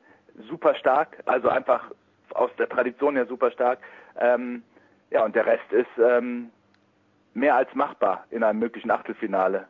super 0.47 0.75
stark, 0.75 1.17
also 1.25 1.49
einfach 1.49 1.91
aus 2.33 2.51
der 2.57 2.69
Tradition 2.69 3.15
her 3.15 3.25
super 3.25 3.51
stark. 3.51 3.79
Ähm, 4.17 4.63
ja, 5.11 5.25
und 5.25 5.35
der 5.35 5.45
Rest 5.45 5.71
ist 5.71 5.87
ähm, 5.97 6.51
mehr 7.33 7.55
als 7.55 7.73
machbar 7.75 8.25
in 8.31 8.43
einem 8.43 8.59
möglichen 8.59 8.91
Achtelfinale. 8.91 9.67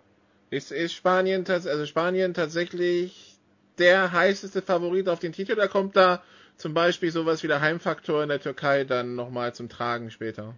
Ist, 0.50 0.72
ist 0.72 0.94
Spanien, 0.94 1.44
also 1.48 1.86
Spanien 1.86 2.34
tatsächlich 2.34 3.36
der 3.78 4.12
heißeste 4.12 4.62
Favorit 4.62 5.10
auf 5.10 5.20
den 5.20 5.34
Titel 5.34 5.54
oder 5.54 5.68
kommt 5.68 5.96
da 5.96 6.22
zum 6.58 6.74
Beispiel 6.74 7.12
sowas 7.12 7.44
wie 7.44 7.48
der 7.48 7.62
Heimfaktor 7.62 8.24
in 8.24 8.30
der 8.30 8.40
Türkei 8.40 8.84
dann 8.84 9.16
nochmal 9.16 9.54
zum 9.54 9.70
Tragen 9.70 10.12
später? 10.12 10.54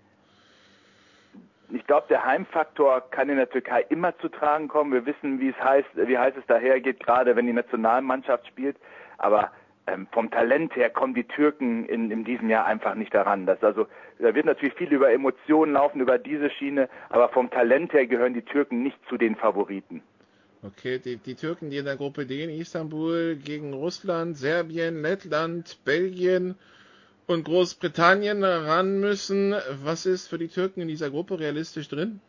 Ich 1.73 1.85
glaube, 1.85 2.07
der 2.09 2.23
Heimfaktor 2.23 3.01
kann 3.11 3.29
in 3.29 3.37
der 3.37 3.49
Türkei 3.49 3.85
immer 3.89 4.17
zu 4.19 4.29
tragen 4.29 4.67
kommen. 4.67 4.93
Wir 4.93 5.05
wissen, 5.05 5.39
wie 5.39 5.49
es 5.49 5.59
heißt, 5.59 5.89
wie 5.95 6.17
heiß 6.17 6.33
es 6.37 6.45
dahergeht, 6.47 7.01
gerade 7.01 7.35
wenn 7.35 7.45
die 7.45 7.53
Nationalmannschaft 7.53 8.47
spielt. 8.47 8.77
Aber 9.17 9.51
ähm, 9.87 10.07
vom 10.11 10.29
Talent 10.29 10.75
her 10.75 10.89
kommen 10.89 11.13
die 11.13 11.23
Türken 11.23 11.85
in, 11.85 12.11
in 12.11 12.23
diesem 12.23 12.49
Jahr 12.49 12.65
einfach 12.65 12.95
nicht 12.95 13.13
daran. 13.13 13.45
Das 13.45 13.63
also, 13.63 13.87
da 14.19 14.35
wird 14.35 14.45
natürlich 14.45 14.75
viel 14.75 14.91
über 14.91 15.11
Emotionen 15.11 15.73
laufen, 15.73 16.01
über 16.01 16.17
diese 16.17 16.49
Schiene, 16.49 16.89
aber 17.09 17.29
vom 17.29 17.49
Talent 17.49 17.93
her 17.93 18.05
gehören 18.05 18.33
die 18.33 18.41
Türken 18.41 18.83
nicht 18.83 18.97
zu 19.09 19.17
den 19.17 19.35
Favoriten. 19.35 20.01
Okay, 20.63 20.99
die, 20.99 21.17
die 21.17 21.35
Türken, 21.35 21.69
die 21.69 21.77
in 21.77 21.85
der 21.85 21.95
Gruppe 21.95 22.25
D 22.25 22.43
in 22.43 22.49
Istanbul 22.49 23.35
gegen 23.35 23.73
Russland, 23.73 24.37
Serbien, 24.37 25.01
Lettland, 25.01 25.79
Belgien 25.85 26.55
und 27.27 27.45
Großbritannien 27.45 28.43
ran 28.43 28.99
müssen. 28.99 29.53
Was 29.83 30.05
ist 30.05 30.27
für 30.27 30.37
die 30.37 30.47
Türken 30.47 30.81
in 30.81 30.87
dieser 30.87 31.11
Gruppe 31.11 31.39
realistisch 31.39 31.87
drin? 31.87 32.19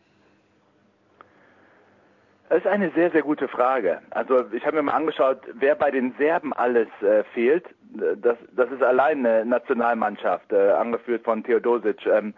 Das 2.48 2.58
ist 2.58 2.66
eine 2.66 2.90
sehr, 2.92 3.10
sehr 3.10 3.22
gute 3.22 3.46
Frage. 3.46 4.00
Also 4.10 4.50
ich 4.52 4.64
habe 4.64 4.76
mir 4.76 4.82
mal 4.84 4.94
angeschaut, 4.94 5.40
wer 5.52 5.74
bei 5.74 5.90
den 5.90 6.14
Serben 6.16 6.54
alles 6.54 6.88
äh, 7.02 7.22
fehlt. 7.34 7.66
Das, 7.90 8.38
das 8.52 8.70
ist 8.70 8.82
allein 8.82 9.26
eine 9.26 9.44
Nationalmannschaft, 9.44 10.50
äh, 10.52 10.70
angeführt 10.70 11.24
von 11.24 11.44
Theodosic. 11.44 12.06
Ähm, 12.06 12.32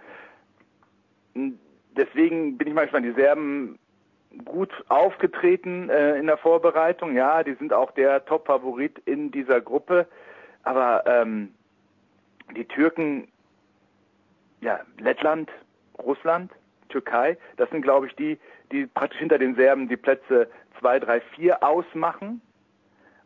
deswegen 1.96 2.58
bin 2.58 2.68
ich 2.68 2.74
mal 2.74 2.82
gespannt. 2.82 3.06
Die 3.06 3.12
Serben 3.12 3.78
gut 4.44 4.72
aufgetreten 4.88 5.88
äh, 5.90 6.16
in 6.16 6.26
der 6.26 6.38
Vorbereitung. 6.38 7.14
Ja, 7.14 7.44
die 7.44 7.54
sind 7.54 7.72
auch 7.72 7.92
der 7.92 8.24
Top-Favorit 8.24 8.98
in 9.04 9.30
dieser 9.30 9.60
Gruppe. 9.60 10.08
Aber 10.64 11.04
ähm, 11.06 11.54
die 12.56 12.64
Türken, 12.64 13.28
ja, 14.60 14.80
Lettland, 14.98 15.50
Russland, 16.02 16.50
Türkei, 16.90 17.38
das 17.56 17.70
sind, 17.70 17.82
glaube 17.82 18.06
ich, 18.06 18.14
die, 18.16 18.38
die 18.70 18.86
praktisch 18.86 19.18
hinter 19.18 19.38
den 19.38 19.54
Serben 19.54 19.88
die 19.88 19.96
Plätze 19.96 20.48
2, 20.80 21.00
3, 21.00 21.20
4 21.20 21.62
ausmachen. 21.62 22.42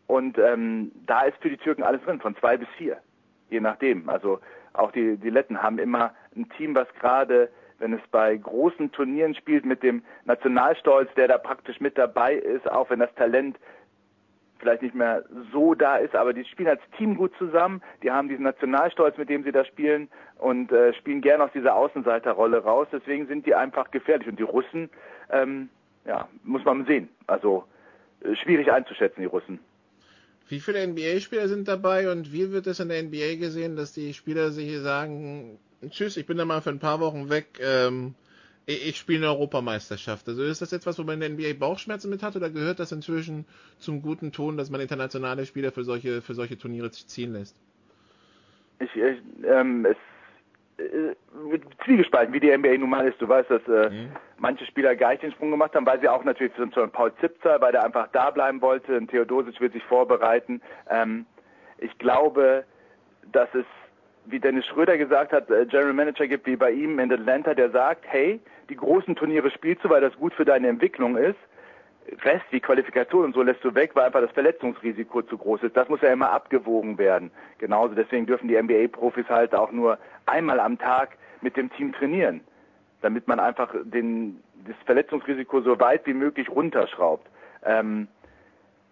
Und 0.07 0.39
ähm, 0.39 0.93
da 1.07 1.23
ist 1.23 1.39
für 1.41 1.51
die 1.51 1.57
Türken 1.57 1.83
alles 1.83 2.03
drin, 2.03 2.21
von 2.21 2.37
zwei 2.37 2.57
bis 2.57 2.69
vier, 2.77 2.99
je 3.49 3.61
nachdem. 3.61 4.09
Also 4.09 4.41
auch 4.75 4.93
die, 4.93 5.17
die 5.17 5.31
Letten 5.31 5.63
haben 5.63 5.79
immer 5.79 6.13
ein 6.37 6.49
Team, 6.51 6.75
was 6.75 6.89
gerade, 7.01 7.49
wenn 7.79 7.95
es 7.95 8.01
bei 8.11 8.37
großen 8.37 8.93
Turnieren 8.93 9.35
spielt, 9.35 9.65
mit 9.65 9.83
dem 9.83 10.03
Nationalstolz, 10.25 11.13
der 11.15 11.29
da 11.29 11.39
praktisch 11.39 11.81
mit 11.81 11.97
dabei 11.97 12.35
ist, 12.35 12.71
auch 12.71 12.91
wenn 12.91 13.01
das 13.01 13.15
Talent 13.15 13.57
vielleicht 14.59 14.83
nicht 14.83 14.95
mehr 14.95 15.25
so 15.53 15.75
da 15.75 15.97
ist, 15.97 16.15
aber 16.15 16.33
die 16.33 16.45
spielen 16.45 16.69
als 16.69 16.81
Team 16.97 17.17
gut 17.17 17.33
zusammen, 17.39 17.83
die 18.03 18.11
haben 18.11 18.29
diesen 18.29 18.45
Nationalstolz, 18.45 19.17
mit 19.19 19.29
dem 19.29 19.45
sie 19.45 19.53
da 19.53 19.65
spielen 19.65 20.09
und 20.39 20.73
äh, 20.73 20.95
spielen 20.95 21.21
gerne 21.21 21.45
aus 21.45 21.53
dieser 21.53 21.75
Außenseiterrolle 21.75 22.59
raus, 22.59 22.89
deswegen 22.93 23.27
sind 23.27 23.47
die 23.47 23.55
einfach 23.55 23.91
gefährlich. 23.91 24.29
Und 24.29 24.39
die 24.39 24.45
Russen, 24.45 24.91
ähm, 25.31 25.69
ja, 26.07 26.29
muss 26.43 26.65
man 26.65 26.87
sehen, 26.87 27.09
also 27.27 27.65
äh, 28.21 28.35
schwierig 28.37 28.71
einzuschätzen, 28.71 29.21
die 29.21 29.27
Russen. 29.27 29.59
Wie 30.49 30.61
viele 30.61 30.87
NBA-Spieler 30.87 31.49
sind 31.49 31.69
dabei? 31.69 32.11
Und 32.11 32.33
wie 32.33 32.53
wird 32.53 32.67
es 32.67 32.81
in 32.81 32.89
der 32.89 33.03
NBA 33.03 33.37
gesehen, 33.37 33.77
dass 33.77 33.93
die 33.93 34.13
Spieler 34.13 34.51
sich 34.51 34.79
sagen, 34.81 35.59
tschüss, 35.89 36.17
ich 36.17 36.27
bin 36.27 36.37
da 36.37 36.45
mal 36.45 36.61
für 36.61 36.71
ein 36.71 36.79
paar 36.79 37.01
Wochen 37.01 37.31
weg, 37.31 37.59
ähm, 37.61 38.15
ich, 38.67 38.97
spiele 38.97 39.19
eine 39.19 39.29
Europameisterschaft. 39.29 40.29
Also 40.29 40.43
ist 40.43 40.63
das 40.63 40.73
etwas, 40.73 40.99
wo 40.99 41.03
man 41.03 41.21
in 41.21 41.21
der 41.21 41.31
NBA 41.31 41.59
Bauchschmerzen 41.59 42.11
mit 42.11 42.23
hat 42.23 42.37
oder 42.37 42.51
gehört 42.51 42.81
das 42.81 42.93
inzwischen 42.93 43.47
zum 43.79 44.01
guten 44.03 44.33
Ton, 44.33 44.57
dass 44.57 44.71
man 44.71 44.81
internationale 44.81 45.45
Spieler 45.47 45.73
für 45.73 45.85
solche, 45.85 46.23
für 46.23 46.35
solche 46.35 46.57
Turniere 46.57 46.91
ziehen 46.91 47.33
lässt? 47.33 47.57
Ich, 48.81 48.95
ich 48.97 49.19
ähm, 49.47 49.87
es 49.87 49.97
äh, 50.79 51.15
zwiegespalten, 51.85 52.35
wie 52.35 52.41
die 52.41 52.57
NBA 52.57 52.79
nun 52.79 52.91
mal 52.91 53.07
ist. 53.07 53.21
Du 53.21 53.29
weißt, 53.29 53.51
dass 53.51 53.63
äh, 53.69 53.91
mhm. 53.91 54.09
manche 54.39 54.67
Spieler 54.67 54.97
gar 54.97 55.11
nicht 55.11 55.23
den 55.23 55.33
Sprung 55.33 55.51
gemacht 55.51 55.75
haben, 55.75 55.87
weil 55.87 56.01
sie 56.01 56.09
auch 56.09 56.25
natürlich 56.25 56.55
zum 56.55 56.71
Beispiel 56.71 56.89
Paul 56.89 57.13
Zipzer, 57.21 57.61
weil 57.61 57.73
der 57.73 57.85
einfach 57.85 58.09
da 58.13 58.31
bleiben 58.31 58.61
wollte. 58.61 58.97
Und 58.97 59.11
Theodosic 59.11 59.61
will 59.61 59.71
sich 59.71 59.85
vorbereiten. 59.85 60.61
Ähm, 60.91 61.27
ich 61.79 61.97
glaube, 61.99 62.65
dass 63.31 63.49
es, 63.55 63.67
wie 64.27 64.41
Dennis 64.41 64.67
Schröder 64.67 64.97
gesagt 64.97 65.33
hat, 65.33 65.51
äh, 65.51 65.67
General 65.67 65.93
Manager 65.93 66.27
gibt 66.27 66.47
wie 66.47 66.57
bei 66.57 66.71
ihm 66.71 66.99
in 66.99 67.13
Atlanta, 67.13 67.55
der 67.55 67.71
sagt, 67.71 68.05
hey, 68.09 68.41
die 68.69 68.77
großen 68.77 69.17
Turniere 69.17 69.51
spielst 69.51 69.85
du, 69.85 69.91
weil 69.91 70.01
das 70.01 70.15
gut 70.17 70.35
für 70.35 70.45
deine 70.45 70.69
Entwicklung 70.69 71.17
ist. 71.17 71.39
Rest 72.23 72.45
wie 72.51 72.61
Qualifikation 72.61 73.25
und 73.25 73.35
so 73.35 73.43
lässt 73.43 73.65
du 73.65 73.75
weg, 73.75 73.93
weil 73.95 74.05
einfach 74.05 74.21
das 74.21 74.33
Verletzungsrisiko 74.33 75.23
zu 75.23 75.39
groß 75.39 75.63
ist. 75.63 75.77
Das 75.77 75.89
muss 75.89 76.03
ja 76.03 76.13
immer 76.13 76.31
abgewogen 76.31 76.99
werden. 76.99 77.31
Genauso 77.59 77.95
deswegen 77.95 78.27
dürfen 78.27 78.49
die 78.49 78.61
NBA-Profis 78.61 79.29
halt 79.29 79.55
auch 79.55 79.73
nur 79.73 79.99
einmal 80.27 80.61
am 80.61 80.79
Tag 80.79 81.17
mit 81.41 81.57
dem 81.57 81.71
Team 81.71 81.93
trainieren, 81.95 82.43
damit 83.01 83.27
man 83.27 83.41
einfach 83.41 83.75
den, 83.85 84.43
das 84.67 84.77
Verletzungsrisiko 84.85 85.63
so 85.63 85.81
weit 85.81 86.07
wie 86.07 86.13
möglich 86.13 86.51
runterschraubt. 86.51 87.27
Ähm, 87.65 88.09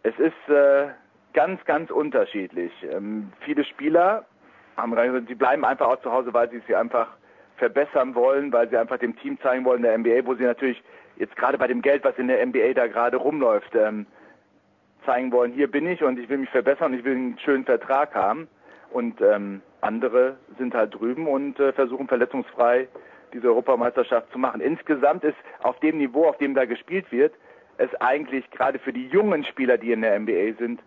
es 0.03 0.15
ist 0.19 0.49
äh, 0.49 0.89
ganz, 1.35 1.63
ganz 1.67 1.91
unterschiedlich. 1.91 2.73
Ähm, 2.91 3.33
viele 3.41 3.65
Spieler 3.65 4.25
haben 4.77 5.27
sie 5.27 5.35
bleiben 5.35 5.65
einfach 5.65 5.89
auch 5.89 6.01
zu 6.03 6.13
Hause, 6.13 6.33
weil 6.33 6.51
sie 6.51 6.61
sich 6.61 6.77
einfach 6.77 7.09
verbessern 7.57 8.15
wollen, 8.15 8.53
weil 8.53 8.69
sie 8.69 8.77
einfach 8.77 8.99
dem 8.99 9.17
Team 9.17 9.39
zeigen 9.41 9.65
wollen, 9.65 9.83
der 9.83 9.97
NBA, 9.97 10.25
wo 10.27 10.35
sie 10.35 10.45
natürlich 10.45 10.83
jetzt 11.17 11.37
gerade 11.37 11.59
bei 11.59 11.67
dem 11.67 11.83
Geld, 11.83 12.05
was 12.05 12.19
in 12.19 12.29
der 12.29 12.45
NBA 12.45 12.73
da 12.75 12.87
gerade 12.87 13.17
rumläuft, 13.17 13.75
ähm, 13.75 14.07
zeigen 15.05 15.33
wollen, 15.33 15.53
hier 15.53 15.71
bin 15.71 15.87
ich 15.87 16.03
und 16.03 16.19
ich 16.19 16.29
will 16.29 16.39
mich 16.39 16.51
verbessern 16.51 16.93
und 16.93 16.99
ich 16.99 17.05
will 17.05 17.15
einen 17.15 17.39
schönen 17.39 17.65
Vertrag 17.65 18.15
haben. 18.15 18.49
Und 18.91 19.21
ähm, 19.21 19.63
andere 19.81 20.37
sind 20.59 20.75
halt 20.75 20.95
drüben 20.95 21.27
und 21.27 21.59
äh, 21.59 21.73
versuchen 21.73 22.09
verletzungsfrei 22.09 22.89
diese 23.33 23.49
Europameisterschaft 23.49 24.31
zu 24.31 24.39
machen. 24.39 24.61
Insgesamt 24.61 25.25
ist 25.25 25.37
auf 25.63 25.79
dem 25.81 25.99
Niveau, 25.99 26.27
auf 26.27 26.37
dem 26.39 26.55
da 26.55 26.67
gespielt 26.67 27.11
wird, 27.11 27.33
es 27.79 27.89
eigentlich 28.01 28.51
gerade 28.51 28.79
für 28.79 28.93
die 28.93 29.07
jungen 29.09 29.45
Spieler, 29.45 29.79
die 29.79 29.93
in 29.93 30.03
der 30.03 30.19
NBA 30.19 30.59
sind, 30.59 30.81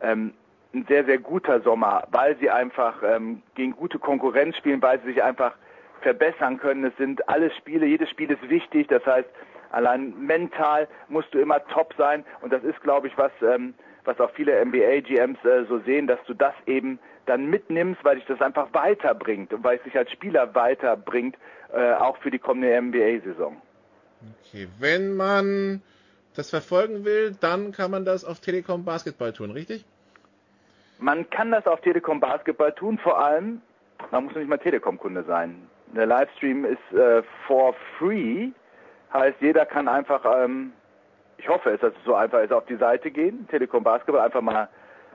ähm, 0.00 0.34
ein 0.74 0.86
sehr, 0.88 1.04
sehr 1.04 1.18
guter 1.18 1.60
Sommer, 1.60 2.06
weil 2.10 2.36
sie 2.38 2.50
einfach 2.50 3.02
ähm, 3.02 3.42
gegen 3.54 3.72
gute 3.72 3.98
Konkurrenz 3.98 4.56
spielen, 4.56 4.80
weil 4.82 5.00
sie 5.00 5.12
sich 5.12 5.22
einfach 5.22 5.54
verbessern 6.00 6.58
können. 6.58 6.84
Es 6.84 6.96
sind 6.96 7.28
alle 7.28 7.50
Spiele, 7.52 7.86
jedes 7.86 8.08
Spiel 8.10 8.30
ist 8.30 8.48
wichtig. 8.48 8.88
Das 8.88 9.04
heißt, 9.06 9.28
Allein 9.72 10.14
mental 10.18 10.86
musst 11.08 11.32
du 11.32 11.38
immer 11.38 11.64
top 11.68 11.94
sein 11.96 12.24
und 12.42 12.52
das 12.52 12.62
ist, 12.62 12.80
glaube 12.82 13.08
ich, 13.08 13.16
was, 13.16 13.32
ähm, 13.40 13.74
was 14.04 14.20
auch 14.20 14.30
viele 14.32 14.64
NBA-GMs 14.64 15.42
äh, 15.44 15.64
so 15.66 15.80
sehen, 15.80 16.06
dass 16.06 16.20
du 16.26 16.34
das 16.34 16.54
eben 16.66 16.98
dann 17.24 17.46
mitnimmst, 17.46 18.04
weil 18.04 18.16
dich 18.16 18.26
das 18.26 18.40
einfach 18.42 18.68
weiterbringt 18.74 19.52
und 19.52 19.64
weil 19.64 19.78
es 19.78 19.82
dich 19.84 19.96
als 19.96 20.10
Spieler 20.12 20.54
weiterbringt, 20.54 21.36
äh, 21.72 21.94
auch 21.94 22.18
für 22.18 22.30
die 22.30 22.38
kommende 22.38 22.80
NBA-Saison. 22.80 23.56
Okay, 24.40 24.68
wenn 24.78 25.16
man 25.16 25.80
das 26.34 26.50
verfolgen 26.50 27.04
will, 27.06 27.34
dann 27.40 27.72
kann 27.72 27.90
man 27.90 28.04
das 28.04 28.24
auf 28.24 28.40
Telekom 28.40 28.84
Basketball 28.84 29.32
tun, 29.32 29.50
richtig? 29.52 29.86
Man 31.02 31.28
kann 31.30 31.50
das 31.50 31.66
auf 31.66 31.80
Telekom 31.80 32.20
Basketball 32.20 32.72
tun, 32.72 32.96
vor 32.98 33.18
allem, 33.18 33.60
man 34.10 34.24
muss 34.24 34.34
nicht 34.36 34.48
mal 34.48 34.58
Telekom-Kunde 34.58 35.24
sein. 35.24 35.68
Der 35.94 36.06
Livestream 36.06 36.64
ist 36.64 36.96
äh, 36.96 37.22
for 37.46 37.74
free 37.98 38.50
Heißt, 39.12 39.36
jeder 39.40 39.66
kann 39.66 39.88
einfach, 39.88 40.24
ähm, 40.24 40.72
ich 41.36 41.48
hoffe 41.48 41.70
es, 41.70 41.80
dass 41.80 41.92
es 41.92 42.04
so 42.04 42.14
einfach 42.14 42.40
ist, 42.40 42.52
auf 42.52 42.64
die 42.66 42.76
Seite 42.76 43.10
gehen, 43.10 43.46
Telekom 43.48 43.84
Basketball, 43.84 44.24
einfach 44.24 44.40
mal 44.40 44.68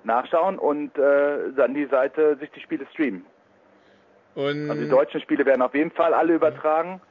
nachschauen 0.03 0.59
und 0.59 0.97
äh, 0.97 1.51
dann 1.55 1.73
die 1.73 1.85
Seite 1.85 2.37
sich 2.37 2.51
die 2.51 2.59
Spiele 2.59 2.85
streamen. 2.93 3.25
Und 4.35 4.69
also 4.69 4.83
die 4.83 4.89
deutschen 4.89 5.19
Spiele 5.21 5.45
werden 5.45 5.63
auf 5.63 5.73
jeden 5.73 5.91
Fall 5.91 6.13
alle 6.13 6.35
übertragen. 6.35 7.01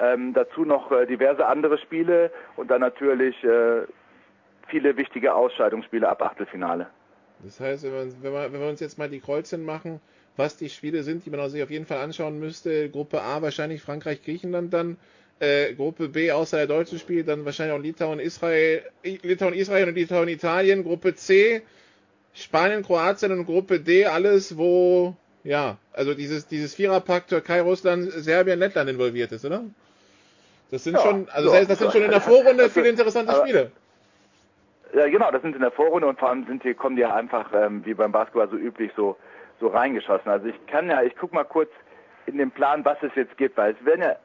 Ähm, 0.00 0.32
dazu 0.34 0.64
noch 0.64 0.90
äh, 0.90 1.06
diverse 1.06 1.46
andere 1.46 1.78
Spiele 1.78 2.32
und 2.56 2.70
dann 2.70 2.80
natürlich 2.80 3.44
äh, 3.44 3.82
viele 4.66 4.96
wichtige 4.96 5.34
Ausscheidungsspiele 5.34 6.08
ab 6.08 6.22
Achtelfinale. 6.22 6.88
Das 7.44 7.60
heißt, 7.60 7.82
wenn, 7.82 7.92
man, 7.92 8.14
wenn, 8.22 8.32
man, 8.32 8.52
wenn 8.52 8.60
wir 8.60 8.68
uns 8.68 8.80
jetzt 8.80 8.98
mal 8.98 9.08
die 9.08 9.20
Kreuzchen 9.20 9.64
machen, 9.64 10.00
was 10.36 10.56
die 10.56 10.70
Spiele 10.70 11.02
sind, 11.02 11.26
die 11.26 11.30
man 11.30 11.50
sich 11.50 11.62
auf 11.62 11.70
jeden 11.70 11.86
Fall 11.86 11.98
anschauen 11.98 12.38
müsste, 12.38 12.88
Gruppe 12.88 13.22
A 13.22 13.42
wahrscheinlich 13.42 13.82
Frankreich, 13.82 14.22
Griechenland 14.22 14.72
dann, 14.72 14.96
äh, 15.40 15.74
Gruppe 15.74 16.08
B 16.08 16.30
außer 16.30 16.56
der 16.56 16.66
deutschen 16.66 16.98
spielt, 16.98 17.28
dann 17.28 17.44
wahrscheinlich 17.44 17.76
auch 17.76 17.82
Litauen, 17.82 18.20
Israel, 18.20 18.82
Litauen, 19.02 19.54
Israel 19.54 19.88
und 19.88 19.94
Litauen, 19.94 20.28
Italien. 20.28 20.84
Gruppe 20.84 21.14
C, 21.16 21.62
Spanien, 22.32 22.82
Kroatien 22.82 23.32
und 23.32 23.44
Gruppe 23.44 23.80
D, 23.80 24.06
alles, 24.06 24.56
wo, 24.56 25.16
ja, 25.44 25.78
also 25.92 26.14
dieses, 26.14 26.46
dieses 26.46 26.74
Viererpack 26.74 27.26
Türkei, 27.26 27.60
Russland, 27.60 28.10
Serbien, 28.12 28.58
Lettland 28.58 28.88
involviert 28.88 29.32
ist, 29.32 29.44
oder? 29.44 29.64
Das 30.70 30.84
sind 30.84 30.94
ja, 30.94 31.02
schon, 31.02 31.28
also 31.28 31.48
so, 31.48 31.52
das, 31.52 31.60
heißt, 31.60 31.70
das 31.70 31.78
sind 31.80 31.92
schon 31.92 32.02
in 32.02 32.10
der 32.10 32.20
Vorrunde 32.20 32.70
viele 32.70 32.88
interessante 32.88 33.32
aber, 33.32 33.42
Spiele. 33.42 33.72
Ja, 34.92 35.08
genau, 35.08 35.30
das 35.30 35.42
sind 35.42 35.54
in 35.54 35.62
der 35.62 35.70
Vorrunde 35.70 36.06
und 36.06 36.18
vor 36.18 36.28
allem 36.28 36.44
sind 36.46 36.64
die, 36.64 36.74
kommen 36.74 36.96
die 36.96 37.02
ja 37.02 37.14
einfach, 37.14 37.50
ähm, 37.54 37.84
wie 37.84 37.94
beim 37.94 38.12
Basketball 38.12 38.48
so 38.48 38.56
üblich, 38.56 38.92
so, 38.94 39.16
so 39.58 39.68
reingeschossen. 39.68 40.30
Also 40.30 40.46
ich 40.48 40.66
kann 40.66 40.90
ja, 40.90 41.02
ich 41.02 41.16
guck 41.16 41.32
mal 41.32 41.44
kurz 41.44 41.70
in 42.26 42.36
den 42.36 42.50
Plan, 42.50 42.84
was 42.84 42.98
es 43.02 43.14
jetzt 43.14 43.36
gibt, 43.38 43.56
weil 43.56 43.72
es 43.72 43.84
werden 43.84 44.02
ja 44.02 44.16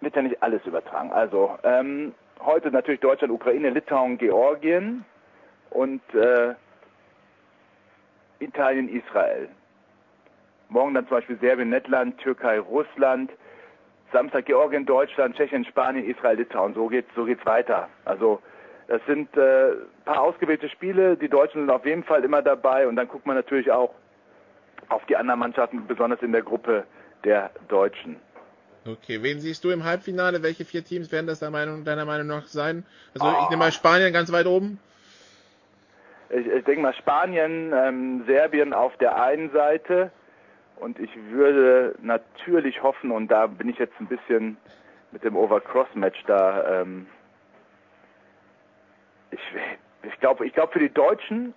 wird 0.00 0.16
ja 0.16 0.22
nicht 0.22 0.42
alles 0.42 0.64
übertragen. 0.66 1.10
Also 1.12 1.58
ähm, 1.62 2.14
heute 2.40 2.70
natürlich 2.70 3.00
Deutschland, 3.00 3.32
Ukraine, 3.32 3.70
Litauen, 3.70 4.18
Georgien 4.18 5.04
und 5.70 6.02
äh, 6.14 6.54
Italien, 8.38 8.88
Israel. 8.88 9.48
Morgen 10.68 10.94
dann 10.94 11.08
zum 11.08 11.18
Beispiel 11.18 11.38
Serbien, 11.38 11.70
Lettland, 11.70 12.18
Türkei, 12.18 12.58
Russland. 12.58 13.30
Samstag 14.12 14.44
Georgien, 14.46 14.86
Deutschland, 14.86 15.34
Tschechien, 15.36 15.64
Spanien, 15.64 16.08
Israel, 16.08 16.36
Litauen. 16.36 16.74
So 16.74 16.86
geht's, 16.86 17.12
so 17.16 17.24
geht's 17.24 17.44
weiter. 17.46 17.88
Also 18.04 18.40
das 18.88 19.00
sind 19.06 19.34
äh, 19.36 19.72
paar 20.04 20.20
ausgewählte 20.20 20.68
Spiele. 20.68 21.16
Die 21.16 21.28
Deutschen 21.28 21.62
sind 21.62 21.70
auf 21.70 21.86
jeden 21.86 22.04
Fall 22.04 22.24
immer 22.24 22.42
dabei 22.42 22.86
und 22.86 22.96
dann 22.96 23.08
guckt 23.08 23.26
man 23.26 23.36
natürlich 23.36 23.70
auch 23.70 23.94
auf 24.88 25.04
die 25.06 25.16
anderen 25.16 25.40
Mannschaften, 25.40 25.86
besonders 25.86 26.20
in 26.22 26.32
der 26.32 26.42
Gruppe 26.42 26.84
der 27.24 27.50
Deutschen. 27.68 28.16
Okay, 28.86 29.22
wen 29.22 29.40
siehst 29.40 29.64
du 29.64 29.70
im 29.70 29.84
Halbfinale? 29.84 30.42
Welche 30.42 30.66
vier 30.66 30.84
Teams 30.84 31.10
werden 31.10 31.26
das 31.26 31.38
deiner 31.38 31.52
Meinung, 31.52 31.84
deiner 31.84 32.04
Meinung 32.04 32.26
nach 32.26 32.44
sein? 32.44 32.84
Also 33.14 33.26
oh. 33.26 33.42
ich 33.42 33.50
nehme 33.50 33.60
mal 33.60 33.72
Spanien 33.72 34.12
ganz 34.12 34.30
weit 34.30 34.46
oben. 34.46 34.78
Ich, 36.28 36.46
ich 36.46 36.64
denke 36.64 36.82
mal 36.82 36.94
Spanien, 36.94 37.72
ähm, 37.74 38.24
Serbien 38.26 38.74
auf 38.74 38.94
der 38.98 39.22
einen 39.22 39.50
Seite 39.52 40.10
und 40.76 40.98
ich 40.98 41.10
würde 41.30 41.94
natürlich 42.02 42.82
hoffen, 42.82 43.10
und 43.10 43.28
da 43.28 43.46
bin 43.46 43.68
ich 43.68 43.78
jetzt 43.78 43.94
ein 44.00 44.06
bisschen 44.06 44.56
mit 45.12 45.24
dem 45.24 45.36
Overcross-Match 45.36 46.24
da, 46.26 46.82
ähm, 46.82 47.06
ich, 49.34 50.08
ich 50.12 50.20
glaube, 50.20 50.46
ich 50.46 50.52
glaube 50.52 50.72
für 50.72 50.78
die 50.78 50.92
Deutschen 50.92 51.54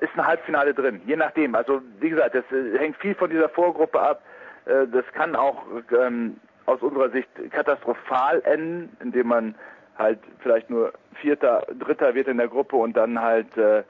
ist 0.00 0.10
ein 0.16 0.26
Halbfinale 0.26 0.74
drin, 0.74 1.00
je 1.06 1.16
nachdem. 1.16 1.54
Also 1.54 1.80
wie 2.00 2.10
gesagt, 2.10 2.34
das 2.34 2.44
äh, 2.50 2.78
hängt 2.78 2.96
viel 2.96 3.14
von 3.14 3.30
dieser 3.30 3.48
Vorgruppe 3.48 4.00
ab. 4.00 4.22
Äh, 4.64 4.86
das 4.88 5.04
kann 5.12 5.36
auch 5.36 5.62
ähm, 5.96 6.40
aus 6.66 6.80
unserer 6.80 7.10
Sicht 7.10 7.28
katastrophal 7.50 8.42
enden, 8.44 8.96
indem 9.00 9.28
man 9.28 9.54
halt 9.98 10.18
vielleicht 10.40 10.70
nur 10.70 10.92
Vierter, 11.20 11.66
Dritter 11.78 12.14
wird 12.14 12.28
in 12.28 12.38
der 12.38 12.48
Gruppe 12.48 12.76
und 12.76 12.96
dann 12.96 13.20
halt 13.20 13.56
äh, 13.56 13.82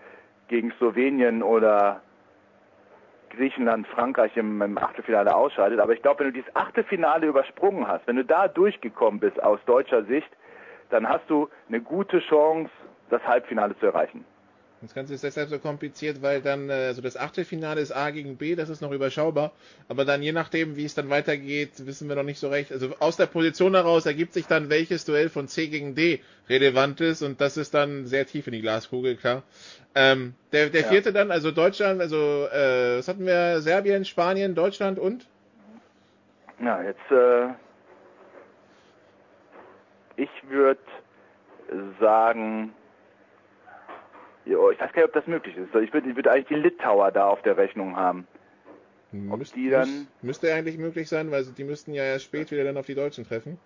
gegen 0.49 0.73
Slowenien 0.73 1.43
oder 1.43 2.03
Griechenland, 3.31 3.87
Frankreich 3.87 4.37
im, 4.37 4.61
im 4.61 4.77
Achtelfinale 4.77 5.35
ausscheidet. 5.35 5.81
Aber 5.81 5.95
ich 5.95 6.03
glaube, 6.03 6.21
wenn 6.21 6.27
du 6.27 6.33
dieses 6.41 6.55
Achtelfinale 6.55 7.27
übersprungen 7.27 7.89
hast, 7.89 8.07
wenn 8.07 8.17
du 8.17 8.25
da 8.25 8.49
durchgekommen 8.49 9.21
bist 9.21 9.43
aus 9.43 9.61
deutscher 9.65 10.05
Sicht, 10.05 10.29
dann 10.93 11.09
hast 11.09 11.29
du 11.29 11.49
eine 11.69 11.81
gute 11.81 12.21
Chance, 12.21 12.71
das 13.11 13.23
Halbfinale 13.25 13.77
zu 13.79 13.87
erreichen. 13.87 14.25
Das 14.83 14.95
Ganze 14.95 15.15
ist 15.15 15.23
deshalb 15.23 15.49
so 15.49 15.61
kompliziert, 15.61 16.23
weil 16.23 16.43
dann, 16.43 16.69
äh, 16.69 16.73
also 16.73 17.03
das 17.03 17.17
Achtelfinale 17.17 17.81
ist 17.81 17.93
A 17.93 18.11
gegen 18.11 18.37
B, 18.37 18.57
das 18.57 18.69
ist 18.69 18.81
noch 18.81 18.91
überschaubar. 18.91 19.53
Aber 19.89 20.05
dann 20.05 20.23
je 20.23 20.33
nachdem, 20.33 20.77
wie 20.77 20.85
es 20.85 20.95
dann 20.95 21.09
weitergeht, 21.09 21.87
wissen 21.87 22.09
wir 22.09 22.17
noch 22.17 22.25
nicht 22.25 22.41
so 22.41 22.49
recht. 22.49 22.73
Also 22.73 22.93
aus 22.99 23.17
der 23.17 23.27
Position 23.27 23.75
heraus 23.75 24.07
ergibt 24.07 24.33
sich 24.33 24.49
dann, 24.49 24.71
welches 24.71 25.05
Duell 25.05 25.29
von 25.29 25.47
C 25.47 25.69
gegen 25.69 25.95
D 25.95 26.21
relevant 26.49 27.01
ist. 27.01 27.23
Und 27.23 27.41
das 27.41 27.57
ist 27.57 27.75
dann 27.75 28.07
sehr 28.07 28.27
tief 28.27 28.49
in 28.49 28.55
die 28.55 28.61
Glaskugel, 28.61 29.15
klar. 29.15 29.45
Ähm, 29.95 30.35
der, 30.51 30.69
der 30.69 30.83
Ja. 30.83 30.89
vierte 30.89 31.13
dann, 31.13 31.31
also 31.31 31.53
Deutschland, 31.53 32.01
also 32.01 32.17
äh, 32.53 32.99
was 32.99 33.07
hatten 33.07 33.25
wir? 33.25 33.61
Serbien, 33.61 34.05
Spanien, 34.05 34.57
Deutschland 34.57 34.99
und? 34.99 35.29
Ja, 36.61 36.83
jetzt, 36.83 37.11
äh, 37.11 37.51
ich 40.17 40.31
würde 40.49 40.81
sagen, 42.01 42.73
jo, 44.45 44.71
ich 44.71 44.81
weiß 44.81 44.93
gar 44.93 45.03
nicht, 45.03 45.09
ob 45.09 45.13
das 45.15 45.27
möglich 45.27 45.57
ist. 45.57 45.75
Ich 45.75 45.93
würde 45.93 46.15
würd 46.17 46.29
eigentlich 46.29 46.49
die 46.49 46.55
Litauer 46.55 47.11
da 47.13 47.29
auf 47.29 47.43
der 47.43 47.57
Rechnung 47.57 47.97
haben. 47.97 48.27
Müsst- 49.13 49.55
die 49.55 49.71
dann, 49.71 49.89
müß- 49.89 50.07
müsste 50.23 50.53
eigentlich 50.53 50.79
möglich 50.79 51.09
sein, 51.09 51.31
weil 51.31 51.45
die 51.45 51.65
müssten 51.65 51.93
ja 51.93 52.03
erst 52.03 52.25
spät 52.25 52.51
wieder 52.51 52.65
dann 52.65 52.77
auf 52.77 52.87
die 52.87 52.95
Deutschen 52.95 53.25
treffen. 53.25 53.59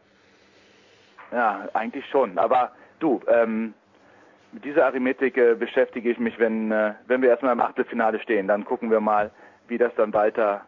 ja, 1.33 1.69
eigentlich 1.73 2.05
schon. 2.07 2.37
Aber 2.39 2.73
du, 2.99 3.21
ähm, 3.29 3.75
mit 4.53 4.65
dieser 4.65 4.87
Arithmetik 4.87 5.37
äh, 5.37 5.55
beschäftige 5.55 6.11
ich 6.11 6.19
mich, 6.19 6.39
wenn, 6.39 6.71
äh, 6.73 6.95
wenn 7.07 7.23
wir 7.23 7.29
erstmal 7.31 7.53
im 7.53 7.61
Achtelfinale 7.61 8.21
stehen. 8.21 8.49
Dann 8.49 8.65
gucken 8.65 8.91
wir 8.91 9.01
mal, 9.01 9.31
wie 9.69 9.79
das 9.79 9.93
dann 9.97 10.13
weiter 10.15 10.65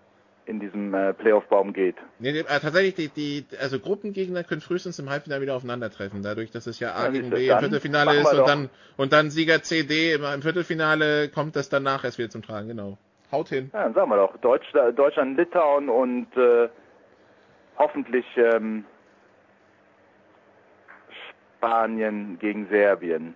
in 0.49 0.61
diesem 0.61 0.95
äh, 0.95 1.13
Playoff-Baum 1.13 1.73
geht. 1.75 1.97
Nee, 2.19 2.33
nee, 2.33 2.39
äh, 2.41 2.45
tatsächlich, 2.61 2.95
die, 2.95 3.09
die, 3.09 3.47
also 3.61 3.79
Gruppengegner 3.79 4.43
können 4.45 4.63
frühestens 4.63 4.99
im 4.99 5.11
Halbfinale 5.11 5.43
wieder 5.43 5.55
aufeinandertreffen, 5.55 6.23
dadurch, 6.23 6.51
dass 6.51 6.67
es 6.67 6.81
ja 6.81 6.95
A 6.95 7.05
Ja, 7.05 7.11
gegen 7.11 7.31
B 7.31 7.47
im 7.49 7.59
Viertelfinale 7.59 8.17
ist 8.17 8.33
und 8.33 8.39
doch. 8.39 8.47
dann, 8.47 8.71
und 8.97 9.13
dann 9.13 9.31
Sieger 9.31 9.63
CD 9.63 10.15
im, 10.15 10.25
im 10.25 10.43
Viertelfinale 10.43 11.29
kommt 11.29 11.55
das 11.55 11.69
danach 11.69 12.03
erst 12.05 12.19
wieder 12.19 12.31
zum 12.31 12.43
Tragen, 12.43 12.69
genau. 12.69 12.97
Haut 13.31 13.51
hin. 13.51 13.71
Ja, 13.75 13.83
dann 13.85 13.93
sagen 13.93 14.11
wir 14.11 14.17
doch, 14.17 14.37
Deutsch, 14.39 14.67
Deutschland, 14.97 15.37
Litauen 15.37 15.91
und 15.91 16.35
äh, 16.37 16.69
hoffentlich 17.77 18.25
ähm, 18.37 18.85
Spanien 21.59 22.39
gegen 22.39 22.69
Serbien. 22.69 23.35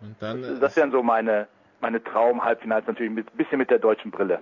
Und 0.00 0.14
dann, 0.20 0.42
Das, 0.42 0.60
das 0.60 0.76
wären 0.76 0.92
so 0.92 1.02
meine, 1.02 1.48
meine 1.80 2.02
Traum-Halbfinals 2.04 2.86
natürlich 2.86 3.10
ein 3.12 3.24
bisschen 3.36 3.58
mit 3.58 3.70
der 3.70 3.80
deutschen 3.80 4.12
Brille. 4.12 4.38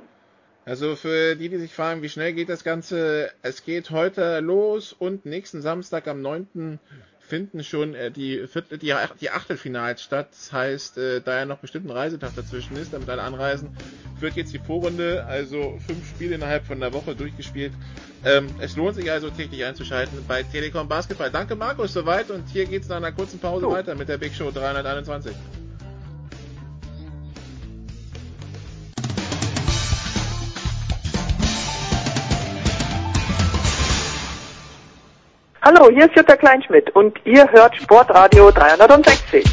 Also 0.70 0.94
für 0.94 1.34
die, 1.34 1.48
die 1.48 1.56
sich 1.56 1.74
fragen, 1.74 2.00
wie 2.00 2.08
schnell 2.08 2.32
geht 2.32 2.48
das 2.48 2.62
Ganze, 2.62 3.32
es 3.42 3.64
geht 3.64 3.90
heute 3.90 4.38
los 4.38 4.92
und 4.96 5.26
nächsten 5.26 5.62
Samstag 5.62 6.06
am 6.06 6.22
9. 6.22 6.78
finden 7.18 7.64
schon 7.64 7.96
äh, 7.96 8.12
die, 8.12 8.46
Viertel, 8.46 8.78
die, 8.78 8.94
die 9.20 9.30
Achtelfinals 9.30 10.00
statt. 10.00 10.28
Das 10.30 10.52
heißt, 10.52 10.98
äh, 10.98 11.22
da 11.22 11.40
ja 11.40 11.44
noch 11.44 11.58
bestimmt 11.58 11.86
ein 11.86 11.90
Reisetag 11.90 12.36
dazwischen 12.36 12.76
ist, 12.76 12.92
damit 12.92 13.08
alle 13.08 13.22
anreisen, 13.22 13.76
wird 14.20 14.36
jetzt 14.36 14.54
die 14.54 14.60
Vorrunde, 14.60 15.24
also 15.26 15.76
fünf 15.84 16.08
Spiele 16.08 16.36
innerhalb 16.36 16.64
von 16.64 16.80
einer 16.80 16.92
Woche 16.92 17.16
durchgespielt. 17.16 17.72
Ähm, 18.24 18.46
es 18.60 18.76
lohnt 18.76 18.94
sich 18.94 19.10
also 19.10 19.28
täglich 19.28 19.64
einzuschalten 19.64 20.24
bei 20.28 20.44
Telekom 20.44 20.86
Basketball. 20.86 21.32
Danke 21.32 21.56
Markus, 21.56 21.92
soweit 21.94 22.30
und 22.30 22.48
hier 22.48 22.66
geht's 22.66 22.86
nach 22.86 22.98
einer 22.98 23.10
kurzen 23.10 23.40
Pause 23.40 23.68
weiter 23.68 23.96
mit 23.96 24.08
der 24.08 24.18
Big 24.18 24.32
Show 24.36 24.52
321. 24.52 25.34
Hallo, 35.72 35.88
hier 35.88 36.06
ist 36.06 36.16
Jutta 36.16 36.34
Kleinschmidt 36.34 36.90
und 36.96 37.16
ihr 37.24 37.48
hört 37.52 37.76
Sportradio 37.76 38.50
360. 38.50 39.44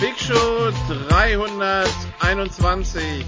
Big 0.00 0.18
Show 0.18 0.70
321 1.10 3.26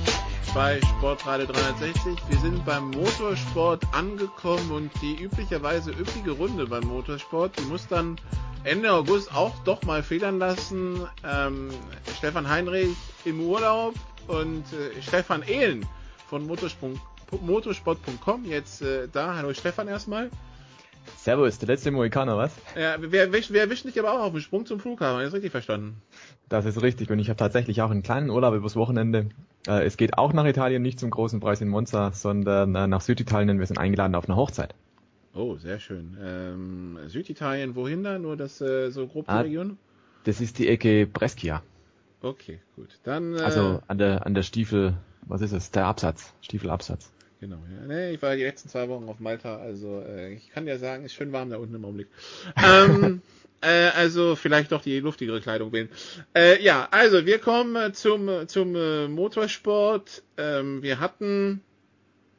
bei 0.55 0.81
Sportradio 0.81 1.47
360. 1.47 2.18
Wir 2.28 2.39
sind 2.39 2.64
beim 2.64 2.90
Motorsport 2.90 3.85
angekommen 3.93 4.70
und 4.70 4.90
die 5.01 5.22
üblicherweise 5.22 5.90
üppige 5.93 6.32
Runde 6.32 6.66
beim 6.66 6.85
Motorsport, 6.85 7.59
die 7.59 7.64
muss 7.64 7.86
dann 7.86 8.16
Ende 8.64 8.93
August 8.93 9.32
auch 9.35 9.55
doch 9.64 9.82
mal 9.82 10.02
federn 10.02 10.39
lassen. 10.39 11.06
Ähm, 11.24 11.70
Stefan 12.16 12.48
Heinrich 12.48 12.97
im 13.24 13.40
Urlaub 13.40 13.94
und 14.27 14.64
äh, 14.72 15.01
Stefan 15.02 15.43
Ehlen 15.43 15.86
von 16.28 16.47
motorsport.com 16.47 18.44
jetzt 18.44 18.82
äh, 18.82 19.09
da. 19.12 19.36
Hallo 19.36 19.55
Stefan 19.55 19.89
erstmal. 19.89 20.31
Servus, 21.16 21.59
der 21.59 21.68
letzte 21.68 21.90
Mohikaner, 21.90 22.36
was? 22.36 22.52
Ja, 22.77 23.01
wir, 23.01 23.12
wir, 23.12 23.32
wir 23.32 23.60
erwischen 23.60 23.89
dich 23.89 23.98
aber 23.98 24.12
auch 24.12 24.24
auf 24.24 24.32
dem 24.32 24.40
Sprung 24.40 24.66
zum 24.66 24.81
Flughafen, 24.81 25.22
das 25.22 25.32
richtig 25.32 25.51
verstanden? 25.52 26.02
Das 26.51 26.66
ist 26.66 26.82
richtig 26.82 27.10
und 27.10 27.18
ich 27.20 27.28
habe 27.31 27.36
tatsächlich 27.39 27.81
auch 27.81 27.90
einen 27.90 28.02
kleinen 28.02 28.28
Urlaub 28.28 28.55
übers 28.55 28.74
Wochenende. 28.77 29.28
Äh, 29.66 29.85
es 29.86 29.97
geht 29.97 30.18
auch 30.18 30.32
nach 30.32 30.44
Italien, 30.44 30.82
nicht 30.82 30.98
zum 31.01 31.10
großen 31.10 31.40
Preis 31.40 31.60
in 31.60 31.68
Monza, 31.68 32.10
sondern 32.12 32.74
äh, 32.74 32.86
nach 32.86 33.01
Süditalien. 33.01 33.59
Wir 33.59 33.66
sind 33.66 33.78
eingeladen 33.78 34.14
auf 34.16 34.28
eine 34.28 34.36
Hochzeit. 34.36 34.74
Oh, 35.32 35.56
sehr 35.56 35.78
schön. 35.78 36.16
Ähm, 36.20 36.98
Süditalien, 37.06 37.77
wohin 37.77 38.02
da? 38.02 38.18
Nur 38.18 38.36
das 38.36 38.60
äh, 38.60 38.90
so 38.90 39.06
grob 39.06 39.27
die 39.27 39.31
Ah, 39.31 39.40
Region? 39.43 39.78
Das 40.24 40.40
ist 40.40 40.59
die 40.59 40.66
Ecke 40.68 41.06
Brescia. 41.06 41.62
Okay, 42.20 42.60
gut. 42.74 42.98
Dann 43.05 43.35
äh, 43.36 43.40
Also 43.43 43.81
an 43.86 43.98
der 43.98 44.27
an 44.27 44.35
der 44.35 44.43
Stiefel, 44.43 44.94
was 45.27 45.40
ist 45.43 45.52
es? 45.52 45.70
Der 45.70 45.86
Absatz, 45.86 46.35
Stiefelabsatz. 46.43 47.12
genau. 47.40 47.59
Ja. 47.81 47.86
Nee, 47.86 48.10
ich 48.10 48.20
war 48.22 48.35
die 48.35 48.43
letzten 48.43 48.68
zwei 48.68 48.89
Wochen 48.89 49.09
auf 49.09 49.20
Malta, 49.20 49.56
also 49.56 50.01
äh, 50.01 50.35
ich 50.35 50.51
kann 50.51 50.66
ja 50.66 50.78
sagen, 50.78 51.05
ist 51.05 51.14
schön 51.14 51.31
warm 51.32 51.48
da 51.48 51.59
unten 51.59 51.77
im 51.77 51.85
Augenblick. 51.85 52.09
ähm, 52.62 53.22
äh, 53.61 53.89
also 53.89 54.37
vielleicht 54.37 54.73
doch 54.73 54.82
die 54.82 55.01
luftigere 55.01 55.41
Kleidung 55.41 55.73
wählen. 55.73 55.89
Äh, 56.35 56.62
ja, 56.62 56.89
also 56.91 57.27
wir 57.27 57.39
kommen 57.39 57.77
äh, 57.77 57.93
zum 57.93 58.49
zum 58.49 58.74
äh, 58.74 59.09
Motorsport. 59.09 60.23
Ähm, 60.37 60.82
wir 60.82 61.01
hatten 61.01 61.62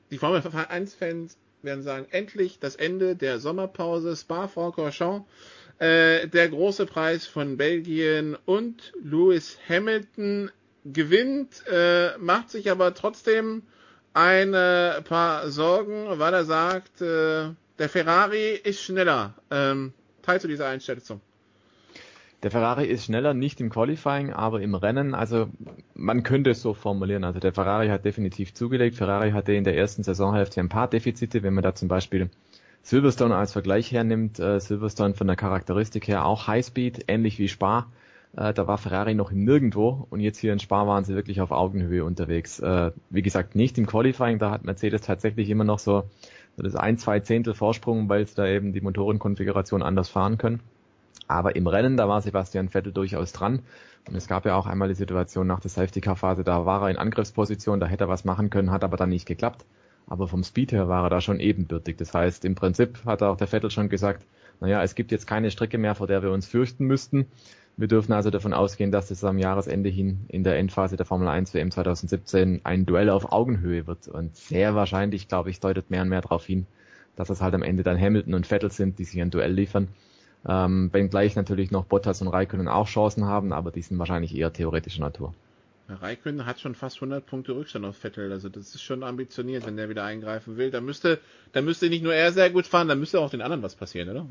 die 0.10 0.18
Formel 0.18 0.42
1 0.42 0.96
Fans 0.96 1.38
werden 1.62 1.84
sagen, 1.84 2.08
endlich 2.10 2.60
das 2.60 2.76
Ende 2.76 3.16
der 3.16 3.40
Sommerpause, 3.40 4.16
Spa-Francorchamps, 4.16 5.30
äh, 5.78 6.28
der 6.28 6.50
große 6.50 6.86
Preis 6.88 7.28
von 7.28 7.56
Belgien 7.58 8.36
und 8.46 8.94
Lewis 9.04 9.60
Hamilton 9.70 10.50
gewinnt, 10.86 11.64
äh, 11.72 12.18
macht 12.18 12.50
sich 12.50 12.72
aber 12.72 12.96
trotzdem 12.96 13.62
ein 14.14 14.52
paar 14.52 15.50
Sorgen, 15.50 16.06
weil 16.20 16.34
er 16.34 16.44
sagt, 16.44 17.02
äh, 17.02 17.52
der 17.80 17.90
Ferrari 17.90 18.60
ist 18.62 18.82
schneller. 18.82 19.36
Ähm, 19.50 19.94
teilst 20.22 20.44
du 20.44 20.48
diese 20.48 20.66
Einschätzung? 20.66 21.22
Der 22.44 22.50
Ferrari 22.50 22.88
ist 22.88 23.06
schneller, 23.06 23.36
nicht 23.36 23.62
im 23.62 23.70
Qualifying, 23.70 24.34
aber 24.34 24.62
im 24.62 24.74
Rennen. 24.74 25.14
Also 25.14 25.50
man 25.94 26.24
könnte 26.24 26.52
es 26.52 26.62
so 26.62 26.74
formulieren. 26.74 27.24
Also 27.24 27.40
der 27.40 27.54
Ferrari 27.54 27.90
hat 27.90 28.04
definitiv 28.04 28.54
zugelegt. 28.56 28.96
Ferrari 28.96 29.32
hatte 29.32 29.54
in 29.54 29.64
der 29.64 29.78
ersten 29.78 30.02
Saisonhälfte 30.02 30.60
ein 30.60 30.70
paar 30.70 30.88
Defizite, 30.88 31.44
wenn 31.44 31.54
man 31.54 31.64
da 31.64 31.76
zum 31.76 31.88
Beispiel 31.88 32.32
Silverstone 32.82 33.36
als 33.36 33.52
Vergleich 33.52 33.92
hernimmt. 33.92 34.40
Äh, 34.40 34.60
Silverstone 34.60 35.14
von 35.14 35.28
der 35.28 35.36
Charakteristik 35.36 36.08
her 36.08 36.26
auch 36.26 36.48
Highspeed, 36.48 37.06
ähnlich 37.08 37.38
wie 37.38 37.48
Spa. 37.48 37.88
Äh, 38.36 38.54
da 38.54 38.66
war 38.68 38.80
Ferrari 38.80 39.14
noch 39.14 39.32
Nirgendwo 39.32 40.08
und 40.10 40.20
jetzt 40.20 40.40
hier 40.40 40.54
in 40.54 40.60
Spa 40.60 40.88
waren 40.88 41.04
sie 41.04 41.14
wirklich 41.14 41.42
auf 41.42 41.52
Augenhöhe 41.52 42.04
unterwegs. 42.04 42.60
Äh, 42.60 42.92
wie 43.12 43.22
gesagt, 43.22 43.56
nicht 43.56 43.78
im 43.78 43.86
Qualifying, 43.86 44.40
da 44.40 44.50
hat 44.50 44.64
Mercedes 44.64 45.02
tatsächlich 45.02 45.50
immer 45.50 45.64
noch 45.64 45.80
so, 45.80 46.06
das 46.62 46.76
ein, 46.76 46.98
zwei 46.98 47.20
Zehntel 47.20 47.54
Vorsprung, 47.54 48.10
weil 48.10 48.28
sie 48.28 48.36
da 48.36 48.48
eben 48.48 48.74
die 48.74 48.82
Motorenkonfiguration 48.82 49.84
anders 49.84 50.10
fahren 50.10 50.38
können. 50.38 50.62
Aber 51.28 51.56
im 51.56 51.68
Rennen, 51.68 51.98
da 51.98 52.08
war 52.10 52.22
Sebastian 52.22 52.70
Vettel 52.70 52.92
durchaus 52.92 53.32
dran. 53.32 53.62
Und 54.08 54.16
es 54.16 54.28
gab 54.28 54.46
ja 54.46 54.56
auch 54.56 54.66
einmal 54.66 54.88
die 54.88 54.96
Situation 54.96 55.48
nach 55.48 55.60
der 55.60 55.70
Safety-Car-Phase, 55.70 56.44
da 56.44 56.66
war 56.66 56.84
er 56.84 56.90
in 56.90 56.98
Angriffsposition, 56.98 57.80
da 57.80 57.86
hätte 57.86 58.06
er 58.06 58.10
was 58.10 58.26
machen 58.26 58.50
können, 58.50 58.72
hat 58.72 58.84
aber 58.84 58.98
dann 58.98 59.10
nicht 59.10 59.28
geklappt. 59.28 59.66
Aber 60.08 60.28
vom 60.28 60.44
Speed 60.44 60.72
her 60.72 60.88
war 60.88 61.04
er 61.04 61.10
da 61.10 61.22
schon 61.22 61.40
ebenbürtig. 61.40 61.98
Das 61.98 62.14
heißt, 62.14 62.44
im 62.44 62.56
Prinzip 62.56 63.06
hat 63.06 63.22
auch 63.24 63.38
der 63.38 63.48
Vettel 63.48 63.70
schon 63.70 63.90
gesagt, 63.90 64.26
naja, 64.60 64.84
es 64.84 64.96
gibt 64.96 65.12
jetzt 65.12 65.28
keine 65.28 65.52
Strecke 65.52 65.78
mehr, 65.78 65.96
vor 65.96 66.08
der 66.08 66.22
wir 66.22 66.32
uns 66.32 66.48
fürchten 66.48 66.86
müssten. 66.86 67.28
Wir 67.78 67.88
dürfen 67.88 68.14
also 68.14 68.30
davon 68.30 68.54
ausgehen, 68.54 68.92
dass 68.92 69.12
es 69.12 69.24
am 69.24 69.38
Jahresende 69.38 69.90
hin 69.90 70.26
in 70.28 70.44
der 70.44 70.58
Endphase 70.58 70.98
der 70.98 71.06
Formel 71.06 71.28
1 71.28 71.54
WM 71.54 71.72
2017 71.72 72.62
ein 72.64 72.86
Duell 72.86 73.10
auf 73.10 73.32
Augenhöhe 73.32 73.88
wird. 73.88 74.08
Und 74.08 74.36
sehr 74.36 74.76
wahrscheinlich, 74.76 75.28
glaube 75.28 75.50
ich, 75.50 75.60
deutet 75.60 75.90
mehr 75.90 76.04
und 76.04 76.10
mehr 76.10 76.22
darauf 76.22 76.46
hin, 76.46 76.68
dass 77.16 77.30
es 77.30 77.42
halt 77.42 77.54
am 77.54 77.64
Ende 77.64 77.84
dann 77.84 78.00
Hamilton 78.00 78.34
und 78.34 78.48
Vettel 78.48 78.72
sind, 78.72 79.00
die 79.00 79.06
sich 79.06 79.22
ein 79.22 79.32
Duell 79.32 79.54
liefern. 79.54 79.88
Ähm, 80.48 80.90
wenngleich 80.92 81.36
natürlich 81.36 81.72
noch 81.72 81.86
Bottas 81.86 82.22
und 82.22 82.28
Raikkonen 82.28 82.68
auch 82.68 82.88
Chancen 82.88 83.26
haben, 83.26 83.54
aber 83.54 83.72
die 83.72 83.82
sind 83.82 84.00
wahrscheinlich 84.00 84.36
eher 84.36 84.52
theoretischer 84.52 85.02
Natur. 85.02 85.34
Raikkonen 85.88 86.46
hat 86.46 86.60
schon 86.60 86.74
fast 86.74 86.98
100 86.98 87.26
Punkte 87.26 87.56
Rückstand 87.56 87.86
auf 87.86 87.98
Vettel, 87.98 88.32
also 88.32 88.50
das 88.50 88.74
ist 88.74 88.82
schon 88.82 89.04
ambitioniert, 89.04 89.66
wenn 89.66 89.76
der 89.76 89.90
wieder 89.90 90.04
eingreifen 90.04 90.58
will. 90.58 90.72
Da 90.72 90.82
müsste, 90.82 91.20
da 91.52 91.62
müsste 91.62 91.90
nicht 91.90 92.04
nur 92.04 92.14
er 92.14 92.32
sehr 92.32 92.50
gut 92.50 92.66
fahren, 92.66 92.88
da 92.88 92.96
müsste 92.96 93.20
auch 93.20 93.30
den 93.30 93.42
anderen 93.42 93.62
was 93.62 93.76
passieren, 93.76 94.10
oder? 94.10 94.26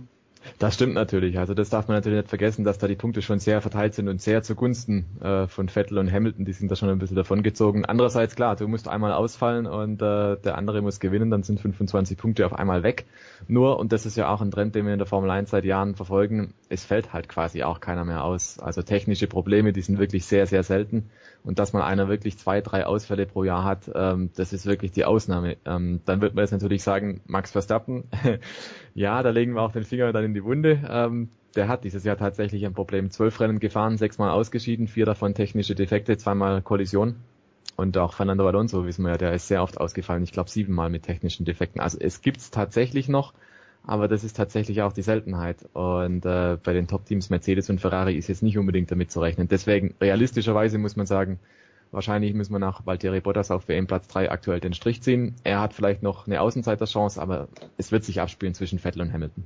Das 0.58 0.74
stimmt 0.74 0.94
natürlich. 0.94 1.38
Also 1.38 1.54
das 1.54 1.70
darf 1.70 1.88
man 1.88 1.96
natürlich 1.96 2.18
nicht 2.18 2.28
vergessen, 2.28 2.64
dass 2.64 2.78
da 2.78 2.86
die 2.86 2.96
Punkte 2.96 3.22
schon 3.22 3.38
sehr 3.38 3.60
verteilt 3.60 3.94
sind 3.94 4.08
und 4.08 4.20
sehr 4.20 4.42
zugunsten 4.42 5.04
äh, 5.20 5.46
von 5.46 5.68
Vettel 5.68 5.98
und 5.98 6.10
Hamilton. 6.10 6.44
Die 6.44 6.52
sind 6.52 6.70
da 6.70 6.76
schon 6.76 6.88
ein 6.88 6.98
bisschen 6.98 7.16
davongezogen. 7.16 7.84
Andererseits 7.84 8.36
klar, 8.36 8.56
du 8.56 8.68
musst 8.68 8.88
einmal 8.88 9.12
ausfallen 9.12 9.66
und 9.66 10.02
äh, 10.02 10.36
der 10.36 10.56
andere 10.56 10.82
muss 10.82 11.00
gewinnen, 11.00 11.30
dann 11.30 11.42
sind 11.42 11.60
25 11.60 12.16
Punkte 12.16 12.46
auf 12.46 12.52
einmal 12.52 12.82
weg. 12.82 13.06
Nur, 13.48 13.78
und 13.78 13.92
das 13.92 14.06
ist 14.06 14.16
ja 14.16 14.28
auch 14.28 14.40
ein 14.40 14.50
Trend, 14.50 14.74
den 14.74 14.86
wir 14.86 14.92
in 14.92 14.98
der 14.98 15.06
Formel 15.06 15.30
1 15.30 15.50
seit 15.50 15.64
Jahren 15.64 15.94
verfolgen, 15.94 16.54
es 16.68 16.84
fällt 16.84 17.12
halt 17.12 17.28
quasi 17.28 17.62
auch 17.62 17.80
keiner 17.80 18.04
mehr 18.04 18.24
aus. 18.24 18.58
Also 18.58 18.82
technische 18.82 19.26
Probleme, 19.26 19.72
die 19.72 19.82
sind 19.82 19.98
wirklich 19.98 20.26
sehr, 20.26 20.46
sehr 20.46 20.62
selten. 20.62 21.10
Und 21.42 21.58
dass 21.58 21.72
man 21.72 21.82
einer 21.82 22.08
wirklich 22.08 22.38
zwei, 22.38 22.60
drei 22.60 22.84
Ausfälle 22.84 23.26
pro 23.26 23.44
Jahr 23.44 23.64
hat, 23.64 23.90
ähm, 23.94 24.30
das 24.36 24.52
ist 24.52 24.66
wirklich 24.66 24.92
die 24.92 25.04
Ausnahme. 25.04 25.56
Ähm, 25.64 26.00
dann 26.04 26.20
wird 26.20 26.34
man 26.34 26.42
jetzt 26.42 26.52
natürlich 26.52 26.82
sagen, 26.82 27.22
Max 27.26 27.50
Verstappen, 27.52 28.04
ja, 28.94 29.22
da 29.22 29.30
legen 29.30 29.54
wir 29.54 29.62
auch 29.62 29.72
den 29.72 29.84
Finger 29.84 30.12
dann 30.12 30.24
in 30.24 30.34
die 30.34 30.44
Wunde. 30.44 30.80
Ähm, 30.88 31.30
der 31.56 31.68
hat 31.68 31.84
dieses 31.84 32.04
Jahr 32.04 32.16
tatsächlich 32.16 32.64
ein 32.66 32.74
Problem. 32.74 33.10
Zwölf 33.10 33.40
Rennen 33.40 33.58
gefahren, 33.58 33.96
sechsmal 33.96 34.30
ausgeschieden, 34.30 34.86
vier 34.86 35.06
davon 35.06 35.34
technische 35.34 35.74
Defekte, 35.74 36.16
zweimal 36.16 36.62
Kollision. 36.62 37.16
Und 37.76 37.96
auch 37.96 38.12
Fernando 38.12 38.46
Alonso, 38.46 38.84
wissen 38.84 39.04
wir 39.04 39.12
ja, 39.12 39.16
der 39.16 39.32
ist 39.32 39.48
sehr 39.48 39.62
oft 39.62 39.80
ausgefallen. 39.80 40.22
Ich 40.22 40.32
glaube 40.32 40.50
siebenmal 40.50 40.90
mit 40.90 41.04
technischen 41.04 41.46
Defekten. 41.46 41.80
Also 41.80 41.98
es 41.98 42.20
gibt's 42.20 42.50
tatsächlich 42.50 43.08
noch, 43.08 43.32
aber 43.86 44.08
das 44.08 44.24
ist 44.24 44.36
tatsächlich 44.36 44.82
auch 44.82 44.92
die 44.92 45.02
Seltenheit. 45.02 45.68
Und 45.72 46.24
äh, 46.24 46.58
bei 46.62 46.72
den 46.72 46.86
Top-Teams 46.86 47.30
Mercedes 47.30 47.70
und 47.70 47.80
Ferrari 47.80 48.16
ist 48.16 48.28
jetzt 48.28 48.42
nicht 48.42 48.58
unbedingt 48.58 48.90
damit 48.90 49.10
zu 49.10 49.20
rechnen. 49.20 49.48
Deswegen 49.48 49.94
realistischerweise 50.00 50.78
muss 50.78 50.96
man 50.96 51.06
sagen, 51.06 51.38
wahrscheinlich 51.90 52.34
müssen 52.34 52.52
wir 52.52 52.58
nach 52.58 52.86
Valtteri 52.86 53.20
Bottas 53.20 53.50
auf 53.50 53.68
WM 53.68 53.86
Platz 53.86 54.08
3 54.08 54.30
aktuell 54.30 54.60
den 54.60 54.74
Strich 54.74 55.02
ziehen. 55.02 55.34
Er 55.44 55.60
hat 55.60 55.74
vielleicht 55.74 56.02
noch 56.02 56.26
eine 56.26 56.40
Außenseiterchance, 56.40 57.20
aber 57.20 57.48
es 57.78 57.90
wird 57.90 58.04
sich 58.04 58.20
abspielen 58.20 58.54
zwischen 58.54 58.78
Vettel 58.78 59.02
und 59.02 59.12
Hamilton. 59.12 59.44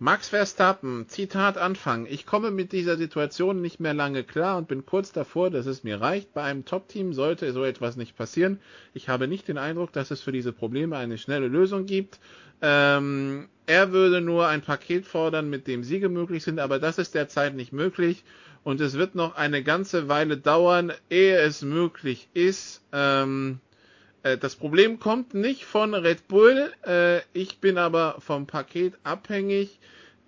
Max 0.00 0.28
Verstappen, 0.28 1.08
Zitat 1.08 1.58
Anfang. 1.58 2.06
Ich 2.06 2.24
komme 2.24 2.52
mit 2.52 2.70
dieser 2.70 2.96
Situation 2.96 3.60
nicht 3.60 3.80
mehr 3.80 3.94
lange 3.94 4.22
klar 4.22 4.56
und 4.56 4.68
bin 4.68 4.86
kurz 4.86 5.10
davor, 5.10 5.50
dass 5.50 5.66
es 5.66 5.82
mir 5.82 6.00
reicht. 6.00 6.32
Bei 6.32 6.44
einem 6.44 6.64
Top-Team 6.64 7.12
sollte 7.12 7.52
so 7.52 7.64
etwas 7.64 7.96
nicht 7.96 8.16
passieren. 8.16 8.60
Ich 8.94 9.08
habe 9.08 9.26
nicht 9.26 9.48
den 9.48 9.58
Eindruck, 9.58 9.92
dass 9.92 10.12
es 10.12 10.20
für 10.20 10.30
diese 10.30 10.52
Probleme 10.52 10.96
eine 10.96 11.18
schnelle 11.18 11.48
Lösung 11.48 11.86
gibt. 11.86 12.20
Ähm, 12.62 13.48
er 13.66 13.90
würde 13.90 14.20
nur 14.20 14.46
ein 14.46 14.62
Paket 14.62 15.04
fordern, 15.04 15.50
mit 15.50 15.66
dem 15.66 15.82
Siege 15.82 16.08
möglich 16.08 16.44
sind, 16.44 16.60
aber 16.60 16.78
das 16.78 16.98
ist 16.98 17.16
derzeit 17.16 17.56
nicht 17.56 17.72
möglich 17.72 18.22
und 18.62 18.80
es 18.80 18.94
wird 18.94 19.16
noch 19.16 19.34
eine 19.34 19.64
ganze 19.64 20.08
Weile 20.08 20.36
dauern, 20.36 20.92
ehe 21.10 21.38
es 21.38 21.62
möglich 21.62 22.28
ist. 22.34 22.84
Ähm, 22.92 23.58
äh, 23.58 23.67
das 24.22 24.56
Problem 24.56 24.98
kommt 24.98 25.34
nicht 25.34 25.64
von 25.64 25.94
Red 25.94 26.28
Bull, 26.28 26.72
äh, 26.86 27.20
ich 27.32 27.58
bin 27.58 27.78
aber 27.78 28.16
vom 28.20 28.46
Paket 28.46 28.94
abhängig. 29.04 29.78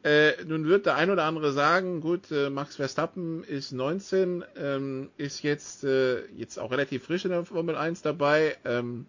Äh, 0.03 0.45
nun 0.47 0.67
wird 0.67 0.87
der 0.87 0.97
ein 0.97 1.11
oder 1.11 1.25
andere 1.25 1.53
sagen, 1.53 2.01
gut, 2.01 2.31
äh, 2.31 2.49
Max 2.49 2.77
Verstappen 2.77 3.45
ist 3.45 3.73
19, 3.73 4.45
ähm, 4.57 5.11
ist 5.19 5.43
jetzt, 5.43 5.85
äh, 5.85 6.25
jetzt 6.37 6.59
auch 6.59 6.71
relativ 6.71 7.05
frisch 7.05 7.27
in 7.27 7.33
der 7.33 7.45
Formel 7.45 7.77
1 7.77 8.01
dabei. 8.01 8.57
Ähm, 8.65 9.07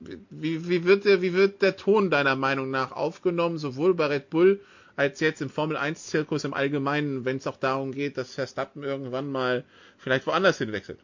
wie, 0.00 0.68
wie, 0.68 0.84
wird 0.84 1.06
der, 1.06 1.22
wie 1.22 1.32
wird 1.32 1.62
der 1.62 1.76
Ton 1.76 2.10
deiner 2.10 2.36
Meinung 2.36 2.70
nach 2.70 2.92
aufgenommen, 2.92 3.56
sowohl 3.56 3.94
bei 3.94 4.06
Red 4.06 4.28
Bull 4.28 4.60
als 4.96 5.20
jetzt 5.20 5.40
im 5.40 5.48
Formel 5.48 5.76
1 5.76 6.06
Zirkus 6.06 6.44
im 6.44 6.54
Allgemeinen, 6.54 7.24
wenn 7.24 7.38
es 7.38 7.46
auch 7.46 7.56
darum 7.56 7.92
geht, 7.92 8.18
dass 8.18 8.34
Verstappen 8.34 8.82
irgendwann 8.82 9.30
mal 9.30 9.64
vielleicht 9.98 10.26
woanders 10.26 10.58
hinwechselt? 10.58 10.98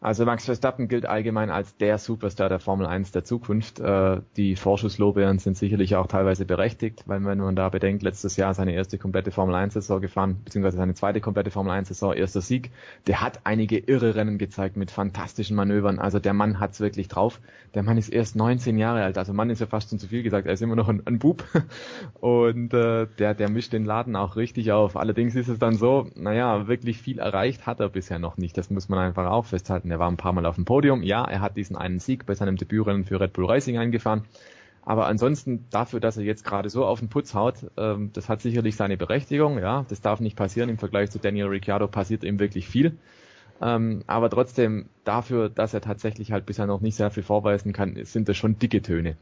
Also 0.00 0.24
Max 0.24 0.44
Verstappen 0.44 0.86
gilt 0.86 1.06
allgemein 1.06 1.50
als 1.50 1.76
der 1.76 1.98
Superstar 1.98 2.48
der 2.48 2.60
Formel 2.60 2.86
1 2.86 3.10
der 3.10 3.24
Zukunft. 3.24 3.80
Äh, 3.80 4.20
die 4.36 4.54
Vorschusslorbeeren 4.54 5.38
sind 5.40 5.56
sicherlich 5.56 5.96
auch 5.96 6.06
teilweise 6.06 6.44
berechtigt, 6.44 7.02
weil 7.06 7.24
wenn 7.24 7.38
man 7.38 7.56
da 7.56 7.68
bedenkt, 7.68 8.04
letztes 8.04 8.36
Jahr 8.36 8.54
seine 8.54 8.74
erste 8.74 8.96
komplette 8.98 9.32
Formel 9.32 9.56
1 9.56 9.74
Saison 9.74 10.00
gefahren, 10.00 10.40
beziehungsweise 10.44 10.76
seine 10.76 10.94
zweite 10.94 11.20
komplette 11.20 11.50
Formel 11.50 11.72
1 11.72 11.88
Saison, 11.88 12.12
erster 12.12 12.40
Sieg, 12.40 12.70
der 13.08 13.20
hat 13.20 13.40
einige 13.44 13.78
irre 13.78 14.14
Rennen 14.14 14.38
gezeigt 14.38 14.76
mit 14.76 14.92
fantastischen 14.92 15.56
Manövern. 15.56 15.98
Also 15.98 16.20
der 16.20 16.32
Mann 16.32 16.60
hat's 16.60 16.78
wirklich 16.78 17.08
drauf. 17.08 17.40
Der 17.74 17.82
Mann 17.82 17.98
ist 17.98 18.08
erst 18.08 18.36
19 18.36 18.78
Jahre 18.78 19.02
alt, 19.02 19.18
also 19.18 19.32
Mann 19.32 19.50
ist 19.50 19.60
ja 19.60 19.66
fast 19.66 19.90
schon 19.90 19.98
zu 19.98 20.06
viel 20.06 20.22
gesagt, 20.22 20.46
er 20.46 20.52
ist 20.52 20.62
immer 20.62 20.76
noch 20.76 20.88
ein, 20.88 21.02
ein 21.06 21.18
Bub 21.18 21.44
und 22.20 22.72
äh, 22.72 23.06
der, 23.18 23.34
der 23.34 23.50
mischt 23.50 23.72
den 23.72 23.84
Laden 23.84 24.14
auch 24.14 24.36
richtig 24.36 24.70
auf. 24.70 24.96
Allerdings 24.96 25.34
ist 25.34 25.48
es 25.48 25.58
dann 25.58 25.74
so, 25.74 26.08
naja, 26.14 26.68
wirklich 26.68 26.98
viel 26.98 27.18
erreicht 27.18 27.66
hat 27.66 27.80
er 27.80 27.88
bisher 27.88 28.18
noch 28.18 28.36
nicht. 28.36 28.56
Das 28.56 28.70
muss 28.70 28.88
man 28.88 29.00
einfach 29.00 29.26
auch 29.30 29.44
festhalten 29.44 29.87
hatten. 29.88 29.90
Er 29.90 29.98
war 29.98 30.10
ein 30.10 30.16
paar 30.16 30.32
Mal 30.32 30.46
auf 30.46 30.56
dem 30.56 30.64
Podium. 30.64 31.02
Ja, 31.02 31.24
er 31.24 31.40
hat 31.40 31.56
diesen 31.56 31.76
einen 31.76 31.98
Sieg 31.98 32.26
bei 32.26 32.34
seinem 32.34 32.56
Debütrennen 32.56 33.04
für 33.04 33.20
Red 33.20 33.32
Bull 33.32 33.46
Racing 33.46 33.78
eingefahren. 33.78 34.24
Aber 34.82 35.06
ansonsten 35.06 35.66
dafür, 35.70 36.00
dass 36.00 36.16
er 36.16 36.24
jetzt 36.24 36.44
gerade 36.44 36.70
so 36.70 36.86
auf 36.86 37.00
den 37.00 37.08
Putz 37.08 37.34
haut, 37.34 37.56
ähm, 37.76 38.10
das 38.14 38.28
hat 38.28 38.40
sicherlich 38.40 38.76
seine 38.76 38.96
Berechtigung. 38.96 39.58
Ja, 39.58 39.84
das 39.88 40.00
darf 40.00 40.20
nicht 40.20 40.36
passieren. 40.36 40.70
Im 40.70 40.78
Vergleich 40.78 41.10
zu 41.10 41.18
Daniel 41.18 41.46
Ricciardo 41.46 41.88
passiert 41.88 42.24
ihm 42.24 42.38
wirklich 42.38 42.68
viel. 42.68 42.96
Ähm, 43.60 44.02
aber 44.06 44.30
trotzdem 44.30 44.86
dafür, 45.04 45.48
dass 45.48 45.74
er 45.74 45.80
tatsächlich 45.80 46.32
halt 46.32 46.46
bisher 46.46 46.66
noch 46.66 46.80
nicht 46.80 46.94
sehr 46.94 47.10
viel 47.10 47.24
vorweisen 47.24 47.72
kann, 47.72 47.98
sind 48.04 48.28
das 48.28 48.36
schon 48.36 48.58
dicke 48.58 48.80
Töne. 48.82 49.16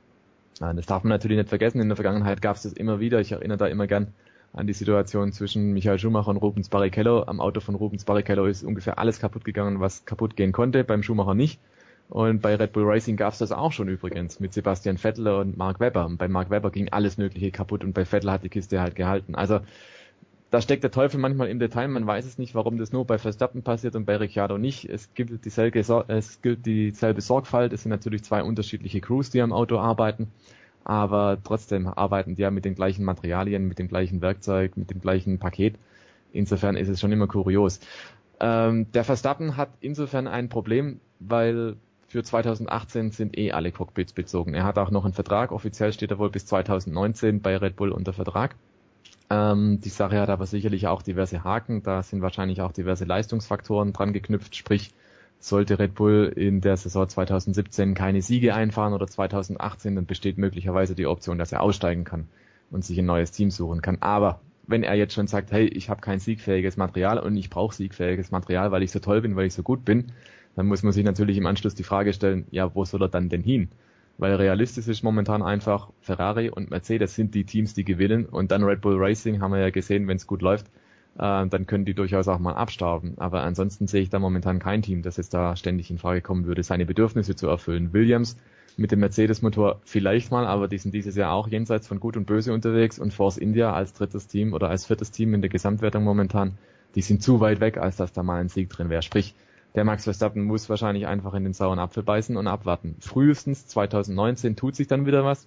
Das 0.58 0.86
darf 0.86 1.04
man 1.04 1.10
natürlich 1.10 1.36
nicht 1.36 1.50
vergessen. 1.50 1.80
In 1.80 1.88
der 1.88 1.96
Vergangenheit 1.96 2.40
gab 2.40 2.56
es 2.56 2.62
das 2.62 2.72
immer 2.72 2.98
wieder. 2.98 3.20
Ich 3.20 3.32
erinnere 3.32 3.58
da 3.58 3.66
immer 3.66 3.86
gern 3.86 4.14
an 4.52 4.66
die 4.66 4.72
Situation 4.72 5.32
zwischen 5.32 5.72
Michael 5.72 5.98
Schumacher 5.98 6.28
und 6.28 6.38
Rubens 6.38 6.68
Barrichello. 6.68 7.24
Am 7.24 7.40
Auto 7.40 7.60
von 7.60 7.74
Rubens 7.74 8.04
Barrichello 8.04 8.46
ist 8.46 8.64
ungefähr 8.64 8.98
alles 8.98 9.20
kaputt 9.20 9.44
gegangen, 9.44 9.80
was 9.80 10.04
kaputt 10.04 10.36
gehen 10.36 10.52
konnte, 10.52 10.84
beim 10.84 11.02
Schumacher 11.02 11.34
nicht. 11.34 11.60
Und 12.08 12.40
bei 12.40 12.54
Red 12.54 12.72
Bull 12.72 12.84
Racing 12.84 13.16
gab 13.16 13.32
es 13.32 13.40
das 13.40 13.52
auch 13.52 13.72
schon 13.72 13.88
übrigens 13.88 14.38
mit 14.38 14.52
Sebastian 14.52 14.96
Vettel 14.96 15.26
und 15.28 15.56
Mark 15.56 15.80
Webber. 15.80 16.06
Und 16.06 16.18
bei 16.18 16.28
Mark 16.28 16.50
Webber 16.50 16.70
ging 16.70 16.88
alles 16.90 17.18
Mögliche 17.18 17.50
kaputt 17.50 17.82
und 17.82 17.92
bei 17.92 18.04
Vettel 18.04 18.30
hat 18.30 18.44
die 18.44 18.48
Kiste 18.48 18.80
halt 18.80 18.94
gehalten. 18.94 19.34
Also 19.34 19.60
da 20.50 20.60
steckt 20.60 20.84
der 20.84 20.92
Teufel 20.92 21.18
manchmal 21.18 21.48
im 21.48 21.58
Detail. 21.58 21.88
Man 21.88 22.06
weiß 22.06 22.24
es 22.24 22.38
nicht, 22.38 22.54
warum 22.54 22.78
das 22.78 22.92
nur 22.92 23.04
bei 23.04 23.18
Verstappen 23.18 23.62
passiert 23.62 23.96
und 23.96 24.06
bei 24.06 24.16
Ricciardo 24.16 24.56
nicht. 24.56 24.88
Es 24.88 25.12
gilt 25.14 25.44
dieselbe, 25.44 25.80
es 26.08 26.40
gilt 26.40 26.64
dieselbe 26.64 27.20
Sorgfalt. 27.20 27.72
Es 27.72 27.82
sind 27.82 27.90
natürlich 27.90 28.22
zwei 28.22 28.42
unterschiedliche 28.44 29.00
Crews, 29.00 29.30
die 29.30 29.42
am 29.42 29.52
Auto 29.52 29.78
arbeiten 29.78 30.30
aber 30.86 31.38
trotzdem 31.42 31.88
arbeiten 31.88 32.36
die 32.36 32.42
ja 32.42 32.50
mit 32.52 32.64
den 32.64 32.76
gleichen 32.76 33.04
Materialien, 33.04 33.66
mit 33.66 33.78
dem 33.78 33.88
gleichen 33.88 34.22
Werkzeug, 34.22 34.76
mit 34.76 34.90
dem 34.90 35.00
gleichen 35.00 35.38
Paket. 35.38 35.74
Insofern 36.32 36.76
ist 36.76 36.88
es 36.88 37.00
schon 37.00 37.10
immer 37.10 37.26
kurios. 37.26 37.80
Ähm, 38.38 38.90
der 38.92 39.02
Verstappen 39.02 39.56
hat 39.56 39.70
insofern 39.80 40.28
ein 40.28 40.48
Problem, 40.48 41.00
weil 41.18 41.76
für 42.06 42.22
2018 42.22 43.10
sind 43.10 43.36
eh 43.36 43.50
alle 43.50 43.72
Cockpits 43.72 44.12
bezogen. 44.12 44.54
Er 44.54 44.62
hat 44.62 44.78
auch 44.78 44.92
noch 44.92 45.04
einen 45.04 45.14
Vertrag, 45.14 45.50
offiziell 45.50 45.92
steht 45.92 46.12
er 46.12 46.18
wohl 46.18 46.30
bis 46.30 46.46
2019 46.46 47.40
bei 47.40 47.56
Red 47.56 47.74
Bull 47.74 47.90
unter 47.90 48.12
Vertrag. 48.12 48.54
Ähm, 49.28 49.80
die 49.80 49.88
Sache 49.88 50.20
hat 50.20 50.28
aber 50.28 50.46
sicherlich 50.46 50.86
auch 50.86 51.02
diverse 51.02 51.42
Haken, 51.42 51.82
da 51.82 52.04
sind 52.04 52.22
wahrscheinlich 52.22 52.60
auch 52.60 52.70
diverse 52.70 53.04
Leistungsfaktoren 53.04 53.92
dran 53.92 54.12
geknüpft, 54.12 54.54
sprich 54.54 54.92
sollte 55.46 55.78
Red 55.78 55.94
Bull 55.94 56.32
in 56.34 56.60
der 56.60 56.76
Saison 56.76 57.08
2017 57.08 57.94
keine 57.94 58.20
Siege 58.20 58.52
einfahren 58.52 58.92
oder 58.92 59.06
2018, 59.06 59.94
dann 59.94 60.04
besteht 60.04 60.38
möglicherweise 60.38 60.96
die 60.96 61.06
Option, 61.06 61.38
dass 61.38 61.52
er 61.52 61.62
aussteigen 61.62 62.02
kann 62.02 62.26
und 62.72 62.84
sich 62.84 62.98
ein 62.98 63.06
neues 63.06 63.30
Team 63.30 63.52
suchen 63.52 63.80
kann. 63.80 63.98
Aber 64.00 64.40
wenn 64.66 64.82
er 64.82 64.94
jetzt 64.94 65.14
schon 65.14 65.28
sagt, 65.28 65.52
hey, 65.52 65.66
ich 65.66 65.88
habe 65.88 66.00
kein 66.00 66.18
siegfähiges 66.18 66.76
Material 66.76 67.20
und 67.20 67.36
ich 67.36 67.48
brauche 67.48 67.76
siegfähiges 67.76 68.32
Material, 68.32 68.72
weil 68.72 68.82
ich 68.82 68.90
so 68.90 68.98
toll 68.98 69.20
bin, 69.20 69.36
weil 69.36 69.46
ich 69.46 69.54
so 69.54 69.62
gut 69.62 69.84
bin, 69.84 70.10
dann 70.56 70.66
muss 70.66 70.82
man 70.82 70.92
sich 70.92 71.04
natürlich 71.04 71.36
im 71.36 71.46
Anschluss 71.46 71.76
die 71.76 71.84
Frage 71.84 72.12
stellen, 72.12 72.46
ja, 72.50 72.74
wo 72.74 72.84
soll 72.84 73.02
er 73.02 73.08
dann 73.08 73.28
denn 73.28 73.44
hin? 73.44 73.68
Weil 74.18 74.34
realistisch 74.34 74.88
ist 74.88 75.04
momentan 75.04 75.42
einfach, 75.44 75.90
Ferrari 76.00 76.50
und 76.50 76.70
Mercedes 76.70 77.14
sind 77.14 77.36
die 77.36 77.44
Teams, 77.44 77.72
die 77.72 77.84
gewinnen 77.84 78.26
und 78.26 78.50
dann 78.50 78.64
Red 78.64 78.80
Bull 78.80 78.96
Racing 78.98 79.40
haben 79.40 79.52
wir 79.52 79.60
ja 79.60 79.70
gesehen, 79.70 80.08
wenn 80.08 80.16
es 80.16 80.26
gut 80.26 80.42
läuft, 80.42 80.66
äh, 81.18 81.46
dann 81.46 81.66
können 81.66 81.84
die 81.84 81.94
durchaus 81.94 82.28
auch 82.28 82.38
mal 82.38 82.54
abstauben. 82.54 83.14
Aber 83.16 83.42
ansonsten 83.42 83.86
sehe 83.86 84.02
ich 84.02 84.10
da 84.10 84.18
momentan 84.18 84.58
kein 84.58 84.82
Team, 84.82 85.02
das 85.02 85.16
jetzt 85.16 85.34
da 85.34 85.56
ständig 85.56 85.90
in 85.90 85.98
Frage 85.98 86.20
kommen 86.20 86.46
würde, 86.46 86.62
seine 86.62 86.86
Bedürfnisse 86.86 87.36
zu 87.36 87.48
erfüllen. 87.48 87.92
Williams 87.92 88.36
mit 88.76 88.92
dem 88.92 89.00
Mercedes-Motor 89.00 89.80
vielleicht 89.84 90.30
mal, 90.30 90.46
aber 90.46 90.68
die 90.68 90.78
sind 90.78 90.92
dieses 90.92 91.16
Jahr 91.16 91.32
auch 91.32 91.48
jenseits 91.48 91.88
von 91.88 91.98
Gut 91.98 92.16
und 92.16 92.26
Böse 92.26 92.52
unterwegs 92.52 92.98
und 92.98 93.14
Force 93.14 93.38
India 93.38 93.72
als 93.72 93.94
drittes 93.94 94.26
Team 94.26 94.52
oder 94.52 94.68
als 94.68 94.84
viertes 94.86 95.10
Team 95.10 95.32
in 95.32 95.40
der 95.40 95.48
Gesamtwertung 95.48 96.04
momentan, 96.04 96.58
die 96.94 97.00
sind 97.00 97.22
zu 97.22 97.40
weit 97.40 97.60
weg, 97.60 97.78
als 97.78 97.96
dass 97.96 98.12
da 98.12 98.22
mal 98.22 98.40
ein 98.40 98.48
Sieg 98.48 98.68
drin 98.68 98.90
wäre. 98.90 99.02
Sprich, 99.02 99.34
der 99.74 99.84
Max 99.84 100.04
Verstappen 100.04 100.42
muss 100.44 100.68
wahrscheinlich 100.68 101.06
einfach 101.06 101.34
in 101.34 101.44
den 101.44 101.52
sauren 101.52 101.78
Apfel 101.78 102.02
beißen 102.02 102.36
und 102.36 102.46
abwarten. 102.46 102.96
Frühestens 103.00 103.66
2019 103.66 104.56
tut 104.56 104.74
sich 104.74 104.88
dann 104.88 105.06
wieder 105.06 105.24
was. 105.24 105.46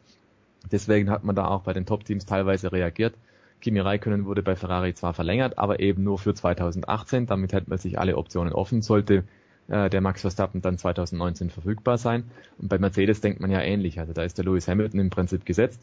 Deswegen 0.71 1.09
hat 1.09 1.23
man 1.23 1.35
da 1.35 1.47
auch 1.47 1.61
bei 1.61 1.73
den 1.73 1.85
Top-Teams 1.85 2.25
teilweise 2.25 2.71
reagiert. 2.71 3.15
Kimi 3.61 3.79
Räikkönen 3.79 4.25
wurde 4.25 4.41
bei 4.41 4.55
Ferrari 4.55 4.93
zwar 4.93 5.13
verlängert, 5.13 5.57
aber 5.57 5.79
eben 5.79 6.03
nur 6.03 6.17
für 6.17 6.33
2018. 6.33 7.25
Damit 7.25 7.53
hätten 7.53 7.69
wir 7.69 7.77
sich 7.77 7.99
alle 7.99 8.17
Optionen 8.17 8.53
offen. 8.53 8.81
Sollte 8.81 9.23
äh, 9.67 9.89
der 9.89 10.01
Max 10.01 10.21
Verstappen 10.21 10.61
dann 10.61 10.77
2019 10.77 11.49
verfügbar 11.49 11.97
sein. 11.97 12.23
Und 12.57 12.69
bei 12.69 12.77
Mercedes 12.77 13.21
denkt 13.21 13.39
man 13.39 13.51
ja 13.51 13.61
ähnlich. 13.61 13.99
Also 13.99 14.13
da 14.13 14.23
ist 14.23 14.37
der 14.37 14.45
Lewis 14.45 14.67
Hamilton 14.67 14.99
im 14.99 15.09
Prinzip 15.09 15.45
gesetzt. 15.45 15.81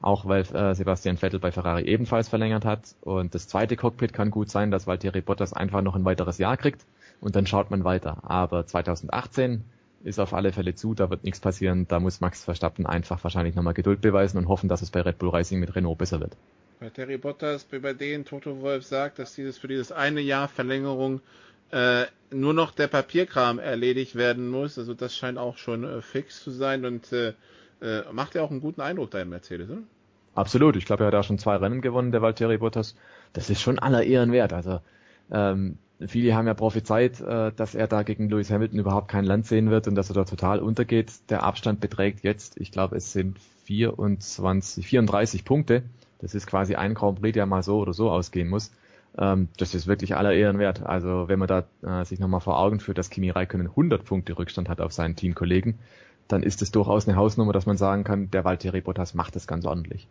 Auch 0.00 0.26
weil 0.26 0.42
äh, 0.42 0.74
Sebastian 0.74 1.16
Vettel 1.16 1.38
bei 1.38 1.52
Ferrari 1.52 1.84
ebenfalls 1.84 2.28
verlängert 2.28 2.64
hat. 2.64 2.96
Und 3.02 3.34
das 3.34 3.46
zweite 3.46 3.76
Cockpit 3.76 4.12
kann 4.12 4.30
gut 4.30 4.50
sein, 4.50 4.70
dass 4.70 4.86
Valtteri 4.86 5.20
Bottas 5.20 5.52
einfach 5.52 5.82
noch 5.82 5.94
ein 5.94 6.04
weiteres 6.04 6.38
Jahr 6.38 6.56
kriegt. 6.56 6.84
Und 7.20 7.36
dann 7.36 7.46
schaut 7.46 7.70
man 7.70 7.84
weiter. 7.84 8.18
Aber 8.28 8.66
2018 8.66 9.62
ist 10.02 10.18
auf 10.18 10.34
alle 10.34 10.52
Fälle 10.52 10.74
zu, 10.74 10.94
da 10.94 11.08
wird 11.10 11.22
nichts 11.22 11.38
passieren. 11.38 11.86
Da 11.86 12.00
muss 12.00 12.20
Max 12.20 12.44
Verstappen 12.44 12.86
einfach 12.86 13.22
wahrscheinlich 13.22 13.54
nochmal 13.54 13.74
Geduld 13.74 14.00
beweisen 14.00 14.38
und 14.38 14.48
hoffen, 14.48 14.68
dass 14.68 14.82
es 14.82 14.90
bei 14.90 15.00
Red 15.00 15.18
Bull 15.18 15.30
Racing 15.30 15.60
mit 15.60 15.76
Renault 15.76 15.98
besser 15.98 16.18
wird. 16.18 16.36
Bei 16.82 16.90
Terry 16.90 17.16
Bottas, 17.16 17.62
bei 17.62 17.92
denen 17.92 18.24
Toto 18.24 18.60
Wolf 18.60 18.84
sagt, 18.84 19.20
dass 19.20 19.36
dieses 19.36 19.56
für 19.56 19.68
dieses 19.68 19.92
eine 19.92 20.20
Jahr 20.20 20.48
Verlängerung 20.48 21.20
äh, 21.70 22.06
nur 22.32 22.54
noch 22.54 22.72
der 22.72 22.88
Papierkram 22.88 23.60
erledigt 23.60 24.16
werden 24.16 24.48
muss. 24.48 24.76
Also 24.80 24.92
das 24.92 25.16
scheint 25.16 25.38
auch 25.38 25.58
schon 25.58 25.84
äh, 25.84 26.02
fix 26.02 26.42
zu 26.42 26.50
sein 26.50 26.84
und 26.84 27.12
äh, 27.12 27.34
äh, 27.80 28.02
macht 28.10 28.34
ja 28.34 28.42
auch 28.42 28.50
einen 28.50 28.60
guten 28.60 28.80
Eindruck 28.80 29.12
da 29.12 29.20
in 29.20 29.28
Mercedes, 29.28 29.70
oder? 29.70 29.82
Absolut. 30.34 30.74
Ich 30.74 30.84
glaube, 30.84 31.04
er 31.04 31.06
hat 31.06 31.14
da 31.14 31.22
schon 31.22 31.38
zwei 31.38 31.54
Rennen 31.54 31.82
gewonnen, 31.82 32.10
der 32.10 32.20
Valtteri 32.20 32.58
Bottas. 32.58 32.96
Das 33.32 33.48
ist 33.48 33.60
schon 33.60 33.78
aller 33.78 34.02
Ehren 34.02 34.32
wert. 34.32 34.52
Also 34.52 34.80
ähm, 35.30 35.78
viele 36.04 36.34
haben 36.34 36.48
ja 36.48 36.54
prophezeit, 36.54 37.20
äh, 37.20 37.52
dass 37.52 37.76
er 37.76 37.86
da 37.86 38.02
gegen 38.02 38.28
Lewis 38.28 38.50
Hamilton 38.50 38.80
überhaupt 38.80 39.06
kein 39.06 39.24
Land 39.24 39.46
sehen 39.46 39.70
wird 39.70 39.86
und 39.86 39.94
dass 39.94 40.10
er 40.10 40.14
da 40.14 40.24
total 40.24 40.58
untergeht. 40.58 41.12
Der 41.28 41.44
Abstand 41.44 41.80
beträgt 41.80 42.24
jetzt, 42.24 42.60
ich 42.60 42.72
glaube, 42.72 42.96
es 42.96 43.12
sind 43.12 43.38
24, 43.66 44.84
34 44.84 45.44
Punkte. 45.44 45.84
Das 46.22 46.34
ist 46.34 46.46
quasi 46.46 46.74
ein 46.76 46.94
Grand 46.94 47.20
Prix, 47.20 47.34
der 47.34 47.44
mal 47.44 47.62
so 47.62 47.78
oder 47.78 47.92
so 47.92 48.10
ausgehen 48.10 48.48
muss. 48.48 48.72
Ähm, 49.18 49.48
das 49.58 49.74
ist 49.74 49.86
wirklich 49.86 50.16
aller 50.16 50.32
Ehren 50.32 50.58
wert. 50.58 50.82
Also 50.82 51.28
wenn 51.28 51.38
man 51.38 51.48
da 51.48 51.64
äh, 51.82 52.04
sich 52.04 52.18
nochmal 52.18 52.40
vor 52.40 52.58
Augen 52.58 52.80
führt, 52.80 52.96
dass 52.96 53.10
Kimi 53.10 53.28
Räikkönen 53.28 53.66
100 53.66 54.04
Punkte 54.04 54.38
Rückstand 54.38 54.68
hat 54.68 54.80
auf 54.80 54.92
seinen 54.92 55.16
Teamkollegen, 55.16 55.78
dann 56.28 56.42
ist 56.42 56.62
es 56.62 56.70
durchaus 56.70 57.06
eine 57.06 57.16
Hausnummer, 57.16 57.52
dass 57.52 57.66
man 57.66 57.76
sagen 57.76 58.04
kann, 58.04 58.30
der 58.30 58.44
Valtteri 58.44 58.80
Bottas 58.80 59.12
macht 59.12 59.36
das 59.36 59.46
ganz 59.46 59.66
ordentlich. 59.66 60.08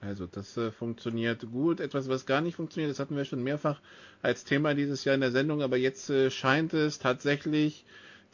Also 0.00 0.26
das 0.26 0.56
äh, 0.56 0.70
funktioniert 0.70 1.50
gut. 1.50 1.80
Etwas, 1.80 2.08
was 2.08 2.24
gar 2.24 2.40
nicht 2.40 2.56
funktioniert, 2.56 2.90
das 2.90 3.00
hatten 3.00 3.16
wir 3.16 3.24
schon 3.24 3.42
mehrfach 3.42 3.80
als 4.22 4.44
Thema 4.44 4.74
dieses 4.74 5.04
Jahr 5.04 5.14
in 5.14 5.20
der 5.20 5.30
Sendung, 5.30 5.62
aber 5.62 5.76
jetzt 5.76 6.08
äh, 6.10 6.30
scheint 6.30 6.72
es 6.72 6.98
tatsächlich 6.98 7.84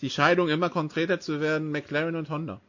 die 0.01 0.11
Scheidung 0.11 0.49
immer 0.49 0.69
konkreter 0.69 1.21
zu 1.21 1.41
werden, 1.41 1.71
McLaren 1.71 2.17
und 2.17 2.31
Honda. 2.31 2.61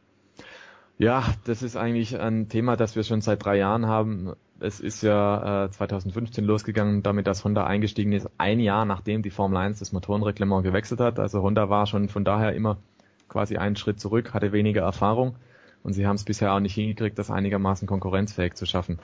Ja, 0.98 1.24
das 1.44 1.62
ist 1.62 1.76
eigentlich 1.76 2.18
ein 2.18 2.48
Thema, 2.48 2.76
das 2.76 2.96
wir 2.96 3.04
schon 3.04 3.20
seit 3.20 3.44
drei 3.44 3.56
Jahren 3.56 3.86
haben. 3.86 4.34
Es 4.58 4.80
ist 4.80 5.02
ja 5.02 5.66
äh, 5.66 5.70
2015 5.70 6.44
losgegangen, 6.44 7.04
damit 7.04 7.28
dass 7.28 7.44
Honda 7.44 7.64
eingestiegen 7.64 8.10
ist, 8.10 8.28
ein 8.36 8.58
Jahr 8.58 8.84
nachdem 8.84 9.22
die 9.22 9.30
Formel 9.30 9.58
1 9.58 9.78
das 9.78 9.92
Motorenreglement 9.92 10.64
gewechselt 10.64 10.98
hat. 10.98 11.20
Also 11.20 11.40
Honda 11.42 11.70
war 11.70 11.86
schon 11.86 12.08
von 12.08 12.24
daher 12.24 12.52
immer 12.52 12.78
quasi 13.28 13.58
einen 13.58 13.76
Schritt 13.76 14.00
zurück, 14.00 14.34
hatte 14.34 14.50
weniger 14.50 14.82
Erfahrung 14.82 15.36
und 15.84 15.92
sie 15.92 16.04
haben 16.04 16.16
es 16.16 16.24
bisher 16.24 16.52
auch 16.52 16.58
nicht 16.58 16.74
hingekriegt, 16.74 17.16
das 17.16 17.30
einigermaßen 17.30 17.86
konkurrenzfähig 17.86 18.54
zu 18.54 18.66
schaffen. 18.66 18.98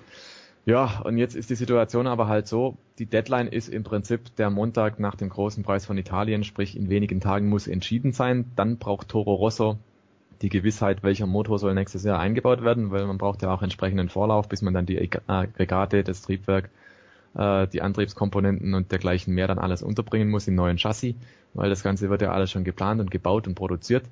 Ja, 0.67 1.01
und 1.05 1.17
jetzt 1.17 1.37
ist 1.37 1.51
die 1.51 1.55
Situation 1.55 2.09
aber 2.09 2.27
halt 2.27 2.49
so, 2.49 2.77
die 2.99 3.07
Deadline 3.07 3.47
ist 3.47 3.69
im 3.69 3.85
Prinzip 3.85 4.35
der 4.35 4.51
Montag 4.51 4.99
nach 4.99 5.15
dem 5.15 5.29
großen 5.29 5.63
Preis 5.63 5.87
von 5.87 5.97
Italien, 5.99 6.43
sprich 6.43 6.77
in 6.77 6.89
wenigen 6.89 7.21
Tagen 7.21 7.49
muss 7.49 7.69
entschieden 7.69 8.13
sein. 8.13 8.51
Dann 8.57 8.79
braucht 8.79 9.09
Toro 9.09 9.35
Rosso 9.35 9.79
die 10.43 10.49
Gewissheit, 10.49 11.03
welcher 11.03 11.27
Motor 11.27 11.59
soll 11.59 11.75
nächstes 11.75 12.05
Jahr 12.05 12.19
eingebaut 12.19 12.63
werden, 12.63 12.91
weil 12.91 13.07
man 13.07 13.19
braucht 13.19 13.43
ja 13.43 13.53
auch 13.53 13.63
entsprechenden 13.63 14.09
Vorlauf, 14.09 14.49
bis 14.49 14.63
man 14.63 14.75
dann 14.75 14.87
die 14.87 15.11
Aggregate, 15.27 16.05
das 16.05 16.23
Triebwerk, 16.23 16.71
äh, 17.35 17.67
die 17.69 17.83
Antriebskomponenten 17.83 18.75
und 18.75 18.93
dergleichen 18.93 19.35
mehr 19.35 19.49
dann 19.49 19.59
alles 19.59 19.83
unterbringen 19.83 20.31
muss 20.31 20.49
im 20.49 20.55
neuen 20.55 20.79
Chassis, 20.79 21.15
weil 21.55 21.71
das 21.71 21.83
Ganze 21.83 22.11
wird 22.11 22.23
ja 22.23 22.33
alles 22.33 22.51
schon 22.51 22.65
geplant 22.65 23.01
und 23.01 23.11
gebaut 23.11 23.47
und 23.47 23.55
produziert. 23.55 24.05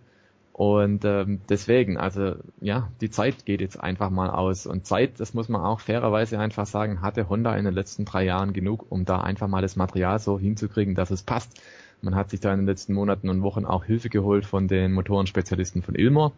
Und 0.52 1.04
ähm, 1.06 1.40
deswegen, 1.48 1.96
also 1.96 2.34
ja, 2.60 2.90
die 3.00 3.10
Zeit 3.10 3.46
geht 3.46 3.62
jetzt 3.62 3.80
einfach 3.80 4.10
mal 4.10 4.28
aus. 4.28 4.66
Und 4.66 4.86
Zeit, 4.86 5.18
das 5.18 5.32
muss 5.32 5.48
man 5.48 5.62
auch 5.62 5.80
fairerweise 5.80 6.38
einfach 6.38 6.66
sagen, 6.66 7.00
hatte 7.00 7.28
Honda 7.28 7.56
in 7.56 7.64
den 7.64 7.72
letzten 7.72 8.04
drei 8.04 8.24
Jahren 8.24 8.52
genug, 8.52 8.84
um 8.90 9.06
da 9.06 9.20
einfach 9.22 9.48
mal 9.48 9.62
das 9.62 9.76
Material 9.76 10.18
so 10.18 10.38
hinzukriegen, 10.38 10.94
dass 10.94 11.10
es 11.10 11.22
passt. 11.22 11.58
Man 12.02 12.16
hat 12.16 12.30
sich 12.30 12.40
da 12.40 12.52
in 12.52 12.58
den 12.58 12.66
letzten 12.66 12.94
Monaten 12.94 13.28
und 13.28 13.42
Wochen 13.42 13.64
auch 13.64 13.84
Hilfe 13.84 14.08
geholt 14.08 14.44
von 14.44 14.66
den 14.66 14.92
Motorenspezialisten 14.92 15.82
von 15.82 15.94
Ilmor, 15.94 16.32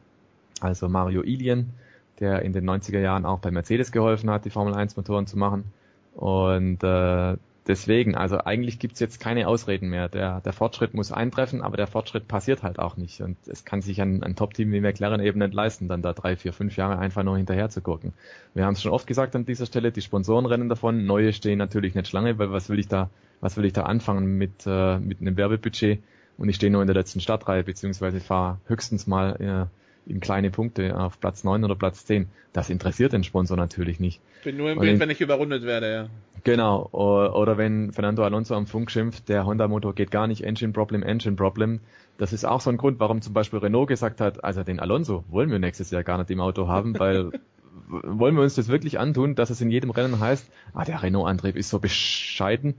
also 0.60 0.90
Mario 0.90 1.22
Ilien, 1.22 1.70
der 2.20 2.42
in 2.42 2.52
den 2.52 2.68
90er 2.68 3.00
Jahren 3.00 3.24
auch 3.24 3.38
bei 3.38 3.50
Mercedes 3.50 3.90
geholfen 3.90 4.30
hat, 4.30 4.44
die 4.44 4.50
Formel 4.50 4.74
1 4.74 4.96
Motoren 4.96 5.26
zu 5.26 5.38
machen. 5.38 5.64
Und 6.14 6.84
äh, 6.84 7.36
deswegen, 7.66 8.14
also 8.14 8.38
eigentlich 8.38 8.78
gibt's 8.78 9.00
jetzt 9.00 9.20
keine 9.20 9.48
Ausreden 9.48 9.88
mehr. 9.88 10.08
Der, 10.08 10.40
der 10.40 10.52
Fortschritt 10.52 10.94
muss 10.94 11.12
eintreffen, 11.12 11.62
aber 11.62 11.76
der 11.76 11.86
Fortschritt 11.86 12.28
passiert 12.28 12.62
halt 12.62 12.78
auch 12.78 12.96
nicht. 12.96 13.20
Und 13.20 13.36
es 13.46 13.64
kann 13.64 13.82
sich 13.82 14.00
ein, 14.00 14.22
ein 14.22 14.36
Top-Team 14.36 14.72
wie 14.72 14.80
McLaren 14.80 15.20
eben 15.20 15.38
nicht 15.38 15.54
leisten, 15.54 15.88
dann 15.88 16.02
da 16.02 16.12
drei, 16.12 16.36
vier, 16.36 16.52
fünf 16.52 16.76
Jahre 16.76 16.98
einfach 16.98 17.22
nur 17.22 17.36
hinterher 17.36 17.70
zu 17.70 17.80
gucken. 17.80 18.12
Wir 18.54 18.64
haben 18.64 18.74
es 18.74 18.82
schon 18.82 18.92
oft 18.92 19.06
gesagt 19.06 19.34
an 19.36 19.46
dieser 19.46 19.66
Stelle, 19.66 19.92
die 19.92 20.02
Sponsoren 20.02 20.46
rennen 20.46 20.68
davon, 20.68 21.06
neue 21.06 21.32
stehen 21.32 21.58
natürlich 21.58 21.94
nicht 21.94 22.08
Schlange, 22.08 22.38
weil 22.38 22.52
was 22.52 22.68
will 22.68 22.78
ich 22.78 22.88
da, 22.88 23.10
was 23.40 23.56
will 23.56 23.64
ich 23.64 23.72
da 23.72 23.82
anfangen 23.84 24.38
mit, 24.38 24.66
äh, 24.66 24.98
mit 24.98 25.20
einem 25.20 25.36
Werbebudget 25.36 26.02
und 26.36 26.48
ich 26.48 26.56
stehe 26.56 26.72
nur 26.72 26.82
in 26.82 26.88
der 26.88 26.96
letzten 26.96 27.20
Startreihe, 27.20 27.64
beziehungsweise 27.64 28.20
fahre 28.20 28.58
höchstens 28.66 29.06
mal 29.06 29.40
äh, 29.40 29.83
in 30.06 30.20
kleine 30.20 30.50
Punkte 30.50 30.98
auf 30.98 31.18
Platz 31.20 31.44
9 31.44 31.64
oder 31.64 31.74
Platz 31.74 32.04
10. 32.06 32.28
Das 32.52 32.70
interessiert 32.70 33.12
den 33.12 33.24
Sponsor 33.24 33.56
natürlich 33.56 34.00
nicht. 34.00 34.20
Bin 34.44 34.56
nur 34.56 34.70
im 34.70 34.78
Bild, 34.78 35.00
wenn 35.00 35.10
ich 35.10 35.20
überrundet 35.20 35.64
werde, 35.64 35.92
ja. 35.92 36.08
Genau, 36.44 36.90
oder 36.92 37.56
wenn 37.56 37.92
Fernando 37.92 38.22
Alonso 38.22 38.54
am 38.54 38.66
Funk 38.66 38.90
schimpft, 38.90 39.30
der 39.30 39.46
Honda-Motor 39.46 39.94
geht 39.94 40.10
gar 40.10 40.26
nicht, 40.26 40.44
Engine 40.44 40.72
Problem, 40.72 41.02
Engine 41.02 41.36
Problem. 41.36 41.80
Das 42.18 42.34
ist 42.34 42.44
auch 42.44 42.60
so 42.60 42.68
ein 42.70 42.76
Grund, 42.76 43.00
warum 43.00 43.22
zum 43.22 43.32
Beispiel 43.32 43.60
Renault 43.60 43.88
gesagt 43.88 44.20
hat, 44.20 44.44
also 44.44 44.62
den 44.62 44.78
Alonso 44.78 45.24
wollen 45.28 45.50
wir 45.50 45.58
nächstes 45.58 45.90
Jahr 45.90 46.04
gar 46.04 46.18
nicht 46.18 46.30
im 46.30 46.40
Auto 46.40 46.68
haben, 46.68 46.98
weil 46.98 47.30
wollen 47.88 48.36
wir 48.36 48.42
uns 48.42 48.54
das 48.54 48.68
wirklich 48.68 48.98
antun, 48.98 49.34
dass 49.34 49.48
es 49.48 49.60
in 49.62 49.70
jedem 49.70 49.90
Rennen 49.90 50.20
heißt, 50.20 50.50
ah, 50.74 50.84
der 50.84 51.02
Renault-Antrieb 51.02 51.56
ist 51.56 51.70
so 51.70 51.78
bescheiden. 51.78 52.74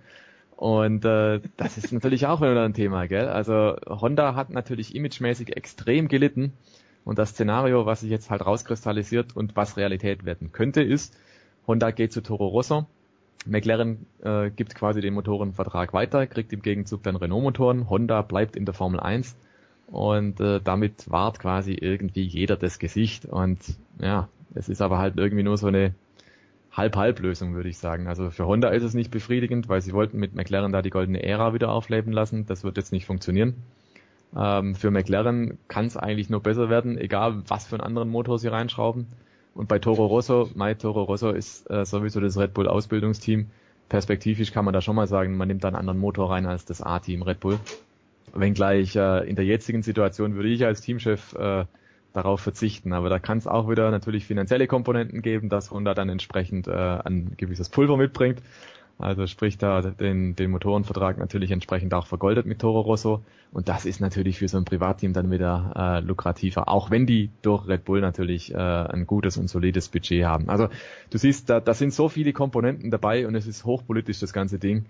Und 0.55 1.03
äh, 1.03 1.41
das 1.57 1.77
ist 1.77 1.91
natürlich 1.91 2.27
auch 2.27 2.39
wieder 2.39 2.63
ein 2.63 2.73
Thema, 2.73 3.07
gell? 3.07 3.27
Also 3.27 3.75
Honda 3.87 4.35
hat 4.35 4.51
natürlich 4.51 4.95
imagemäßig 4.95 5.57
extrem 5.57 6.07
gelitten 6.07 6.53
und 7.05 7.19
das 7.19 7.29
Szenario, 7.29 7.85
was 7.85 8.01
sich 8.01 8.09
jetzt 8.09 8.29
halt 8.29 8.45
rauskristallisiert 8.45 9.35
und 9.35 9.55
was 9.55 9.77
Realität 9.77 10.25
werden 10.25 10.51
könnte, 10.51 10.81
ist, 10.81 11.17
Honda 11.67 11.91
geht 11.91 12.11
zu 12.11 12.21
Toro 12.21 12.47
Rosso, 12.47 12.85
McLaren 13.45 14.05
äh, 14.23 14.49
gibt 14.49 14.75
quasi 14.75 15.01
den 15.01 15.13
Motorenvertrag 15.13 15.93
weiter, 15.93 16.25
kriegt 16.27 16.51
im 16.51 16.61
Gegenzug 16.61 17.03
dann 17.03 17.15
Renault-Motoren, 17.15 17.89
Honda 17.89 18.23
bleibt 18.23 18.55
in 18.55 18.65
der 18.65 18.73
Formel 18.73 18.99
1 18.99 19.35
und 19.87 20.39
äh, 20.39 20.59
damit 20.61 21.09
wahrt 21.09 21.39
quasi 21.39 21.73
irgendwie 21.73 22.23
jeder 22.23 22.57
das 22.57 22.79
Gesicht 22.79 23.25
und 23.25 23.59
ja, 24.01 24.27
es 24.55 24.67
ist 24.67 24.81
aber 24.81 24.97
halt 24.97 25.17
irgendwie 25.17 25.43
nur 25.43 25.57
so 25.57 25.67
eine 25.67 25.93
Halb-Halb-Lösung, 26.71 27.53
würde 27.53 27.69
ich 27.69 27.77
sagen. 27.77 28.07
Also 28.07 28.31
für 28.31 28.45
Honda 28.47 28.69
ist 28.69 28.83
es 28.83 28.93
nicht 28.93 29.11
befriedigend, 29.11 29.69
weil 29.69 29.81
sie 29.81 29.93
wollten 29.93 30.17
mit 30.17 30.35
McLaren 30.35 30.71
da 30.71 30.81
die 30.81 30.89
goldene 30.89 31.23
Ära 31.23 31.53
wieder 31.53 31.71
aufleben 31.71 32.11
lassen. 32.11 32.45
Das 32.47 32.63
wird 32.63 32.77
jetzt 32.77 32.91
nicht 32.91 33.05
funktionieren. 33.05 33.55
Ähm, 34.35 34.75
für 34.75 34.91
McLaren 34.91 35.57
kann 35.67 35.85
es 35.85 35.97
eigentlich 35.97 36.29
nur 36.29 36.41
besser 36.41 36.69
werden, 36.69 36.97
egal 36.97 37.43
was 37.47 37.67
für 37.67 37.75
einen 37.75 37.83
anderen 37.83 38.09
Motor 38.09 38.39
sie 38.39 38.47
reinschrauben. 38.47 39.07
Und 39.53 39.69
bei 39.69 39.79
Toro 39.79 40.05
Rosso, 40.05 40.49
mein 40.55 40.77
Toro 40.77 41.03
Rosso 41.03 41.31
ist 41.31 41.69
äh, 41.69 41.85
sowieso 41.85 42.19
das 42.19 42.37
Red 42.37 42.53
Bull 42.53 42.67
Ausbildungsteam. 42.67 43.47
Perspektivisch 43.87 44.51
kann 44.51 44.65
man 44.65 44.73
da 44.73 44.81
schon 44.81 44.95
mal 44.95 45.07
sagen, 45.07 45.37
man 45.37 45.47
nimmt 45.47 45.63
da 45.63 45.69
einen 45.69 45.77
anderen 45.77 45.99
Motor 45.99 46.31
rein 46.31 46.45
als 46.45 46.65
das 46.65 46.81
A-Team 46.81 47.21
Red 47.21 47.39
Bull. 47.39 47.59
Wenngleich 48.33 48.95
äh, 48.97 49.29
in 49.29 49.37
der 49.37 49.45
jetzigen 49.45 49.83
Situation 49.83 50.35
würde 50.35 50.49
ich 50.49 50.65
als 50.65 50.81
Teamchef 50.81 51.33
äh, 51.35 51.65
darauf 52.11 52.41
verzichten. 52.41 52.91
Aber 52.91 53.09
da 53.09 53.19
kann 53.19 53.37
es 53.37 53.47
auch 53.47 53.69
wieder 53.69 53.91
natürlich 53.91 54.25
finanzielle 54.25 54.67
Komponenten 54.67 55.21
geben, 55.21 55.47
dass 55.47 55.71
Honda 55.71 55.93
dann 55.93 56.09
entsprechend 56.09 56.67
äh, 56.67 56.71
ein 56.71 57.35
gewisses 57.37 57.69
Pulver 57.69 57.95
mitbringt. 57.95 58.41
Also 58.97 59.27
sprich 59.27 59.57
da 59.57 59.81
den, 59.81 60.35
den 60.35 60.51
Motorenvertrag 60.51 61.17
natürlich 61.17 61.51
entsprechend 61.51 61.93
auch 61.93 62.07
vergoldet 62.07 62.45
mit 62.45 62.59
Toro 62.59 62.79
Rosso. 62.79 63.21
Und 63.51 63.67
das 63.67 63.85
ist 63.85 63.99
natürlich 63.99 64.39
für 64.39 64.47
so 64.47 64.57
ein 64.57 64.63
Privatteam 64.63 65.11
dann 65.11 65.31
wieder 65.31 65.73
äh, 65.75 65.99
lukrativer, 65.99 66.69
auch 66.69 66.91
wenn 66.91 67.05
die 67.05 67.29
durch 67.41 67.67
Red 67.67 67.83
Bull 67.83 67.99
natürlich 67.99 68.53
äh, 68.53 68.57
ein 68.57 69.05
gutes 69.05 69.37
und 69.37 69.49
solides 69.49 69.89
Budget 69.89 70.23
haben. 70.23 70.49
Also 70.49 70.69
du 71.09 71.17
siehst, 71.17 71.49
da, 71.49 71.59
da 71.59 71.73
sind 71.73 71.93
so 71.93 72.07
viele 72.07 72.31
Komponenten 72.31 72.89
dabei 72.89 73.27
und 73.27 73.35
es 73.35 73.47
ist 73.47 73.65
hochpolitisch 73.65 74.19
das 74.19 74.31
ganze 74.31 74.59
Ding. 74.59 74.85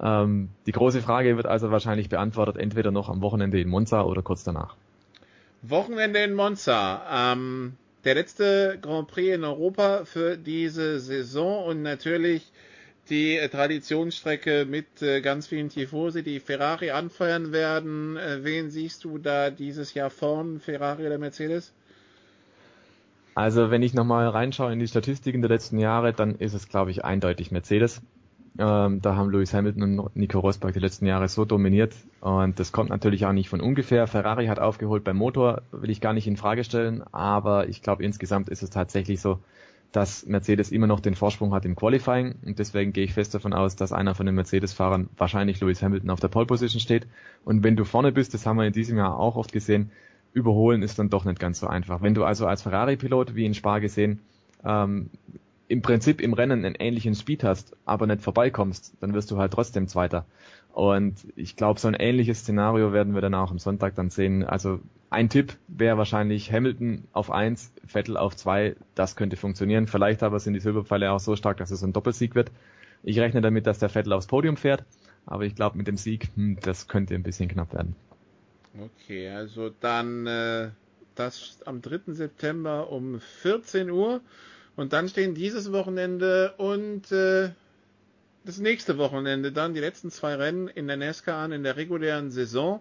Ähm, 0.00 0.48
die 0.66 0.72
große 0.72 1.02
Frage 1.02 1.36
wird 1.36 1.46
also 1.46 1.70
wahrscheinlich 1.70 2.08
beantwortet, 2.08 2.56
entweder 2.56 2.90
noch 2.90 3.10
am 3.10 3.20
Wochenende 3.20 3.60
in 3.60 3.68
Monza 3.68 4.02
oder 4.02 4.22
kurz 4.22 4.44
danach. 4.44 4.76
Wochenende 5.60 6.20
in 6.20 6.34
Monza. 6.34 7.34
Ähm, 7.34 7.74
der 8.04 8.14
letzte 8.14 8.78
Grand 8.80 9.08
Prix 9.08 9.36
in 9.36 9.44
Europa 9.44 10.04
für 10.04 10.36
diese 10.36 10.98
Saison 10.98 11.66
und 11.66 11.82
natürlich 11.82 12.50
die 13.12 13.36
äh, 13.36 13.48
Traditionsstrecke 13.48 14.66
mit 14.68 15.02
äh, 15.02 15.20
ganz 15.20 15.46
vielen 15.46 15.68
Tifosi, 15.68 16.22
die 16.22 16.40
Ferrari 16.40 16.90
anfeuern 16.90 17.52
werden. 17.52 18.16
Äh, 18.16 18.42
wen 18.42 18.70
siehst 18.70 19.04
du 19.04 19.18
da 19.18 19.50
dieses 19.50 19.92
Jahr 19.94 20.10
vorn, 20.10 20.58
Ferrari 20.58 21.06
oder 21.06 21.18
Mercedes? 21.18 21.72
Also 23.34 23.70
wenn 23.70 23.82
ich 23.82 23.94
nochmal 23.94 24.28
reinschaue 24.28 24.72
in 24.72 24.78
die 24.78 24.88
Statistiken 24.88 25.42
der 25.42 25.50
letzten 25.50 25.78
Jahre, 25.78 26.12
dann 26.12 26.36
ist 26.36 26.54
es, 26.54 26.68
glaube 26.68 26.90
ich, 26.90 27.04
eindeutig 27.04 27.50
Mercedes. 27.50 28.00
Ähm, 28.58 29.00
da 29.00 29.16
haben 29.16 29.30
Lewis 29.30 29.54
Hamilton 29.54 29.98
und 29.98 30.16
Nico 30.16 30.38
Rosberg 30.38 30.74
die 30.74 30.80
letzten 30.80 31.06
Jahre 31.06 31.28
so 31.28 31.46
dominiert 31.46 31.94
und 32.20 32.60
das 32.60 32.70
kommt 32.70 32.90
natürlich 32.90 33.24
auch 33.24 33.32
nicht 33.32 33.48
von 33.48 33.62
ungefähr. 33.62 34.06
Ferrari 34.06 34.46
hat 34.46 34.58
aufgeholt 34.58 35.04
beim 35.04 35.16
Motor, 35.16 35.62
will 35.72 35.88
ich 35.88 36.02
gar 36.02 36.12
nicht 36.12 36.26
in 36.26 36.36
Frage 36.36 36.62
stellen, 36.64 37.02
aber 37.12 37.68
ich 37.68 37.80
glaube 37.80 38.04
insgesamt 38.04 38.50
ist 38.50 38.62
es 38.62 38.68
tatsächlich 38.68 39.22
so, 39.22 39.38
dass 39.92 40.26
Mercedes 40.26 40.72
immer 40.72 40.86
noch 40.86 41.00
den 41.00 41.14
Vorsprung 41.14 41.52
hat 41.52 41.66
im 41.66 41.76
Qualifying 41.76 42.34
und 42.44 42.58
deswegen 42.58 42.92
gehe 42.92 43.04
ich 43.04 43.12
fest 43.12 43.34
davon 43.34 43.52
aus, 43.52 43.76
dass 43.76 43.92
einer 43.92 44.14
von 44.14 44.26
den 44.26 44.34
Mercedes-Fahrern 44.34 45.10
wahrscheinlich 45.16 45.60
Lewis 45.60 45.82
Hamilton 45.82 46.10
auf 46.10 46.20
der 46.20 46.28
Pole 46.28 46.46
Position 46.46 46.80
steht. 46.80 47.06
Und 47.44 47.62
wenn 47.62 47.76
du 47.76 47.84
vorne 47.84 48.10
bist, 48.10 48.32
das 48.32 48.46
haben 48.46 48.56
wir 48.56 48.66
in 48.66 48.72
diesem 48.72 48.96
Jahr 48.96 49.18
auch 49.18 49.36
oft 49.36 49.52
gesehen, 49.52 49.90
überholen 50.32 50.82
ist 50.82 50.98
dann 50.98 51.10
doch 51.10 51.26
nicht 51.26 51.38
ganz 51.38 51.60
so 51.60 51.66
einfach. 51.66 52.00
Wenn 52.00 52.14
du 52.14 52.24
also 52.24 52.46
als 52.46 52.62
Ferrari-Pilot, 52.62 53.34
wie 53.34 53.44
in 53.44 53.52
Spa 53.52 53.78
gesehen, 53.80 54.20
ähm, 54.64 55.10
im 55.68 55.82
Prinzip 55.82 56.20
im 56.20 56.32
Rennen 56.32 56.64
einen 56.64 56.74
ähnlichen 56.74 57.14
Speed 57.14 57.44
hast, 57.44 57.76
aber 57.84 58.06
nicht 58.06 58.22
vorbeikommst, 58.22 58.94
dann 59.00 59.12
wirst 59.14 59.30
du 59.30 59.38
halt 59.38 59.52
trotzdem 59.52 59.88
Zweiter. 59.88 60.24
Und 60.72 61.14
ich 61.36 61.56
glaube, 61.56 61.80
so 61.80 61.88
ein 61.88 61.94
ähnliches 61.94 62.40
Szenario 62.40 62.92
werden 62.92 63.14
wir 63.14 63.20
dann 63.20 63.34
auch 63.34 63.50
am 63.50 63.58
Sonntag 63.58 63.94
dann 63.94 64.10
sehen. 64.10 64.42
Also 64.42 64.80
ein 65.12 65.28
Tipp 65.28 65.56
wäre 65.68 65.98
wahrscheinlich 65.98 66.50
Hamilton 66.50 67.04
auf 67.12 67.30
eins, 67.30 67.72
Vettel 67.86 68.16
auf 68.16 68.34
zwei. 68.34 68.76
Das 68.94 69.14
könnte 69.14 69.36
funktionieren. 69.36 69.86
Vielleicht 69.86 70.22
aber 70.22 70.40
sind 70.40 70.54
die 70.54 70.60
Silberpfeile 70.60 71.12
auch 71.12 71.20
so 71.20 71.36
stark, 71.36 71.58
dass 71.58 71.70
es 71.70 71.82
ein 71.82 71.92
Doppelsieg 71.92 72.34
wird. 72.34 72.50
Ich 73.02 73.18
rechne 73.18 73.42
damit, 73.42 73.66
dass 73.66 73.78
der 73.78 73.90
Vettel 73.90 74.14
aufs 74.14 74.26
Podium 74.26 74.56
fährt. 74.56 74.84
Aber 75.26 75.44
ich 75.44 75.54
glaube, 75.54 75.76
mit 75.76 75.86
dem 75.86 75.98
Sieg, 75.98 76.28
hm, 76.34 76.58
das 76.62 76.88
könnte 76.88 77.14
ein 77.14 77.22
bisschen 77.22 77.48
knapp 77.48 77.74
werden. 77.74 77.94
Okay, 78.80 79.28
also 79.28 79.70
dann 79.80 80.26
äh, 80.26 80.70
das 81.14 81.58
am 81.66 81.82
3. 81.82 82.14
September 82.14 82.90
um 82.90 83.20
14 83.20 83.90
Uhr. 83.90 84.22
Und 84.76 84.94
dann 84.94 85.08
stehen 85.08 85.34
dieses 85.34 85.72
Wochenende 85.72 86.54
und 86.56 87.12
äh, 87.12 87.50
das 88.44 88.58
nächste 88.58 88.98
Wochenende 88.98 89.52
dann 89.52 89.74
die 89.74 89.80
letzten 89.80 90.10
zwei 90.10 90.34
Rennen 90.34 90.68
in 90.68 90.86
der 90.86 90.96
NASCAR 90.96 91.36
an 91.36 91.52
in 91.52 91.62
der 91.62 91.76
regulären 91.76 92.30
Saison. 92.30 92.80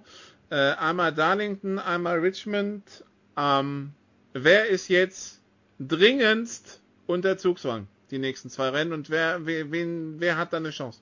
Äh, 0.51 0.73
einmal 0.73 1.13
Darlington, 1.13 1.79
einmal 1.79 2.19
Richmond. 2.19 3.05
Ähm, 3.37 3.93
wer 4.33 4.67
ist 4.67 4.89
jetzt 4.89 5.41
dringendst 5.79 6.81
unter 7.07 7.37
Zugzwang? 7.37 7.87
Die 8.11 8.19
nächsten 8.19 8.49
zwei 8.49 8.67
Rennen 8.67 8.91
und 8.91 9.09
wer, 9.09 9.45
wen, 9.45 10.19
wer 10.19 10.37
hat 10.37 10.51
da 10.51 10.57
eine 10.57 10.71
Chance? 10.71 10.99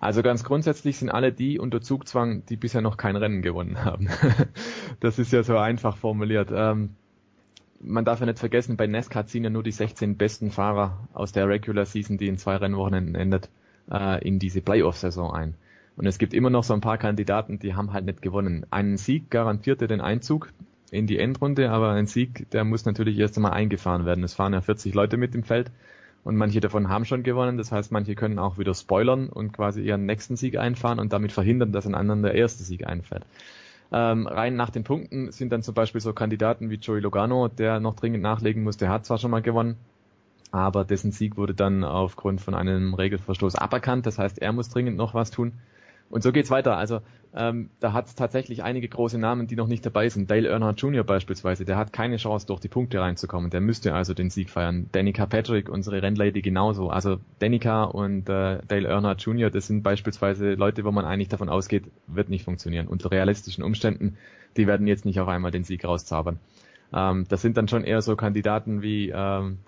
Also 0.00 0.22
ganz 0.22 0.44
grundsätzlich 0.44 0.96
sind 0.96 1.10
alle 1.10 1.30
die 1.30 1.58
unter 1.58 1.82
Zugzwang, 1.82 2.46
die 2.46 2.56
bisher 2.56 2.80
noch 2.80 2.96
kein 2.96 3.16
Rennen 3.16 3.42
gewonnen 3.42 3.84
haben. 3.84 4.08
das 5.00 5.18
ist 5.18 5.32
ja 5.32 5.42
so 5.42 5.58
einfach 5.58 5.98
formuliert. 5.98 6.48
Ähm, 6.54 6.96
man 7.80 8.06
darf 8.06 8.20
ja 8.20 8.26
nicht 8.26 8.38
vergessen, 8.38 8.78
bei 8.78 8.86
NASCAR 8.86 9.26
ziehen 9.26 9.44
ja 9.44 9.50
nur 9.50 9.62
die 9.62 9.72
16 9.72 10.16
besten 10.16 10.50
Fahrer 10.50 11.06
aus 11.12 11.32
der 11.32 11.48
Regular 11.48 11.84
Season, 11.84 12.16
die 12.16 12.28
in 12.28 12.38
zwei 12.38 12.56
Rennwochenenden 12.56 13.14
endet, 13.14 13.50
äh, 13.90 14.26
in 14.26 14.38
diese 14.38 14.62
Playoff-Saison 14.62 15.34
ein. 15.34 15.54
Und 15.96 16.06
es 16.06 16.18
gibt 16.18 16.34
immer 16.34 16.50
noch 16.50 16.64
so 16.64 16.74
ein 16.74 16.80
paar 16.80 16.98
Kandidaten, 16.98 17.58
die 17.58 17.74
haben 17.74 17.92
halt 17.92 18.04
nicht 18.04 18.22
gewonnen. 18.22 18.66
Einen 18.70 18.98
Sieg 18.98 19.30
garantierte 19.30 19.86
den 19.86 20.00
Einzug 20.00 20.52
in 20.90 21.06
die 21.06 21.18
Endrunde, 21.18 21.70
aber 21.70 21.90
ein 21.90 22.06
Sieg, 22.06 22.50
der 22.50 22.64
muss 22.64 22.84
natürlich 22.84 23.18
erst 23.18 23.36
einmal 23.36 23.52
eingefahren 23.52 24.04
werden. 24.04 24.22
Es 24.22 24.34
fahren 24.34 24.52
ja 24.52 24.60
40 24.60 24.94
Leute 24.94 25.16
mit 25.16 25.34
im 25.34 25.42
Feld 25.42 25.70
und 26.22 26.36
manche 26.36 26.60
davon 26.60 26.88
haben 26.88 27.04
schon 27.04 27.22
gewonnen. 27.22 27.56
Das 27.56 27.72
heißt, 27.72 27.92
manche 27.92 28.14
können 28.14 28.38
auch 28.38 28.58
wieder 28.58 28.74
spoilern 28.74 29.28
und 29.28 29.52
quasi 29.52 29.82
ihren 29.82 30.06
nächsten 30.06 30.36
Sieg 30.36 30.58
einfahren 30.58 30.98
und 30.98 31.12
damit 31.12 31.32
verhindern, 31.32 31.72
dass 31.72 31.86
ein 31.86 31.94
anderer 31.94 32.20
der 32.20 32.34
erste 32.34 32.62
Sieg 32.62 32.86
einfährt. 32.86 33.24
Ähm, 33.92 34.26
rein 34.26 34.56
nach 34.56 34.70
den 34.70 34.84
Punkten 34.84 35.30
sind 35.30 35.52
dann 35.52 35.62
zum 35.62 35.74
Beispiel 35.74 36.00
so 36.00 36.12
Kandidaten 36.12 36.70
wie 36.70 36.74
Joey 36.74 37.00
Logano, 37.00 37.48
der 37.48 37.80
noch 37.80 37.94
dringend 37.94 38.22
nachlegen 38.22 38.64
muss. 38.64 38.76
Der 38.76 38.90
hat 38.90 39.06
zwar 39.06 39.18
schon 39.18 39.30
mal 39.30 39.42
gewonnen, 39.42 39.76
aber 40.50 40.84
dessen 40.84 41.12
Sieg 41.12 41.36
wurde 41.36 41.54
dann 41.54 41.84
aufgrund 41.84 42.40
von 42.40 42.54
einem 42.54 42.94
Regelverstoß 42.94 43.54
aberkannt. 43.54 44.06
Das 44.06 44.18
heißt, 44.18 44.40
er 44.40 44.52
muss 44.52 44.68
dringend 44.68 44.96
noch 44.96 45.14
was 45.14 45.30
tun. 45.30 45.52
Und 46.08 46.22
so 46.22 46.32
geht's 46.32 46.50
weiter. 46.50 46.76
Also 46.76 47.00
ähm, 47.34 47.68
da 47.80 47.92
hat 47.92 48.06
es 48.06 48.14
tatsächlich 48.14 48.62
einige 48.62 48.88
große 48.88 49.18
Namen, 49.18 49.46
die 49.46 49.56
noch 49.56 49.66
nicht 49.66 49.84
dabei 49.84 50.08
sind. 50.08 50.30
Dale 50.30 50.48
Earnhardt 50.48 50.80
Jr. 50.80 51.04
beispielsweise, 51.04 51.64
der 51.64 51.76
hat 51.76 51.92
keine 51.92 52.16
Chance, 52.16 52.46
durch 52.46 52.60
die 52.60 52.68
Punkte 52.68 53.00
reinzukommen. 53.00 53.50
Der 53.50 53.60
müsste 53.60 53.94
also 53.94 54.14
den 54.14 54.30
Sieg 54.30 54.50
feiern. 54.50 54.88
Danica 54.92 55.26
Patrick, 55.26 55.68
unsere 55.68 56.02
Rennlady, 56.02 56.40
genauso. 56.40 56.88
Also 56.88 57.18
Danica 57.38 57.84
und 57.84 58.28
äh, 58.28 58.60
Dale 58.66 58.88
Earnhardt 58.88 59.20
Jr., 59.22 59.50
das 59.50 59.66
sind 59.66 59.82
beispielsweise 59.82 60.54
Leute, 60.54 60.84
wo 60.84 60.92
man 60.92 61.04
eigentlich 61.04 61.28
davon 61.28 61.48
ausgeht, 61.48 61.84
wird 62.06 62.30
nicht 62.30 62.44
funktionieren. 62.44 62.86
Unter 62.86 63.10
realistischen 63.10 63.62
Umständen, 63.62 64.16
die 64.56 64.66
werden 64.66 64.86
jetzt 64.86 65.04
nicht 65.04 65.20
auf 65.20 65.28
einmal 65.28 65.50
den 65.50 65.64
Sieg 65.64 65.84
rauszaubern. 65.84 66.38
Ähm, 66.94 67.26
das 67.28 67.42
sind 67.42 67.56
dann 67.56 67.68
schon 67.68 67.84
eher 67.84 68.00
so 68.00 68.16
Kandidaten 68.16 68.80
wie 68.80 69.12
ähm, 69.14 69.58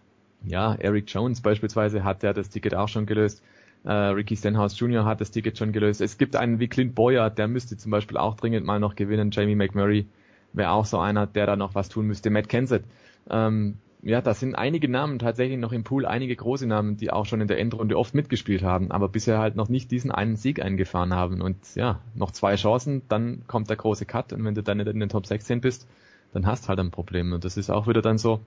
ja, 0.45 0.75
Eric 0.75 1.13
Jones 1.13 1.41
beispielsweise 1.41 2.05
hat 2.05 2.23
der 2.23 2.33
das 2.33 2.49
Ticket 2.49 2.75
auch 2.75 2.89
schon 2.89 3.07
gelöst. 3.07 3.43
Äh, 3.85 3.93
Ricky 3.93 4.37
Stenhouse 4.37 4.79
Jr. 4.79 5.05
hat 5.05 5.21
das 5.21 5.31
Ticket 5.31 5.57
schon 5.57 5.73
gelöst. 5.73 6.01
Es 6.01 6.19
gibt 6.19 6.37
einen 6.37 6.61
wie 6.61 6.69
Clint 6.69 6.95
Boyer, 6.95 7.31
der 7.31 7.49
müsste 7.49 7.77
zum 7.77 7.91
Beispiel 7.91 8.17
auch 8.17 8.37
dringend 8.37 8.67
mal 8.67 8.81
noch 8.81 8.97
gewinnen. 8.97 9.31
Jamie 9.31 9.55
McMurray 9.55 10.07
wäre 10.53 10.71
auch 10.71 10.85
so 10.85 10.99
einer, 10.99 11.27
der 11.27 11.47
da 11.47 11.57
noch 11.57 11.75
was 11.75 11.89
tun 11.89 12.07
müsste. 12.07 12.31
Matt 12.31 12.49
Kenseth. 12.49 12.85
Ähm, 13.31 13.79
ja, 14.03 14.21
da 14.21 14.33
sind 14.33 14.55
einige 14.55 14.89
Namen 14.89 15.19
tatsächlich 15.19 15.59
noch 15.59 15.73
im 15.73 15.83
Pool, 15.83 16.07
einige 16.07 16.35
große 16.35 16.67
Namen, 16.67 16.97
die 16.97 17.11
auch 17.11 17.27
schon 17.27 17.41
in 17.41 17.49
der 17.49 17.59
Endrunde 17.59 17.99
oft 17.99 18.15
mitgespielt 18.15 18.63
haben, 18.63 18.93
aber 18.93 19.09
bisher 19.09 19.39
halt 19.39 19.57
noch 19.57 19.69
nicht 19.69 19.91
diesen 19.91 20.13
einen 20.13 20.37
Sieg 20.37 20.63
eingefahren 20.63 21.15
haben. 21.15 21.41
Und 21.41 21.57
ja, 21.75 22.01
noch 22.15 22.31
zwei 22.31 22.55
Chancen, 22.55 23.03
dann 23.09 23.43
kommt 23.49 23.69
der 23.71 23.77
große 23.77 24.07
Cut 24.07 24.33
und 24.33 24.45
wenn 24.45 24.55
du 24.55 24.63
dann 24.63 24.77
nicht 24.77 24.89
in 24.89 25.01
den 25.01 25.09
Top 25.09 25.27
16 25.27 25.61
bist, 25.61 25.89
dann 26.33 26.47
hast 26.47 26.69
halt 26.69 26.79
ein 26.79 26.91
Problem. 26.91 27.33
Und 27.33 27.45
das 27.45 27.57
ist 27.57 27.71
auch 27.71 27.89
wieder 27.89 28.03
dann 28.03 28.19
so, 28.19 28.41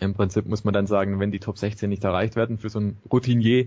im 0.00 0.14
Prinzip 0.14 0.46
muss 0.46 0.64
man 0.64 0.74
dann 0.74 0.86
sagen, 0.86 1.18
wenn 1.18 1.30
die 1.30 1.40
Top 1.40 1.58
16 1.58 1.88
nicht 1.88 2.04
erreicht 2.04 2.36
werden 2.36 2.58
für 2.58 2.68
so 2.68 2.78
ein 2.80 2.96
Routinier, 3.10 3.66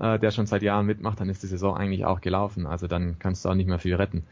äh, 0.00 0.18
der 0.18 0.30
schon 0.30 0.46
seit 0.46 0.62
Jahren 0.62 0.86
mitmacht, 0.86 1.20
dann 1.20 1.28
ist 1.28 1.42
die 1.42 1.46
Saison 1.46 1.76
eigentlich 1.76 2.04
auch 2.04 2.20
gelaufen. 2.20 2.66
Also 2.66 2.86
dann 2.86 3.18
kannst 3.18 3.44
du 3.44 3.48
auch 3.48 3.54
nicht 3.54 3.68
mehr 3.68 3.78
viel 3.78 3.94
retten. 3.94 4.24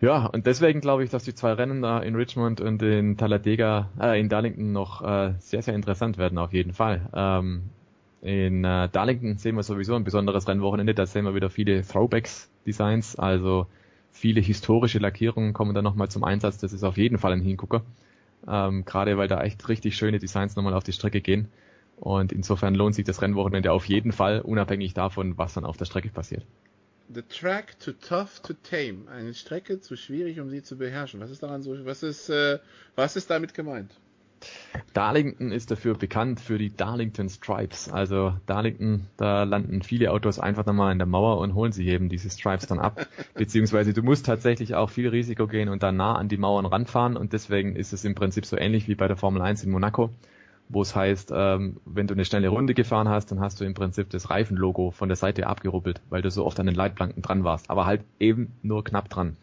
Ja, 0.00 0.26
und 0.26 0.46
deswegen 0.46 0.80
glaube 0.80 1.04
ich, 1.04 1.10
dass 1.10 1.24
die 1.24 1.34
zwei 1.34 1.52
Rennen 1.52 1.80
da 1.80 2.00
in 2.00 2.14
Richmond 2.14 2.60
und 2.60 2.82
in 2.82 3.16
Talladega, 3.16 3.88
äh, 4.00 4.20
in 4.20 4.28
Darlington 4.28 4.72
noch 4.72 5.02
äh, 5.02 5.34
sehr, 5.38 5.62
sehr 5.62 5.74
interessant 5.74 6.18
werden, 6.18 6.36
auf 6.38 6.52
jeden 6.52 6.72
Fall. 6.72 7.08
Ähm, 7.14 7.62
in 8.20 8.64
äh, 8.64 8.88
Darlington 8.90 9.38
sehen 9.38 9.56
wir 9.56 9.62
sowieso 9.62 9.94
ein 9.94 10.04
besonderes 10.04 10.48
Rennwochenende, 10.48 10.94
da 10.94 11.06
sehen 11.06 11.24
wir 11.24 11.34
wieder 11.34 11.48
viele 11.48 11.82
Throwbacks-Designs, 11.82 13.16
also 13.16 13.66
viele 14.10 14.40
historische 14.40 14.98
Lackierungen 14.98 15.52
kommen 15.52 15.74
da 15.74 15.82
nochmal 15.82 16.08
zum 16.08 16.24
Einsatz, 16.24 16.58
das 16.58 16.72
ist 16.72 16.84
auf 16.84 16.96
jeden 16.96 17.18
Fall 17.18 17.32
ein 17.32 17.40
Hingucker. 17.40 17.82
Ähm, 18.46 18.84
Gerade 18.84 19.16
weil 19.16 19.28
da 19.28 19.40
echt 19.42 19.68
richtig 19.68 19.96
schöne 19.96 20.18
Designs 20.18 20.56
nochmal 20.56 20.74
auf 20.74 20.84
die 20.84 20.92
Strecke 20.92 21.20
gehen. 21.20 21.48
Und 21.96 22.32
insofern 22.32 22.74
lohnt 22.74 22.94
sich 22.94 23.04
das 23.04 23.22
Rennwochenende 23.22 23.72
auf 23.72 23.86
jeden 23.86 24.12
Fall, 24.12 24.40
unabhängig 24.40 24.94
davon, 24.94 25.38
was 25.38 25.54
dann 25.54 25.64
auf 25.64 25.76
der 25.76 25.84
Strecke 25.84 26.08
passiert. 26.08 26.44
The 27.12 27.22
track 27.22 27.78
too 27.80 27.92
tough 27.92 28.40
to 28.40 28.54
tame. 28.54 29.08
Eine 29.10 29.34
Strecke 29.34 29.80
zu 29.80 29.96
schwierig, 29.96 30.40
um 30.40 30.48
sie 30.48 30.62
zu 30.62 30.76
beherrschen. 30.76 31.20
Was 31.20 31.30
ist 31.30 31.42
daran 31.42 31.62
so? 31.62 31.84
Was 31.84 32.02
ist, 32.02 32.30
äh, 32.30 32.58
was 32.96 33.16
ist 33.16 33.30
damit 33.30 33.54
gemeint? 33.54 33.90
Darlington 34.92 35.52
ist 35.52 35.70
dafür 35.70 35.94
bekannt 35.94 36.40
für 36.40 36.58
die 36.58 36.74
Darlington 36.74 37.28
Stripes. 37.28 37.90
Also 37.90 38.34
Darlington, 38.46 39.06
da 39.16 39.44
landen 39.44 39.82
viele 39.82 40.10
Autos 40.10 40.38
einfach 40.38 40.66
nochmal 40.66 40.92
in 40.92 40.98
der 40.98 41.06
Mauer 41.06 41.38
und 41.38 41.54
holen 41.54 41.72
sich 41.72 41.86
eben 41.86 42.08
diese 42.08 42.30
Stripes 42.30 42.66
dann 42.66 42.78
ab. 42.78 43.06
Beziehungsweise 43.34 43.92
du 43.92 44.02
musst 44.02 44.26
tatsächlich 44.26 44.74
auch 44.74 44.90
viel 44.90 45.08
Risiko 45.08 45.46
gehen 45.46 45.68
und 45.68 45.82
da 45.82 45.92
nah 45.92 46.16
an 46.16 46.28
die 46.28 46.36
Mauern 46.36 46.66
ranfahren 46.66 47.16
und 47.16 47.32
deswegen 47.32 47.76
ist 47.76 47.92
es 47.92 48.04
im 48.04 48.14
Prinzip 48.14 48.46
so 48.46 48.56
ähnlich 48.56 48.88
wie 48.88 48.94
bei 48.94 49.08
der 49.08 49.16
Formel 49.16 49.42
1 49.42 49.64
in 49.64 49.70
Monaco 49.70 50.10
wo 50.68 50.82
es 50.82 50.96
heißt, 50.96 51.32
ähm, 51.34 51.76
wenn 51.84 52.06
du 52.06 52.14
eine 52.14 52.24
schnelle 52.24 52.48
Runde 52.48 52.74
gefahren 52.74 53.08
hast, 53.08 53.30
dann 53.30 53.40
hast 53.40 53.60
du 53.60 53.64
im 53.64 53.74
Prinzip 53.74 54.10
das 54.10 54.30
Reifenlogo 54.30 54.90
von 54.90 55.08
der 55.08 55.16
Seite 55.16 55.46
abgerubbelt, 55.46 56.00
weil 56.10 56.22
du 56.22 56.30
so 56.30 56.44
oft 56.44 56.58
an 56.58 56.66
den 56.66 56.74
Leitplanken 56.74 57.22
dran 57.22 57.44
warst, 57.44 57.70
aber 57.70 57.86
halt 57.86 58.02
eben 58.18 58.52
nur 58.62 58.82
knapp 58.82 59.08
dran 59.08 59.36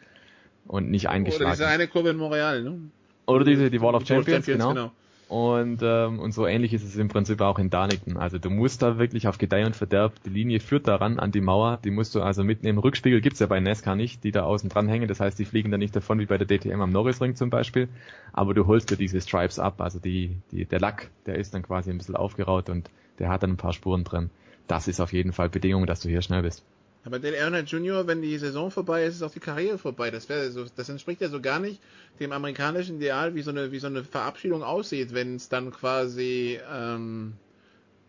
und 0.68 0.90
nicht 0.90 1.10
eingeschlagen. 1.10 1.46
Oder 1.46 1.52
diese 1.52 1.68
eine 1.68 1.88
Kurve 1.88 2.10
in 2.10 2.18
Montreal, 2.18 2.64
ne? 2.64 2.80
Oder 3.28 3.46
diese, 3.46 3.70
die 3.70 3.82
Wall 3.82 3.96
of 3.96 4.06
Champions, 4.06 4.46
Champions 4.46 4.64
genau. 4.64 4.70
genau. 4.70 4.92
Und, 5.32 5.80
ähm, 5.82 6.20
und 6.20 6.34
so 6.34 6.46
ähnlich 6.46 6.74
ist 6.74 6.84
es 6.84 6.98
im 6.98 7.08
Prinzip 7.08 7.40
auch 7.40 7.58
in 7.58 7.70
Darlington. 7.70 8.18
Also 8.18 8.38
du 8.38 8.50
musst 8.50 8.82
da 8.82 8.98
wirklich 9.00 9.30
auf 9.30 9.38
Gedeih 9.38 9.66
und 9.66 9.78
Verderb, 9.78 10.12
die 10.26 10.30
Linie 10.30 10.60
führt 10.60 10.90
daran 10.90 11.20
an 11.20 11.32
die 11.32 11.40
Mauer, 11.40 11.80
die 11.86 11.90
musst 11.90 12.14
du 12.16 12.22
also 12.22 12.44
mitnehmen. 12.44 12.80
Rückspiegel 12.80 13.22
gibt's 13.22 13.40
ja 13.40 13.48
bei 13.48 13.62
NASCAR 13.62 13.96
nicht, 13.96 14.26
die 14.26 14.34
da 14.34 14.44
außen 14.44 14.68
dran 14.68 14.90
hängen. 14.90 15.08
Das 15.08 15.22
heißt, 15.22 15.40
die 15.40 15.46
fliegen 15.46 15.72
da 15.72 15.78
nicht 15.78 15.96
davon 15.96 16.20
wie 16.20 16.26
bei 16.26 16.38
der 16.38 16.48
DTM 16.48 16.82
am 16.82 16.90
Norrisring 16.90 17.38
zum 17.38 17.50
Beispiel. 17.50 17.88
Aber 18.34 18.54
du 18.54 18.68
holst 18.68 18.92
dir 18.92 18.98
diese 18.98 19.22
Stripes 19.22 19.58
ab. 19.58 19.80
Also 19.80 20.00
die, 20.00 20.36
die, 20.52 20.66
der 20.66 20.82
Lack, 20.82 21.10
der 21.26 21.36
ist 21.36 21.54
dann 21.54 21.64
quasi 21.64 21.92
ein 21.92 21.98
bisschen 21.98 22.18
aufgeraut 22.18 22.70
und 22.70 22.90
der 23.18 23.30
hat 23.30 23.44
dann 23.44 23.52
ein 23.52 23.58
paar 23.58 23.72
Spuren 23.72 24.04
drin. 24.04 24.32
Das 24.68 24.90
ist 24.90 25.00
auf 25.00 25.14
jeden 25.14 25.32
Fall 25.32 25.48
Bedingung, 25.48 25.86
dass 25.86 26.02
du 26.02 26.10
hier 26.10 26.22
schnell 26.22 26.42
bist. 26.42 26.66
Aber 27.04 27.20
Dale 27.20 27.38
Earnhardt 27.38 27.70
Jr., 27.70 28.06
wenn 28.06 28.22
die 28.22 28.38
Saison 28.38 28.70
vorbei 28.70 29.06
ist, 29.06 29.16
ist 29.16 29.24
auch 29.24 29.32
die 29.32 29.40
Karriere 29.40 29.78
vorbei. 29.78 30.12
Das 30.12 30.30
wäre 30.30 30.52
so, 30.52 30.66
das 30.76 30.90
entspricht 30.90 31.22
ja 31.22 31.30
so 31.30 31.42
gar 31.42 31.60
nicht 31.60 31.82
dem 32.20 32.32
amerikanischen 32.32 32.98
Ideal, 32.98 33.34
wie 33.34 33.42
so 33.42 33.50
eine, 33.50 33.72
wie 33.72 33.80
so 33.80 33.88
eine 33.88 34.04
Verabschiedung 34.04 34.62
aussieht, 34.62 35.14
wenn 35.14 35.36
es 35.36 35.50
dann 35.50 35.72
quasi 35.72 36.60
ähm, 36.72 37.34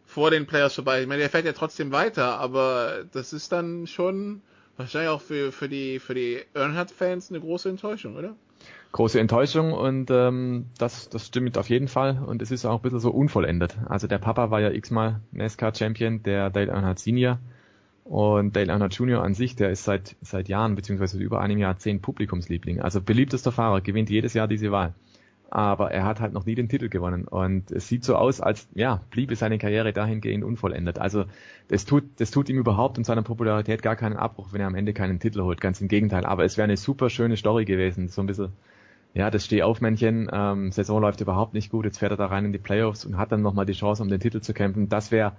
vor 0.04 0.30
den 0.30 0.46
Players 0.46 0.74
vorbei 0.74 0.98
ist. 0.98 1.02
Ich 1.02 1.08
meine, 1.08 1.20
der 1.20 1.30
fährt 1.30 1.46
ja 1.46 1.52
trotzdem 1.52 1.90
weiter, 1.90 2.38
aber 2.38 3.04
das 3.12 3.32
ist 3.32 3.50
dann 3.50 3.86
schon 3.86 4.42
wahrscheinlich 4.76 5.10
auch 5.10 5.22
für, 5.22 5.52
für 5.52 5.70
die, 5.70 5.98
für 5.98 6.14
die 6.14 6.40
Earnhardt-Fans 6.52 7.30
eine 7.30 7.40
große 7.40 7.70
Enttäuschung, 7.70 8.16
oder? 8.16 8.36
Große 8.92 9.18
Enttäuschung 9.18 9.72
und 9.72 10.10
ähm, 10.10 10.66
das, 10.76 11.08
das 11.08 11.26
stimmt 11.26 11.56
auf 11.56 11.70
jeden 11.70 11.88
Fall 11.88 12.22
und 12.26 12.42
es 12.42 12.50
ist 12.50 12.66
auch 12.66 12.76
ein 12.76 12.82
bisschen 12.82 13.00
so 13.00 13.10
unvollendet. 13.10 13.78
Also 13.88 14.06
der 14.06 14.18
Papa 14.18 14.50
war 14.50 14.60
ja 14.60 14.70
x-mal 14.70 15.20
NASCAR-Champion, 15.32 16.22
der 16.22 16.50
Dale 16.50 16.70
Earnhardt 16.70 16.98
Senior 16.98 17.38
und 18.04 18.56
Dale 18.56 18.72
Earnhardt 18.72 18.94
Jr. 18.94 19.22
an 19.22 19.34
sich, 19.34 19.54
der 19.54 19.70
ist 19.70 19.84
seit, 19.84 20.16
seit 20.20 20.48
Jahren, 20.48 20.74
beziehungsweise 20.74 21.18
über 21.18 21.40
einem 21.40 21.58
Jahr 21.58 21.78
zehn 21.78 22.00
Publikumsliebling. 22.00 22.80
Also 22.80 23.00
beliebtester 23.00 23.52
Fahrer, 23.52 23.80
gewinnt 23.80 24.10
jedes 24.10 24.34
Jahr 24.34 24.48
diese 24.48 24.72
Wahl. 24.72 24.94
Aber 25.50 25.90
er 25.90 26.04
hat 26.04 26.18
halt 26.20 26.32
noch 26.32 26.46
nie 26.46 26.54
den 26.54 26.68
Titel 26.68 26.88
gewonnen. 26.88 27.28
Und 27.28 27.70
es 27.70 27.86
sieht 27.86 28.04
so 28.04 28.16
aus, 28.16 28.40
als, 28.40 28.68
ja, 28.74 29.02
bliebe 29.10 29.36
seine 29.36 29.58
Karriere 29.58 29.92
dahingehend 29.92 30.44
unvollendet. 30.44 30.98
Also, 30.98 31.26
das 31.68 31.84
tut, 31.84 32.04
das 32.16 32.30
tut 32.30 32.48
ihm 32.48 32.58
überhaupt 32.58 32.96
und 32.96 33.04
seiner 33.04 33.22
Popularität 33.22 33.82
gar 33.82 33.94
keinen 33.94 34.16
Abbruch, 34.16 34.52
wenn 34.52 34.62
er 34.62 34.66
am 34.66 34.74
Ende 34.74 34.94
keinen 34.94 35.20
Titel 35.20 35.42
holt. 35.42 35.60
Ganz 35.60 35.80
im 35.80 35.88
Gegenteil. 35.88 36.24
Aber 36.24 36.44
es 36.44 36.56
wäre 36.56 36.64
eine 36.64 36.78
super 36.78 37.10
schöne 37.10 37.36
Story 37.36 37.66
gewesen. 37.66 38.08
So 38.08 38.22
ein 38.22 38.26
bisschen, 38.26 38.52
ja, 39.14 39.30
das 39.30 39.44
Stehaufmännchen, 39.44 40.30
ähm, 40.32 40.72
Saison 40.72 41.02
läuft 41.02 41.20
überhaupt 41.20 41.52
nicht 41.52 41.70
gut, 41.70 41.84
jetzt 41.84 41.98
fährt 41.98 42.12
er 42.12 42.16
da 42.16 42.26
rein 42.26 42.46
in 42.46 42.52
die 42.52 42.58
Playoffs 42.58 43.04
und 43.04 43.18
hat 43.18 43.30
dann 43.30 43.42
nochmal 43.42 43.66
die 43.66 43.74
Chance, 43.74 44.02
um 44.02 44.08
den 44.08 44.20
Titel 44.20 44.40
zu 44.40 44.54
kämpfen. 44.54 44.88
Das 44.88 45.12
wäre 45.12 45.32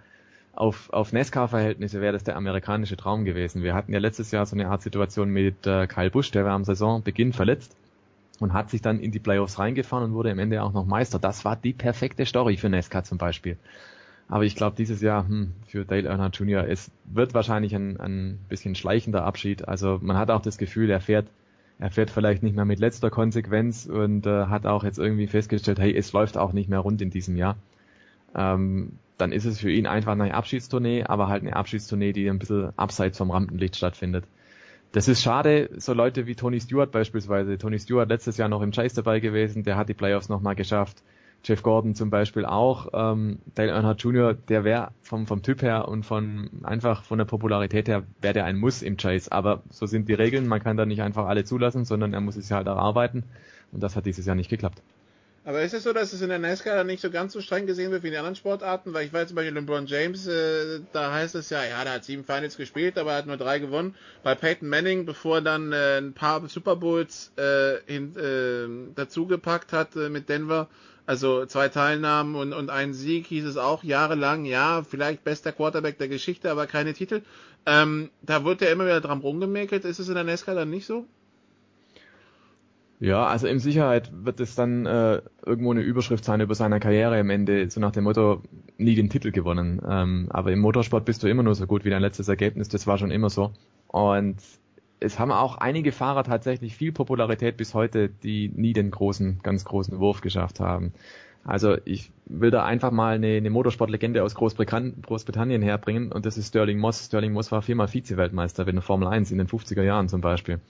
auf, 0.55 0.91
auf 0.93 1.13
NASCAR-Verhältnisse 1.13 1.99
wäre 1.99 2.13
das 2.13 2.23
der 2.23 2.35
amerikanische 2.35 2.95
Traum 2.95 3.25
gewesen. 3.25 3.63
Wir 3.63 3.73
hatten 3.73 3.91
ja 3.91 3.99
letztes 3.99 4.31
Jahr 4.31 4.45
so 4.45 4.55
eine 4.55 4.67
Art 4.67 4.83
Situation 4.83 5.29
mit 5.29 5.65
äh, 5.65 5.87
Kyle 5.87 6.11
Busch, 6.11 6.31
der 6.31 6.45
war 6.45 6.53
am 6.53 6.63
Saisonbeginn 6.63 7.33
verletzt 7.33 7.75
und 8.39 8.53
hat 8.53 8.69
sich 8.69 8.81
dann 8.81 8.99
in 8.99 9.11
die 9.11 9.19
Playoffs 9.19 9.57
reingefahren 9.57 10.05
und 10.05 10.13
wurde 10.13 10.31
am 10.31 10.39
Ende 10.39 10.61
auch 10.61 10.73
noch 10.73 10.85
Meister. 10.85 11.17
Das 11.17 11.43
war 11.43 11.55
die 11.55 11.73
perfekte 11.73 12.25
Story 12.25 12.57
für 12.57 12.69
NASCAR 12.69 13.03
zum 13.03 13.17
Beispiel. 13.17 13.57
Aber 14.29 14.45
ich 14.45 14.55
glaube, 14.55 14.75
dieses 14.77 15.01
Jahr 15.01 15.27
hm, 15.27 15.53
für 15.67 15.85
Dale 15.85 16.07
Earnhardt 16.07 16.37
Jr. 16.37 16.67
es 16.67 16.91
wird 17.05 17.33
wahrscheinlich 17.33 17.75
ein, 17.75 17.99
ein 17.99 18.39
bisschen 18.47 18.75
schleichender 18.75 19.25
Abschied. 19.25 19.67
Also 19.67 19.99
man 20.01 20.17
hat 20.17 20.29
auch 20.29 20.41
das 20.41 20.57
Gefühl, 20.57 20.89
er 20.89 21.01
fährt 21.01 21.27
er 21.79 21.89
fährt 21.89 22.11
vielleicht 22.11 22.43
nicht 22.43 22.55
mehr 22.55 22.65
mit 22.65 22.79
letzter 22.79 23.09
Konsequenz 23.09 23.87
und 23.87 24.27
äh, 24.27 24.45
hat 24.45 24.67
auch 24.67 24.83
jetzt 24.83 24.99
irgendwie 24.99 25.27
festgestellt, 25.27 25.79
hey, 25.79 25.93
es 25.93 26.13
läuft 26.13 26.37
auch 26.37 26.53
nicht 26.53 26.69
mehr 26.69 26.79
rund 26.79 27.01
in 27.01 27.09
diesem 27.09 27.35
Jahr. 27.35 27.57
Ähm, 28.35 28.93
dann 29.23 29.31
ist 29.31 29.45
es 29.45 29.61
für 29.61 29.71
ihn 29.71 29.87
einfach 29.87 30.11
eine 30.11 30.33
Abschiedstournee, 30.33 31.05
aber 31.05 31.29
halt 31.29 31.43
eine 31.43 31.55
Abschiedstournee, 31.55 32.11
die 32.11 32.29
ein 32.29 32.39
bisschen 32.39 32.77
abseits 32.77 33.17
vom 33.17 33.31
Rampenlicht 33.31 33.77
stattfindet. 33.77 34.25
Das 34.91 35.07
ist 35.07 35.23
schade, 35.23 35.69
so 35.77 35.93
Leute 35.93 36.27
wie 36.27 36.35
Tony 36.35 36.59
Stewart 36.59 36.91
beispielsweise. 36.91 37.57
Tony 37.57 37.79
Stewart 37.79 38.09
letztes 38.09 38.35
Jahr 38.35 38.49
noch 38.49 38.61
im 38.61 38.71
Chase 38.71 38.95
dabei 38.95 39.21
gewesen, 39.21 39.63
der 39.63 39.77
hat 39.77 39.87
die 39.87 39.93
Playoffs 39.93 40.27
nochmal 40.27 40.55
geschafft. 40.55 41.01
Jeff 41.45 41.63
Gordon 41.63 41.95
zum 41.95 42.09
Beispiel 42.09 42.45
auch. 42.45 42.89
Ähm, 42.93 43.39
Dale 43.55 43.71
Earnhardt 43.71 44.01
Jr., 44.01 44.33
der 44.33 44.65
wäre 44.65 44.91
vom, 45.01 45.25
vom 45.25 45.41
Typ 45.41 45.61
her 45.61 45.87
und 45.87 46.05
von 46.05 46.49
einfach 46.63 47.03
von 47.03 47.17
der 47.17 47.25
Popularität 47.25 47.87
her, 47.87 48.03
wäre 48.19 48.33
der 48.33 48.43
ein 48.43 48.57
Muss 48.57 48.81
im 48.81 48.97
Chase. 48.97 49.31
Aber 49.31 49.63
so 49.69 49.85
sind 49.85 50.09
die 50.09 50.13
Regeln, 50.13 50.47
man 50.47 50.61
kann 50.61 50.75
da 50.75 50.85
nicht 50.85 51.01
einfach 51.01 51.27
alle 51.27 51.45
zulassen, 51.45 51.85
sondern 51.85 52.13
er 52.13 52.19
muss 52.19 52.35
es 52.35 52.51
halt 52.51 52.67
erarbeiten. 52.67 53.23
Und 53.71 53.81
das 53.81 53.95
hat 53.95 54.05
dieses 54.05 54.25
Jahr 54.25 54.35
nicht 54.35 54.49
geklappt. 54.49 54.81
Aber 55.45 55.61
ist 55.61 55.73
es 55.73 55.83
so, 55.83 55.91
dass 55.91 56.13
es 56.13 56.21
in 56.21 56.29
der 56.29 56.39
NASCAR 56.39 56.75
dann 56.75 56.87
nicht 56.87 57.01
so 57.01 57.11
ganz 57.11 57.33
so 57.33 57.41
streng 57.41 57.67
gesehen 57.67 57.91
wird 57.91 58.03
wie 58.03 58.07
in 58.07 58.13
den 58.13 58.19
anderen 58.19 58.37
Sportarten? 58.37 58.93
Weil 58.93 59.05
ich 59.05 59.11
weiß 59.11 59.27
zum 59.27 59.35
Beispiel 59.35 59.53
LeBron 59.53 59.87
James, 59.87 60.25
äh, 60.25 60.79
da 60.93 61.11
heißt 61.11 61.35
es 61.35 61.49
ja, 61.49 61.65
ja, 61.65 61.83
der 61.83 61.93
hat 61.93 62.05
sieben 62.05 62.23
Finals 62.23 62.55
gespielt, 62.55 62.97
aber 62.97 63.11
er 63.11 63.17
hat 63.17 63.27
nur 63.27 63.35
drei 63.35 63.59
gewonnen. 63.59 63.95
Bei 64.23 64.35
Peyton 64.35 64.69
Manning, 64.69 65.05
bevor 65.05 65.37
er 65.37 65.41
dann 65.41 65.73
äh, 65.73 65.97
ein 65.97 66.13
paar 66.13 66.47
Super 66.47 66.77
Bowls 66.77 67.33
äh, 67.35 67.75
hin, 67.85 68.15
äh, 68.15 68.95
dazugepackt 68.95 69.73
hat 69.73 69.97
äh, 69.97 70.07
mit 70.07 70.29
Denver, 70.29 70.69
also 71.05 71.45
zwei 71.45 71.67
Teilnahmen 71.67 72.35
und, 72.35 72.53
und 72.53 72.69
einen 72.69 72.93
Sieg 72.93 73.27
hieß 73.27 73.43
es 73.43 73.57
auch 73.57 73.83
jahrelang, 73.83 74.45
ja, 74.45 74.83
vielleicht 74.89 75.25
bester 75.25 75.51
Quarterback 75.51 75.97
der 75.97 76.07
Geschichte, 76.07 76.49
aber 76.49 76.67
keine 76.67 76.93
Titel. 76.93 77.21
Ähm, 77.65 78.11
da 78.21 78.45
wird 78.45 78.61
ja 78.61 78.69
immer 78.69 78.85
wieder 78.85 79.01
dran 79.01 79.19
rumgemäkelt. 79.19 79.83
Ist 79.83 79.99
es 79.99 80.07
in 80.07 80.15
der 80.15 80.23
NASCAR 80.23 80.55
dann 80.55 80.69
nicht 80.69 80.85
so? 80.85 81.05
Ja, 82.99 83.25
also 83.25 83.47
in 83.47 83.59
Sicherheit 83.59 84.11
wird 84.13 84.39
es 84.39 84.55
dann 84.55 84.85
äh, 84.85 85.21
irgendwo 85.45 85.71
eine 85.71 85.81
Überschrift 85.81 86.23
sein 86.23 86.39
über 86.39 86.55
seine 86.55 86.79
Karriere 86.79 87.19
am 87.19 87.29
Ende, 87.29 87.69
so 87.69 87.81
nach 87.81 87.91
dem 87.91 88.05
Motto, 88.05 88.41
nie 88.77 88.95
den 88.95 89.09
Titel 89.09 89.31
gewonnen. 89.31 89.81
Ähm, 89.87 90.27
aber 90.29 90.51
im 90.51 90.59
Motorsport 90.59 91.03
bist 91.03 91.21
du 91.21 91.27
immer 91.27 91.43
nur 91.43 91.55
so 91.55 91.67
gut 91.67 91.83
wie 91.83 91.89
dein 91.89 92.01
letztes 92.01 92.27
Ergebnis, 92.29 92.69
das 92.69 92.87
war 92.87 92.97
schon 92.97 93.11
immer 93.11 93.29
so. 93.29 93.51
Und 93.87 94.37
es 95.01 95.19
haben 95.19 95.31
auch 95.31 95.57
einige 95.57 95.91
Fahrer 95.91 96.23
tatsächlich 96.23 96.75
viel 96.75 96.93
Popularität 96.93 97.57
bis 97.57 97.73
heute, 97.73 98.09
die 98.09 98.49
nie 98.55 98.73
den 98.73 98.89
großen, 98.89 99.39
ganz 99.43 99.65
großen 99.65 99.99
Wurf 99.99 100.21
geschafft 100.21 100.61
haben. 100.61 100.93
Also 101.43 101.75
ich 101.83 102.11
will 102.25 102.51
da 102.51 102.63
einfach 102.63 102.91
mal 102.91 103.15
eine, 103.15 103.35
eine 103.35 103.49
Motorsportlegende 103.49 104.23
aus 104.23 104.33
Großbritannien 104.33 105.61
herbringen 105.61 106.11
und 106.13 106.25
das 106.25 106.37
ist 106.37 106.47
Sterling 106.47 106.79
Moss. 106.79 107.05
Sterling 107.05 107.33
Moss 107.33 107.51
war 107.51 107.61
viermal 107.61 107.89
Vize-Weltmeister 107.89 108.65
in 108.65 108.77
der 108.77 108.81
Formel 108.81 109.09
1 109.09 109.31
in 109.31 109.39
den 109.39 109.47
50er 109.47 109.83
Jahren 109.83 110.07
zum 110.07 110.21
Beispiel. 110.21 110.61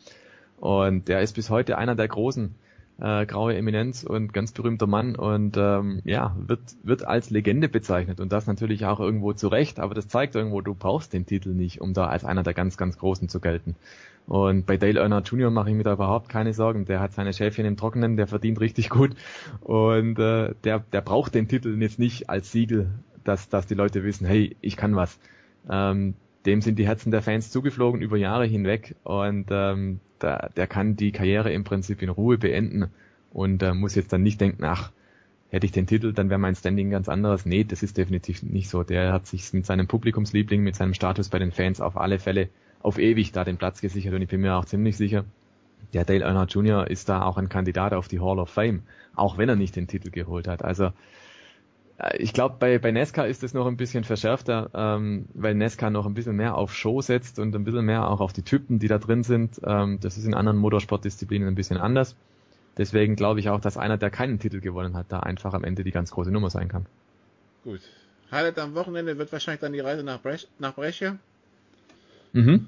Und 0.63 1.09
der 1.09 1.19
ist 1.19 1.35
bis 1.35 1.49
heute 1.49 1.77
einer 1.77 1.93
der 1.93 2.07
großen 2.07 2.55
äh, 2.97 3.25
graue 3.25 3.53
Eminenz 3.53 4.05
und 4.05 4.31
ganz 4.31 4.53
berühmter 4.53 4.87
Mann 4.87 5.17
und 5.17 5.57
ähm, 5.57 5.99
ja, 6.05 6.37
wird, 6.39 6.61
wird 6.83 7.05
als 7.05 7.29
Legende 7.29 7.67
bezeichnet 7.67 8.21
und 8.21 8.31
das 8.31 8.47
natürlich 8.47 8.85
auch 8.85 9.01
irgendwo 9.01 9.33
zu 9.33 9.49
Recht, 9.49 9.81
aber 9.81 9.93
das 9.93 10.07
zeigt 10.07 10.35
irgendwo, 10.35 10.61
du 10.61 10.73
brauchst 10.73 11.11
den 11.11 11.25
Titel 11.25 11.49
nicht, 11.49 11.81
um 11.81 11.93
da 11.93 12.07
als 12.07 12.23
einer 12.23 12.43
der 12.43 12.53
ganz, 12.53 12.77
ganz 12.77 12.97
Großen 12.97 13.27
zu 13.27 13.41
gelten. 13.41 13.75
Und 14.25 14.65
bei 14.65 14.77
Dale 14.77 15.01
Earnhardt 15.01 15.27
Jr. 15.27 15.51
mache 15.51 15.69
ich 15.69 15.75
mir 15.75 15.83
da 15.83 15.91
überhaupt 15.91 16.29
keine 16.29 16.53
Sorgen. 16.53 16.85
Der 16.85 17.01
hat 17.01 17.11
seine 17.11 17.33
Schäfchen 17.33 17.65
im 17.65 17.75
Trockenen, 17.75 18.15
der 18.15 18.27
verdient 18.27 18.61
richtig 18.61 18.89
gut. 18.89 19.17
Und 19.59 20.17
äh, 20.17 20.55
der, 20.63 20.79
der 20.79 21.01
braucht 21.01 21.35
den 21.35 21.49
Titel 21.49 21.77
jetzt 21.81 21.99
nicht 21.99 22.29
als 22.29 22.53
Siegel, 22.53 22.89
dass, 23.25 23.49
dass 23.49 23.67
die 23.67 23.75
Leute 23.75 24.05
wissen, 24.05 24.25
hey, 24.25 24.55
ich 24.61 24.77
kann 24.77 24.95
was. 24.95 25.19
Ähm, 25.69 26.13
dem 26.45 26.61
sind 26.61 26.79
die 26.79 26.87
Herzen 26.87 27.11
der 27.11 27.21
Fans 27.21 27.51
zugeflogen 27.51 28.01
über 28.01 28.15
Jahre 28.15 28.45
hinweg 28.45 28.95
und 29.03 29.47
ähm, 29.51 29.99
da, 30.23 30.49
der 30.55 30.67
kann 30.67 30.95
die 30.95 31.11
Karriere 31.11 31.51
im 31.51 31.63
Prinzip 31.63 32.01
in 32.01 32.09
Ruhe 32.09 32.37
beenden 32.37 32.91
und 33.31 33.61
äh, 33.63 33.73
muss 33.73 33.95
jetzt 33.95 34.13
dann 34.13 34.23
nicht 34.23 34.39
denken, 34.39 34.63
ach, 34.63 34.91
hätte 35.49 35.65
ich 35.65 35.71
den 35.71 35.87
Titel, 35.87 36.13
dann 36.13 36.29
wäre 36.29 36.39
mein 36.39 36.55
Standing 36.55 36.89
ganz 36.89 37.09
anderes. 37.09 37.45
Nee, 37.45 37.63
das 37.63 37.83
ist 37.83 37.97
definitiv 37.97 38.41
nicht 38.41 38.69
so. 38.69 38.83
Der 38.83 39.13
hat 39.13 39.27
sich 39.27 39.53
mit 39.53 39.65
seinem 39.65 39.87
Publikumsliebling, 39.87 40.61
mit 40.61 40.75
seinem 40.75 40.93
Status 40.93 41.29
bei 41.29 41.39
den 41.39 41.51
Fans 41.51 41.81
auf 41.81 41.97
alle 41.97 42.19
Fälle 42.19 42.49
auf 42.81 42.97
ewig 42.97 43.31
da 43.31 43.43
den 43.43 43.57
Platz 43.57 43.81
gesichert 43.81 44.13
und 44.13 44.21
ich 44.21 44.29
bin 44.29 44.41
mir 44.41 44.55
auch 44.55 44.65
ziemlich 44.65 44.97
sicher, 44.97 45.25
der 45.93 46.05
Dale 46.05 46.25
Earnhardt 46.25 46.53
Jr. 46.53 46.89
ist 46.89 47.07
da 47.07 47.23
auch 47.23 47.37
ein 47.37 47.49
Kandidat 47.49 47.93
auf 47.93 48.07
die 48.07 48.19
Hall 48.19 48.39
of 48.39 48.49
Fame, 48.49 48.83
auch 49.15 49.37
wenn 49.37 49.49
er 49.49 49.55
nicht 49.55 49.75
den 49.75 49.87
Titel 49.87 50.09
geholt 50.09 50.47
hat. 50.47 50.63
Also 50.63 50.91
ich 52.17 52.33
glaube, 52.33 52.55
bei, 52.59 52.79
bei 52.79 52.91
Nesca 52.91 53.23
ist 53.23 53.43
es 53.43 53.53
noch 53.53 53.67
ein 53.67 53.77
bisschen 53.77 54.03
verschärfter, 54.03 54.69
ähm, 54.73 55.25
weil 55.33 55.55
Nesca 55.55 55.89
noch 55.89 56.05
ein 56.05 56.13
bisschen 56.13 56.35
mehr 56.35 56.55
auf 56.55 56.73
Show 56.73 57.01
setzt 57.01 57.39
und 57.39 57.55
ein 57.55 57.63
bisschen 57.63 57.85
mehr 57.85 58.09
auch 58.09 58.19
auf 58.19 58.33
die 58.33 58.41
Typen, 58.41 58.79
die 58.79 58.87
da 58.87 58.97
drin 58.97 59.23
sind. 59.23 59.61
Ähm, 59.65 59.99
das 60.01 60.17
ist 60.17 60.25
in 60.25 60.33
anderen 60.33 60.57
Motorsportdisziplinen 60.57 61.47
ein 61.47 61.55
bisschen 61.55 61.77
anders. 61.77 62.15
Deswegen 62.77 63.15
glaube 63.15 63.39
ich 63.39 63.49
auch, 63.49 63.59
dass 63.59 63.77
einer, 63.77 63.97
der 63.97 64.09
keinen 64.09 64.39
Titel 64.39 64.59
gewonnen 64.59 64.95
hat, 64.95 65.07
da 65.09 65.19
einfach 65.19 65.53
am 65.53 65.63
Ende 65.63 65.83
die 65.83 65.91
ganz 65.91 66.11
große 66.11 66.31
Nummer 66.31 66.49
sein 66.49 66.67
kann. 66.67 66.85
Gut. 67.63 67.81
Highlight 68.31 68.57
am 68.57 68.73
Wochenende 68.73 69.17
wird 69.17 69.31
wahrscheinlich 69.31 69.61
dann 69.61 69.73
die 69.73 69.79
Reise 69.79 70.03
nach, 70.03 70.19
Brech, 70.19 70.47
nach 70.57 70.73
Brescia. 70.73 71.17
Mhm. 72.33 72.67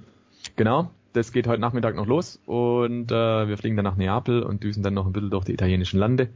Genau, 0.56 0.92
das 1.14 1.32
geht 1.32 1.48
heute 1.48 1.60
Nachmittag 1.60 1.96
noch 1.96 2.06
los 2.06 2.40
und 2.46 3.12
äh, 3.12 3.48
wir 3.48 3.58
fliegen 3.58 3.76
dann 3.76 3.86
nach 3.86 3.96
Neapel 3.96 4.44
und 4.44 4.64
düsen 4.64 4.84
dann 4.84 4.94
noch 4.94 5.08
ein 5.08 5.14
bisschen 5.14 5.32
durch 5.32 5.46
die 5.46 5.54
italienischen 5.54 6.00
Lande 6.00 6.30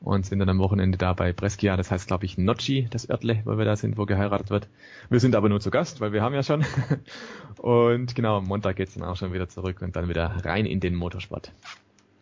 und 0.00 0.26
sind 0.26 0.38
dann 0.38 0.48
am 0.48 0.58
Wochenende 0.58 0.98
da 0.98 1.12
bei 1.12 1.32
Brescia, 1.32 1.76
das 1.76 1.90
heißt 1.90 2.06
glaube 2.06 2.24
ich 2.24 2.38
Nocci, 2.38 2.88
das 2.90 3.08
Örtle, 3.08 3.42
wo 3.44 3.58
wir 3.58 3.64
da 3.64 3.76
sind, 3.76 3.98
wo 3.98 4.06
geheiratet 4.06 4.50
wird. 4.50 4.68
Wir 5.10 5.20
sind 5.20 5.34
aber 5.34 5.48
nur 5.48 5.60
zu 5.60 5.70
Gast, 5.70 6.00
weil 6.00 6.12
wir 6.12 6.22
haben 6.22 6.34
ja 6.34 6.42
schon. 6.42 6.64
und 7.58 8.14
genau, 8.14 8.38
am 8.38 8.44
Montag 8.44 8.76
geht's 8.76 8.94
dann 8.94 9.04
auch 9.04 9.16
schon 9.16 9.32
wieder 9.32 9.48
zurück 9.48 9.82
und 9.82 9.96
dann 9.96 10.08
wieder 10.08 10.36
rein 10.44 10.66
in 10.66 10.80
den 10.80 10.94
Motorsport. 10.94 11.52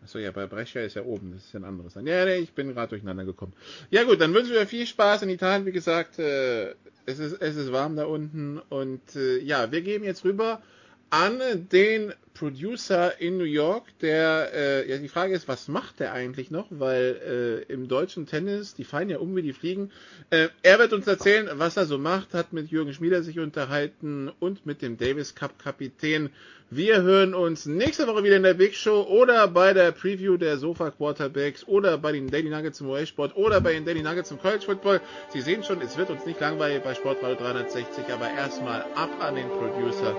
Achso, 0.03 0.19
ja, 0.19 0.29
bei 0.31 0.45
Brescia 0.45 0.83
ist 0.83 0.95
ja 0.95 1.03
oben, 1.03 1.31
das 1.33 1.45
ist 1.45 1.53
ja 1.53 1.59
ein 1.59 1.63
anderes. 1.63 1.95
Ja, 1.95 2.25
nee, 2.25 2.35
ich 2.35 2.53
bin 2.53 2.73
gerade 2.73 2.89
durcheinander 2.89 3.25
gekommen. 3.25 3.53
Ja 3.89 4.03
gut, 4.03 4.21
dann 4.21 4.35
wünschen 4.35 4.53
wir 4.53 4.67
viel 4.67 4.85
Spaß 4.85 5.23
in 5.23 5.29
Italien. 5.29 5.65
Wie 5.65 5.71
gesagt, 5.71 6.19
äh, 6.19 6.75
es, 7.07 7.17
ist, 7.17 7.41
es 7.41 7.55
ist 7.55 7.71
warm 7.71 7.95
da 7.95 8.05
unten 8.05 8.59
und 8.69 9.01
äh, 9.15 9.39
ja, 9.39 9.71
wir 9.71 9.81
geben 9.81 10.05
jetzt 10.05 10.23
rüber 10.23 10.61
an 11.09 11.39
den 11.71 12.13
Producer 12.35 13.19
in 13.19 13.37
New 13.37 13.45
York, 13.45 13.97
der, 14.01 14.51
äh, 14.53 14.89
ja, 14.89 14.97
die 14.97 15.07
Frage 15.07 15.33
ist, 15.33 15.47
was 15.47 15.67
macht 15.67 16.01
der 16.01 16.11
eigentlich 16.11 16.51
noch? 16.51 16.67
Weil 16.69 17.65
äh, 17.69 17.73
im 17.73 17.87
deutschen 17.87 18.27
Tennis, 18.27 18.75
die 18.75 18.83
fallen 18.83 19.09
ja 19.09 19.19
um 19.19 19.35
wie 19.35 19.41
die 19.41 19.53
fliegen. 19.53 19.91
Äh, 20.29 20.49
er 20.61 20.79
wird 20.79 20.91
uns 20.93 21.07
erzählen, 21.07 21.49
was 21.53 21.77
er 21.77 21.85
so 21.85 21.97
macht, 21.97 22.33
hat 22.33 22.51
mit 22.51 22.69
Jürgen 22.69 22.93
Schmieder 22.93 23.23
sich 23.23 23.39
unterhalten 23.39 24.29
und 24.39 24.65
mit 24.65 24.81
dem 24.81 24.97
Davis 24.97 25.33
Cup 25.33 25.57
Kapitän. 25.57 26.29
Wir 26.71 27.03
hören 27.03 27.35
uns 27.35 27.67
nächste 27.67 28.07
Woche 28.07 28.23
wieder 28.23 28.37
in 28.37 28.43
der 28.43 28.55
Big 28.55 28.75
Show 28.75 29.03
oder 29.03 29.47
bei 29.47 29.73
der 29.73 29.91
Preview 29.91 30.35
der 30.35 30.57
Sofa 30.57 30.89
Quarterbacks 30.89 31.65
oder 31.67 31.97
bei 31.97 32.11
den 32.11 32.27
Daily 32.29 32.49
Nuggets 32.49 32.81
im 32.81 32.89
US 32.89 33.07
Sport 33.07 33.37
oder 33.37 33.61
bei 33.61 33.73
den 33.73 33.85
Daily 33.85 34.01
Nuggets 34.01 34.31
im 34.31 34.39
College 34.39 34.65
Football. 34.65 34.99
Sie 35.29 35.41
sehen 35.41 35.63
schon, 35.63 35.79
es 35.81 35.95
wird 35.95 36.09
uns 36.09 36.25
nicht 36.25 36.39
langweilig 36.41 36.81
bei 36.83 36.95
Sportradio 36.95 37.35
360, 37.37 38.05
aber 38.11 38.29
erstmal 38.31 38.81
ab 38.95 39.11
an 39.21 39.35
den 39.35 39.47
Producer 39.47 40.17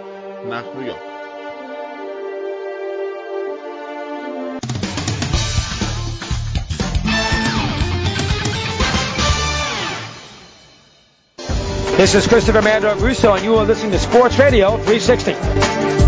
This 11.96 12.14
is 12.14 12.26
Christopher 12.26 12.60
Mandor 12.60 13.00
Russo, 13.00 13.32
and 13.34 13.42
you 13.42 13.56
are 13.56 13.64
listening 13.64 13.92
to 13.92 13.98
Sports 13.98 14.38
Radio 14.38 14.76
360. 14.76 16.05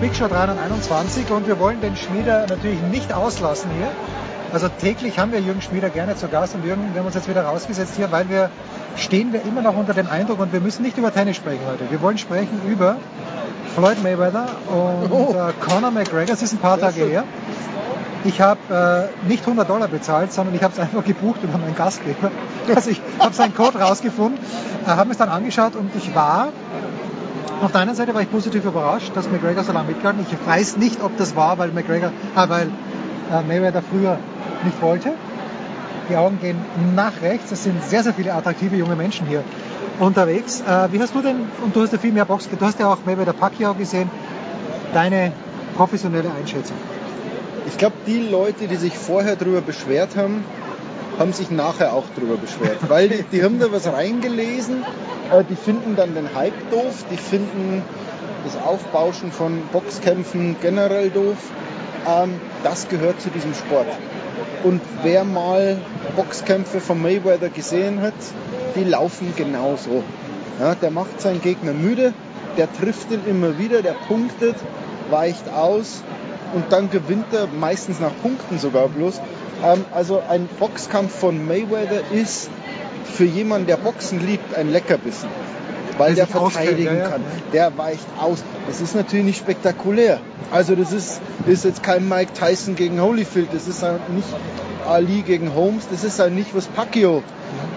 Big 0.00 0.16
Show 0.16 0.28
321 0.28 1.30
und 1.30 1.46
wir 1.46 1.58
wollen 1.58 1.82
den 1.82 1.94
Schmieder 1.94 2.46
natürlich 2.48 2.80
nicht 2.90 3.12
auslassen 3.12 3.70
hier. 3.76 3.90
Also 4.50 4.68
täglich 4.68 5.18
haben 5.18 5.30
wir 5.30 5.40
Jürgen 5.40 5.60
Schmieder 5.60 5.90
gerne 5.90 6.16
zu 6.16 6.28
Gast 6.28 6.54
und 6.54 6.64
Jürgen, 6.64 6.94
wir 6.94 7.00
haben 7.00 7.06
uns 7.06 7.14
jetzt 7.14 7.28
wieder 7.28 7.44
rausgesetzt 7.44 7.96
hier, 7.96 8.10
weil 8.10 8.30
wir 8.30 8.48
stehen 8.96 9.34
wir 9.34 9.42
immer 9.44 9.60
noch 9.60 9.76
unter 9.76 9.92
dem 9.92 10.08
Eindruck 10.08 10.40
und 10.40 10.54
wir 10.54 10.60
müssen 10.60 10.82
nicht 10.84 10.96
über 10.96 11.12
Tennis 11.12 11.36
sprechen 11.36 11.60
heute. 11.70 11.90
Wir 11.90 12.00
wollen 12.00 12.16
sprechen 12.16 12.62
über 12.66 12.96
Floyd 13.74 14.02
Mayweather 14.02 14.48
und 14.68 15.12
oh. 15.12 15.34
äh, 15.36 15.52
Conor 15.60 15.90
McGregor. 15.90 16.32
Es 16.32 16.40
ist 16.40 16.54
ein 16.54 16.60
paar 16.60 16.80
Tage 16.80 17.04
her. 17.04 17.24
Ich 18.24 18.40
habe 18.40 19.10
äh, 19.24 19.28
nicht 19.28 19.42
100 19.42 19.68
Dollar 19.68 19.88
bezahlt, 19.88 20.32
sondern 20.32 20.54
ich 20.54 20.62
habe 20.62 20.72
es 20.72 20.80
einfach 20.80 21.04
gebucht 21.04 21.42
über 21.42 21.58
meinen 21.58 21.76
Gastgeber. 21.76 22.30
Also 22.74 22.90
ich 22.90 23.02
habe 23.18 23.34
seinen 23.34 23.54
Code 23.54 23.78
rausgefunden, 23.78 24.38
äh, 24.86 24.88
habe 24.88 25.10
es 25.10 25.18
dann 25.18 25.28
angeschaut 25.28 25.74
und 25.76 25.90
ich 25.96 26.14
war, 26.14 26.48
auf 27.62 27.72
der 27.72 27.82
einen 27.82 27.94
Seite 27.94 28.14
war 28.14 28.22
ich 28.22 28.30
positiv 28.30 28.64
überrascht, 28.64 29.12
dass 29.14 29.30
McGregor 29.30 29.64
so 29.64 29.72
lange 29.72 29.88
mitgehalten 29.88 30.24
Ich 30.28 30.46
weiß 30.46 30.76
nicht, 30.78 31.02
ob 31.02 31.16
das 31.18 31.36
war, 31.36 31.58
weil 31.58 31.70
McGregor, 31.70 32.10
äh, 32.36 32.48
weil 32.48 32.68
äh, 33.30 33.42
Mayweather 33.46 33.82
früher 33.82 34.18
nicht 34.64 34.80
wollte. 34.80 35.12
Die 36.08 36.16
Augen 36.16 36.40
gehen 36.40 36.58
nach 36.96 37.20
rechts. 37.22 37.52
Es 37.52 37.64
sind 37.64 37.82
sehr, 37.84 38.02
sehr 38.02 38.14
viele 38.14 38.34
attraktive 38.34 38.76
junge 38.76 38.96
Menschen 38.96 39.26
hier 39.26 39.44
unterwegs. 39.98 40.62
Äh, 40.62 40.92
wie 40.92 41.00
hast 41.00 41.14
du 41.14 41.22
denn, 41.22 41.36
und 41.62 41.76
du 41.76 41.82
hast 41.82 41.92
ja 41.92 41.98
viel 41.98 42.12
mehr 42.12 42.24
Box, 42.24 42.48
du 42.48 42.64
hast 42.64 42.80
ja 42.80 42.92
auch 42.92 42.98
Mayweather 43.04 43.32
Pacquiao 43.32 43.74
gesehen, 43.74 44.10
deine 44.92 45.32
professionelle 45.76 46.30
Einschätzung? 46.32 46.76
Ich 47.66 47.76
glaube, 47.78 47.94
die 48.06 48.20
Leute, 48.20 48.66
die 48.66 48.76
sich 48.76 48.96
vorher 48.96 49.36
darüber 49.36 49.60
beschwert 49.60 50.16
haben, 50.16 50.44
haben 51.18 51.32
sich 51.32 51.50
nachher 51.50 51.92
auch 51.92 52.04
darüber 52.16 52.36
beschwert. 52.36 52.78
Weil 52.88 53.08
die, 53.10 53.22
die 53.30 53.44
haben 53.44 53.58
da 53.60 53.70
was 53.70 53.86
reingelesen, 53.86 54.82
die 55.38 55.56
finden 55.56 55.96
dann 55.96 56.14
den 56.14 56.34
Hype 56.34 56.70
doof, 56.70 57.04
die 57.10 57.16
finden 57.16 57.82
das 58.44 58.56
Aufbauschen 58.56 59.32
von 59.32 59.62
Boxkämpfen 59.72 60.56
generell 60.60 61.10
doof. 61.10 61.36
Ähm, 62.08 62.40
das 62.64 62.88
gehört 62.88 63.20
zu 63.20 63.30
diesem 63.30 63.54
Sport. 63.54 63.86
Und 64.64 64.80
wer 65.02 65.24
mal 65.24 65.78
Boxkämpfe 66.16 66.80
von 66.80 67.00
Mayweather 67.00 67.48
gesehen 67.48 68.02
hat, 68.02 68.14
die 68.74 68.84
laufen 68.84 69.32
genauso. 69.36 70.02
Ja, 70.58 70.74
der 70.74 70.90
macht 70.90 71.20
seinen 71.20 71.40
Gegner 71.40 71.72
müde, 71.72 72.12
der 72.56 72.68
trifft 72.72 73.10
ihn 73.10 73.22
immer 73.26 73.58
wieder, 73.58 73.82
der 73.82 73.94
punktet, 74.08 74.56
weicht 75.10 75.48
aus 75.48 76.02
und 76.54 76.72
dann 76.72 76.90
gewinnt 76.90 77.32
er 77.32 77.46
meistens 77.46 78.00
nach 78.00 78.12
Punkten 78.22 78.58
sogar 78.58 78.88
bloß. 78.88 79.20
Ähm, 79.64 79.84
also 79.92 80.22
ein 80.28 80.48
Boxkampf 80.58 81.14
von 81.18 81.46
Mayweather 81.46 82.00
ist 82.12 82.50
für 83.04 83.24
jemanden, 83.24 83.66
der 83.66 83.76
Boxen 83.76 84.24
liebt, 84.24 84.54
ein 84.54 84.70
Leckerbissen. 84.70 85.28
Weil 85.98 86.14
der 86.14 86.26
verteidigen 86.26 87.02
kann. 87.02 87.22
Der 87.52 87.76
weicht 87.76 88.06
aus. 88.18 88.42
Das 88.66 88.80
ist 88.80 88.94
natürlich 88.94 89.26
nicht 89.26 89.38
spektakulär. 89.38 90.20
Also 90.50 90.74
das 90.74 90.92
ist, 90.92 91.20
ist 91.46 91.64
jetzt 91.64 91.82
kein 91.82 92.08
Mike 92.08 92.32
Tyson 92.32 92.74
gegen 92.74 93.00
Holyfield. 93.00 93.48
Das 93.52 93.68
ist 93.68 93.82
halt 93.82 94.08
nicht 94.08 94.28
Ali 94.86 95.20
gegen 95.20 95.54
Holmes. 95.54 95.88
Das 95.90 96.02
ist 96.02 96.18
halt 96.18 96.34
nicht, 96.34 96.54
was 96.54 96.66
Pacquiao 96.68 97.22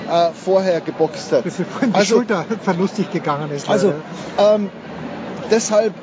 äh, 0.09 0.29
vorher 0.33 0.79
geboxt 0.79 1.33
hat. 1.33 1.43
Bevor 1.43 1.65
ihm 1.81 1.91
die 1.91 1.99
also, 1.99 2.15
Schulter 2.15 2.45
verlustig 2.61 3.11
gegangen 3.11 3.51
ist. 3.51 3.69
Also 3.69 3.93
ähm, 4.37 4.69
deshalb 5.51 5.93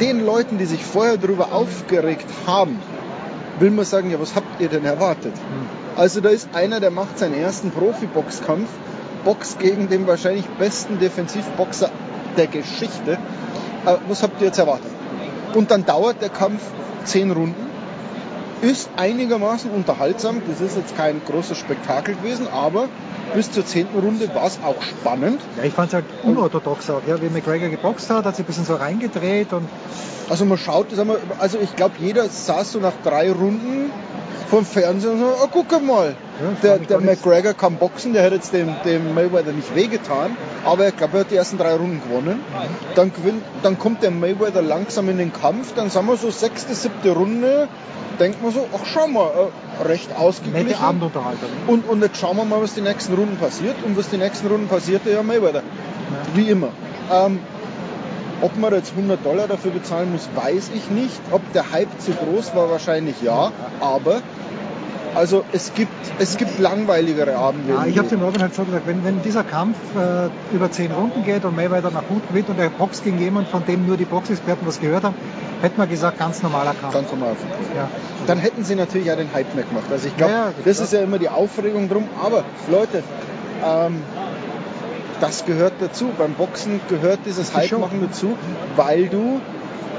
den 0.00 0.24
Leuten, 0.24 0.58
die 0.58 0.66
sich 0.66 0.84
vorher 0.84 1.16
darüber 1.16 1.52
aufgeregt 1.52 2.26
haben, 2.46 2.78
will 3.58 3.70
man 3.70 3.84
sagen, 3.84 4.10
ja, 4.10 4.20
was 4.20 4.34
habt 4.34 4.60
ihr 4.60 4.68
denn 4.68 4.84
erwartet? 4.84 5.32
Also 5.98 6.20
da 6.20 6.28
ist 6.28 6.50
einer, 6.54 6.78
der 6.78 6.92
macht 6.92 7.18
seinen 7.18 7.34
ersten 7.34 7.72
Profi-Boxkampf, 7.72 8.68
boxt 9.24 9.58
gegen 9.58 9.88
den 9.88 10.06
wahrscheinlich 10.06 10.46
besten 10.46 11.00
Defensivboxer 11.00 11.90
der 12.36 12.46
Geschichte. 12.46 13.18
Äh, 13.84 13.96
was 14.06 14.22
habt 14.22 14.40
ihr 14.40 14.46
jetzt 14.46 14.58
erwartet? 14.58 14.92
Und 15.54 15.72
dann 15.72 15.84
dauert 15.84 16.22
der 16.22 16.28
Kampf 16.28 16.62
zehn 17.02 17.32
Runden, 17.32 17.66
ist 18.62 18.88
einigermaßen 18.96 19.72
unterhaltsam. 19.72 20.40
Das 20.46 20.60
ist 20.60 20.76
jetzt 20.76 20.96
kein 20.96 21.20
großes 21.24 21.58
Spektakel 21.58 22.14
gewesen, 22.14 22.46
aber 22.46 22.88
bis 23.34 23.50
zur 23.50 23.64
zehnten 23.64 23.98
Runde 23.98 24.28
war 24.34 24.46
es 24.46 24.58
auch 24.64 24.80
spannend. 24.82 25.40
Ja, 25.56 25.64
ich 25.64 25.72
fand 25.72 25.88
es 25.88 25.94
halt 25.94 26.04
unorthodox 26.22 26.90
auch, 26.90 27.02
ja, 27.06 27.20
wie 27.20 27.28
McGregor 27.28 27.68
geboxt 27.68 28.10
hat, 28.10 28.24
hat 28.24 28.36
sich 28.36 28.44
ein 28.44 28.46
bisschen 28.46 28.64
so 28.64 28.74
reingedreht 28.74 29.52
und. 29.52 29.68
Also 30.30 30.44
man 30.44 30.58
schaut, 30.58 30.92
das 30.92 30.98
wir, 31.06 31.16
also 31.38 31.58
ich 31.58 31.74
glaube, 31.74 31.94
jeder 31.98 32.28
saß 32.28 32.72
so 32.72 32.80
nach 32.80 32.92
drei 33.02 33.32
Runden 33.32 33.90
vom 34.48 34.64
Fernsehen 34.64 35.12
und 35.12 35.20
so, 35.20 35.26
oh, 35.42 35.48
guck 35.50 35.82
mal, 35.82 36.16
ja, 36.42 36.50
der, 36.62 36.78
der 36.78 37.00
McGregor 37.00 37.54
kann 37.54 37.76
boxen, 37.76 38.12
der 38.12 38.24
hat 38.24 38.32
jetzt 38.32 38.52
dem, 38.52 38.74
dem 38.84 39.14
Mayweather 39.14 39.52
nicht 39.52 39.74
wehgetan, 39.74 40.36
aber 40.64 40.88
ich 40.88 40.96
glaube, 40.96 41.18
er 41.18 41.20
hat 41.20 41.30
die 41.30 41.36
ersten 41.36 41.58
drei 41.58 41.74
Runden 41.74 42.02
gewonnen. 42.02 42.40
Dann, 42.94 43.12
gewinnt, 43.12 43.42
dann 43.62 43.78
kommt 43.78 44.02
der 44.02 44.10
Mayweather 44.10 44.62
langsam 44.62 45.08
in 45.08 45.18
den 45.18 45.32
Kampf, 45.32 45.74
dann 45.74 45.90
sind 45.90 46.06
wir 46.06 46.16
so 46.16 46.30
sechste, 46.30 46.74
siebte 46.74 47.10
Runde, 47.10 47.68
denkt 48.18 48.42
man 48.42 48.52
so, 48.52 48.66
ach 48.74 48.84
schau 48.84 49.06
mal, 49.08 49.30
äh, 49.30 49.86
recht 49.86 50.14
ausgeglichen. 50.16 50.68
Nette 50.68 50.80
Abendunterhaltung. 50.80 51.48
Und, 51.66 51.88
und 51.88 52.02
jetzt 52.02 52.18
schauen 52.18 52.36
wir 52.36 52.44
mal, 52.44 52.60
was 52.60 52.74
die 52.74 52.80
nächsten 52.80 53.14
Runden 53.14 53.36
passiert. 53.36 53.76
Und 53.84 53.96
was 53.96 54.08
die 54.10 54.18
nächsten 54.18 54.46
Runden 54.46 54.68
passierte, 54.68 55.10
ja 55.10 55.22
Mayweather. 55.22 55.62
Ja. 55.62 56.36
Wie 56.36 56.48
immer. 56.48 56.68
Ähm, 57.12 57.40
ob 58.40 58.56
man 58.56 58.72
jetzt 58.72 58.92
100 58.92 59.24
Dollar 59.24 59.48
dafür 59.48 59.72
bezahlen 59.72 60.12
muss, 60.12 60.28
weiß 60.34 60.70
ich 60.74 60.90
nicht. 60.90 61.20
Ob 61.32 61.52
der 61.52 61.72
Hype 61.72 62.00
zu 62.00 62.12
groß 62.12 62.54
war, 62.54 62.70
wahrscheinlich 62.70 63.20
ja. 63.22 63.52
Aber 63.80 64.22
also 65.18 65.44
es 65.52 65.74
gibt, 65.74 65.92
es 66.20 66.36
gibt 66.36 66.60
langweiligere 66.60 67.36
Abende. 67.36 67.74
Ja, 67.74 67.86
ich 67.86 67.98
habe 67.98 68.08
dem 68.08 68.22
Robin 68.22 68.40
halt 68.40 68.54
so 68.54 68.64
gesagt, 68.64 68.86
wenn, 68.86 69.04
wenn 69.04 69.20
dieser 69.22 69.42
Kampf 69.42 69.76
äh, 69.96 70.28
über 70.54 70.70
zehn 70.70 70.92
Runden 70.92 71.24
geht 71.24 71.44
und 71.44 71.56
Mayweather 71.56 71.90
nach 71.90 72.06
gut 72.06 72.26
gewinnt 72.28 72.48
und 72.48 72.58
er 72.60 72.70
boxt 72.70 73.02
gegen 73.02 73.18
jemanden, 73.18 73.50
von 73.50 73.66
dem 73.66 73.84
nur 73.84 73.96
die 73.96 74.04
Boxexperten 74.04 74.66
was 74.66 74.80
gehört 74.80 75.02
haben, 75.02 75.16
hätten 75.60 75.76
wir 75.76 75.88
gesagt, 75.88 76.18
ganz 76.18 76.40
normaler 76.42 76.72
Kampf. 76.80 76.94
Ganz 76.94 77.10
normal. 77.10 77.36
Ja. 77.74 77.88
Dann 78.28 78.38
hätten 78.38 78.62
sie 78.62 78.76
natürlich 78.76 79.08
ja 79.08 79.16
den 79.16 79.32
Hype 79.34 79.54
mehr 79.56 79.64
gemacht. 79.64 79.86
Also 79.90 80.06
ich 80.06 80.16
glaube, 80.16 80.32
ja, 80.32 80.52
das 80.64 80.78
ist 80.78 80.92
ja 80.92 81.00
immer 81.00 81.18
die 81.18 81.28
Aufregung 81.28 81.88
drum. 81.88 82.04
Aber 82.22 82.44
Leute, 82.70 83.02
ähm, 83.64 84.02
das 85.20 85.44
gehört 85.46 85.74
dazu. 85.80 86.10
Beim 86.16 86.34
Boxen 86.34 86.80
gehört 86.88 87.20
dieses 87.26 87.56
Hype-Machen 87.56 88.06
dazu, 88.08 88.36
weil 88.76 89.08
du 89.08 89.40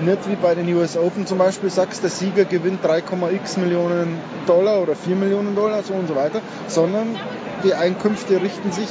nicht 0.02 0.30
wie 0.30 0.36
bei 0.36 0.56
den 0.56 0.74
US 0.76 0.98
Open 0.98 1.28
zum 1.28 1.38
Beispiel 1.38 1.70
sagst, 1.70 2.04
der 2.04 2.10
Sieger 2.10 2.46
gewinnt 2.46 2.84
3,x 2.86 3.58
Millionen 3.58 4.18
Dollar 4.48 4.82
oder 4.82 4.96
4 4.96 5.16
Millionen 5.16 5.56
Dollar, 5.56 5.84
so 5.84 5.94
und 5.94 6.08
so 6.08 6.16
weiter, 6.16 6.42
sondern 6.68 7.18
die 7.64 7.74
Einkünfte 7.74 8.42
richten 8.42 8.72
sich 8.72 8.88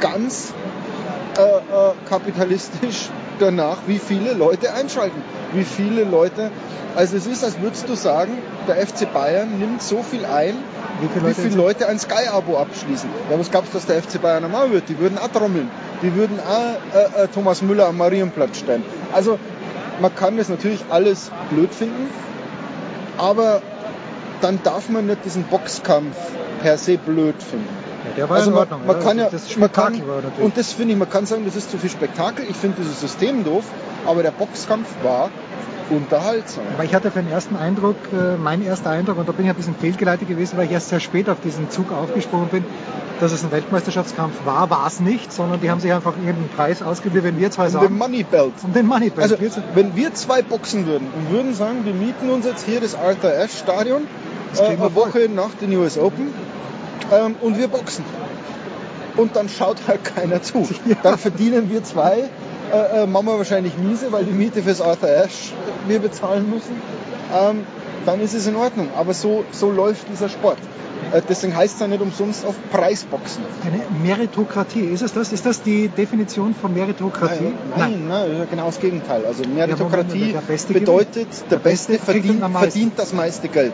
ganz 0.00 0.52
äh, 1.36 1.42
äh, 1.42 1.92
kapitalistisch 2.08 3.10
danach, 3.38 3.78
wie 3.86 3.98
viele 3.98 4.32
Leute 4.32 4.72
einschalten, 4.72 5.22
wie 5.52 5.64
viele 5.64 6.04
Leute. 6.04 6.50
Also 6.94 7.16
es 7.16 7.26
ist, 7.26 7.44
als 7.44 7.60
würdest 7.60 7.88
du 7.88 7.94
sagen, 7.94 8.38
der 8.66 8.76
FC 8.86 9.12
Bayern 9.12 9.58
nimmt 9.58 9.82
so 9.82 10.02
viel 10.02 10.24
ein, 10.24 10.54
wie 11.00 11.08
viele 11.08 11.26
Leute, 11.26 11.36
wie 11.36 11.42
viele 11.42 11.56
Leute 11.56 11.88
ein 11.88 11.98
Sky-Abo 11.98 12.56
abschließen. 12.56 13.10
Ja, 13.30 13.38
was 13.38 13.50
glaubst 13.50 13.74
du, 13.74 13.78
dass 13.78 13.86
der 13.86 14.02
FC 14.02 14.20
Bayern 14.22 14.42
normal 14.42 14.70
wird? 14.70 14.88
Die 14.88 14.98
würden 14.98 15.18
auch 15.18 15.28
trommeln. 15.28 15.70
Die 16.02 16.14
würden 16.14 16.38
auch 16.40 17.20
äh, 17.20 17.24
äh, 17.24 17.28
Thomas 17.28 17.60
Müller 17.60 17.88
am 17.88 17.98
Marienplatz 17.98 18.58
stellen. 18.58 18.82
Also 19.12 19.38
man 20.00 20.14
kann 20.14 20.36
das 20.36 20.48
natürlich 20.48 20.84
alles 20.90 21.30
blöd 21.50 21.72
finden, 21.72 22.08
aber 23.18 23.62
dann 24.40 24.62
darf 24.62 24.88
man 24.88 25.06
nicht 25.06 25.24
diesen 25.24 25.44
Boxkampf 25.44 26.16
per 26.62 26.78
se 26.78 26.98
blöd 26.98 27.42
finden. 27.42 27.68
Ja, 28.04 28.10
der 28.16 28.28
war 28.28 28.36
also 28.36 28.50
in 28.50 28.56
Ordnung. 28.56 28.86
Man, 28.86 28.96
man 28.96 29.04
kann 29.04 29.18
ja, 29.18 29.28
das 29.30 29.56
man 29.56 29.72
kann, 29.72 30.00
und 30.40 30.56
das 30.56 30.72
finde 30.72 30.92
ich, 30.92 30.98
man 30.98 31.10
kann 31.10 31.26
sagen, 31.26 31.44
das 31.44 31.56
ist 31.56 31.70
zu 31.70 31.78
viel 31.78 31.90
Spektakel. 31.90 32.46
Ich 32.48 32.56
finde 32.56 32.76
dieses 32.80 33.00
System 33.00 33.44
doof, 33.44 33.64
aber 34.06 34.22
der 34.22 34.30
Boxkampf 34.30 34.88
war 35.02 35.30
unterhaltsam. 35.90 36.64
Aber 36.74 36.84
ich 36.84 36.94
hatte 36.94 37.10
für 37.10 37.20
den 37.20 37.30
ersten 37.30 37.56
Eindruck, 37.56 37.96
äh, 38.12 38.36
mein 38.36 38.62
erster 38.62 38.90
Eindruck, 38.90 39.18
und 39.18 39.28
da 39.28 39.32
bin 39.32 39.46
ich 39.46 39.50
ein 39.50 39.56
bisschen 39.56 39.76
fehlgeleitet 39.76 40.28
gewesen, 40.28 40.56
weil 40.56 40.66
ich 40.66 40.72
erst 40.72 40.88
sehr 40.88 41.00
spät 41.00 41.28
auf 41.28 41.40
diesen 41.40 41.70
Zug 41.70 41.92
aufgesprungen 41.92 42.48
bin, 42.48 42.64
dass 43.20 43.32
es 43.32 43.44
ein 43.44 43.50
Weltmeisterschaftskampf 43.50 44.34
war, 44.44 44.70
war 44.70 44.86
es 44.86 45.00
nicht, 45.00 45.32
sondern 45.32 45.60
die 45.60 45.70
haben 45.70 45.80
sich 45.80 45.92
einfach 45.92 46.16
irgendeinen 46.16 46.50
Preis 46.54 46.82
ausgegeben, 46.82 47.24
wenn 47.24 47.38
wir 47.38 47.50
zwei 47.50 47.68
sagen. 47.68 47.86
Um 47.86 47.92
den 47.92 47.98
Money 47.98 48.22
Belt. 48.24 48.52
Um 48.62 48.72
den 48.72 48.86
Money 48.86 49.10
Belt. 49.10 49.32
Also, 49.32 49.62
wenn 49.74 49.96
wir 49.96 50.14
zwei 50.14 50.42
boxen 50.42 50.86
würden 50.86 51.08
und 51.16 51.30
würden 51.30 51.54
sagen, 51.54 51.84
wir 51.84 51.94
mieten 51.94 52.30
uns 52.30 52.44
jetzt 52.44 52.66
hier 52.66 52.80
das 52.80 52.94
Arthur 52.94 53.30
Ashe 53.30 53.56
Stadion, 53.56 54.02
äh, 54.56 54.62
eine 54.62 54.94
Woche 54.94 55.28
nach 55.34 55.54
den 55.60 55.76
US 55.76 55.98
Open, 55.98 56.32
ähm, 57.12 57.36
und 57.40 57.58
wir 57.58 57.68
boxen. 57.68 58.04
Und 59.16 59.34
dann 59.34 59.48
schaut 59.48 59.78
halt 59.88 60.04
keiner 60.04 60.42
zu. 60.42 60.68
Ja. 60.86 60.96
Dann 61.02 61.18
verdienen 61.18 61.70
wir 61.70 61.82
zwei 61.84 62.28
äh, 62.72 63.02
äh, 63.02 63.06
machen 63.06 63.26
wir 63.26 63.38
wahrscheinlich 63.38 63.76
miese, 63.78 64.10
weil 64.10 64.24
die 64.24 64.32
Miete 64.32 64.62
fürs 64.62 64.80
Arthur 64.80 65.08
Ashe 65.08 65.52
wir 65.86 66.00
bezahlen 66.00 66.50
müssen. 66.50 66.80
Ähm, 67.32 67.64
dann 68.04 68.20
ist 68.20 68.34
es 68.34 68.46
in 68.46 68.56
Ordnung. 68.56 68.88
Aber 68.96 69.14
so, 69.14 69.44
so 69.52 69.70
läuft 69.70 70.08
dieser 70.08 70.28
Sport. 70.28 70.58
Äh, 71.12 71.22
deswegen 71.28 71.56
heißt 71.56 71.74
es 71.74 71.80
ja 71.80 71.88
nicht 71.88 72.00
umsonst 72.00 72.44
auf 72.44 72.54
Preisboxen. 72.70 73.44
Eine 73.64 73.82
Meritokratie, 74.02 74.80
ist 74.80 75.02
es 75.02 75.12
das? 75.12 75.32
Ist 75.32 75.46
das 75.46 75.62
die 75.62 75.88
Definition 75.88 76.54
von 76.54 76.74
Meritokratie? 76.74 77.52
Nein, 77.76 78.06
nein, 78.08 78.38
nein 78.38 78.46
genau 78.50 78.66
das 78.66 78.80
Gegenteil. 78.80 79.24
Also 79.24 79.44
Meritokratie 79.48 80.32
ja, 80.32 80.40
bedeutet, 80.68 81.28
der, 81.50 81.58
der 81.58 81.58
Beste, 81.58 81.92
Beste 81.92 82.04
verdient, 82.04 82.44
verdient 82.52 82.98
das 82.98 83.12
meiste 83.12 83.48
Geld. 83.48 83.72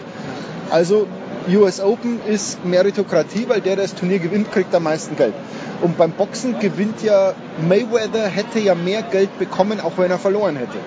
Also 0.70 1.06
US 1.48 1.80
Open 1.80 2.20
ist 2.26 2.64
Meritokratie, 2.64 3.48
weil 3.48 3.60
der, 3.60 3.76
der 3.76 3.84
das 3.84 3.94
Turnier 3.94 4.18
gewinnt, 4.18 4.52
kriegt 4.52 4.74
am 4.74 4.84
meisten 4.84 5.16
Geld. 5.16 5.34
Und 5.80 5.98
beim 5.98 6.12
Boxen 6.12 6.60
gewinnt 6.60 7.02
ja 7.02 7.34
Mayweather 7.68 8.28
hätte 8.28 8.60
ja 8.60 8.74
mehr 8.74 9.02
Geld 9.02 9.36
bekommen, 9.38 9.80
auch 9.80 9.92
wenn 9.96 10.10
er 10.10 10.18
verloren 10.18 10.56
hätte. 10.56 10.78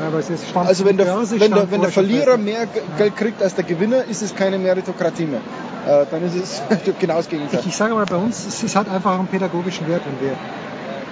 Ja, 0.00 0.60
also 0.62 0.84
wenn 0.84 0.96
der, 0.96 1.06
wenn 1.30 1.50
der, 1.50 1.70
wenn 1.70 1.80
der 1.80 1.90
Verlierer 1.90 2.36
mehr. 2.36 2.66
Geld 2.96 3.16
kriegt 3.16 3.42
als 3.42 3.54
der 3.54 3.64
Gewinner, 3.64 4.04
ist 4.04 4.22
es 4.22 4.34
keine 4.34 4.58
Meritokratie 4.58 5.26
mehr. 5.26 5.40
Äh, 5.86 6.06
dann 6.10 6.22
ist 6.24 6.34
es 6.36 6.62
genau 6.98 7.16
das 7.16 7.28
Gegenteil. 7.28 7.60
Ich, 7.60 7.66
ich 7.66 7.76
sage 7.76 7.94
mal, 7.94 8.04
bei 8.06 8.16
uns 8.16 8.46
es 8.46 8.62
ist 8.62 8.76
halt 8.76 8.88
einfach 8.88 9.18
einen 9.18 9.26
pädagogischen 9.28 9.88
Wert, 9.88 10.02
wenn 10.04 10.28
wir 10.28 10.36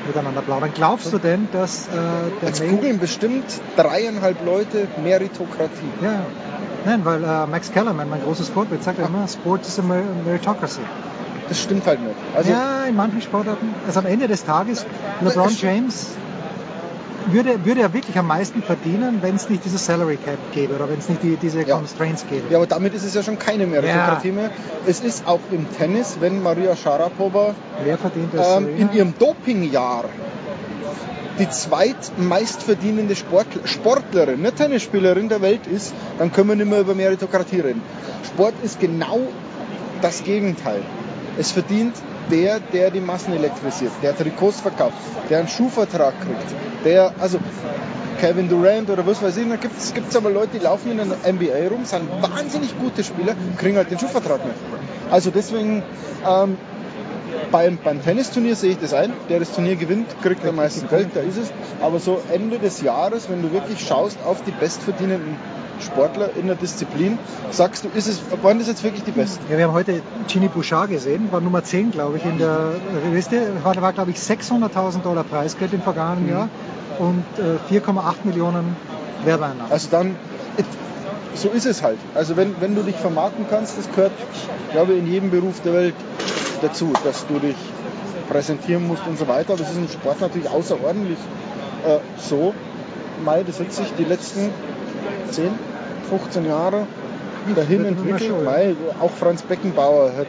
miteinander 0.06 0.42
plaudern. 0.42 0.70
Glaubst 0.74 1.12
du 1.12 1.18
denn, 1.18 1.48
dass 1.52 1.88
äh, 1.88 1.90
der 2.40 2.48
Jetzt 2.48 2.68
googeln 2.68 2.98
bestimmt 2.98 3.44
dreieinhalb 3.76 4.44
Leute 4.44 4.86
Meritokratie. 5.02 5.90
Ja. 6.02 6.20
Nein, 6.84 7.04
weil 7.04 7.24
äh, 7.24 7.46
Max 7.46 7.72
Kellerman, 7.72 8.08
mein 8.08 8.22
großes 8.22 8.48
Vorbild, 8.50 8.84
sagt 8.84 9.00
ja 9.00 9.06
immer, 9.06 9.26
Sport 9.26 9.66
is 9.66 9.78
a 9.80 9.82
mer- 9.82 10.04
meritocracy. 10.24 10.80
Das 11.48 11.60
stimmt 11.60 11.86
halt 11.86 12.00
nicht. 12.00 12.14
Also, 12.36 12.50
ja, 12.50 12.84
in 12.84 12.94
manchen 12.96 13.20
Sportarten. 13.22 13.74
Also 13.86 14.00
am 14.00 14.06
Ende 14.06 14.28
des 14.28 14.44
Tages, 14.44 14.84
LeBron 15.20 15.54
James 15.56 16.08
würde, 17.32 17.64
würde 17.64 17.80
er 17.82 17.92
wirklich 17.92 18.18
am 18.18 18.26
meisten 18.26 18.62
verdienen, 18.62 19.18
wenn 19.22 19.36
es 19.36 19.48
nicht 19.48 19.64
dieses 19.64 19.84
Salary 19.84 20.16
Cap 20.16 20.38
gäbe 20.52 20.74
oder 20.74 20.88
wenn 20.88 20.98
es 20.98 21.08
nicht 21.08 21.22
die, 21.22 21.36
diese 21.36 21.64
Constraints 21.64 22.24
gäbe. 22.28 22.44
Ja, 22.50 22.58
aber 22.58 22.66
damit 22.66 22.94
ist 22.94 23.04
es 23.04 23.14
ja 23.14 23.22
schon 23.22 23.38
keine 23.38 23.66
Meritokratie 23.66 24.28
Ja. 24.28 24.34
mehr. 24.34 24.50
Es 24.86 25.00
ist 25.00 25.26
auch 25.26 25.40
im 25.50 25.66
Tennis, 25.76 26.16
wenn 26.20 26.42
Maria 26.42 26.76
Sharapova 26.76 27.54
ähm, 27.84 28.68
in 28.76 28.92
ihrem 28.92 29.14
Dopingjahr 29.18 30.04
die 31.38 31.48
zweitmeistverdienende 31.50 33.14
Sportler, 33.14 33.66
Sportlerin, 33.66 34.40
nicht 34.40 34.56
Tennisspielerin 34.56 35.28
der 35.28 35.42
Welt 35.42 35.66
ist, 35.66 35.92
dann 36.18 36.32
können 36.32 36.48
wir 36.48 36.56
nicht 36.56 36.68
mehr 36.70 36.80
über 36.80 36.94
Meritokratie 36.94 37.60
reden. 37.60 37.82
Sport 38.24 38.54
ist 38.62 38.80
genau 38.80 39.20
das 40.00 40.24
Gegenteil. 40.24 40.82
Es 41.38 41.52
verdient 41.52 41.94
der, 42.30 42.60
der 42.60 42.90
die 42.90 43.00
Massen 43.00 43.32
elektrisiert, 43.34 43.92
der 44.02 44.16
Trikots 44.16 44.60
verkauft, 44.60 44.96
der 45.30 45.38
einen 45.38 45.48
Schuhvertrag 45.48 46.14
kriegt, 46.20 46.54
der, 46.84 47.12
also 47.18 47.38
Kevin 48.20 48.48
Durant 48.48 48.88
oder 48.90 49.06
was 49.06 49.22
weiß 49.22 49.36
ich, 49.36 49.48
da 49.48 49.56
gibt 49.56 49.78
es 49.78 50.16
aber 50.16 50.30
Leute, 50.30 50.58
die 50.58 50.64
laufen 50.64 50.90
in 50.90 50.96
der 50.96 51.32
NBA 51.32 51.68
rum, 51.68 51.84
sind 51.84 52.08
wahnsinnig 52.22 52.78
gute 52.78 53.04
Spieler, 53.04 53.34
kriegen 53.58 53.76
halt 53.76 53.90
den 53.90 53.98
Schuhvertrag 53.98 54.44
nicht. 54.44 54.56
Also 55.10 55.30
deswegen, 55.30 55.82
ähm, 56.26 56.56
beim, 57.52 57.78
beim 57.82 58.02
Tennisturnier 58.02 58.56
sehe 58.56 58.72
ich 58.72 58.78
das 58.78 58.94
ein, 58.94 59.12
der 59.28 59.38
das 59.38 59.52
Turnier 59.52 59.76
gewinnt, 59.76 60.08
kriegt 60.22 60.44
am 60.44 60.56
meisten 60.56 60.88
Geld, 60.88 61.10
da 61.14 61.20
ist 61.20 61.36
es. 61.36 61.52
Aber 61.80 61.98
so 62.00 62.20
Ende 62.32 62.58
des 62.58 62.80
Jahres, 62.80 63.28
wenn 63.28 63.42
du 63.42 63.52
wirklich 63.52 63.86
schaust 63.86 64.18
auf 64.24 64.42
die 64.44 64.50
bestverdienenden 64.50 65.36
Sportler 65.80 66.30
in 66.36 66.46
der 66.46 66.56
Disziplin, 66.56 67.18
sagst 67.50 67.84
du, 67.84 67.88
ist 67.94 68.06
es, 68.08 68.20
waren 68.42 68.58
das 68.58 68.68
jetzt 68.68 68.82
wirklich 68.82 69.04
die 69.04 69.10
Besten? 69.12 69.44
Ja, 69.50 69.56
wir 69.58 69.64
haben 69.64 69.72
heute 69.74 70.02
Ginny 70.28 70.48
Bouchard 70.48 70.90
gesehen, 70.90 71.30
war 71.30 71.40
Nummer 71.40 71.62
10, 71.62 71.90
glaube 71.90 72.16
ich, 72.18 72.24
in 72.24 72.38
der 72.38 72.72
Liste. 73.12 73.40
War, 73.62 73.80
war 73.80 73.92
glaube 73.92 74.10
ich, 74.10 74.18
600.000 74.18 75.02
Dollar 75.02 75.24
Preisgeld 75.24 75.72
im 75.72 75.82
vergangenen 75.82 76.24
Mhm. 76.24 76.30
Jahr 76.30 76.48
und 76.98 77.24
äh, 77.38 77.74
4,8 77.74 78.14
Millionen 78.24 78.76
Werbeeinnahmen. 79.24 79.70
Also 79.70 79.88
dann, 79.90 80.16
so 81.34 81.48
ist 81.50 81.66
es 81.66 81.82
halt. 81.82 81.98
Also 82.14 82.36
wenn, 82.36 82.60
wenn 82.60 82.74
du 82.74 82.82
dich 82.82 82.96
vermarkten 82.96 83.46
kannst, 83.48 83.78
das 83.78 83.90
gehört, 83.90 84.12
glaube 84.72 84.94
ich, 84.94 85.00
in 85.00 85.06
jedem 85.06 85.30
Beruf 85.30 85.60
der 85.60 85.74
Welt 85.74 85.94
dazu, 86.62 86.92
dass 87.04 87.26
du 87.26 87.38
dich 87.38 87.56
präsentieren 88.30 88.86
musst 88.86 89.06
und 89.06 89.18
so 89.18 89.28
weiter. 89.28 89.52
Aber 89.52 89.62
es 89.62 89.70
ist 89.70 89.76
im 89.76 89.88
Sport 89.88 90.20
natürlich 90.20 90.48
außerordentlich 90.48 91.18
äh, 91.86 91.98
so. 92.18 92.54
Mai, 93.24 93.42
das 93.44 93.60
hat 93.60 93.72
sich 93.72 93.86
die 93.98 94.04
letzten 94.04 94.50
10, 95.30 95.50
15 96.08 96.46
Jahre 96.46 96.86
dahin 97.54 97.84
entwickelt. 97.84 98.44
Mai, 98.44 98.74
auch 99.00 99.10
Franz 99.10 99.42
Beckenbauer 99.42 100.12
hat 100.16 100.26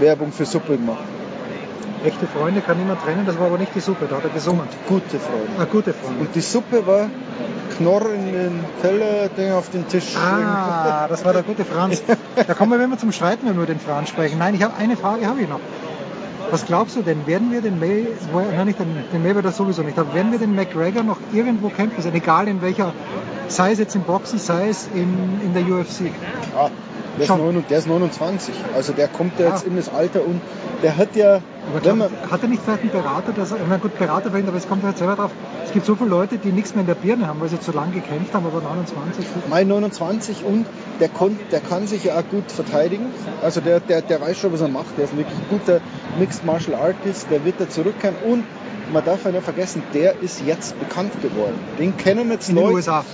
Werbung 0.00 0.32
für 0.32 0.44
Suppe 0.44 0.76
gemacht. 0.76 1.04
Echte 2.04 2.26
Freunde 2.26 2.60
kann 2.60 2.78
niemand 2.78 3.00
trennen, 3.02 3.24
das 3.24 3.38
war 3.38 3.46
aber 3.46 3.56
nicht 3.56 3.74
die 3.74 3.80
Suppe, 3.80 4.06
da 4.08 4.16
hat 4.16 4.24
er 4.24 4.30
gesungen. 4.30 4.68
Gute 4.86 5.18
Freunde. 5.18 5.48
Ah, 5.58 5.64
gute 5.64 5.94
Freunde. 5.94 6.20
Und 6.20 6.34
die 6.34 6.40
Suppe 6.42 6.86
war 6.86 7.08
Knorr 7.78 8.12
in 8.12 8.32
den 8.32 8.64
Teller, 8.82 9.28
Ding 9.28 9.52
auf 9.52 9.70
den 9.70 9.88
Tisch. 9.88 10.14
Ah, 10.16 11.06
das 11.08 11.24
war 11.24 11.32
der 11.32 11.42
gute 11.42 11.64
Franz. 11.64 12.02
Da 12.46 12.52
kommen 12.52 12.72
wir 12.72 12.84
immer 12.84 12.98
zum 12.98 13.10
Streiten, 13.10 13.46
wenn 13.46 13.54
wir 13.54 13.62
über 13.62 13.72
den 13.72 13.80
Franz 13.80 14.10
sprechen. 14.10 14.38
Nein, 14.38 14.54
ich 14.54 14.62
habe 14.62 14.76
eine 14.76 14.96
Frage 14.96 15.26
habe 15.26 15.40
ich 15.40 15.48
noch. 15.48 15.60
Was 16.50 16.66
glaubst 16.66 16.96
du 16.96 17.02
denn? 17.02 17.26
Werden 17.26 17.50
wir 17.52 17.60
den 17.62 17.78
May, 17.78 18.06
nein, 18.32 18.66
nicht 18.66 18.78
den, 18.78 18.88
den 19.12 19.22
Mayweather 19.22 19.52
sowieso 19.52 19.82
nicht, 19.82 19.98
aber 19.98 20.14
werden 20.14 20.32
wir 20.32 20.38
den 20.38 20.54
McGregor 20.54 21.02
noch 21.02 21.18
irgendwo 21.32 21.68
kämpfen 21.68 22.02
sehen? 22.02 22.14
Egal 22.14 22.48
in 22.48 22.62
welcher, 22.62 22.92
sei 23.48 23.72
es 23.72 23.78
jetzt 23.78 23.94
im 23.94 24.02
Boxen, 24.02 24.38
sei 24.38 24.68
es 24.68 24.88
in, 24.94 25.40
in 25.42 25.54
der 25.54 25.62
UFC. 25.62 26.12
Ja, 26.54 26.70
der 27.16 27.22
ist, 27.22 27.26
Schon. 27.28 27.54
9, 27.54 27.64
der 27.68 27.78
ist 27.78 27.88
29. 27.88 28.54
Also 28.74 28.92
der 28.92 29.08
kommt 29.08 29.38
ja 29.38 29.50
jetzt 29.50 29.66
in 29.66 29.76
das 29.76 29.88
Alter 29.92 30.24
und 30.24 30.40
der 30.82 30.96
hat 30.96 31.16
ja, 31.16 31.40
Aber 31.70 31.80
glaub, 31.80 31.96
man, 31.96 32.10
hat 32.30 32.42
er 32.42 32.48
nicht 32.48 32.62
vielleicht 32.62 32.82
einen 32.82 32.90
Berater, 32.90 33.32
dass 33.32 33.52
er, 33.52 33.58
na 33.68 33.76
gut, 33.76 33.98
Berater 33.98 34.30
vielleicht, 34.30 34.48
aber 34.48 34.56
es 34.56 34.68
kommt 34.68 34.84
halt 34.84 34.98
selber 34.98 35.16
drauf. 35.16 35.30
Es 35.64 35.72
gibt 35.72 35.86
so 35.86 35.96
viele 35.96 36.10
Leute, 36.10 36.38
die 36.38 36.52
nichts 36.52 36.74
mehr 36.74 36.82
in 36.82 36.86
der 36.86 36.94
Birne 36.94 37.26
haben, 37.26 37.40
weil 37.40 37.48
sie 37.48 37.60
zu 37.60 37.72
lange 37.72 37.92
gekämpft 37.92 38.34
haben, 38.34 38.46
aber 38.46 38.60
29. 38.60 39.26
Mai 39.48 39.64
29 39.64 40.44
und 40.44 40.66
der, 41.00 41.08
kon, 41.08 41.38
der 41.50 41.60
kann 41.60 41.86
sich 41.86 42.04
ja 42.04 42.18
auch 42.18 42.28
gut 42.30 42.50
verteidigen. 42.50 43.06
Also 43.42 43.60
der, 43.60 43.80
der, 43.80 44.02
der 44.02 44.20
weiß 44.20 44.38
schon, 44.38 44.52
was 44.52 44.60
er 44.60 44.68
macht. 44.68 44.96
Der 44.96 45.04
ist 45.04 45.12
ein 45.12 45.18
wirklich 45.18 45.38
guter 45.48 45.80
Mixed 46.18 46.44
Martial 46.44 46.80
Artist, 46.80 47.28
der 47.30 47.44
wird 47.44 47.60
da 47.60 47.68
zurückkehren 47.68 48.16
und 48.24 48.44
man 48.92 49.04
darf 49.04 49.24
ja 49.24 49.30
nicht 49.30 49.44
vergessen, 49.44 49.82
der 49.94 50.20
ist 50.20 50.42
jetzt 50.46 50.78
bekannt 50.78 51.12
geworden. 51.22 51.58
Den 51.78 51.96
kennen 51.96 52.30
jetzt 52.30 52.48
In 52.50 52.56
den 52.56 52.64
Leute. 52.64 52.76
USA. 52.76 53.04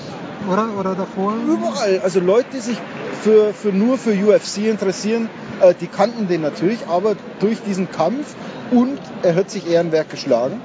Oder, 0.49 0.69
oder 0.79 0.95
davor? 0.95 1.35
Überall. 1.47 2.01
Also 2.03 2.21
Leute, 2.21 2.49
die 2.55 2.61
sich 2.61 2.79
für, 3.23 3.53
für 3.53 3.73
nur 3.73 3.99
für 3.99 4.13
UFC 4.13 4.69
interessieren, 4.69 5.29
äh, 5.61 5.75
die 5.79 5.87
kannten 5.87 6.29
den 6.29 6.41
natürlich, 6.41 6.87
aber 6.89 7.15
durch 7.41 7.63
diesen 7.63 7.91
Kampf 7.91 8.35
und 8.71 8.99
er 9.23 9.35
hat 9.35 9.51
sich 9.51 9.71
Ehrenwerk 9.71 10.09
geschlagen, 10.11 10.61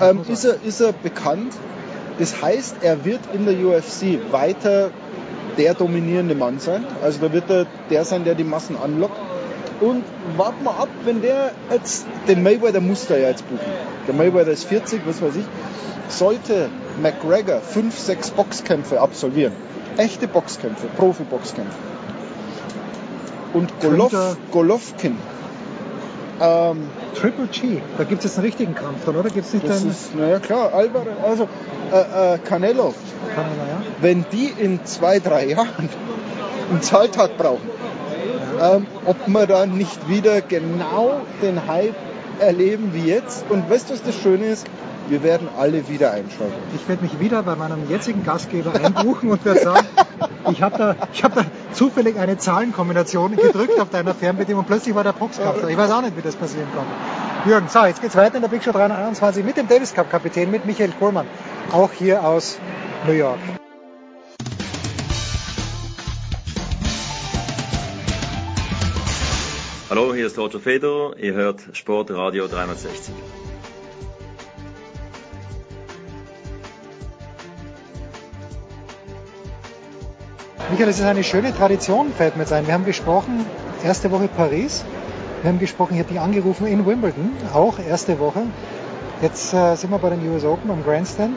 ähm, 0.00 0.22
ist, 0.28 0.44
er, 0.44 0.56
ist 0.64 0.80
er 0.80 0.92
bekannt. 0.92 1.52
Das 2.18 2.42
heißt, 2.42 2.76
er 2.82 3.04
wird 3.04 3.20
in 3.32 3.46
der 3.46 3.54
UFC 3.54 4.32
weiter 4.32 4.90
der 5.56 5.74
dominierende 5.74 6.34
Mann 6.34 6.58
sein. 6.58 6.84
Also 7.02 7.20
da 7.20 7.32
wird 7.32 7.50
er 7.50 7.66
der 7.90 8.04
sein, 8.04 8.24
der 8.24 8.34
die 8.34 8.44
Massen 8.44 8.76
anlockt. 8.76 9.18
Und 9.82 10.04
warten 10.36 10.62
wir 10.62 10.78
ab, 10.78 10.88
wenn 11.04 11.22
der 11.22 11.50
jetzt, 11.72 12.06
den 12.28 12.44
Mayweather 12.44 12.80
muss 12.80 13.06
der 13.06 13.18
ja 13.18 13.30
jetzt 13.30 13.48
buchen. 13.48 13.60
Der 14.06 14.14
Mayweather 14.14 14.52
ist 14.52 14.64
40, 14.64 15.00
was 15.06 15.20
weiß 15.20 15.34
ich. 15.34 15.44
Sollte 16.08 16.68
McGregor 17.02 17.60
5, 17.60 17.98
6 17.98 18.30
Boxkämpfe 18.30 19.00
absolvieren, 19.00 19.52
echte 19.96 20.28
Boxkämpfe, 20.28 20.86
Profi-Boxkämpfe, 20.96 21.74
und 23.54 23.72
Golov, 23.80 24.36
Golovkin, 24.52 25.18
ähm, 26.40 26.88
Triple 27.16 27.48
G, 27.48 27.80
da 27.98 28.04
gibt 28.04 28.20
es 28.20 28.24
jetzt 28.24 28.38
einen 28.38 28.46
richtigen 28.46 28.74
Kampf 28.74 29.04
dann, 29.04 29.16
oder? 29.16 29.30
Gibt 29.30 29.46
es 29.46 29.52
nicht 29.52 29.68
das 29.68 29.82
einen... 29.82 29.90
ist, 29.90 30.14
naja 30.14 30.38
klar, 30.38 30.72
Alvarez, 30.72 31.08
also 31.24 31.48
äh, 31.92 32.34
äh, 32.34 32.38
Canelo, 32.38 32.94
Canelo, 33.34 33.56
ja. 33.68 33.82
wenn 34.00 34.24
die 34.30 34.52
in 34.56 34.84
zwei, 34.84 35.18
drei 35.18 35.46
Jahren 35.46 35.88
einen 36.70 36.82
Zahltag 36.82 37.36
brauchen, 37.36 37.68
ähm, 38.62 38.86
ob 39.04 39.16
wir 39.26 39.46
dann 39.46 39.76
nicht 39.76 40.08
wieder 40.08 40.40
genau 40.40 41.20
den 41.42 41.66
Hype 41.66 41.96
erleben 42.38 42.90
wie 42.92 43.08
jetzt. 43.08 43.44
Und 43.48 43.68
weißt 43.68 43.90
du, 43.90 43.94
was 43.94 44.02
das 44.02 44.14
Schöne 44.14 44.46
ist? 44.46 44.66
Wir 45.08 45.22
werden 45.22 45.48
alle 45.58 45.88
wieder 45.88 46.12
einschalten. 46.12 46.54
Ich 46.74 46.88
werde 46.88 47.02
mich 47.02 47.18
wieder 47.18 47.42
bei 47.42 47.56
meinem 47.56 47.90
jetzigen 47.90 48.24
Gastgeber 48.24 48.72
einbuchen 48.82 49.30
und 49.30 49.44
werde 49.44 49.60
sagen, 49.60 49.86
ich 50.50 50.62
habe 50.62 50.78
da, 50.78 50.96
hab 51.22 51.34
da 51.34 51.44
zufällig 51.72 52.18
eine 52.18 52.38
Zahlenkombination 52.38 53.36
gedrückt 53.36 53.80
auf 53.80 53.90
deiner 53.90 54.14
Fernbedienung 54.14 54.60
und 54.60 54.66
plötzlich 54.66 54.94
war 54.94 55.02
der 55.02 55.12
Boxkampf 55.12 55.60
da. 55.60 55.68
Ich 55.68 55.76
weiß 55.76 55.90
auch 55.90 56.02
nicht, 56.02 56.16
wie 56.16 56.22
das 56.22 56.36
passieren 56.36 56.68
konnte. 56.74 56.90
Jürgen, 57.44 57.66
so, 57.68 57.84
jetzt 57.84 58.00
geht's 58.00 58.16
weiter 58.16 58.36
in 58.36 58.42
der 58.42 58.48
Big 58.48 58.62
Show 58.62 58.70
321 58.70 59.44
mit 59.44 59.56
dem 59.56 59.66
Davis 59.66 59.92
Cup 59.92 60.08
Kapitän, 60.10 60.50
mit 60.50 60.64
Michael 60.64 60.92
Kohlmann, 60.98 61.26
auch 61.72 61.90
hier 61.92 62.24
aus 62.24 62.58
New 63.06 63.12
York. 63.12 63.38
Hallo, 69.94 70.14
hier 70.14 70.26
ist 70.26 70.38
Roger 70.38 70.58
Federer. 70.58 71.18
Ihr 71.18 71.34
hört 71.34 71.60
Sportradio 71.74 72.48
360. 72.48 73.12
Michael, 80.70 80.86
das 80.86 80.98
ist 80.98 81.04
eine 81.04 81.22
schöne 81.22 81.54
Tradition, 81.54 82.10
fällt 82.10 82.36
mir 82.36 82.44
jetzt 82.44 82.54
ein. 82.54 82.66
Wir 82.66 82.72
haben 82.72 82.86
gesprochen, 82.86 83.44
erste 83.84 84.10
Woche 84.10 84.30
Paris. 84.34 84.82
Wir 85.42 85.50
haben 85.50 85.58
gesprochen, 85.58 85.92
ich 85.92 85.98
habe 85.98 86.08
dich 86.08 86.20
angerufen 86.20 86.66
in 86.66 86.86
Wimbledon, 86.86 87.30
auch 87.52 87.78
erste 87.78 88.18
Woche. 88.18 88.44
Jetzt 89.20 89.52
äh, 89.52 89.74
sind 89.74 89.90
wir 89.90 89.98
bei 89.98 90.08
den 90.08 90.26
US 90.30 90.46
Open 90.46 90.70
am 90.70 90.82
Grandstand. 90.84 91.36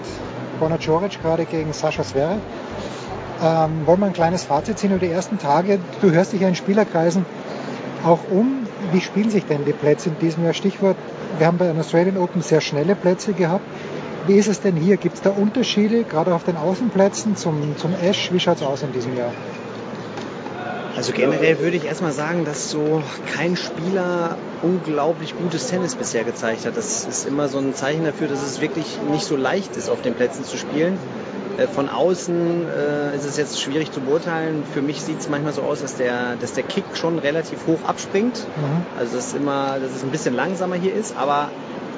Bonner 0.62 0.78
Joric 0.78 1.22
gerade 1.22 1.44
gegen 1.44 1.74
Sascha 1.74 2.04
Zverev. 2.04 2.40
Ähm, 3.44 3.86
wollen 3.86 4.00
wir 4.00 4.06
ein 4.06 4.14
kleines 4.14 4.46
Fazit 4.46 4.80
ziehen 4.80 4.92
über 4.92 5.06
die 5.06 5.12
ersten 5.12 5.40
Tage? 5.40 5.78
Du 6.00 6.12
hörst 6.12 6.32
dich 6.32 6.40
ja 6.40 6.48
in 6.48 6.56
Spielerkreisen 6.56 7.26
auch 8.06 8.20
um. 8.30 8.68
Wie 8.92 9.02
spielen 9.02 9.30
sich 9.30 9.46
denn 9.46 9.66
die 9.66 9.74
Plätze 9.74 10.10
in 10.10 10.20
diesem 10.20 10.44
Jahr? 10.44 10.54
Stichwort, 10.54 10.98
wir 11.38 11.48
haben 11.48 11.58
bei 11.58 11.68
den 11.68 11.80
Australian 11.80 12.18
Open 12.18 12.42
sehr 12.42 12.62
schnelle 12.62 12.96
Plätze 12.96 13.34
gehabt. 13.34 13.66
Wie 14.28 14.36
ist 14.36 14.48
es 14.48 14.62
denn 14.62 14.76
hier? 14.76 14.98
Gibt 14.98 15.16
es 15.16 15.22
da 15.22 15.32
Unterschiede, 15.32 16.04
gerade 16.04 16.34
auf 16.34 16.44
den 16.44 16.58
Außenplätzen 16.58 17.36
zum, 17.36 17.78
zum 17.78 17.94
Ash? 18.04 18.32
Wie 18.32 18.40
schaut 18.40 18.58
es 18.58 18.64
aus 18.64 18.82
in 18.82 18.92
diesem 18.92 19.16
Jahr? 19.16 19.32
Also 20.96 21.12
generell 21.12 21.60
würde 21.60 21.76
ich 21.76 21.86
erstmal 21.86 22.14
sagen, 22.14 22.46
dass 22.46 22.70
so 22.70 23.04
kein 23.36 23.58
Spieler 23.58 24.38
unglaublich 24.62 25.38
gutes 25.38 25.68
Tennis 25.68 25.96
bisher 25.96 26.24
gezeigt 26.24 26.66
hat. 26.66 26.78
Das 26.78 27.06
ist 27.06 27.28
immer 27.28 27.50
so 27.50 27.58
ein 27.58 27.76
Zeichen 27.76 28.06
dafür, 28.06 28.30
dass 28.30 28.42
es 28.42 28.62
wirklich 28.62 28.98
nicht 29.12 29.26
so 29.26 29.36
leicht 29.36 29.76
ist, 29.76 29.90
auf 29.90 30.02
den 30.02 30.14
Plätzen 30.14 30.46
zu 30.46 30.58
spielen. 30.58 30.98
Äh, 31.58 31.68
Von 31.68 31.90
außen 31.90 32.68
äh, 32.68 33.16
ist 33.16 33.26
es 33.26 33.38
jetzt 33.38 33.62
schwierig 33.62 33.92
zu 33.92 34.02
beurteilen. 34.02 34.64
Für 34.74 34.82
mich 34.82 35.02
sieht 35.02 35.20
es 35.20 35.30
manchmal 35.30 35.54
so 35.54 35.62
aus, 35.62 35.82
dass 35.82 35.96
der, 35.96 36.36
dass 36.36 36.54
der 36.54 36.64
Kick 36.64 36.86
schon 36.94 37.20
relativ 37.20 37.68
hoch 37.68 37.80
abspringt. 37.88 38.46
Also 39.00 39.16
dass, 39.16 39.34
immer, 39.34 39.78
dass 39.80 39.92
es 39.92 40.04
ein 40.04 40.12
bisschen 40.12 40.36
langsamer 40.36 40.76
hier 40.76 40.94
ist, 40.94 41.16
aber 41.18 41.50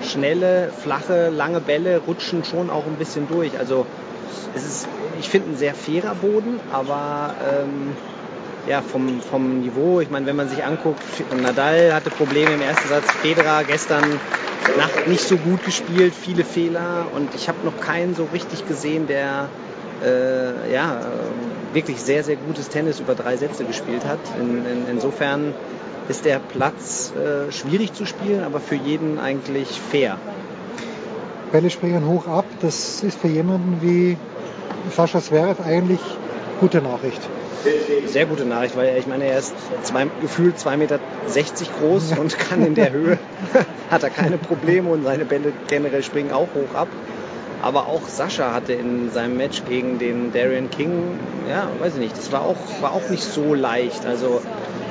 schnelle, 0.02 0.70
flache, 0.84 1.30
lange 1.30 1.60
Bälle 1.60 2.02
rutschen 2.06 2.44
schon 2.44 2.70
auch 2.70 2.86
ein 2.86 2.96
bisschen 2.96 3.28
durch. 3.28 3.58
Also 3.58 3.86
es 4.56 4.64
ist, 4.64 4.88
ich 5.20 5.30
finde, 5.30 5.52
ein 5.52 5.58
sehr 5.58 5.74
fairer 5.74 6.16
Boden, 6.16 6.60
aber 6.72 7.34
ähm, 7.52 7.96
ja, 8.68 8.82
vom, 8.82 9.22
vom 9.22 9.62
Niveau, 9.62 10.00
ich 10.02 10.10
meine, 10.10 10.26
wenn 10.26 10.36
man 10.36 10.50
sich 10.50 10.64
anguckt, 10.64 11.02
Nadal 11.42 11.94
hatte 11.94 12.10
Probleme 12.10 12.54
im 12.54 12.62
ersten 12.62 12.88
Satz, 12.90 13.06
Federer 13.22 13.64
gestern 13.64 14.04
Nacht 14.78 15.08
nicht 15.08 15.22
so 15.22 15.38
gut 15.38 15.64
gespielt, 15.64 16.14
viele 16.14 16.44
Fehler 16.44 17.08
und 17.16 17.34
ich 17.36 17.48
habe 17.48 17.60
noch 17.64 17.80
keinen 17.80 18.16
so 18.16 18.28
richtig 18.34 18.68
gesehen, 18.68 19.08
der 19.08 19.50
äh, 20.04 20.72
ja, 20.72 21.00
wirklich 21.74 22.02
sehr, 22.02 22.24
sehr 22.24 22.36
gutes 22.36 22.70
Tennis 22.70 23.00
über 23.00 23.16
drei 23.16 23.38
Sätze 23.38 23.64
gespielt 23.64 24.06
hat. 24.06 24.20
In, 24.40 24.66
in, 24.66 24.88
insofern 24.92 25.54
ist 26.10 26.26
der 26.26 26.40
Platz 26.40 27.14
äh, 27.16 27.52
schwierig 27.52 27.94
zu 27.94 28.06
spielen, 28.06 28.44
aber 28.44 28.60
für 28.60 28.76
jeden 28.76 29.20
eigentlich 29.20 29.70
fair. 29.92 30.18
Bälle 31.52 31.70
springen 31.70 32.06
hoch 32.06 32.28
ab, 32.28 32.46
das 32.62 33.04
ist 33.04 33.20
für 33.20 33.30
jemanden 33.30 33.80
wie 33.82 34.18
Sascha 34.96 35.22
Zverev 35.22 35.64
eigentlich 35.64 36.00
gute 36.60 36.82
Nachricht. 36.82 37.22
Sehr 38.06 38.26
gute 38.26 38.46
Nachricht, 38.46 38.76
weil 38.76 38.98
ich 38.98 39.08
meine, 39.08 39.26
er 39.26 39.40
ist 39.40 39.54
zwei, 39.84 40.08
gefühlt 40.22 40.58
2,60 40.58 40.78
Meter 40.78 41.00
groß 41.80 42.18
und 42.18 42.38
kann 42.38 42.66
in 42.66 42.76
der 42.76 42.92
Höhe, 42.92 43.18
hat 43.90 44.04
er 44.04 44.10
keine 44.10 44.38
Probleme 44.38 44.90
und 44.90 45.04
seine 45.04 45.26
Bälle 45.26 45.54
generell 45.68 46.04
springen 46.04 46.32
auch 46.32 46.50
hoch 46.54 46.76
ab. 46.76 46.88
Aber 47.62 47.88
auch 47.88 48.08
Sascha 48.08 48.54
hatte 48.54 48.74
in 48.74 49.12
seinem 49.12 49.36
Match 49.36 49.64
gegen 49.68 49.98
den 49.98 50.32
Darian 50.32 50.70
King, 50.70 51.20
ja, 51.50 51.68
weiß 51.80 51.96
ich 51.96 52.00
nicht, 52.00 52.18
das 52.18 52.32
war 52.32 52.44
auch, 52.44 52.58
war 52.82 52.94
auch 52.94 53.10
nicht 53.10 53.24
so 53.24 53.56
leicht. 53.56 54.06
Also 54.06 54.42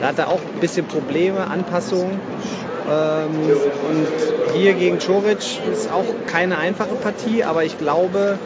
da 0.00 0.08
hat 0.08 0.18
er 0.18 0.28
auch 0.28 0.40
ein 0.40 0.60
bisschen 0.60 0.86
Probleme, 0.86 1.46
Anpassungen. 1.48 2.20
Ähm, 2.90 3.50
und 3.88 4.56
hier 4.56 4.74
gegen 4.74 4.98
Čorić 4.98 5.60
ist 5.72 5.90
auch 5.90 6.04
keine 6.26 6.58
einfache 6.58 6.94
Partie, 6.96 7.44
aber 7.44 7.64
ich 7.64 7.78
glaube, 7.78 8.38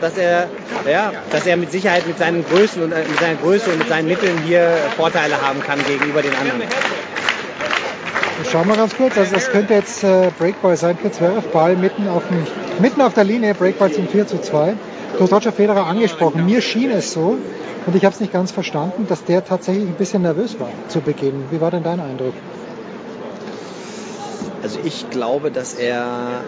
dass 0.00 0.16
er, 0.16 0.48
ja, 0.90 1.12
dass 1.30 1.46
er 1.46 1.56
mit 1.56 1.70
Sicherheit 1.70 2.06
mit 2.06 2.18
seinen 2.18 2.44
Größen 2.44 2.82
und 2.82 2.92
äh, 2.92 3.04
mit 3.08 3.18
seiner 3.18 3.36
Größe 3.36 3.70
und 3.70 3.78
mit 3.78 3.88
seinen 3.88 4.08
Mitteln 4.08 4.38
hier 4.46 4.68
Vorteile 4.96 5.40
haben 5.40 5.60
kann 5.62 5.78
gegenüber 5.86 6.22
den 6.22 6.34
anderen. 6.34 6.62
Schauen 8.50 8.68
wir 8.68 8.76
ganz 8.76 8.96
kurz, 8.96 9.16
also 9.16 9.34
das 9.34 9.50
könnte 9.50 9.74
jetzt 9.74 10.02
äh, 10.04 10.30
Breakball 10.38 10.76
sein 10.76 10.98
für 10.98 11.10
12 11.10 11.48
Ball 11.48 11.76
mitten 11.76 12.08
auf, 12.08 12.22
dem, 12.28 12.44
mitten 12.80 13.00
auf 13.00 13.14
der 13.14 13.24
Linie, 13.24 13.54
Breakball 13.54 13.92
zum 13.92 14.08
4 14.08 14.26
zu 14.26 14.40
2. 14.40 14.74
Du 15.16 15.20
hast 15.20 15.32
Roger 15.32 15.52
Federer 15.52 15.86
angesprochen, 15.86 16.44
mir 16.44 16.60
schien 16.60 16.90
es 16.90 17.12
so, 17.12 17.38
und 17.86 17.94
ich 17.94 18.04
habe 18.04 18.14
es 18.14 18.20
nicht 18.20 18.32
ganz 18.32 18.50
verstanden, 18.50 19.06
dass 19.08 19.24
der 19.24 19.44
tatsächlich 19.44 19.86
ein 19.86 19.94
bisschen 19.94 20.22
nervös 20.22 20.58
war 20.58 20.70
zu 20.88 21.00
Beginn. 21.00 21.44
Wie 21.50 21.60
war 21.60 21.70
denn 21.70 21.82
dein 21.82 22.00
Eindruck? 22.00 22.34
Also 24.62 24.78
ich 24.82 25.10
glaube, 25.10 25.50
dass 25.50 25.74
er 25.74 26.40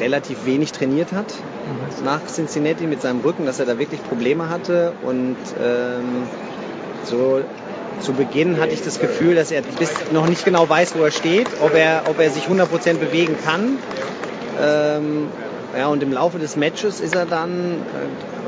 relativ 0.00 0.46
wenig 0.46 0.72
trainiert 0.72 1.12
hat 1.12 1.26
mhm. 1.34 2.04
nach 2.04 2.26
Cincinnati 2.26 2.86
mit 2.86 3.02
seinem 3.02 3.20
Rücken, 3.20 3.46
dass 3.46 3.60
er 3.60 3.66
da 3.66 3.78
wirklich 3.78 4.02
Probleme 4.02 4.48
hatte 4.48 4.92
und 5.02 5.36
ähm, 5.62 6.24
so 7.04 7.40
zu 8.00 8.12
Beginn 8.12 8.58
hatte 8.58 8.72
ich 8.72 8.82
das 8.82 8.98
Gefühl, 8.98 9.34
dass 9.34 9.50
er 9.50 9.62
bis 9.62 9.92
noch 10.12 10.26
nicht 10.26 10.44
genau 10.44 10.68
weiß, 10.68 10.94
wo 10.96 11.04
er 11.04 11.10
steht, 11.10 11.48
ob 11.60 11.74
er, 11.74 12.04
ob 12.08 12.18
er 12.18 12.30
sich 12.30 12.44
100% 12.44 12.94
bewegen 12.94 13.36
kann. 13.44 13.78
Ähm, 14.60 15.28
ja, 15.76 15.88
und 15.88 16.02
im 16.02 16.12
Laufe 16.12 16.38
des 16.38 16.56
Matches 16.56 17.00
ist 17.00 17.14
er 17.14 17.26
dann, 17.26 17.76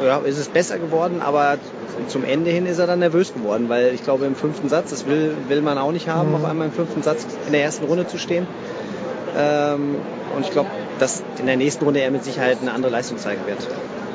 äh, 0.00 0.06
ja, 0.06 0.18
ist 0.18 0.38
es 0.38 0.48
besser 0.48 0.78
geworden, 0.78 1.20
aber 1.22 1.58
zum 2.08 2.24
Ende 2.24 2.50
hin 2.50 2.66
ist 2.66 2.78
er 2.78 2.86
dann 2.86 2.98
nervös 2.98 3.32
geworden, 3.34 3.68
weil 3.68 3.94
ich 3.94 4.02
glaube 4.02 4.24
im 4.24 4.34
fünften 4.34 4.68
Satz, 4.68 4.90
das 4.90 5.06
will, 5.06 5.36
will 5.48 5.60
man 5.60 5.78
auch 5.78 5.92
nicht 5.92 6.08
haben, 6.08 6.30
mhm. 6.30 6.36
auf 6.36 6.44
einmal 6.44 6.68
im 6.68 6.72
fünften 6.72 7.02
Satz 7.02 7.26
in 7.46 7.52
der 7.52 7.62
ersten 7.62 7.84
Runde 7.84 8.06
zu 8.06 8.18
stehen. 8.18 8.46
Ähm, 9.36 9.96
und 10.34 10.44
ich 10.44 10.50
glaube, 10.50 10.70
dass 11.02 11.22
in 11.40 11.46
der 11.46 11.56
nächsten 11.56 11.84
Runde 11.84 12.00
er 12.00 12.12
mit 12.12 12.22
Sicherheit 12.22 12.58
eine 12.60 12.72
andere 12.72 12.92
Leistung 12.92 13.18
zeigen 13.18 13.44
wird. 13.46 13.58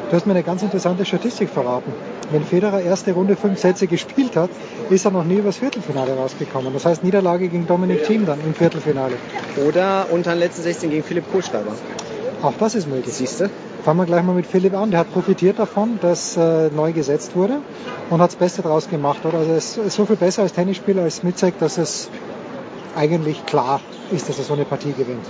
Du 0.09 0.15
hast 0.15 0.25
mir 0.25 0.31
eine 0.31 0.43
ganz 0.43 0.63
interessante 0.63 1.03
Statistik 1.03 1.49
verraten. 1.49 1.91
Wenn 2.31 2.43
Federer 2.45 2.79
erste 2.79 3.11
Runde 3.11 3.35
fünf 3.35 3.59
Sätze 3.59 3.87
gespielt 3.87 4.37
hat, 4.37 4.49
ist 4.89 5.03
er 5.03 5.11
noch 5.11 5.25
nie 5.25 5.35
übers 5.35 5.57
Viertelfinale 5.57 6.15
rausgekommen. 6.15 6.71
Das 6.71 6.85
heißt 6.85 7.03
Niederlage 7.03 7.49
gegen 7.49 7.67
Dominik 7.67 8.05
Thiem 8.05 8.25
dann 8.25 8.39
im 8.39 8.53
Viertelfinale. 8.53 9.15
Oder 9.67 10.07
unter 10.11 10.31
den 10.31 10.39
letzten 10.39 10.61
16 10.61 10.89
gegen 10.89 11.03
Philipp 11.03 11.29
Kohlschreiber. 11.29 11.73
Auch 12.41 12.53
das 12.57 12.73
ist 12.75 12.87
möglich. 12.87 13.13
Siehst 13.13 13.41
du? 13.41 13.49
Fangen 13.83 13.99
wir 13.99 14.05
gleich 14.05 14.23
mal 14.23 14.33
mit 14.33 14.45
Philipp 14.45 14.73
an. 14.73 14.91
Der 14.91 15.01
hat 15.01 15.11
profitiert 15.11 15.59
davon, 15.59 15.99
dass 16.01 16.37
äh, 16.37 16.69
neu 16.69 16.93
gesetzt 16.93 17.35
wurde 17.35 17.57
und 18.09 18.21
hat 18.21 18.29
das 18.29 18.37
Beste 18.37 18.61
draus 18.61 18.89
gemacht. 18.89 19.25
Oder? 19.25 19.39
Also 19.39 19.51
es 19.51 19.75
ist 19.75 19.95
so 19.95 20.05
viel 20.05 20.15
besser 20.15 20.43
als 20.43 20.53
Tennisspieler 20.53 21.03
als 21.03 21.17
Smitzek, 21.17 21.59
dass 21.59 21.77
es 21.77 22.09
eigentlich 22.95 23.45
klar 23.45 23.81
ist, 24.11 24.29
dass 24.29 24.37
er 24.37 24.45
so 24.45 24.53
eine 24.53 24.63
Partie 24.63 24.93
gewinnt. 24.93 25.25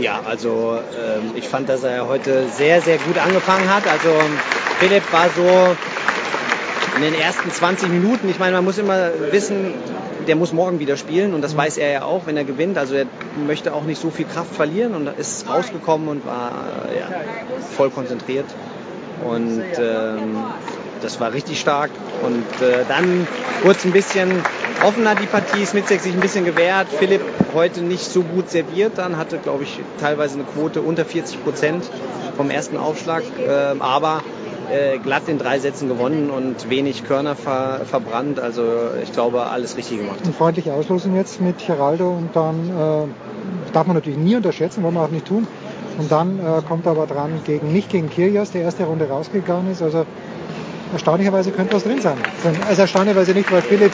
Ja, 0.00 0.22
also 0.24 0.78
ähm, 0.98 1.32
ich 1.34 1.46
fand, 1.46 1.68
dass 1.68 1.84
er 1.84 2.08
heute 2.08 2.48
sehr, 2.48 2.80
sehr 2.80 2.96
gut 2.98 3.18
angefangen 3.18 3.72
hat. 3.72 3.86
Also 3.86 4.08
Philipp 4.78 5.02
war 5.12 5.28
so 5.36 5.76
in 6.96 7.02
den 7.02 7.14
ersten 7.14 7.50
20 7.50 7.90
Minuten, 7.90 8.28
ich 8.28 8.38
meine, 8.38 8.56
man 8.56 8.64
muss 8.64 8.78
immer 8.78 9.10
wissen, 9.30 9.74
der 10.26 10.36
muss 10.36 10.52
morgen 10.52 10.78
wieder 10.78 10.96
spielen 10.96 11.34
und 11.34 11.42
das 11.42 11.56
weiß 11.56 11.76
er 11.78 11.90
ja 11.90 12.02
auch, 12.04 12.26
wenn 12.26 12.36
er 12.36 12.44
gewinnt. 12.44 12.78
Also 12.78 12.94
er 12.94 13.06
möchte 13.46 13.74
auch 13.74 13.84
nicht 13.84 14.00
so 14.00 14.10
viel 14.10 14.26
Kraft 14.26 14.54
verlieren 14.54 14.94
und 14.94 15.06
ist 15.18 15.48
rausgekommen 15.48 16.08
und 16.08 16.26
war 16.26 16.52
ja, 16.98 17.08
voll 17.76 17.90
konzentriert. 17.90 18.46
Und 19.24 19.62
ähm, 19.78 20.36
das 21.02 21.20
war 21.20 21.32
richtig 21.32 21.60
stark. 21.60 21.90
Und 22.22 22.44
äh, 22.62 22.84
dann 22.88 23.26
kurz 23.62 23.84
ein 23.84 23.92
bisschen 23.92 24.30
offener 24.84 25.14
die 25.14 25.26
Partie, 25.26 25.64
Smitzek 25.64 26.00
sich 26.00 26.14
ein 26.14 26.20
bisschen 26.20 26.44
gewehrt, 26.44 26.88
Philipp 26.88 27.22
heute 27.54 27.82
nicht 27.82 28.04
so 28.04 28.22
gut 28.22 28.50
serviert, 28.50 28.92
dann 28.96 29.16
hatte, 29.16 29.38
glaube 29.38 29.64
ich, 29.64 29.80
teilweise 30.00 30.34
eine 30.34 30.44
Quote 30.44 30.80
unter 30.80 31.04
40 31.04 31.44
Prozent 31.44 31.84
vom 32.36 32.50
ersten 32.50 32.76
Aufschlag, 32.76 33.22
äh, 33.38 33.78
aber 33.80 34.22
glatt 35.02 35.24
in 35.26 35.36
drei 35.36 35.58
Sätzen 35.58 35.88
gewonnen 35.88 36.30
und 36.30 36.70
wenig 36.70 37.04
Körner 37.04 37.34
ver 37.34 37.80
verbrannt. 37.86 38.38
Also 38.38 38.62
ich 39.02 39.12
glaube, 39.12 39.46
alles 39.46 39.76
richtig 39.76 39.98
gemacht. 39.98 40.20
Eine 40.22 40.32
freundliche 40.32 40.72
Auslosung 40.72 41.16
jetzt 41.16 41.40
mit 41.40 41.66
Geraldo 41.66 42.08
und 42.08 42.36
dann 42.36 42.68
äh, 42.68 43.72
darf 43.72 43.88
man 43.88 43.96
natürlich 43.96 44.18
nie 44.18 44.36
unterschätzen, 44.36 44.84
wollen 44.84 44.94
wir 44.94 45.02
auch 45.02 45.10
nicht 45.10 45.26
tun. 45.26 45.48
Und 45.98 46.10
dann 46.10 46.38
äh, 46.38 46.62
kommt 46.66 46.86
er 46.86 46.92
aber 46.92 47.06
dran 47.06 47.40
gegen 47.44 47.72
nicht 47.72 47.90
gegen 47.90 48.08
Kyrgios, 48.08 48.52
der 48.52 48.62
erste 48.62 48.84
Runde 48.84 49.08
rausgegangen 49.08 49.70
ist. 49.70 49.82
Also 49.82 50.06
erstaunlicherweise 50.92 51.50
könnte 51.50 51.74
was 51.74 51.84
drin 51.84 52.00
sein. 52.00 52.16
Also 52.68 52.82
erstaunlicherweise 52.82 53.32
nicht, 53.32 53.50
weil 53.50 53.62
Philipp 53.62 53.92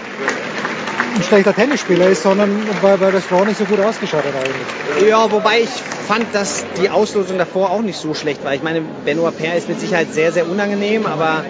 ein 1.16 1.22
schlechter 1.22 1.54
Tennisspieler 1.54 2.08
ist, 2.08 2.22
sondern 2.22 2.50
weil, 2.82 3.00
weil 3.00 3.12
das 3.12 3.24
Frau 3.24 3.44
nicht 3.44 3.58
so 3.58 3.64
gut 3.64 3.80
ausgeschaut 3.80 4.24
hat 4.24 4.34
eigentlich. 4.34 5.08
Ja, 5.08 5.30
wobei 5.30 5.60
ich 5.60 5.70
fand, 6.06 6.26
dass 6.34 6.64
die 6.80 6.90
Auslosung 6.90 7.38
davor 7.38 7.70
auch 7.70 7.82
nicht 7.82 7.98
so 7.98 8.14
schlecht 8.14 8.44
war. 8.44 8.54
Ich 8.54 8.62
meine, 8.62 8.82
Benoit 9.04 9.36
Paire 9.36 9.56
ist 9.56 9.68
mit 9.68 9.80
Sicherheit 9.80 10.12
sehr, 10.12 10.32
sehr 10.32 10.48
unangenehm, 10.48 11.06
aber 11.06 11.44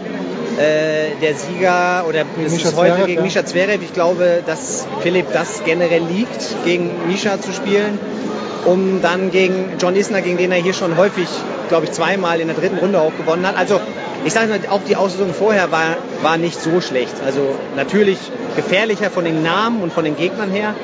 äh, 0.56 1.20
der 1.20 1.34
Sieger 1.34 2.04
oder 2.08 2.24
es 2.44 2.52
ist 2.52 2.64
heute 2.64 2.92
Zverev, 2.92 3.06
gegen 3.06 3.18
ja. 3.18 3.22
Mischa 3.22 3.44
Zverev. 3.44 3.82
Ich 3.82 3.92
glaube, 3.92 4.42
dass 4.46 4.86
Philipp 5.00 5.32
das 5.32 5.64
generell 5.64 6.02
liegt, 6.02 6.64
gegen 6.64 6.90
Mischa 7.08 7.40
zu 7.40 7.52
spielen, 7.52 7.98
um 8.64 9.02
dann 9.02 9.30
gegen 9.30 9.74
John 9.80 9.96
Isner, 9.96 10.22
gegen 10.22 10.38
den 10.38 10.52
er 10.52 10.58
hier 10.58 10.74
schon 10.74 10.96
häufig, 10.96 11.28
glaube 11.68 11.86
ich, 11.86 11.92
zweimal 11.92 12.40
in 12.40 12.46
der 12.46 12.56
dritten 12.56 12.78
Runde 12.78 13.00
auch 13.00 13.16
gewonnen 13.16 13.46
hat. 13.46 13.56
Also 13.56 13.80
ich 14.26 14.32
sage 14.32 14.48
mal, 14.48 14.58
auch 14.70 14.80
die 14.82 14.96
Auslosung 14.96 15.32
vorher 15.32 15.70
war, 15.70 15.96
war 16.20 16.36
nicht 16.36 16.60
so 16.60 16.80
schlecht. 16.80 17.14
Also 17.24 17.54
natürlich 17.76 18.18
gefährlicher 18.56 19.08
von 19.08 19.24
den 19.24 19.44
Namen 19.44 19.80
und 19.82 19.92
von 19.92 20.04
den 20.04 20.16
Gegnern 20.16 20.50
her. 20.50 20.74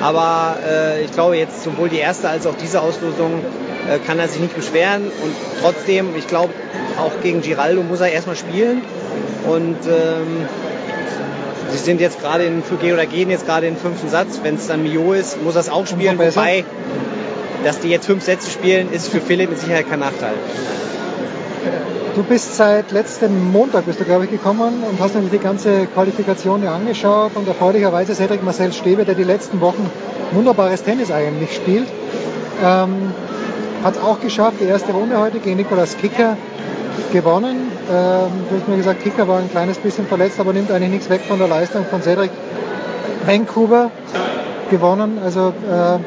Aber 0.00 0.56
äh, 0.68 1.04
ich 1.04 1.12
glaube 1.12 1.36
jetzt 1.36 1.62
sowohl 1.62 1.88
die 1.88 1.98
erste 1.98 2.28
als 2.28 2.46
auch 2.46 2.56
diese 2.60 2.82
Auslosung 2.82 3.44
äh, 3.88 3.98
kann 4.04 4.18
er 4.18 4.26
sich 4.26 4.40
nicht 4.40 4.56
beschweren. 4.56 5.04
Und 5.04 5.34
trotzdem, 5.62 6.16
ich 6.16 6.26
glaube, 6.26 6.52
auch 6.98 7.12
gegen 7.22 7.40
Giraldo 7.40 7.84
muss 7.84 8.00
er 8.00 8.10
erstmal 8.10 8.36
spielen. 8.36 8.82
Und 9.46 9.78
ähm, 9.86 10.48
sie 11.70 11.78
sind 11.78 12.00
jetzt 12.00 12.20
gerade 12.20 12.44
in 12.44 12.64
oder 12.92 13.06
gehen 13.06 13.30
jetzt 13.30 13.46
gerade 13.46 13.68
in 13.68 13.74
den 13.74 13.80
fünften 13.80 14.08
Satz. 14.08 14.40
Wenn 14.42 14.56
es 14.56 14.66
dann 14.66 14.82
Mio 14.82 15.12
ist, 15.12 15.40
muss 15.42 15.54
er 15.54 15.60
es 15.60 15.68
auch 15.68 15.86
spielen. 15.86 16.18
Wobei, 16.18 16.64
dass 17.64 17.78
die 17.78 17.90
jetzt 17.90 18.06
fünf 18.06 18.24
Sätze 18.24 18.50
spielen, 18.50 18.90
ist 18.92 19.08
für 19.08 19.20
Philipp 19.20 19.50
mit 19.50 19.60
Sicherheit 19.60 19.88
kein 19.88 20.00
Nachteil. 20.00 20.34
Du 22.18 22.24
bist 22.24 22.56
seit 22.56 22.90
letztem 22.90 23.52
Montag, 23.52 23.86
bist 23.86 24.00
du 24.00 24.04
glaube 24.04 24.24
ich 24.24 24.30
gekommen 24.32 24.82
und 24.82 25.00
hast 25.00 25.14
nämlich 25.14 25.30
die 25.30 25.38
ganze 25.38 25.86
Qualifikation 25.86 26.66
angeschaut 26.66 27.30
und 27.36 27.46
erfreulicherweise 27.46 28.12
Cedric 28.12 28.42
Marcel 28.42 28.72
Stebe, 28.72 29.04
der 29.04 29.14
die 29.14 29.22
letzten 29.22 29.60
Wochen 29.60 29.88
wunderbares 30.32 30.82
Tennis 30.82 31.12
eigentlich 31.12 31.54
spielt, 31.54 31.86
ähm, 32.60 33.12
hat 33.84 33.94
es 33.94 34.02
auch 34.02 34.18
geschafft, 34.18 34.56
die 34.60 34.64
erste 34.64 34.90
Runde 34.90 35.16
heute 35.16 35.38
gegen 35.38 35.58
Nikolaus 35.58 35.96
Kicker 35.96 36.36
gewonnen. 37.12 37.70
Ähm, 37.88 38.30
du 38.50 38.56
hast 38.56 38.66
mir 38.66 38.78
gesagt, 38.78 39.04
Kicker 39.04 39.28
war 39.28 39.38
ein 39.38 39.48
kleines 39.48 39.78
bisschen 39.78 40.08
verletzt, 40.08 40.40
aber 40.40 40.52
nimmt 40.52 40.72
eigentlich 40.72 40.90
nichts 40.90 41.10
weg 41.10 41.20
von 41.20 41.38
der 41.38 41.46
Leistung 41.46 41.84
von 41.84 42.02
Cedric. 42.02 42.32
Vancouver 43.26 43.92
gewonnen, 44.72 45.20
also 45.24 45.52
äh, 45.70 45.98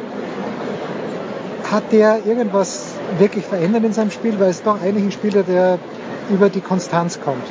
hat 1.72 1.84
der 1.94 2.26
irgendwas 2.26 2.96
wirklich 3.18 3.46
verändert 3.46 3.86
in 3.86 3.94
seinem 3.94 4.12
Spiel, 4.12 4.38
weil 4.42 4.50
es 4.50 4.62
doch 4.62 4.82
eigentlich 4.82 5.06
ein 5.06 5.12
Spieler, 5.14 5.44
der 5.44 5.80
über 6.30 6.50
die 6.50 6.62
Konstanz 6.62 7.20
kommt. 7.20 7.46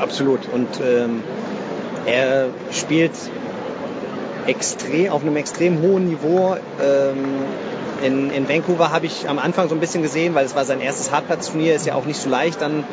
Absolut. 0.00 0.40
Und 0.52 0.80
ähm, 0.80 1.22
er 2.06 2.48
spielt 2.72 3.12
extrem, 4.46 5.10
auf 5.10 5.22
einem 5.22 5.36
extrem 5.36 5.80
hohen 5.82 6.06
Niveau. 6.06 6.56
Ähm, 6.82 7.24
in, 8.02 8.30
in 8.30 8.48
Vancouver 8.48 8.90
habe 8.90 9.06
ich 9.06 9.28
am 9.28 9.38
Anfang 9.38 9.68
so 9.68 9.74
ein 9.74 9.80
bisschen 9.80 10.02
gesehen, 10.02 10.34
weil 10.34 10.46
es 10.46 10.54
war 10.54 10.64
sein 10.64 10.80
erstes 10.80 11.12
Hartplatzturnier, 11.12 11.74
ist 11.74 11.86
ja 11.86 11.94
auch 11.94 12.06
nicht 12.06 12.20
so 12.20 12.30
leicht, 12.30 12.60
dann 12.62 12.84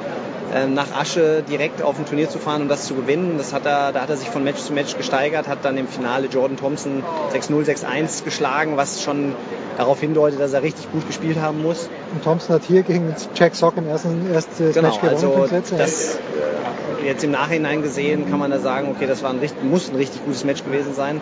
nach 0.73 0.97
Asche 0.97 1.43
direkt 1.47 1.81
auf 1.81 1.99
ein 1.99 2.05
Turnier 2.05 2.29
zu 2.29 2.39
fahren 2.39 2.61
und 2.61 2.69
das 2.69 2.85
zu 2.85 2.95
gewinnen. 2.95 3.37
Das 3.37 3.53
hat 3.53 3.65
er, 3.65 3.91
da 3.91 4.01
hat 4.01 4.09
er 4.09 4.17
sich 4.17 4.29
von 4.29 4.43
Match 4.43 4.61
zu 4.61 4.73
Match 4.73 4.95
gesteigert, 4.95 5.47
hat 5.47 5.65
dann 5.65 5.77
im 5.77 5.87
Finale 5.87 6.27
Jordan 6.27 6.57
Thompson 6.57 7.03
6-0, 7.33 7.65
6-1 7.65 8.23
geschlagen, 8.23 8.77
was 8.77 9.03
schon 9.03 9.35
darauf 9.77 9.99
hindeutet, 9.99 10.39
dass 10.39 10.53
er 10.53 10.63
richtig 10.63 10.91
gut 10.91 11.05
gespielt 11.05 11.39
haben 11.39 11.61
muss. 11.61 11.89
Und 12.13 12.23
Thompson 12.23 12.55
hat 12.55 12.63
hier 12.63 12.83
gegen 12.83 13.13
Jack 13.35 13.55
Sock 13.55 13.77
im 13.77 13.87
ersten 13.87 14.31
erstes 14.31 14.73
genau, 14.73 14.89
Match 14.89 15.01
gewonnen. 15.01 15.49
Also 15.51 15.75
das, 15.77 16.15
äh, 16.15 17.05
jetzt 17.05 17.23
im 17.23 17.31
Nachhinein 17.31 17.83
gesehen 17.83 18.29
kann 18.29 18.39
man 18.39 18.51
da 18.51 18.59
sagen, 18.59 18.89
okay, 18.89 19.05
das 19.05 19.23
war 19.23 19.31
ein, 19.31 19.39
muss 19.63 19.89
ein 19.89 19.95
richtig 19.95 20.25
gutes 20.25 20.43
Match 20.43 20.63
gewesen 20.63 20.93
sein. 20.93 21.21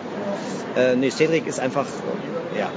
Äh, 0.76 0.96
nee, 0.96 1.10
Cedric 1.10 1.46
ist 1.46 1.60
einfach 1.60 1.86
ja, 2.58 2.70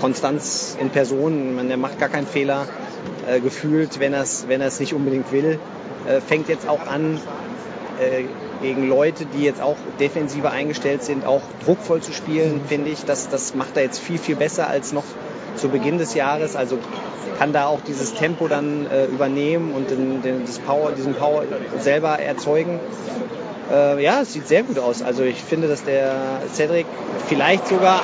Konstanz 0.00 0.76
in 0.80 0.90
Person. 0.90 1.54
Man, 1.54 1.68
der 1.68 1.76
macht 1.76 1.98
gar 1.98 2.08
keinen 2.08 2.26
Fehler 2.26 2.66
äh, 3.26 3.40
gefühlt, 3.40 4.00
wenn 4.00 4.12
er 4.12 4.22
es 4.22 4.46
wenn 4.48 4.60
er's 4.60 4.80
nicht 4.80 4.94
unbedingt 4.94 5.32
will. 5.32 5.58
Äh, 6.06 6.20
fängt 6.20 6.48
jetzt 6.48 6.68
auch 6.68 6.86
an, 6.86 7.20
äh, 8.00 8.24
gegen 8.62 8.88
Leute, 8.88 9.26
die 9.26 9.42
jetzt 9.42 9.60
auch 9.60 9.76
defensiver 9.98 10.50
eingestellt 10.50 11.02
sind, 11.02 11.26
auch 11.26 11.42
druckvoll 11.64 12.00
zu 12.00 12.12
spielen, 12.12 12.60
finde 12.66 12.90
ich. 12.90 13.04
Das, 13.04 13.28
das 13.28 13.54
macht 13.54 13.76
er 13.76 13.82
jetzt 13.82 13.98
viel, 13.98 14.18
viel 14.18 14.36
besser 14.36 14.68
als 14.68 14.92
noch 14.92 15.04
zu 15.56 15.68
Beginn 15.68 15.98
des 15.98 16.14
Jahres. 16.14 16.56
Also 16.56 16.78
kann 17.38 17.52
da 17.52 17.66
auch 17.66 17.80
dieses 17.80 18.14
Tempo 18.14 18.48
dann 18.48 18.86
äh, 18.86 19.06
übernehmen 19.06 19.72
und 19.74 19.90
den, 19.90 20.22
den, 20.22 20.46
das 20.46 20.58
Power, 20.58 20.92
diesen 20.92 21.14
Power 21.14 21.44
selber 21.80 22.18
erzeugen. 22.18 22.78
Äh, 23.72 24.02
ja, 24.02 24.20
es 24.20 24.34
sieht 24.34 24.46
sehr 24.46 24.62
gut 24.62 24.78
aus. 24.78 25.02
Also 25.02 25.22
ich 25.22 25.42
finde, 25.42 25.68
dass 25.68 25.84
der 25.84 26.42
Cedric 26.52 26.86
vielleicht 27.26 27.66
sogar 27.68 28.02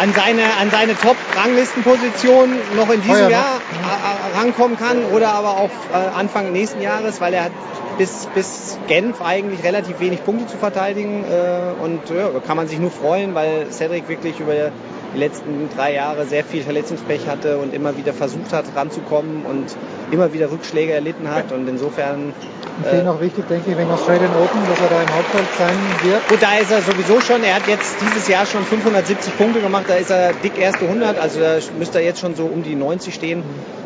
an 0.00 0.12
seine, 0.12 0.42
an 0.60 0.70
seine 0.70 0.94
Top-Ranglistenposition 0.96 2.50
noch 2.76 2.90
in 2.90 3.00
diesem 3.00 3.16
ja, 3.16 3.28
Jahr 3.30 3.56
äh, 3.56 4.36
rankommen 4.36 4.76
kann 4.76 5.04
oder 5.12 5.28
aber 5.32 5.56
auch 5.56 5.70
äh, 5.92 5.96
Anfang 5.96 6.52
nächsten 6.52 6.82
Jahres, 6.82 7.20
weil 7.20 7.32
er 7.32 7.44
hat 7.44 7.52
bis, 7.96 8.26
bis 8.34 8.78
Genf 8.88 9.22
eigentlich 9.22 9.62
relativ 9.62 10.00
wenig 10.00 10.24
Punkte 10.24 10.46
zu 10.48 10.58
verteidigen 10.58 11.24
äh, 11.24 11.82
und 11.82 12.10
ja, 12.10 12.28
da 12.28 12.40
kann 12.40 12.56
man 12.56 12.66
sich 12.66 12.78
nur 12.78 12.90
freuen, 12.90 13.34
weil 13.34 13.68
Cedric 13.70 14.08
wirklich 14.08 14.40
über 14.40 14.72
die 15.14 15.18
letzten 15.18 15.68
drei 15.74 15.94
Jahre 15.94 16.26
sehr 16.26 16.44
viel 16.44 16.62
Verletzungspech 16.62 17.26
hatte 17.26 17.58
und 17.58 17.72
immer 17.72 17.96
wieder 17.96 18.12
versucht 18.12 18.52
hat 18.52 18.64
ranzukommen 18.74 19.44
und 19.44 19.76
immer 20.10 20.32
wieder 20.32 20.50
Rückschläge 20.50 20.92
erlitten 20.92 21.30
hat 21.30 21.52
und 21.52 21.68
insofern 21.68 22.32
Und 22.76 22.86
für 22.88 22.96
ihn 22.96 23.06
auch 23.06 23.20
wichtig, 23.20 23.46
denke 23.48 23.70
ich, 23.70 23.78
wegen 23.78 23.90
Australian 23.90 24.32
Open, 24.34 24.60
dass 24.68 24.80
er 24.80 24.88
da 24.88 25.02
im 25.02 25.14
Hauptfeld 25.14 25.46
sein 25.56 25.76
wird. 26.02 26.28
Gut, 26.28 26.42
da 26.42 26.58
ist 26.58 26.72
er 26.72 26.82
sowieso 26.82 27.20
schon. 27.20 27.44
Er 27.44 27.54
hat 27.54 27.68
jetzt 27.68 27.94
dieses 28.00 28.26
Jahr 28.26 28.46
schon 28.46 28.64
570 28.64 29.36
Punkte 29.38 29.60
gemacht. 29.60 29.84
Da 29.86 29.94
ist 29.94 30.10
er 30.10 30.32
dick 30.32 30.58
erste 30.58 30.84
100. 30.86 31.18
Also 31.18 31.38
da 31.38 31.58
müsste 31.78 31.98
er 31.98 32.04
jetzt 32.04 32.20
schon 32.20 32.34
so 32.34 32.46
um 32.46 32.64
die 32.64 32.74
90 32.74 33.14
stehen. 33.14 33.44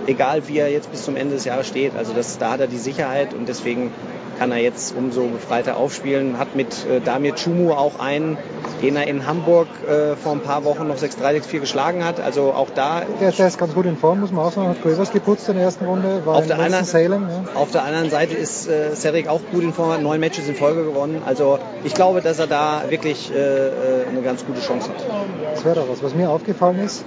Egal 0.08 0.48
wie 0.48 0.58
er 0.58 0.70
jetzt 0.70 0.90
bis 0.90 1.04
zum 1.04 1.16
Ende 1.16 1.34
des 1.34 1.44
Jahres 1.44 1.66
steht. 1.68 1.92
Also 1.96 2.12
das, 2.14 2.38
da 2.38 2.50
hat 2.52 2.60
er 2.60 2.66
die 2.66 2.78
Sicherheit 2.78 3.34
und 3.34 3.46
deswegen 3.48 3.92
kann 4.38 4.50
er 4.52 4.58
jetzt 4.58 4.94
umso 4.96 5.22
befreiter 5.26 5.76
aufspielen. 5.76 6.38
Hat 6.38 6.54
mit 6.56 6.68
äh, 6.86 7.00
Damir 7.00 7.34
Chumu 7.34 7.72
auch 7.72 7.98
einen, 7.98 8.38
den 8.80 8.96
er 8.96 9.06
in 9.06 9.26
Hamburg 9.26 9.66
äh, 9.86 10.16
vor 10.16 10.32
ein 10.32 10.40
paar 10.40 10.64
Wochen 10.64 10.86
noch 10.86 10.96
6-3, 10.96 11.42
6-4 11.42 11.60
geschlagen 11.60 12.04
hat. 12.04 12.20
Also 12.20 12.52
auch 12.54 12.68
da 12.74 13.02
Der, 13.20 13.32
der 13.32 13.48
ist 13.48 13.58
ganz 13.58 13.74
gut 13.74 13.84
in 13.84 13.96
Form, 13.98 14.20
muss 14.20 14.30
man 14.32 14.46
auch 14.46 14.52
sagen. 14.52 14.68
Hat 14.70 14.80
Quavers 14.82 15.10
geputzt 15.12 15.48
in 15.50 15.56
der 15.56 15.64
ersten 15.64 15.84
Runde, 15.84 16.22
war 16.24 16.36
Auf 16.36 16.46
der 16.46 16.58
anderen- 16.58 16.84
Salem. 16.86 17.28
Ja. 17.28 17.60
Auf 17.60 17.70
der 17.72 17.82
anderen 17.84 18.08
Seite 18.10 18.34
ist 18.34 18.66
äh, 18.68 18.94
Cedric 18.94 19.28
auch 19.28 19.40
gut 19.52 19.62
in 19.62 19.72
Form, 19.74 19.90
hat 19.92 20.00
neun 20.02 20.20
Matches 20.20 20.48
in 20.48 20.54
Folge 20.54 20.84
gewonnen. 20.84 21.20
Also 21.26 21.58
ich 21.84 21.92
glaube, 21.92 22.22
dass 22.22 22.38
er 22.38 22.46
da 22.46 22.84
wirklich 22.88 23.30
äh, 23.30 23.36
äh, 23.36 23.72
eine 24.08 24.22
ganz 24.22 24.46
gute 24.46 24.60
Chance 24.60 24.88
hat. 24.88 25.04
Das 25.52 25.64
wäre 25.66 25.74
doch 25.74 25.88
was. 25.90 26.02
Was 26.02 26.14
mir 26.14 26.30
aufgefallen 26.30 26.78
ist, 26.78 27.04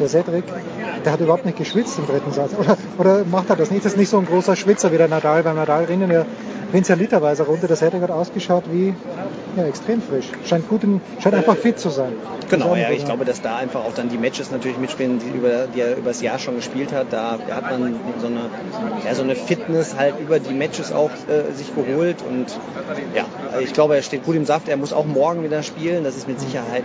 der 0.00 0.08
Cedric, 0.08 0.44
der 1.04 1.12
hat 1.12 1.20
überhaupt 1.20 1.44
nicht 1.44 1.58
geschwitzt 1.58 1.98
im 1.98 2.06
dritten 2.06 2.32
Satz. 2.32 2.52
Oder, 2.58 2.76
oder 2.98 3.24
macht 3.24 3.50
er 3.50 3.56
das 3.56 3.70
nicht? 3.70 3.84
Das 3.84 3.92
ist 3.92 3.98
nicht 3.98 4.10
so 4.10 4.18
ein 4.18 4.26
großer 4.26 4.56
Schwitzer 4.56 4.92
wie 4.92 4.98
der 4.98 5.08
Nadal. 5.08 5.42
Beim 5.42 5.56
Nadal 5.56 5.84
rennen 5.84 6.10
ja 6.10 6.26
rinnt 6.72 6.88
ja 6.88 6.94
literweise 6.94 7.44
runter. 7.44 7.66
Der 7.66 7.76
Cedric 7.76 8.02
hat 8.02 8.10
ausgeschaut 8.10 8.64
wie 8.70 8.94
ja, 9.56 9.64
extrem 9.64 10.00
frisch. 10.00 10.26
Scheint, 10.46 10.68
gut 10.68 10.84
in, 10.84 11.00
scheint 11.20 11.34
einfach 11.34 11.56
fit 11.56 11.78
zu 11.78 11.90
sein. 11.90 12.12
Genau, 12.48 12.74
ja, 12.74 12.90
ich 12.90 13.04
glaube, 13.04 13.24
dass 13.24 13.42
da 13.42 13.56
einfach 13.56 13.84
auch 13.84 13.94
dann 13.94 14.08
die 14.08 14.18
Matches 14.18 14.50
natürlich 14.50 14.78
mitspielen, 14.78 15.18
die, 15.18 15.36
über, 15.36 15.66
die 15.66 15.80
er 15.80 15.96
übers 15.96 16.20
Jahr 16.20 16.38
schon 16.38 16.56
gespielt 16.56 16.92
hat. 16.92 17.12
Da 17.12 17.38
hat 17.50 17.70
man 17.70 17.96
so 18.20 18.26
eine, 18.26 18.50
ja, 19.04 19.14
so 19.14 19.22
eine 19.22 19.36
Fitness 19.36 19.96
halt 19.96 20.14
über 20.20 20.38
die 20.38 20.54
Matches 20.54 20.92
auch 20.92 21.10
äh, 21.10 21.52
sich 21.54 21.74
geholt 21.74 22.16
und 22.28 22.46
ja, 23.14 23.24
ich 23.60 23.72
glaube, 23.72 23.96
er 23.96 24.02
steht 24.02 24.24
gut 24.24 24.36
im 24.36 24.46
Saft. 24.46 24.68
Er 24.68 24.76
muss 24.76 24.92
auch 24.92 25.06
morgen 25.06 25.44
wieder 25.44 25.62
spielen, 25.62 26.04
das 26.04 26.16
ist 26.16 26.28
mit 26.28 26.40
Sicherheit 26.40 26.84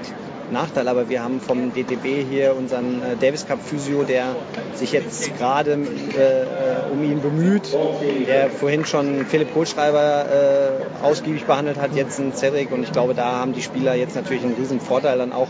Nachteil, 0.51 0.87
aber 0.87 1.09
wir 1.09 1.23
haben 1.23 1.39
vom 1.39 1.73
DTB 1.73 2.27
hier 2.29 2.55
unseren 2.55 3.01
äh, 3.01 3.15
Davis 3.19 3.47
Cup 3.47 3.59
Physio, 3.63 4.03
der 4.03 4.35
sich 4.73 4.91
jetzt 4.91 5.37
gerade 5.37 5.71
äh, 5.71 5.75
äh, 5.75 6.91
um 6.91 7.03
ihn 7.03 7.21
bemüht, 7.21 7.63
der 8.27 8.49
vorhin 8.49 8.85
schon 8.85 9.25
Philipp 9.25 9.53
Kohlschreiber 9.53 10.25
äh, 10.25 11.05
ausgiebig 11.05 11.45
behandelt 11.45 11.79
hat, 11.79 11.95
jetzt 11.95 12.19
ein 12.19 12.33
Cedric 12.33 12.71
und 12.71 12.83
ich 12.83 12.91
glaube, 12.91 13.13
da 13.13 13.39
haben 13.39 13.53
die 13.53 13.61
Spieler 13.61 13.95
jetzt 13.95 14.15
natürlich 14.15 14.43
einen 14.43 14.55
riesen 14.55 14.79
Vorteil 14.79 15.17
dann 15.17 15.33
auch, 15.33 15.47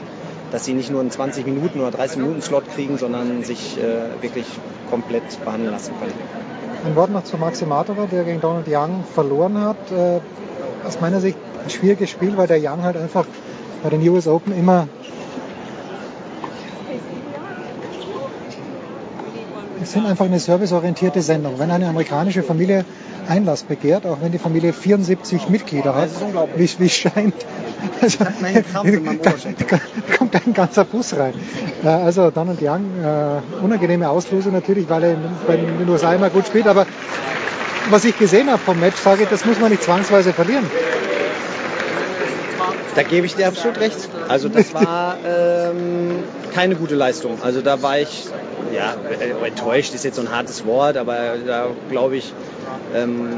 dass 0.51 0.65
sie 0.65 0.73
nicht 0.73 0.91
nur 0.91 1.01
einen 1.01 1.11
20 1.11 1.45
Minuten 1.45 1.81
oder 1.81 1.91
30 1.91 2.17
Minuten 2.17 2.41
Slot 2.41 2.63
kriegen, 2.73 2.97
sondern 2.97 3.43
sich 3.43 3.77
äh, 3.77 4.21
wirklich 4.21 4.45
komplett 4.89 5.23
behandeln 5.43 5.71
lassen 5.71 5.93
können. 5.99 6.13
Ein 6.85 6.95
Wort 6.95 7.09
noch 7.09 7.23
zu 7.23 7.37
Maxi 7.37 7.65
der 8.11 8.23
gegen 8.23 8.41
Donald 8.41 8.67
Young 8.69 9.03
verloren 9.13 9.59
hat. 9.59 9.91
Äh, 9.91 10.19
aus 10.85 11.01
meiner 11.01 11.19
Sicht 11.19 11.37
ein 11.63 11.69
schwieriges 11.69 12.11
Spiel, 12.11 12.37
weil 12.37 12.47
der 12.47 12.59
Young 12.61 12.83
halt 12.83 12.95
einfach 12.95 13.25
bei 13.83 13.89
den 13.89 14.07
US 14.09 14.27
Open 14.27 14.57
immer 14.57 14.87
es 19.85 19.91
sind 19.91 20.07
einfach 20.07 20.25
eine 20.25 20.39
serviceorientierte 20.39 21.21
Sendung. 21.21 21.59
Wenn 21.59 21.69
eine 21.69 21.87
amerikanische 21.87 22.41
Familie 22.41 22.85
Einlass 23.27 23.63
begehrt, 23.63 24.05
auch 24.05 24.17
wenn 24.21 24.31
die 24.31 24.39
Familie 24.39 24.73
74 24.73 25.49
Mitglieder 25.49 25.95
hat, 25.95 26.09
wie 26.55 26.69
wie 26.79 26.85
es 26.85 26.95
scheint, 26.95 27.35
also, 28.01 28.23
da 28.23 29.79
kommt 30.17 30.35
ein 30.35 30.53
ganzer 30.53 30.85
Bus 30.85 31.15
rein. 31.15 31.33
Also 31.83 32.31
Donald 32.31 32.59
Young, 32.61 32.85
äh, 33.03 33.63
unangenehme 33.63 34.09
Auslose 34.09 34.49
natürlich, 34.49 34.89
weil 34.89 35.03
er 35.03 35.11
in, 35.11 35.19
bei 35.47 35.57
den 35.57 35.87
USA 35.87 36.13
immer 36.13 36.29
gut 36.29 36.47
spielt, 36.47 36.67
aber 36.67 36.85
was 37.89 38.05
ich 38.05 38.17
gesehen 38.17 38.49
habe 38.49 38.59
vom 38.59 38.79
Match, 38.79 38.97
sage 38.97 39.23
ich, 39.23 39.29
das 39.29 39.45
muss 39.45 39.59
man 39.59 39.69
nicht 39.69 39.83
zwangsweise 39.83 40.33
verlieren. 40.33 40.65
Da 42.95 43.03
gebe 43.03 43.25
ich 43.25 43.35
dir 43.35 43.47
absolut 43.47 43.79
recht. 43.79 44.09
Also 44.29 44.47
das 44.47 44.73
war 44.73 45.17
ähm, 45.25 46.23
keine 46.53 46.75
gute 46.75 46.95
Leistung. 46.95 47.39
Also 47.43 47.61
da 47.61 47.81
war 47.81 47.99
ich, 47.99 48.25
ja, 48.73 48.95
enttäuscht 49.45 49.93
ist 49.93 50.05
jetzt 50.05 50.15
so 50.15 50.21
ein 50.21 50.31
hartes 50.31 50.65
Wort, 50.65 50.95
aber 50.95 51.35
da 51.45 51.67
glaube 51.89 52.15
ich, 52.15 52.33
ähm, 52.95 53.29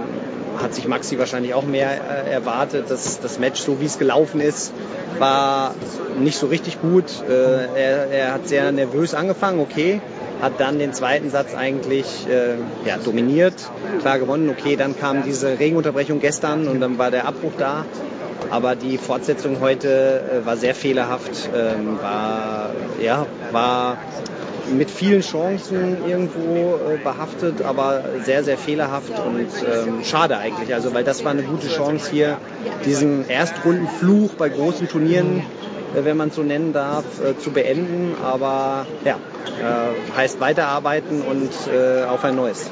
hat 0.61 0.73
sich 0.73 0.87
Maxi 0.87 1.17
wahrscheinlich 1.17 1.53
auch 1.53 1.65
mehr 1.65 1.89
äh, 1.89 2.31
erwartet. 2.31 2.85
Das, 2.89 3.19
das 3.19 3.39
Match, 3.39 3.61
so 3.61 3.79
wie 3.79 3.85
es 3.85 3.97
gelaufen 3.97 4.41
ist, 4.41 4.73
war 5.19 5.73
nicht 6.19 6.37
so 6.37 6.47
richtig 6.47 6.81
gut. 6.81 7.05
Äh, 7.27 7.65
er, 7.75 8.07
er 8.11 8.33
hat 8.33 8.47
sehr 8.47 8.71
nervös 8.71 9.13
angefangen, 9.13 9.59
okay. 9.59 10.01
Hat 10.41 10.53
dann 10.59 10.77
den 10.77 10.93
zweiten 10.93 11.31
Satz 11.31 11.55
eigentlich 11.55 12.27
äh, 12.27 12.57
ja, 12.87 12.97
dominiert, 13.03 13.55
klar 14.01 14.19
gewonnen. 14.19 14.49
Okay, 14.49 14.75
dann 14.75 14.97
kam 14.97 15.23
diese 15.23 15.57
Regenunterbrechung 15.57 16.19
gestern 16.19 16.67
und 16.67 16.79
dann 16.79 16.99
war 16.99 17.09
der 17.09 17.27
Abbruch 17.27 17.53
da. 17.57 17.85
Aber 18.49 18.75
die 18.75 18.97
Fortsetzung 18.97 19.59
heute 19.59 20.21
äh, 20.43 20.45
war 20.45 20.57
sehr 20.57 20.75
fehlerhaft, 20.75 21.49
ähm, 21.53 21.99
war, 22.01 22.71
ja, 23.01 23.25
war 23.51 23.97
mit 24.71 24.91
vielen 24.91 25.21
Chancen 25.21 25.97
irgendwo 26.07 26.75
äh, 26.75 26.97
behaftet, 26.97 27.61
aber 27.61 28.03
sehr, 28.23 28.43
sehr 28.43 28.57
fehlerhaft 28.57 29.11
und 29.25 29.47
ähm, 29.63 30.03
schade 30.03 30.37
eigentlich. 30.37 30.73
Also, 30.73 30.93
weil 30.93 31.03
das 31.03 31.23
war 31.23 31.31
eine 31.31 31.43
gute 31.43 31.67
Chance 31.67 32.11
hier, 32.11 32.37
diesen 32.85 33.27
Erstrundenfluch 33.29 34.33
bei 34.33 34.49
großen 34.49 34.87
Turnieren, 34.87 35.39
äh, 35.95 36.03
wenn 36.03 36.17
man 36.17 36.29
es 36.29 36.35
so 36.35 36.43
nennen 36.43 36.73
darf, 36.73 37.05
äh, 37.23 37.37
zu 37.37 37.51
beenden. 37.51 38.15
Aber 38.23 38.85
ja, 39.05 39.15
äh, 39.15 40.17
heißt 40.17 40.39
weiterarbeiten 40.39 41.21
und 41.21 41.51
äh, 41.73 42.03
auf 42.05 42.23
ein 42.23 42.35
neues. 42.35 42.69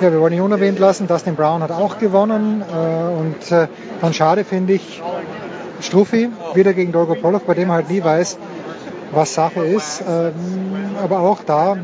Ja, 0.00 0.12
wir 0.12 0.20
wollen 0.20 0.32
nicht 0.32 0.42
unerwähnt 0.42 0.78
lassen, 0.78 1.08
Dustin 1.08 1.34
Brown 1.34 1.60
hat 1.60 1.72
auch 1.72 1.98
gewonnen 1.98 2.62
äh, 2.62 3.18
und 3.18 3.50
äh, 3.50 3.66
dann 4.00 4.12
schade 4.12 4.44
finde 4.44 4.74
ich 4.74 5.02
Struffi 5.80 6.30
wieder 6.54 6.72
gegen 6.72 6.92
Dolgopolov, 6.92 7.42
bei 7.42 7.54
dem 7.54 7.72
halt 7.72 7.90
nie 7.90 8.04
weiß, 8.04 8.38
was 9.10 9.34
Sache 9.34 9.64
ist. 9.64 10.04
Ähm, 10.08 10.34
aber 11.02 11.18
auch 11.18 11.42
da 11.44 11.78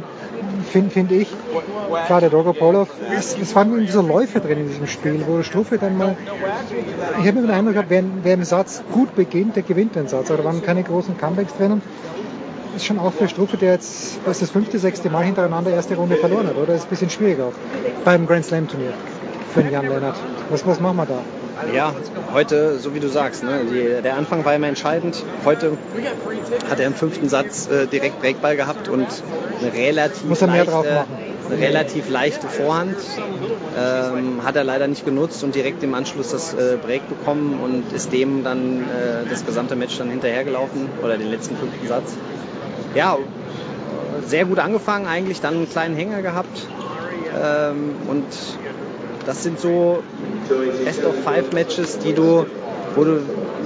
finde 0.71 0.91
find 0.91 1.11
ich, 1.11 1.29
klar, 2.07 2.21
der 2.21 2.31
Dolgopolov, 2.31 2.89
es, 3.19 3.37
es 3.37 3.53
waren 3.57 3.73
irgendwie 3.73 3.93
so 3.93 4.01
Läufe 4.01 4.39
drin 4.39 4.59
in 4.59 4.69
diesem 4.69 4.87
Spiel, 4.87 5.25
wo 5.27 5.43
Struffi 5.43 5.79
dann 5.79 5.99
mal, 5.99 6.17
ich 7.21 7.27
habe 7.27 7.31
immer 7.31 7.43
den 7.43 7.51
Eindruck 7.51 7.75
gehabt, 7.75 7.91
wer, 7.91 8.05
wer 8.23 8.35
im 8.35 8.45
Satz 8.45 8.85
gut 8.93 9.17
beginnt, 9.17 9.57
der 9.57 9.65
gewinnt 9.65 9.97
den 9.97 10.07
Satz. 10.07 10.31
Aber 10.31 10.39
da 10.39 10.45
waren 10.45 10.63
keine 10.63 10.85
großen 10.85 11.19
Comebacks 11.19 11.57
drinnen. 11.57 11.83
Das 12.75 12.83
ist 12.83 12.89
schon 12.89 12.99
auch 12.99 13.13
für 13.13 13.29
Struffe, 13.29 13.57
der 13.57 13.75
jetzt 13.75 14.19
das, 14.27 14.41
das 14.41 14.51
fünfte, 14.51 14.81
sechste 14.81 15.09
Mal 15.09 15.23
hintereinander 15.23 15.71
erste 15.71 15.95
Runde 15.95 16.17
verloren 16.17 16.49
hat, 16.49 16.57
oder? 16.57 16.67
Das 16.67 16.79
ist 16.79 16.87
ein 16.87 16.91
bisschen 16.91 17.09
schwierig 17.11 17.41
auch 17.41 17.53
beim 18.05 18.27
Grand 18.27 18.45
Slam 18.45 18.67
Turnier 18.67 18.93
für 19.55 19.63
den 19.63 19.71
Jan 19.71 19.89
Lennart. 19.89 20.17
Was, 20.51 20.67
was 20.67 20.81
machen 20.81 20.97
wir 20.97 21.07
da? 21.07 21.23
Ja, 21.73 21.95
heute, 22.33 22.81
so 22.81 22.93
wie 22.93 22.99
du 22.99 23.07
sagst, 23.07 23.45
ne, 23.45 23.61
die, 23.71 24.03
der 24.03 24.17
Anfang 24.17 24.45
war 24.45 24.57
immer 24.57 24.67
entscheidend. 24.67 25.23
Heute 25.45 25.79
hat 26.69 26.81
er 26.81 26.89
im 26.89 26.95
fünften 26.95 27.29
Satz 27.29 27.69
äh, 27.69 27.87
direkt 27.87 28.21
Breakball 28.21 28.57
gehabt 28.57 28.89
und 28.89 29.07
eine 29.61 29.73
relativ 29.73 30.25
Muss 30.25 30.43
er 30.43 30.49
mehr 30.49 30.57
leichte, 30.57 30.73
drauf 30.73 30.85
machen. 30.85 31.17
eine 31.53 31.61
relativ 31.61 32.11
leichte 32.11 32.49
Vorhand. 32.49 32.97
Ähm, 33.79 34.41
hat 34.45 34.57
er 34.57 34.65
leider 34.65 34.89
nicht 34.89 35.05
genutzt 35.05 35.45
und 35.45 35.55
direkt 35.55 35.81
im 35.85 35.95
Anschluss 35.95 36.33
das 36.33 36.55
äh, 36.55 36.77
Break 36.85 37.09
bekommen 37.09 37.61
und 37.63 37.93
ist 37.93 38.13
dem 38.13 38.43
dann 38.43 38.81
äh, 38.81 39.31
das 39.31 39.47
gesamte 39.47 39.77
Match 39.77 39.97
dann 39.97 40.11
hinterhergelaufen 40.11 40.89
oder 41.05 41.17
den 41.17 41.31
letzten 41.31 41.57
fünften 41.57 41.87
Satz. 41.87 42.17
Ja, 42.95 43.19
sehr 44.27 44.45
gut 44.45 44.59
angefangen 44.59 45.07
eigentlich, 45.07 45.41
dann 45.41 45.55
einen 45.55 45.71
kleinen 45.71 45.97
Hänger 45.97 46.23
gehabt. 46.23 46.67
Ähm, 47.43 47.97
und 48.09 48.27
das 49.27 49.43
sind 49.43 49.59
so 49.59 50.03
Best 50.85 51.05
of 51.05 51.15
Five 51.25 51.53
Matches, 51.53 51.99
die 51.99 52.13
du, 52.13 52.47
wo 52.95 53.05
du 53.05 53.21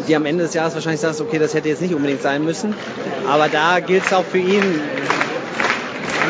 die 0.07 0.17
am 0.17 0.25
Ende 0.25 0.45
des 0.45 0.55
Jahres 0.55 0.75
wahrscheinlich 0.75 1.01
sagst, 1.01 1.21
okay, 1.21 1.39
das 1.39 1.55
hätte 1.55 1.69
jetzt 1.69 1.83
nicht 1.83 1.95
unbedingt 1.95 2.23
sein 2.23 2.45
müssen. 2.45 2.75
Aber 3.29 3.49
da 3.49 3.81
gilt 3.81 4.07
es 4.07 4.13
auch 4.13 4.25
für 4.25 4.39
ihn 4.39 4.81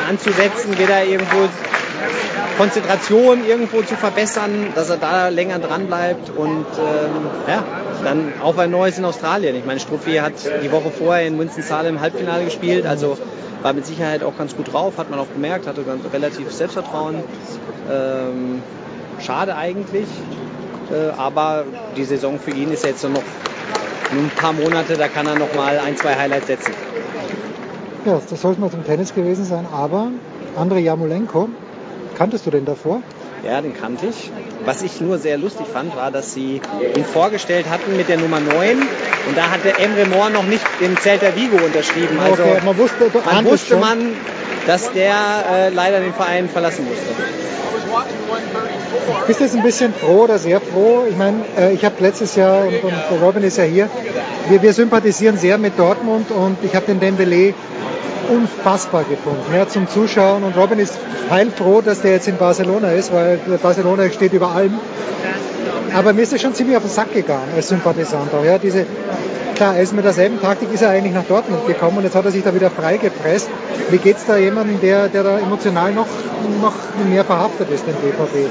anzusetzen, 0.09 0.79
wieder 0.79 1.05
irgendwo 1.05 1.49
Konzentration 2.57 3.47
irgendwo 3.47 3.83
zu 3.83 3.95
verbessern, 3.95 4.73
dass 4.75 4.91
er 4.91 4.97
da 4.97 5.29
länger 5.29 5.59
dran 5.59 5.87
bleibt 5.87 6.31
und 6.31 6.67
ähm, 6.79 7.27
ja, 7.47 7.63
dann 8.03 8.33
auf 8.43 8.59
ein 8.59 8.71
neues 8.71 8.99
in 8.99 9.05
Australien. 9.05 9.55
Ich 9.57 9.65
meine, 9.65 9.79
Struppi 9.79 10.17
hat 10.17 10.35
die 10.63 10.73
Woche 10.73 10.91
vorher 10.91 11.27
in 11.27 11.39
Winston-Salem 11.39 11.97
im 11.97 12.01
Halbfinale 12.01 12.45
gespielt, 12.45 12.85
also 12.85 13.17
war 13.63 13.73
mit 13.73 13.87
Sicherheit 13.87 14.23
auch 14.23 14.37
ganz 14.37 14.57
gut 14.57 14.73
drauf, 14.73 14.95
hat 14.99 15.11
man 15.11 15.19
auch 15.21 15.33
gemerkt, 15.33 15.67
hatte 15.67 15.83
ganz, 15.83 16.03
relativ 16.13 16.51
Selbstvertrauen. 16.53 17.23
Ähm, 17.91 18.63
schade 19.21 19.57
eigentlich, 19.57 20.07
äh, 20.91 21.11
aber 21.17 21.65
die 21.97 22.05
Saison 22.05 22.39
für 22.39 22.51
ihn 22.51 22.73
ist 22.73 22.85
jetzt 22.85 23.03
noch 23.05 23.23
nur 24.13 24.23
ein 24.23 24.31
paar 24.31 24.53
Monate, 24.53 24.97
da 24.97 25.09
kann 25.09 25.27
er 25.27 25.39
noch 25.39 25.55
mal 25.55 25.79
ein, 25.79 25.97
zwei 25.97 26.15
Highlights 26.15 26.47
setzen. 26.47 26.73
Ja, 28.05 28.21
das 28.29 28.41
sollte 28.41 28.61
mal 28.61 28.71
zum 28.71 28.85
Tennis 28.85 29.15
gewesen 29.15 29.45
sein, 29.45 29.67
aber 29.73 30.09
Andrei 30.57 30.81
Jamolenko, 30.81 31.49
kanntest 32.19 32.45
du 32.47 32.51
den 32.51 32.65
davor? 32.65 33.03
Ja, 33.47 33.61
den 33.61 33.75
kannte 33.75 34.07
ich. 34.07 34.31
Was 34.65 34.83
ich 34.83 35.01
nur 35.01 35.19
sehr 35.19 35.39
lustig 35.39 35.67
fand, 35.73 35.97
war, 35.97 36.11
dass 36.11 36.35
sie 36.35 36.61
ihn 36.97 37.05
vorgestellt 37.05 37.67
hatten 37.71 37.97
mit 37.97 38.09
der 38.09 38.19
Nummer 38.19 38.41
9 38.41 38.83
und 39.29 39.37
da 39.37 39.51
hatte 39.51 39.79
Emre 39.79 40.07
Moore 40.07 40.31
noch 40.31 40.43
nicht 40.43 40.67
im 40.81 40.97
Celta 40.99 41.35
Vigo 41.37 41.65
unterschrieben. 41.65 42.19
Also 42.19 42.43
okay, 42.43 42.61
man 42.65 42.77
wusste, 42.77 43.11
man 43.25 43.45
wusste 43.45 43.77
man, 43.77 43.99
dass 44.67 44.93
der 44.93 45.15
äh, 45.51 45.69
leider 45.71 46.01
den 46.01 46.13
Verein 46.13 46.49
verlassen 46.49 46.85
musste. 46.87 47.07
Bist 49.27 49.41
du 49.41 49.45
jetzt 49.45 49.57
ein 49.57 49.63
bisschen 49.63 49.95
froh 49.95 50.25
oder 50.25 50.39
sehr 50.39 50.61
froh? 50.61 51.05
Ich 51.09 51.17
meine, 51.17 51.45
äh, 51.57 51.73
ich 51.73 51.85
habe 51.85 51.95
letztes 52.01 52.35
Jahr, 52.35 52.67
und, 52.67 52.83
und 52.85 53.23
Robin 53.23 53.43
ist 53.43 53.59
ja 53.59 53.65
hier, 53.65 53.89
wir, 54.49 54.63
wir 54.63 54.73
sympathisieren 54.73 55.37
sehr 55.37 55.59
mit 55.59 55.79
Dortmund 55.79 56.31
und 56.31 56.57
ich 56.63 56.75
habe 56.75 56.87
den 56.87 57.01
Dembele 57.01 57.55
unfassbar 58.29 59.05
gefunden 59.05 59.55
ja, 59.55 59.67
zum 59.69 59.89
Zuschauen. 59.89 60.43
Und 60.43 60.57
Robin 60.57 60.79
ist 60.79 60.99
heilfroh, 61.31 61.81
dass 61.81 62.03
der 62.03 62.13
jetzt 62.13 62.29
in 62.29 62.37
Barcelona 62.37 62.93
ist, 62.93 63.13
weil 63.13 63.39
Barcelona 63.63 64.11
steht 64.11 64.33
über 64.33 64.51
allem. 64.51 64.75
Aber 65.95 66.13
mir 66.13 66.23
ist 66.23 66.33
er 66.33 66.39
schon 66.39 66.55
ziemlich 66.55 66.77
auf 66.77 66.83
den 66.83 66.91
Sack 66.91 67.15
gegangen 67.15 67.49
als 67.57 67.69
Sympathisant. 67.69 68.31
Ja. 68.45 68.59
Diese, 68.59 68.85
klar, 69.55 69.77
er 69.77 69.83
ist 69.83 69.95
mit 69.95 70.05
derselben 70.05 70.41
Taktik 70.41 70.73
ist 70.73 70.83
er 70.83 70.91
eigentlich 70.91 71.15
nach 71.15 71.25
Dortmund 71.25 71.67
gekommen 71.67 71.99
und 71.99 72.05
jetzt 72.05 72.15
hat 72.15 72.25
er 72.25 72.31
sich 72.31 72.45
da 72.45 72.55
wieder 72.55 72.71
freigepresst. 72.71 73.49
Wie 73.91 73.99
geht 73.99 74.19
es 74.19 74.27
da 74.27 74.37
jemandem, 74.37 74.81
der, 74.81 75.09
der 75.09 75.23
da 75.23 75.39
emotional 75.39 75.93
noch, 75.93 76.07
noch 76.61 76.75
mehr 77.09 77.25
verhaftet 77.25 77.71
ist, 77.71 77.87
den 77.87 77.95
BVB? 77.95 78.51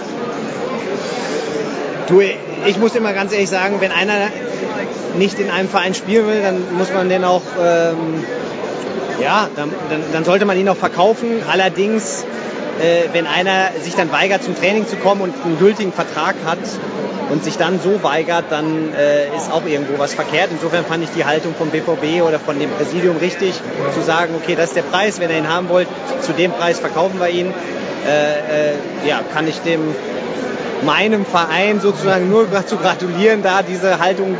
Du, 2.07 2.21
ich 2.21 2.79
muss 2.79 2.95
immer 2.95 3.13
ganz 3.13 3.33
ehrlich 3.33 3.49
sagen, 3.49 3.75
wenn 3.79 3.91
einer 3.91 4.29
nicht 5.17 5.39
in 5.39 5.49
einem 5.49 5.69
Verein 5.69 5.93
spielen 5.93 6.27
will, 6.27 6.41
dann 6.41 6.77
muss 6.77 6.91
man 6.93 7.09
den 7.09 7.23
auch 7.23 7.41
ähm, 7.61 8.23
ja, 9.21 9.49
dann, 9.55 9.71
dann, 9.89 10.01
dann, 10.11 10.25
sollte 10.25 10.45
man 10.45 10.57
ihn 10.57 10.69
auch 10.69 10.77
verkaufen. 10.77 11.41
Allerdings, 11.49 12.25
äh, 12.79 13.13
wenn 13.13 13.27
einer 13.27 13.71
sich 13.81 13.95
dann 13.95 14.11
weigert, 14.11 14.43
zum 14.43 14.55
Training 14.55 14.87
zu 14.87 14.95
kommen 14.97 15.21
und 15.21 15.33
einen 15.43 15.57
gültigen 15.59 15.91
Vertrag 15.91 16.35
hat 16.45 16.59
und 17.29 17.43
sich 17.43 17.57
dann 17.57 17.79
so 17.79 18.03
weigert, 18.03 18.45
dann 18.49 18.93
äh, 18.93 19.35
ist 19.35 19.51
auch 19.51 19.65
irgendwo 19.65 19.97
was 19.99 20.13
verkehrt. 20.13 20.49
Insofern 20.51 20.85
fand 20.85 21.03
ich 21.03 21.09
die 21.09 21.25
Haltung 21.25 21.55
vom 21.55 21.69
BVB 21.69 22.21
oder 22.21 22.39
von 22.39 22.59
dem 22.59 22.69
Präsidium 22.71 23.17
richtig, 23.17 23.53
zu 23.93 24.01
sagen, 24.01 24.35
okay, 24.35 24.55
das 24.55 24.67
ist 24.67 24.75
der 24.75 24.83
Preis, 24.83 25.19
wenn 25.19 25.29
ihr 25.29 25.37
ihn 25.37 25.49
haben 25.49 25.69
wollt, 25.69 25.87
zu 26.21 26.33
dem 26.33 26.51
Preis 26.51 26.79
verkaufen 26.79 27.19
wir 27.19 27.29
ihn. 27.29 27.53
Äh, 28.07 28.71
äh 28.71 28.73
ja, 29.07 29.21
kann 29.33 29.47
ich 29.47 29.59
dem 29.59 29.81
meinem 30.83 31.25
Verein 31.25 31.79
sozusagen 31.81 32.29
nur 32.29 32.47
zu 32.65 32.77
gratulieren, 32.83 33.41
da 33.43 33.63
diese 33.63 33.99
Haltung 33.99 34.37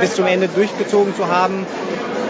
bis 0.00 0.14
zum 0.14 0.26
Ende 0.26 0.48
durchgezogen 0.48 1.14
zu 1.14 1.28
haben. 1.28 1.66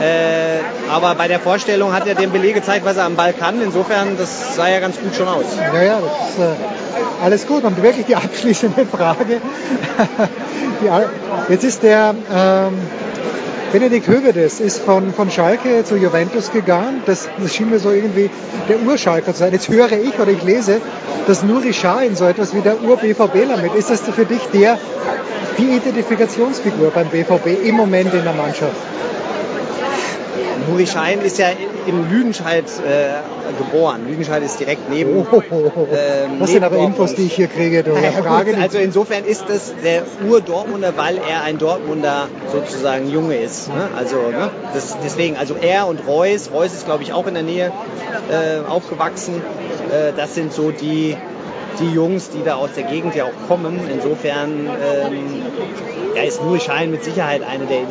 Äh, 0.02 0.58
aber 0.90 1.14
bei 1.14 1.28
der 1.28 1.38
Vorstellung 1.38 1.92
hat 1.92 2.08
er 2.08 2.16
dem 2.16 2.32
Beleg 2.32 2.54
gezeigt, 2.54 2.84
was 2.84 2.96
er 2.96 3.04
am 3.04 3.14
Ball 3.14 3.32
kann. 3.32 3.62
Insofern, 3.62 4.16
das 4.18 4.56
sah 4.56 4.68
ja 4.68 4.80
ganz 4.80 4.98
gut 4.98 5.14
schon 5.14 5.28
aus. 5.28 5.44
Ja, 5.72 5.82
ja, 5.82 6.00
das 6.00 6.30
ist 6.30 6.38
äh, 6.38 7.24
alles 7.24 7.46
gut. 7.46 7.62
Und 7.62 7.80
wirklich 7.82 8.06
die 8.06 8.16
abschließende 8.24 8.84
Frage. 8.86 9.40
die, 10.80 11.52
jetzt 11.52 11.64
ist 11.64 11.82
der 11.84 12.14
ähm, 12.34 12.78
Benedikt 13.72 14.06
Hövedes 14.06 14.60
ist 14.60 14.80
von, 14.80 15.14
von 15.14 15.30
Schalke 15.30 15.84
zu 15.84 15.96
Juventus 15.96 16.50
gegangen. 16.50 17.02
Das, 17.06 17.28
das 17.40 17.54
schien 17.54 17.70
mir 17.70 17.78
so 17.78 17.90
irgendwie 17.90 18.28
der 18.68 18.80
Urschalker 18.82 19.32
zu 19.32 19.38
sein. 19.38 19.52
Jetzt 19.52 19.68
höre 19.68 19.92
ich 19.92 20.18
oder 20.18 20.30
ich 20.30 20.42
lese, 20.42 20.80
dass 21.26 21.42
Nuri 21.42 21.72
Sahin 21.72 22.16
so 22.16 22.26
etwas 22.26 22.54
wie 22.54 22.60
der 22.60 22.82
Ur-BVBler 22.82 23.56
mit. 23.58 23.74
Ist 23.74 23.88
das 23.88 24.00
für 24.00 24.26
dich 24.26 24.42
der, 24.52 24.78
die 25.58 25.76
Identifikationsfigur 25.76 26.90
beim 26.90 27.08
BVB 27.08 27.64
im 27.64 27.76
Moment 27.76 28.12
in 28.12 28.24
der 28.24 28.34
Mannschaft? 28.34 28.76
Nuri 30.68 30.86
Schein 30.86 31.20
ist 31.20 31.38
ja 31.38 31.48
in 31.86 32.10
Lüdenscheid 32.10 32.64
äh, 32.64 33.58
geboren. 33.58 34.06
Lüdenscheid 34.08 34.42
ist 34.42 34.58
direkt 34.58 34.90
neben. 34.90 35.26
Oh, 35.30 35.42
oh, 35.50 35.72
oh. 35.74 35.86
Ähm, 35.92 36.38
das 36.38 36.50
sind 36.50 36.64
aber 36.64 36.76
Infos, 36.78 37.14
die 37.14 37.26
ich 37.26 37.34
hier 37.34 37.48
kriege. 37.48 37.82
Du. 37.82 37.92
Ja, 38.02 38.10
Frage 38.10 38.56
also 38.60 38.78
insofern 38.78 39.24
ist 39.24 39.44
das 39.48 39.72
der 39.84 40.02
Ur-Dortmunder, 40.28 40.96
weil 40.96 41.18
er 41.18 41.42
ein 41.42 41.58
Dortmunder 41.58 42.28
sozusagen 42.50 43.10
Junge 43.10 43.36
ist. 43.36 43.68
Ne? 43.68 43.88
Also 43.96 44.16
ne? 44.16 44.50
Das, 44.74 44.96
deswegen, 45.04 45.36
also 45.36 45.54
er 45.60 45.86
und 45.86 46.06
Reus. 46.06 46.50
Reus 46.52 46.72
ist 46.72 46.84
glaube 46.84 47.04
ich 47.04 47.12
auch 47.12 47.26
in 47.26 47.34
der 47.34 47.42
Nähe 47.44 47.72
äh, 48.30 48.68
aufgewachsen. 48.68 49.34
Äh, 49.90 50.12
das 50.16 50.34
sind 50.34 50.52
so 50.52 50.72
die 50.72 51.16
die 51.78 51.90
Jungs, 51.92 52.30
die 52.30 52.42
da 52.44 52.54
aus 52.54 52.70
der 52.74 52.84
Gegend 52.84 53.14
ja 53.14 53.24
auch 53.24 53.48
kommen. 53.48 53.80
Insofern 53.92 54.66
ähm, 54.66 55.42
ja, 56.14 56.22
ist 56.22 56.42
Nuri 56.42 56.60
Schein 56.60 56.90
mit 56.90 57.04
Sicherheit 57.04 57.42
eine 57.42 57.66
der 57.66 57.82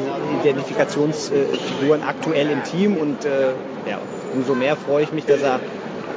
Identifikationsfiguren 0.42 2.04
aktuell 2.04 2.50
im 2.50 2.64
Team 2.64 2.98
und 2.98 3.26
äh, 3.26 3.50
ja, 3.90 4.00
umso 4.34 4.56
mehr 4.56 4.76
freue 4.76 5.04
ich 5.04 5.12
mich, 5.12 5.26
dass 5.26 5.42
er, 5.42 5.60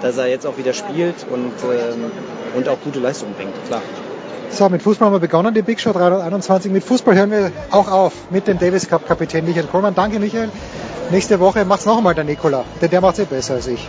dass 0.03 0.19
er 0.19 0.27
jetzt 0.29 0.47
auch 0.47 0.59
wieder 0.59 0.73
spielt 0.73 1.27
und, 1.31 1.53
ähm, 1.65 2.11
und 2.57 2.69
auch 2.69 2.79
gute 2.83 3.01
Leistungen 3.01 3.35
bringt, 3.35 3.53
klar. 3.67 3.83
So, 4.51 4.69
mit 4.69 4.83
Fußball 4.83 5.07
haben 5.07 5.15
wir 5.15 5.21
begonnen, 5.21 5.53
die 5.53 5.63
Big 5.63 5.81
Show 5.81 5.93
321. 5.93 6.71
Mit 6.71 6.85
Fußball 6.85 7.17
hören 7.17 7.31
wir 7.33 7.51
auch 7.73 7.91
auf 7.91 8.13
mit 8.31 8.47
dem 8.47 8.59
Davis 8.59 8.89
Cup 8.89 9.07
Kapitän 9.09 9.45
Michael 9.45 9.67
Kohlmann. 9.67 9.97
Danke, 9.97 10.21
Michael. 10.21 10.51
Nächste 11.11 11.41
Woche 11.41 11.65
macht's 11.65 11.87
noch 11.87 11.99
einmal 11.99 12.15
der 12.15 12.25
Nikola, 12.25 12.65
denn 12.81 12.91
der 12.91 13.01
macht's 13.01 13.19
eh 13.19 13.25
besser 13.25 13.55
als 13.55 13.67
ich. 13.67 13.89